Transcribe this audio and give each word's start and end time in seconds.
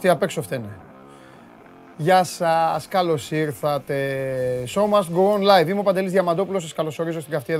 Αυτοί 0.00 0.12
απ' 0.12 0.22
έξω 0.22 0.42
φταίνε. 0.42 0.68
Γεια 1.96 2.24
σας, 2.24 2.88
καλώς 2.88 3.30
ήρθατε. 3.30 3.96
Show 4.74 4.82
must 4.82 5.16
go 5.16 5.34
on 5.34 5.40
live. 5.40 5.68
Είμαι 5.68 5.80
ο 5.80 5.82
Παντελής 5.82 6.12
Διαμαντόπουλος, 6.12 6.62
σας 6.62 6.72
καλωσορίζω 6.72 7.20
στην 7.20 7.32
καυτή 7.32 7.56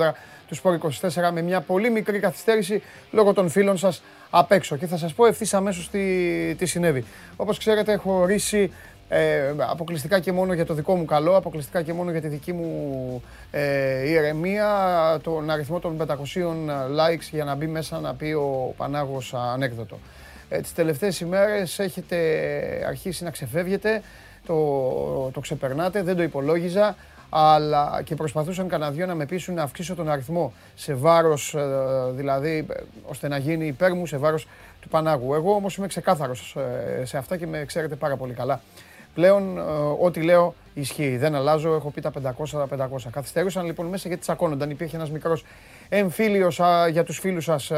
του 0.48 0.56
Sport 0.56 0.78
24 1.10 1.30
με 1.32 1.42
μια 1.42 1.60
πολύ 1.60 1.90
μικρή 1.90 2.18
καθυστέρηση 2.18 2.82
λόγω 3.10 3.32
των 3.32 3.48
φίλων 3.48 3.76
σας 3.76 4.02
απ' 4.30 4.52
έξω. 4.52 4.76
Και 4.76 4.86
θα 4.86 4.96
σας 4.96 5.14
πω 5.14 5.26
ευθύς 5.26 5.54
αμέσως 5.54 5.90
τι, 5.90 6.54
τι 6.54 6.66
συνέβη. 6.66 7.04
Όπως 7.36 7.58
ξέρετε 7.58 7.92
έχω 7.92 8.12
ορίσει 8.12 8.72
ε, 9.08 9.54
αποκλειστικά 9.58 10.20
και 10.20 10.32
μόνο 10.32 10.52
για 10.52 10.66
το 10.66 10.74
δικό 10.74 10.94
μου 10.94 11.04
καλό, 11.04 11.36
αποκλειστικά 11.36 11.82
και 11.82 11.92
μόνο 11.92 12.10
για 12.10 12.20
τη 12.20 12.28
δική 12.28 12.52
μου 12.52 13.22
ε, 13.50 14.10
ηρεμία, 14.10 14.68
τον 15.22 15.50
αριθμό 15.50 15.78
των 15.78 15.96
500 16.06 16.12
likes 16.98 17.28
για 17.30 17.44
να 17.44 17.54
μπει 17.54 17.66
μέσα 17.66 18.00
να 18.00 18.14
πει 18.14 18.32
ο 18.32 18.74
Πανάγος 18.76 19.34
ανέκδοτο. 19.34 19.98
Ε, 20.52 20.60
τις 20.60 20.74
τελευταίες 20.74 21.20
ημέρες 21.20 21.78
έχετε 21.78 22.16
αρχίσει 22.88 23.24
να 23.24 23.30
ξεφεύγετε, 23.30 24.02
το, 24.46 24.54
το 25.32 25.40
ξεπερνάτε, 25.40 26.02
δεν 26.02 26.16
το 26.16 26.22
υπολόγιζα, 26.22 26.96
αλλά 27.30 28.00
και 28.04 28.14
προσπαθούσαν 28.14 28.68
κανένα 28.68 28.90
δυο 28.90 29.06
να 29.06 29.14
με 29.14 29.26
πείσουν 29.26 29.54
να 29.54 29.62
αυξήσω 29.62 29.94
τον 29.94 30.10
αριθμό 30.10 30.52
σε 30.74 30.94
βάρος, 30.94 31.54
ε, 31.54 31.60
δηλαδή, 32.10 32.66
ώστε 33.06 33.28
να 33.28 33.36
γίνει 33.38 33.66
υπέρ 33.66 33.94
μου 33.94 34.06
σε 34.06 34.16
βάρος 34.16 34.48
του 34.80 34.88
Πανάγου. 34.88 35.34
Εγώ 35.34 35.54
όμως 35.54 35.76
είμαι 35.76 35.86
ξεκάθαρος 35.86 36.56
ε, 37.00 37.04
σε 37.04 37.16
αυτά 37.16 37.36
και 37.36 37.46
με 37.46 37.64
ξέρετε 37.64 37.94
πάρα 37.94 38.16
πολύ 38.16 38.32
καλά. 38.32 38.60
Πλέον 39.14 39.58
ε, 39.58 39.60
ό,τι 40.00 40.22
λέω 40.22 40.54
ισχύει. 40.74 41.16
Δεν 41.16 41.34
αλλάζω. 41.34 41.74
Έχω 41.74 41.90
πει 41.90 42.00
τα 42.00 42.12
500, 42.38 42.66
τα 42.68 42.88
500. 42.92 43.10
Καθυστερούσαν 43.10 43.64
λοιπόν 43.64 43.86
μέσα 43.86 44.08
γιατί 44.08 44.22
τσακώνονταν. 44.22 44.70
Υπήρχε 44.70 44.96
ένας 44.96 45.10
μικρός 45.10 45.44
εμφύλιος 45.88 46.60
για 46.90 47.04
τους 47.04 47.18
φίλους 47.18 47.44
σας 47.44 47.72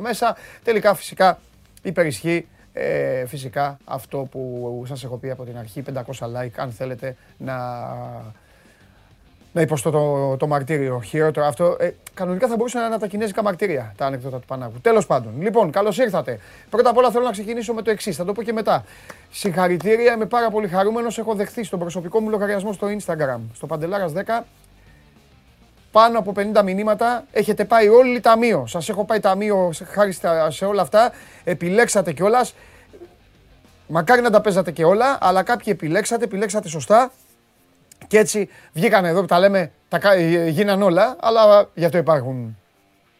μέσα. 0.00 0.36
Τελικά 0.64 0.94
φυσικά 0.94 1.38
υπερισχύει 1.82 2.46
ε, 2.72 3.26
φυσικά 3.26 3.78
αυτό 3.84 4.28
που 4.30 4.82
σας 4.86 5.04
έχω 5.04 5.16
πει 5.16 5.30
από 5.30 5.44
την 5.44 5.58
αρχή, 5.58 5.82
500 5.94 6.00
like 6.24 6.50
αν 6.56 6.70
θέλετε 6.70 7.16
να, 7.38 7.56
να 9.52 9.60
υποστώ 9.60 9.90
το, 9.90 10.36
το 10.36 10.46
μαρτύριο. 10.46 11.00
Χειρότερο 11.00 11.46
αυτό. 11.46 11.76
Ε, 11.80 11.90
κανονικά 12.14 12.48
θα 12.48 12.56
μπορούσαν 12.56 12.80
να 12.80 12.86
είναι 12.86 12.98
τα 12.98 13.06
κινέζικα 13.06 13.42
μαρτύρια 13.42 13.94
τα 13.96 14.06
ανεκδότα 14.06 14.38
του 14.38 14.46
Πανάγου. 14.46 14.80
Τέλος 14.80 15.06
πάντων. 15.06 15.32
Λοιπόν, 15.40 15.70
καλώς 15.70 15.98
ήρθατε. 15.98 16.38
Πρώτα 16.70 16.90
απ' 16.90 16.96
όλα 16.96 17.10
θέλω 17.10 17.24
να 17.24 17.30
ξεκινήσω 17.30 17.72
με 17.72 17.82
το 17.82 17.90
εξής. 17.90 18.16
Θα 18.16 18.24
το 18.24 18.32
πω 18.32 18.42
και 18.42 18.52
μετά. 18.52 18.84
Συγχαρητήρια, 19.30 20.12
είμαι 20.12 20.26
πάρα 20.26 20.50
πολύ 20.50 20.68
χαρούμενος. 20.68 21.18
Έχω 21.18 21.34
δεχθεί 21.34 21.64
στον 21.64 21.78
προσωπικό 21.78 22.20
μου 22.20 22.28
λογαριασμό 22.28 22.72
στο 22.72 22.86
Instagram, 22.86 23.40
στο 23.54 23.66
Παντελάρας 23.66 24.12
10, 24.12 24.44
πάνω 25.92 26.18
από 26.18 26.32
50 26.36 26.62
μηνύματα. 26.64 27.24
Έχετε 27.32 27.64
πάει 27.64 27.88
όλοι 27.88 28.20
ταμείο. 28.20 28.66
Σας 28.66 28.88
έχω 28.88 29.04
πάει 29.04 29.20
ταμείο 29.20 29.72
χάρη 29.84 30.16
σε 30.48 30.64
όλα 30.64 30.82
αυτά. 30.82 31.12
Επιλέξατε 31.44 32.12
κιόλας. 32.12 32.54
Μακάρι 33.88 34.22
να 34.22 34.30
τα 34.30 34.40
παίζατε 34.40 34.70
και 34.70 34.84
όλα, 34.84 35.18
αλλά 35.20 35.42
κάποιοι 35.42 35.72
επιλέξατε, 35.76 36.24
επιλέξατε 36.24 36.68
σωστά. 36.68 37.12
Και 38.06 38.18
έτσι 38.18 38.48
βγήκαν 38.72 39.04
εδώ 39.04 39.20
που 39.20 39.26
τα 39.26 39.38
λέμε, 39.38 39.70
τα 39.88 40.16
γίναν 40.48 40.82
όλα, 40.82 41.16
αλλά 41.20 41.68
γι' 41.74 41.84
αυτό 41.84 41.98
υπάρχουν 41.98 42.56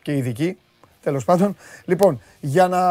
και 0.03 0.17
ειδικοί. 0.17 0.59
Τέλος 1.03 1.25
πάντων. 1.25 1.57
Λοιπόν, 1.85 2.21
για 2.41 2.69
να 2.69 2.83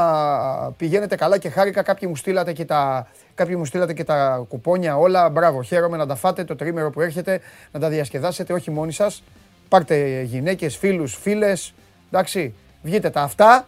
πηγαίνετε 0.78 1.16
καλά 1.16 1.38
και 1.38 1.50
χάρηκα, 1.50 1.82
κάποιοι 1.82 2.08
μου 2.12 2.16
στείλατε 2.16 2.54
και 2.54 2.66
τα, 2.66 3.08
κάποιοι 3.36 3.56
μου 3.58 3.66
στείλατε 3.66 3.94
και 3.94 4.04
τα 4.04 4.46
κουπόνια 4.50 4.98
όλα. 4.98 5.30
Μπράβο, 5.30 5.64
χαίρομαι 5.64 5.98
να 5.98 6.06
τα 6.06 6.16
φάτε 6.16 6.44
το 6.44 6.56
τρίμερο 6.56 6.90
που 6.90 7.02
έρχεται, 7.02 7.40
να 7.72 7.80
τα 7.80 7.90
διασκεδάσετε, 7.90 8.54
όχι 8.54 8.72
μόνοι 8.72 8.92
σας. 8.92 9.24
Πάρτε 9.70 10.22
γυναίκες, 10.22 10.78
φίλους, 10.78 11.16
φίλες, 11.16 11.74
εντάξει, 12.12 12.54
βγείτε 12.82 13.10
τα 13.10 13.22
αυτά. 13.22 13.68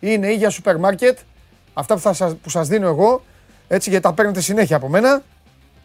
Είναι 0.00 0.26
ή 0.26 0.34
για 0.34 0.50
σούπερ 0.50 0.78
μάρκετ, 0.78 1.18
αυτά 1.74 1.94
που, 1.94 2.00
θα 2.00 2.12
σας, 2.12 2.34
που 2.36 2.50
σας 2.50 2.68
δίνω 2.68 2.86
εγώ, 2.86 3.22
έτσι 3.68 3.90
γιατί 3.90 4.04
τα 4.04 4.12
παίρνετε 4.12 4.40
συνέχεια 4.40 4.76
από 4.76 4.88
μένα. 4.88 5.22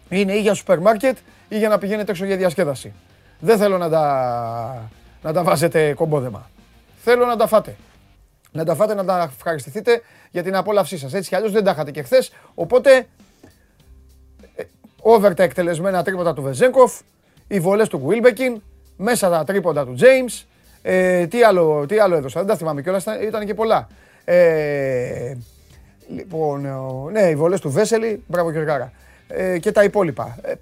Είναι 0.09 0.33
ή 0.33 0.41
για 0.41 0.53
σούπερ 0.53 0.79
μάρκετ 0.79 1.17
ή 1.49 1.57
για 1.57 1.69
να 1.69 1.77
πηγαίνετε 1.77 2.11
έξω 2.11 2.25
για 2.25 2.37
διασκέδαση. 2.37 2.93
Δεν 3.39 3.57
θέλω 3.57 3.77
να 3.77 3.89
τα, 3.89 4.89
να 5.21 5.33
τα 5.33 5.43
βάζετε 5.43 5.93
κομπόδεμα. 5.93 6.49
Θέλω 7.03 7.25
να 7.25 7.35
τα 7.35 7.47
φάτε. 7.47 7.75
Να 8.51 8.65
τα 8.65 8.75
φάτε, 8.75 8.93
να 8.93 9.05
τα 9.05 9.31
ευχαριστηθείτε 9.35 10.01
για 10.31 10.43
την 10.43 10.55
απόλαυσή 10.55 10.97
σας. 10.97 11.13
Έτσι 11.13 11.29
κι 11.29 11.35
αλλιώς 11.35 11.51
δεν 11.51 11.63
τα 11.63 11.71
είχατε 11.71 11.91
και 11.91 12.01
χθες. 12.01 12.31
Οπότε, 12.55 13.07
ε, 14.55 14.63
over 15.01 15.33
τα 15.33 15.43
εκτελεσμένα 15.43 16.03
τρίποτα 16.03 16.33
του 16.33 16.41
Βεζέγκοφ, 16.41 16.99
οι 17.47 17.59
βολές 17.59 17.87
του 17.87 17.97
Γουίλμπεκιν, 17.97 18.61
μέσα 18.97 19.29
τα 19.29 19.43
τρίποντα 19.43 19.85
του 19.85 19.95
James. 19.99 20.45
Ε, 20.81 21.27
τι, 21.27 21.43
άλλο, 21.43 21.85
τι 21.87 21.99
άλλο 21.99 22.15
έδωσα, 22.15 22.39
δεν 22.39 22.49
τα 22.49 22.55
θυμάμαι 22.55 22.81
κιόλας, 22.81 23.05
ήταν 23.21 23.45
και 23.45 23.53
πολλά. 23.53 23.87
Ε, 24.25 25.33
λοιπόν, 26.07 26.67
ναι, 27.11 27.21
οι 27.21 27.35
βολές 27.35 27.59
του 27.59 27.71
Βέσελη, 27.71 28.23
μπράβο 28.27 28.51
Γεωργάρα. 28.51 28.91
Ε, 29.27 29.59
και 29.59 29.71
τα 29.71 29.83
υπόλοιπα. 29.83 30.37
Ε, 30.41 30.53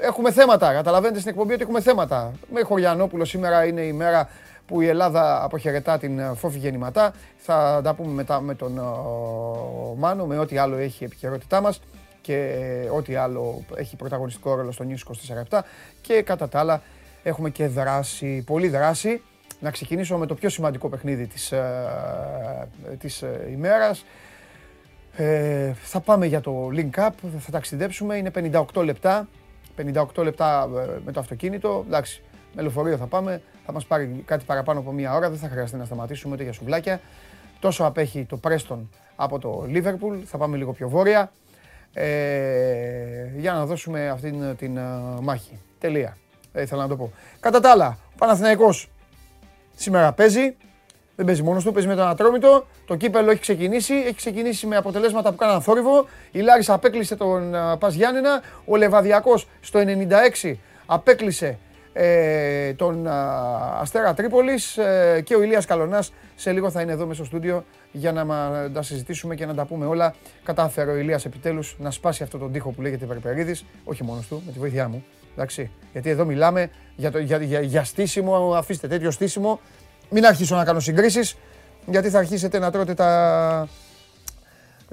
έχουμε 0.00 0.32
θέματα, 0.32 0.72
καταλαβαίνετε 0.72 1.18
στην 1.18 1.30
εκπομπή 1.30 1.52
ότι 1.52 1.62
έχουμε 1.62 1.80
θέματα. 1.80 2.32
Με 2.52 2.62
Χωριανόπουλο 2.62 3.24
σήμερα 3.24 3.64
είναι 3.64 3.80
η 3.80 3.92
μέρα 3.92 4.28
που 4.66 4.80
η 4.80 4.86
Ελλάδα 4.86 5.44
αποχαιρετά 5.44 5.98
την 5.98 6.18
ε, 6.18 6.32
φόφη 6.34 6.58
γεννηματά. 6.58 7.12
Θα 7.36 7.80
τα 7.84 7.94
πούμε 7.94 8.12
μετά 8.12 8.40
με 8.40 8.54
τον 8.54 8.78
uh, 8.78 9.96
Μάνο, 9.96 10.26
με 10.26 10.38
ό,τι 10.38 10.58
άλλο 10.58 10.76
έχει 10.76 11.04
επικαιρότητά 11.04 11.60
μας 11.60 11.80
και 12.20 12.58
ό,τι 12.96 13.14
άλλο 13.14 13.64
έχει 13.74 13.96
πρωταγωνιστικό 13.96 14.54
ρόλο 14.54 14.72
στο 14.72 14.84
News 14.88 15.54
24 15.54 15.60
και 16.00 16.22
κατά 16.22 16.48
τα 16.48 16.58
άλλα 16.58 16.82
Έχουμε 17.22 17.50
και 17.50 17.66
δράση, 17.66 18.42
πολύ 18.46 18.68
δράση. 18.68 19.22
Να 19.60 19.70
ξεκινήσω 19.70 20.16
με 20.16 20.26
το 20.26 20.34
πιο 20.34 20.48
σημαντικό 20.48 20.88
παιχνίδι 20.88 21.26
της, 21.26 21.52
ε, 21.52 22.68
της 22.98 23.22
ε, 23.22 23.48
ημέρας. 23.52 24.04
Ε, 25.16 25.72
θα 25.82 26.00
πάμε 26.00 26.26
για 26.26 26.40
το 26.40 26.68
Link 26.72 26.90
Up, 26.98 27.10
θα 27.38 27.50
ταξιδέψουμε, 27.50 28.16
είναι 28.16 28.30
58 28.74 28.84
λεπτά. 28.84 29.28
58 29.76 30.22
λεπτά 30.22 30.68
ε, 30.76 31.00
με 31.04 31.12
το 31.12 31.20
αυτοκίνητο, 31.20 31.84
εντάξει, 31.86 32.22
με 32.54 32.62
λεωφορείο 32.62 32.96
θα 32.96 33.06
πάμε, 33.06 33.42
θα 33.66 33.72
μας 33.72 33.86
πάρει 33.86 34.22
κάτι 34.24 34.44
παραπάνω 34.44 34.80
από 34.80 34.92
μία 34.92 35.14
ώρα, 35.14 35.30
δεν 35.30 35.38
θα 35.38 35.48
χρειαστεί 35.48 35.76
να 35.76 35.84
σταματήσουμε 35.84 36.34
ούτε 36.34 36.42
για 36.42 36.52
σουβλάκια. 36.52 37.00
Τόσο 37.60 37.84
απέχει 37.84 38.24
το 38.24 38.40
Preston 38.44 38.78
από 39.16 39.38
το 39.38 39.66
Liverpool, 39.68 40.20
θα 40.24 40.38
πάμε 40.38 40.56
λίγο 40.56 40.72
πιο 40.72 40.88
βόρεια, 40.88 41.32
ε, 41.92 42.06
για 43.36 43.52
να 43.52 43.66
δώσουμε 43.66 44.08
αυτήν 44.08 44.56
την 44.56 44.78
μάχη. 45.20 45.58
Τελεία. 45.78 46.16
Ε, 46.52 46.62
ήθελα 46.62 46.82
να 46.82 46.88
το 46.88 46.96
πω. 46.96 47.12
Κατά 47.40 47.60
τα 47.60 47.70
άλλα, 47.70 47.98
ο 48.06 48.14
Παναθηναϊκός 48.18 48.90
σήμερα 49.74 50.12
παίζει. 50.12 50.56
Δεν 51.16 51.26
παίζει 51.26 51.42
μόνος 51.42 51.64
του, 51.64 51.72
παίζει 51.72 51.88
με 51.88 51.94
τον 51.94 52.06
Ατρόμητο. 52.06 52.66
Το 52.86 52.96
κύπελο 52.96 53.30
έχει 53.30 53.40
ξεκινήσει. 53.40 53.94
Έχει 53.94 54.14
ξεκινήσει 54.14 54.66
με 54.66 54.76
αποτελέσματα 54.76 55.30
που 55.30 55.36
κάναν 55.36 55.62
θόρυβο. 55.62 56.06
Η 56.30 56.40
Λάρισα 56.40 56.74
απέκλεισε 56.74 57.16
τον 57.16 57.52
uh, 57.54 57.78
Πας 57.78 57.94
Γιάννενα. 57.94 58.42
Ο 58.64 58.76
Λεβαδιακός 58.76 59.48
στο 59.60 59.80
96 60.42 60.54
απέκλεισε 60.86 61.58
ε, 61.92 62.72
τον 62.74 63.06
Αστέρα 63.80 64.14
Τρίπολης 64.14 64.76
ε, 64.76 65.20
και 65.24 65.34
ο 65.34 65.42
Ηλίας 65.42 65.64
Καλονάς 65.66 66.12
σε 66.34 66.52
λίγο 66.52 66.70
θα 66.70 66.80
είναι 66.80 66.92
εδώ 66.92 67.06
μέσα 67.06 67.14
στο 67.14 67.24
στούντιο 67.24 67.64
για 67.92 68.12
να 68.12 68.26
τα 68.70 68.82
συζητήσουμε 68.82 69.34
και 69.34 69.46
να 69.46 69.54
τα 69.54 69.64
πούμε 69.64 69.86
όλα. 69.86 70.14
Κατάφερε 70.44 70.90
ο 70.90 70.96
Ηλίας 70.96 71.24
επιτέλους 71.24 71.76
να 71.78 71.90
σπάσει 71.90 72.22
αυτό 72.22 72.38
τον 72.38 72.52
τοίχο 72.52 72.70
που 72.70 72.82
λέγεται 72.82 73.06
Περπερίδης, 73.06 73.64
όχι 73.84 74.04
μόνος 74.04 74.26
του, 74.26 74.42
με 74.46 74.52
τη 74.52 74.58
βοήθειά 74.58 74.88
μου. 74.88 75.04
Εντάξει. 75.32 75.70
Γιατί 75.92 76.10
εδώ 76.10 76.24
μιλάμε 76.24 76.70
για, 76.96 77.10
το, 77.10 77.18
για, 77.18 77.42
για, 77.42 77.60
για 77.60 77.84
στήσιμο, 77.84 78.54
αφήστε 78.54 78.88
τέτοιο 78.88 79.10
στήσιμο. 79.10 79.60
Μην 80.10 80.26
αρχίσω 80.26 80.56
να 80.56 80.64
κάνω 80.64 80.80
συγκρίσεις, 80.80 81.36
γιατί 81.86 82.10
θα 82.10 82.18
αρχίσετε 82.18 82.58
να 82.58 82.70
τρώτε 82.70 82.94
τα... 82.94 83.68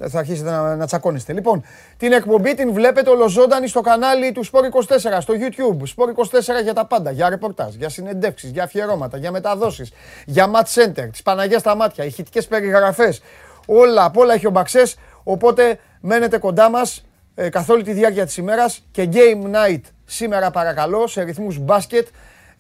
Θα 0.07 0.19
αρχίσετε 0.19 0.49
να, 0.49 0.75
να 0.75 0.85
τσακώνεστε. 0.85 1.33
Λοιπόν, 1.33 1.63
την 1.97 2.11
εκπομπή 2.11 2.53
την 2.53 2.73
βλέπετε 2.73 3.09
ολοζώντανη 3.09 3.67
στο 3.67 3.81
κανάλι 3.81 4.31
του 4.31 4.45
Sport 4.45 4.95
24, 5.17 5.17
στο 5.19 5.33
YouTube. 5.37 5.83
Sport 5.95 6.39
24 6.59 6.63
για 6.63 6.73
τα 6.73 6.85
πάντα, 6.85 7.11
για 7.11 7.29
ρεπορτάζ, 7.29 7.75
για 7.75 7.89
συνεντεύξεις, 7.89 8.49
για 8.49 8.63
αφιερώματα, 8.63 9.17
για 9.17 9.31
μεταδόσεις, 9.31 9.91
για 10.25 10.51
match 10.53 10.81
center, 10.83 11.07
τις 11.11 11.21
Παναγιές 11.21 11.59
στα 11.59 11.75
μάτια, 11.75 12.05
ηχητικές 12.05 12.47
περιγραφές. 12.47 13.21
Όλα, 13.65 14.03
απ' 14.03 14.17
όλα 14.17 14.33
έχει 14.33 14.47
ο 14.47 14.51
Μπαξές, 14.51 14.97
οπότε 15.23 15.79
μένετε 16.01 16.37
κοντά 16.37 16.69
μας 16.69 17.05
ε, 17.35 17.49
καθ' 17.49 17.69
όλη 17.69 17.83
τη 17.83 17.91
διάρκεια 17.91 18.25
της 18.25 18.37
ημέρας 18.37 18.85
και 18.91 19.09
Game 19.13 19.55
Night 19.55 19.81
σήμερα 20.05 20.51
παρακαλώ 20.51 21.07
σε 21.07 21.21
ρυθμούς 21.21 21.57
μπάσκετ 21.57 22.07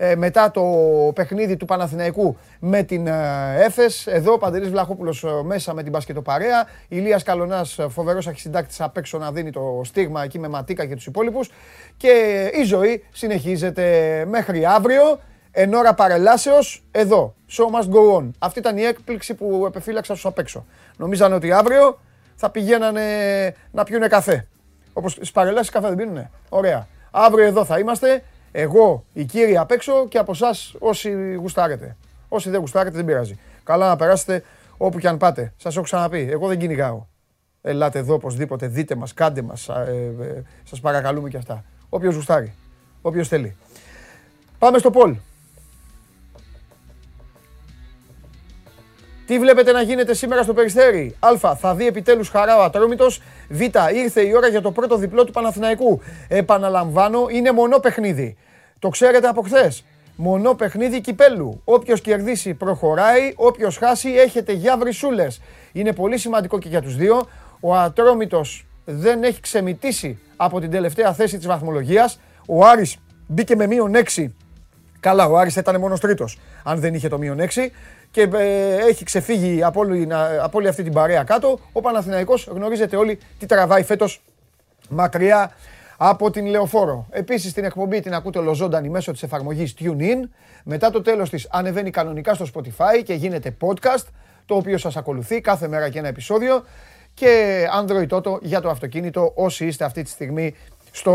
ε, 0.01 0.15
μετά 0.15 0.51
το 0.51 0.63
παιχνίδι 1.15 1.57
του 1.57 1.65
Παναθηναϊκού 1.65 2.37
με 2.59 2.83
την 2.83 3.07
ε, 3.07 3.13
Έφες. 3.57 4.07
Εδώ 4.07 4.33
ο 4.33 4.37
Παντελής 4.37 4.69
Βλαχόπουλος 4.69 5.23
ε, 5.23 5.27
μέσα 5.43 5.73
με 5.73 5.83
την 5.83 5.91
μπασκετοπαρέα. 5.91 6.67
Ηλίας 6.87 7.23
Καλονάς, 7.23 7.79
φοβερός 7.89 8.27
αρχισυντάκτης 8.27 8.81
απ' 8.81 8.97
έξω 8.97 9.17
να 9.17 9.31
δίνει 9.31 9.51
το 9.51 9.81
στίγμα 9.83 10.23
εκεί 10.23 10.39
με 10.39 10.47
Ματίκα 10.47 10.85
και 10.85 10.95
τους 10.95 11.05
υπόλοιπους. 11.05 11.51
Και 11.97 12.43
η 12.53 12.63
ζωή 12.63 13.03
συνεχίζεται 13.11 14.25
μέχρι 14.27 14.65
αύριο. 14.65 15.19
Εν 15.51 15.73
ώρα 15.73 15.93
παρελάσεως, 15.93 16.83
εδώ, 16.91 17.35
show 17.51 17.79
must 17.79 17.89
go 17.95 18.17
on. 18.17 18.29
Αυτή 18.39 18.59
ήταν 18.59 18.77
η 18.77 18.83
έκπληξη 18.83 19.33
που 19.33 19.63
επεφύλαξα 19.67 20.13
στους 20.13 20.25
απ' 20.25 20.39
έξω. 20.39 20.65
Νομίζανε 20.97 21.35
ότι 21.35 21.51
αύριο 21.51 21.99
θα 22.35 22.49
πηγαίνανε 22.49 23.03
να 23.71 23.83
πιούνε 23.83 24.07
καφέ. 24.07 24.47
Όπως 24.93 25.11
στις 25.11 25.31
παρελάσεις 25.31 25.69
καφέ 25.69 25.87
δεν 25.87 25.95
πίνουνε. 25.97 26.31
Ωραία. 26.49 26.87
Αύριο 27.11 27.45
εδώ 27.45 27.65
θα 27.65 27.79
είμαστε. 27.79 28.23
Εγώ, 28.51 29.05
η 29.13 29.25
κύρια 29.25 29.61
απ' 29.61 29.71
έξω 29.71 30.07
και 30.07 30.17
από 30.17 30.31
εσάς 30.31 30.75
όσοι 30.79 31.33
γουστάρετε. 31.33 31.97
Όσοι 32.29 32.49
δεν 32.49 32.59
γουστάρετε, 32.59 32.95
δεν 32.95 33.05
πειράζει. 33.05 33.39
Καλά 33.63 33.87
να 33.87 33.95
περάσετε 33.95 34.43
όπου 34.77 34.99
και 34.99 35.07
αν 35.07 35.17
πάτε. 35.17 35.53
Σας 35.57 35.75
έχω 35.75 35.83
ξαναπεί. 35.83 36.27
Εγώ 36.31 36.47
δεν 36.47 36.57
κυνηγάω. 36.59 37.05
Ελάτε 37.61 37.99
εδώ 37.99 38.13
οπωσδήποτε, 38.13 38.67
δείτε 38.67 38.95
μας, 38.95 39.13
κάντε 39.13 39.41
μας. 39.41 39.67
Ε, 39.69 40.13
ε, 40.21 40.41
Σας 40.63 40.79
παρακαλούμε 40.79 41.29
και 41.29 41.37
αυτά. 41.37 41.63
Όποιος 41.89 42.15
γουστάρει. 42.15 42.53
Όποιος 43.01 43.27
θέλει. 43.27 43.55
Πάμε 44.59 44.77
στο 44.77 44.89
Πολ. 44.89 45.15
Τι 49.29 49.39
βλέπετε 49.39 49.71
να 49.71 49.81
γίνεται 49.81 50.13
σήμερα 50.13 50.43
στο 50.43 50.53
Περιστέρι; 50.53 51.15
Α. 51.19 51.55
Θα 51.55 51.75
δει 51.75 51.87
επιτέλους 51.87 52.29
χαρά 52.29 52.57
ο 52.57 52.61
Ατρόμητος. 52.63 53.21
Β. 53.49 53.61
Ήρθε 53.93 54.21
η 54.21 54.33
ώρα 54.35 54.47
για 54.47 54.61
το 54.61 54.71
πρώτο 54.71 54.97
διπλό 54.97 55.23
του 55.23 55.31
Παναθηναϊκού. 55.31 56.01
Επαναλαμβάνω, 56.27 57.27
είναι 57.29 57.51
μονό 57.51 57.79
παιχνίδι. 57.79 58.37
Το 58.79 58.89
ξέρετε 58.89 59.27
από 59.27 59.41
χθες. 59.41 59.85
Μονό 60.15 60.53
παιχνίδι 60.53 61.01
κυπέλου. 61.01 61.61
Όποιος 61.63 62.01
κερδίσει 62.01 62.53
προχωράει. 62.53 63.33
Όποιος 63.35 63.77
χάσει 63.77 64.09
έχετε 64.09 64.53
για 64.53 64.77
βρυσούλες. 64.77 65.41
Είναι 65.71 65.93
πολύ 65.93 66.17
σημαντικό 66.17 66.59
και 66.59 66.69
για 66.69 66.81
τους 66.81 66.95
δύο. 66.95 67.27
Ο 67.59 67.75
Ατρόμητος 67.75 68.65
δεν 68.85 69.23
έχει 69.23 69.39
ξεμητήσει 69.39 70.19
από 70.35 70.59
την 70.59 70.71
τελευταία 70.71 71.13
θέση 71.13 71.37
της 71.37 71.47
βαθμολογίας. 71.47 72.19
Ο 72.47 72.65
Άρης 72.65 72.97
μπήκε 73.27 73.55
με 73.55 73.67
μείον 73.67 73.95
6. 73.95 74.33
Καλά, 74.99 75.25
ο 75.25 75.37
Άρης 75.37 75.53
θα 75.53 75.59
ήταν 75.59 75.79
μόνος 75.79 75.99
τρίτος 75.99 76.37
αν 76.63 76.79
δεν 76.79 76.93
είχε 76.93 77.07
το 77.07 77.17
μείον 77.17 77.39
6 77.39 77.71
και 78.11 78.21
ε, 78.21 78.75
έχει 78.75 79.03
ξεφύγει 79.03 79.63
από 79.63 79.79
όλη, 79.79 80.07
από 80.41 80.57
όλη 80.57 80.67
αυτή 80.67 80.83
την 80.83 80.93
παρέα 80.93 81.23
κάτω. 81.23 81.59
Ο 81.71 81.81
Παναθηναϊκός 81.81 82.47
γνωρίζετε 82.51 82.95
όλοι 82.95 83.19
τι 83.39 83.45
τραβάει 83.45 83.83
φέτος 83.83 84.21
μακριά 84.89 85.51
από 85.97 86.31
την 86.31 86.45
Λεωφόρο. 86.45 87.07
Επίσης 87.09 87.53
την 87.53 87.63
εκπομπή 87.63 87.99
την 87.99 88.13
ακούτε 88.13 88.39
ολοζώντανη 88.39 88.89
μέσω 88.89 89.11
της 89.11 89.23
εφαρμογής 89.23 89.75
TuneIn. 89.79 90.29
Μετά 90.63 90.89
το 90.89 91.01
τέλος 91.01 91.29
της 91.29 91.47
ανεβαίνει 91.49 91.89
κανονικά 91.89 92.33
στο 92.33 92.45
Spotify 92.53 93.03
και 93.03 93.13
γίνεται 93.13 93.55
podcast, 93.61 94.05
το 94.45 94.55
οποίο 94.55 94.77
σας 94.77 94.97
ακολουθεί 94.97 95.41
κάθε 95.41 95.67
μέρα 95.67 95.89
και 95.89 95.99
ένα 95.99 96.07
επεισόδιο. 96.07 96.63
Και 97.13 97.63
Android 97.81 98.07
Auto 98.09 98.41
για 98.41 98.61
το 98.61 98.69
αυτοκίνητο 98.69 99.31
όσοι 99.35 99.65
είστε 99.65 99.85
αυτή 99.85 100.03
τη 100.03 100.09
στιγμή 100.09 100.55
στο 100.91 101.13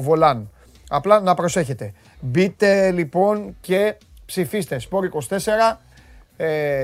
βολάν. 0.00 0.50
Απλά 0.88 1.20
να 1.20 1.34
προσέχετε. 1.34 1.92
Μπείτε 2.20 2.90
λοιπόν 2.90 3.56
και 3.60 3.94
ψηφίστε 4.26 4.80
Sport24 4.90 5.76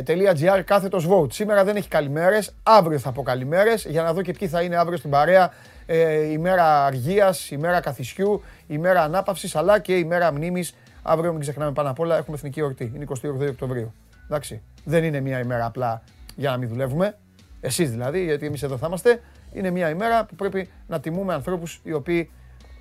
.gr 0.07 0.63
κάθετος 0.65 1.09
vote. 1.11 1.33
Σήμερα 1.33 1.65
δεν 1.65 1.77
έχει 1.77 1.89
καλημέρες, 1.89 2.55
αύριο 2.63 2.99
θα 2.99 3.13
πω 3.13 3.23
καλημέρες 3.23 3.85
για 3.85 4.03
να 4.03 4.13
δω 4.13 4.23
και 4.23 4.33
ποιοι 4.33 4.49
θα 4.49 4.63
είναι 4.63 4.77
αύριο 4.77 4.99
στην 4.99 5.11
παρέα 5.11 5.53
ε, 5.87 6.31
η 6.31 6.39
μέρα 6.39 6.85
αργίας, 6.85 7.51
η 7.51 7.57
μέρα 7.57 7.81
καθισιού, 7.81 8.43
η 8.67 8.79
μέρα 8.79 9.03
ανάπαυσης 9.03 9.57
αλλά 9.57 9.79
και 9.79 9.97
η 9.97 10.05
μέρα 10.05 10.33
μνήμης. 10.33 10.75
Αύριο 11.03 11.33
μην 11.33 11.41
ξεχνάμε 11.41 11.73
πάνω 11.73 11.91
απ' 11.91 11.99
όλα 11.99 12.17
έχουμε 12.17 12.37
εθνική 12.37 12.63
ορτή, 12.63 12.93
είναι 12.95 13.05
28 13.23 13.49
Οκτωβρίου. 13.49 13.93
Εντάξει, 14.25 14.63
δεν 14.85 15.05
είναι 15.05 15.21
μια 15.21 15.39
ημέρα 15.39 15.67
απλά 15.67 16.03
για 16.37 16.51
να 16.51 16.57
μην 16.57 16.69
δουλεύουμε, 16.69 17.17
εσείς 17.61 17.91
δηλαδή, 17.91 18.25
γιατί 18.25 18.47
εμείς 18.47 18.63
εδώ 18.63 18.77
θα 18.77 18.87
είμαστε. 18.87 19.21
Είναι 19.53 19.71
μια 19.71 19.91
ημέρα 19.91 20.25
που 20.25 20.35
πρέπει 20.35 20.69
να 20.87 21.01
τιμούμε 21.01 21.35
ανθρώπους 21.35 21.81
οι 21.83 21.93
οποίοι 21.93 22.31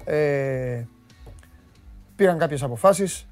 ε, 0.06 0.83
πήραν 2.16 2.38
κάποιες 2.38 2.63
αποφάσεις, 2.63 3.27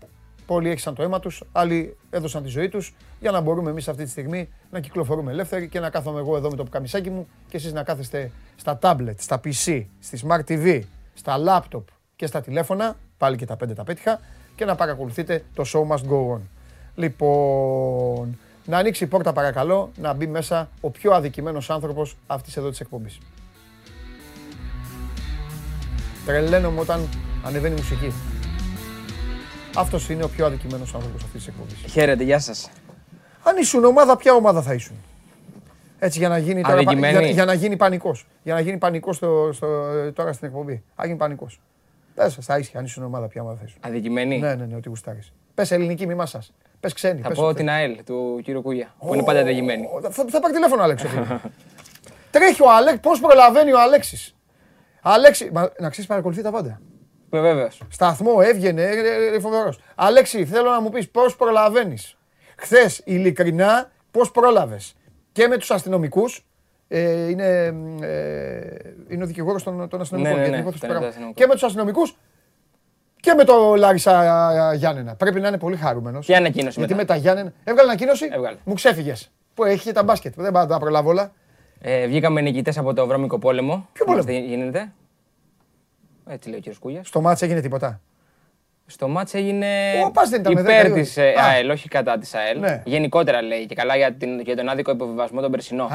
Πολλοί 0.45 0.69
έξαν 0.69 0.95
το 0.95 1.03
αίμα 1.03 1.19
τους, 1.19 1.43
άλλοι 1.51 1.97
έδωσαν 2.09 2.43
τη 2.43 2.49
ζωή 2.49 2.69
τους 2.69 2.95
για 3.19 3.31
να 3.31 3.41
μπορούμε 3.41 3.69
εμείς 3.69 3.87
αυτή 3.87 4.03
τη 4.03 4.09
στιγμή 4.09 4.49
να 4.71 4.79
κυκλοφορούμε 4.79 5.31
ελεύθεροι 5.31 5.67
και 5.67 5.79
να 5.79 5.89
κάθομαι 5.89 6.19
εγώ 6.19 6.35
εδώ 6.37 6.49
με 6.49 6.55
το 6.55 6.63
καμισάκι 6.63 7.09
μου 7.09 7.27
και 7.49 7.57
εσείς 7.57 7.73
να 7.73 7.83
κάθεστε 7.83 8.31
στα 8.55 8.79
tablet, 8.81 9.15
στα 9.17 9.39
PC, 9.43 9.85
στη 9.99 10.19
smart 10.27 10.41
TV, 10.47 10.81
στα 11.13 11.37
laptop 11.47 11.83
και 12.15 12.25
στα 12.25 12.41
τηλέφωνα. 12.41 12.95
Πάλι 13.17 13.37
και 13.37 13.45
τα 13.45 13.55
πέντε 13.55 13.73
τα 13.73 13.83
πέτυχα 13.83 14.19
και 14.55 14.65
να 14.65 14.75
παρακολουθείτε 14.75 15.43
το 15.53 15.63
show 15.67 15.87
must 15.87 16.09
go 16.09 16.35
on. 16.35 16.39
Λοιπόν, 16.95 18.37
να 18.65 18.77
ανοίξει 18.77 19.03
η 19.03 19.07
πόρτα 19.07 19.33
παρακαλώ, 19.33 19.91
να 19.97 20.13
μπει 20.13 20.27
μέσα 20.27 20.69
ο 20.81 20.89
πιο 20.89 21.13
αδικημένος 21.13 21.69
άνθρωπος 21.69 22.17
αυτής 22.27 22.57
εδώ 22.57 22.69
της 22.69 22.79
εκπομπής. 22.79 23.17
Τρελαίνομαι 26.25 26.79
όταν 26.79 27.09
ανεβαίνει 27.43 27.75
η 27.75 27.77
μουσική. 27.77 28.13
Αυτός 29.75 30.09
είναι 30.09 30.23
ο 30.23 30.27
πιο 30.27 30.45
αδικημένος 30.45 30.95
άνθρωπος 30.95 31.23
αυτής 31.23 31.43
της 31.43 31.47
εκπομπής. 31.47 31.91
Χαίρετε, 31.91 32.23
γεια 32.23 32.39
σας. 32.39 32.69
Αν 33.43 33.57
ήσουν 33.57 33.83
ομάδα, 33.83 34.17
ποια 34.17 34.33
ομάδα 34.33 34.61
θα 34.61 34.73
ήσουν; 34.73 34.95
Έτσι 35.99 36.19
για 36.19 36.29
να 36.29 36.37
γίνει, 36.37 36.61
τώρα, 36.61 36.81
για, 36.81 37.21
για, 37.21 37.45
να 37.45 37.53
γίνει 37.53 37.75
πανικός. 37.77 38.27
Για 38.43 38.53
να 38.53 38.59
γίνει 38.59 38.77
πανικός 38.77 39.15
στο, 39.15 39.49
στο, 39.53 39.67
τώρα 40.13 40.33
στην 40.33 40.47
εκπομπή. 40.47 40.83
Αν 40.95 41.05
γίνει 41.05 41.17
πανικός. 41.17 41.61
Πες 42.15 42.37
στα 42.39 42.59
ίσια, 42.59 42.79
αν 42.79 42.85
ήσουν 42.85 43.03
ομάδα, 43.03 43.27
ποια 43.27 43.41
ομάδα 43.41 43.57
θα 43.57 43.63
ήσουν; 43.65 43.77
Αδικημένη; 43.81 44.39
Ναι, 44.39 44.55
ναι, 44.55 44.65
ναι, 44.65 44.75
ότι 44.75 44.89
γουστάρεις. 44.89 45.33
Πες 45.53 45.71
ελληνική, 45.71 46.07
μη 46.07 46.15
μάσας. 46.15 46.53
Πες 46.79 46.93
ξένη. 46.93 47.21
Θα 47.21 47.27
πες 47.27 47.37
πω 47.37 47.53
την 47.53 47.69
ΑΕΛ 47.69 48.03
του 48.05 48.41
κύριου 48.43 48.61
Κούγια, 48.61 48.93
που 48.99 49.13
είναι 49.13 49.23
πάντα 49.23 49.39
αδικημένη. 49.39 49.87
Θα, 50.01 50.25
θα 50.29 50.39
πάρει 50.39 50.53
τηλέφωνο, 50.53 50.83
Αλέξη. 50.83 51.07
Τρέχει 52.31 52.61
ο 52.61 52.71
Αλέξη, 52.71 52.99
πώς 52.99 53.19
προλαβαίνει 53.19 53.73
ο 53.73 53.81
Αλέξης; 53.81 54.35
Αλέξη, 55.01 55.51
να 55.79 55.89
ξέρεις 55.89 56.05
παρακολουθεί 56.09 56.41
τα 56.41 56.51
πάντα. 56.51 56.81
Είμαι 57.33 57.41
βέβαιος. 57.41 57.81
Σταθμό, 57.89 58.39
έβγαινε, 58.41 58.81
ε, 58.81 58.85
ε, 58.85 59.35
ε, 59.35 59.39
φοβερός. 59.39 59.79
Αλέξη, 59.95 60.45
θέλω 60.45 60.69
να 60.69 60.81
μου 60.81 60.89
πεις 60.89 61.09
πώς 61.09 61.35
προλαβαίνεις. 61.35 62.17
Χθες, 62.55 63.01
ειλικρινά, 63.03 63.91
πώς 64.11 64.31
πρόλαβες. 64.31 64.95
Και 65.31 65.47
με 65.47 65.57
τους 65.57 65.71
αστυνομικούς. 65.71 66.45
Ε, 66.87 67.29
είναι, 67.29 67.75
ε, 68.01 68.61
είναι 69.07 69.23
ο 69.23 69.27
δικηγόρος 69.27 69.63
των, 69.63 69.89
των 69.89 70.01
αστυνομικών. 70.01 70.39
Ναι, 70.39 70.47
ναι, 70.47 70.57
ναι, 70.57 71.31
και 71.33 71.47
με 71.47 71.53
τους 71.53 71.63
αστυνομικούς 71.63 72.17
και 73.19 73.33
με 73.33 73.43
το 73.43 73.75
Λάρισα 73.75 74.73
Γιάννενα. 74.75 75.15
Πρέπει 75.15 75.39
να 75.39 75.47
είναι 75.47 75.57
πολύ 75.57 75.75
χαρούμενος. 75.75 76.25
Και 76.25 76.35
ανακοίνωση. 76.35 76.79
Γιατί 76.79 76.93
μετά. 76.93 77.13
με 77.13 77.19
τα 77.19 77.23
Γιάννενα. 77.23 77.53
Έβγαλε 77.63 77.87
ανακοίνωση. 77.87 78.29
Έβγαλε. 78.31 78.57
Μου 78.63 78.73
ξέφυγες. 78.73 79.31
Που 79.53 79.63
έχει 79.63 79.83
και 79.83 79.91
τα 79.91 80.03
μπάσκετ. 80.03 80.33
Δεν 80.35 80.51
πάω 80.51 80.63
να 80.63 80.69
τα 80.69 80.79
προλάβω 80.79 81.09
όλα. 81.09 81.31
Ε, 81.81 82.07
βγήκαμε 82.07 82.41
νικητές 82.41 82.77
από 82.77 82.93
το 82.93 83.07
βρώμικο 83.07 83.39
πόλεμο. 83.39 83.89
Ποιο 83.93 84.05
πόλεμο; 84.05 84.31
Γίνεται. 84.31 84.91
Έτσι 86.27 86.49
λέει 86.49 86.63
ο 86.67 86.71
κ. 86.71 86.75
Κούγιας. 86.79 87.07
Στο 87.07 87.21
μάτς 87.21 87.41
έγινε 87.41 87.61
τίποτα; 87.61 88.01
Στο 88.85 89.07
μάτς 89.07 89.33
έγινε 89.33 89.67
ο, 90.45 90.51
υπέρ 90.51 90.91
της 90.91 91.17
ε, 91.17 91.33
ΑΕΛ, 91.37 91.69
όχι 91.69 91.87
κατά 91.87 92.17
της 92.17 92.33
ΑΕΛ. 92.33 92.59
Ναι. 92.59 92.81
Γενικότερα 92.85 93.41
λέει 93.41 93.65
και 93.65 93.75
καλά 93.75 93.95
για, 93.95 94.13
την, 94.13 94.39
για 94.39 94.55
τον 94.55 94.69
άδικο 94.69 94.91
υποβιβασμό 94.91 95.41
τον 95.41 95.51
περσινό. 95.51 95.89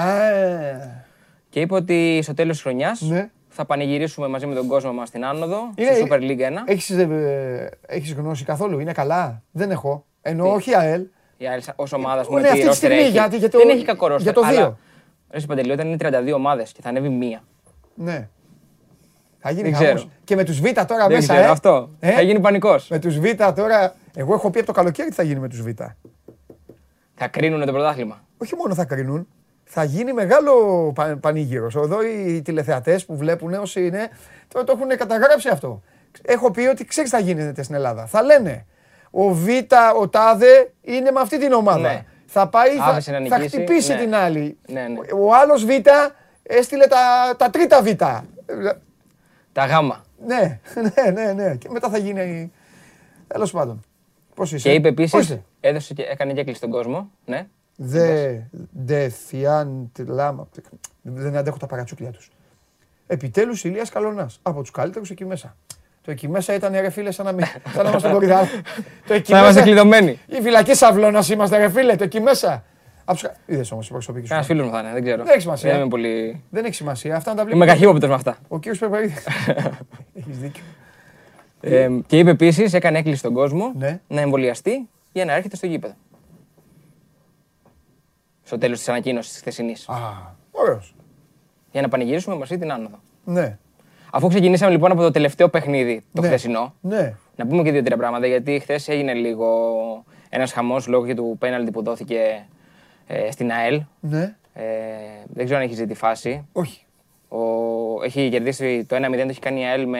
Και 1.50 1.61
είπε 1.61 1.75
ότι 1.75 2.20
στο 2.23 2.35
τέλος 2.35 2.54
της 2.54 2.62
χρονιάς 2.62 3.00
ναι. 3.00 3.30
θα 3.49 3.64
πανηγυρίσουμε 3.64 4.28
μαζί 4.28 4.47
με 4.47 4.54
τον 4.54 4.66
κόσμο 4.66 4.92
μας 4.92 5.08
στην 5.08 5.25
άνοδο 5.25 5.70
είναι, 5.76 5.92
στη 5.92 6.06
Super 6.11 6.20
League 6.20 6.40
1. 6.40 6.42
Έχεις, 6.66 6.90
ε, 6.90 7.70
έχεις 7.87 8.12
γνώση 8.12 8.44
καθόλου, 8.44 8.78
είναι 8.78 8.92
καλά. 8.92 9.42
Δεν 9.50 9.70
έχω. 9.70 10.06
Ενώ 10.23 10.52
όχι 10.52 10.75
ΑΕΛ. 10.75 11.06
Η 11.37 11.49
ΑΕΛ 11.49 11.62
ως 11.76 11.92
ομάδα 11.92 12.26
μου 12.30 12.38
είναι 12.38 12.49
αυτή 12.49 12.68
τη 12.68 12.75
στιγμή, 12.75 13.02
γιατί, 13.02 13.37
για 13.37 13.49
το, 13.49 13.58
δεν 13.58 13.68
έχει 13.68 13.85
κακό 13.85 14.06
ρόστερ. 14.06 14.32
Για 14.32 14.42
το 14.42 14.66
2. 14.66 14.75
Ρε 15.30 15.40
Παντελή, 15.40 15.73
όταν 15.73 15.87
είναι 15.87 15.97
32 16.30 16.32
ομάδες 16.35 16.73
και 16.73 16.82
θα 16.82 16.88
ανέβει 16.88 17.08
μία. 17.08 17.42
Ναι. 17.94 18.28
Θα 19.38 19.50
γίνει 19.50 19.73
χαμός. 19.73 20.09
Και 20.25 20.37
με 20.37 20.45
τους 20.45 20.61
Β 20.61 20.64
τώρα 20.64 21.07
δεν 21.07 21.16
μέσα. 21.16 21.33
Ξέρω, 21.33 21.49
ε; 21.49 21.50
αυτό. 21.50 21.90
Ε; 22.00 22.12
Θα 22.12 22.21
γίνει 22.21 22.40
πανικός. 22.40 22.88
Με 22.88 22.99
τους 22.99 23.18
Β 23.18 23.25
τώρα. 23.54 23.95
Εγώ 24.14 24.35
έχω 24.35 24.50
πει 24.50 24.59
από 24.59 24.66
το 24.66 24.73
καλοκαίρι 24.73 25.09
τι 25.09 25.14
θα 25.14 25.23
γίνει 25.23 25.40
με 25.40 25.49
τους 25.49 25.62
Β. 25.62 25.68
Θα 27.14 27.28
κρίνουν 27.28 27.64
το 27.66 27.73
πρωτάθλημα. 27.73 28.25
Όχι 28.38 28.54
μόνο 28.57 28.75
θα 28.75 28.85
κρίνουν. 28.85 29.28
Θα 29.64 29.85
γίνει 29.85 30.12
μεγάλο 30.12 30.52
πανήγυρος. 31.21 31.76
Εδώ 31.76 32.02
οι 32.02 32.42
τηλεθεατές 32.42 33.04
που 33.04 33.16
βλέπουν 33.16 33.54
όσοι 33.54 33.87
είναι 33.87 34.09
το, 34.49 34.64
το 34.64 34.73
έχουν 34.76 34.88
καταγράψει 34.97 35.49
αυτό. 35.49 35.83
Έχω 36.23 36.50
πει 36.50 36.66
ότι 36.66 36.85
ξέρεις 36.85 37.11
τι 37.11 37.16
θα 37.16 37.23
γίνεται 37.23 37.62
στην 37.62 37.75
Ελλάδα. 37.75 38.07
Θα 38.07 38.23
λένε 38.23 38.66
ο 39.11 39.33
Β, 39.33 39.49
ο 40.00 40.09
Τάδε 40.09 40.73
είναι 40.80 41.11
με 41.11 41.21
αυτή 41.21 41.38
την 41.38 41.52
ομάδα. 41.52 41.78
Ναι. 41.78 42.04
Θα 42.26 42.49
πάει, 42.49 42.76
θα, 42.76 43.00
θα 43.28 43.38
χτυπήσει 43.38 43.92
ναι. 43.92 43.99
την 43.99 44.14
άλλη. 44.14 44.59
Ναι, 44.66 44.80
ναι. 44.80 44.99
Ο 45.14 45.35
άλλος 45.35 45.64
Β 45.64 45.68
έστειλε 46.42 46.87
τα, 46.87 47.35
τα 47.37 47.50
τρίτα 47.50 47.83
Β. 47.83 47.88
Τα 49.59 49.67
γάμα. 49.67 50.05
Ναι, 50.27 50.61
ναι, 50.75 51.11
ναι, 51.11 51.33
ναι. 51.33 51.57
Και 51.57 51.69
μετά 51.71 51.88
θα 51.88 51.99
γίνει. 51.99 52.53
Τέλος 53.27 53.50
πάντων. 53.50 53.81
Πώς 54.35 54.53
είσαι; 54.53 54.69
Και 54.69 54.75
είπε 54.75 54.88
επίση. 54.88 55.45
Έδωσε 55.61 55.95
και 55.95 56.03
έκανε 56.03 56.33
και 56.33 56.41
έκλεισε 56.41 56.61
τον 56.61 56.71
κόσμο. 56.71 57.11
Ναι. 57.25 57.47
Δε, 57.77 58.37
δε, 58.85 59.09
φιάν, 59.09 59.93
λάμα. 60.07 60.49
Δεν 61.03 61.37
αντέχω 61.37 61.57
τα 61.57 61.67
παρατσούκλια 61.67 62.11
τους. 62.11 62.31
Επιτέλους 63.07 63.65
Ηλίας 63.65 63.91
Καλονάς. 63.91 64.38
Από 64.43 64.61
τους 64.61 64.71
καλύτερους 64.71 65.11
εκεί 65.11 65.25
μέσα. 65.25 65.57
Το 66.03 66.11
εκεί 66.11 66.29
μέσα 66.29 66.55
ήταν 66.55 66.73
ρε 66.73 66.91
φίλε 66.91 67.11
σαν 67.11 67.25
να, 67.25 67.33
μην, 67.33 67.45
σαν 67.75 67.85
να 67.85 67.88
είμαστε 67.88 68.11
κορυδά. 68.15 68.49
Το 69.07 69.15
εκεί 69.15 69.33
μέσα. 69.33 69.45
είμαστε 69.45 69.62
κλειδωμένοι. 69.62 70.19
Η 70.27 70.41
φυλακή 70.41 70.75
σαυλώνα 70.75 71.25
είμαστε 71.31 71.57
ρε 71.57 71.69
φίλε. 71.69 71.97
Το 71.97 72.05
εκεί 72.05 72.21
μέσα. 72.21 72.65
Είδες 73.47 73.73
όμως 73.73 73.88
η 73.88 73.91
προσωπική 73.91 74.27
σου. 74.27 74.35
Ένας 74.35 74.47
φίλος 74.47 74.67
μου 74.67 74.73
θα 74.73 74.81
είναι, 74.81 74.93
δεν 74.93 75.03
ξέρω. 75.03 75.23
Δεν 75.23 75.33
έχει 75.33 75.41
σημασία. 75.41 75.79
Δεν, 75.79 75.88
πολύ... 75.88 76.43
δεν 76.50 76.65
έχει 76.65 76.75
σημασία. 76.75 77.17
Αυτά 77.17 77.35
τα 77.35 77.47
Είμαι 77.53 77.67
καχύποπτος 77.67 78.09
με 78.09 78.15
αυτά. 78.15 78.38
Ο 78.49 78.59
κύριος 78.59 78.79
Πεπαρίδη. 78.79 79.15
έχεις 80.19 80.38
δίκιο. 80.38 80.62
Ε, 81.61 81.88
και 82.07 82.19
είπε 82.19 82.31
επίσης, 82.31 82.73
έκανε 82.75 82.99
έκκληση 82.99 83.19
στον 83.19 83.33
κόσμο 83.33 83.73
ναι. 83.77 84.00
να 84.09 84.21
εμβολιαστεί 84.21 84.88
για 85.12 85.25
να 85.25 85.33
έρχεται 85.33 85.57
στο 85.57 85.67
γήπεδο. 85.67 85.95
Στο 88.43 88.59
τέλος 88.59 88.79
της 88.79 88.88
ανακοίνωσης 88.88 89.31
της 89.31 89.41
χθεσινής. 89.41 89.88
Α, 89.88 89.97
ωραίος. 90.50 90.95
Για 91.71 91.83
να 91.83 91.88
πανηγυρίσουμε 91.88 92.37
μαζί 92.37 92.59
την 92.59 92.73
άνοδο. 92.73 93.00
Ναι. 93.25 93.59
Αφού 94.12 94.29
ξεκινήσαμε 94.29 94.71
λοιπόν 94.71 94.91
από 94.93 95.03
το 95.03 95.11
τελευταίο 95.11 95.49
παιχνίδι, 95.49 96.05
το 96.12 96.21
ναι. 96.21 96.27
χθεσινό, 96.27 96.75
ναι. 96.81 97.15
να 97.37 97.47
πούμε 97.47 97.62
και 97.62 97.73
δύο-τρία 97.73 97.97
πράγματα 97.97 98.27
γιατί 98.27 98.59
χθες 98.59 98.88
έγινε 98.88 99.12
λίγο 99.12 99.49
ένας 100.29 100.53
χαμός 100.53 100.87
λόγω 100.87 101.07
και 101.07 101.15
του 101.15 101.37
πέναλτι 101.38 101.71
που 101.71 101.83
δόθηκε 101.83 102.47
ε, 103.09 103.31
στην 103.31 103.53
ΑΕΛ. 103.53 103.83
Ναι. 104.00 104.35
Ε, 104.53 104.65
δεν 105.33 105.45
ξέρω 105.45 105.61
αν 105.61 105.65
έχεις 105.67 105.79
δει 105.79 105.87
τη 105.87 105.95
φάση. 105.95 106.47
Όχι. 106.53 106.83
Ο, 107.29 107.38
έχει 108.05 108.29
κερδίσει 108.29 108.85
το 108.85 108.97
1-0, 108.97 109.00
το 109.00 109.27
έχει 109.29 109.41
κάνει 109.41 109.61
η 109.61 109.65
ΑΕΛ 109.65 109.87
με 109.87 109.99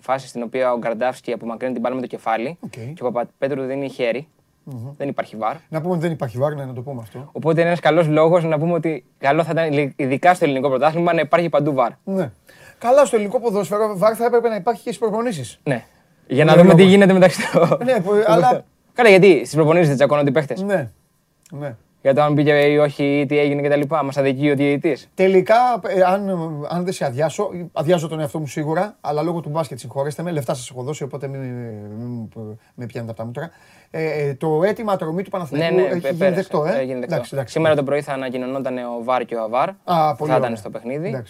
φάση 0.00 0.28
στην 0.28 0.42
οποία 0.42 0.72
ο 0.72 0.78
Γκαρντάφσκι 0.78 1.32
απομακρύνει 1.32 1.72
την 1.72 1.82
μπάλα 1.82 1.94
με 1.94 2.00
το 2.00 2.06
κεφάλι 2.06 2.58
okay. 2.66 2.92
και 2.94 3.04
ο 3.04 3.10
Παπαπέτρου 3.10 3.62
δίνει 3.62 3.88
χέρι. 3.88 4.28
Mm-hmm. 4.70 4.92
Δεν 4.96 5.08
υπάρχει 5.08 5.36
βάρ. 5.36 5.56
Να 5.68 5.80
πούμε 5.80 5.92
ότι 5.92 6.02
δεν 6.02 6.10
υπάρχει 6.10 6.38
βάρ, 6.38 6.54
να 6.54 6.72
το 6.72 6.82
πούμε 6.82 7.00
αυτό. 7.02 7.28
Οπότε 7.32 7.60
είναι 7.60 7.68
ένας 7.68 7.80
καλός 7.80 8.06
λόγος 8.06 8.44
να 8.44 8.58
πούμε 8.58 8.72
ότι 8.72 9.04
καλό 9.18 9.44
θα 9.44 9.50
ήταν, 9.50 9.92
ειδικά 9.96 10.34
στο 10.34 10.44
ελληνικό 10.44 10.68
πρωτάθλημα, 10.68 11.12
να 11.12 11.20
υπάρχει 11.20 11.48
παντού 11.48 11.72
βάρ. 11.72 11.90
Ναι. 12.04 12.30
Καλά, 12.78 13.04
στο 13.04 13.16
ελληνικό 13.16 13.40
ποδόσφαιρο 13.40 13.96
βάρ 13.96 14.14
θα 14.16 14.24
έπρεπε 14.24 14.48
να 14.48 14.54
υπάρχει 14.54 14.82
και 14.82 14.92
στις 14.92 14.98
προπονήσεις. 14.98 15.60
Ναι. 15.62 15.84
Για 16.26 16.44
να 16.44 16.56
δούμε 16.56 16.74
τι 16.74 16.84
γίνεται 16.84 17.12
μεταξύ 17.12 17.52
των. 17.52 17.78
Ναι, 17.84 17.96
αλλά. 18.26 18.64
Καλά, 18.94 19.08
γιατί 19.08 19.36
στις 19.36 19.54
προπονήσεις 19.54 19.88
δεν 19.88 19.96
τσακώνονται 19.96 20.28
οι 20.28 20.32
παίχτε. 20.32 20.56
Ναι. 20.64 20.90
ναι. 21.50 21.76
Για 22.02 22.14
το 22.14 22.22
αν 22.22 22.34
πήγε 22.34 22.66
ή 22.66 22.76
όχι, 22.76 23.20
ή 23.20 23.26
τι 23.26 23.38
έγινε 23.38 23.68
κτλ. 23.68 23.94
Μας 24.04 24.16
αδικεί 24.16 24.50
ο 24.50 24.54
διαιτητής. 24.54 25.08
Τελικά, 25.14 25.80
ε, 25.86 26.02
αν, 26.02 26.28
αν 26.68 26.84
δεν 26.84 26.92
σε 26.92 27.04
αδειάσω, 27.04 27.50
αδειάζω 27.72 28.08
τον 28.08 28.20
εαυτό 28.20 28.38
μου 28.38 28.46
σίγουρα, 28.46 28.96
αλλά 29.00 29.22
λόγω 29.22 29.40
του 29.40 29.48
μπάσκετ 29.48 29.78
συγχωρέστε 29.78 30.22
με, 30.22 30.30
λεφτά 30.30 30.54
σας 30.54 30.70
έχω 30.70 30.82
δώσει, 30.82 31.02
οπότε 31.02 31.26
μην, 31.26 31.40
μην 31.40 32.28
με 32.74 32.86
πιάνετε 32.86 33.12
από 33.12 33.20
τα 33.20 33.24
μούτρα. 33.24 33.50
Ε, 33.90 34.28
ε, 34.28 34.34
το 34.34 34.62
αίτημα 34.64 34.92
ατρομή 34.92 35.22
του 35.22 35.30
Παναθηναϊκού 35.30 35.74
ναι, 35.74 35.82
ναι, 35.82 35.88
έχει 35.88 36.14
γίνει 36.14 36.30
δεκτό. 36.30 36.64
Ε; 36.64 36.78
Έγινε 36.78 36.98
δεκτό. 36.98 37.14
Εντάξει, 37.14 37.30
εντάξει. 37.34 37.52
Σήμερα 37.52 37.74
το 37.74 37.82
πρωί 37.82 38.02
θα 38.02 38.12
ανακοινωνόταν 38.12 38.78
ο 38.78 39.04
Βάρ 39.04 39.24
και 39.24 39.34
ο 39.34 39.42
Αβάρ. 39.42 39.68
Α, 39.68 40.14
θα 40.14 40.36
ήταν 40.36 40.56
στο 40.56 40.70
παιχνίδι. 40.70 41.22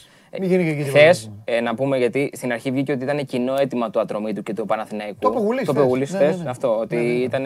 Χθες, 0.86 1.30
ε, 1.44 1.60
να 1.60 1.74
πούμε 1.74 1.98
γιατί 1.98 2.30
στην 2.34 2.52
αρχή 2.52 2.70
βγήκε 2.70 2.92
ότι 2.92 3.04
ήταν 3.04 3.24
κοινό 3.24 3.54
αίτημα 3.58 3.90
του 3.90 4.00
Ατρωμίτου 4.00 4.42
και 4.42 4.54
του 4.54 4.66
Παναθηναϊκού. 4.66 5.18
Το 5.64 5.72
Πογουλή 5.74 6.06
χθες. 6.06 6.36
Ναι, 6.36 6.42
ναι, 6.42 6.50
αυτό. 6.50 6.78
Ότι 6.78 6.96
ήταν 6.96 7.44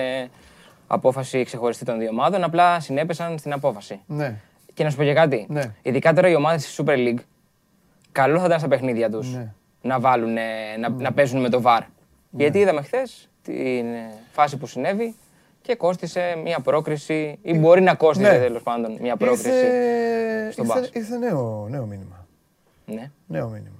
απόφαση 0.86 1.44
ξεχωριστή 1.44 1.84
των 1.84 1.98
δύο 1.98 2.08
ομάδων, 2.08 2.44
απλά 2.44 2.80
συνέπεσαν 2.80 3.38
στην 3.38 3.52
απόφαση. 3.52 4.00
Ναι. 4.06 4.36
Και 4.74 4.84
να 4.84 4.90
σου 4.90 4.96
πω 4.96 5.02
και 5.02 5.12
κάτι. 5.12 5.46
Ναι. 5.48 5.74
Ειδικά 5.82 6.12
τώρα 6.12 6.28
οι 6.28 6.34
ομάδες 6.34 6.64
της 6.64 6.80
Super 6.80 6.96
League, 6.96 7.18
καλό 8.12 8.38
θα 8.38 8.44
ήταν 8.46 8.58
στα 8.58 8.68
παιχνίδια 8.68 9.10
τους 9.10 9.34
ναι. 9.34 9.52
να, 9.82 10.00
βάλουν, 10.00 10.32
να, 10.78 10.88
να 10.88 11.12
παίζουν 11.12 11.40
με 11.40 11.48
το 11.48 11.62
VAR. 11.64 11.80
Ναι. 11.80 12.42
Γιατί 12.42 12.58
είδαμε 12.58 12.82
χθες 12.82 13.28
την 13.42 13.86
φάση 14.32 14.56
που 14.56 14.66
συνέβη 14.66 15.14
και 15.62 15.74
κόστησε 15.74 16.40
μια 16.42 16.60
πρόκριση 16.60 17.38
ή 17.42 17.54
μπορεί 17.54 17.80
να 17.80 17.94
κόστησε 17.94 18.30
ναι. 18.30 18.38
τέλος 18.38 18.62
πάντων 18.62 18.98
μια 19.00 19.16
πρόκριση 19.16 19.48
ήρθε, 19.48 20.50
στον 20.50 20.66
ήρθε, 20.66 20.90
ήρθε 20.92 21.16
νέο, 21.18 21.66
νέο 21.68 21.86
μήνυμα. 21.86 22.26
Ναι. 22.86 23.10
Νέο 23.26 23.48
μήνυμα. 23.48 23.76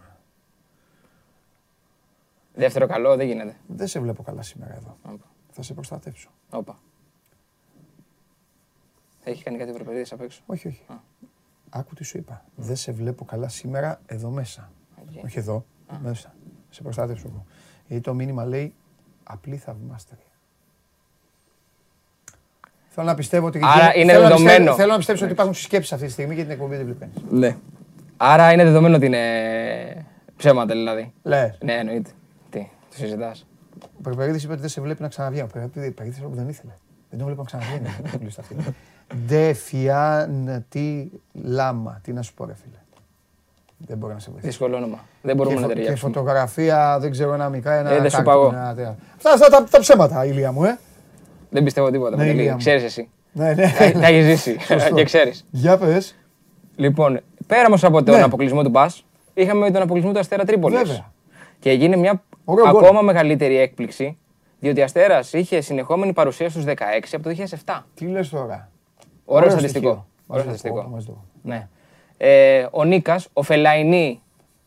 Δεύτερο 2.55 2.87
καλό 2.87 3.17
δεν 3.17 3.27
γίνεται. 3.27 3.57
Δεν 3.67 3.87
σε 3.87 4.01
βλέπω 4.01 4.23
καλά 4.23 4.43
σήμερα 4.43 4.75
εδώ. 4.75 4.97
Θα 5.51 5.63
σε 5.63 5.75
προστατεύσω. 5.75 6.31
Όπα. 6.51 6.79
Έχει 9.28 9.42
κάνει 9.42 9.59
κάτι 9.59 9.71
ευρωπαϊκή 9.71 10.14
απ' 10.14 10.21
έξω; 10.21 10.40
Όχι, 10.47 10.68
όχι. 10.68 10.83
Α. 10.87 10.95
Άκου 11.71 11.95
τι 11.95 12.04
σου 12.04 12.18
είπα. 12.18 12.45
Δεν 12.54 12.76
σε 12.76 12.92
βλέπω 12.92 13.25
καλά 13.25 13.49
σήμερα 13.49 14.00
εδώ 14.06 14.30
μέσα. 14.30 14.71
Okay. 14.97 15.21
Όχι 15.25 15.38
εδώ, 15.38 15.64
Α. 15.87 15.97
μέσα. 16.02 16.35
Σε 16.71 16.83
προστάτευσω 16.83 17.28
εγώ. 17.28 17.47
Γιατί 17.87 18.02
το 18.02 18.14
μήνυμα 18.14 18.45
λέει 18.45 18.75
απλή 19.23 19.56
θαυμάστρια. 19.56 20.21
Θέλω 22.88 23.06
να 23.06 23.14
πιστεύω 23.14 23.47
ότι. 23.47 23.61
Άρα 23.62 23.97
είναι 23.97 24.12
θέλω 24.12 24.28
δεδομένο. 24.28 24.49
Να 24.49 24.54
πιστεύω, 24.54 24.76
θέλω 24.76 24.90
να 24.90 24.97
πιστέψω 24.97 25.25
ότι 25.25 25.33
υπάρχουν 25.33 25.54
συσκέψει 25.54 25.95
αυτή 25.95 26.06
τη 26.06 26.12
στιγμή 26.12 26.35
και 26.35 26.42
την 26.42 26.50
εκπομπή 26.50 26.76
δεν 26.76 26.85
βλέπεις 26.85 27.23
Ναι. 27.30 27.56
Άρα 28.16 28.52
είναι 28.52 28.64
δεδομένο 28.64 28.97
ότι 28.97 29.06
είναι 29.06 30.06
ψέματα 30.37 30.75
δηλαδή. 30.75 31.12
Λες. 31.23 31.59
Ναι, 31.64 31.73
εννοείται. 31.73 32.11
Τι, 32.50 32.59
το 32.90 32.97
συζητάς. 32.97 33.47
Ο 33.99 34.00
Περπερίδης 34.02 34.42
είπε 34.42 34.52
ότι 34.52 34.61
δεν 34.61 34.71
σε 34.71 34.80
βλέπει 34.80 35.02
να 35.02 35.09
ξαναβγεί. 35.09 35.40
Ο 35.40 35.47
Περπερίδης 35.47 36.21
που 36.21 36.35
δεν 36.35 36.49
ήθελε. 36.49 36.73
Δεν 37.11 37.18
τον 37.18 37.26
βλέπω 37.26 37.45
να 37.52 37.59
ξαναβγεί. 39.07 39.27
Ντεφιάντι 39.27 41.11
Λάμα. 41.33 42.01
Τι 42.03 42.13
να 42.13 42.23
σου 42.23 42.35
πω, 42.35 42.45
ρε 42.45 42.55
φίλε. 42.55 42.79
Δεν 43.79 43.97
μπορεί 43.97 44.13
να 44.13 44.19
σε 44.19 44.31
βοηθήσει. 44.31 44.51
Δύσκολο 44.51 44.77
όνομα. 44.77 45.05
Δεν 45.23 45.37
μπορούμε 45.37 45.61
να 45.61 45.67
ταιριάξουμε. 45.67 45.95
Και 45.95 46.19
φωτογραφία, 46.19 46.99
δεν 47.01 47.11
ξέρω, 47.11 47.33
ένα 47.33 47.49
μικρά, 47.49 47.75
ένα 47.75 47.91
ε, 47.91 48.01
δεν 48.01 48.11
σου 48.11 48.23
παγώ. 48.23 48.47
Αυτά, 48.47 49.33
αυτά 49.33 49.49
τα, 49.49 49.65
τα 49.65 49.81
ψέματα, 49.81 50.25
ηλία 50.25 50.53
μου, 50.53 50.65
ε. 50.65 50.79
Δεν 51.51 51.65
πιστεύω 51.65 51.91
τίποτα. 51.91 52.17
Ναι, 52.17 52.57
ξέρεις 52.57 52.83
εσύ. 52.83 53.09
Ναι, 53.33 53.55
ναι. 53.55 53.73
Τα 54.01 54.07
έχεις 54.07 54.25
ζήσει 54.25 54.57
και 54.95 55.05
ξέρεις. 55.05 55.47
Για 55.51 55.79
πες. 55.79 56.17
Λοιπόν, 56.77 57.21
πέρα 57.47 57.67
όμως 57.67 57.85
από 57.85 58.03
τον 58.03 58.15
ναι. 58.15 58.23
αποκλεισμό 58.23 58.63
του 58.63 58.71
Μπας, 58.71 59.05
είχαμε 59.35 59.71
τον 59.71 59.83
αποκλεισμό 59.83 60.13
του 60.13 60.19
Αστέρα 60.19 60.45
Τρίπολης. 60.45 60.79
Βέβαια. 60.79 61.13
Και 61.59 61.71
έγινε 61.71 61.97
μια 61.97 62.23
ακόμα 62.67 63.03
μεγαλύτερη 63.03 63.59
έκπληξη, 63.59 64.19
διότι 64.61 64.81
ο 64.81 64.85
Αστέρας 64.85 65.33
είχε 65.33 65.61
συνεχόμενη 65.61 66.13
παρουσία 66.13 66.51
στους 66.51 66.65
16 66.67 66.73
από 67.13 67.23
το 67.23 67.31
2007. 67.65 67.83
Τι 67.95 68.07
λες 68.07 68.29
τώρα. 68.29 68.71
Ωραίο 69.26 69.50
στατιστικό. 69.50 70.06
Ωραίο 70.26 70.42
στατιστικό. 70.42 71.02
Ναι. 71.42 71.68
Ε, 72.16 72.66
ο 72.71 72.85
Νίκας, 72.85 73.28
ο 73.33 73.42
Φελαϊνή. 73.42 74.21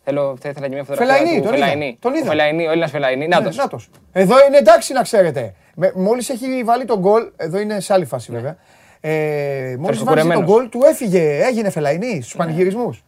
Θέλω, 0.03 0.37
θα 0.41 0.49
ήθελα 0.49 0.67
και 0.67 0.73
μια 0.73 0.83
φωτογραφία. 0.83 1.15
Φελαϊνή, 1.15 1.41
τον 1.41 1.51
Φελαϊνή. 1.51 1.97
Τον 2.01 2.13
είδα. 2.13 2.25
Ο 2.25 2.29
Φελαϊνή, 2.29 2.67
ο 2.67 2.69
Έλληνας 2.69 2.91
Φελαϊνή. 2.91 3.27
Ναι, 3.27 3.37
νάτος. 3.37 3.89
Εδώ 4.11 4.45
είναι 4.47 4.57
εντάξει 4.57 4.93
να 4.93 5.01
ξέρετε. 5.01 5.53
Μόλις 5.95 6.29
έχει 6.29 6.63
βάλει 6.63 6.85
τον 6.85 6.99
γκολ, 6.99 7.31
εδώ 7.35 7.59
είναι 7.59 7.79
σε 7.79 7.93
άλλη 7.93 8.05
φάση 8.05 8.31
ναι. 8.31 8.37
βέβαια. 8.37 8.57
Ε, 9.01 9.75
Μόλις 9.79 10.03
βάλει 10.03 10.33
τον 10.33 10.43
γκολ, 10.43 10.69
του 10.69 10.79
έφυγε, 10.83 11.45
έγινε 11.45 11.69
Φελαϊνή 11.69 12.21
στους 12.21 12.35
ναι. 12.35 12.45
πανηγυρισμούς. 12.45 13.03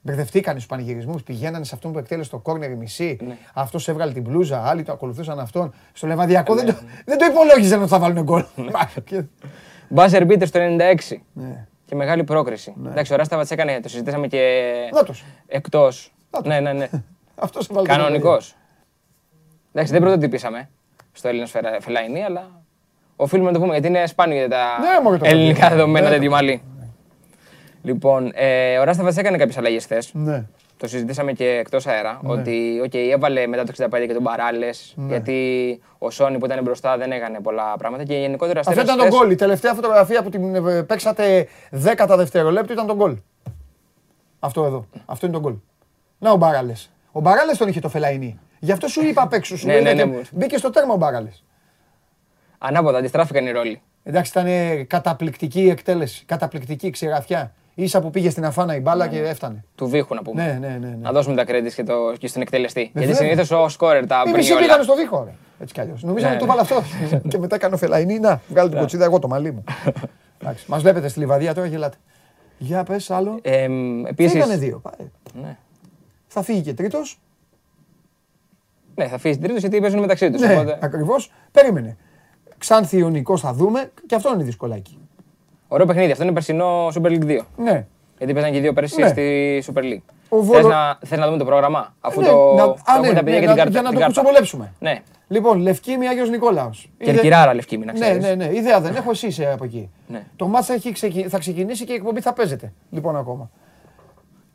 Μπερδευτήκανε 0.00 0.58
στους 0.58 0.70
πανηγυρισμούς, 0.70 1.22
πηγαίνανε 1.22 1.64
σε 1.64 1.74
αυτόν 1.74 1.92
που 1.92 1.98
εκτέλεσε 1.98 2.30
το 2.30 2.38
κόρνερ 2.38 2.70
η 2.70 2.74
μισή. 2.74 3.18
Ναι. 3.26 3.36
Αυτός 3.54 3.88
έβγαλε 3.88 4.12
την 4.12 4.22
μπλούζα, 4.22 4.62
άλλοι 4.66 4.82
το 4.82 4.92
ακολουθούσαν 4.92 5.38
αυτόν. 5.38 5.74
Στο 5.92 6.06
λεβαδιακό 6.06 6.54
δεν, 6.54 6.66
το, 6.66 6.74
δεν 7.04 7.18
το 7.18 7.24
υπολόγιζαν 7.24 7.80
ότι 7.80 7.90
θα 7.90 7.98
βάλουν 7.98 8.22
γκολ. 8.22 8.44
Μπάζερ 9.88 10.24
μπίτερ 10.24 10.48
στο 10.48 10.60
96. 10.60 11.16
Ναι. 11.32 11.66
Και 11.84 11.94
μεγάλη 11.94 12.24
πρόκριση. 12.24 12.74
Ναι. 12.76 12.90
Εντάξει, 12.90 13.12
ο 13.12 13.16
Ράσταβατς 13.16 13.50
έκανε, 13.50 13.80
το 13.80 13.88
συζητήσαμε 13.88 14.26
και 14.26 14.72
εκτός. 15.46 16.12
Ναι, 16.44 16.60
ναι, 16.60 16.72
ναι. 16.72 16.88
Αυτός 17.40 17.68
Κανονικός. 17.82 18.54
Εντάξει, 19.72 19.92
δεν 19.92 20.00
πρωτοτυπήσαμε 20.00 20.68
στο 21.12 21.28
Έλληνα 21.28 21.46
Φελαϊνή, 21.80 22.24
αλλά 22.24 22.50
οφείλουμε 23.16 23.48
να 23.48 23.54
το 23.54 23.60
πούμε 23.60 23.72
γιατί 23.72 23.88
είναι 23.88 24.06
σπάνιο 24.06 24.36
για 24.36 24.48
τα 24.48 24.66
ναι, 25.10 25.28
ελληνικά 25.28 25.68
δεδομένα 25.68 26.08
ναι, 26.08 26.14
τέτοιο 26.14 26.30
μαλλί. 26.30 26.62
Λοιπόν, 27.82 28.30
ε, 28.34 28.78
ο 28.78 28.84
Ράσταβατς 28.84 29.16
έκανε 29.16 29.36
κάποιες 29.36 29.58
αλλαγές 29.58 29.84
χθες. 29.84 30.10
Ναι 30.14 30.44
το 30.78 30.88
συζητήσαμε 30.88 31.32
και 31.32 31.44
εκτός 31.44 31.86
αέρα, 31.86 32.20
ναι. 32.22 32.32
ότι 32.32 32.82
okay, 32.84 33.10
έβαλε 33.12 33.46
μετά 33.46 33.64
το 33.64 33.72
65 33.76 34.06
και 34.06 34.12
τον 34.12 34.22
Μπαράλες, 34.22 34.92
ναι. 34.96 35.06
γιατί 35.06 35.80
ο 35.98 36.10
Σόνι 36.10 36.38
που 36.38 36.44
ήταν 36.46 36.62
μπροστά 36.62 36.96
δεν 36.96 37.12
έκανε 37.12 37.40
πολλά 37.40 37.76
πράγματα 37.78 38.04
και 38.04 38.14
γενικότερα 38.14 38.60
Αυτό 38.60 38.80
ήταν 38.80 38.96
τον 38.96 39.08
γκολ. 39.08 39.30
Η 39.30 39.34
τελευταία 39.34 39.74
φωτογραφία 39.74 40.22
που 40.22 40.28
την 40.28 40.54
ε, 40.54 40.82
παίξατε 40.82 41.48
10 41.84 42.14
δευτερολέπτου 42.16 42.72
ήταν 42.72 42.86
τον 42.86 42.96
γκολ. 42.96 43.16
Αυτό 44.38 44.64
εδώ. 44.64 44.86
Αυτό 45.06 45.26
είναι 45.26 45.34
τον 45.34 45.44
γκολ. 45.44 45.54
Να 46.18 46.30
ο 46.30 46.36
Μπαράλες. 46.36 46.90
Ο 47.12 47.20
Μπαράλες 47.20 47.58
τον 47.58 47.68
είχε 47.68 47.80
το 47.80 47.88
φελαϊνί. 47.88 48.38
Γι' 48.58 48.72
αυτό 48.72 48.88
σου 48.88 49.04
είπα 49.04 49.22
απ' 49.22 49.32
έξω. 49.32 49.56
Σου 49.56 49.66
ναι, 49.66 49.80
ναι, 49.80 49.92
ναι, 49.92 50.20
μπήκε 50.30 50.56
στο 50.56 50.70
τέρμα 50.70 50.94
ο 50.94 50.96
Μπαράλες. 50.96 51.44
Ανάποδα, 52.58 52.98
αντιστράφηκαν 52.98 53.46
οι 53.46 53.50
ρόλοι. 53.50 53.82
Εντάξει, 54.02 54.32
ήταν 54.38 54.86
καταπληκτική 54.86 55.68
εκτέλεση. 55.68 56.24
Καταπληκτική 56.24 56.90
ξεραφιά 56.90 57.52
σα 57.86 58.00
που 58.00 58.10
πήγε 58.10 58.30
στην 58.30 58.44
Αφάνα 58.44 58.76
η 58.76 58.80
μπάλα 58.80 59.04
ναι, 59.04 59.10
και 59.12 59.20
ναι. 59.20 59.28
έφτανε. 59.28 59.64
Του 59.74 59.88
βήχου 59.88 60.14
να 60.14 60.22
πούμε. 60.22 60.42
Ναι, 60.42 60.58
ναι, 60.68 60.68
ναι, 60.68 60.86
ναι. 60.86 60.96
Να 61.00 61.12
δώσουμε 61.12 61.44
τα 61.44 61.44
credits 61.52 61.72
και, 61.74 61.84
το, 61.84 62.12
και 62.18 62.28
στον 62.28 62.42
εκτελεστή. 62.42 62.90
Γιατί 62.94 63.14
συνήθως 63.14 63.50
ο 63.50 63.68
σκόρερ 63.68 64.06
τα 64.06 64.22
βρει. 64.26 64.46
Εμεί 64.46 64.60
πήγανε 64.60 64.82
στο 64.82 64.94
βήχο, 64.94 65.24
ρε. 65.24 65.32
Έτσι 65.60 65.74
κι 65.74 65.80
αλλιώς. 65.80 66.02
Νομίζαμε 66.02 66.30
ότι 66.30 66.40
το 66.40 66.46
βάλε 66.46 66.60
αυτό. 66.60 66.82
και 67.30 67.38
μετά 67.38 67.58
κάνω 67.58 67.76
φελαϊνή. 67.76 68.18
Να, 68.18 68.40
βγάλω 68.48 68.68
την 68.68 68.78
κοτσίδα 68.78 69.04
εγώ 69.04 69.18
το 69.18 69.28
μαλλί 69.28 69.52
μου. 69.52 69.64
Μας 70.66 70.82
βλέπετε 70.82 71.08
στη 71.08 71.18
λιβαδία 71.18 71.54
τώρα 71.54 71.66
γελάτε. 71.66 71.96
Για 72.58 72.82
πες 72.84 73.10
άλλο. 73.10 73.38
Επίση. 74.06 74.36
Ήταν 74.36 74.58
δύο. 74.58 74.82
Θα 76.26 76.42
φύγει 76.42 76.60
και 76.60 76.74
τρίτος. 76.74 77.20
Ναι, 78.94 79.06
θα 79.06 79.18
φύγει 79.18 79.38
τρίτος 79.38 79.60
γιατί 79.60 79.80
παίζουν 79.80 80.00
μεταξύ 80.00 80.30
τους. 80.30 80.40
Ναι, 80.40 80.78
ακριβώς. 80.80 81.32
Περίμενε. 81.52 81.96
Ξάνθη 82.58 82.96
Ιωνικό 82.96 83.36
θα 83.36 83.52
δούμε 83.52 83.90
και 84.06 84.14
αυτό 84.14 84.32
είναι 84.34 84.42
δυσκολάκι. 84.42 84.98
Ωραίο 85.68 85.86
παιχνίδι. 85.86 86.10
Αυτό 86.10 86.24
είναι 86.24 86.32
περσινό 86.32 86.86
Super 86.86 87.06
League 87.06 87.24
2. 87.24 87.40
Ναι. 87.56 87.86
Γιατί 88.18 88.32
παίζανε 88.32 88.54
και 88.54 88.60
δύο 88.60 88.72
πέρσι 88.72 89.00
ναι. 89.00 89.08
στη 89.08 89.62
Super 89.66 89.82
League. 89.82 90.02
Θες, 90.52 90.64
να, 90.64 90.98
θες 91.04 91.18
να 91.18 91.26
δούμε 91.26 91.38
το 91.38 91.44
πρόγραμμα, 91.44 91.94
αφού 92.00 92.20
ναι, 92.20 92.26
το 92.26 92.54
να, 92.54 92.62
α, 92.62 93.00
ναι, 93.00 93.20
ναι, 93.20 93.38
για, 93.38 93.66
για 93.68 93.82
να 93.82 93.92
το 93.92 94.00
κουτσομπολέψουμε. 94.00 94.72
Ναι. 94.78 95.02
Λοιπόν, 95.28 95.58
Λευκήμη 95.58 96.08
Άγιος 96.08 96.30
Νικόλαος. 96.30 96.90
Κερκυράρα 96.98 97.54
Λευκήμη, 97.54 97.84
να 97.84 97.92
ξέρεις. 97.92 98.22
Ναι, 98.22 98.34
ναι, 98.34 98.46
ναι. 98.46 98.56
Ιδέα 98.56 98.80
δεν 98.80 98.96
έχω, 98.96 99.10
εσύ 99.10 99.26
είσαι 99.26 99.50
από 99.52 99.64
εκεί. 99.64 99.90
Ναι. 100.06 100.24
Το 100.36 100.46
μάτσα 100.46 100.74
θα 101.28 101.38
ξεκινήσει 101.38 101.84
και 101.84 101.92
η 101.92 101.94
εκπομπή 101.94 102.20
θα 102.20 102.32
παίζεται. 102.32 102.72
Λοιπόν, 102.90 103.16
ακόμα. 103.16 103.50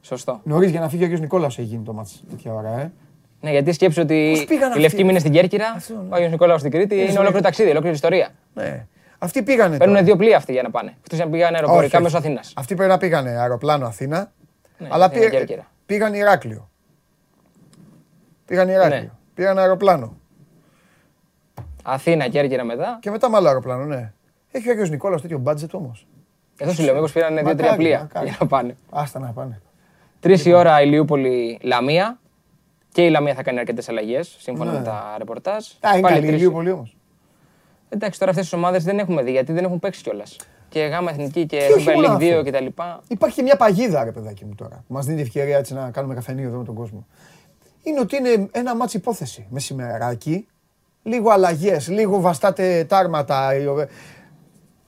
Σωστό. 0.01 0.39
Νωρίς 0.43 0.71
για 0.71 0.79
να 0.79 0.89
φύγει 0.89 1.01
ο 1.01 1.05
Άγιος 1.05 1.19
Νικόλαος 1.19 1.57
έχει 1.59 1.67
γίνει 1.67 1.83
το 1.83 1.93
μάτσα 1.93 2.15
τέτοια 2.29 2.53
ώρα, 2.53 2.79
ε. 2.79 2.91
Ναι, 3.41 3.51
γιατί 3.51 3.71
σκέψω 3.71 4.01
ότι 4.01 4.47
η 4.75 4.79
Λευκήμη 4.79 5.09
είναι 5.09 5.19
στην 5.19 5.31
Κέρκυρα, 5.31 5.65
ο 6.09 6.15
Άγιος 6.15 6.31
Νικόλαος 6.31 6.59
στην 6.59 6.71
Κρήτη, 6.71 6.95
είναι 6.95 7.19
ολόκληρο 7.19 7.41
ταξίδι, 7.41 7.69
ολόκληρη 7.69 7.95
ιστορία. 7.95 8.29
Ναι. 8.53 8.85
Αυτοί 9.23 9.43
πήγανε. 9.43 9.77
Παίρνουν 9.77 10.03
δύο 10.03 10.15
πλοία 10.15 10.37
αυτοί 10.37 10.51
για 10.51 10.61
να 10.61 10.69
πάνε. 10.69 10.95
Αυτοί 11.01 11.15
να 11.15 11.29
πήγαν 11.29 11.55
αεροπορικά 11.55 12.01
μέσω 12.01 12.17
Αθήνας. 12.17 12.53
Αυτοί 12.55 12.75
πρέπει 12.75 12.91
να 12.91 12.97
πήγανε 12.97 13.29
αεροπλάνο 13.29 13.85
Αθήνα. 13.85 14.31
Ναι, 14.77 14.87
αλλά 14.91 15.09
πήγαν, 15.09 15.65
πήγαν 15.85 16.13
Ηράκλειο. 16.13 16.69
Πήγαν 18.45 18.69
Ηράκλειο. 18.69 18.99
Ναι. 18.99 19.09
Πήγαν 19.33 19.57
αεροπλάνο. 19.57 20.17
Αθήνα, 21.83 22.27
Κέρκυρα 22.27 22.63
μετά. 22.63 22.97
Και 23.01 23.09
μετά 23.09 23.29
με 23.29 23.37
άλλο 23.37 23.47
αεροπλάνο, 23.47 23.85
ναι. 23.85 24.13
Έχει 24.51 24.69
ο 24.69 24.71
Άγιος 24.71 24.89
Νικόλαο 24.89 25.19
τέτοιο 25.19 25.37
μπάτζετ 25.37 25.73
όμως. 25.73 26.07
Εδώ 26.57 26.71
σου 26.71 26.83
λέω, 26.83 26.93
μήπως 26.93 27.11
πήραν 27.11 27.37
δύο-τρία 27.37 27.75
πλοία 27.75 28.09
για 28.23 28.37
να 28.39 28.47
πάνε. 28.47 28.77
Άστα 28.89 29.19
να 29.19 29.31
πάνε. 29.31 29.61
Τρεις 30.19 30.45
η 30.45 30.53
ώρα 30.53 30.81
Ηλιούπολη 30.81 31.59
Λαμία. 31.61 32.19
Και 32.91 33.05
η 33.05 33.09
Λαμία 33.09 33.33
θα 33.33 33.43
κάνει 33.43 33.59
αρκετές 33.59 33.89
αλλαγές 33.89 34.35
σύμφωνα 34.39 34.71
ναι. 34.71 34.77
με 34.77 34.83
τα 34.83 35.15
ρεπορτάζ. 35.17 35.67
Α, 35.79 35.97
είναι 35.97 36.09
καλή 36.09 36.25
η 36.25 36.29
Ηλιούπολη 36.33 36.71
όμως. 36.71 36.95
Εντάξει, 37.93 38.19
τώρα 38.19 38.31
αυτές 38.31 38.45
τις 38.45 38.53
ομάδες 38.53 38.83
δεν 38.83 38.99
έχουμε 38.99 39.23
δει 39.23 39.31
γιατί 39.31 39.51
δεν 39.51 39.63
έχουν 39.63 39.79
παίξει 39.79 40.01
κιόλας. 40.03 40.35
Και 40.69 40.79
γάμα 40.79 41.11
εθνική 41.11 41.45
και 41.45 41.59
Super 41.77 42.05
League 42.05 42.39
2 42.39 42.43
κτλ. 42.45 42.65
Υπάρχει 43.07 43.41
μια 43.43 43.55
παγίδα, 43.55 44.03
ρε 44.03 44.11
παιδάκι 44.11 44.45
μου 44.45 44.55
τώρα. 44.55 44.83
Μας 44.87 45.05
δίνει 45.05 45.21
ευκαιρία 45.21 45.57
έτσι 45.57 45.73
να 45.73 45.91
κάνουμε 45.91 46.13
καφενείο 46.13 46.47
εδώ 46.47 46.57
με 46.57 46.63
τον 46.63 46.75
κόσμο. 46.75 47.07
Είναι 47.83 47.99
ότι 47.99 48.15
είναι 48.15 48.49
ένα 48.51 48.75
ματς 48.75 48.93
η 48.93 48.97
υπόθεση. 48.97 49.45
Μεσημεράκι, 49.49 50.47
λίγο 51.03 51.29
αλλαγές, 51.29 51.87
λίγο 51.87 52.19
βαστάτε 52.19 52.85
τάρματα. 52.89 53.49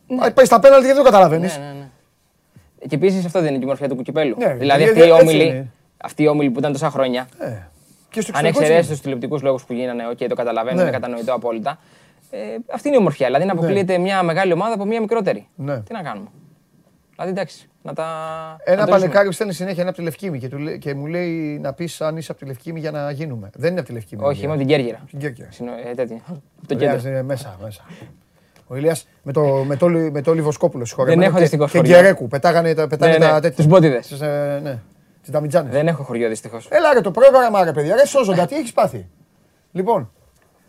Ναι. 0.07 0.31
Πάει 0.31 0.45
στα 0.45 0.59
πέναλτι 0.59 0.87
και 0.87 0.93
δεν 0.93 1.03
το 1.03 1.09
καταλαβαίνεις. 1.09 1.57
Ναι, 1.57 1.63
ναι, 1.65 1.71
ναι. 1.71 1.87
Και 2.87 2.95
επίσης 2.95 3.25
αυτό 3.25 3.41
δεν 3.41 3.53
είναι 3.53 3.63
η 3.63 3.67
ομορφιά 3.67 3.89
του 3.89 3.95
κυπέλλου. 3.95 4.35
Ναι, 4.39 4.53
δηλαδή 4.53 4.83
αυτοί 4.83 5.07
οι, 5.07 5.11
όμιλοι, 5.11 5.71
αυτοί 5.97 6.23
οι 6.23 6.27
όμιλοι 6.27 6.49
που 6.49 6.59
ήταν 6.59 6.71
τόσα 6.71 6.89
χρόνια. 6.89 7.27
Ε, 7.39 7.47
αν 8.31 8.45
εξαιρέσεις 8.45 8.87
τους 8.87 9.01
τηλεοπτικούς 9.01 9.41
λόγους 9.41 9.63
που 9.63 9.73
γίνανε, 9.73 10.03
okay, 10.11 10.25
το 10.29 10.35
καταλαβαίνω, 10.35 10.75
ναι. 10.75 10.81
είναι 10.81 10.91
κατανοητό 10.91 11.33
απόλυτα. 11.33 11.79
Ε, 12.35 12.57
αυτή 12.73 12.87
είναι 12.87 12.97
η 12.97 12.99
ομορφιά. 12.99 13.25
Δηλαδή 13.25 13.45
να 13.45 13.53
ναι. 13.53 13.59
αποκλείεται 13.59 13.97
μια 13.97 14.23
μεγάλη 14.23 14.53
ομάδα 14.53 14.73
από 14.73 14.85
μια 14.85 14.99
μικρότερη. 14.99 15.47
Ναι. 15.55 15.79
Τι 15.79 15.93
να 15.93 16.01
κάνουμε. 16.01 16.27
Δηλαδή 17.15 17.31
εντάξει. 17.31 17.69
Να 17.81 17.93
τα... 17.93 18.05
Ένα 18.63 18.85
παλικάρι 18.85 19.27
που 19.27 19.33
στέλνει 19.33 19.53
συνέχεια 19.53 19.81
ένα 19.81 19.89
από 19.89 19.97
τη 19.97 20.03
Λευκήμη 20.03 20.39
και, 20.39 20.49
του, 20.49 20.77
και 20.77 20.93
μου 20.93 21.05
λέει 21.05 21.59
να 21.59 21.73
πεις 21.73 22.01
αν 22.01 22.17
είσαι 22.17 22.31
από 22.31 22.39
τη 22.39 22.45
Λευκήμη 22.45 22.79
για 22.79 22.91
να 22.91 23.11
γίνουμε. 23.11 23.49
Δεν 23.55 23.71
είναι 23.71 23.79
από 23.79 23.87
τη 23.87 23.93
Λευκήμη. 23.93 24.23
Όχι, 24.23 24.43
είμαι 24.43 24.51
από 24.51 24.59
την 24.59 24.67
Κέρκυρα. 24.67 24.99
Την 25.09 25.19
Κέρκυρα. 25.19 25.49
Ε, 25.89 25.93
τέτοια. 25.93 26.21
Το 26.67 26.75
κέντρο. 26.75 27.09
Είναι 27.09 27.23
μέσα, 27.23 27.57
μέσα. 27.63 27.85
Ο 28.67 28.75
Ηλίας 28.75 29.07
με 29.23 29.31
το, 29.31 29.41
με 29.41 29.75
το, 29.75 29.87
με 29.89 30.21
το 30.21 30.33
Λιβοσκόπουλο 30.33 30.87
Δεν 31.05 31.21
έχω 31.21 31.37
δυστυχώς 31.37 31.71
Και 31.71 31.79
Γκερέκου. 31.79 32.27
Πετάγανε, 32.27 32.73
πετάγανε 32.73 33.17
ναι, 33.17 33.25
ναι, 33.25 33.31
τα 33.31 33.39
τέτοια. 33.39 33.55
Τους 33.55 33.65
μπότιδες. 33.65 34.21
Ε, 34.21 34.59
ναι. 34.63 34.79
Τις 35.21 35.31
ταμιτζάνες. 35.31 35.71
Δεν 35.71 35.87
έχω 35.87 36.03
χωριό 36.03 36.29
δυστυχώς. 36.29 36.67
Έλα 36.71 36.93
ρε 36.93 37.01
το 37.01 37.11
πρόγραμμα 37.11 37.63
ρε 37.63 37.71
παιδιά. 37.71 37.95
Ρε 37.95 38.05
σώζοντα. 38.05 38.45
Τι 38.45 38.55
έχεις 38.55 38.73
πάθει. 38.73 39.07
Λοιπόν, 39.71 40.11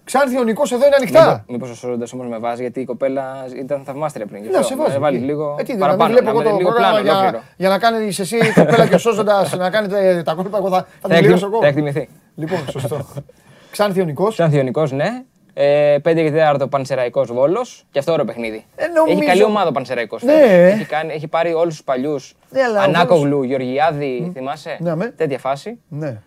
Ξάνθη 0.07 0.39
ο 0.39 0.43
Νικός 0.43 0.73
εδώ 0.73 0.87
είναι 0.87 0.95
ανοιχτά. 0.95 1.45
Μήπω 1.49 1.67
ο 1.71 1.75
Σόροντα 1.75 2.07
όμως 2.13 2.27
με 2.29 2.39
βάζει, 2.39 2.63
γιατί 2.63 2.81
η 2.81 2.85
κοπέλα 2.85 3.47
ήταν 3.57 3.83
θαυμάστρια 3.85 4.27
πριν. 4.27 4.43
Ναι, 4.43 4.63
σε 4.63 4.77
βάζει. 4.77 4.93
Να 4.93 4.99
βάλει 4.99 5.19
λίγο. 5.19 5.57
Ε, 5.59 5.63
τι, 5.63 5.77
παραπάνω, 5.77 6.15
να 6.15 6.21
βλέπω 6.21 6.41
εγώ 6.41 6.51
το 6.51 6.57
πρόγραμμα 6.57 7.01
για, 7.01 7.43
για 7.57 7.69
να 7.69 7.79
κάνει 7.79 8.07
εσύ 8.07 8.37
η 8.37 8.53
κοπέλα 8.55 8.87
και 8.87 8.95
ο 8.95 8.99
Σόζοντα 8.99 9.57
να 9.57 9.71
κάνετε 9.71 10.23
τα 10.23 10.35
κόλπα. 10.35 10.59
Εγώ 10.59 10.69
θα, 10.69 10.87
θα 11.01 11.09
την 11.09 11.33
εγώ. 11.33 11.61
Θα 11.61 11.67
εκτιμηθεί. 11.67 12.09
Λοιπόν, 12.35 12.59
σωστό. 12.71 13.07
Ξάνθη 13.71 14.01
ο 14.01 14.05
Νικός. 14.05 14.35
Ξάνθη 14.35 14.59
ο 14.59 14.63
Νικός, 14.63 14.93
ναι. 14.93 15.23
Ε, 15.55 15.97
5 15.97 16.01
και 16.03 16.33
4 16.61 16.71
Πανσεραϊκός 16.71 17.33
Βόλος. 17.33 17.87
Και 17.91 17.99
αυτό 17.99 18.13
ωραίο 18.13 18.25
παιχνίδι. 18.25 18.65
Ε, 18.77 18.87
νομίζω... 18.87 19.19
Έχει 19.19 19.27
καλή 19.27 19.45
ομάδα 19.45 19.69
ο 19.69 19.73
Πανσεραϊκός. 19.73 20.23
Ναι. 20.23 20.33
Έχει, 20.33 20.85
κάνει, 20.85 21.13
έχει 21.13 21.29
πάρει 21.29 21.53
όλους 21.53 21.75
τους 21.75 21.85
παλιούς. 21.85 22.35
Ναι, 22.51 22.61
Ανάκογλου, 22.83 23.43
Γεωργιάδη, 23.43 24.31
θυμάσαι; 24.35 24.77
Ναι, 24.81 25.11
Τέτοια 25.11 25.39
φάση. 25.39 25.79
Ναι. 25.89 26.21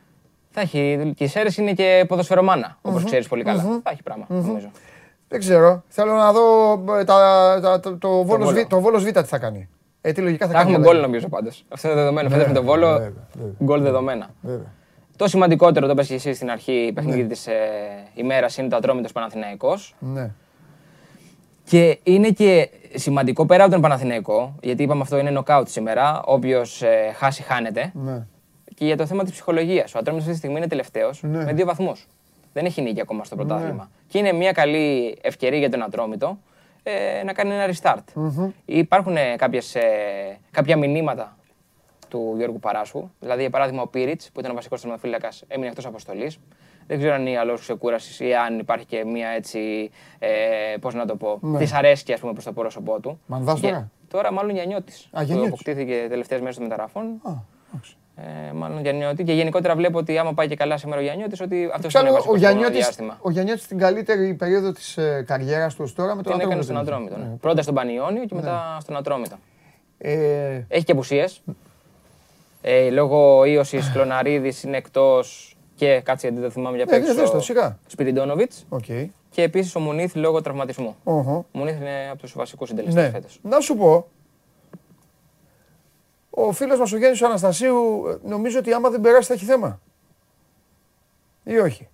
Θα 0.60 0.65
έχει. 0.78 1.13
Και 1.15 1.24
η 1.24 1.28
Σέρες 1.28 1.58
είναι 1.58 1.74
και 1.74 2.06
ποδοσφαιρομάνα, 2.08 2.78
όπως 2.82 3.04
ξέρεις 3.04 3.28
πολύ 3.28 3.43
καλά. 3.43 3.62
Θα 3.62 3.89
έχει 3.91 4.04
πράγμα, 4.04 4.26
νομίζω. 4.28 4.72
Δεν 5.28 5.39
ξέρω. 5.39 5.84
Θέλω 5.88 6.13
να 6.13 6.32
δω 6.32 6.74
ε, 7.00 7.04
τα, 7.04 7.80
το, 7.82 7.98
το, 7.98 8.24
Βόλος, 8.24 8.54
Β, 8.54 8.58
το 8.67 8.80
Βόλος 8.80 9.04
Β 9.04 9.08
τι 9.08 9.24
θα 9.24 9.38
κάνει. 9.38 9.69
Ε, 10.02 10.12
τι 10.12 10.22
λογικά 10.22 10.48
θα, 10.48 10.52
θα 10.52 10.58
κάνει. 10.58 10.72
έχουμε 10.72 10.88
γκολ 10.88 11.02
νομίζω 11.02 11.28
πάντως. 11.30 11.65
Αυτό 11.69 11.88
είναι 11.88 11.98
δεδομένο. 11.98 12.30
Φέτο 12.30 12.48
με 12.48 12.54
τον 12.54 12.65
Βόλο, 12.65 13.12
γκολ 13.63 13.82
δεδομένα. 13.82 14.30
Το 15.15 15.28
σημαντικότερο, 15.28 15.88
το 15.88 15.93
πες 15.93 16.08
και 16.08 16.13
εσύ 16.13 16.34
στην 16.34 16.52
αρχή, 16.52 16.72
η 16.72 16.91
παιχνίδι 16.91 17.22
ναι. 17.22 17.28
της 17.28 17.48
ε, 17.48 17.54
ημέρας 18.13 18.58
είναι 18.58 18.67
το 18.67 18.76
Ατρόμητος 18.76 19.12
Παναθηναϊκός. 19.12 19.95
Ναι. 20.00 20.32
Και 21.63 22.00
είναι 22.04 22.30
και 22.30 22.69
σημαντικό 22.95 23.45
πέρα 23.45 23.63
από 23.63 23.72
τον 23.72 23.82
Παναθηναϊκό, 23.82 24.56
γιατί 24.62 24.84
είπαμε 24.84 25.02
αυτό 25.02 25.17
είναι 25.17 25.30
νοκάουτ 25.30 25.67
σήμερα. 25.67 26.22
Όποιος 26.26 26.82
ε, 26.82 27.12
χάσει, 27.15 27.43
χάνεται. 27.43 27.91
Ναι 27.93 28.26
και 28.80 28.86
για 28.86 28.98
το 28.98 29.06
θέμα 29.06 29.24
της 29.24 29.32
ψυχολογίας. 29.32 29.96
Ο 29.96 29.98
Ατρόμητο 29.98 30.24
αυτή 30.24 30.32
τη 30.32 30.38
στιγμή 30.38 30.58
είναι 30.58 30.68
τελευταίος 30.68 31.24
ναι. 31.24 31.44
με 31.44 31.54
δύο 31.54 31.65
βαθμούς. 31.65 32.08
Δεν 32.54 32.65
έχει 32.65 32.82
νίκη 32.82 33.02
ακόμα 33.02 33.24
στο 33.24 33.36
πρωτάθλημα. 33.36 33.74
Ναι. 33.74 33.89
Και 34.08 34.18
είναι 34.18 34.32
μια 34.32 34.52
καλή 34.52 35.18
ευκαιρία 35.22 35.60
για 35.60 35.70
τον 35.70 35.82
Ατρόμητο 35.82 36.38
ε, 36.84 37.24
να 37.24 37.34
κάνει 37.34 37.52
ένα 37.54 37.74
restart. 37.74 38.20
Mm-hmm. 38.22 38.52
Υπάρχουν 38.65 39.15
κάποιες, 39.38 39.76
ε, 39.76 39.82
κάποια 40.52 40.78
μηνύματα 40.78 41.38
του 42.10 42.34
Γιώργου 42.38 42.60
Παράσου. 42.60 43.10
Δηλαδή, 43.20 43.42
για 43.42 43.50
παράδειγμα, 43.50 43.82
ο 43.82 43.88
Πίριτ, 43.88 44.22
που 44.34 44.39
ήταν 44.39 44.52
ο 44.52 44.56
βασικός 44.56 44.82
θερμοφύλακας, 44.82 45.44
έμεινε 45.48 45.68
εκτός 45.70 45.86
αποστολής. 45.86 46.39
Δεν 46.88 46.98
ξέρω 46.98 47.13
αν 47.13 47.28
είναι 47.28 47.44
λόγω 47.44 47.58
ξεκούρασης 47.58 48.20
ή 48.20 48.34
αν 48.34 48.60
υπάρχει 48.60 48.86
και 48.86 49.06
μια 49.06 49.30
έτσι. 49.30 49.89
Ε, 50.20 50.30
Πώς 50.82 50.94
να 50.94 51.06
το 51.06 51.15
πω. 51.15 51.38
Ναι. 51.42 51.58
Δυσαρέσκεια 51.58 52.18
προς 52.18 52.44
το 52.44 52.52
πρόσωπό 52.52 53.00
του. 53.00 53.20
Μανδάς 53.26 53.60
τώρα. 53.60 53.92
Τώρα, 54.08 54.34
μάλλον 54.34 54.52
Γιανιώτη. 54.52 54.94
Που 55.12 55.44
αποκτήθηκε 55.46 56.06
τελευταίες 56.10 56.39
μέρες 56.39 56.56
των 56.56 56.63
μεταγραφών. 56.63 57.22
Ε, 58.49 58.53
μάλλον 58.53 58.82
Γιαννιώτη. 58.82 59.23
Και 59.23 59.34
γενικότερα 59.34 59.75
βλέπω 59.75 59.97
ότι 59.97 60.17
άμα 60.17 60.34
πάει 60.34 60.47
και 60.47 60.55
καλά 60.55 60.77
σήμερα 60.77 61.01
ο 61.01 61.03
Γιαννιώτης, 61.03 61.41
ότι 61.41 61.69
αυτός 61.73 61.93
είναι 61.93 62.10
ο 62.27 62.36
Γιαννιώτης, 62.36 62.99
ο 63.19 63.29
Γιαννιώτης 63.29 63.63
στην 63.63 63.77
καλύτερη 63.77 64.34
περίοδο 64.34 64.71
της 64.71 64.97
ε, 64.97 65.23
καριέρας 65.27 65.75
του 65.75 65.93
τώρα 65.95 66.15
με 66.15 66.23
τον 66.23 66.34
Ατρόμητο. 66.34 66.47
έκανε 66.47 66.62
στον 66.62 66.77
Ατρόμητο. 66.77 67.17
Ναι. 67.17 67.36
Πρώτα 67.41 67.62
στον 67.62 67.73
Πανιόνιο 67.73 68.25
και 68.25 68.36
μετά 68.36 68.71
ναι. 68.73 68.82
στον 68.82 68.95
Ατρόμητο. 68.97 69.36
Ε... 69.97 70.62
Έχει 70.67 70.84
και 70.84 70.91
απουσίες. 70.91 71.41
Ε, 72.62 72.89
λόγω 72.89 73.43
ίωσης 73.43 73.91
Κλωναρίδης 73.91 74.63
είναι 74.63 74.77
εκτός 74.77 75.58
και 75.75 76.01
κάτσε 76.03 76.27
γιατί 76.27 76.41
δεν 76.41 76.51
θυμάμαι 76.51 76.75
για 76.75 76.86
πέρα. 76.86 77.13
Ναι, 77.13 77.23
το, 77.23 77.39
σιγά. 77.39 77.79
Σπυριντόνοβιτ. 77.88 78.51
Okay. 78.69 79.08
Και 79.29 79.41
επίσης 79.41 79.75
ο 79.75 79.79
Μουνίθ 79.79 80.15
λόγω 80.15 80.41
τραυματισμού. 80.41 80.95
Uh-huh. 81.03 81.38
Ο 81.38 81.45
Μουνίθ 81.51 81.79
είναι 81.79 82.10
από 82.12 82.21
τους 82.21 82.34
βασικούς 82.34 82.67
συντελεστές 82.69 83.03
ναι. 83.03 83.10
φέτος. 83.10 83.39
Να 83.41 83.60
σου 83.60 83.75
πω, 83.75 84.08
ο 86.47 86.52
φίλος 86.52 86.80
μας 86.80 86.91
ο 86.91 86.97
Γιάννη 86.97 87.17
Αναστασίου 87.23 88.04
νομίζω 88.23 88.60
ότι 88.60 88.73
άμα 88.73 88.89
δεν 88.89 89.02
περάσει 89.02 89.28
θα 89.28 89.34
έχει 89.34 89.45
θέμα. 89.45 89.80
Ή 91.43 91.58
όχι. 91.58 91.88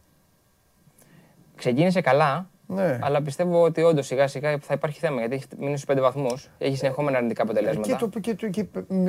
Ξεκίνησε 1.56 2.02
καλά, 2.02 2.50
ναι. 2.68 3.00
αλλά 3.02 3.22
πιστεύω 3.22 3.62
ότι 3.62 3.82
όντως 3.82 4.06
σιγά 4.06 4.28
σιγά 4.28 4.58
θα 4.60 4.74
υπάρχει 4.74 5.00
θέμα 5.00 5.20
γιατί 5.20 5.36
έχεις 5.36 5.48
μείνει 5.58 5.72
στους 5.72 5.86
πέντε 5.86 6.02
βαθμούς. 6.02 6.50
Έχεις 6.58 6.78
συνεχόμενα 6.80 7.18
αρνητικά 7.18 7.44
αποτελέσματα. 7.44 7.88
Και, 7.88 7.96
το, 7.96 8.20
και, 8.20 8.36
το, 8.36 8.48
και, 8.48 8.64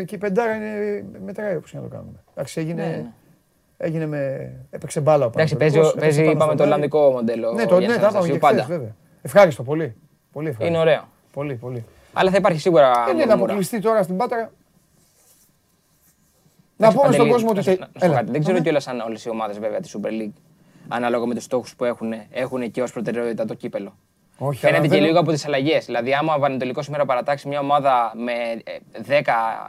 και 0.05 0.15
η 0.15 0.19
πεντάρα 0.19 0.55
είναι, 0.55 1.05
μετράει 1.25 1.57
όπως 1.57 1.73
να 1.73 1.81
το 1.81 1.89
κάνουμε. 1.89 2.23
Εντάξει, 2.31 2.61
έγινε, 2.61 2.83
ναι, 2.83 2.91
ναι. 2.91 3.13
έγινε 3.77 4.07
με. 4.07 4.53
έπαιξε 4.71 5.01
μπάλα 5.01 5.25
ο 5.25 5.31
Εντάξει, 5.35 5.57
παίζει, 5.57 5.81
παίζει 5.99 6.25
είπαμε 6.25 6.55
το 6.55 6.63
Ολλανδικό 6.63 7.11
μοντέλο. 7.11 7.53
Ναι, 7.53 7.67
το, 7.67 7.81
ναι, 7.81 7.97
τα 7.97 8.09
είπαμε 8.09 8.39
πάντα. 8.39 8.65
βέβαια. 8.65 8.95
Ευχάριστο 9.23 9.63
πολύ. 9.63 9.97
πολύ 10.33 10.49
ευχάριστο. 10.49 10.75
Είναι 10.75 10.91
ωραίο. 10.91 11.09
Πολύ, 11.33 11.55
πολύ. 11.55 11.85
Αλλά 12.13 12.31
θα 12.31 12.37
υπάρχει 12.37 12.61
σίγουρα. 12.61 13.05
Δεν 13.07 13.15
είναι 13.15 13.25
να 13.25 13.35
αποκλειστεί 13.35 13.81
τώρα 13.81 14.03
στην 14.03 14.17
Πάτρα. 14.17 14.51
Να 16.77 16.93
πούμε 16.93 17.13
στον 17.13 17.29
κόσμο 17.29 17.51
ότι. 17.51 17.79
Δεν 18.25 18.41
ξέρω 18.41 18.61
κιόλας 18.61 18.89
αν 18.89 19.01
όλες 19.01 19.25
οι 19.25 19.29
ομάδες 19.29 19.59
βέβαια 19.59 19.81
της 19.81 19.97
Super 19.97 20.11
League 20.11 20.41
ανάλογα 20.89 21.27
με 21.27 21.35
τους 21.35 21.45
στόχους 21.45 21.77
που 21.77 21.85
έχουν, 21.85 22.13
έχουν 22.31 22.71
και 22.71 22.83
ως 22.83 22.93
προτεραιότητα 22.93 23.45
το 23.45 23.55
κύπελο. 23.55 23.97
Όχι, 24.39 24.59
Φαίνεται 24.59 24.89
και 24.89 25.01
λίγο 25.01 25.19
από 25.19 25.33
τις 25.33 25.47
αλλαγές. 25.47 25.85
Δηλαδή, 25.85 26.15
άμα 26.15 26.35
ο 26.35 26.39
Πανετολικός 26.39 26.85
σήμερα 26.85 27.05
παρατάξει 27.05 27.49
μια 27.49 27.61
ομάδα 27.61 28.13
με 28.15 28.33
10 29.07 29.11
ε, 29.11 29.23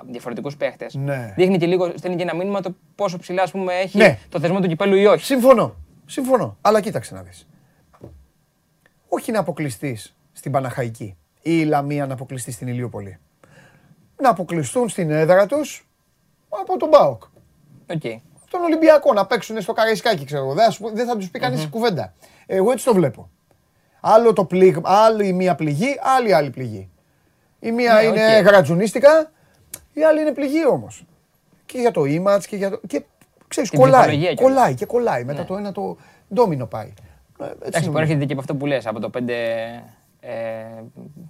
διαφορετικούς 0.09 0.57
παίχτες, 0.57 0.95
ναι. 0.95 1.33
δείχνει 1.35 1.57
και 1.57 1.65
λίγο, 1.65 1.91
στέλνει 1.95 2.17
και 2.17 2.23
ένα 2.23 2.35
μήνυμα 2.35 2.61
το 2.61 2.75
πόσο 2.95 3.17
ψηλά 3.17 3.41
ας 3.41 3.51
πούμε, 3.51 3.73
έχει 3.73 3.97
ναι. 3.97 4.19
το 4.29 4.39
θεσμό 4.39 4.59
του 4.59 4.67
κυπέλου 4.67 4.95
ή 4.95 5.05
όχι. 5.05 5.25
Συμφωνώ. 5.25 5.75
Συμφωνώ. 6.05 6.57
Αλλά 6.61 6.81
κοίταξε 6.81 7.15
να 7.15 7.21
δεις. 7.21 7.47
Όχι 9.07 9.31
να 9.31 9.39
αποκλειστείς 9.39 10.15
στην 10.31 10.51
Παναχαϊκή 10.51 11.17
ή 11.41 11.59
η 11.59 11.63
Λαμία 11.63 12.05
να 12.05 12.13
αποκλειστεί 12.13 12.51
στην 12.51 12.67
Ηλιούπολη. 12.67 13.17
Να 14.21 14.29
αποκλειστούν 14.29 14.89
στην 14.89 15.11
έδρα 15.11 15.45
τους 15.45 15.86
από 16.49 16.77
τον 16.77 16.89
Μπάοκ. 16.89 17.23
Okay. 17.87 18.15
Τον 18.49 18.61
Ολυμπιακό 18.61 19.13
να 19.13 19.25
παίξουν 19.25 19.61
στο 19.61 19.73
Καραϊσκάκι, 19.73 20.25
ξέρω 20.25 20.43
εγώ. 20.43 20.53
Δεν 20.93 21.05
θα 21.05 21.17
τους 21.17 21.29
πει 21.29 21.39
κανείς 21.39 21.67
κουβέντα. 21.69 22.13
Εγώ 22.45 22.71
έτσι 22.71 22.85
το 22.85 22.93
βλέπω. 22.93 23.29
Άλλο 23.99 24.33
το 24.33 24.45
πλήγ, 24.45 24.77
άλλη 24.83 25.33
μία 25.33 25.55
πληγή, 25.55 25.99
άλλη 26.17 26.33
άλλη 26.33 26.49
πληγή. 26.49 26.89
Η 27.59 27.71
μία 27.71 27.93
ναι, 27.93 28.01
είναι 28.01 28.39
okay. 28.39 28.43
γρατζουνίστικα, 28.43 29.31
η 29.93 30.03
άλλη 30.03 30.21
είναι 30.21 30.31
πληγή 30.31 30.65
όμως. 30.65 31.05
Και 31.65 31.77
για 31.77 31.91
το 31.91 32.01
e 32.01 32.39
και 32.47 32.55
για 32.55 32.69
το. 32.69 32.79
Και 32.87 33.03
ξέρεις, 33.47 33.69
κολλάει, 33.69 34.35
κολλάει 34.35 34.73
και 34.73 34.85
κολλάει. 34.85 35.23
Μετά 35.23 35.39
ναι. 35.39 35.45
το 35.45 35.55
ένα 35.55 35.71
το 35.71 35.97
ντόμινο 36.33 36.65
πάει. 36.65 36.93
Εντάξει, 37.65 37.91
έρχεται 37.95 38.25
και 38.25 38.31
από 38.31 38.41
αυτό 38.41 38.55
που 38.55 38.65
λες, 38.65 38.85
από 38.85 38.99
το 38.99 39.09
5, 39.13 39.29
ε, 40.19 40.33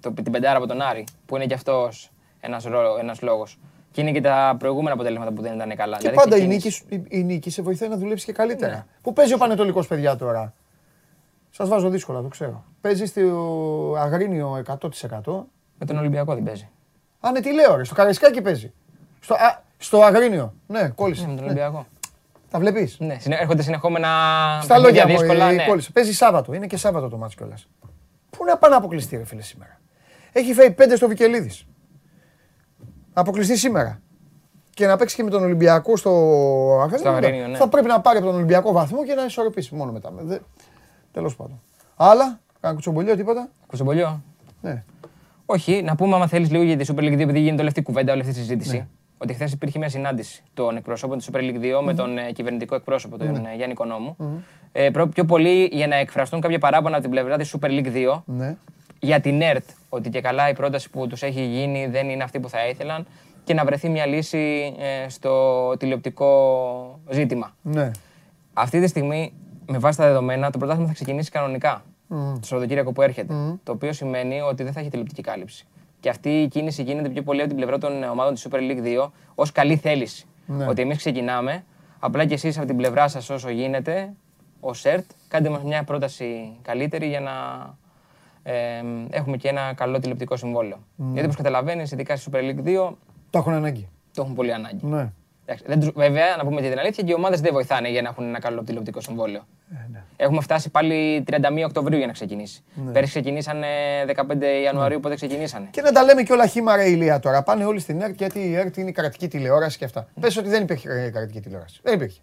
το, 0.00 0.12
την 0.12 0.32
πεντάρα 0.32 0.56
από 0.56 0.66
τον 0.66 0.80
Άρη, 0.80 1.04
που 1.26 1.36
είναι 1.36 1.46
και 1.46 1.54
αυτός 1.54 2.10
ένας, 2.40 2.66
ένας 3.00 3.22
λόγος. 3.22 3.58
Και 3.90 4.00
είναι 4.00 4.12
και 4.12 4.20
τα 4.20 4.56
προηγούμενα 4.58 4.94
αποτελέσματα 4.94 5.32
που 5.32 5.42
δεν 5.42 5.54
ήταν 5.54 5.76
καλά. 5.76 5.96
Και 5.96 6.08
δηλαδή, 6.08 6.28
πάντα 6.28 6.36
η 6.36 6.46
νίκη, 6.46 6.72
η, 7.08 7.22
νίκη 7.22 7.50
σε 7.50 7.62
βοηθάει 7.62 7.88
να 7.88 7.96
δουλέψει 7.96 8.24
και 8.24 8.32
καλύτερα. 8.32 8.74
Ναι. 8.74 8.84
Πού 9.02 9.12
παίζει 9.12 9.34
ο 9.34 9.38
Πανετολικός, 9.38 9.86
παιδιά 9.86 10.16
τώρα; 10.16 10.54
Σας 11.50 11.68
βάζω 11.68 11.88
δύσκολα, 11.88 12.22
το 12.22 12.28
ξέρω. 12.28 12.64
Παίζει 12.80 13.06
στο 13.06 13.94
Αγρίνιο 13.98 14.62
100%. 14.66 15.46
Με 15.78 15.86
τον 15.86 15.98
Ολυμπιακό 15.98 16.34
δεν 16.34 16.42
παίζει. 16.42 16.68
Α, 17.20 17.30
ναι, 17.30 17.40
τι 17.40 17.54
λέω, 17.54 17.76
ρε. 17.76 17.84
Στο 17.84 17.94
Καραϊσκάκι 17.94 18.42
παίζει. 18.42 18.72
Στο, 19.20 19.34
α, 19.34 19.62
στο 19.78 20.02
Αγρίνιο. 20.02 20.54
Ναι, 20.66 20.88
κόλλησε. 20.88 21.26
Ναι, 21.26 21.28
με 21.28 21.34
τον 21.34 21.44
ναι. 21.44 21.50
Ολυμπιακό. 21.50 21.86
Τα 22.50 22.58
βλέπεις; 22.58 22.96
Ναι, 22.98 23.16
έρχονται 23.26 23.62
συνεχόμενα 23.62 24.08
Στα 24.62 24.78
λόγια 24.78 25.06
δύσκολα. 25.06 25.52
Ναι. 25.52 25.64
Κόλλησε. 25.66 25.92
Παίζει 25.92 26.12
Σάββατο. 26.12 26.52
Είναι 26.52 26.66
και 26.66 26.76
Σάββατο 26.76 27.08
το 27.08 27.16
μάτι 27.16 27.36
κιόλας. 27.36 27.68
Πού 28.30 28.44
να 28.44 28.56
πάει 28.56 28.70
να 28.70 28.76
αποκλειστεί, 28.76 29.16
ρε 29.16 29.24
φίλε, 29.24 29.42
σήμερα; 29.42 29.80
Έχει 30.32 30.52
φέρει 30.52 30.70
πέντε 30.70 30.96
στο 30.96 31.08
Βικελίδης. 31.08 31.66
Αποκλειστεί 33.18 33.56
σήμερα. 33.56 34.00
Και 34.74 34.86
να 34.86 34.96
παίξει 34.96 35.16
και 35.16 35.22
με 35.22 35.30
τον 35.30 35.42
Ολυμπιακό 35.42 35.96
στο 35.96 36.10
Αγρίνιο. 37.04 37.46
Ναι. 37.46 37.56
Θα 37.56 37.68
πρέπει 37.68 37.86
να 37.86 38.00
πάρει 38.00 38.18
από 38.18 38.26
τον 38.26 38.34
Ολυμπιακό 38.34 38.72
βαθμό 38.72 39.04
και 39.04 39.14
να 39.14 39.24
ισορροπήσει 39.24 39.74
μόνο 39.74 39.92
μετά. 39.92 40.12
Τέλος 41.12 41.36
πάντων. 41.36 41.60
Άλλα, 41.96 42.40
κάνα 42.60 42.74
κουτσομπολιό, 42.74 43.16
τίποτα; 43.16 43.48
Κουτσομπολιό. 43.66 44.22
Ναι. 44.60 44.84
Όχι, 45.46 45.82
να 45.82 45.96
πούμε, 45.96 46.14
άμα 46.14 46.26
θέλεις 46.26 46.50
λίγο 46.50 46.62
για 46.62 46.76
τη 46.76 46.84
Super 46.88 47.00
League 47.00 47.16
2, 47.16 47.20
επειδή 47.20 47.38
γίνεται 47.38 47.60
όλη 47.60 47.68
αυτή 47.68 47.80
η 47.80 47.82
κουβέντα, 47.82 48.12
όλη 48.12 48.20
αυτή 48.20 48.32
η 48.32 48.36
συζήτηση. 48.36 48.76
Ναι. 48.76 48.86
Ότι 49.18 49.32
χθες 49.32 49.52
υπήρχε 49.52 49.78
μια 49.78 49.88
συνάντηση 49.88 50.42
των 50.54 50.76
εκπροσώπων 50.76 51.18
της 51.18 51.30
Super 51.32 51.38
League 51.38 51.78
2 51.78 51.82
με 51.84 51.94
τον 51.94 52.18
ε, 52.18 52.32
κυβερνητικό 52.32 52.74
εκπρόσωπο, 52.74 53.18
τον 53.18 53.26
ναι. 53.26 53.52
Γιάννη 53.56 53.72
Οικονόμου. 53.72 54.16
Ε, 54.72 54.90
πιο 55.12 55.24
πολύ 55.24 55.68
για 55.72 55.86
να 55.86 55.96
εκφραστούν 55.96 56.40
κάποια 56.40 56.58
παράπονα 56.58 56.94
από 56.94 57.02
την 57.02 57.10
πλευρά 57.10 57.36
της 57.36 57.56
Super 57.56 57.68
League 57.68 57.92
2 58.16 58.22
ναι. 58.24 58.56
Για 58.98 59.20
την 59.20 59.42
ΕΡΤ. 59.42 59.68
Ότι 59.88 60.10
και 60.10 60.20
καλά 60.20 60.48
η 60.48 60.54
πρόταση 60.54 60.90
που 60.90 61.06
τους 61.06 61.22
έχει 61.22 61.44
γίνει 61.44 61.86
δεν 61.86 62.08
είναι 62.08 62.22
αυτή 62.22 62.40
που 62.40 62.48
θα 62.48 62.68
ήθελαν 62.68 63.06
και 63.44 63.54
να 63.54 63.64
βρεθεί 63.64 63.88
μια 63.88 64.06
λύση 64.06 64.74
ε, 64.78 65.08
στο 65.08 65.74
τηλεοπτικό 65.78 67.00
ζήτημα. 67.10 67.54
Ναι. 67.62 67.90
Αυτή 68.52 68.80
τη 68.80 68.86
στιγμή, 68.86 69.32
με 69.66 69.78
βάση 69.78 69.98
τα 69.98 70.06
δεδομένα, 70.06 70.50
το 70.50 70.58
πρωτάθλημα 70.58 70.88
θα 70.88 70.94
ξεκινήσει 70.94 71.30
κανονικά. 71.30 71.82
Mm. 72.10 72.14
Το 72.40 72.46
Σαββατοκύριακο 72.46 72.92
που 72.92 73.02
έρχεται. 73.02 73.34
Το 73.64 73.72
οποίο 73.72 73.92
σημαίνει 73.92 74.40
ότι 74.40 74.62
δεν 74.62 74.72
θα 74.72 74.80
έχει 74.80 74.88
τηλεοπτική 74.88 75.22
κάλυψη. 75.22 75.66
Και 76.00 76.08
αυτή 76.08 76.42
η 76.42 76.48
κίνηση 76.48 76.82
γίνεται 76.82 77.08
πιο 77.08 77.22
πολύ 77.22 77.38
από 77.38 77.48
την 77.48 77.56
πλευρά 77.56 77.78
των 77.78 78.02
ομάδων 78.02 78.34
της 78.34 78.46
Super 78.50 78.56
League 78.56 79.02
2 79.04 79.10
ως 79.34 79.52
καλή 79.52 79.76
θέληση. 79.76 80.26
Ναι. 80.46 80.66
Ότι 80.66 80.82
εμείς 80.82 80.96
ξεκινάμε, 80.96 81.64
απλά 81.98 82.24
και 82.24 82.34
εσείς 82.34 82.58
από 82.58 82.66
την 82.66 82.76
πλευρά 82.76 83.08
σας 83.08 83.30
όσο 83.30 83.50
γίνεται, 83.50 84.12
ως 84.60 84.84
ΕΡΤ, 84.84 85.10
κάντε 85.28 85.48
μας 85.48 85.62
μια 85.62 85.84
πρόταση 85.84 86.56
καλύτερη 86.62 87.06
για 87.06 87.20
να 87.20 87.32
ε, 88.50 88.82
έχουμε 89.10 89.36
και 89.36 89.48
ένα 89.48 89.72
καλό 89.76 89.98
τηλεοπτικό 89.98 90.36
συμβόλαιο. 90.36 90.76
Mm. 90.76 91.04
Γιατί 91.12 91.24
όπως 91.24 91.36
καταλαβαίνεις, 91.36 91.92
ειδικά 91.92 92.16
στη 92.16 92.30
Super 92.32 92.38
League 92.38 92.88
2. 92.88 92.92
Το 93.30 93.38
έχουν 93.38 93.52
ανάγκη. 93.52 93.88
Το 94.14 94.22
έχουν 94.22 94.34
πολύ 94.34 94.52
ανάγκη. 94.52 94.86
Ναι. 94.86 95.12
Δεν 95.66 95.80
τους, 95.80 95.90
βέβαια, 95.94 96.36
να 96.36 96.44
πούμε 96.44 96.60
την 96.60 96.78
αλήθεια, 96.78 97.04
και 97.04 97.10
οι 97.10 97.14
ομάδες 97.14 97.40
δεν 97.40 97.52
βοηθάνε 97.52 97.88
για 97.90 98.02
να 98.02 98.08
έχουν 98.08 98.24
ένα 98.24 98.38
καλό 98.38 98.62
τηλεοπτικό 98.62 99.00
συμβόλαιο. 99.00 99.46
Ε, 99.72 99.76
ναι. 99.92 100.02
Έχουμε 100.16 100.40
φτάσει 100.40 100.70
πάλι 100.70 101.24
31 101.30 101.36
Οκτωβρίου 101.64 101.98
για 101.98 102.06
να 102.06 102.12
ξεκινήσει. 102.12 102.62
Ναι. 102.74 102.92
Πέρυσι 102.92 103.10
ξεκινήσανε 103.10 103.66
15 104.06 104.20
Ιανουαρίου, 104.64 104.96
ναι. 104.96 105.02
πότε 105.02 105.14
ξεκινήσανε. 105.14 105.68
Και 105.70 105.82
να 105.82 105.92
τα 105.92 106.02
λέμε 106.02 106.22
και 106.22 106.32
όλα 106.32 106.46
χήμα 106.46 106.76
ρε 106.76 106.88
ηλία 106.88 107.18
τώρα. 107.18 107.42
Πάνε 107.42 107.64
όλοι 107.64 107.80
στην 107.80 108.00
ΕΡΤ 108.00 108.14
γιατί 108.18 108.38
η 108.38 108.54
ΕΡΤ 108.54 108.76
είναι 108.76 108.88
η 108.88 108.92
κρατική 108.92 109.28
τηλεόραση 109.28 109.78
και 109.78 109.84
αυτά. 109.84 110.08
Πες 110.20 110.36
ότι 110.36 110.48
δεν 110.48 110.62
υπήρχε 110.62 111.10
κρατική 111.12 111.40
τηλεόραση. 111.40 111.80
Δεν 111.82 111.94
υπήρχε. 111.94 112.20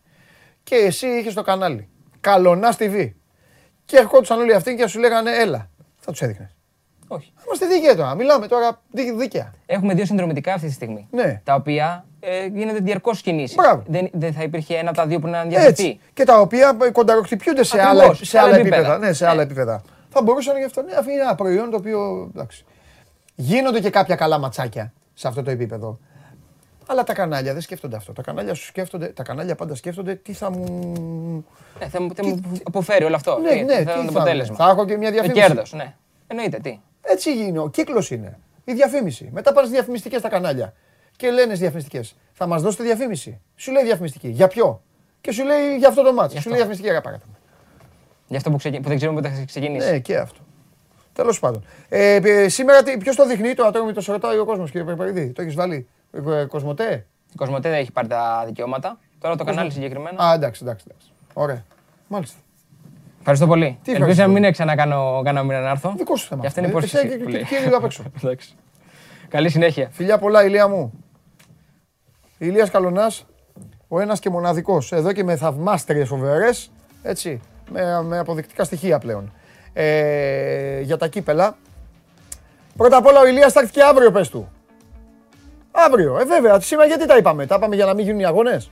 Και 0.64 0.76
εσύ 0.76 1.08
είχες 1.08 1.34
το 1.34 1.42
κανάλι. 1.42 1.90
Καλονάς 2.20 2.76
TV. 2.80 3.12
Και 3.86 3.98
ερχόντουσαν 3.98 4.40
όλοι 4.40 4.54
αυτοί 4.54 4.76
και 4.76 4.88
σου 4.88 5.00
λέγανε 5.00 5.32
έλα. 5.32 5.70
Θα 6.06 6.12
τους 6.12 6.22
έδειχνες. 6.22 6.56
Όχι. 7.08 7.34
Είμαστε 7.46 7.66
δίκαιοι 7.66 7.96
τώρα. 7.96 8.16
Μιλάμε 8.16 8.48
τώρα 8.48 8.82
δίκαια. 9.18 9.54
Έχουμε 9.66 9.94
δύο 9.94 10.06
συνδρομητικά 10.06 10.54
αυτή 10.54 10.68
τη 10.68 10.74
στιγμή. 10.74 11.08
Ναι. 11.12 11.42
Τα 11.44 11.54
οποία 11.54 12.06
ε, 12.20 12.46
γίνεται 12.46 12.80
διαρκώς 12.80 13.22
κινήσεις. 13.22 13.58
Δεν, 13.86 14.10
δεν 14.14 14.34
θα 14.34 14.44
υπήρχε 14.44 14.76
ένα 14.76 14.90
από 14.90 14.98
τα 14.98 15.06
δύο 15.06 15.20
που 15.20 15.28
να 15.28 15.40
ενδιαφερθεί. 15.40 16.00
Και 16.14 16.24
τα 16.24 16.40
οποία 16.40 16.78
κονταροχτυπιούνται 16.92 17.64
σε, 17.64 17.82
άλλα, 17.82 18.14
σε 18.14 18.40
άλλα 18.40 18.56
επίπεδα. 18.56 18.98
Ναι, 18.98 19.14
σε 19.14 19.26
άλλα 19.26 19.36
ναι. 19.36 19.42
επίπεδα. 19.42 19.82
Θα 20.10 20.22
μπορούσαν 20.22 20.58
γι' 20.58 20.64
αυτό. 20.64 20.82
Ναι, 20.82 20.94
αυτό 20.94 21.12
είναι 21.12 21.22
ένα 21.22 21.36
προϊόν 21.36 21.70
το 21.70 21.78
οποίο. 21.78 22.30
Εντάξει. 22.36 22.66
Γίνονται 23.36 23.80
και 23.80 23.90
κάποια 23.90 24.16
καλά 24.16 24.38
ματσάκια 24.38 24.94
σε 25.14 25.28
αυτό 25.28 25.44
το 25.44 25.52
επίπεδο. 25.52 26.00
Αλλά 26.88 27.04
τα 27.04 27.14
κανάλια 27.14 27.54
δεν 27.54 27.62
σκέφτονται 27.62 27.96
αυτό. 27.96 28.14
Τα 28.14 28.22
κανάλια, 28.22 28.54
σου 28.54 28.66
σκέφτονται, 28.66 29.08
τα 29.08 29.24
κανάλια 29.24 29.56
πάντα 29.56 29.76
σκέφτονται 29.76 30.16
τι 30.16 30.34
θα 30.34 30.50
μου. 30.52 31.46
Ε, 31.80 31.88
θα 31.88 32.02
μου, 32.02 32.10
τι... 32.10 32.28
μου 32.28 32.42
αποφέρει 32.64 33.04
όλο 33.04 33.16
αυτό. 33.16 33.40
Ναι, 33.40 33.50
τι, 33.50 33.64
ναι, 33.64 33.78
τι 33.78 33.84
θα, 33.84 33.92
θα, 33.92 34.00
αποτέλεσμα. 34.10 34.56
θα 34.56 34.70
έχω 34.70 34.86
και 34.86 34.98
μια 34.98 35.12
διαφήμιση. 35.12 35.42
Κέρδος, 35.42 35.74
ναι. 35.74 35.96
Εννοείται, 36.28 36.60
τι. 36.60 36.80
Έτσι 37.02 37.34
γίνει. 37.34 37.58
Ο 37.58 37.70
κύκλος 37.70 38.12
είναι. 38.12 38.40
Η 38.64 38.74
διαφήμιση. 38.74 39.30
Μετά 39.34 39.54
πάνε 39.54 39.68
διαφημιστικές 39.68 40.20
στα 40.20 40.30
κανάλια. 40.30 40.74
Και 41.16 41.32
λένες 41.32 41.60
διαφημιστικές. 41.60 42.16
Θα 42.34 42.48
μας 42.48 42.62
δώσετε 42.62 42.84
διαφήμιση. 42.84 43.42
Σου 43.56 43.72
λέει 43.72 43.84
διαφημιστική. 43.84 44.28
Για 44.28 44.48
ποιο; 44.48 44.82
Και 45.22 45.32
σου 45.32 45.46
λέει 45.46 45.78
για 45.78 45.88
αυτό 45.88 46.04
το 46.04 46.14
μάτσο. 46.14 46.42
Σου 46.42 46.48
λέει 46.48 46.58
διαφημιστική 46.58 46.92
για 46.92 47.02
παράδειγμα. 47.02 47.34
Για 48.28 48.38
αυτό 48.38 48.50
που, 48.50 48.58
ξεκι... 48.58 48.80
που 48.80 48.88
δεν 48.88 48.98
ξέρουμε 48.98 49.22
πότε 49.22 49.34
θα 49.34 49.44
ξεκινήσει. 49.46 49.92
Ναι, 49.92 50.00
και 50.00 50.18
αυτό. 50.18 50.40
Τέλος 51.14 51.40
πάντων. 51.40 51.66
Ε, 51.90 52.48
σήμερα 52.50 52.84
ποιος 53.00 53.16
το 53.16 53.26
δείχνει, 53.26 53.54
το 53.54 53.66
ατόμο 53.66 53.94
το 53.94 54.02
σε 54.02 54.12
ρωτάει 54.12 54.38
ο 54.38 54.46
κόσμος, 54.46 54.72
κύριε 54.72 54.86
Περπαριδή. 54.86 55.32
Το 55.32 55.42
έχεις 55.42 55.56
βάλει; 55.56 55.88
Ε, 56.16 56.46
Κοσμοτέ; 56.46 57.06
Η 57.34 57.36
Κοσμοτέ 57.36 57.70
δεν 57.70 57.80
έχει 57.80 57.92
πάρει 57.92 58.08
τα 58.08 58.44
δικαιώματα. 58.46 59.00
Τώρα 59.20 59.36
το 59.36 59.44
κανάλι 59.44 59.72
συγκεκριμένα. 59.72 60.24
Α, 60.24 60.34
εντάξει, 60.34 60.62
εντάξει. 60.64 60.86
εντάξει. 60.90 61.12
Ωραία. 61.34 61.64
Μάλιστα. 62.08 62.38
Ευχαριστώ 63.20 63.48
πολύ. 63.48 63.80
Ελπίζω 63.86 64.22
να 64.22 64.28
μην 64.28 64.52
ξανακάνω 64.52 65.22
κανένα 65.24 65.46
μήνα 65.46 65.60
να 65.60 65.70
έρθω. 65.70 65.94
Δικό 65.98 66.16
σου 66.16 66.28
θέμα. 66.28 66.42
Και 66.42 66.48
αυτή 66.48 66.60
είναι 66.60 66.68
η 66.68 66.72
υπόσχεση. 66.72 67.08
Και 67.48 67.76
απ' 67.76 67.84
έξω. 67.84 68.04
Καλή 69.30 69.50
συνέχεια. 69.50 69.90
Φιλιά 69.92 70.18
πολλά, 70.18 70.46
ηλία 70.46 70.68
μου. 70.68 70.94
Ηλίας 72.38 72.70
Καλονάς, 72.70 73.26
ο 73.88 74.00
ένας 74.00 74.20
και 74.20 74.30
μοναδικός. 74.30 74.92
Εδώ 74.92 75.12
και 75.12 75.24
με 75.24 75.36
θαυμάστριες 75.36 76.08
φοβερές, 76.08 76.72
έτσι, 77.04 77.42
με, 77.72 78.04
με 78.04 78.18
αποδεικτικά 78.18 78.64
στοιχεία 78.64 79.00
πλέον. 79.00 79.34
Ε, 79.74 80.82
για 80.82 80.98
τα 80.98 81.08
κύπελα. 81.08 81.58
Πρώτα 82.78 82.98
απ' 82.98 83.06
όλα 83.06 83.20
ο 83.20 83.28
Ηλίας 83.28 83.54
θα 83.54 83.60
έρθει 83.60 83.72
και 83.72 83.84
αύριο, 83.84 84.12
πες 84.12 84.30
του. 84.30 84.50
Αύριο, 85.76 86.20
ε 86.20 86.26
βέβαια, 86.26 86.60
σήμερα 86.60 86.88
γιατί 86.88 87.06
τα 87.06 87.18
είπαμε. 87.18 87.46
Τα 87.46 87.56
είπαμε 87.56 87.76
για 87.76 87.86
να 87.86 87.94
μην 87.94 88.06
γίνουν 88.06 88.20
οι 88.20 88.26
αγώνες. 88.26 88.72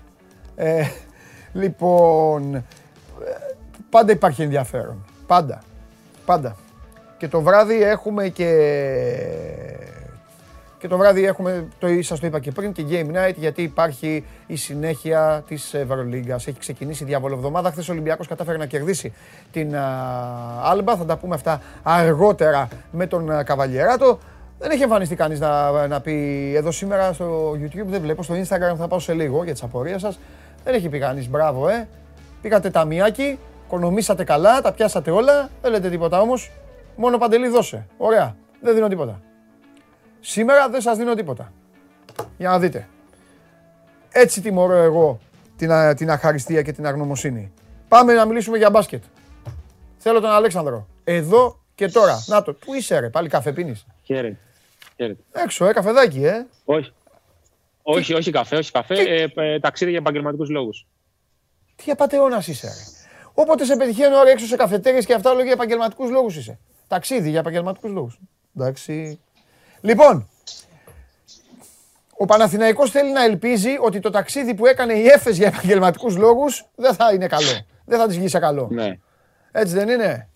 Ε, 0.55 0.83
λοιπόν, 1.53 2.65
πάντα 3.89 4.11
υπάρχει 4.11 4.41
ενδιαφέρον. 4.41 5.05
Πάντα. 5.27 5.63
Πάντα. 6.25 6.55
Και 7.17 7.27
το 7.27 7.41
βράδυ 7.41 7.83
έχουμε 7.83 8.27
και 8.27 8.49
και 10.83 10.89
το 10.89 10.97
βράδυ 10.97 11.25
έχουμε, 11.25 11.67
το, 11.79 11.87
σας 12.01 12.19
το 12.19 12.27
είπα 12.27 12.39
και 12.39 12.51
πριν, 12.51 12.71
και 12.71 12.83
Game 12.89 13.15
Night, 13.15 13.35
γιατί 13.35 13.61
υπάρχει 13.61 14.25
η 14.47 14.55
συνέχεια 14.55 15.43
της 15.47 15.73
Ευρωλίγκας. 15.73 16.47
Έχει 16.47 16.59
ξεκινήσει 16.59 17.03
η 17.03 17.05
διαβολοβδομάδα. 17.05 17.71
Χθες 17.71 17.89
ο 17.89 17.91
Ολυμπιακός 17.91 18.27
κατάφερε 18.27 18.57
να 18.57 18.65
κερδίσει 18.65 19.13
την 19.51 19.75
Άλμπα. 20.63 20.95
Θα 20.97 21.05
τα 21.05 21.17
πούμε 21.17 21.35
αυτά 21.35 21.61
αργότερα 21.83 22.67
με 22.91 23.07
τον 23.07 23.43
Καβαλιεράτο. 23.45 24.19
Δεν 24.63 24.71
έχει 24.71 24.83
εμφανιστεί 24.83 25.15
κανείς 25.15 25.39
να, 25.39 25.87
να 25.87 26.01
πει 26.01 26.53
εδώ 26.55 26.71
σήμερα 26.71 27.13
στο 27.13 27.51
YouTube, 27.51 27.85
δεν 27.85 28.01
βλέπω, 28.01 28.23
στο 28.23 28.33
Instagram 28.33 28.75
θα 28.77 28.87
πάω 28.87 28.99
σε 28.99 29.13
λίγο 29.13 29.43
για 29.43 29.53
τις 29.53 29.63
απορίες 29.63 30.01
σας. 30.01 30.19
Δεν 30.63 30.73
έχει 30.73 30.89
πει 30.89 30.99
κανείς 30.99 31.29
μπράβο, 31.29 31.67
ε. 31.67 31.87
Πήγατε 32.41 32.69
ταμιάκι, 32.69 33.39
οικονομήσατε 33.65 34.23
καλά, 34.23 34.61
τα 34.61 34.71
πιάσατε 34.71 35.11
όλα, 35.11 35.49
δεν 35.61 35.71
λέτε 35.71 35.89
τίποτα 35.89 36.21
όμως. 36.21 36.51
Μόνο 36.95 37.17
παντελή 37.17 37.47
δώσε. 37.47 37.87
Ωραία. 37.97 38.35
Δεν 38.61 38.73
δίνω 38.73 38.87
τίποτα. 38.87 39.21
Σήμερα 40.19 40.69
δεν 40.69 40.81
σας 40.81 40.97
δίνω 40.97 41.13
τίποτα. 41.13 41.51
Για 42.37 42.49
να 42.49 42.59
δείτε. 42.59 42.87
Έτσι 44.11 44.41
τιμωρώ 44.41 44.75
εγώ 44.75 45.19
την, 45.55 45.95
την 45.95 46.11
αχαριστία 46.11 46.61
και 46.61 46.71
την 46.71 46.87
αγνωμοσύνη. 46.87 47.51
Πάμε 47.87 48.13
να 48.13 48.25
μιλήσουμε 48.25 48.57
για 48.57 48.69
μπάσκετ. 48.69 49.03
Θέλω 49.97 50.19
τον 50.19 50.29
Αλέξανδρο. 50.29 50.87
Εδώ 51.03 51.59
και 51.75 51.87
τώρα. 51.87 52.23
Να 52.25 52.41
το. 52.41 52.53
Πού 52.53 52.73
είσαι 52.73 52.99
ρε, 52.99 53.09
πάλι 53.09 53.29
καφέ 53.29 53.51
πίνεις; 53.51 53.85
Χαίρετε. 54.95 55.23
Έξω, 55.31 55.65
ε, 55.65 55.73
καφεδάκι, 55.73 56.23
ε. 56.23 56.45
Όχι. 56.65 56.93
Όχι, 57.81 58.13
όχι 58.13 58.31
καφέ, 58.31 58.55
όχι 58.55 58.71
καφέ. 58.71 58.95
Ε, 58.95 59.27
ε, 59.35 59.59
ταξίδι 59.59 59.89
για 59.91 59.99
επαγγελματικούς 59.99 60.49
λόγους. 60.49 60.87
Τι 61.75 61.91
απαταιώνας 61.91 62.47
είσαι, 62.47 62.67
ρε. 62.67 63.03
Όποτε 63.33 63.65
σε 63.65 63.75
πετυχαίνω 63.75 64.17
ώρα 64.17 64.29
έξω 64.29 64.45
σε 64.45 64.55
καφετέρειες 64.55 65.05
και 65.05 65.13
αυτά 65.13 65.29
λόγια 65.29 65.43
για 65.43 65.53
επαγγελματικούς 65.53 66.09
λόγους 66.09 66.35
είσαι. 66.35 66.59
Ταξίδι 66.87 67.29
για 67.29 67.39
επαγγελματικούς 67.39 67.91
λόγους. 67.91 68.19
Εντάξει. 68.55 69.19
Λοιπόν, 69.81 70.29
ο 72.17 72.25
Παναθηναϊκός 72.25 72.91
θέλει 72.91 73.11
να 73.11 73.23
ελπίζει 73.23 73.77
ότι 73.81 73.99
το 73.99 74.09
ταξίδι 74.09 74.53
που 74.53 74.65
έκανε 74.65 74.93
η 74.93 75.05
Έφες 75.05 75.37
για 75.37 75.47
επαγγελματικούς 75.47 76.17
λόγους 76.17 76.65
δεν 76.75 76.93
θα 76.93 77.13
είναι 77.13 77.27
καλό. 77.27 77.65
δεν 77.85 77.99
θα 77.99 78.07
της 78.07 78.17
βγει 78.17 78.27
σε 78.27 78.39
καλό. 78.39 78.67
Ναι. 78.71 78.97
Έτσι 79.51 79.73
δεν 79.73 79.89
είναι; 79.89 80.29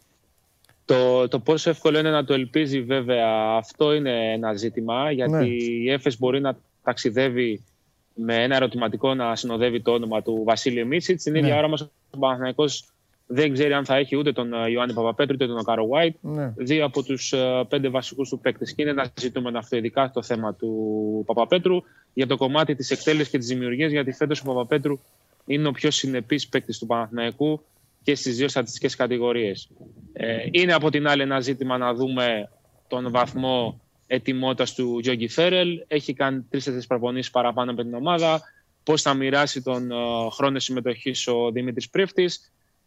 Το, 0.88 1.28
το 1.28 1.40
πόσο 1.40 1.70
εύκολο 1.70 2.00
είναι 2.00 2.12
να 2.12 2.24
το 2.24 2.34
ελπίζει 2.34 2.82
βέβαια 2.82 3.56
αυτό 3.58 3.94
είναι 3.94 4.34
ένα 4.34 4.54
ζήτημα 4.54 5.12
γιατί 5.12 5.32
ναι. 5.32 5.46
η 5.46 5.92
Έφες 5.92 6.20
μπορεί 6.20 6.42
να 6.42 6.58
ταξιδεύει 6.84 7.64
με 8.14 8.36
ένα 8.36 8.56
ερωτηματικό 8.56 9.14
να 9.14 9.36
συνοδεύει 9.36 9.82
το 9.82 9.92
όνομα 9.92 10.22
του 10.22 10.44
Βασίλειο 10.46 10.86
Μίτσιτς. 10.86 11.24
Την 11.24 11.36
ίδια 11.36 11.50
ναι. 11.50 11.58
ώρα 11.58 11.66
όμως 11.66 11.82
ο 12.10 12.18
Παναθηναϊκός 12.20 12.86
δεν 13.28 13.54
ξέρει 13.54 13.74
αν 13.74 13.86
θα 13.86 13.96
έχει 13.96 14.16
ούτε 14.16 14.32
τον 14.32 14.54
ε, 14.54 14.70
Ιωάννη 14.70 14.94
Παπαπέτρου 14.94 15.34
ούτε 15.34 15.48
τον 15.48 15.64
Κάρο 15.64 15.88
White. 15.94 16.16
Ναι. 16.22 16.54
Δύο 16.56 16.86
από 16.86 17.04
τους 17.04 17.34
ε, 17.34 17.66
πέντε 17.70 17.90
βασικούς 17.90 18.30
του 18.30 18.40
παίκτες. 18.40 18.74
Και 18.74 18.82
είναι 18.82 18.92
ένα 18.92 19.12
ζητούμενο 19.20 19.58
αυτό, 19.58 19.76
ειδικά 19.76 20.12
το 20.14 20.24
θέμα 20.24 20.54
του 20.54 21.24
Παπαπέτρου 21.26 21.84
για 22.14 22.28
το 22.28 22.38
κομμάτι 22.38 22.76
της 22.76 22.92
εκτέλεσης 22.92 23.30
και 23.30 23.38
της 23.38 23.48
δημιουργίας. 23.48 23.92
Γιατί 23.92 24.12
φέτος 24.12 24.42
ο 24.42 24.44
Παπαπέτρου 24.46 25.00
είναι 25.46 25.68
ο 25.68 25.72
πιο 25.72 25.92
συνεπής 25.92 26.48
παίκτης 26.48 26.78
του 26.78 26.86
Παναθηναϊκού 26.86 27.62
και 28.08 28.16
στις 28.16 28.38
δύο 28.38 28.48
στατιστικές 28.48 28.96
κατηγορίες. 28.96 29.70
Ε, 30.14 30.38
είναι 30.52 30.74
από 30.74 30.90
την 30.90 31.08
άλλη 31.08 31.22
ένα 31.22 31.40
ζήτημα 31.40 31.78
να 31.78 31.94
δούμε 31.94 32.50
τον 32.88 33.12
βαθμό 33.12 33.82
ετοιμότητας 34.08 34.74
του 34.74 35.00
Γιώργη 35.00 35.28
Φέρελ. 35.28 35.84
Έχει 35.88 36.14
κάνει 36.14 36.46
τρει-τέσσερι 36.50 36.86
προπονήσεις 36.88 37.32
παραπάνω 37.32 37.72
από 37.72 37.82
την 37.82 37.94
ομάδα. 37.94 38.42
Πώς 38.84 39.02
θα 39.02 39.14
μοιράσει 39.14 39.62
τον 39.62 39.92
χρόνο 40.32 40.60
συμμετοχής 40.60 41.28
ο 41.28 41.52
Δημήτρης 41.52 41.90
Πρίφτη 41.90 42.30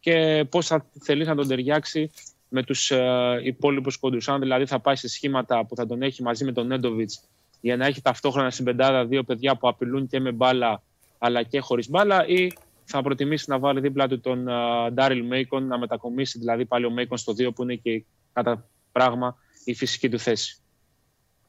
και 0.01 0.45
πώς 0.51 0.67
θα 0.67 0.87
θελήσει 1.01 1.29
να 1.29 1.35
τον 1.35 1.49
ταιριάξει 1.49 2.11
με 2.49 2.63
τους 2.63 2.91
ε, 2.91 3.41
υπόλοιπους 3.43 3.97
κόντου. 3.97 4.19
Αν 4.27 4.41
δηλαδή 4.41 4.67
θα 4.67 4.81
πάει 4.81 4.97
σε 4.97 5.09
σχήματα 5.09 5.67
που 5.67 5.77
θα 5.77 5.87
τον 5.87 6.03
έχει 6.03 6.23
μαζί 6.23 6.45
με 6.45 6.53
τον 6.53 6.67
Νέντοβιτς 6.67 7.21
για 7.61 7.77
να 7.77 7.87
έχει 7.87 8.03
ταυτόχρονα 8.03 8.51
στην 8.51 8.65
πεντάδα 8.65 9.05
δύο 9.05 9.23
παιδιά 9.23 9.57
που 9.57 9.69
απειλούν 9.69 10.09
και 10.09 10.21
με 10.21 10.33
μπάλα 10.33 10.83
αλλά 11.19 11.43
και 11.43 11.61
χωρίς 11.61 11.89
μπάλα, 11.91 12.27
ή 12.27 12.53
θα 12.91 13.03
προτιμήσει 13.03 13.45
να 13.49 13.59
βάλει 13.59 13.81
δίπλα 13.81 14.09
του 14.09 14.21
τον 14.21 14.49
Ντάριλ 14.93 15.27
Μέικον, 15.27 15.67
να 15.67 15.79
μετακομίσει 15.79 16.39
δηλαδή 16.39 16.65
πάλι 16.65 16.85
ο 16.85 16.91
Μέικον 16.91 17.19
στο 17.19 17.33
2 17.33 17.55
που 17.55 17.63
είναι 17.63 17.75
και 17.75 18.05
κατά 18.33 18.69
πράγμα 18.93 19.37
η 19.65 19.75
φυσική 19.75 20.09
του 20.09 20.19
θέση. 20.19 20.61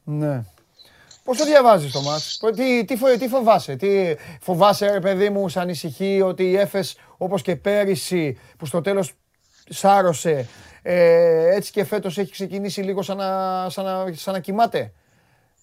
Ναι. 0.04 0.44
Πώς 1.24 1.36
το 1.36 1.44
διαβάζεις 1.44 1.92
το 1.92 2.00
μάτς, 2.00 2.40
τι, 2.54 2.84
τι, 2.84 3.18
τι 3.18 3.28
φοβάσαι, 3.28 3.76
τι 3.76 4.14
φοβάσαι 4.40 4.90
ρε 4.92 5.00
παιδί 5.00 5.30
μου, 5.30 5.48
σαν 5.48 5.62
ανησυχεί 5.62 6.20
ότι 6.20 6.50
η 6.50 6.56
Έφες 6.56 6.96
όπως 7.16 7.42
και 7.42 7.56
πέρυσι 7.56 8.38
που 8.58 8.66
στο 8.66 8.80
τέλος 8.80 9.12
σάρωσε, 9.68 10.48
ε, 10.82 11.54
έτσι 11.54 11.72
και 11.72 11.84
φέτος 11.84 12.18
έχει 12.18 12.30
ξεκινήσει 12.30 12.82
λίγο 12.82 13.02
σαν 13.02 13.16
να, 13.16 13.66
σαν 13.70 13.84
να, 13.84 14.12
σαν 14.12 14.34
να 14.34 14.40
κοιμάται; 14.40 14.92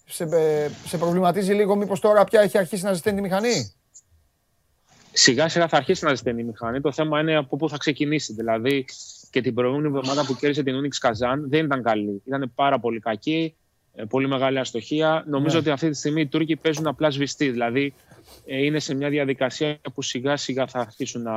Σε, 0.05 0.23
ε, 0.23 0.69
σε 0.85 0.97
προβληματίζει 0.97 1.53
λίγο 1.53 1.75
μήπως 1.75 1.99
τώρα 1.99 2.23
πια 2.23 2.41
έχει 2.41 2.57
αρχίσει 2.57 2.83
να 2.83 2.93
ζητήσει 2.93 3.15
τη 3.15 3.21
μηχανή; 3.21 3.73
Σιγά 5.11 5.49
σιγά 5.49 5.67
θα 5.67 5.77
αρχίσει 5.77 6.05
να 6.05 6.13
ζητήσει 6.15 6.39
η 6.39 6.43
μηχανή. 6.43 6.81
Το 6.81 6.91
θέμα 6.91 7.19
είναι 7.19 7.35
από 7.35 7.55
πού 7.55 7.69
θα 7.69 7.77
ξεκινήσει. 7.77 8.33
Δηλαδή 8.33 8.85
και 9.29 9.41
την 9.41 9.53
προηγούμενη 9.53 9.87
εβδομάδα 9.87 10.25
που 10.25 10.35
κέρδισε 10.35 10.63
την 10.63 10.75
Ούνιξ 10.75 10.97
Καζάν 10.97 11.49
δεν 11.49 11.65
ήταν 11.65 11.83
καλή. 11.83 12.21
Ήταν 12.25 12.51
πάρα 12.55 12.79
πολύ 12.79 12.99
κακή. 12.99 13.55
Ε, 13.95 14.03
πολύ 14.03 14.27
μεγάλη 14.27 14.59
αστοχία. 14.59 15.23
Νομίζω 15.27 15.53
ναι. 15.53 15.61
ότι 15.61 15.69
αυτή 15.69 15.89
τη 15.89 15.97
στιγμή 15.97 16.21
οι 16.21 16.27
Τούρκοι 16.27 16.55
παίζουν 16.55 16.87
απλά 16.87 17.09
σβηστοί. 17.09 17.49
Δηλαδή 17.49 17.93
ε, 18.45 18.63
είναι 18.63 18.79
σε 18.79 18.95
μια 18.95 19.09
διαδικασία 19.09 19.79
που 19.93 20.01
σιγά 20.01 20.37
σιγά 20.37 20.67
θα 20.67 20.79
αρχίσουν 20.79 21.21
να 21.21 21.33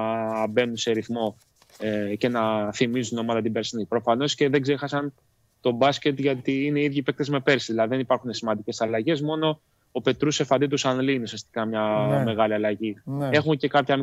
μπαίνουν 0.46 0.76
σε 0.76 0.90
ρυθμό 0.90 1.36
ε, 1.78 2.16
και 2.16 2.28
να 2.28 2.72
θυμίζουν 2.72 3.18
ομάδα 3.18 3.42
την 3.42 3.52
περσινή. 3.52 3.84
Προφανώς 3.84 4.34
και 4.34 4.48
δεν 4.48 4.62
ξέχασαν 4.62 5.12
το 5.60 5.70
μπάσκετ 5.70 6.20
γιατί 6.20 6.64
είναι 6.64 6.80
οι 6.80 6.84
ίδιοι 6.84 7.02
παίκτες 7.02 7.28
με 7.28 7.40
πέρσι. 7.40 7.72
Δηλαδή 7.72 7.88
δεν 7.88 8.00
υπάρχουν 8.00 8.32
σημαντικές 8.32 8.80
αλλαγές. 8.80 9.20
Μόνο 9.20 9.60
ο 9.92 10.00
Πετρούσεφ 10.00 10.52
αντί 10.52 10.66
του 10.66 10.76
Σανλή 10.76 11.12
είναι 11.12 11.22
ουσιαστικά 11.22 11.64
μια 11.64 12.06
ναι. 12.10 12.24
μεγάλη 12.24 12.54
αλλαγή. 12.54 12.96
Ναι. 13.04 13.28
Έχουν 13.32 13.56
και 13.56 13.68
κάποια 13.68 13.96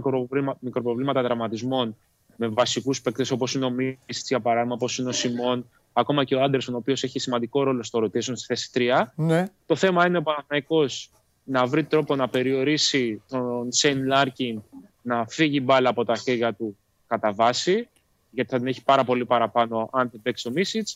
μικροπροβλήματα 0.60 1.22
τραυματισμών 1.22 1.96
με 2.36 2.48
βασικούς 2.48 3.02
παίκτες 3.02 3.32
όπως 3.32 3.54
είναι 3.54 3.66
ο 3.66 3.70
Μίτσιτς 3.70 4.28
για 4.28 4.40
παράδειγμα, 4.40 4.74
όπως 4.74 4.98
είναι 4.98 5.10
ο 5.10 5.12
Σιμόν 5.12 5.70
ακόμα 5.94 6.24
και 6.24 6.36
ο 6.36 6.44
Άντερσον, 6.44 6.74
ο 6.74 6.78
οποίος 6.78 7.04
έχει 7.04 7.20
σημαντικό 7.20 7.64
ρόλο 7.64 7.84
στο 7.84 8.00
rotation 8.00 8.22
στη 8.22 8.46
θέση 8.46 8.70
3. 8.74 9.04
Ναι. 9.16 9.46
Το 9.66 9.76
θέμα 9.76 10.08
είναι 10.08 10.18
ο 10.18 10.22
Παναθηναϊκός 10.22 11.12
να 11.44 11.66
βρει 11.66 11.84
τρόπο 11.84 12.16
να 12.16 12.30
περιορίσει 12.30 13.22
τον 13.30 13.72
Σέιν 13.72 14.06
Λάρκιν 14.06 14.62
να 15.02 15.26
φύγει 15.28 15.62
μπάλα 15.64 15.90
από 15.90 16.06
τα 16.06 16.16
χέρια 16.16 16.54
του 16.54 16.78
κατά 17.08 17.34
βάση, 17.34 17.88
γιατί 18.32 18.50
θα 18.50 18.58
την 18.58 18.68
έχει 18.68 18.84
πάρα 18.84 19.04
πολύ 19.04 19.26
παραπάνω 19.26 19.90
αν 19.92 20.10
την 20.10 20.22
παίξει 20.22 20.48
ο 20.48 20.52
Μίτσιτς. 20.52 20.88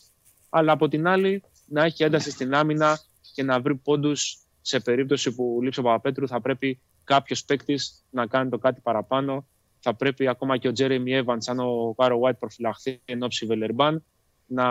Αλλά 0.50 0.72
από 0.72 0.88
την 0.88 1.08
άλλη 1.08 1.44
να 1.66 1.84
έχει 1.84 2.04
ένταση 2.04 2.32
στην 2.32 2.54
άμυνα 2.56 3.00
και 3.34 3.44
να 3.44 3.60
βρει 3.60 3.76
πόντους 3.76 4.38
σε 4.66 4.80
περίπτωση 4.80 5.36
που 5.36 5.60
λείψει 5.62 5.80
ο 5.80 5.84
Παπαπέτρου 5.84 6.28
θα 6.28 6.42
πρέπει 6.42 6.80
κάποιος 7.04 7.46
παίκτης 7.46 8.06
να 8.10 8.28
κάνει 8.28 8.50
το 8.50 8.58
κάτι 8.58 8.82
παραπάνω. 8.82 9.46
Θα 9.80 9.96
πρέπει 9.96 10.28
ακόμα 10.28 10.58
και 10.58 10.68
ο 10.68 10.72
Τζέρεμι 10.72 11.14
Εύαν, 11.14 11.38
αν 11.46 11.60
ο 11.60 11.94
Κάρο 11.98 12.20
White 12.24 12.40
προφυλαχθεί 12.40 13.02
εν 13.06 13.24
ώψη 13.24 13.46
Βελερμπάν, 13.46 14.04
να 14.46 14.66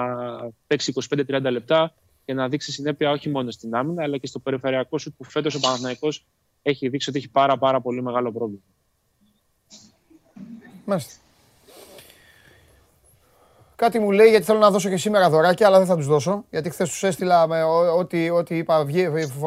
παίξει 0.66 0.92
25-30 1.08 1.40
λεπτά 1.50 1.94
και 2.24 2.34
να 2.34 2.48
δείξει 2.48 2.72
συνέπεια 2.72 3.10
όχι 3.10 3.28
μόνο 3.28 3.50
στην 3.50 3.74
άμυνα, 3.74 4.02
αλλά 4.02 4.18
και 4.18 4.26
στο 4.26 4.38
περιφερειακό 4.38 4.98
σου 4.98 5.12
που 5.12 5.24
φέτος 5.24 5.54
ο 5.54 5.60
Παναθηναϊκός 5.60 6.26
έχει 6.62 6.88
δείξει 6.88 7.10
ότι 7.10 7.18
έχει 7.18 7.30
πάρα, 7.30 7.58
πάρα 7.58 7.80
πολύ 7.80 8.02
μεγάλο 8.02 8.32
πρόβλημα. 8.32 8.62
Μάλιστα. 10.84 11.20
Κάτι 13.82 13.98
μου 13.98 14.10
λέει 14.10 14.28
γιατί 14.28 14.44
θέλω 14.44 14.58
να 14.58 14.70
δώσω 14.70 14.88
και 14.88 14.96
σήμερα 14.96 15.30
δωράκια, 15.30 15.66
αλλά 15.66 15.78
δεν 15.78 15.86
θα 15.86 15.96
τους 15.96 16.06
δώσω. 16.06 16.44
Γιατί 16.50 16.70
χθες 16.70 16.88
τους 16.88 17.02
έστειλα 17.02 17.46
με 17.46 17.62
ό,τι, 17.98 18.30
ό,τι 18.30 18.56
είπα, 18.56 18.86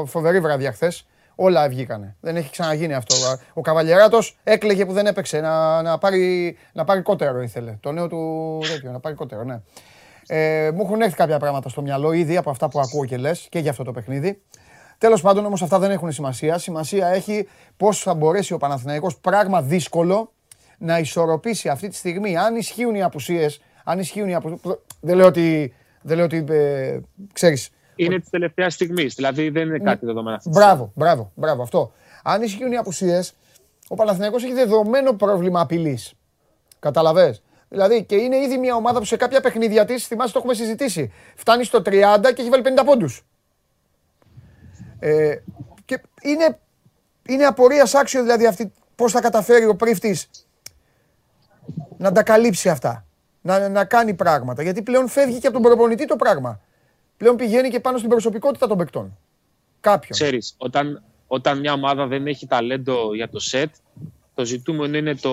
φοβερή 0.06 0.40
βραδιά 0.40 0.72
χθες. 0.72 1.08
Όλα 1.36 1.70
βγήκανε. 1.70 2.16
Δεν 2.22 2.36
έχει 2.36 2.50
ξαναγίνει 2.50 2.94
αυτό. 2.94 3.16
Ο 3.54 3.62
Καβαλιεράτος 3.62 4.38
έκλαιγε 4.44 4.86
που 4.86 4.94
δεν 4.94 5.06
έπαιξε 5.06 5.40
να, 5.40 5.82
να, 5.82 5.98
πάρει, 5.98 6.58
να 6.74 6.84
πάρει 6.84 7.02
κότερο 7.02 7.42
ήθελε. 7.42 7.78
Το 7.80 7.92
νέο 7.92 8.08
του 8.08 8.60
τέτοιο, 8.68 8.92
να 8.92 9.00
πάρει 9.00 9.16
κότερο, 9.16 9.44
ναι. 9.44 9.62
Ε, 10.28 10.72
μου 10.72 10.82
έχουν 10.82 11.02
έρθει 11.02 11.16
κάποια 11.16 11.40
πράγματα 11.40 11.70
στο 11.70 11.82
μυαλό 11.82 12.12
ήδη 12.12 12.38
από 12.38 12.50
αυτά 12.50 12.68
που 12.68 12.80
ακούω 12.80 13.06
και 13.06 13.18
λες 13.18 13.48
και 13.50 13.60
για 13.60 13.72
αυτό 13.72 13.84
το 13.84 13.92
παιχνίδι. 13.92 14.42
Τέλος 14.98 15.22
πάντων 15.22 15.46
όμως 15.46 15.62
αυτά 15.62 15.80
δεν 15.80 15.92
έχουν 15.92 16.12
σημασία. 16.12 16.58
Σημασία 16.58 17.08
έχει 17.08 17.48
πώς 17.78 18.00
θα 18.00 18.14
μπορέσει 18.14 18.54
ο 18.54 18.58
Παναθηναϊκός 18.58 19.18
πράγμα 19.18 19.62
δύσκολο 19.62 20.32
να 20.78 21.00
ισορροπήσει 21.00 21.70
αυτή 21.70 21.88
τη 21.88 21.96
στιγμή. 21.96 22.38
Αν 22.38 22.56
ισχύουν 22.56 22.96
οι 22.96 23.04
απουσίες, 23.04 23.60
αν 23.88 24.00
ισχύουν 24.00 24.28
οι 24.28 24.36
απουσίες, 24.36 24.60
δεν 25.00 25.16
λέω 25.16 25.26
ότι, 25.26 25.74
δεν 26.02 26.16
λέω 26.16 26.26
ότι 26.26 26.46
ε, 26.50 27.00
ξέρεις. 27.34 27.70
Είναι 27.96 28.20
της 28.20 28.30
τελευταίας 28.30 28.74
στιγμής, 28.74 29.16
δηλαδή 29.16 29.50
δεν 29.50 29.68
είναι 29.68 29.80
κάτι 29.80 30.06
δεδομένο. 30.06 30.38
Μπράβο, 30.46 30.92
μπράβο, 30.96 31.32
μπράβο 31.36 31.62
αυτό. 31.62 31.94
Αν 32.24 32.42
ισχύουν 32.42 32.72
οι 32.72 32.78
απουσίες, 32.78 33.34
ο 33.88 33.96
Παναθηναϊκός 33.96 34.44
έχει 34.44 34.54
δεδομένο 34.54 35.14
πρόβλημα 35.14 35.62
απειλής. 35.62 36.14
Καταλαβες; 36.80 37.44
Δηλαδή 37.70 38.04
και 38.04 38.16
είναι 38.16 38.38
ήδη 38.38 38.58
μια 38.58 38.76
ομάδα 38.76 39.00
που 39.00 39.06
σε 39.06 39.16
κάποια 39.16 39.42
παιχνίδια 39.42 39.86
της, 39.86 40.08
θυμάσαι 40.08 40.34
το 40.34 40.40
έχουμε 40.40 40.54
συζητήσει, 40.54 41.12
φτάνει 41.36 41.64
στο 41.64 41.82
30 41.86 42.34
και 42.34 42.42
έχει 42.42 42.50
βάλει 42.50 42.64
50 42.66 42.84
πόντους. 42.86 43.26
Ε, 45.00 45.36
και 45.86 46.02
είναι, 46.22 46.60
είναι 47.28 47.46
απορίας 47.46 47.94
άξιο 47.94 48.22
δηλαδή 48.22 48.48
αυτή 48.48 48.72
πώς 48.96 49.12
θα 49.12 49.22
καταφέρει 49.22 49.66
ο 49.66 49.76
πρίφτης 49.76 50.30
να 51.98 52.12
τα 52.12 52.24
καλύψει 52.24 52.70
αυτά. 52.70 53.05
Να, 53.46 53.70
να 53.70 53.86
κάνει 53.86 54.14
πράγματα. 54.14 54.64
Γιατί 54.64 54.82
πλέον 54.82 55.08
φεύγει 55.08 55.40
και 55.40 55.48
από 55.48 55.56
τον 55.56 55.66
προπονητή 55.66 56.06
το 56.06 56.16
πράγμα. 56.16 56.62
Πλέον 57.18 57.36
πηγαίνει 57.36 57.70
και 57.70 57.80
πάνω 57.80 57.98
στην 57.98 58.10
προσωπικότητα 58.10 58.68
των 58.68 58.78
παικτών. 58.78 59.18
Κάποιον. 59.80 60.12
Ξέρεις, 60.12 60.56
όταν, 60.58 61.04
όταν 61.28 61.60
μια 61.60 61.74
ομάδα 61.74 62.08
δεν 62.08 62.28
έχει 62.28 62.48
ταλέντο 62.48 63.16
για 63.16 63.30
το 63.30 63.40
σετ, 63.40 63.74
το 64.34 64.46
ζητούμενο 64.46 64.98
είναι 64.98 65.16
το 65.16 65.32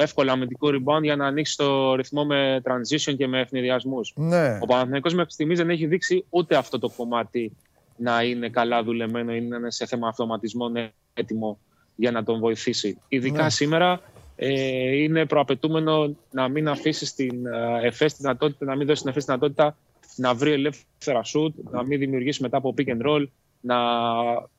εύκολο 0.00 0.32
αμυντικό 0.32 0.68
rebound 0.68 1.02
για 1.02 1.16
να 1.16 1.26
ανοίξει 1.26 1.56
το 1.56 1.94
ρυθμό 1.94 2.24
με 2.24 2.60
transition 2.64 3.16
και 3.16 3.26
με 3.26 3.40
ευνηδιασμούς. 3.40 4.12
Ναι. 4.16 4.58
Ο 4.62 4.66
Παναθηναϊκός 4.66 5.14
μέχρι 5.14 5.32
στιγμής 5.32 5.58
δεν 5.58 5.70
έχει 5.70 5.86
δείξει 5.86 6.24
ούτε 6.30 6.56
αυτό 6.56 6.78
το 6.78 6.88
κομμάτι 6.96 7.52
να 7.96 8.22
είναι 8.22 8.48
καλά 8.48 8.82
δουλεμένο 8.82 9.34
ή 9.34 9.40
να 9.40 9.56
είναι 9.56 9.70
σε 9.70 9.86
θέμα 9.86 10.08
αυτοματισμών 10.08 10.92
έτοιμο 11.14 11.58
για 11.94 12.10
να 12.10 12.24
τον 12.24 12.38
βοηθήσει. 12.38 12.98
Ειδικά 13.08 13.42
ναι. 13.42 13.50
σήμερα 13.50 14.00
ε, 14.40 14.96
είναι 14.96 15.26
προαπαιτούμενο 15.26 16.16
να 16.30 16.48
μην 16.48 16.68
αφήσει 16.68 17.14
την 17.14 17.46
ε, 17.46 17.86
Εφές 17.86 18.16
δυνατότητα, 18.16 18.64
να 18.64 18.76
μην 18.76 18.86
δώσεις 18.86 19.00
την 19.00 19.10
Εφές 19.10 19.24
δυνατότητα 19.24 19.76
να 20.16 20.34
βρει 20.34 20.52
ελεύθερα 20.52 21.22
σουτ, 21.22 21.54
να 21.70 21.82
μην 21.82 21.98
δημιουργήσει 21.98 22.42
μετά 22.42 22.56
από 22.56 22.74
pick 22.78 22.86
and 22.86 23.06
roll, 23.06 23.24
να 23.60 23.76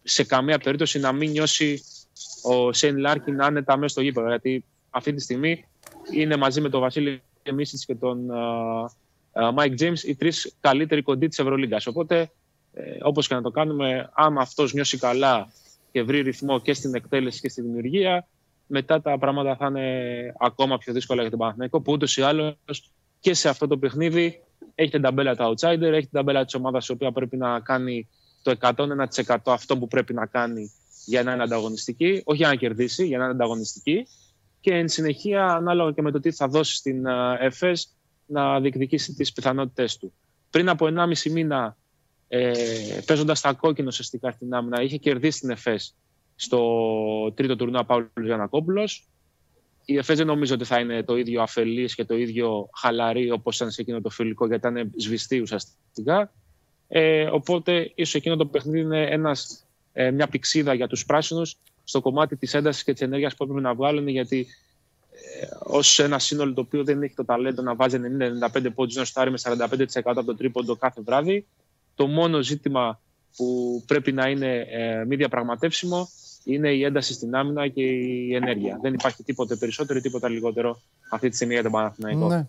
σε 0.03 0.23
καμία 0.23 0.57
περίπτωση 0.57 0.99
να 0.99 1.11
μην 1.11 1.31
νιώσει 1.31 1.83
ο 2.43 2.73
Σέιν 2.73 2.97
Λάρκιν 2.97 3.41
άνετα 3.41 3.77
μέσα 3.77 3.87
στο 3.87 4.01
γήπεδο. 4.01 4.27
Γιατί 4.27 4.63
αυτή 4.89 5.13
τη 5.13 5.21
στιγμή 5.21 5.65
είναι 6.13 6.35
μαζί 6.35 6.61
με 6.61 6.69
τον 6.69 6.81
Βασίλη 6.81 7.21
Μίτσιτς 7.53 7.85
και 7.85 7.95
τον 7.95 8.29
Μάικ 9.53 9.75
Τζέιμς 9.75 9.93
οι 10.03 10.15
τρεις 10.15 10.55
καλύτεροι 10.59 11.01
κοντοί 11.01 11.27
της 11.27 11.39
Ευρωλίγκας. 11.39 11.87
Οπότε, 11.87 12.31
ε, 12.73 12.81
όπως 13.01 13.27
και 13.27 13.33
να 13.33 13.41
το 13.41 13.51
κάνουμε, 13.51 14.09
άμα 14.13 14.41
αυτός 14.41 14.73
νιώσει 14.73 14.97
καλά 14.97 15.51
και 15.91 16.03
βρει 16.03 16.21
ρυθμό 16.21 16.59
και 16.59 16.73
στην 16.73 16.95
εκτέλεση 16.95 17.41
και 17.41 17.49
στη 17.49 17.61
δημιουργία, 17.61 18.27
μετά 18.71 19.01
τα 19.01 19.17
πράγματα 19.17 19.55
θα 19.55 19.65
είναι 19.65 20.33
ακόμα 20.39 20.77
πιο 20.77 20.93
δύσκολα 20.93 21.21
για 21.21 21.29
τον 21.29 21.39
Παναθηναϊκό, 21.39 21.81
που 21.81 21.91
ούτως 21.91 22.17
ή 22.17 22.21
άλλως 22.21 22.55
και 23.19 23.33
σε 23.33 23.49
αυτό 23.49 23.67
το 23.67 23.77
παιχνίδι 23.77 24.43
έχει 24.75 24.91
την 24.91 25.01
ταμπέλα 25.01 25.35
του 25.35 25.43
outsider, 25.43 25.81
έχει 25.81 25.99
την 25.99 26.11
ταμπέλα 26.11 26.45
της 26.45 26.53
ομάδας 26.53 26.87
η 26.87 26.91
οποία 26.91 27.11
πρέπει 27.11 27.37
να 27.37 27.59
κάνει 27.59 28.07
το 28.41 28.55
101% 28.59 29.37
αυτό 29.45 29.77
που 29.77 29.87
πρέπει 29.87 30.13
να 30.13 30.25
κάνει 30.25 30.71
για 31.05 31.23
να 31.23 31.33
είναι 31.33 31.43
ανταγωνιστική, 31.43 32.21
όχι 32.25 32.37
για 32.37 32.47
να 32.47 32.55
κερδίσει, 32.55 33.05
για 33.05 33.17
να 33.17 33.23
είναι 33.23 33.33
ανταγωνιστική 33.33 34.07
και 34.59 34.73
εν 34.73 34.87
συνεχεία, 34.87 35.45
ανάλογα 35.45 35.91
και 35.91 36.01
με 36.01 36.11
το 36.11 36.19
τι 36.19 36.31
θα 36.31 36.47
δώσει 36.47 36.75
στην 36.75 37.05
ΕΦΕΣ, 37.39 37.95
να 38.25 38.59
διεκδικήσει 38.59 39.13
τις 39.13 39.33
πιθανότητέ 39.33 39.87
του. 39.99 40.13
Πριν 40.49 40.69
από 40.69 40.85
1,5 40.85 41.31
μήνα, 41.31 41.77
ε, 42.27 42.51
παίζοντας 43.05 43.41
τα 43.41 43.53
κόκκινο 43.53 43.87
ουσιαστικά 43.87 44.31
στην 44.31 44.53
άμυνα, 44.53 44.81
είχε 44.81 44.97
κερδίσει 44.97 45.39
την 45.39 45.49
ΕΦΕΣ 45.49 45.95
στο 46.41 47.31
τρίτο 47.35 47.55
τουρνουά 47.55 47.85
Παύλου 47.85 48.25
Γιανακόπουλος. 48.25 49.07
Η 49.85 49.97
ΕΦΕΣ 49.97 50.17
δεν 50.17 50.27
νομίζω 50.27 50.53
ότι 50.53 50.63
θα 50.65 50.79
είναι 50.79 51.03
το 51.03 51.17
ίδιο 51.17 51.41
αφελής 51.41 51.95
και 51.95 52.05
το 52.05 52.17
ίδιο 52.17 52.69
χαλαρή 52.75 53.31
όπως 53.31 53.55
ήταν 53.55 53.71
σε 53.71 53.81
εκείνο 53.81 54.01
το 54.01 54.09
φιλικό, 54.09 54.47
γιατί 54.47 54.67
ήταν 54.67 54.91
σβηστή 54.97 55.39
ουσιαστικά. 55.39 56.31
Ε, 56.87 57.23
οπότε, 57.23 57.91
ίσως 57.95 58.15
εκείνο 58.15 58.35
το 58.35 58.45
παιχνίδι 58.45 58.79
είναι 58.79 59.03
ένας 59.09 59.65
ε, 59.93 60.11
μια 60.11 60.27
πηξίδα 60.27 60.73
για 60.73 60.87
τους 60.87 61.05
πράσινους 61.05 61.57
στο 61.83 62.01
κομμάτι 62.01 62.35
της 62.35 62.53
έντασης 62.53 62.83
και 62.83 62.91
της 62.91 63.01
ενέργειας 63.01 63.35
που 63.35 63.43
έπρεπε 63.43 63.61
να 63.61 63.73
βγάλουν 63.73 64.07
γιατί 64.07 64.47
ε, 65.11 65.47
ως 65.59 65.99
ένα 65.99 66.19
σύνολο 66.19 66.53
το 66.53 66.61
οποίο 66.61 66.83
δεν 66.83 67.03
έχει 67.03 67.15
το 67.15 67.25
ταλέντο 67.25 67.61
να 67.61 67.75
βάζει 67.75 67.97
90-95 68.53 68.67
πόντους 68.75 68.95
να 68.95 69.05
στάρει 69.05 69.31
με 69.31 69.37
45% 69.43 69.85
από 70.03 70.23
το 70.23 70.35
τρίποντο 70.35 70.75
κάθε 70.75 71.01
βράδυ 71.01 71.45
το 71.95 72.07
μόνο 72.07 72.41
ζήτημα 72.41 72.99
που 73.35 73.83
πρέπει 73.87 74.11
να 74.11 74.29
είναι 74.29 74.67
ε, 74.69 75.05
μη 75.05 75.15
διαπραγματεύσιμο 75.15 76.09
είναι 76.43 76.69
η 76.69 76.83
ένταση 76.83 77.13
στην 77.13 77.35
άμυνα 77.35 77.67
και 77.67 77.81
η 77.81 78.35
ενέργεια. 78.35 78.79
Δεν 78.81 78.93
υπάρχει 78.93 79.23
τίποτε 79.23 79.55
περισσότερο 79.55 79.99
ή 79.99 80.01
τίποτα 80.01 80.29
λιγότερο 80.29 80.81
αυτή 81.09 81.29
τη 81.29 81.35
στιγμή 81.35 81.53
για 81.53 81.63
τον 81.63 81.71
Παναθηναϊκό. 81.71 82.27
Ναι. 82.27 82.47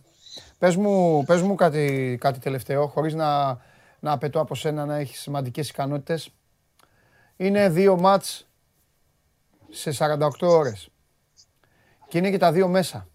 Πες 0.58 0.76
μου, 0.76 1.24
πες 1.24 1.42
μου 1.42 1.54
κάτι, 1.54 2.16
κάτι 2.20 2.38
τελευταίο, 2.38 2.86
χωρίς 2.86 3.14
να, 3.14 3.58
να 4.00 4.12
απαιτώ 4.12 4.40
από 4.40 4.54
σένα 4.54 4.84
να 4.84 4.96
έχεις 4.96 5.20
σημαντικές 5.20 5.68
ικανότητες. 5.68 6.30
Είναι 7.36 7.68
δύο 7.68 8.00
μάτς 8.00 8.46
σε 9.70 9.92
48 9.98 10.28
ώρες. 10.40 10.88
Και 12.08 12.18
είναι 12.18 12.30
και 12.30 12.38
τα 12.38 12.52
δύο 12.52 12.68
μέσα. 12.68 13.08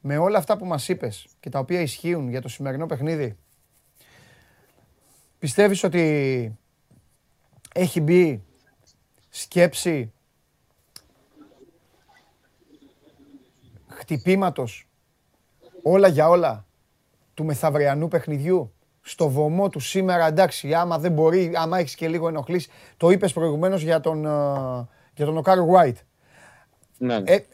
Με 0.00 0.16
όλα 0.16 0.38
αυτά 0.38 0.56
που 0.56 0.66
μας 0.66 0.88
είπες 0.88 1.26
και 1.40 1.50
τα 1.50 1.58
οποία 1.58 1.80
ισχύουν 1.80 2.28
για 2.28 2.40
το 2.40 2.48
σημερινό 2.48 2.86
παιχνίδι, 2.86 3.36
πιστεύεις 5.38 5.84
ότι 5.84 6.58
έχει 7.74 8.00
μπει 8.00 8.45
σκέψη 9.38 10.12
χτυπήματος 13.86 14.88
όλα 15.82 16.08
για 16.08 16.28
όλα 16.28 16.66
του 17.34 17.44
μεθαυριανού 17.44 18.08
παιχνιδιού 18.08 18.72
στο 19.02 19.28
βωμό 19.28 19.68
του 19.68 19.80
σήμερα, 19.80 20.26
εντάξει, 20.26 20.74
άμα 20.74 20.98
δεν 20.98 21.12
μπορεί, 21.12 21.52
άμα 21.54 21.78
έχεις 21.78 21.94
και 21.94 22.08
λίγο 22.08 22.28
ενοχλήσει, 22.28 22.70
το 22.96 23.10
είπες 23.10 23.32
προηγουμένως 23.32 23.82
για 23.82 24.00
τον, 24.00 24.26
ε, 24.26 24.30
για 25.14 25.24
τον 25.24 25.36
Οκάρο 25.36 25.58
Γουάιτ. 25.58 26.00
Ναι. 26.98 27.18
ναι. 27.18 27.32
Ε, 27.32 27.44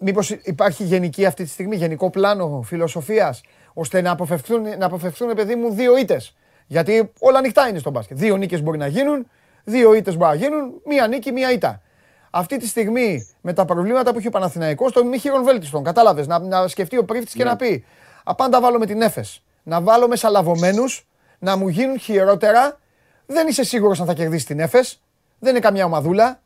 μήπως 0.00 0.30
υπάρχει 0.30 0.84
γενική 0.84 1.26
αυτή 1.26 1.44
τη 1.44 1.48
στιγμή, 1.48 1.76
γενικό 1.76 2.10
πλάνο 2.10 2.62
φιλοσοφίας, 2.64 3.40
ώστε 3.72 4.00
να 4.00 4.10
αποφευθούν, 4.10 4.62
να 4.78 4.86
αποφευθούν 4.86 5.34
παιδί 5.34 5.54
μου, 5.54 5.70
δύο 5.70 5.98
ήττες. 5.98 6.36
Γιατί 6.66 7.12
όλα 7.18 7.38
ανοιχτά 7.38 7.68
είναι 7.68 7.78
στο 7.78 7.90
μπάσκετ. 7.90 8.18
Δύο 8.18 8.36
νίκες 8.36 8.62
μπορεί 8.62 8.78
να 8.78 8.86
γίνουν, 8.86 9.26
δύο 9.70 9.94
ήττες 9.94 10.16
μπορεί 10.16 10.30
να 10.30 10.44
γίνουν, 10.44 10.80
μία 10.84 11.06
νίκη, 11.06 11.32
μία 11.32 11.52
ήττα. 11.52 11.82
Αυτή 12.30 12.56
τη 12.56 12.66
στιγμή 12.66 13.28
με 13.40 13.52
τα 13.52 13.64
προβλήματα 13.64 14.12
που 14.12 14.18
έχει 14.18 14.26
ο 14.26 14.30
Παναθηναϊκός, 14.30 14.92
το 14.92 15.04
μη 15.04 15.18
χείρον 15.18 15.44
βέλτιστον, 15.44 15.82
κατάλαβες, 15.82 16.26
να, 16.26 16.38
να 16.38 16.68
σκεφτεί 16.68 16.98
ο 16.98 17.04
Πρίφτης 17.04 17.34
και 17.34 17.44
να 17.44 17.50
ναι. 17.50 17.56
πει 17.56 17.84
αντί 18.24 18.42
να 18.42 18.51
τα 18.51 18.60
βάλω 18.60 18.78
με 18.78 18.86
την 18.86 19.02
Εφές, 19.02 19.42
να 19.62 19.80
βάλω 19.80 20.08
μες 20.08 20.16
λαβωμένους, 20.16 21.08
να 21.38 21.56
μου 21.56 21.68
γίνουν 21.68 21.98
χειρότερα, 21.98 22.78
δεν 23.26 23.48
είσαι 23.48 23.64
σίγουρος 23.64 24.00
αν 24.00 24.06
θα 24.06 24.14
κερδίσεις 24.14 24.46
την 24.46 24.60
Έφες, 24.60 25.02
δεν 25.38 25.50
είναι 25.50 25.60
καμιά 25.60 25.84
ομαδούλα, 25.84 26.40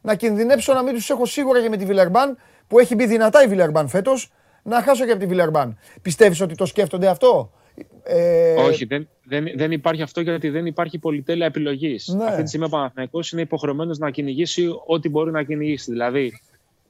να 0.00 0.14
κινδυνέψω 0.14 0.72
να 0.74 0.82
μην 0.82 0.94
τους 0.94 1.10
έχω 1.10 1.26
σίγουρα 1.26 1.60
και 1.62 1.68
με 1.68 1.76
τη 1.76 1.84
Βιλερμπάν 1.84 2.38
που 2.66 2.78
έχει 2.78 2.94
μπει 2.94 3.06
δυνατά 3.06 3.42
η 3.42 3.46
Βιλερμπάν 3.46 3.88
φέτος, 3.88 4.32
να 4.62 4.82
χάσω 4.82 5.04
και 5.04 5.10
από 5.10 5.20
τη 5.20 5.26
Βιλερμπάν. 5.26 5.78
Πιστεύεις 6.02 6.40
ότι 6.40 6.54
το 6.54 6.66
σκέφτονται 6.66 7.08
αυτό; 7.08 7.52
Ε... 8.02 8.54
Όχι, 8.54 8.84
δεν, 8.84 9.08
δεν, 9.24 9.46
δεν 9.56 9.72
υπάρχει 9.72 10.02
αυτό 10.02 10.20
γιατί 10.20 10.48
δεν 10.48 10.66
υπάρχει 10.66 10.98
πολυτέλεια 10.98 11.46
επιλογής. 11.46 12.08
Ναι. 12.08 12.24
Αυτή 12.24 12.42
τη 12.42 12.48
στιγμή 12.48 12.66
ο 12.66 12.68
Παναθηναϊκός 12.68 13.32
είναι 13.32 13.40
υποχρεωμένος 13.40 13.98
να 13.98 14.10
κυνηγήσει 14.10 14.68
ό,τι 14.86 15.08
μπορεί 15.08 15.30
να 15.30 15.42
κυνηγήσει. 15.42 15.90
Δηλαδή, 15.90 16.32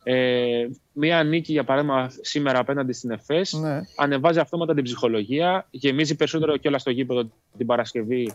ε, 0.02 0.66
μία 0.92 1.22
νίκη 1.22 1.52
για 1.52 1.64
παράδειγμα 1.64 2.10
σήμερα 2.20 2.58
απέναντι 2.58 2.92
στην 2.92 3.10
ΕΦΕΣ 3.10 3.52
ναι. 3.52 3.80
ανεβάζει 3.96 4.38
αυτόματα 4.38 4.74
την 4.74 4.84
ψυχολογία, 4.84 5.66
γεμίζει 5.70 6.16
περισσότερο 6.16 6.56
και 6.56 6.68
όλα 6.68 6.78
στο 6.78 6.90
γήπεδο 6.90 7.30
την 7.56 7.66
Παρασκευή 7.66 8.32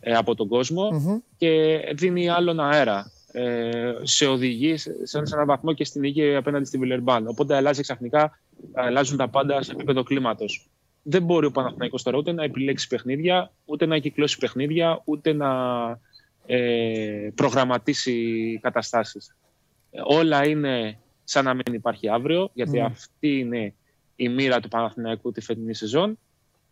ε, 0.00 0.14
από 0.14 0.34
τον 0.34 0.48
κοσμο 0.48 1.22
και 1.36 1.80
δίνει 1.94 2.28
άλλον 2.28 2.60
αέρα 2.60 3.12
ε, 3.32 3.92
σε 4.02 4.26
οδηγεί 4.26 4.76
σε, 4.76 5.18
έναν 5.32 5.46
βαθμό 5.46 5.72
και 5.72 5.84
στην 5.84 6.00
νίκη 6.00 6.34
απέναντι 6.34 6.64
στη 6.64 6.78
Βιλερμπάν. 6.78 7.26
Οπότε 7.26 7.56
αλλάζει 7.56 7.82
ξαφνικά, 7.82 8.38
αλλάζουν 8.72 9.16
τα 9.16 9.28
πάντα 9.28 9.62
σε 9.62 9.72
επίπεδο 9.72 10.02
κλίματος. 10.02 10.68
Δεν 11.02 11.22
μπορεί 11.22 11.46
ο 11.46 11.50
Παναθηναϊκός 11.50 12.02
τώρα 12.02 12.18
ούτε 12.18 12.32
να 12.32 12.44
επιλέξει 12.44 12.86
παιχνίδια, 12.86 13.52
ούτε 13.64 13.86
να 13.86 13.98
κυκλώσει 13.98 14.38
παιχνίδια, 14.38 15.02
ούτε 15.04 15.32
να 15.32 15.50
ε, 16.46 17.28
προγραμματίσει 17.34 18.58
καταστάσεις. 18.62 19.36
Όλα 20.04 20.46
είναι 20.46 20.98
σαν 21.24 21.44
να 21.44 21.54
μην 21.54 21.64
υπάρχει 21.74 22.08
αύριο, 22.08 22.50
γιατί 22.52 22.78
mm. 22.82 22.86
αυτή 22.90 23.38
είναι 23.38 23.74
η 24.16 24.28
μοίρα 24.28 24.60
του 24.60 24.68
Παναθηναϊκού 24.68 25.32
τη 25.32 25.40
φετινή 25.40 25.74
σεζόν. 25.74 26.18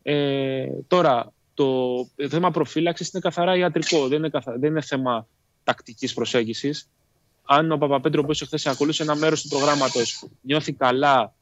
Ε, 0.02 0.66
τώρα, 0.86 1.32
το 1.54 2.08
θέμα 2.28 2.50
προφύλαξης 2.50 3.08
είναι 3.08 3.22
καθαρά 3.22 3.56
ιατρικό. 3.56 4.08
Δεν 4.08 4.18
είναι, 4.18 4.28
καθα... 4.28 4.58
δεν 4.58 4.70
είναι 4.70 4.80
θέμα 4.80 5.26
τακτικής 5.64 6.14
προσέγγισης. 6.14 6.88
Αν 7.44 7.72
ο 7.72 7.78
Παπαπέτρο, 7.78 8.20
όπω 8.24 8.34
χθε 8.34 8.58
ακολούθησε 8.64 9.02
ένα 9.02 9.14
μέρος 9.14 9.42
του 9.42 9.48
προγράμματος, 9.48 10.28
νιώθει 10.40 10.72
καλά 10.72 11.34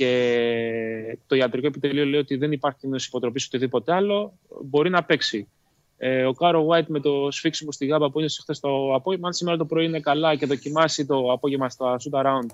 και 0.00 1.18
το 1.26 1.34
ιατρικό 1.34 1.66
επιτελείο 1.66 2.04
λέει 2.04 2.20
ότι 2.20 2.36
δεν 2.36 2.52
υπάρχει 2.52 2.78
κίνδυνο 2.78 3.02
υποτροπής 3.06 3.46
οτιδήποτε 3.46 3.92
άλλο, 3.92 4.32
μπορεί 4.64 4.90
να 4.90 5.04
παίξει. 5.04 5.48
Ε, 5.96 6.24
ο 6.24 6.32
Κάρο 6.32 6.66
White 6.68 6.86
με 6.86 7.00
το 7.00 7.30
σφίξιμο 7.30 7.72
στη 7.72 7.86
γάμπα 7.86 8.10
που 8.10 8.20
είναι 8.20 8.28
χθες 8.28 8.60
το 8.60 8.94
απόγευμα, 8.94 9.26
αν 9.26 9.32
σήμερα 9.32 9.56
το 9.56 9.64
πρωί 9.64 9.84
είναι 9.84 10.00
καλά 10.00 10.34
και 10.34 10.46
δοκιμάσει 10.46 11.06
το 11.06 11.32
απόγευμα 11.32 11.68
στα 11.68 11.96
shoot 11.96 12.22
around 12.22 12.46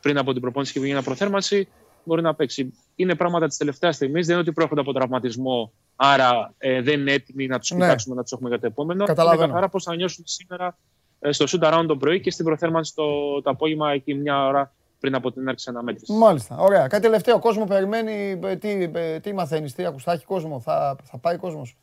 πριν 0.00 0.18
από 0.18 0.32
την 0.32 0.40
προπόνηση 0.40 0.72
και 0.72 0.80
βγει 0.80 0.90
ένα 0.90 1.02
προθέρμανση, 1.02 1.68
μπορεί 2.04 2.22
να 2.22 2.34
παίξει. 2.34 2.74
Είναι 2.94 3.14
πράγματα 3.14 3.46
της 3.46 3.56
τελευταίας 3.56 3.94
στιγμής, 3.94 4.26
δεν 4.26 4.34
είναι 4.34 4.42
ότι 4.42 4.52
προέρχονται 4.52 4.80
από 4.80 4.92
τραυματισμό 4.92 5.72
Άρα 5.96 6.54
ε, 6.58 6.82
δεν 6.82 7.00
είναι 7.00 7.12
έτοιμοι 7.12 7.46
να 7.46 7.58
τους 7.58 7.70
ναι. 7.70 7.80
κοιτάξουμε, 7.80 8.14
να 8.14 8.22
τους 8.22 8.32
έχουμε 8.32 8.48
για 8.48 8.58
το 8.58 8.66
επόμενο. 8.66 9.04
Καταλαβαίνω. 9.04 9.56
Άρα 9.56 9.68
πώς 9.68 9.84
θα 9.84 9.96
νιώσουν 9.96 10.24
σήμερα 10.26 10.78
ε, 11.20 11.32
στο 11.32 11.44
shoot 11.48 11.72
around 11.72 11.84
το 11.86 11.96
πρωί 11.96 12.20
και 12.20 12.30
στην 12.30 12.44
προθέρμανση 12.44 12.94
το, 12.94 13.42
το 13.42 13.50
απόγευμα 13.50 13.92
εκεί 13.92 14.14
μια 14.14 14.46
ώρα 14.46 14.72
πριν 15.04 15.16
από 15.16 15.32
την 15.32 15.42
έναρξη 15.42 15.70
αναμέτρησης. 15.70 16.16
Μάλιστα. 16.16 16.56
Ωραία. 16.56 16.86
Κάτι 16.86 17.02
τελευταίο. 17.02 17.38
κόσμο 17.38 17.64
περιμένει. 17.64 18.40
Ε, 18.44 18.56
τι, 18.56 18.90
ε, 18.94 19.20
τι 19.20 19.32
μαθαίνεις, 19.32 19.74
τι 19.74 19.84
ακουστά, 19.84 20.20
κόσμο. 20.26 20.60
Θα, 20.60 20.96
θα 21.02 21.18
πάει 21.18 21.36
κόσμος. 21.36 21.76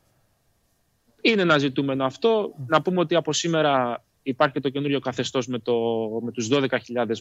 Είναι 1.21 1.41
ένα 1.41 1.57
ζητούμενο 1.57 2.05
αυτό. 2.05 2.53
Να 2.67 2.81
πούμε 2.81 2.99
ότι 2.99 3.15
από 3.15 3.33
σήμερα 3.33 4.03
υπάρχει 4.23 4.53
και 4.53 4.59
το 4.59 4.69
καινούριο 4.69 4.99
καθεστώς 4.99 5.47
με, 5.47 5.59
το, 5.59 5.73
με 6.21 6.31
τους 6.31 6.49
12.000 6.51 6.67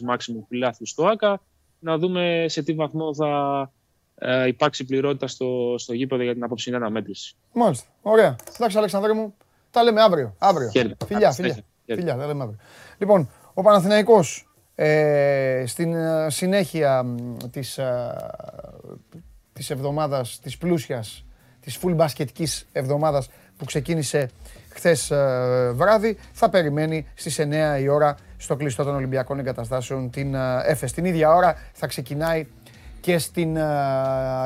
μάξιμου 0.03 0.45
φιλάθλου 0.47 0.85
στο 0.85 1.05
ΑΚΑ. 1.05 1.41
Να 1.79 1.97
δούμε 1.97 2.45
σε 2.47 2.63
τι 2.63 2.73
βαθμό 2.73 3.15
θα, 3.15 3.71
ε, 4.15 4.47
υπάρξει 4.47 4.85
πληρότητα 4.85 5.27
στο, 5.27 5.75
στο 5.77 5.93
γήπεδο 5.93 6.23
για 6.23 6.33
την 6.33 6.43
απόψη 6.43 6.73
αναμέτρηση. 6.73 7.35
Μάλιστα. 7.53 7.87
Ωραία. 8.01 8.35
Εντάξει, 8.55 8.77
Αλεξανδρέ 8.77 9.13
μου, 9.13 9.33
τα 9.71 9.83
λέμε 9.83 10.01
αύριο. 10.01 10.35
αύριο. 10.39 10.69
Φιλιά, 11.05 11.31
φιλιά. 11.31 11.63
Φιλιά, 11.85 12.17
τα 12.17 12.25
λέμε 12.25 12.43
αύριο. 12.43 12.59
Λοιπόν, 12.97 13.29
ο 13.53 13.61
Παναθηναϊκός 13.61 14.50
ε, 14.75 15.63
στην 15.65 15.93
ε, 15.93 16.29
συνέχεια 16.29 17.05
της, 17.51 17.77
ε, 17.77 18.15
της 19.53 19.69
εβδομάδας, 19.69 20.39
της 20.43 20.57
πλούσιας, 20.57 21.25
της 21.59 21.79
full 21.81 21.93
μπασκετικής 21.95 22.67
εβδομάδας 22.71 23.29
που 23.57 23.65
ξεκίνησε 23.65 24.29
χθες 24.69 25.11
ε, 25.11 25.71
βράδυ, 25.73 26.17
θα 26.31 26.49
περιμένει 26.49 27.07
στις 27.13 27.39
9 27.39 27.79
η 27.81 27.87
ώρα 27.87 28.17
στο 28.37 28.55
κλειστό 28.55 28.83
των 28.83 28.95
Ολυμπιακών 28.95 29.39
Εγκαταστάσεων 29.39 30.09
την 30.09 30.35
ΕΦΕΣ. 30.65 30.91
Την 30.91 31.05
ίδια 31.05 31.33
ώρα 31.33 31.55
θα 31.73 31.87
ξεκινάει 31.87 32.47
και 33.01 33.17
στην 33.17 33.57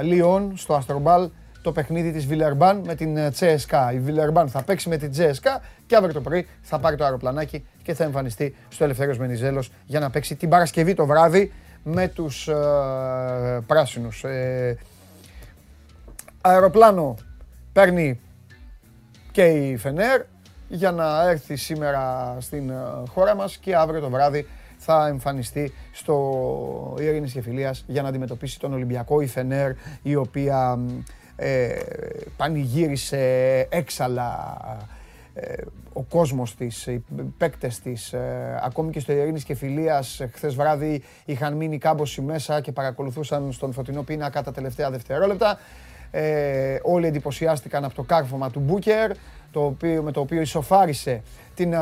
Λιόν, 0.02 0.58
στο 0.58 0.74
Αστρομπάλ, 0.74 1.30
το 1.62 1.72
παιχνίδι 1.72 2.12
της 2.12 2.26
Βιλερμπάν 2.26 2.82
με 2.86 2.96
την 2.96 3.32
Τσέσκα. 3.32 3.94
Η 3.94 4.00
Βιλερμπάν 4.00 4.50
θα 4.50 4.64
παίξει 4.64 4.90
με 4.90 4.98
την 4.98 5.12
Τσέσκα 5.12 5.62
και 5.86 5.96
αύριο 5.96 6.14
το 6.14 6.22
πρωί 6.22 6.48
θα 6.62 6.80
πάρει 6.80 6.96
το 6.96 7.04
αεροπλανάκι 7.04 7.66
και 7.86 7.94
θα 7.94 8.04
εμφανιστεί 8.04 8.56
στο 8.70 8.84
Ελευθέριος 8.84 9.18
Μενιζέλος 9.18 9.72
για 9.86 10.00
να 10.00 10.10
παίξει 10.10 10.36
την 10.36 10.50
Παρασκευή 10.50 10.94
το 10.94 11.06
βράδυ 11.06 11.54
με 11.84 12.08
τους 12.08 12.48
ε, 12.48 12.54
πράσινους. 13.68 14.24
Ε, 14.24 14.78
αεροπλάνο 16.42 17.16
παίρνει 17.74 18.20
και 19.32 19.44
η 19.44 19.78
Φενέρ 19.78 20.22
για 20.68 20.92
να 20.92 21.30
έρθει 21.30 21.56
σήμερα 21.56 22.36
στην 22.40 22.72
χώρα 23.10 23.36
μας 23.36 23.58
και 23.58 23.76
αύριο 23.76 24.00
το 24.00 24.10
βράδυ 24.10 24.48
θα 24.78 25.08
εμφανιστεί 25.08 25.74
στο 25.92 26.98
Ειρήνης 27.00 27.32
και 27.32 27.42
Φιλίας 27.42 27.84
για 27.88 28.02
να 28.02 28.08
αντιμετωπίσει 28.08 28.60
τον 28.60 28.74
Ολυμπιακό 28.74 29.22
η 29.22 29.28
Φενέρ 29.28 29.72
η 30.02 30.16
οποία 30.16 30.80
ε, 31.36 31.80
πανηγύρισε 32.38 33.20
έξαλα 33.70 34.58
ε, 34.82 34.95
ο 35.94 36.02
κόσμος 36.04 36.56
της, 36.56 36.88
οι 36.88 37.04
παίκτες 37.38 37.80
της, 37.80 38.14
ε, 38.14 38.60
ακόμη 38.64 38.92
και 38.92 39.00
στο 39.00 39.12
Ειρήνης 39.12 39.44
και 39.44 39.56
Φιλίας 39.56 40.22
χθες 40.32 40.56
βράδυ 40.56 41.04
είχαν 41.26 41.54
μείνει 41.54 41.78
κάμποσοι 41.78 42.22
μέσα 42.22 42.62
και 42.62 42.72
παρακολουθούσαν 42.72 43.52
στον 43.52 43.74
φωτεινό 43.74 44.04
πίνακα 44.04 44.44
τα 44.44 44.52
τελευταία 44.52 44.92
δευτερόλεπτα. 44.92 45.60
Ε, 46.12 46.78
όλοι 46.82 47.08
εντυπωσιάστηκαν 47.08 47.84
από 47.84 47.96
το 47.96 48.04
κάρφωμα 48.04 48.50
του 48.50 48.60
Μπούκερ, 48.60 49.12
το 49.52 49.66
οποίο, 49.66 50.04
με 50.04 50.12
το 50.12 50.20
οποίο 50.20 50.42
ισοφάρισε 50.42 51.22
την 51.54 51.74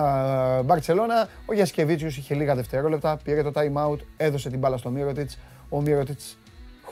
Μπαρτσελώνα. 0.66 1.28
Ο 1.46 1.54
Γιασκεβίτσιος 1.54 2.18
είχε 2.18 2.34
λίγα 2.34 2.56
δευτερόλεπτα, 2.56 3.20
πήρε 3.24 3.44
το 3.44 3.52
time 3.56 3.90
out, 3.90 3.98
έδωσε 4.18 4.50
την 4.50 4.60
μπάλα 4.60 4.78
στο 4.78 4.90
Μύρωτιτς. 4.90 5.40
Ο 5.70 5.82
Μύρωτιτς 5.82 6.38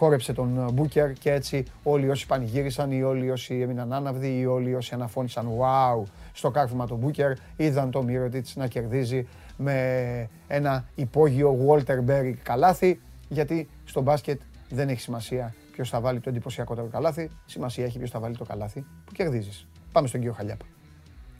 χόρεψε 0.02 0.34
τον 0.34 0.70
Μπούκερ 0.74 1.14
και 1.14 1.32
έτσι 1.32 1.66
όλοι 1.84 2.10
όσοι 2.10 2.26
πανηγύρισαν 2.26 2.92
ή 2.92 3.04
όλοι 3.04 3.32
όσοι 3.32 3.60
έμειναν 3.60 3.94
άναυδοι 3.94 4.40
ή 4.40 4.46
όλοι 4.46 4.76
όσοι 4.76 4.94
αναφώνησαν 4.94 5.48
wow 5.60 6.04
στο 6.34 6.52
κάρφωμα 6.52 6.88
του 6.88 6.96
Μπούκερ 6.96 7.34
είδαν 7.58 7.92
τον 7.92 8.06
Μύρωτιτς 8.06 8.56
να 8.56 8.68
κερδίζει 8.68 9.28
με 9.58 10.30
ένα 10.48 10.86
υπόγειο 10.96 11.58
Walter 11.68 12.10
Berry 12.10 12.34
καλάθι 12.44 13.00
γιατί 13.30 13.70
στο 13.86 14.02
μπάσκετ 14.02 14.42
δεν 14.70 14.90
έχει 14.90 15.02
σημασία 15.02 15.54
ποιος 15.72 15.90
θα 15.90 16.00
βάλει 16.00 16.20
το 16.20 16.30
εντυπωσιακότερο 16.30 16.88
καλάθι. 16.88 17.30
Σημασία 17.46 17.86
έχει 17.86 17.98
ποιος 17.98 18.10
θα 18.10 18.20
βάλει 18.20 18.38
το 18.38 18.46
καλάθι 18.46 18.86
που 19.06 19.12
κερδίζεις. 19.12 19.68
Πάμε 19.92 20.08
στον 20.08 20.20
κύριο 20.20 20.36
Χαλιάπα. 20.36 20.66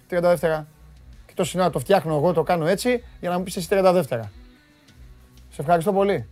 30 0.10 0.20
δεύτερα. 0.22 0.68
Και 1.26 1.34
το 1.36 1.44
συνάδελφο 1.44 1.78
το 1.78 1.84
φτιάχνω 1.84 2.16
εγώ, 2.16 2.34
το 2.34 2.44
κάνω 2.44 2.68
έτσι 2.68 3.04
για 3.20 3.30
να 3.30 3.38
μου 3.38 3.44
πεις 3.44 3.56
εσύ 3.56 3.68
30 3.72 3.92
δεύτερα. 3.94 4.32
Σε 5.50 5.62
ευχαριστώ 5.62 5.94
πολύ. 5.94 6.28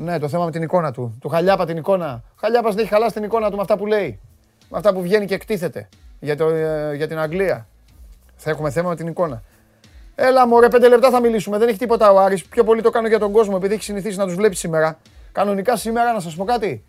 Ναι, 0.00 0.18
το 0.18 0.28
θέμα 0.28 0.44
με 0.44 0.50
την 0.50 0.62
εικόνα 0.62 0.92
του. 0.92 1.16
Του 1.20 1.28
Χαλιάπα 1.28 1.66
την 1.66 1.76
εικόνα. 1.76 2.22
Ο 2.26 2.36
Χαλιάπας 2.40 2.74
δεν 2.74 2.84
έχει 2.84 2.92
χαλάσει 2.92 3.14
την 3.14 3.24
εικόνα 3.24 3.50
του 3.50 3.56
με 3.56 3.62
αυτά 3.62 3.76
που 3.76 3.86
λέει. 3.86 4.20
Με 4.68 4.78
αυτά 4.78 4.92
που 4.92 5.02
βγαίνει 5.02 5.26
και 5.26 5.34
εκτίθεται 5.34 5.88
για, 6.20 6.36
το, 6.36 6.48
ε, 6.48 6.94
για 6.94 7.08
την 7.08 7.18
Αγγλία. 7.18 7.68
Θα 8.36 8.50
έχουμε 8.50 8.70
θέμα 8.70 8.88
με 8.88 8.96
την 8.96 9.06
εικόνα. 9.06 9.42
Έλα 10.14 10.46
μου, 10.46 10.60
ρε, 10.60 10.68
πέντε 10.68 10.88
λεπτά 10.88 11.10
θα 11.10 11.20
μιλήσουμε. 11.20 11.58
Δεν 11.58 11.68
έχει 11.68 11.78
τίποτα 11.78 12.12
ο 12.12 12.18
Άρης. 12.18 12.44
Πιο 12.44 12.64
πολύ 12.64 12.82
το 12.82 12.90
κάνω 12.90 13.08
για 13.08 13.18
τον 13.18 13.32
κόσμο 13.32 13.54
επειδή 13.56 13.74
έχει 13.74 13.82
συνηθίσει 13.82 14.16
να 14.18 14.24
τους 14.24 14.34
βλέπει 14.34 14.54
σήμερα. 14.54 14.98
Κανονικά 15.32 15.76
σήμερα 15.76 16.12
να 16.12 16.20
σας 16.20 16.34
πω 16.34 16.44
κάτι. 16.44 16.84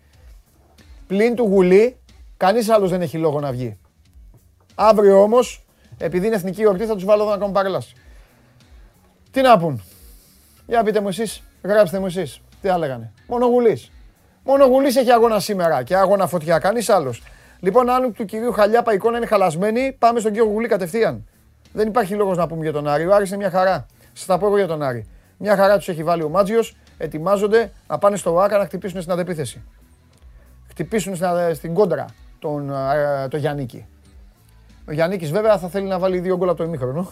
Πλην 1.06 1.34
του 1.34 1.44
γουλή, 1.44 1.96
κανείς 2.36 2.68
άλλος 2.68 2.90
δεν 2.90 3.02
έχει 3.02 3.18
λόγο 3.18 3.40
να 3.40 3.50
βγει. 3.50 3.78
Αύριο 4.74 5.22
όμως, 5.22 5.66
επειδή 5.98 6.26
είναι 6.26 6.36
εθνική 6.36 6.66
ορτή, 6.66 6.84
θα 6.84 6.94
τους 6.94 7.04
βάλω 7.04 7.22
εδώ 7.22 7.30
να 7.30 7.38
κάνουν 7.38 7.54
παρέλαση. 7.54 7.94
Τι 9.30 9.40
να 9.40 9.58
πούν. 9.58 9.82
Για 10.66 10.82
πείτε 10.82 11.00
μου 11.00 11.08
εσείς, 11.08 11.42
γράψτε 11.62 11.98
μου 11.98 12.06
εσείς. 12.06 12.40
Τι 12.60 12.68
θα 12.68 12.78
λέγανε. 12.78 13.12
Μόνο 13.26 13.46
γουλή. 13.46 13.82
Μόνο 14.44 14.64
γουλή 14.64 14.86
έχει 14.86 15.10
αγώνα 15.10 15.40
σήμερα 15.40 15.82
και 15.82 15.96
αγώνα 15.96 16.26
φωτιά. 16.26 16.58
Κανείς 16.58 16.88
άλλος. 16.88 17.22
Λοιπόν, 17.60 17.90
αν 17.90 18.12
του 18.12 18.24
κυρίου 18.24 18.52
Χαλιάπα 18.52 18.92
εικόνα 18.92 19.16
είναι 19.16 19.26
χαλασμένη, 19.26 19.96
πάμε 19.98 20.20
στον 20.20 20.32
κύριο 20.32 20.46
Γουλή 20.46 20.68
κατευθείαν. 20.68 21.26
Δεν 21.72 21.88
υπάρχει 21.88 22.14
λόγος 22.14 22.36
να 22.36 22.46
πούμε 22.46 22.62
για 22.62 22.72
τον 22.72 22.88
Άρη. 22.88 23.06
Ο 23.06 23.14
Άρης 23.14 23.28
είναι 23.28 23.36
μια 23.36 23.50
χαρά. 23.50 23.86
Σας 24.12 24.26
τα 24.26 24.38
πω 24.38 24.46
εγώ 24.46 24.56
για 24.56 24.66
τον 24.66 24.82
Άρη. 24.82 25.08
Μια 25.38 25.56
χαρά 25.56 25.76
τους 25.76 25.88
έχει 25.88 26.02
βάλει 26.02 26.22
ο 26.22 26.28
Μάτζιος. 26.28 26.76
Ετοιμάζονται 26.98 27.72
να 27.86 27.98
πάνε 27.98 28.16
στο 28.16 28.40
ΆΚΑ 28.40 28.58
να 28.58 28.64
χτυπήσουν 28.64 29.00
στην 29.00 29.12
αντεπίθεση. 29.12 29.62
Χτυπήσουν 30.68 31.16
στην 31.52 31.74
κόντρα 31.74 32.04
τον, 32.38 32.72
το 33.28 33.36
Γιάννικη. 33.36 33.86
Ο 34.88 34.92
Γιάννικης 34.92 35.30
βέβαια 35.30 35.58
θα 35.58 35.68
θέλει 35.68 35.86
να 35.86 35.98
βάλει 35.98 36.18
δύο 36.18 36.36
γκολ 36.36 36.48
από 36.48 36.58
το 36.58 36.64
ημίχρονο. 36.64 37.10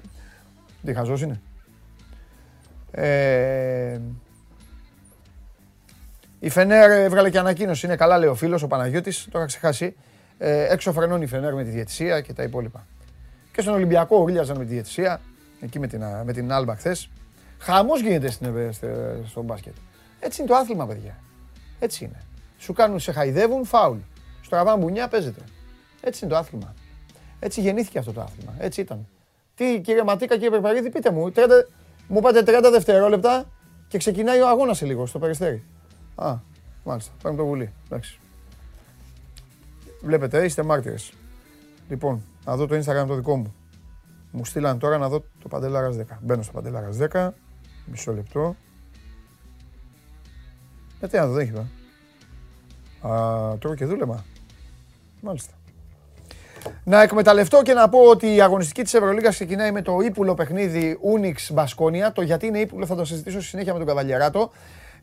Τι 0.84 0.94
χαζός 0.94 1.22
είναι. 1.22 1.40
Ε, 2.90 4.00
η 6.38 6.48
Φενέρ 6.48 6.90
έβγαλε 6.90 7.30
και 7.30 7.38
ανακοίνωση. 7.38 7.86
Είναι 7.86 7.96
καλά, 7.96 8.18
λέει 8.18 8.28
ο 8.28 8.34
φίλος 8.34 8.62
ο 8.62 8.66
Παναγιώτης. 8.66 9.28
Το 9.30 9.38
είχα 9.38 9.46
ξεχάσει. 9.46 9.96
Ε, 10.38 10.72
έξω 10.72 10.92
φρενώνει 10.92 11.24
η 11.24 11.26
Φενέρ 11.26 11.54
με 11.54 11.64
τη 11.64 11.70
διαιτησία 11.70 12.20
και 12.20 12.32
τα 12.32 12.42
υπόλοιπα. 12.42 12.86
Και 13.52 13.60
στον 13.60 13.74
Ολυμπιακό 13.74 14.16
ορίλιαζαν 14.16 14.56
με 14.56 14.64
τη 14.64 14.72
διαιτησία. 14.72 15.20
Εκεί 15.60 15.78
με 15.78 15.86
την, 15.86 16.04
με 16.24 16.32
την 16.32 16.52
Άλμπα 16.52 16.76
χθες. 16.76 17.10
Χαμός 17.58 18.00
γίνεται 18.00 18.30
στην, 18.30 18.72
στο 19.26 19.42
μπάσκετ. 19.42 19.74
Έτσι 20.20 20.40
είναι 20.40 20.50
το 20.50 20.56
άθλημα, 20.56 20.86
παιδιά. 20.86 21.18
Έτσι 21.78 22.04
είναι. 22.04 22.22
Σου 22.58 22.72
κάνουν, 22.72 23.00
σε 23.00 23.12
χαϊδεύουν, 23.12 23.64
φάουλ. 23.64 23.98
Στραβάν 24.42 24.78
μπουνιά 24.78 25.08
παίζεται. 25.08 25.40
Έτσι 26.00 26.24
είναι 26.24 26.32
το 26.32 26.38
άθλημα. 26.38 26.74
Έτσι 27.40 27.60
γεννήθηκε 27.60 27.98
αυτό 27.98 28.12
το 28.12 28.20
άθλημα. 28.20 28.54
Έτσι 28.58 28.80
ήταν. 28.80 29.06
Τι 29.54 29.80
κύριε 29.80 30.02
Ματίκα, 30.02 30.34
κύριε 30.34 30.50
Περπαρίδη, 30.50 30.90
πείτε 30.90 31.10
μου. 31.10 31.32
30, 31.36 31.40
μου 32.08 32.20
πάτε 32.20 32.42
30 32.46 32.68
δευτερόλεπτα 32.72 33.44
και 33.88 33.98
ξεκινάει 33.98 34.40
ο 34.40 34.48
αγώνας 34.48 34.76
σε 34.76 34.86
λίγο 34.86 35.06
στο 35.06 35.18
περιστέρι. 35.18 35.64
Α, 36.18 36.36
μάλιστα. 36.84 37.12
Πάμε 37.22 37.36
το 37.36 37.44
βουλή. 37.44 37.72
Εντάξει. 37.86 38.18
Βλέπετε, 40.02 40.44
είστε 40.44 40.62
μάρτυρες. 40.62 41.12
Λοιπόν, 41.88 42.22
να 42.44 42.56
δω 42.56 42.66
το 42.66 42.76
Instagram 42.76 43.06
το 43.06 43.14
δικό 43.14 43.36
μου. 43.36 43.54
Μου 44.30 44.44
στείλαν 44.44 44.78
τώρα 44.78 44.98
να 44.98 45.08
δω 45.08 45.24
το 45.42 45.48
Παντελάρας 45.48 45.96
10. 45.96 46.18
Μπαίνω 46.20 46.42
στο 46.42 46.52
Παντελάρας 46.52 46.96
10. 46.96 47.30
Μισό 47.86 48.12
λεπτό. 48.12 48.56
Γιατί 50.98 51.16
να 51.16 51.26
δω, 51.26 51.32
δεν 51.32 51.46
έχει 51.46 51.68
Α, 53.06 53.58
τρώω 53.58 53.74
και 53.74 53.84
δούλεμα. 53.84 54.24
Μάλιστα. 55.20 55.52
Να 56.84 57.02
εκμεταλλευτώ 57.02 57.62
και 57.62 57.72
να 57.72 57.88
πω 57.88 57.98
ότι 57.98 58.34
η 58.34 58.40
αγωνιστική 58.40 58.82
της 58.82 58.94
Ευρωλίγκας 58.94 59.34
ξεκινάει 59.34 59.72
με 59.72 59.82
το 59.82 59.98
ύπουλο 60.00 60.34
παιχνίδι 60.34 60.98
Unix 61.14 61.52
Μπασκόνια. 61.52 62.12
Το 62.12 62.22
γιατί 62.22 62.46
είναι 62.46 62.58
ύπουλο 62.58 62.86
θα 62.86 62.94
το 62.94 63.04
συζητήσω 63.04 63.38
στη 63.40 63.48
συνέχεια 63.48 63.72
με 63.72 63.78
τον 63.78 63.88
Καβαλιαράτο. 63.88 64.50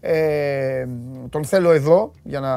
Ε, 0.07 0.87
τον 1.29 1.45
θέλω 1.45 1.71
εδώ 1.71 2.11
για 2.23 2.39
να 2.39 2.53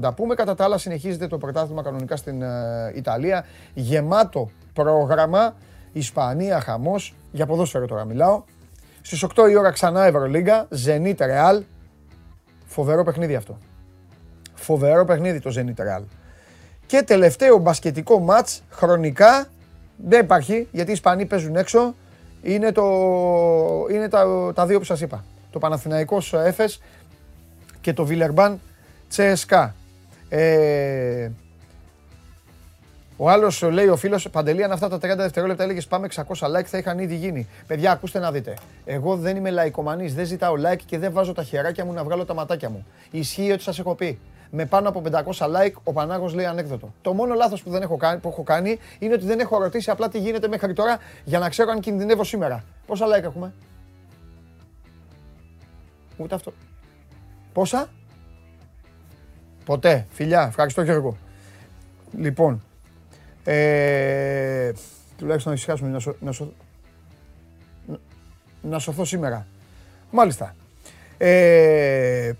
τα 0.00 0.12
πούμε. 0.12 0.34
Κατά 0.34 0.54
τα 0.54 0.64
άλλα 0.64 0.78
συνεχίζεται 0.78 1.26
το 1.26 1.38
πρωτάθλημα 1.38 1.82
κανονικά 1.82 2.16
στην 2.16 2.42
ε, 2.42 2.92
Ιταλία. 2.94 3.44
Γεμάτο 3.74 4.50
πρόγραμμα. 4.72 5.54
Ισπανία 5.92 6.60
χαμός. 6.60 7.14
Για 7.32 7.46
ποδόσφαιρο 7.46 7.86
τώρα 7.86 8.04
μιλάω. 8.04 8.42
Στις 9.00 9.26
8 9.34 9.50
η 9.50 9.56
ώρα 9.56 9.70
ξανά 9.70 10.04
Ευρωλίγκα. 10.04 10.68
Zenit 10.86 11.16
Real. 11.16 11.62
Φοβερό 12.66 13.04
παιχνίδι 13.04 13.34
αυτό. 13.34 13.58
Φοβερό 14.54 15.04
παιχνίδι 15.04 15.40
το 15.40 15.52
Zenit 15.56 15.80
Real. 15.80 16.02
Και 16.86 17.02
τελευταίο 17.02 17.58
μπασκετικό 17.58 18.18
μάτς 18.18 18.62
χρονικά 18.70 19.46
δεν 19.96 20.20
υπάρχει 20.20 20.68
γιατί 20.72 20.90
οι 20.90 20.92
Ισπανοί 20.92 21.26
παίζουν 21.26 21.56
έξω. 21.56 21.94
Είναι, 22.42 22.72
το, 22.72 22.84
είναι 23.90 24.08
τα, 24.08 24.52
τα 24.54 24.66
δύο 24.66 24.78
που 24.78 24.84
σας 24.84 25.00
είπα 25.00 25.24
το 25.52 25.58
Παναθηναϊκός 25.58 26.32
Έφες 26.32 26.80
και 27.80 27.92
το 27.92 28.04
Βιλερμπάν 28.04 28.60
Τσέσκα. 29.08 29.74
Ε, 30.28 31.30
ο 33.16 33.30
άλλος 33.30 33.62
λέει 33.62 33.88
ο 33.88 33.96
φίλος 33.96 34.30
Παντελή, 34.30 34.64
αν 34.64 34.72
αυτά 34.72 34.88
τα 34.88 34.96
30 34.96 35.00
δευτερόλεπτα 35.16 35.62
έλεγες 35.62 35.86
πάμε 35.86 36.08
600 36.14 36.22
like 36.22 36.64
θα 36.64 36.78
είχαν 36.78 36.98
ήδη 36.98 37.14
γίνει. 37.14 37.48
Παιδιά, 37.66 37.92
ακούστε 37.92 38.18
να 38.18 38.32
δείτε. 38.32 38.54
Εγώ 38.84 39.16
δεν 39.16 39.36
είμαι 39.36 39.50
λαϊκομανής, 39.50 40.14
δεν 40.14 40.26
ζητάω 40.26 40.54
like 40.66 40.80
και 40.86 40.98
δεν 40.98 41.12
βάζω 41.12 41.32
τα 41.32 41.42
χεράκια 41.42 41.84
μου 41.84 41.92
να 41.92 42.04
βγάλω 42.04 42.24
τα 42.24 42.34
ματάκια 42.34 42.70
μου. 42.70 42.86
Ισχύει 43.10 43.52
ότι 43.52 43.62
σας 43.62 43.78
έχω 43.78 43.94
πει. 43.94 44.18
Με 44.50 44.66
πάνω 44.66 44.88
από 44.88 45.02
500 45.10 45.46
like 45.46 45.72
ο 45.84 45.92
Πανάγος 45.92 46.34
λέει 46.34 46.44
ανέκδοτο. 46.44 46.92
Το 47.02 47.12
μόνο 47.12 47.34
λάθος 47.34 47.62
που, 47.62 47.70
δεν 47.70 47.82
έχω 47.82 47.96
κάνει, 47.96 48.20
που 48.20 48.28
έχω 48.28 48.42
κάνει 48.42 48.78
είναι 48.98 49.14
ότι 49.14 49.26
δεν 49.26 49.40
έχω 49.40 49.58
ρωτήσει 49.58 49.90
απλά 49.90 50.08
τι 50.08 50.18
γίνεται 50.18 50.48
μέχρι 50.48 50.72
τώρα 50.72 50.98
για 51.24 51.38
να 51.38 51.48
ξέρω 51.48 51.70
αν 51.70 51.80
κινδυνεύω 51.80 52.24
σήμερα. 52.24 52.64
Πόσα 52.86 53.06
like 53.06 53.22
έχουμε; 53.22 53.52
Ούτε 56.22 56.34
αυτό. 56.34 56.52
Πόσα; 57.52 57.88
Ποτέ. 59.64 60.06
Φιλιά. 60.10 60.46
Ευχαριστώ 60.48 60.82
Γιώργο. 60.82 61.16
Λοιπόν. 62.18 62.62
Ε, 63.44 64.72
τουλάχιστον 65.16 65.52
να 65.52 65.58
ησυχάσουμε 65.58 65.90
να, 65.90 65.98
σω, 65.98 66.14
να, 66.20 66.32
σω, 66.32 66.52
να 68.62 68.78
σωθώ 68.78 69.04
σήμερα. 69.04 69.46
Μάλιστα. 70.10 70.54
Ε, 71.18 72.32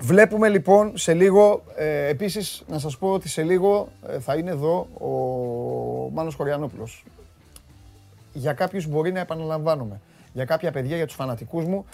βλέπουμε 0.00 0.48
λοιπόν 0.48 0.96
σε 0.96 1.14
λίγο, 1.14 1.62
ε, 1.76 2.06
επίσης 2.06 2.62
να 2.68 2.78
σας 2.78 2.98
πω 2.98 3.08
ότι 3.12 3.28
σε 3.28 3.42
λίγο 3.42 3.88
ε, 4.08 4.18
θα 4.18 4.34
είναι 4.34 4.50
εδώ 4.50 4.88
ο 4.98 5.08
Μάνος 6.12 6.34
Χωριανόπουλος. 6.34 7.04
Για 8.32 8.52
κάποιους 8.52 8.86
μπορεί 8.86 9.12
να 9.12 9.20
επαναλαμβάνομαι. 9.20 10.00
Για 10.32 10.44
κάποια 10.44 10.70
παιδιά, 10.70 10.96
για 10.96 11.06
τους 11.06 11.14
φανατικούς 11.14 11.64
μου, 11.64 11.84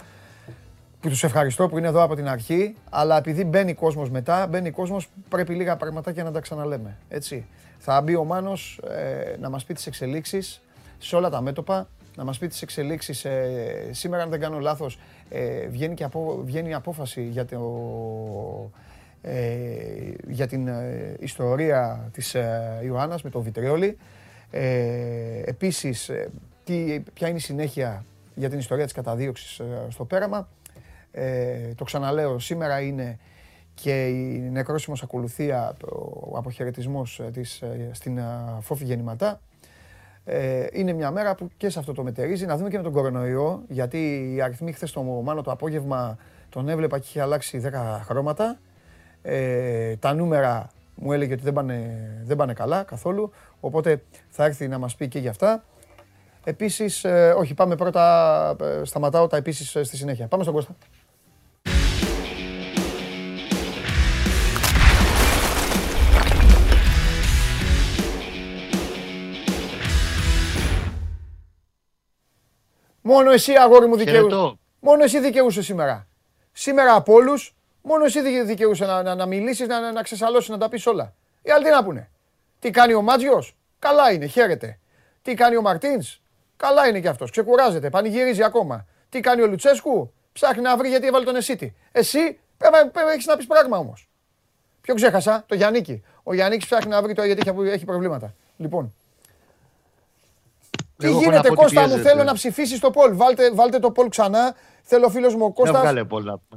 που 0.99 1.09
τους 1.09 1.23
ευχαριστώ 1.23 1.67
που 1.67 1.77
είναι 1.77 1.87
εδώ 1.87 2.03
από 2.03 2.15
την 2.15 2.27
αρχή, 2.27 2.75
αλλά 2.89 3.17
επειδή 3.17 3.43
μπαίνει 3.43 3.73
κόσμος 3.73 4.09
μετά, 4.09 4.47
μπαίνει 4.47 4.71
κόσμος, 4.71 5.09
πρέπει 5.29 5.53
λίγα 5.53 5.77
πραγματάκια 5.77 6.23
να 6.23 6.31
τα 6.31 6.39
ξαναλέμε, 6.39 6.97
έτσι. 7.09 7.45
Θα 7.77 8.01
μπει 8.01 8.15
ο 8.15 8.23
Μάνος 8.23 8.81
ε, 8.89 9.35
να 9.39 9.49
μας 9.49 9.63
πει 9.63 9.73
τις 9.73 9.87
εξελίξεις 9.87 10.61
σε 10.97 11.15
όλα 11.15 11.29
τα 11.29 11.41
μέτωπα, 11.41 11.87
να 12.15 12.23
μας 12.23 12.37
πει 12.37 12.47
τις 12.47 12.61
εξελίξεις, 12.61 13.25
ε, 13.25 13.89
σήμερα 13.91 14.23
αν 14.23 14.29
δεν 14.29 14.39
κάνω 14.39 14.59
λάθος, 14.59 14.99
ε, 15.29 15.67
βγαίνει, 15.67 15.93
και 15.93 16.03
απο, 16.03 16.41
βγαίνει 16.43 16.73
απόφαση 16.73 17.23
για, 17.23 17.45
το, 17.45 17.59
ε, 19.21 20.13
για 20.27 20.47
την 20.47 20.67
ε, 20.67 21.15
ιστορία 21.19 22.09
της 22.13 22.35
ε, 22.35 22.79
Ιωάννας 22.83 23.21
με 23.21 23.29
το 23.29 23.41
Βιτριόλι. 23.41 23.97
Ε, 24.51 25.41
επίσης, 25.45 26.11
τι, 26.63 27.03
ποια 27.13 27.27
είναι 27.27 27.37
η 27.37 27.41
συνέχεια 27.41 28.05
για 28.35 28.49
την 28.49 28.59
ιστορία 28.59 28.83
της 28.83 28.93
καταδίωξης 28.93 29.61
στο 29.89 30.05
πέραμα. 30.05 30.47
Ε, 31.19 31.73
το 31.75 31.83
ξαναλέω, 31.83 32.39
σήμερα 32.39 32.81
είναι 32.81 33.19
και 33.73 34.07
η 34.07 34.49
νεκρόσιμος 34.51 35.03
ακολουθία, 35.03 35.75
ο 36.31 36.37
αποχαιρετισμός 36.37 37.19
ε, 37.19 37.23
της, 37.23 37.61
ε, 37.61 37.89
στην 37.91 38.19
Φόφη 38.59 38.83
Γεννηματά. 38.83 39.39
Ε, 40.25 40.65
είναι 40.71 40.93
μια 40.93 41.11
μέρα 41.11 41.35
που 41.35 41.49
και 41.57 41.69
σε 41.69 41.79
αυτό 41.79 41.93
το 41.93 42.03
μετερίζει. 42.03 42.45
Να 42.45 42.57
δούμε 42.57 42.69
και 42.69 42.77
με 42.77 42.83
τον 42.83 42.91
κορονοϊό, 42.91 43.63
γιατί 43.67 44.31
οι 44.35 44.41
αριθμοί 44.41 44.71
χθες 44.71 44.91
το 44.91 45.01
Μάνο 45.01 45.41
το 45.41 45.51
απόγευμα 45.51 46.17
τον 46.49 46.69
έβλεπα 46.69 46.99
και 46.99 47.05
είχε 47.07 47.21
αλλάξει 47.21 47.61
10 47.65 48.01
χρώματα. 48.03 48.59
Ε, 49.21 49.95
τα 49.95 50.13
νούμερα 50.13 50.69
μου 50.95 51.13
έλεγε 51.13 51.33
ότι 51.33 51.43
δεν 51.43 51.53
πάνε, 51.53 51.97
δεν 52.23 52.37
πάνε 52.37 52.53
καλά 52.53 52.83
καθόλου, 52.83 53.31
οπότε 53.59 54.03
θα 54.29 54.45
έρθει 54.45 54.67
να 54.67 54.77
μας 54.77 54.95
πει 54.95 55.07
και 55.07 55.19
για 55.19 55.29
αυτά. 55.29 55.63
Επίσης, 56.43 57.05
όχι 57.37 57.53
πάμε 57.53 57.75
πρώτα, 57.75 58.55
σταματάω 58.83 59.27
τα 59.27 59.37
επίσης 59.37 59.69
στη 59.69 59.97
συνέχεια. 59.97 60.27
Πάμε 60.27 60.43
στον 60.43 60.55
Κώστα. 60.55 60.75
Μόνο 73.07 73.31
εσύ, 73.31 73.53
αγόρι 73.53 73.87
μου, 73.87 73.95
δικαιούσε. 73.97 74.57
Μόνο 74.79 75.03
εσύ 75.03 75.19
δικαιούσε 75.19 75.61
σήμερα. 75.61 76.07
Σήμερα 76.51 76.95
από 76.95 77.13
όλους, 77.13 77.55
μόνο 77.81 78.05
εσύ 78.05 78.43
δικαιούσε 78.43 78.85
να, 78.85 79.03
να, 79.03 79.15
να 79.15 79.25
μιλήσεις, 79.25 79.67
να, 79.67 79.79
να, 79.79 79.91
να 79.91 80.01
ξεσαλώσεις, 80.01 80.49
να 80.49 80.57
τα 80.57 80.69
πεις 80.69 80.85
όλα. 80.87 81.13
Οι 81.41 81.51
άλλοι 81.51 81.63
τι 81.63 81.69
να 81.69 81.83
πούνε; 81.83 82.09
Τι 82.59 82.71
κάνει 82.71 82.93
ο 82.93 83.01
Μάτζιος, 83.01 83.55
καλά 83.79 84.11
είναι, 84.11 84.25
χαίρεται. 84.25 84.79
Τι 85.21 85.33
κάνει 85.33 85.55
ο 85.55 85.61
Μαρτίνς, 85.61 86.21
καλά 86.57 86.87
είναι 86.87 86.99
κι 86.99 87.07
αυτός, 87.07 87.31
ξεκουράζεται, 87.31 87.89
πανηγυρίζει 87.89 88.43
ακόμα. 88.43 88.85
Τι 89.09 89.19
κάνει 89.19 89.41
ο 89.41 89.47
Λουτσέσκου, 89.47 90.11
Ψάχνει 90.33 90.61
να 90.61 90.77
βρει 90.77 90.89
γιατί 90.89 91.07
έβαλε 91.07 91.25
τον 91.25 91.35
Εσίτη. 91.35 91.75
Εσύ 91.91 92.39
πρέπει, 92.57 92.89
πρέπει 92.89 93.09
έχεις 93.09 93.25
να 93.25 93.37
πεις 93.37 93.47
πράγμα 93.47 93.77
όμως. 93.77 94.09
Ποιο 94.81 94.95
ξέχασα, 94.95 95.43
το 95.47 95.55
Γιάννικη. 95.55 96.03
Ο 96.23 96.33
Γιάννη 96.33 96.57
ψάχνει 96.57 96.91
να 96.91 97.01
βρει 97.01 97.13
το 97.13 97.23
γιατί 97.23 97.53
έχει 97.71 97.85
προβλήματα. 97.85 98.33
Λοιπόν. 98.57 98.93
Τι 100.97 101.11
γίνεται, 101.11 101.49
Κώστα 101.49 101.87
μου, 101.87 101.97
θέλω 101.97 102.23
να 102.23 102.33
ψηφίσεις 102.33 102.79
το 102.79 102.89
Πολ. 102.89 103.15
Βάλτε, 103.15 103.51
βάλτε 103.51 103.79
το 103.79 103.91
Πολ 103.91 104.09
ξανά. 104.09 104.55
Θέλω 104.81 105.05
ο 105.05 105.09
φίλος 105.09 105.35
μου 105.35 105.45
ο 105.45 105.51
Κώστα. 105.53 105.93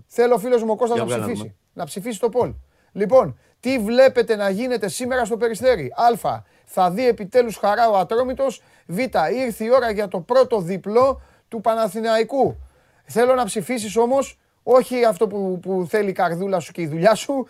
Θέλω 0.06 0.34
ο 0.34 0.38
φίλος 0.38 0.62
μου 0.62 0.70
ο 0.70 0.76
Κώστας 0.76 0.98
να 0.98 1.04
ψηφίσει. 1.04 1.56
Να 1.72 1.84
ψηφίσει 1.84 2.20
το 2.20 2.28
Πολ. 2.28 2.52
Λοιπόν, 2.92 3.38
τι 3.60 3.78
βλέπετε 3.78 4.36
να 4.36 4.50
γίνεται 4.50 4.88
σήμερα 4.88 5.24
στο 5.24 5.36
Περιστέρι; 5.36 5.92
Α. 6.24 6.38
Θα 6.64 6.90
δει 6.90 7.06
επιτέλους 7.06 7.56
χαρά 7.56 7.90
ο 7.90 7.96
Ατρόμητος. 7.96 8.62
Β. 8.86 8.98
Ήρθε 9.44 9.64
η 9.64 9.70
ώρα 9.70 9.90
για 9.90 10.08
το 10.08 10.20
πρώτο 10.20 10.60
διπλό 10.60 11.20
του 11.48 11.60
Παναθηναϊκού. 11.60 12.56
Θέλω 13.04 13.34
να 13.34 13.44
ψηφίσεις 13.44 13.96
όμως, 13.96 14.38
όχι 14.62 15.04
αυτό 15.04 15.26
που, 15.26 15.58
που 15.62 15.86
θέλει 15.88 16.08
η 16.08 16.12
καρδούλα 16.12 16.60
σου 16.60 16.72
και 16.72 16.80
η 16.80 16.86
δουλειά 16.86 17.14
σου. 17.14 17.46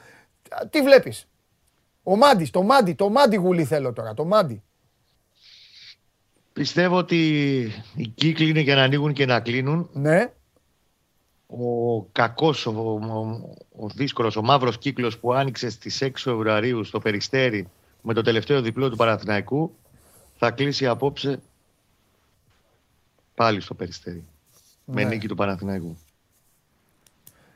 Τι 0.71 0.83
βλέπεις; 0.83 1.29
Ο 2.03 2.17
Μάντι, 2.17 2.45
το 2.45 2.63
Μάντι, 2.63 2.93
το 2.93 3.09
Μάντι 3.09 3.37
γουλί 3.37 3.65
θέλω 3.65 3.93
τώρα, 3.93 4.15
το 4.15 4.25
Μάντι. 4.25 4.63
Πιστεύω 6.53 6.97
ότι 6.97 7.59
οι 7.95 8.07
κύκλοι 8.07 8.49
είναι 8.49 8.61
για 8.61 8.75
να 8.75 8.83
ανοίγουν 8.83 9.13
και 9.13 9.27
να 9.27 9.41
κλείνουν. 9.41 9.89
Ναι 9.93 10.33
ο 11.51 12.03
κακός, 12.13 12.67
ο, 12.67 12.71
ο, 12.71 13.55
ο 13.79 13.89
δύσκολος, 13.89 14.37
ο 14.37 14.43
μαύρος 14.43 14.79
κύκλος 14.79 15.19
που 15.19 15.35
άνοιξε 15.35 15.71
στις 15.71 16.03
6 16.03 16.11
Φεβρουαρίου 16.15 16.85
στο 16.85 16.99
Περιστέρι 16.99 17.69
με 18.03 18.15
το 18.15 18.23
τελευταίο 18.23 18.61
διπλό 18.61 18.91
του 18.91 18.97
Παναθηναϊκού 18.97 19.75
θα 20.37 20.51
κλείσει 20.51 20.87
απόψε 20.87 21.41
πάλι 23.35 23.61
στο 23.61 23.75
Περιστέρι 23.75 24.25
με 24.85 25.03
ναι. 25.03 25.09
νίκη 25.09 25.29
του 25.29 25.35
Παναθηναϊκού. 25.35 25.97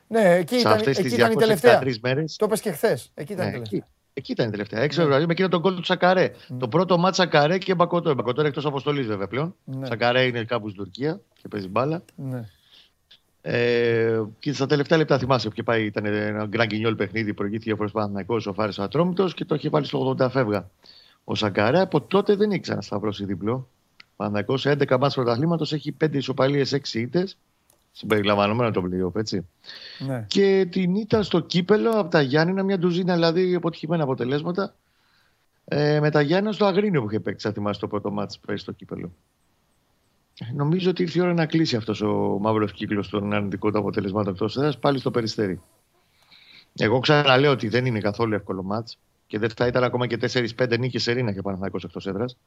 Ναι, 0.07 0.35
εκεί 0.35 0.55
ήταν, 0.55 0.81
εκεί 0.85 1.07
ήταν 1.07 1.31
η 1.31 1.35
τελευταία. 1.35 1.81
Μέρες, 2.01 2.35
το 2.35 2.45
είπες 2.45 2.61
και 2.61 2.71
χθες. 2.71 3.11
Εκεί 3.13 3.33
ήταν 3.33 3.45
ναι, 3.45 3.51
η 3.51 3.53
τελευταία. 3.53 3.79
Εκεί, 3.79 3.89
εκεί 4.17 4.31
ήταν 4.31 4.47
η 4.47 4.51
τελευταία. 4.51 4.79
6 4.79 4.87
ναι. 4.87 4.93
Φεβρουαρίου 4.93 5.25
με 5.25 5.31
εκείνο 5.31 5.47
τον 5.47 5.61
κόλπο 5.61 5.79
του 5.79 5.85
Σακαρέ. 5.85 6.31
Mm. 6.33 6.55
Το 6.59 6.67
πρώτο 6.67 6.97
μάτσα 6.97 7.21
Σακαρέ 7.21 7.57
και 7.57 7.75
Μπακοτό. 7.75 8.13
Μπακοτό 8.13 8.39
είναι 8.39 8.49
εκτός 8.49 8.65
αποστολής 8.65 9.07
βέβαια 9.07 9.27
πλέον. 9.27 9.55
Ναι. 9.63 9.85
Σακαρέ 9.85 10.23
είναι 10.23 10.43
κάπου 10.43 10.69
στην 10.69 10.83
Τουρκία 10.83 11.21
και 11.41 11.47
παίζει 11.47 11.67
μπάλα. 11.67 12.03
Ναι. 12.15 12.49
Ε, 13.41 14.21
και 14.39 14.53
στα 14.53 14.65
τελευταία 14.65 14.97
λεπτά 14.97 15.17
θυμάσαι 15.17 15.49
που 15.49 15.63
πάει, 15.63 15.85
ήταν 15.85 16.05
ένα 16.05 16.45
γκραγκινιόλ 16.45 16.95
παιχνίδι, 16.95 17.33
προηγήθηκε 17.33 17.71
ο 17.71 17.89
Παναθυναϊκό, 17.91 18.41
ο 18.45 18.53
Φάρης 18.53 18.79
Ατρόμητος 18.79 19.33
και 19.33 19.45
το 19.45 19.55
είχε 19.55 19.69
βάλει 19.69 19.85
στο 19.85 20.15
80 20.19 20.29
φεύγα. 20.29 20.69
Ο 21.23 21.35
Σακαρά 21.35 21.81
από 21.81 22.01
τότε 22.01 22.35
δεν 22.35 22.51
ήξερα 22.51 22.75
να 22.75 22.81
σταυρώσει 22.81 23.25
διπλό. 23.25 23.67
Παναθυναϊκό 24.15 24.57
σε 24.57 24.71
11 24.71 24.97
μάτς 24.99 25.15
πρωταθλήματος 25.15 25.73
έχει 25.73 25.95
5 26.03 26.13
ισοπαλίες, 26.13 26.73
6 26.73 26.99
ήττες. 26.99 27.37
Συμπεριλαμβανομένο 27.97 28.71
το 28.71 28.81
πλοίο, 28.81 29.11
έτσι. 29.15 29.47
Ναι. 29.99 30.25
Και 30.27 30.67
την 30.71 30.95
ήττα 30.95 31.23
στο 31.23 31.39
κύπελο 31.39 31.91
από 31.91 32.09
τα 32.09 32.21
Γιάννηνα, 32.21 32.63
μια 32.63 32.77
ντουζίνα 32.77 33.13
δηλαδή 33.13 33.55
αποτυχημένα 33.55 34.03
αποτελέσματα. 34.03 34.75
Ε, 35.65 35.99
με 35.99 36.09
τα 36.11 36.21
Γιάννηνα 36.21 36.53
στο 36.53 36.65
Αγρίνιο 36.65 37.01
που 37.01 37.09
είχε 37.09 37.19
παίξει, 37.19 37.47
θα 37.47 37.53
θυμάσαι 37.53 37.79
το 37.79 37.87
πρώτο 37.87 38.11
μάτι 38.11 38.37
που 38.41 38.57
στο 38.57 38.71
κύπελο. 38.71 39.11
Νομίζω 40.53 40.89
ότι 40.89 41.01
ήρθε 41.01 41.19
η 41.19 41.21
ώρα 41.21 41.33
να 41.33 41.45
κλείσει 41.45 41.75
αυτός 41.75 42.01
ο 42.01 42.37
μαύρος 42.41 42.71
κύκλος 42.71 43.09
των 43.09 43.33
αρνητικών 43.33 43.71
του 43.71 43.77
αποτελεσμάτων 43.77 44.33
εκτός 44.33 44.57
έδρας 44.57 44.79
πάλι 44.79 44.99
στο 44.99 45.11
περιστέρι. 45.11 45.61
Εγώ 46.73 46.99
ξαναλέω 46.99 47.51
ότι 47.51 47.67
δεν 47.67 47.85
είναι 47.85 47.99
καθόλου 47.99 48.33
εύκολο 48.33 48.63
μάτ 48.63 48.87
και 49.27 49.39
δεν 49.39 49.49
θα 49.49 49.67
ήταν 49.67 49.83
ακόμα 49.83 50.07
και 50.07 50.17
4-5 50.57 50.79
νίκες 50.79 51.03
σε 51.03 51.11
ρίνα 51.11 51.31
και 51.33 51.41
Παναθηναϊκός 51.41 51.83
εκτός 51.83 52.07
έδρας. 52.07 52.37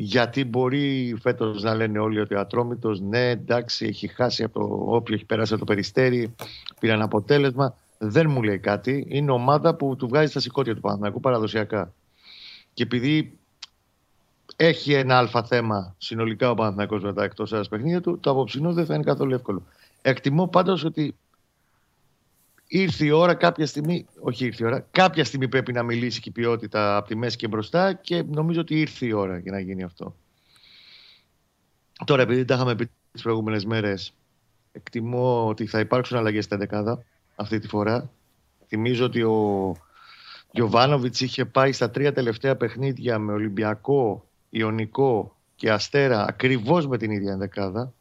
Γιατί 0.00 0.44
μπορεί 0.44 1.16
φέτος 1.20 1.62
να 1.62 1.74
λένε 1.74 1.98
όλοι 1.98 2.20
ότι 2.20 2.34
ο 2.34 2.40
Ατρόμητος, 2.40 3.00
ναι, 3.00 3.30
εντάξει, 3.30 3.86
έχει 3.86 4.06
χάσει 4.06 4.42
από 4.42 4.58
το 4.58 4.94
όποιο 4.94 5.14
έχει 5.14 5.24
περάσει 5.24 5.52
από 5.52 5.64
το 5.64 5.72
περιστέρι, 5.72 6.34
πήραν 6.80 7.02
αποτέλεσμα. 7.02 7.74
Δεν 7.98 8.30
μου 8.30 8.42
λέει 8.42 8.58
κάτι. 8.58 9.06
Είναι 9.08 9.30
ομάδα 9.30 9.74
που 9.74 9.96
του 9.96 10.08
βγάζει 10.08 10.30
στα 10.30 10.40
σηκώτια 10.40 10.74
του 10.74 10.80
Παναθηναϊκού 10.80 11.20
παραδοσιακά. 11.20 11.92
Και 12.74 12.82
επειδή 12.82 13.38
έχει 14.56 14.92
ένα 14.92 15.18
αλφα 15.18 15.44
θέμα 15.44 15.94
συνολικά 15.98 16.50
ο 16.50 16.54
Παναθηναϊκός 16.54 17.02
μετά 17.02 17.24
εκτός 17.24 17.52
ένα 17.52 17.64
παιχνίδια 17.70 18.00
του, 18.00 18.18
το 18.20 18.30
απόψινό 18.30 18.72
δεν 18.72 18.86
θα 18.86 18.94
είναι 18.94 19.04
καθόλου 19.04 19.34
εύκολο. 19.34 19.62
Εκτιμώ 20.02 20.46
πάντως 20.46 20.84
ότι 20.84 21.14
ήρθε 22.68 23.04
η 23.04 23.10
ώρα 23.10 23.34
κάποια 23.34 23.66
στιγμή, 23.66 24.06
όχι 24.20 24.44
ήρθε 24.44 24.64
η 24.64 24.66
ώρα, 24.66 24.86
κάποια 24.90 25.24
στιγμή 25.24 25.48
πρέπει 25.48 25.72
να 25.72 25.82
μιλήσει 25.82 26.20
και 26.20 26.28
η 26.28 26.32
ποιότητα 26.32 26.96
από 26.96 27.08
τη 27.08 27.16
μέση 27.16 27.36
και 27.36 27.48
μπροστά 27.48 27.92
και 27.92 28.22
νομίζω 28.22 28.60
ότι 28.60 28.80
ήρθε 28.80 29.06
η 29.06 29.12
ώρα 29.12 29.38
για 29.38 29.52
να 29.52 29.60
γίνει 29.60 29.82
αυτό. 29.82 30.14
Τώρα, 32.04 32.22
επειδή 32.22 32.44
τα 32.44 32.54
είχαμε 32.54 32.74
πει 32.74 32.90
τις 33.12 33.22
προηγούμενες 33.22 33.64
μέρες, 33.64 34.12
εκτιμώ 34.72 35.48
ότι 35.48 35.66
θα 35.66 35.78
υπάρξουν 35.78 36.16
αλλαγές 36.18 36.44
στα 36.44 36.56
δεκάδα 36.56 37.04
αυτή 37.36 37.58
τη 37.58 37.68
φορά. 37.68 38.10
Θυμίζω 38.66 39.04
ότι 39.04 39.22
ο 39.22 39.76
Γιωβάνοβιτς 40.50 41.20
είχε 41.20 41.44
πάει 41.44 41.72
στα 41.72 41.90
τρία 41.90 42.12
τελευταία 42.12 42.56
παιχνίδια 42.56 43.18
με 43.18 43.32
Ολυμπιακό, 43.32 44.28
Ιωνικό 44.50 45.36
και 45.56 45.70
Αστέρα 45.70 46.24
ακριβώς 46.24 46.86
με 46.86 46.98
την 46.98 47.10
ίδια 47.10 47.36
δεκάδα 47.36 47.92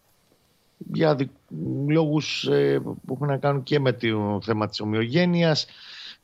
για 0.78 1.16
δι... 1.16 1.30
λόγους 1.88 2.48
ε, 2.48 2.80
που 2.80 3.14
έχουν 3.14 3.28
να 3.28 3.38
κάνουν 3.38 3.64
και 3.64 3.80
με 3.80 3.94
το 3.94 4.40
θέμα 4.44 4.68
της 4.68 4.80
ομοιογένειας 4.80 5.68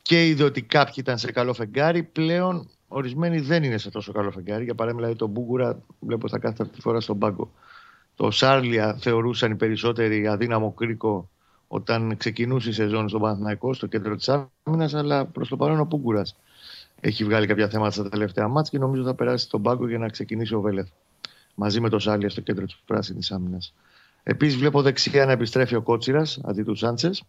και 0.01 0.27
είδε 0.27 0.43
ότι 0.43 0.61
κάποιοι 0.61 0.95
ήταν 0.97 1.17
σε 1.17 1.31
καλό 1.31 1.53
φεγγάρι 1.53 2.03
πλέον 2.03 2.69
ορισμένοι 2.87 3.39
δεν 3.39 3.63
είναι 3.63 3.77
σε 3.77 3.89
τόσο 3.89 4.11
καλό 4.11 4.31
φεγγάρι 4.31 4.63
για 4.63 4.75
παράδειγμα 4.75 5.01
δηλαδή 5.05 5.19
τον 5.19 5.29
Μπούγκουρα 5.29 5.79
βλέπω 5.99 6.27
θα 6.27 6.37
κάθεται 6.37 6.63
αυτή 6.63 6.75
τη 6.75 6.81
φορά 6.81 6.99
στον 6.99 7.17
πάγκο 7.19 7.51
το 8.15 8.31
Σάρλια 8.31 8.97
θεωρούσαν 8.99 9.51
οι 9.51 9.55
περισσότεροι 9.55 10.27
αδύναμο 10.27 10.71
κρίκο 10.71 11.29
όταν 11.67 12.17
ξεκινούσε 12.17 12.69
η 12.69 12.73
σεζόν 12.73 13.09
στον 13.09 13.21
Παναθηναϊκό 13.21 13.73
στο 13.73 13.87
κέντρο 13.87 14.15
της 14.15 14.29
άμυνας 14.63 14.93
αλλά 14.93 15.25
προς 15.25 15.49
το 15.49 15.57
παρόν 15.57 15.79
ο 15.79 15.85
Μπούγκουρας 15.85 16.35
έχει 16.99 17.23
βγάλει 17.23 17.47
κάποια 17.47 17.67
θέματα 17.67 17.91
στα 17.91 18.09
τελευταία 18.09 18.47
μάτια 18.47 18.71
και 18.71 18.77
νομίζω 18.77 19.03
θα 19.03 19.13
περάσει 19.13 19.45
στον 19.45 19.61
πάγκο 19.61 19.87
για 19.87 19.97
να 19.97 20.09
ξεκινήσει 20.09 20.55
ο 20.55 20.61
Βέλεθ 20.61 20.87
μαζί 21.55 21.79
με 21.79 21.89
το 21.89 21.99
Σάλια 21.99 22.29
στο 22.29 22.41
κέντρο 22.41 22.65
της 22.65 22.81
πράσινης 22.85 23.31
άμυνας. 23.31 23.73
Επίσης, 24.23 24.57
βλέπω 24.57 24.81
δεξιά 24.81 25.25
να 25.25 25.31
επιστρέφει 25.31 25.75
ο 25.75 25.81
Κότσιρας 25.81 26.39
αντί 26.43 26.63
του 26.63 26.75
Σάντσες. 26.75 27.23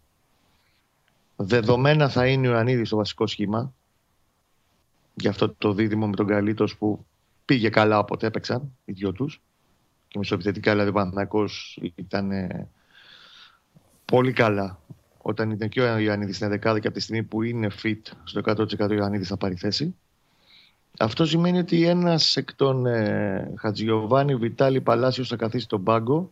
Δεδομένα 1.35 2.09
θα 2.09 2.27
είναι 2.27 2.47
ο 2.47 2.51
Ιωαννίδης 2.51 2.87
στο 2.87 2.97
βασικό 2.97 3.27
σχήμα. 3.27 3.73
Για 5.13 5.29
αυτό 5.29 5.49
το 5.49 5.73
δίδυμο 5.73 6.07
με 6.07 6.15
τον 6.15 6.27
Καλίτος 6.27 6.77
που 6.77 7.05
πήγε 7.45 7.69
καλά 7.69 7.99
όποτε 7.99 8.27
έπαιξαν 8.27 8.71
οι 8.85 8.91
δυο 8.91 9.11
τους. 9.11 9.41
Και 10.07 10.19
μισοεπιθετικά 10.19 10.71
δηλαδή 10.71 10.89
ο 10.89 10.93
Παναθυνακό 10.93 11.45
ήταν 11.95 12.31
πολύ 14.05 14.33
καλά 14.33 14.79
όταν 15.17 15.51
ήταν 15.51 15.69
και 15.69 15.81
ο 15.81 15.97
Ιωαννίδης 15.97 16.35
στην 16.35 16.53
11 16.53 16.59
και 16.59 16.67
από 16.67 16.91
τη 16.91 16.99
στιγμή 16.99 17.23
που 17.23 17.43
είναι 17.43 17.67
fit 17.83 18.01
στο 18.23 18.41
100% 18.45 18.89
ο 18.89 18.93
Ιωαννίδης 18.93 19.27
θα 19.27 19.37
πάρει 19.37 19.55
θέση. 19.55 19.95
Αυτό 20.99 21.25
σημαίνει 21.25 21.57
ότι 21.57 21.87
ένας 21.87 22.35
εκ 22.35 22.55
των 22.55 22.85
ε, 22.85 23.53
Χατζιωβάνη, 23.57 24.35
Βιτάλη, 24.35 24.81
Παλάσιος 24.81 25.27
θα 25.27 25.35
καθίσει 25.35 25.63
στον 25.63 25.83
πάγκο. 25.83 26.31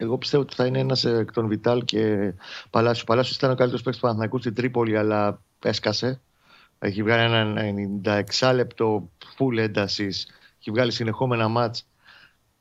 Εγώ 0.00 0.18
πιστεύω 0.18 0.42
ότι 0.42 0.54
θα 0.54 0.66
είναι 0.66 0.78
ένας 0.78 1.04
εκ 1.04 1.32
των 1.32 1.48
Βιτάλ 1.48 1.84
και 1.84 2.32
Παλάσιο. 2.70 3.04
Παλάσιο 3.04 3.34
ήταν 3.36 3.50
ο 3.50 3.54
καλύτερος 3.54 3.82
παίκτης 3.82 4.00
του 4.00 4.06
Παναθηναϊκού 4.06 4.38
στην 4.38 4.54
Τρίπολη, 4.54 4.96
αλλά 4.96 5.42
έσκασε. 5.62 6.20
Έχει 6.78 7.02
βγάλει 7.02 7.34
ένα 7.34 8.24
96 8.38 8.52
λεπτό 8.54 9.10
full 9.38 9.56
έντασης. 9.56 10.26
Έχει 10.58 10.70
βγάλει 10.70 10.92
συνεχόμενα 10.92 11.48
μάτς. 11.48 11.86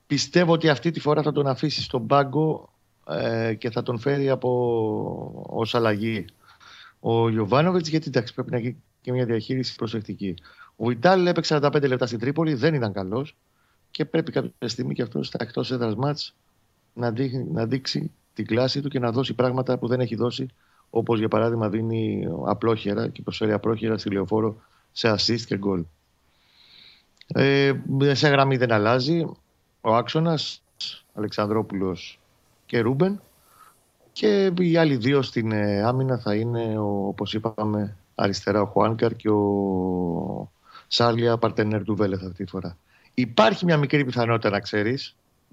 Πιστεύω 0.07 0.53
ότι 0.53 0.69
αυτή 0.69 0.91
τη 0.91 0.99
φορά 0.99 1.21
θα 1.21 1.31
τον 1.31 1.47
αφήσει 1.47 1.81
στον 1.81 2.07
πάγκο 2.07 2.73
ε, 3.07 3.53
και 3.53 3.69
θα 3.69 3.83
τον 3.83 3.99
φέρει 3.99 4.29
από 4.29 5.45
ως 5.47 5.75
αλλαγή 5.75 6.25
ο 6.99 7.29
Ιωβάνοβιτ, 7.29 7.87
γιατί 7.87 8.07
εντάξει, 8.07 8.33
πρέπει 8.33 8.51
να 8.51 8.59
γίνει 8.59 8.83
και 9.01 9.11
μια 9.11 9.25
διαχείριση 9.25 9.75
προσεκτική. 9.75 10.33
Ο 10.75 10.85
Βιντάλ 10.85 11.27
έπαιξε 11.27 11.59
45 11.61 11.87
λεπτά 11.87 12.07
στην 12.07 12.19
Τρίπολη, 12.19 12.53
δεν 12.53 12.73
ήταν 12.73 12.93
καλός 12.93 13.35
και 13.91 14.05
πρέπει 14.05 14.31
κάποια 14.31 14.69
στιγμή 14.69 14.93
και 14.93 15.01
αυτός 15.01 15.27
στα 15.27 15.37
εκτός 15.41 15.71
έδρας 15.71 15.95
μάτς 15.95 16.35
να, 16.97 17.13
να 17.51 17.65
δείξει 17.65 18.11
την 18.33 18.45
κλάση 18.45 18.81
του 18.81 18.89
και 18.89 18.99
να 18.99 19.11
δώσει 19.11 19.33
πράγματα 19.33 19.77
που 19.77 19.87
δεν 19.87 19.99
έχει 19.99 20.15
δώσει. 20.15 20.47
Όπως 20.89 21.19
για 21.19 21.27
παράδειγμα 21.27 21.69
δίνει 21.69 22.27
απλόχερα 22.45 23.07
και 23.07 23.21
προσφέρει 23.21 23.51
απλόχερα 23.51 23.97
στη 23.97 24.11
λεωφόρο 24.11 24.61
σε 24.91 25.11
assist 25.11 25.41
και 25.41 25.59
goal. 25.65 25.83
Ε, 27.27 27.73
σε 28.13 28.27
γραμμή 28.27 28.57
δεν 28.57 28.71
αλλάζει. 28.71 29.25
Ο 29.81 29.95
άξονας 29.95 30.63
Αλεξανδρόπουλος 31.13 32.19
και 32.65 32.79
Ρούμπεν. 32.79 33.21
Και 34.11 34.51
οι 34.59 34.77
άλλοι 34.77 34.95
δύο 34.95 35.21
στην 35.21 35.51
ε, 35.51 35.83
άμυνα 35.83 36.17
θα 36.17 36.35
είναι, 36.35 36.75
όπως 36.79 37.33
είπαμε, 37.33 37.97
αριστερά 38.15 38.61
ο 38.61 38.65
Χουάνκαρ 38.65 39.15
και 39.15 39.29
ο 39.29 40.51
Σάρλια 40.87 41.37
Παρτενέρ 41.37 41.83
του 41.83 41.95
Βέλεθ 41.95 42.23
αυτή 42.23 42.43
τη 42.43 42.49
φορά. 42.49 42.77
Υπάρχει 43.13 43.65
μια 43.65 43.77
μικρή 43.77 44.05
πιθανότητα 44.05 44.49
να 44.49 44.59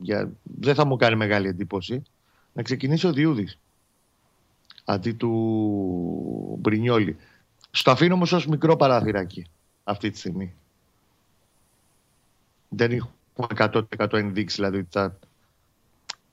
ξέρει, 0.03 0.37
δεν 0.43 0.75
θα 0.75 0.85
μου 0.85 0.97
κάνει 0.97 1.17
μεγάλη 1.17 1.49
εντύπωση, 1.49 2.03
να 2.53 2.63
ξεκινήσει 2.63 3.07
ο 3.07 3.13
Διούδης 3.13 3.59
αντί 4.85 5.13
του 5.13 6.57
Μπρινιόλη. 6.61 7.17
Στο 7.71 7.91
αφήνω 7.91 8.15
όμως 8.15 8.33
ως 8.33 8.47
μικρό 8.47 8.77
παράθυράκι 8.77 9.47
αυτή 9.85 10.11
τη 10.11 10.19
στιγμή. 10.19 10.55
Δεν 12.69 12.91
έχουμε 12.93 13.81
100% 13.99 14.13
ενδείξει 14.13 14.57
δηλαδή 14.57 14.79
ότι 14.79 14.89
θα 14.91 15.19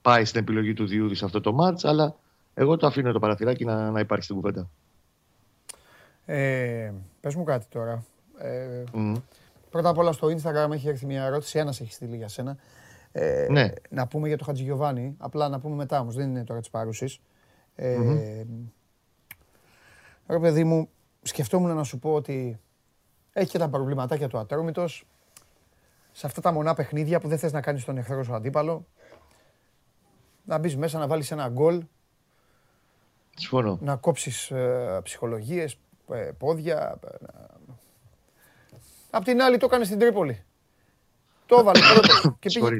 πάει 0.01 0.25
στην 0.25 0.41
επιλογή 0.41 0.73
του 0.73 0.85
Διούδη 0.85 1.15
σε 1.15 1.25
αυτό 1.25 1.41
το 1.41 1.53
μάτς, 1.53 1.85
αλλά 1.85 2.15
εγώ 2.53 2.77
το 2.77 2.87
αφήνω 2.87 3.11
το 3.11 3.19
παραθυράκι 3.19 3.65
να, 3.65 3.91
να 3.91 3.99
υπάρχει 3.99 4.23
στην 4.23 4.35
κουβέντα. 4.35 4.69
Ε, 6.25 6.93
πες 7.21 7.35
μου 7.35 7.43
κάτι 7.43 7.65
τώρα. 7.69 8.05
Ε, 8.37 8.83
Πρώτα 9.71 9.89
απ' 9.89 9.97
όλα 9.97 10.11
στο 10.11 10.27
Instagram 10.27 10.71
έχει 10.71 10.87
έρθει 10.87 11.05
μια 11.05 11.23
ερώτηση, 11.23 11.59
ένας 11.59 11.81
έχει 11.81 11.93
στείλει 11.93 12.17
για 12.17 12.27
σένα. 12.27 12.57
Ε, 13.11 13.47
ναι. 13.49 13.71
Να 13.89 14.07
πούμε 14.07 14.27
για 14.27 14.37
το 14.37 14.43
Χατζηγιοβάνι, 14.43 15.15
απλά 15.17 15.49
να 15.49 15.59
πούμε 15.59 15.75
μετά 15.75 15.99
όμως, 15.99 16.15
δεν 16.15 16.29
είναι 16.29 16.43
τώρα 16.43 16.59
της 16.59 16.69
παρούσης. 16.69 17.19
Ε, 17.75 17.97
mm 17.99 18.69
Ρε 20.27 20.39
παιδί 20.39 20.63
μου, 20.63 20.89
σκεφτόμουν 21.21 21.75
να 21.75 21.83
σου 21.83 21.99
πω 21.99 22.13
ότι 22.13 22.59
έχει 23.33 23.49
και 23.49 23.57
τα 23.57 23.69
προβληματάκια 23.69 24.27
του 24.27 24.37
Ατρόμητος. 24.37 25.05
Σε 26.11 26.25
αυτά 26.25 26.41
τα 26.41 26.51
μονά 26.51 26.73
παιχνίδια 26.73 27.19
που 27.19 27.27
δεν 27.27 27.37
θες 27.37 27.51
να 27.51 27.61
κάνεις 27.61 27.85
τον 27.85 27.97
εχθρό 27.97 28.23
σου 28.23 28.33
αντίπαλο. 28.33 28.85
Να 30.45 30.57
μπεις 30.57 30.77
μέσα 30.77 30.99
να 30.99 31.07
βάλεις 31.07 31.31
ένα 31.31 31.49
γκολ. 31.49 31.83
Συμφωνώ. 33.35 33.77
Να 33.81 33.95
κόψεις 33.95 34.51
ε, 34.51 34.99
ψυχολογίες, 35.03 35.77
ε, 36.11 36.31
πόδια. 36.37 36.99
Ε, 37.03 37.25
Απ' 39.09 39.23
την 39.23 39.41
άλλη 39.41 39.57
το 39.57 39.65
έκανες 39.65 39.87
στην 39.87 39.99
Τρίπολη. 39.99 40.43
Το 41.45 41.57
έβαλε 41.59 41.79
πρώτο. 41.93 42.35
και 42.39 42.49
πήγε... 42.49 42.77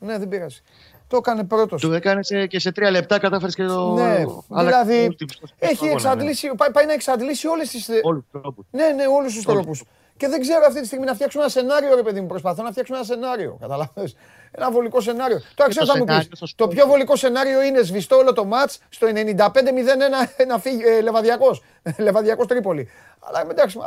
Ναι, 0.00 0.18
δεν 0.18 0.28
πειράζει. 0.28 0.60
Το 1.06 1.16
έκανε 1.16 1.44
πρώτος. 1.44 1.80
Το 1.80 1.92
έκανε 1.92 2.46
και 2.48 2.60
σε 2.60 2.72
τρία 2.72 2.90
λεπτά 2.90 3.18
κατάφερες 3.18 3.54
και 3.54 3.64
το. 3.64 3.92
Ναι, 3.92 4.24
δηλαδή 4.48 5.16
έχει 5.58 5.86
εξαντλήσει, 5.86 6.46
ναι. 6.46 6.54
πάει, 6.54 6.70
πάει 6.70 6.86
να 6.86 6.92
εξαντλήσει 6.92 7.46
όλες 7.46 7.68
τις. 7.68 7.88
Όλους 8.02 8.22
τους 8.30 8.40
τρόπους. 8.40 8.64
Ναι, 8.70 8.88
ναι, 8.88 9.04
όλους 9.06 9.34
τους 9.34 9.44
τρόπους. 9.44 9.82
Και 10.16 10.28
δεν 10.28 10.40
ξέρω 10.40 10.64
αυτή 10.66 10.80
τη 10.80 10.86
στιγμή 10.86 11.04
να 11.04 11.14
φτιάξουμε 11.14 11.42
ένα 11.42 11.52
σενάριο, 11.52 11.94
ρε 11.94 12.02
παιδί 12.02 12.20
μου. 12.20 12.26
Προσπαθώ 12.26 12.62
να 12.62 12.70
φτιάξω 12.70 12.94
ένα 12.94 13.04
σενάριο. 13.04 13.56
Καταλαβαίνεις. 13.60 14.16
Ένα 14.50 14.70
βολικό 14.70 15.00
σενάριο. 15.00 15.40
Τώρα 15.54 15.70
ξέρω 15.70 15.86
θα 15.86 15.98
μου 15.98 16.04
πεις. 16.04 16.54
Το 16.54 16.68
πιο 16.68 16.86
βολικό 16.86 17.16
σενάριο 17.16 17.62
είναι 17.62 17.82
σβηστό 17.82 18.16
όλο 18.16 18.32
το 18.32 18.44
ματ 18.44 18.70
στο 18.88 19.06
95-0-1 19.06 20.46
να 20.46 20.58
φύγει 20.58 20.82
ε, 20.82 21.00
Λεβαδιακός. 21.00 21.62
Λεβαδιακός 21.98 22.46
Τρίπολη. 22.46 22.88
Αλλά 23.20 23.46
εντάξει, 23.50 23.78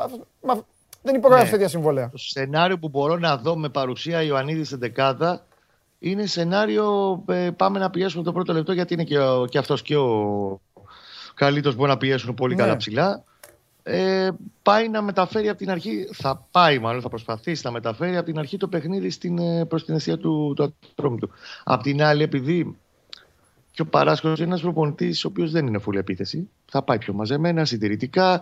δεν 1.01 1.16
υπογράφει 1.16 1.43
ναι. 1.43 1.49
τέτοια 1.49 1.68
συμβόλαια. 1.68 2.09
Το 2.09 2.18
σενάριο 2.18 2.80
που 2.80 2.89
μπορώ 2.89 3.18
να 3.18 3.38
δω 3.38 3.55
με 3.55 3.70
παρουσία 3.70 4.22
Ιωαννίδης 4.22 4.68
στην 4.68 4.80
δεκάδα 4.80 5.45
είναι 6.04 6.26
σενάριο 6.26 7.24
ε, 7.28 7.49
πάμε 7.56 7.80
να 7.80 7.89
πιέσουμε 7.89 8.24
το 8.24 8.32
πρώτο 8.32 8.54
λεπτό 8.54 8.74
γιατί 8.74 8.93
είναι 8.93 9.04
και, 9.04 9.18
και 9.49 9.58
αυτός 9.58 9.82
και 9.82 9.97
ο 9.97 10.62
καλύτερος 11.34 11.76
μπορεί 11.76 11.89
να 11.89 11.97
πιέσουν 11.97 12.34
πολύ 12.34 12.56
ναι. 12.56 12.62
καλά 12.62 12.76
ψηλά. 12.76 13.24
Ε, 13.84 14.30
πάει 14.62 14.89
να 14.89 15.01
μεταφέρει 15.01 15.49
από 15.49 15.58
την 15.58 15.70
αρχή, 15.70 16.10
θα 16.14 16.47
πάει 16.51 16.80
μάλλον, 16.80 17.01
θα 17.01 17.10
προσπαθήσει 17.10 17.62
να 17.66 17.72
μεταφέρει 17.72 18.18
από 18.18 18.26
την 18.26 18.39
αρχή 18.39 18.58
το 18.58 18.68
παιχνίδι 18.68 19.10
στην, 19.10 19.38
ε, 19.38 19.66
προς 19.66 19.86
την 19.86 19.95
αιστεία 19.95 20.18
του, 20.18 20.54
του 20.56 20.76
του. 20.95 21.30
Απ' 21.64 21.82
την 21.82 22.04
άλλη, 22.04 22.24
επειδή 22.24 22.78
και 23.72 23.82
ο 23.82 23.86
Παράσκος 23.86 24.38
είναι 24.38 24.47
ένας 24.47 24.62
προπονητής 24.62 25.26
ο 25.26 25.28
οποίος 25.28 25.51
δεν 25.51 25.68
είναι 25.68 25.80
φουλή 25.80 25.97
επίθεση, 25.97 26.49
θα 26.66 26.82
πάει 26.84 26.97
πιο 26.97 27.14
μαζεμένα, 27.14 27.66
συντηρητικά, 27.66 28.41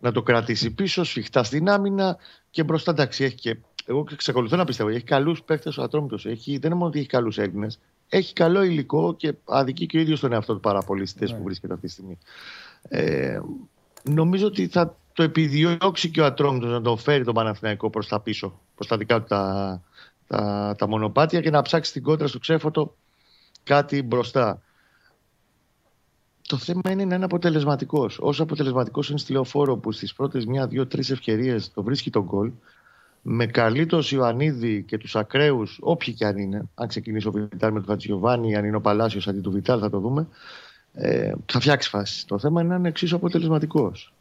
να 0.00 0.12
το 0.12 0.22
κρατήσει 0.22 0.70
πίσω, 0.70 1.04
σφιχτά 1.04 1.42
στην 1.42 1.68
άμυνα 1.68 2.16
και 2.50 2.62
μπροστά. 2.62 2.90
Εντάξει, 2.90 3.24
έχει 3.24 3.34
και. 3.34 3.56
Εγώ 3.86 4.04
ξεκολουθώ 4.16 4.56
να 4.56 4.64
πιστεύω. 4.64 4.88
Έχει 4.88 5.04
καλούς 5.04 5.42
παίκτες 5.42 5.76
ο 5.76 5.82
Ατρόμητος. 5.82 6.22
Δεν 6.22 6.36
είναι 6.44 6.74
μόνο 6.74 6.86
ότι 6.86 6.98
έχει 6.98 7.08
καλούς 7.08 7.38
Έλληνες. 7.38 7.78
Έχει 8.08 8.32
καλό 8.32 8.62
υλικό 8.62 9.14
και 9.14 9.34
αδικεί 9.44 9.86
και 9.86 9.98
ο 9.98 10.00
ίδιος 10.00 10.20
τον 10.20 10.32
εαυτό 10.32 10.54
του 10.54 10.60
πάρα 10.60 10.82
πολύ 10.82 11.06
στη 11.06 11.18
θέση 11.18 11.32
που 11.32 11.38
ναι. 11.38 11.44
βρίσκεται 11.44 11.74
αυτή 11.74 11.86
τη 11.86 11.92
στιγμή. 11.92 12.18
Ε, 12.88 13.40
νομίζω 14.02 14.46
ότι 14.46 14.66
θα 14.66 14.96
το 15.12 15.22
επιδιώξει 15.22 16.10
και 16.10 16.20
ο 16.20 16.24
Ατρόμητος 16.24 16.70
να 16.70 16.80
το 16.80 16.96
φέρει 16.96 17.24
τον 17.24 17.34
Παναθηναϊκό 17.34 17.90
προς 17.90 18.08
τα 18.08 18.20
πίσω, 18.20 18.60
προς 18.74 18.86
τα 18.86 18.96
δικά 18.96 19.20
του 19.20 19.26
τα, 19.28 19.82
τα, 20.26 20.74
τα 20.78 20.88
μονοπάτια 20.88 21.40
και 21.40 21.50
να 21.50 21.62
ψάξει 21.62 21.92
την 21.92 22.02
κόντρα 22.02 22.26
στο 22.26 22.38
ξέφωτο 22.38 22.96
κάτι 23.62 24.02
μπροστά. 24.02 24.62
Το 26.48 26.56
θέμα 26.56 26.90
είναι 26.90 27.04
να 27.04 27.14
είναι 27.14 27.24
αποτελεσματικός. 27.24 28.18
Όσο 28.20 28.42
αποτελεσματικός 28.42 29.08
είναι 29.08 29.18
στη 29.18 29.32
λεωφόρο 29.32 29.76
που 29.76 29.92
στις 29.92 30.12
πρώτες 30.12 30.46
μία, 30.46 30.66
δύο, 30.66 30.86
τρεις 30.86 31.10
ευκαιρίες 31.10 31.72
το 31.72 31.82
βρίσκει 31.82 32.10
τον 32.10 32.22
γκολ, 32.22 32.50
με 33.28 33.46
καλύτερο 33.46 34.02
Ιωαννίδη 34.10 34.82
και 34.82 34.98
τους 34.98 35.16
ακραίους, 35.16 35.78
όποιοι 35.80 36.14
και 36.14 36.26
αν 36.26 36.36
είναι, 36.36 36.68
αν 36.74 36.88
ξεκινήσει 36.88 37.28
ο 37.28 37.30
Βιτάλ 37.30 37.72
με 37.72 37.78
τον 37.78 37.88
Χατζιωβάνη, 37.88 38.56
αν 38.56 38.64
είναι 38.64 38.76
ο 38.76 38.80
Παλάσιος 38.80 39.28
αντί 39.28 39.40
του 39.40 39.50
Βιτάλ, 39.50 39.78
θα 39.82 39.90
το 39.90 39.98
δούμε, 39.98 40.28
ε, 40.92 41.32
θα 41.46 41.60
φτιάξει 41.60 41.88
φάση. 41.88 42.26
Το 42.26 42.38
θέμα 42.38 42.60
είναι 42.60 42.70
να 42.70 42.76
είναι 42.76 42.88
εξίσου 42.88 43.16
αποτελεσματικός. 43.16 44.12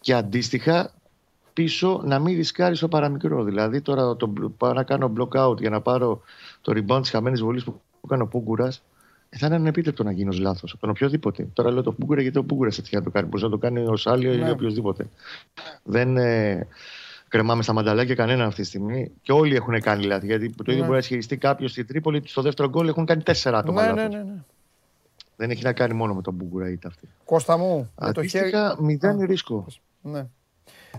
Και 0.00 0.14
αντίστοιχα 0.14 0.92
πίσω 1.52 2.02
να 2.04 2.18
μην 2.18 2.36
ρισκάρει 2.36 2.76
στο 2.76 2.88
παραμικρό. 2.88 3.44
Δηλαδή 3.44 3.80
τώρα 3.80 4.16
το, 4.16 4.32
πάω 4.56 4.72
να 4.72 4.82
κάνω 4.82 5.12
block 5.18 5.46
out 5.46 5.60
για 5.60 5.70
να 5.70 5.80
πάρω 5.80 6.20
το 6.62 6.72
rebound 6.76 7.00
της 7.00 7.10
χαμένης 7.10 7.40
βολής 7.40 7.64
που, 7.64 7.80
που 8.00 8.06
κάνει 8.06 8.22
ο 8.22 8.26
Πούγκουρας 8.26 8.82
θα 9.30 9.46
είναι 9.46 9.54
ανεπίτρεπτο 9.54 10.02
να 10.02 10.12
γίνει 10.12 10.36
λάθος 10.36 10.72
από 10.72 10.80
τον 10.80 10.90
οποιοδήποτε. 10.90 11.48
Τώρα 11.52 11.70
λέω 11.70 11.82
το 11.82 11.92
Πούγκουρα 11.92 12.22
γιατί 12.22 12.38
ο 12.38 12.44
Πούγκουρας 12.44 12.78
έτσι 12.78 12.94
να 12.94 13.02
το 13.02 13.10
κάνει. 13.10 13.26
Μπορείς 13.26 13.42
να 13.42 13.50
το 13.50 13.58
κάνει 13.58 13.80
ο 13.80 13.96
Σάλιο 13.96 14.34
ναι. 14.34 14.48
ή 14.48 14.50
οποιοδήποτε. 14.50 15.08
Δεν 15.82 16.16
ε, 16.16 16.66
κρεμάμε 17.28 17.62
στα 17.62 17.72
μανταλάκια 17.72 18.14
κανένα 18.14 18.44
αυτή 18.44 18.60
τη 18.60 18.66
στιγμή. 18.66 19.12
Και 19.22 19.32
όλοι 19.32 19.54
έχουν 19.54 19.80
κάνει 19.80 20.04
λάθη. 20.04 20.26
Γιατί 20.26 20.50
το 20.50 20.62
ίδιο 20.62 20.74
ναι. 20.74 20.80
μπορεί 20.80 20.92
να 20.92 20.98
ισχυριστεί 20.98 21.36
κάποιος 21.36 21.70
στην 21.70 21.86
Τρίπολη 21.86 22.22
στο 22.26 22.42
δεύτερο 22.42 22.68
γκολ 22.68 22.88
έχουν 22.88 23.04
κάνει 23.04 23.22
τέσσερα 23.22 23.58
άτομα. 23.58 23.86
Ναι, 23.86 23.92
ναι, 23.92 24.08
ναι, 24.08 24.22
ναι. 24.22 24.42
Δεν 25.36 25.50
έχει 25.50 25.62
να 25.62 25.72
κάνει 25.72 25.94
μόνο 25.94 26.14
με 26.14 26.22
τον 26.22 26.36
Πούγκουρα 26.36 26.70
είτε 26.70 26.88
αυτή. 26.88 27.08
Κώστα 27.24 27.56
μου. 27.56 27.92
Με 28.00 28.12
το 28.12 28.26
χέρι... 28.26 28.52
μηδέν 28.78 29.20
ρίσκο. 29.20 29.66
Ναι. 30.02 30.26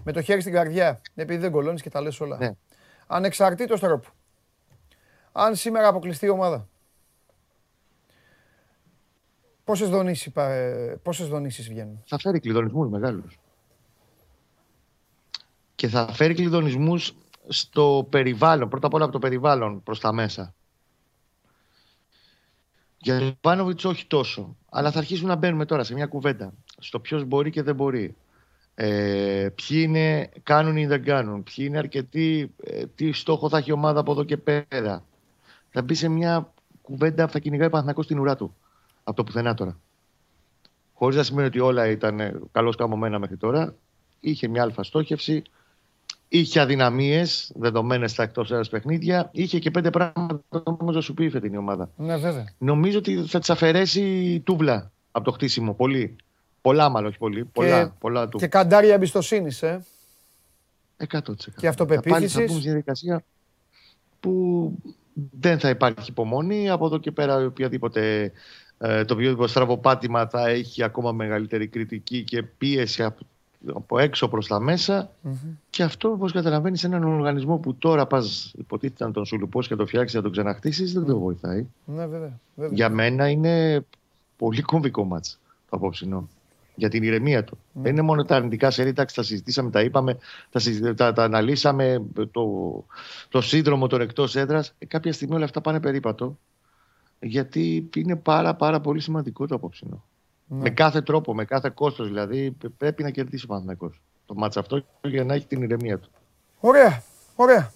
Με 0.03 0.11
το 0.11 0.21
χέρι 0.21 0.41
στην 0.41 0.53
καρδιά. 0.53 1.01
Επειδή 1.15 1.39
δεν 1.39 1.51
κολώνεις 1.51 1.81
και 1.81 1.89
τα 1.89 2.01
λες 2.01 2.19
όλα. 2.19 2.37
Ναι. 2.37 2.51
Ανεξαρτήτως 3.07 3.79
τρόπο. 3.79 4.07
Αν 5.31 5.55
σήμερα 5.55 5.87
αποκλειστεί 5.87 6.25
η 6.25 6.29
ομάδα 6.29 6.67
Πόσες 9.63 9.89
δονήσεις, 9.89 10.33
πόσες 11.03 11.27
δονήσεις 11.27 11.67
βγαίνουν; 11.67 12.03
Θα 12.05 12.19
φέρει 12.19 12.39
κλειδονισμούς 12.39 12.89
μεγάλους. 12.89 13.39
Και 15.77 15.87
θα 15.87 16.13
φέρει 16.13 16.33
κλειδονισμούς 16.33 17.13
στο 17.47 18.07
περιβάλλον, 18.09 18.69
πρώτα 18.69 18.87
απ' 18.87 18.93
όλα 18.93 19.03
από 19.03 19.13
το 19.13 19.19
περιβάλλον 19.19 19.83
προς 19.83 19.99
τα 19.99 20.13
μέσα. 20.13 20.53
Για 22.97 23.19
τον 23.19 23.37
Πάνοβιτς 23.41 23.85
όχι 23.85 24.05
τόσο. 24.05 24.55
Αλλά 24.69 24.91
θα 24.91 24.97
αρχίσουμε 24.97 25.29
να 25.29 25.35
μπαίνουμε 25.35 25.65
τώρα 25.65 25.83
σε 25.83 25.93
μια 25.93 26.05
κουβέντα. 26.05 26.53
Στο 26.77 26.99
ποιος 26.99 27.23
μπορεί 27.23 27.49
και 27.49 27.61
δεν 27.61 27.75
μπορεί. 27.75 28.15
Ε, 28.75 29.49
ποιοι 29.55 29.83
είναι, 29.87 30.29
κάνουν 30.43 30.77
ή 30.77 30.85
δεν 30.85 31.03
κάνουν. 31.03 31.43
Ποιοι 31.43 31.65
είναι 31.67 31.77
αρκετοί, 31.77 32.53
ε, 32.63 32.85
τι 32.85 33.11
στόχο 33.11 33.49
θα 33.49 33.57
έχει 33.57 33.69
η 33.69 33.73
ομάδα 33.73 33.99
από 33.99 34.11
εδώ 34.11 34.23
και 34.23 34.37
πέρα. 34.37 35.03
Θα 35.69 35.81
μπει 35.81 35.93
σε 35.93 36.07
μια 36.07 36.53
κουβέντα 36.81 37.25
που 37.25 37.31
θα 37.31 37.39
κυνηγάει 37.39 37.69
Παναθηνακό 37.69 38.01
στην 38.01 38.19
ουρά 38.19 38.35
του 38.35 38.55
από 39.03 39.15
το 39.15 39.23
πουθενά 39.23 39.53
τώρα. 39.53 39.79
Χωρίς 40.93 41.17
να 41.17 41.23
σημαίνει 41.23 41.47
ότι 41.47 41.59
όλα 41.59 41.87
ήταν 41.87 42.47
καλώς 42.51 42.75
καμωμένα 42.75 43.19
μέχρι 43.19 43.37
τώρα. 43.37 43.75
Είχε 44.19 44.47
μια 44.47 44.61
αλφα 44.61 44.83
στόχευση. 44.83 45.43
Είχε 46.29 46.59
αδυναμίες 46.59 47.51
δεδομένες 47.55 48.11
στα 48.11 48.23
εκτός 48.23 48.51
έδρα 48.51 48.63
παιχνίδια. 48.69 49.29
Είχε 49.31 49.59
και 49.59 49.71
πέντε 49.71 49.89
πράγματα 49.89 50.43
όμως 50.63 50.95
να 50.95 51.01
σου 51.01 51.13
πει 51.13 51.25
η 51.25 51.31
η 51.51 51.57
ομάδα. 51.57 51.89
Ναι, 51.95 52.17
βέβαια. 52.17 52.45
Νομίζω 52.57 52.97
ότι 52.97 53.23
θα 53.27 53.39
τη 53.39 53.53
αφαιρέσει 53.53 54.39
τούβλα 54.45 54.91
από 55.11 55.25
το 55.25 55.31
χτίσιμο. 55.31 55.73
Πολύ. 55.73 56.15
Πολλά, 56.61 56.89
μάλλον 56.89 57.09
όχι 57.09 57.17
πολύ. 57.17 57.45
Πολλά, 57.45 57.83
και, 57.83 57.91
πολλά 57.99 58.29
του. 58.29 58.37
Και 58.37 58.47
καντάρια 58.47 58.93
εμπιστοσύνης, 58.93 59.63
ε. 59.63 59.85
100%. 61.11 61.19
Και 61.57 61.67
αυτοπεποίθησης. 61.67 62.33
Θα 62.33 62.43
πούμε 62.45 62.59
διαδικασία 62.59 63.23
που 64.19 64.71
δεν 65.39 65.59
θα 65.59 65.69
υπάρχει 65.69 66.09
υπομονή. 66.09 66.69
Από 66.69 66.85
εδώ 66.85 66.97
και 66.97 67.11
πέρα 67.11 67.45
οποιαδήποτε 67.45 68.31
ε, 68.77 69.05
το 69.05 69.13
οποιοδήποτε 69.13 69.49
στραβοπάτημα 69.49 70.27
θα 70.27 70.47
έχει 70.47 70.83
ακόμα 70.83 71.11
μεγαλύτερη 71.11 71.67
κριτική 71.67 72.23
και 72.23 72.43
πίεση 72.43 73.03
από, 73.03 73.25
από 73.73 73.99
έξω 73.99 74.27
προς 74.27 74.47
τα 74.47 74.59
μεσα 74.59 75.11
και 75.69 75.83
αυτό 75.83 76.09
όπως 76.09 76.31
καταλαβαίνεις 76.31 76.83
έναν 76.83 77.03
οργανισμό 77.03 77.57
που 77.57 77.75
τώρα 77.75 78.05
πας 78.05 78.53
υποτίθεται 78.57 79.05
να 79.05 79.11
τον 79.11 79.25
σουλουπώσει 79.25 79.67
και 79.67 79.75
το 79.75 79.85
φτιάξει 79.85 80.15
να 80.15 80.21
τον 80.21 80.31
ξαναχτίσεις 80.31 80.93
δεν 80.93 81.05
το 81.05 81.19
βοηθάει. 81.19 81.65
Ναι, 81.85 82.07
βέβαια, 82.07 82.39
βέβαια. 82.55 82.75
Για 82.75 82.89
μένα 82.89 83.29
είναι 83.29 83.85
πολύ 84.37 84.61
κομβικό 84.61 85.03
μάτς 85.03 85.39
το 85.69 85.75
απόψινό 85.75 86.27
για 86.75 86.89
την 86.89 87.03
ηρεμία 87.03 87.43
του. 87.43 87.57
Ναι. 87.73 87.81
Δεν 87.81 87.91
είναι 87.91 88.01
μόνο 88.01 88.25
τα 88.25 88.35
αρνητικά 88.35 88.71
σερή, 88.71 88.93
τα 88.93 89.05
συζητήσαμε, 89.07 89.69
τα 89.69 89.81
είπαμε, 89.81 90.17
τα, 90.49 90.61
τα, 90.95 91.13
τα 91.13 91.23
αναλύσαμε, 91.23 92.01
το, 92.31 92.85
το 93.29 93.41
σύνδρομο 93.41 93.87
των 93.87 94.01
εκτός 94.01 94.35
έδρας. 94.35 94.73
Ε, 94.77 94.85
κάποια 94.85 95.13
στιγμή 95.13 95.35
όλα 95.35 95.45
αυτά 95.45 95.61
πάνε 95.61 95.79
περίπατο 95.79 96.37
γιατί 97.19 97.89
είναι 97.95 98.15
πάρα 98.15 98.55
πάρα 98.55 98.79
πολύ 98.79 98.99
σημαντικό 98.99 99.47
το 99.47 99.55
απόψινο. 99.55 100.03
Ναι. 100.47 100.61
Με 100.61 100.69
κάθε 100.69 101.01
τρόπο, 101.01 101.33
με 101.33 101.45
κάθε 101.45 101.69
κόστος 101.69 102.07
δηλαδή 102.07 102.57
πρέπει 102.77 103.03
να 103.03 103.09
κερδίσει 103.09 103.43
ο 103.43 103.47
Παναθηναϊκός 103.47 104.01
το 104.25 104.35
μάτς 104.35 104.57
αυτό 104.57 104.83
για 105.01 105.23
να 105.23 105.33
έχει 105.33 105.45
την 105.45 105.61
ηρεμία 105.61 105.99
του. 105.99 106.09
Ωραία, 106.59 107.03
ωραία. 107.35 107.71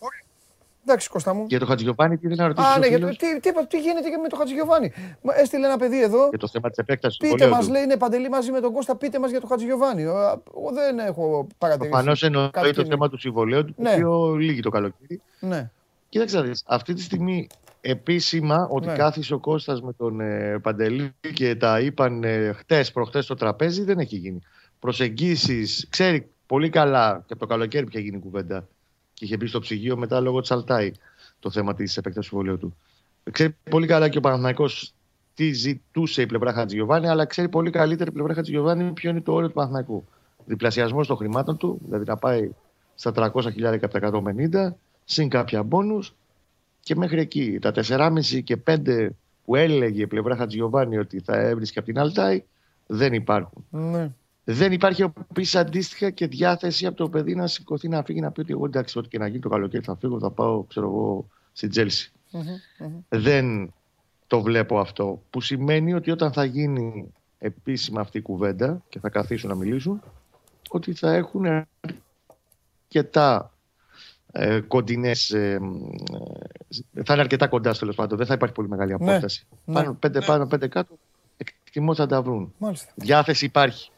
Εντάξει, 0.86 1.10
Κώστα 1.10 1.34
μου. 1.34 1.46
Για 1.48 1.60
το 1.60 1.66
Χατζηγιοβάνι, 1.66 2.18
τι 2.18 2.28
δεν 2.28 2.38
να 2.38 2.48
ρωτήσω. 2.48 2.68
Α, 2.68 2.78
ναι, 2.78 2.88
γιατί, 2.88 3.18
τι, 3.18 3.40
τι, 3.40 3.68
τι, 3.68 3.80
γίνεται 3.80 4.10
και 4.10 4.18
με 4.18 4.28
το 4.28 4.36
Χατζηγιοβάνι; 4.36 4.92
Έστειλε 5.42 5.66
ένα 5.66 5.78
παιδί 5.78 6.02
εδώ. 6.04 6.28
Για 6.30 6.38
το 6.38 6.48
θέμα 6.48 6.70
της 6.70 6.78
επέκτασης 6.78 7.18
Πείτε 7.18 7.48
μας, 7.48 7.70
λέει, 7.70 7.84
είναι 7.84 7.98
παντελή 7.98 8.30
μαζί 8.30 8.52
με 8.52 8.60
τον 8.60 8.74
Κώστα, 8.74 8.96
πείτε 8.96 9.20
μας 9.20 9.30
για 9.30 9.42
το 9.42 9.48
Χατζηγιοβάνι. 9.48 10.02
Εγώ 10.02 10.72
δεν 10.74 11.00
έχω 11.00 11.48
παρατηρήσει. 11.58 11.90
Προφανώς 11.90 12.24
εννοεί 12.24 12.74
το 12.76 12.86
θέμα 12.86 13.10
του 13.10 13.18
συμβολέου 13.18 13.66
του, 13.66 13.74
ναι. 13.78 13.90
το 13.90 13.96
οποίο 13.96 14.36
λύγει 14.36 14.62
το 14.62 14.70
καλοκαίρι. 14.70 15.22
Ναι. 15.40 15.70
Κοίταξε, 16.10 16.52
αυτή 16.66 16.94
τη 16.94 17.02
στιγμή 17.02 17.48
επίσημα 17.82 18.68
ότι 18.72 18.88
ναι. 18.88 18.96
κάθισε 18.96 19.34
ο 19.34 19.40
Κώστας 19.40 19.82
με 19.82 19.94
τον 19.94 20.20
ε, 20.20 20.60
Παντελή 20.60 21.14
και 21.34 21.56
τα 21.56 21.80
είπαν 21.80 22.24
ε, 22.24 22.52
χτες 22.52 22.92
προχτές 22.92 23.24
στο 23.24 23.36
τραπέζι 23.36 23.84
δεν 23.84 24.00
έχει 24.00 24.16
γίνει. 24.16 24.42
Προσεγγίσεις, 24.80 25.88
ξέρει 25.90 26.30
πολύ 26.46 26.70
καλά 26.70 27.24
και 27.26 27.34
από 27.34 27.42
το 27.42 27.46
καλοκαίρι 27.48 27.86
πια 27.86 28.00
γίνει 28.00 28.20
κουβέντα 28.20 28.68
και 29.14 29.26
είχε 29.26 29.38
μπει 29.38 29.48
στο 29.48 29.60
ψυγείο 29.60 29.98
μετά 29.98 30.20
λόγω 30.20 30.42
της 30.42 30.52
Αλτάη 30.52 30.92
το 31.40 31.52
θέμα 31.52 31.74
της 31.74 31.98
επέκτασης 31.98 32.30
του 32.30 32.36
βολείου 32.36 32.58
του. 32.58 32.76
Ξέρει 33.32 33.56
πολύ 33.70 33.88
καλά 33.88 34.10
και 34.10 34.18
ο 34.18 34.22
Παναθηναϊκός 34.22 34.94
τι 35.34 35.52
ζητούσε 35.52 36.22
η 36.22 36.26
πλευρά 36.26 36.54
Χατζηγιοβάνη, 36.54 37.08
αλλά 37.08 37.26
ξέρει 37.26 37.50
πολύ 37.50 37.70
καλύτερη 37.70 38.10
η 38.10 38.14
πλευρά 38.14 38.34
Χατζηγιοβάνη 38.34 38.92
ποιο 38.92 39.10
είναι 39.10 39.22
το 39.22 39.34
όριο 39.34 39.48
του 39.48 39.54
Παναθηναϊκού. 39.54 40.08
Διπλασιασμός 40.46 41.08
των 41.08 41.18
χρημάτων 41.18 41.58
του, 41.58 41.82
δηλαδή 41.86 42.06
να 42.06 42.18
πάει 42.18 42.52
στα 42.96 43.12
300 43.16 43.52
χιλιάρικα 43.52 43.86
από 43.86 44.00
τα 44.00 44.22
150, 44.70 44.74
συν 45.06 45.30
κάποια 45.30 45.64
μπόνους 45.64 46.16
και 46.84 46.96
μέχρι 46.96 47.20
εκεί. 47.20 47.60
Τα 47.62 47.72
4,5 47.76 48.44
και 48.44 48.58
5 48.68 49.10
που 49.46 49.56
έλεγε 49.56 50.02
η 50.02 50.08
πλευρά 50.08 50.36
Χατζιωβάνη 50.36 50.98
ότι 50.98 51.20
θα 51.20 51.38
έβρισκε 51.38 51.80
από 51.80 51.88
την 51.88 52.00
Αλτάη 52.00 52.44
δεν 52.88 53.14
υπάρχουν. 53.14 53.66
Ναι. 53.70 54.12
Δεν 54.44 54.72
υπάρχει 54.72 55.14
επίση 55.30 55.58
αντίστοιχα 55.58 56.10
και 56.10 56.28
διάθεση 56.28 56.86
από 56.86 56.98
το 56.98 57.10
παιδί 57.10 57.36
να 57.36 57.48
σηκωθεί 57.48 57.88
να 57.88 58.04
φύγει 58.04 58.20
να 58.20 58.32
πει 58.32 58.40
ότι 58.40 58.52
εγώ 58.52 58.66
εντάξει, 58.66 58.98
ό,τι 58.98 59.08
και 59.08 59.18
να 59.18 59.28
γίνει 59.28 59.40
το 59.40 59.50
καλοκαίρι 59.50 59.84
θα 59.84 59.96
φύγω, 59.96 60.20
θα 60.20 60.32
πάω 60.32 60.64
ξέρω 60.64 60.86
εγώ, 60.88 61.28
στην 61.52 61.70
τζελση 61.70 62.12
Δεν 63.10 63.74
το 64.28 64.42
βλέπω 64.42 64.80
αυτό. 64.80 65.22
Που 65.30 65.42
σημαίνει 65.42 65.94
ότι 65.94 66.12
όταν 66.12 66.34
θα 66.34 66.44
γίνει 66.44 67.14
επίσημα 67.38 68.02
αυτή 68.02 68.18
η 68.18 68.22
κουβέντα 68.22 68.82
και 68.90 69.00
θα 69.00 69.10
καθίσουν 69.10 69.50
να 69.50 69.56
μιλήσουν, 69.56 70.02
ότι 70.70 70.94
θα 70.94 71.14
έχουν 71.14 71.66
αρκετά 72.88 73.52
ε, 74.32 74.60
κοντινές. 74.60 75.30
Ε, 75.32 75.60
ε, 76.94 77.04
θα 77.04 77.14
είναι 77.14 77.22
αρκετά 77.22 77.48
κοντά 77.48 77.70
στο 77.70 77.80
τέλος 77.80 77.96
πάντων. 77.96 78.18
Δεν 78.18 78.28
θα 78.28 78.34
υπάρχει 78.34 78.56
πολύ 78.56 78.68
μεγάλη 78.68 78.96
ναι, 79.00 79.10
απόσταση. 79.10 79.48
Ναι, 79.66 79.74
πάνω, 79.74 79.94
πέντε 79.94 80.20
ναι. 80.20 80.26
πάνω, 80.26 80.46
πέντε 80.46 80.68
κάτω. 80.68 80.98
Εκτιμώ 81.38 81.96
θα 81.96 82.06
τα 82.06 82.22
βρουν. 82.22 82.54
Μάλιστα. 82.58 82.92
Διάθεση 82.96 83.46
υπάρχει. 83.46 83.92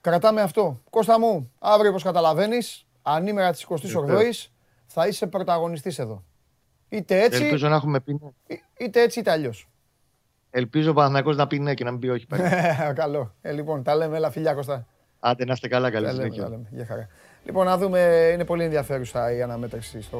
Κρατάμε 0.00 0.40
αυτό. 0.40 0.80
Κώστα 0.90 1.18
μου, 1.18 1.50
αύριο 1.58 1.90
όπως 1.90 2.02
καταλαβαίνεις, 2.02 2.86
ανήμερα 3.02 3.52
της 3.52 3.66
28η 3.68 4.50
θα 4.86 5.06
είσαι 5.06 5.26
πρωταγωνιστής 5.26 5.98
εδώ. 5.98 6.24
Είτε 6.88 7.22
έτσι. 7.22 7.44
Ελπίζω 7.44 7.68
να 7.68 7.74
έχουμε 7.74 8.00
πει 8.00 8.12
ναι. 8.12 8.56
Είτε 8.78 9.02
έτσι 9.02 9.18
είτε 9.20 9.30
αλλιώς. 9.30 9.68
Ελπίζω 10.50 10.90
ο 10.90 10.94
Παναθηναϊκός 10.94 11.36
να 11.36 11.46
πει 11.46 11.58
ναι 11.58 11.74
και 11.74 11.84
να 11.84 11.90
μην 11.90 12.00
πει 12.00 12.08
όχι. 12.08 12.26
Καλό. 12.94 13.34
Ε, 13.40 13.52
λοιπόν, 13.52 13.82
τα 13.82 13.94
λέμε. 13.94 14.16
Έλα, 14.16 14.30
φιλιά 14.30 14.54
Κώστα. 14.54 14.86
Άντε 15.20 15.44
να 15.44 15.52
είστε 15.52 15.68
καλά, 15.68 15.90
καλή 15.90 16.08
συνέχεια. 16.08 16.60
Για 16.70 16.86
χαρά. 16.86 17.08
Λοιπόν, 17.44 17.66
να 17.66 17.78
δούμε, 17.78 18.30
είναι 18.32 18.44
πολύ 18.44 18.64
ενδιαφέρουσα 18.64 19.32
η 19.32 19.42
αναμέτρηση 19.42 20.02
στο 20.02 20.18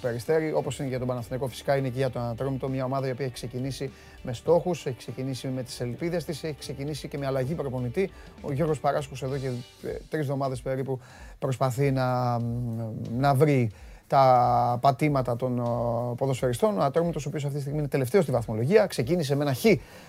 Περιστέρι. 0.00 0.52
Όπως 0.52 0.78
είναι 0.78 0.88
για 0.88 0.98
τον 0.98 1.06
Παναθηναϊκό, 1.06 1.46
φυσικά 1.46 1.76
είναι 1.76 1.88
και 1.88 1.98
για 1.98 2.10
τον 2.10 2.22
Ατρόμητο. 2.22 2.68
Μια 2.68 2.84
ομάδα 2.84 3.08
η 3.08 3.10
οποία 3.10 3.24
έχει 3.24 3.34
ξεκινήσει 3.34 3.90
με 4.22 4.32
στόχους, 4.32 4.86
έχει 4.86 4.96
ξεκινήσει 4.96 5.48
με 5.48 5.62
τις 5.62 5.80
ελπίδες 5.80 6.24
της, 6.24 6.44
έχει 6.44 6.56
ξεκινήσει 6.58 7.08
και 7.08 7.18
με 7.18 7.26
αλλαγή 7.26 7.54
προπονητή. 7.54 8.10
Ο 8.42 8.52
Γιώργος 8.52 8.80
Παράσκος 8.80 9.22
εδώ 9.22 9.36
και 9.36 9.46
ε, 9.46 9.96
τρεις 10.08 10.22
εβδομάδες 10.22 10.60
περίπου 10.60 11.00
προσπαθεί 11.38 11.90
να, 11.90 12.38
να 13.16 13.34
βρει 13.34 13.70
τα 14.06 14.78
πατήματα 14.80 15.36
των 15.36 15.58
ε, 15.58 15.62
ποδοσφαιριστών. 16.16 16.78
Ο 16.78 16.82
Ατρόμητο, 16.82 17.18
ο 17.18 17.24
οποίος 17.26 17.44
αυτή 17.44 17.56
τη 17.56 17.62
στιγμή 17.62 17.78
είναι 17.78 17.88
τελευταίος 17.88 18.22
στη 18.22 18.32
βαθμολογία, 18.32 18.86
ξεκίνησε 18.86 19.36
με 19.36 19.42
ένα 19.42 19.54
χ 19.54 19.64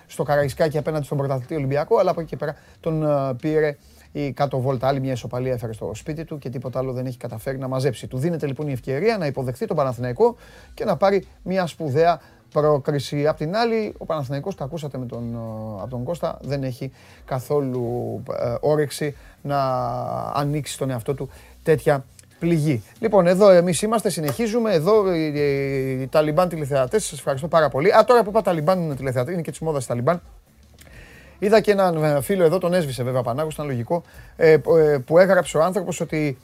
στο 0.08 0.24
Καραϊσκάκι 0.24 0.78
απέναντι 0.78 1.06
στον 1.06 1.18
πρωταθλητή 1.18 1.56
Ολυμπιακό, 1.56 1.98
αλλά 1.98 2.12
από 2.12 2.20
εκεί 2.20 2.30
και 2.30 2.38
πέρα 2.38 2.56
τον 2.80 3.04
ε, 3.04 3.34
πήρε 3.42 3.78
η 4.12 4.32
κάτω 4.32 4.60
βόλτα. 4.60 4.88
Άλλη 4.88 4.99
μια 4.99 5.12
ισοπαλία 5.12 5.53
έφερε 5.53 5.74
στο 5.74 5.91
σπίτι 5.93 6.26
του 6.26 6.38
και 6.38 6.49
τίποτα 6.49 6.80
άλλο 6.80 6.93
δεν 6.93 7.05
έχει 7.05 7.18
καταφέρει 7.18 7.57
να 7.57 7.68
μαζέψει. 7.68 8.07
Του 8.07 8.18
δίνεται 8.18 8.47
λοιπόν 8.47 8.68
η 8.68 8.72
ευκαιρία 8.72 9.18
να 9.18 9.26
υποδεχθεί 9.26 9.66
τον 9.66 9.76
Παναθηναϊκό 9.76 10.36
και 10.74 10.86
να 10.86 10.97
πάρει 10.97 11.28
μια 11.43 11.66
σπουδαία 11.68 12.22
πρόκριση. 12.51 13.28
Απ' 13.28 13.38
την 13.38 13.55
άλλη, 13.55 13.93
ο 13.97 14.05
Παναθηναϊκός, 14.05 14.55
τα 14.55 14.64
ακούσατε 14.64 14.97
με 14.97 15.05
τον, 15.05 15.34
ε, 15.34 15.82
από 15.82 15.89
τον 15.89 16.03
Κώστα, 16.03 16.38
δεν 16.41 16.64
έχει 16.64 16.91
καθόλου 17.26 17.84
ε, 18.39 18.55
όρεξη 18.60 19.16
να 19.41 19.60
ανοίξει 20.34 20.78
τον 20.78 20.89
εαυτό 20.89 21.14
του 21.14 21.30
τέτοια 21.64 22.05
πληγή. 22.39 22.84
Λοιπόν, 22.99 23.28
εδώ 23.28 23.49
εμείς 23.49 23.82
είμαστε, 23.82 24.10
συνεχίζουμε. 24.10 24.74
Εδώ 24.74 25.14
οι, 25.14 25.26
οι, 25.26 26.01
οι 26.01 26.07
Ταλιμπάν 26.07 26.49
τηλεθεατές, 26.49 27.05
σας 27.05 27.18
ευχαριστώ 27.18 27.47
πάρα 27.47 27.70
πολύ. 27.70 27.93
Α, 27.93 28.03
τώρα 28.03 28.24
που 28.24 28.30
είπα 28.30 28.41
Ταλιμπάν 28.41 28.95
τηλεθεατές, 28.95 29.34
είναι 29.34 29.41
και 29.41 29.51
της 29.51 29.60
μόδας 29.60 29.86
Ταλιμπάν. 29.86 30.22
Είδα 31.40 31.62
και 31.62 31.72
έναν 31.72 32.04
ε, 32.04 32.22
φίλο 32.22 32.44
εδώ, 32.44 32.58
τον 32.58 32.74
έσβησε 32.74 33.04
βέβαια 33.04 33.22
Πανάγος, 33.22 33.54
ήταν 33.54 33.66
λογικό, 33.66 34.04
ε, 34.36 34.52
ε, 34.52 34.58
που 35.06 35.18
έγραψε 35.18 35.58
ο 35.58 35.64
άνθρωπος 35.64 36.00
ότι 36.00 36.38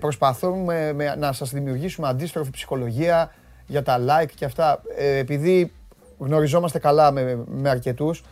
προσπαθούμε 0.00 0.92
να 1.18 1.32
σας 1.32 1.50
δημιουργήσουμε 1.50 2.08
αντίστροφη 2.08 2.50
ψυχολογία 2.50 3.32
για 3.66 3.82
τα 3.82 3.98
like 3.98 4.30
και 4.34 4.44
αυτά. 4.44 4.82
Επειδή 4.96 5.72
γνωριζόμαστε 6.18 6.78
καλά 6.78 7.10
με, 7.10 7.38
με 7.46 7.68
αρκετούς, 7.68 8.24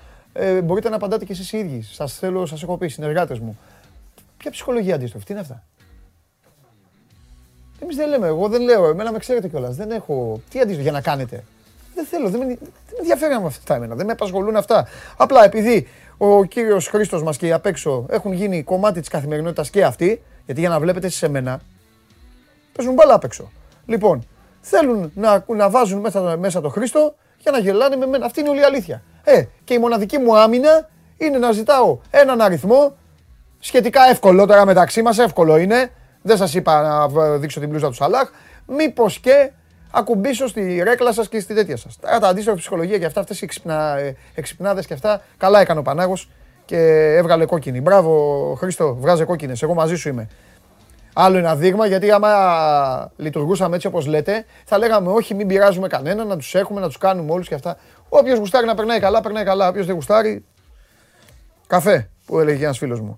μπορείτε 0.64 0.88
να 0.88 0.96
απαντάτε 0.96 1.24
και 1.24 1.32
εσείς 1.32 1.52
οι 1.52 1.58
ίδιοι. 1.58 1.82
Σας 1.82 2.18
θέλω, 2.18 2.46
σας 2.46 2.62
έχω 2.62 2.76
πει, 2.76 2.88
συνεργάτες 2.88 3.38
μου. 3.38 3.58
Ποια 4.36 4.50
ψυχολογία 4.50 4.94
αντίστροφη, 4.94 5.24
τι 5.24 5.32
είναι 5.32 5.40
αυτά; 5.40 5.64
Εμείς 7.82 7.96
δεν 7.96 8.08
λέμε, 8.08 8.26
εγώ 8.26 8.48
δεν 8.48 8.62
λέω, 8.62 8.88
εμένα 8.88 9.12
με 9.12 9.18
ξέρετε 9.18 9.48
κιόλας. 9.48 9.76
Δεν 9.76 9.90
έχω. 9.90 10.40
Τι 10.50 10.58
αντίστοιχο 10.58 10.82
για 10.82 10.92
να 10.92 11.00
κάνετε. 11.00 11.44
Δεν 11.94 12.06
θέλω, 12.06 12.28
δεν 12.28 12.40
με, 12.40 12.46
δεν 12.46 12.58
με 12.90 12.98
ενδιαφέρει 12.98 13.34
αυτά 13.44 13.74
εμένα, 13.74 13.94
δεν 13.94 14.06
με 14.06 14.12
απασχολούν 14.12 14.56
αυτά. 14.56 14.86
Απλά 15.16 15.44
επειδή 15.44 15.88
ο 16.18 16.44
κύριος 16.44 16.88
Χρήστος 16.88 17.22
μας 17.22 17.36
και 17.36 17.46
οι 17.46 17.52
απ' 17.52 17.66
έξω 17.66 18.06
έχουν 18.08 18.32
γίνει 18.32 18.62
κομμάτι 18.62 19.00
της 19.00 19.08
καθημερινότητας 19.08 19.70
και 19.70 19.84
αυτοί, 19.84 20.22
γιατί 20.44 20.60
για 20.60 20.68
να 20.68 20.80
βλέπετε 20.80 21.06
εσείς 21.06 21.22
εμένα, 21.22 21.60
παίζουν 22.76 22.94
μπάλα 22.94 23.14
απ' 23.14 23.24
έξω. 23.24 23.50
Λοιπόν, 23.86 24.26
θέλουν 24.60 25.12
να, 25.14 25.44
να 25.46 25.70
βάζουν 25.70 26.00
μέσα, 26.00 26.36
μέσα 26.36 26.60
το 26.60 26.68
Χρήστο 26.68 27.14
για 27.38 27.50
να 27.50 27.58
γελάνε 27.58 27.96
με 27.96 28.06
μένα. 28.06 28.26
Αυτή 28.26 28.40
είναι 28.40 28.48
όλη 28.48 28.60
η 28.60 28.64
αλήθεια. 28.64 29.02
Ε, 29.24 29.44
και 29.64 29.74
η 29.74 29.78
μοναδική 29.78 30.18
μου 30.18 30.38
άμυνα 30.38 30.88
είναι 31.16 31.38
να 31.38 31.52
ζητάω 31.52 31.98
έναν 32.10 32.40
αριθμό 32.40 32.96
σχετικά 33.58 34.02
εύκολο 34.10 34.46
τώρα 34.46 34.64
μεταξύ 34.64 35.02
μας, 35.02 35.18
εύκολο 35.18 35.56
είναι. 35.56 35.90
Δεν 36.22 36.36
σας 36.36 36.54
είπα 36.54 36.82
να 36.82 37.36
δείξω 37.36 37.60
την 37.60 37.68
πλούζα 37.68 37.88
του 37.88 37.94
Σαλάχ. 37.94 38.30
Μήπως 38.66 39.18
και 39.18 39.50
ακουμπήσω 39.90 40.46
στη 40.46 40.80
ρέκλα 40.82 41.12
σας 41.12 41.28
και 41.28 41.40
στη 41.40 41.54
τέτοια 41.54 41.76
σας. 41.76 41.96
Τώρα 42.00 42.18
τα 42.18 42.28
αντίστοιχα 42.28 42.56
ψυχολογία 42.56 42.98
και 42.98 43.04
αυτά, 43.04 43.20
αυτές 43.20 43.40
οι 43.40 43.48
εξυπνάδες 44.34 44.86
και 44.86 44.94
αυτά, 44.94 45.22
καλά 45.36 45.60
έκανε 45.60 45.80
ο 45.80 45.82
Πανάγος 45.82 46.30
και 46.64 46.78
έβγαλε 47.16 47.44
κόκκινη. 47.44 47.80
Μπράβο, 47.80 48.54
Χρήστο, 48.58 48.94
βγάζε 48.94 49.24
κόκκινες. 49.24 49.62
Εγώ 49.62 49.74
μαζί 49.74 49.96
σου 49.96 50.08
είμαι. 50.08 50.28
Άλλο 51.12 51.38
ένα 51.38 51.56
δείγμα, 51.56 51.86
γιατί 51.86 52.10
άμα 52.10 52.30
λειτουργούσαμε 53.16 53.74
έτσι 53.74 53.86
όπως 53.86 54.06
λέτε, 54.06 54.44
θα 54.64 54.78
λέγαμε 54.78 55.10
όχι, 55.10 55.34
μην 55.34 55.46
πειράζουμε 55.46 55.88
κανένα, 55.88 56.24
να 56.24 56.36
τους 56.36 56.54
έχουμε, 56.54 56.80
να 56.80 56.86
τους 56.86 56.98
κάνουμε 56.98 57.32
όλους 57.32 57.48
και 57.48 57.54
αυτά. 57.54 57.76
Όποιος 58.08 58.38
γουστάρει 58.38 58.66
να 58.66 58.74
περνάει 58.74 59.00
καλά, 59.00 59.20
περνάει 59.20 59.44
καλά. 59.44 59.68
Όποιος 59.68 59.86
δεν 59.86 59.94
γουστάρει, 59.94 60.44
καφέ, 61.66 62.10
που 62.26 62.38
έλεγε 62.38 62.64
ένας 62.64 62.78
φίλος 62.78 63.00
μου. 63.00 63.16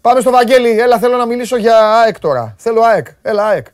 Πάμε 0.00 0.20
στο 0.20 0.30
Βαγγέλη, 0.30 0.78
έλα 0.78 0.98
θέλω 0.98 1.16
να 1.16 1.26
μιλήσω 1.26 1.56
για 1.56 2.00
ΑΕΚ 2.00 2.18
τώρα. 2.18 2.54
Θέλω 2.58 2.82
ΑΕΚ, 2.82 3.06
έλα 3.22 3.46
ΑΕΚ. 3.46 3.66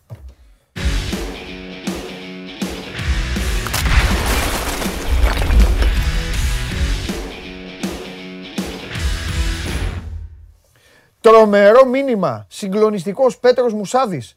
Τρομερό 11.22 11.86
μήνυμα. 11.86 12.46
Συγκλονιστικός 12.48 13.38
Πέτρος 13.38 13.72
Μουσάδης. 13.72 14.36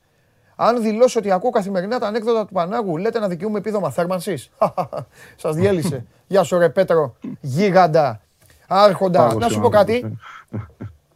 Αν 0.56 0.82
δηλώσω 0.82 1.20
ότι 1.20 1.32
ακούω 1.32 1.50
καθημερινά 1.50 2.00
τα 2.00 2.08
ανέκδοτα 2.08 2.46
του 2.46 2.54
Πανάγου, 2.54 2.98
λέτε 2.98 3.20
να 3.20 3.28
δικαιούμαι 3.28 3.58
επίδομα 3.58 3.90
θέρμανσης. 3.90 4.50
Σας 5.42 5.56
διέλυσε. 5.56 6.06
Γεια 6.28 6.44
σου, 6.44 6.58
ρε 6.58 6.70
Πέτρο. 6.70 7.16
Γίγαντα. 7.42 8.22
Άρχοντα. 8.68 9.34
Να 9.34 9.50
σου 9.50 9.60
πω 9.60 9.70
κάτι. 9.70 10.18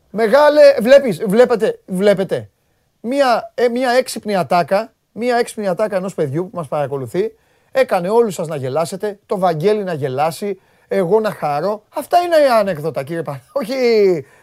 Μεγάλε, 0.09 0.61
βλέπεις, 0.82 1.24
βλέπετε, 1.28 1.80
βλέπετε. 1.86 2.49
Μία, 3.01 3.51
ε, 3.55 3.67
μία 3.67 3.89
έξυπνη 3.91 4.36
ατάκα, 4.36 4.93
μία 5.11 5.38
έξυπνη 5.38 5.67
ατάκα 5.67 5.95
ενός 5.95 6.13
παιδιού 6.13 6.49
που 6.49 6.57
μας 6.57 6.67
παρακολουθεί, 6.67 7.36
έκανε 7.72 8.09
όλους 8.09 8.34
σας 8.34 8.47
να 8.47 8.55
γελάσετε, 8.55 9.20
το 9.26 9.38
Βαγγέλη 9.38 9.84
να 9.84 9.93
γελάσει, 9.93 10.59
εγώ 10.91 11.19
να 11.19 11.31
χαρώ. 11.31 11.83
Αυτά 11.95 12.17
είναι 12.17 12.35
η 12.35 12.49
ανέκδοτα, 12.59 13.03
κύριε 13.03 13.21
Πα. 13.21 13.41
Όχι 13.59 13.73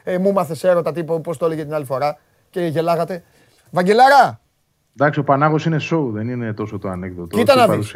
ε, 0.05 0.19
μου 0.19 0.33
μάθες 0.33 0.65
έρωτα 0.65 0.93
τύπο, 0.93 1.21
πώς 1.21 1.39
το 1.39 1.47
έλεγε 1.47 1.63
την 1.63 1.75
άλλη 1.75 1.85
φορά 1.85 2.19
και 2.51 2.61
γελάγατε. 2.61 3.23
Βαγγελάρα, 3.71 4.41
Εντάξει, 4.99 5.21
ο 5.21 5.25
Πανάγος 5.25 5.65
είναι 5.65 5.77
show, 5.91 6.09
δεν 6.13 6.29
είναι 6.29 6.53
τόσο 6.53 6.79
το 6.79 6.89
ανέκδοτο. 6.89 7.37
Κοίτα 7.37 7.55
να 7.55 7.69
δεις. 7.69 7.95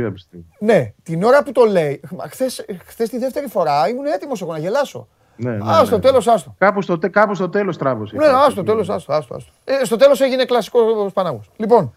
Ναι, 0.58 0.92
την 1.02 1.22
ώρα 1.22 1.42
που 1.42 1.52
το 1.52 1.64
λέει, 1.64 2.00
χθες, 2.28 2.64
χθες 2.84 3.08
τη 3.08 3.18
δεύτερη 3.18 3.48
φορά 3.48 3.88
ήμουν 3.88 4.06
έτοιμος 4.06 4.42
εγώ 4.42 4.52
να 4.52 4.58
γελάσω. 4.58 5.08
Ναι, 5.36 5.50
ναι, 5.50 5.58
άστο, 5.64 5.96
ναι. 5.96 6.02
τέλος, 6.02 6.28
άστο. 6.28 6.54
Κάπου 6.58 6.82
στο, 6.82 6.98
κάπου 7.10 7.34
στο 7.34 7.48
τέλος 7.48 7.76
τράβωσε. 7.76 8.16
Ναι, 8.16 8.26
άστο, 8.26 8.62
τέλος, 8.62 8.90
άστο. 8.90 9.12
άστο, 9.12 9.34
άστο. 9.34 9.52
Ε, 9.64 9.84
στο 9.84 9.96
τέλος 9.96 10.20
έγινε 10.20 10.44
κλασικός 10.44 11.12
Πανάγος. 11.12 11.50
Λοιπόν, 11.56 11.94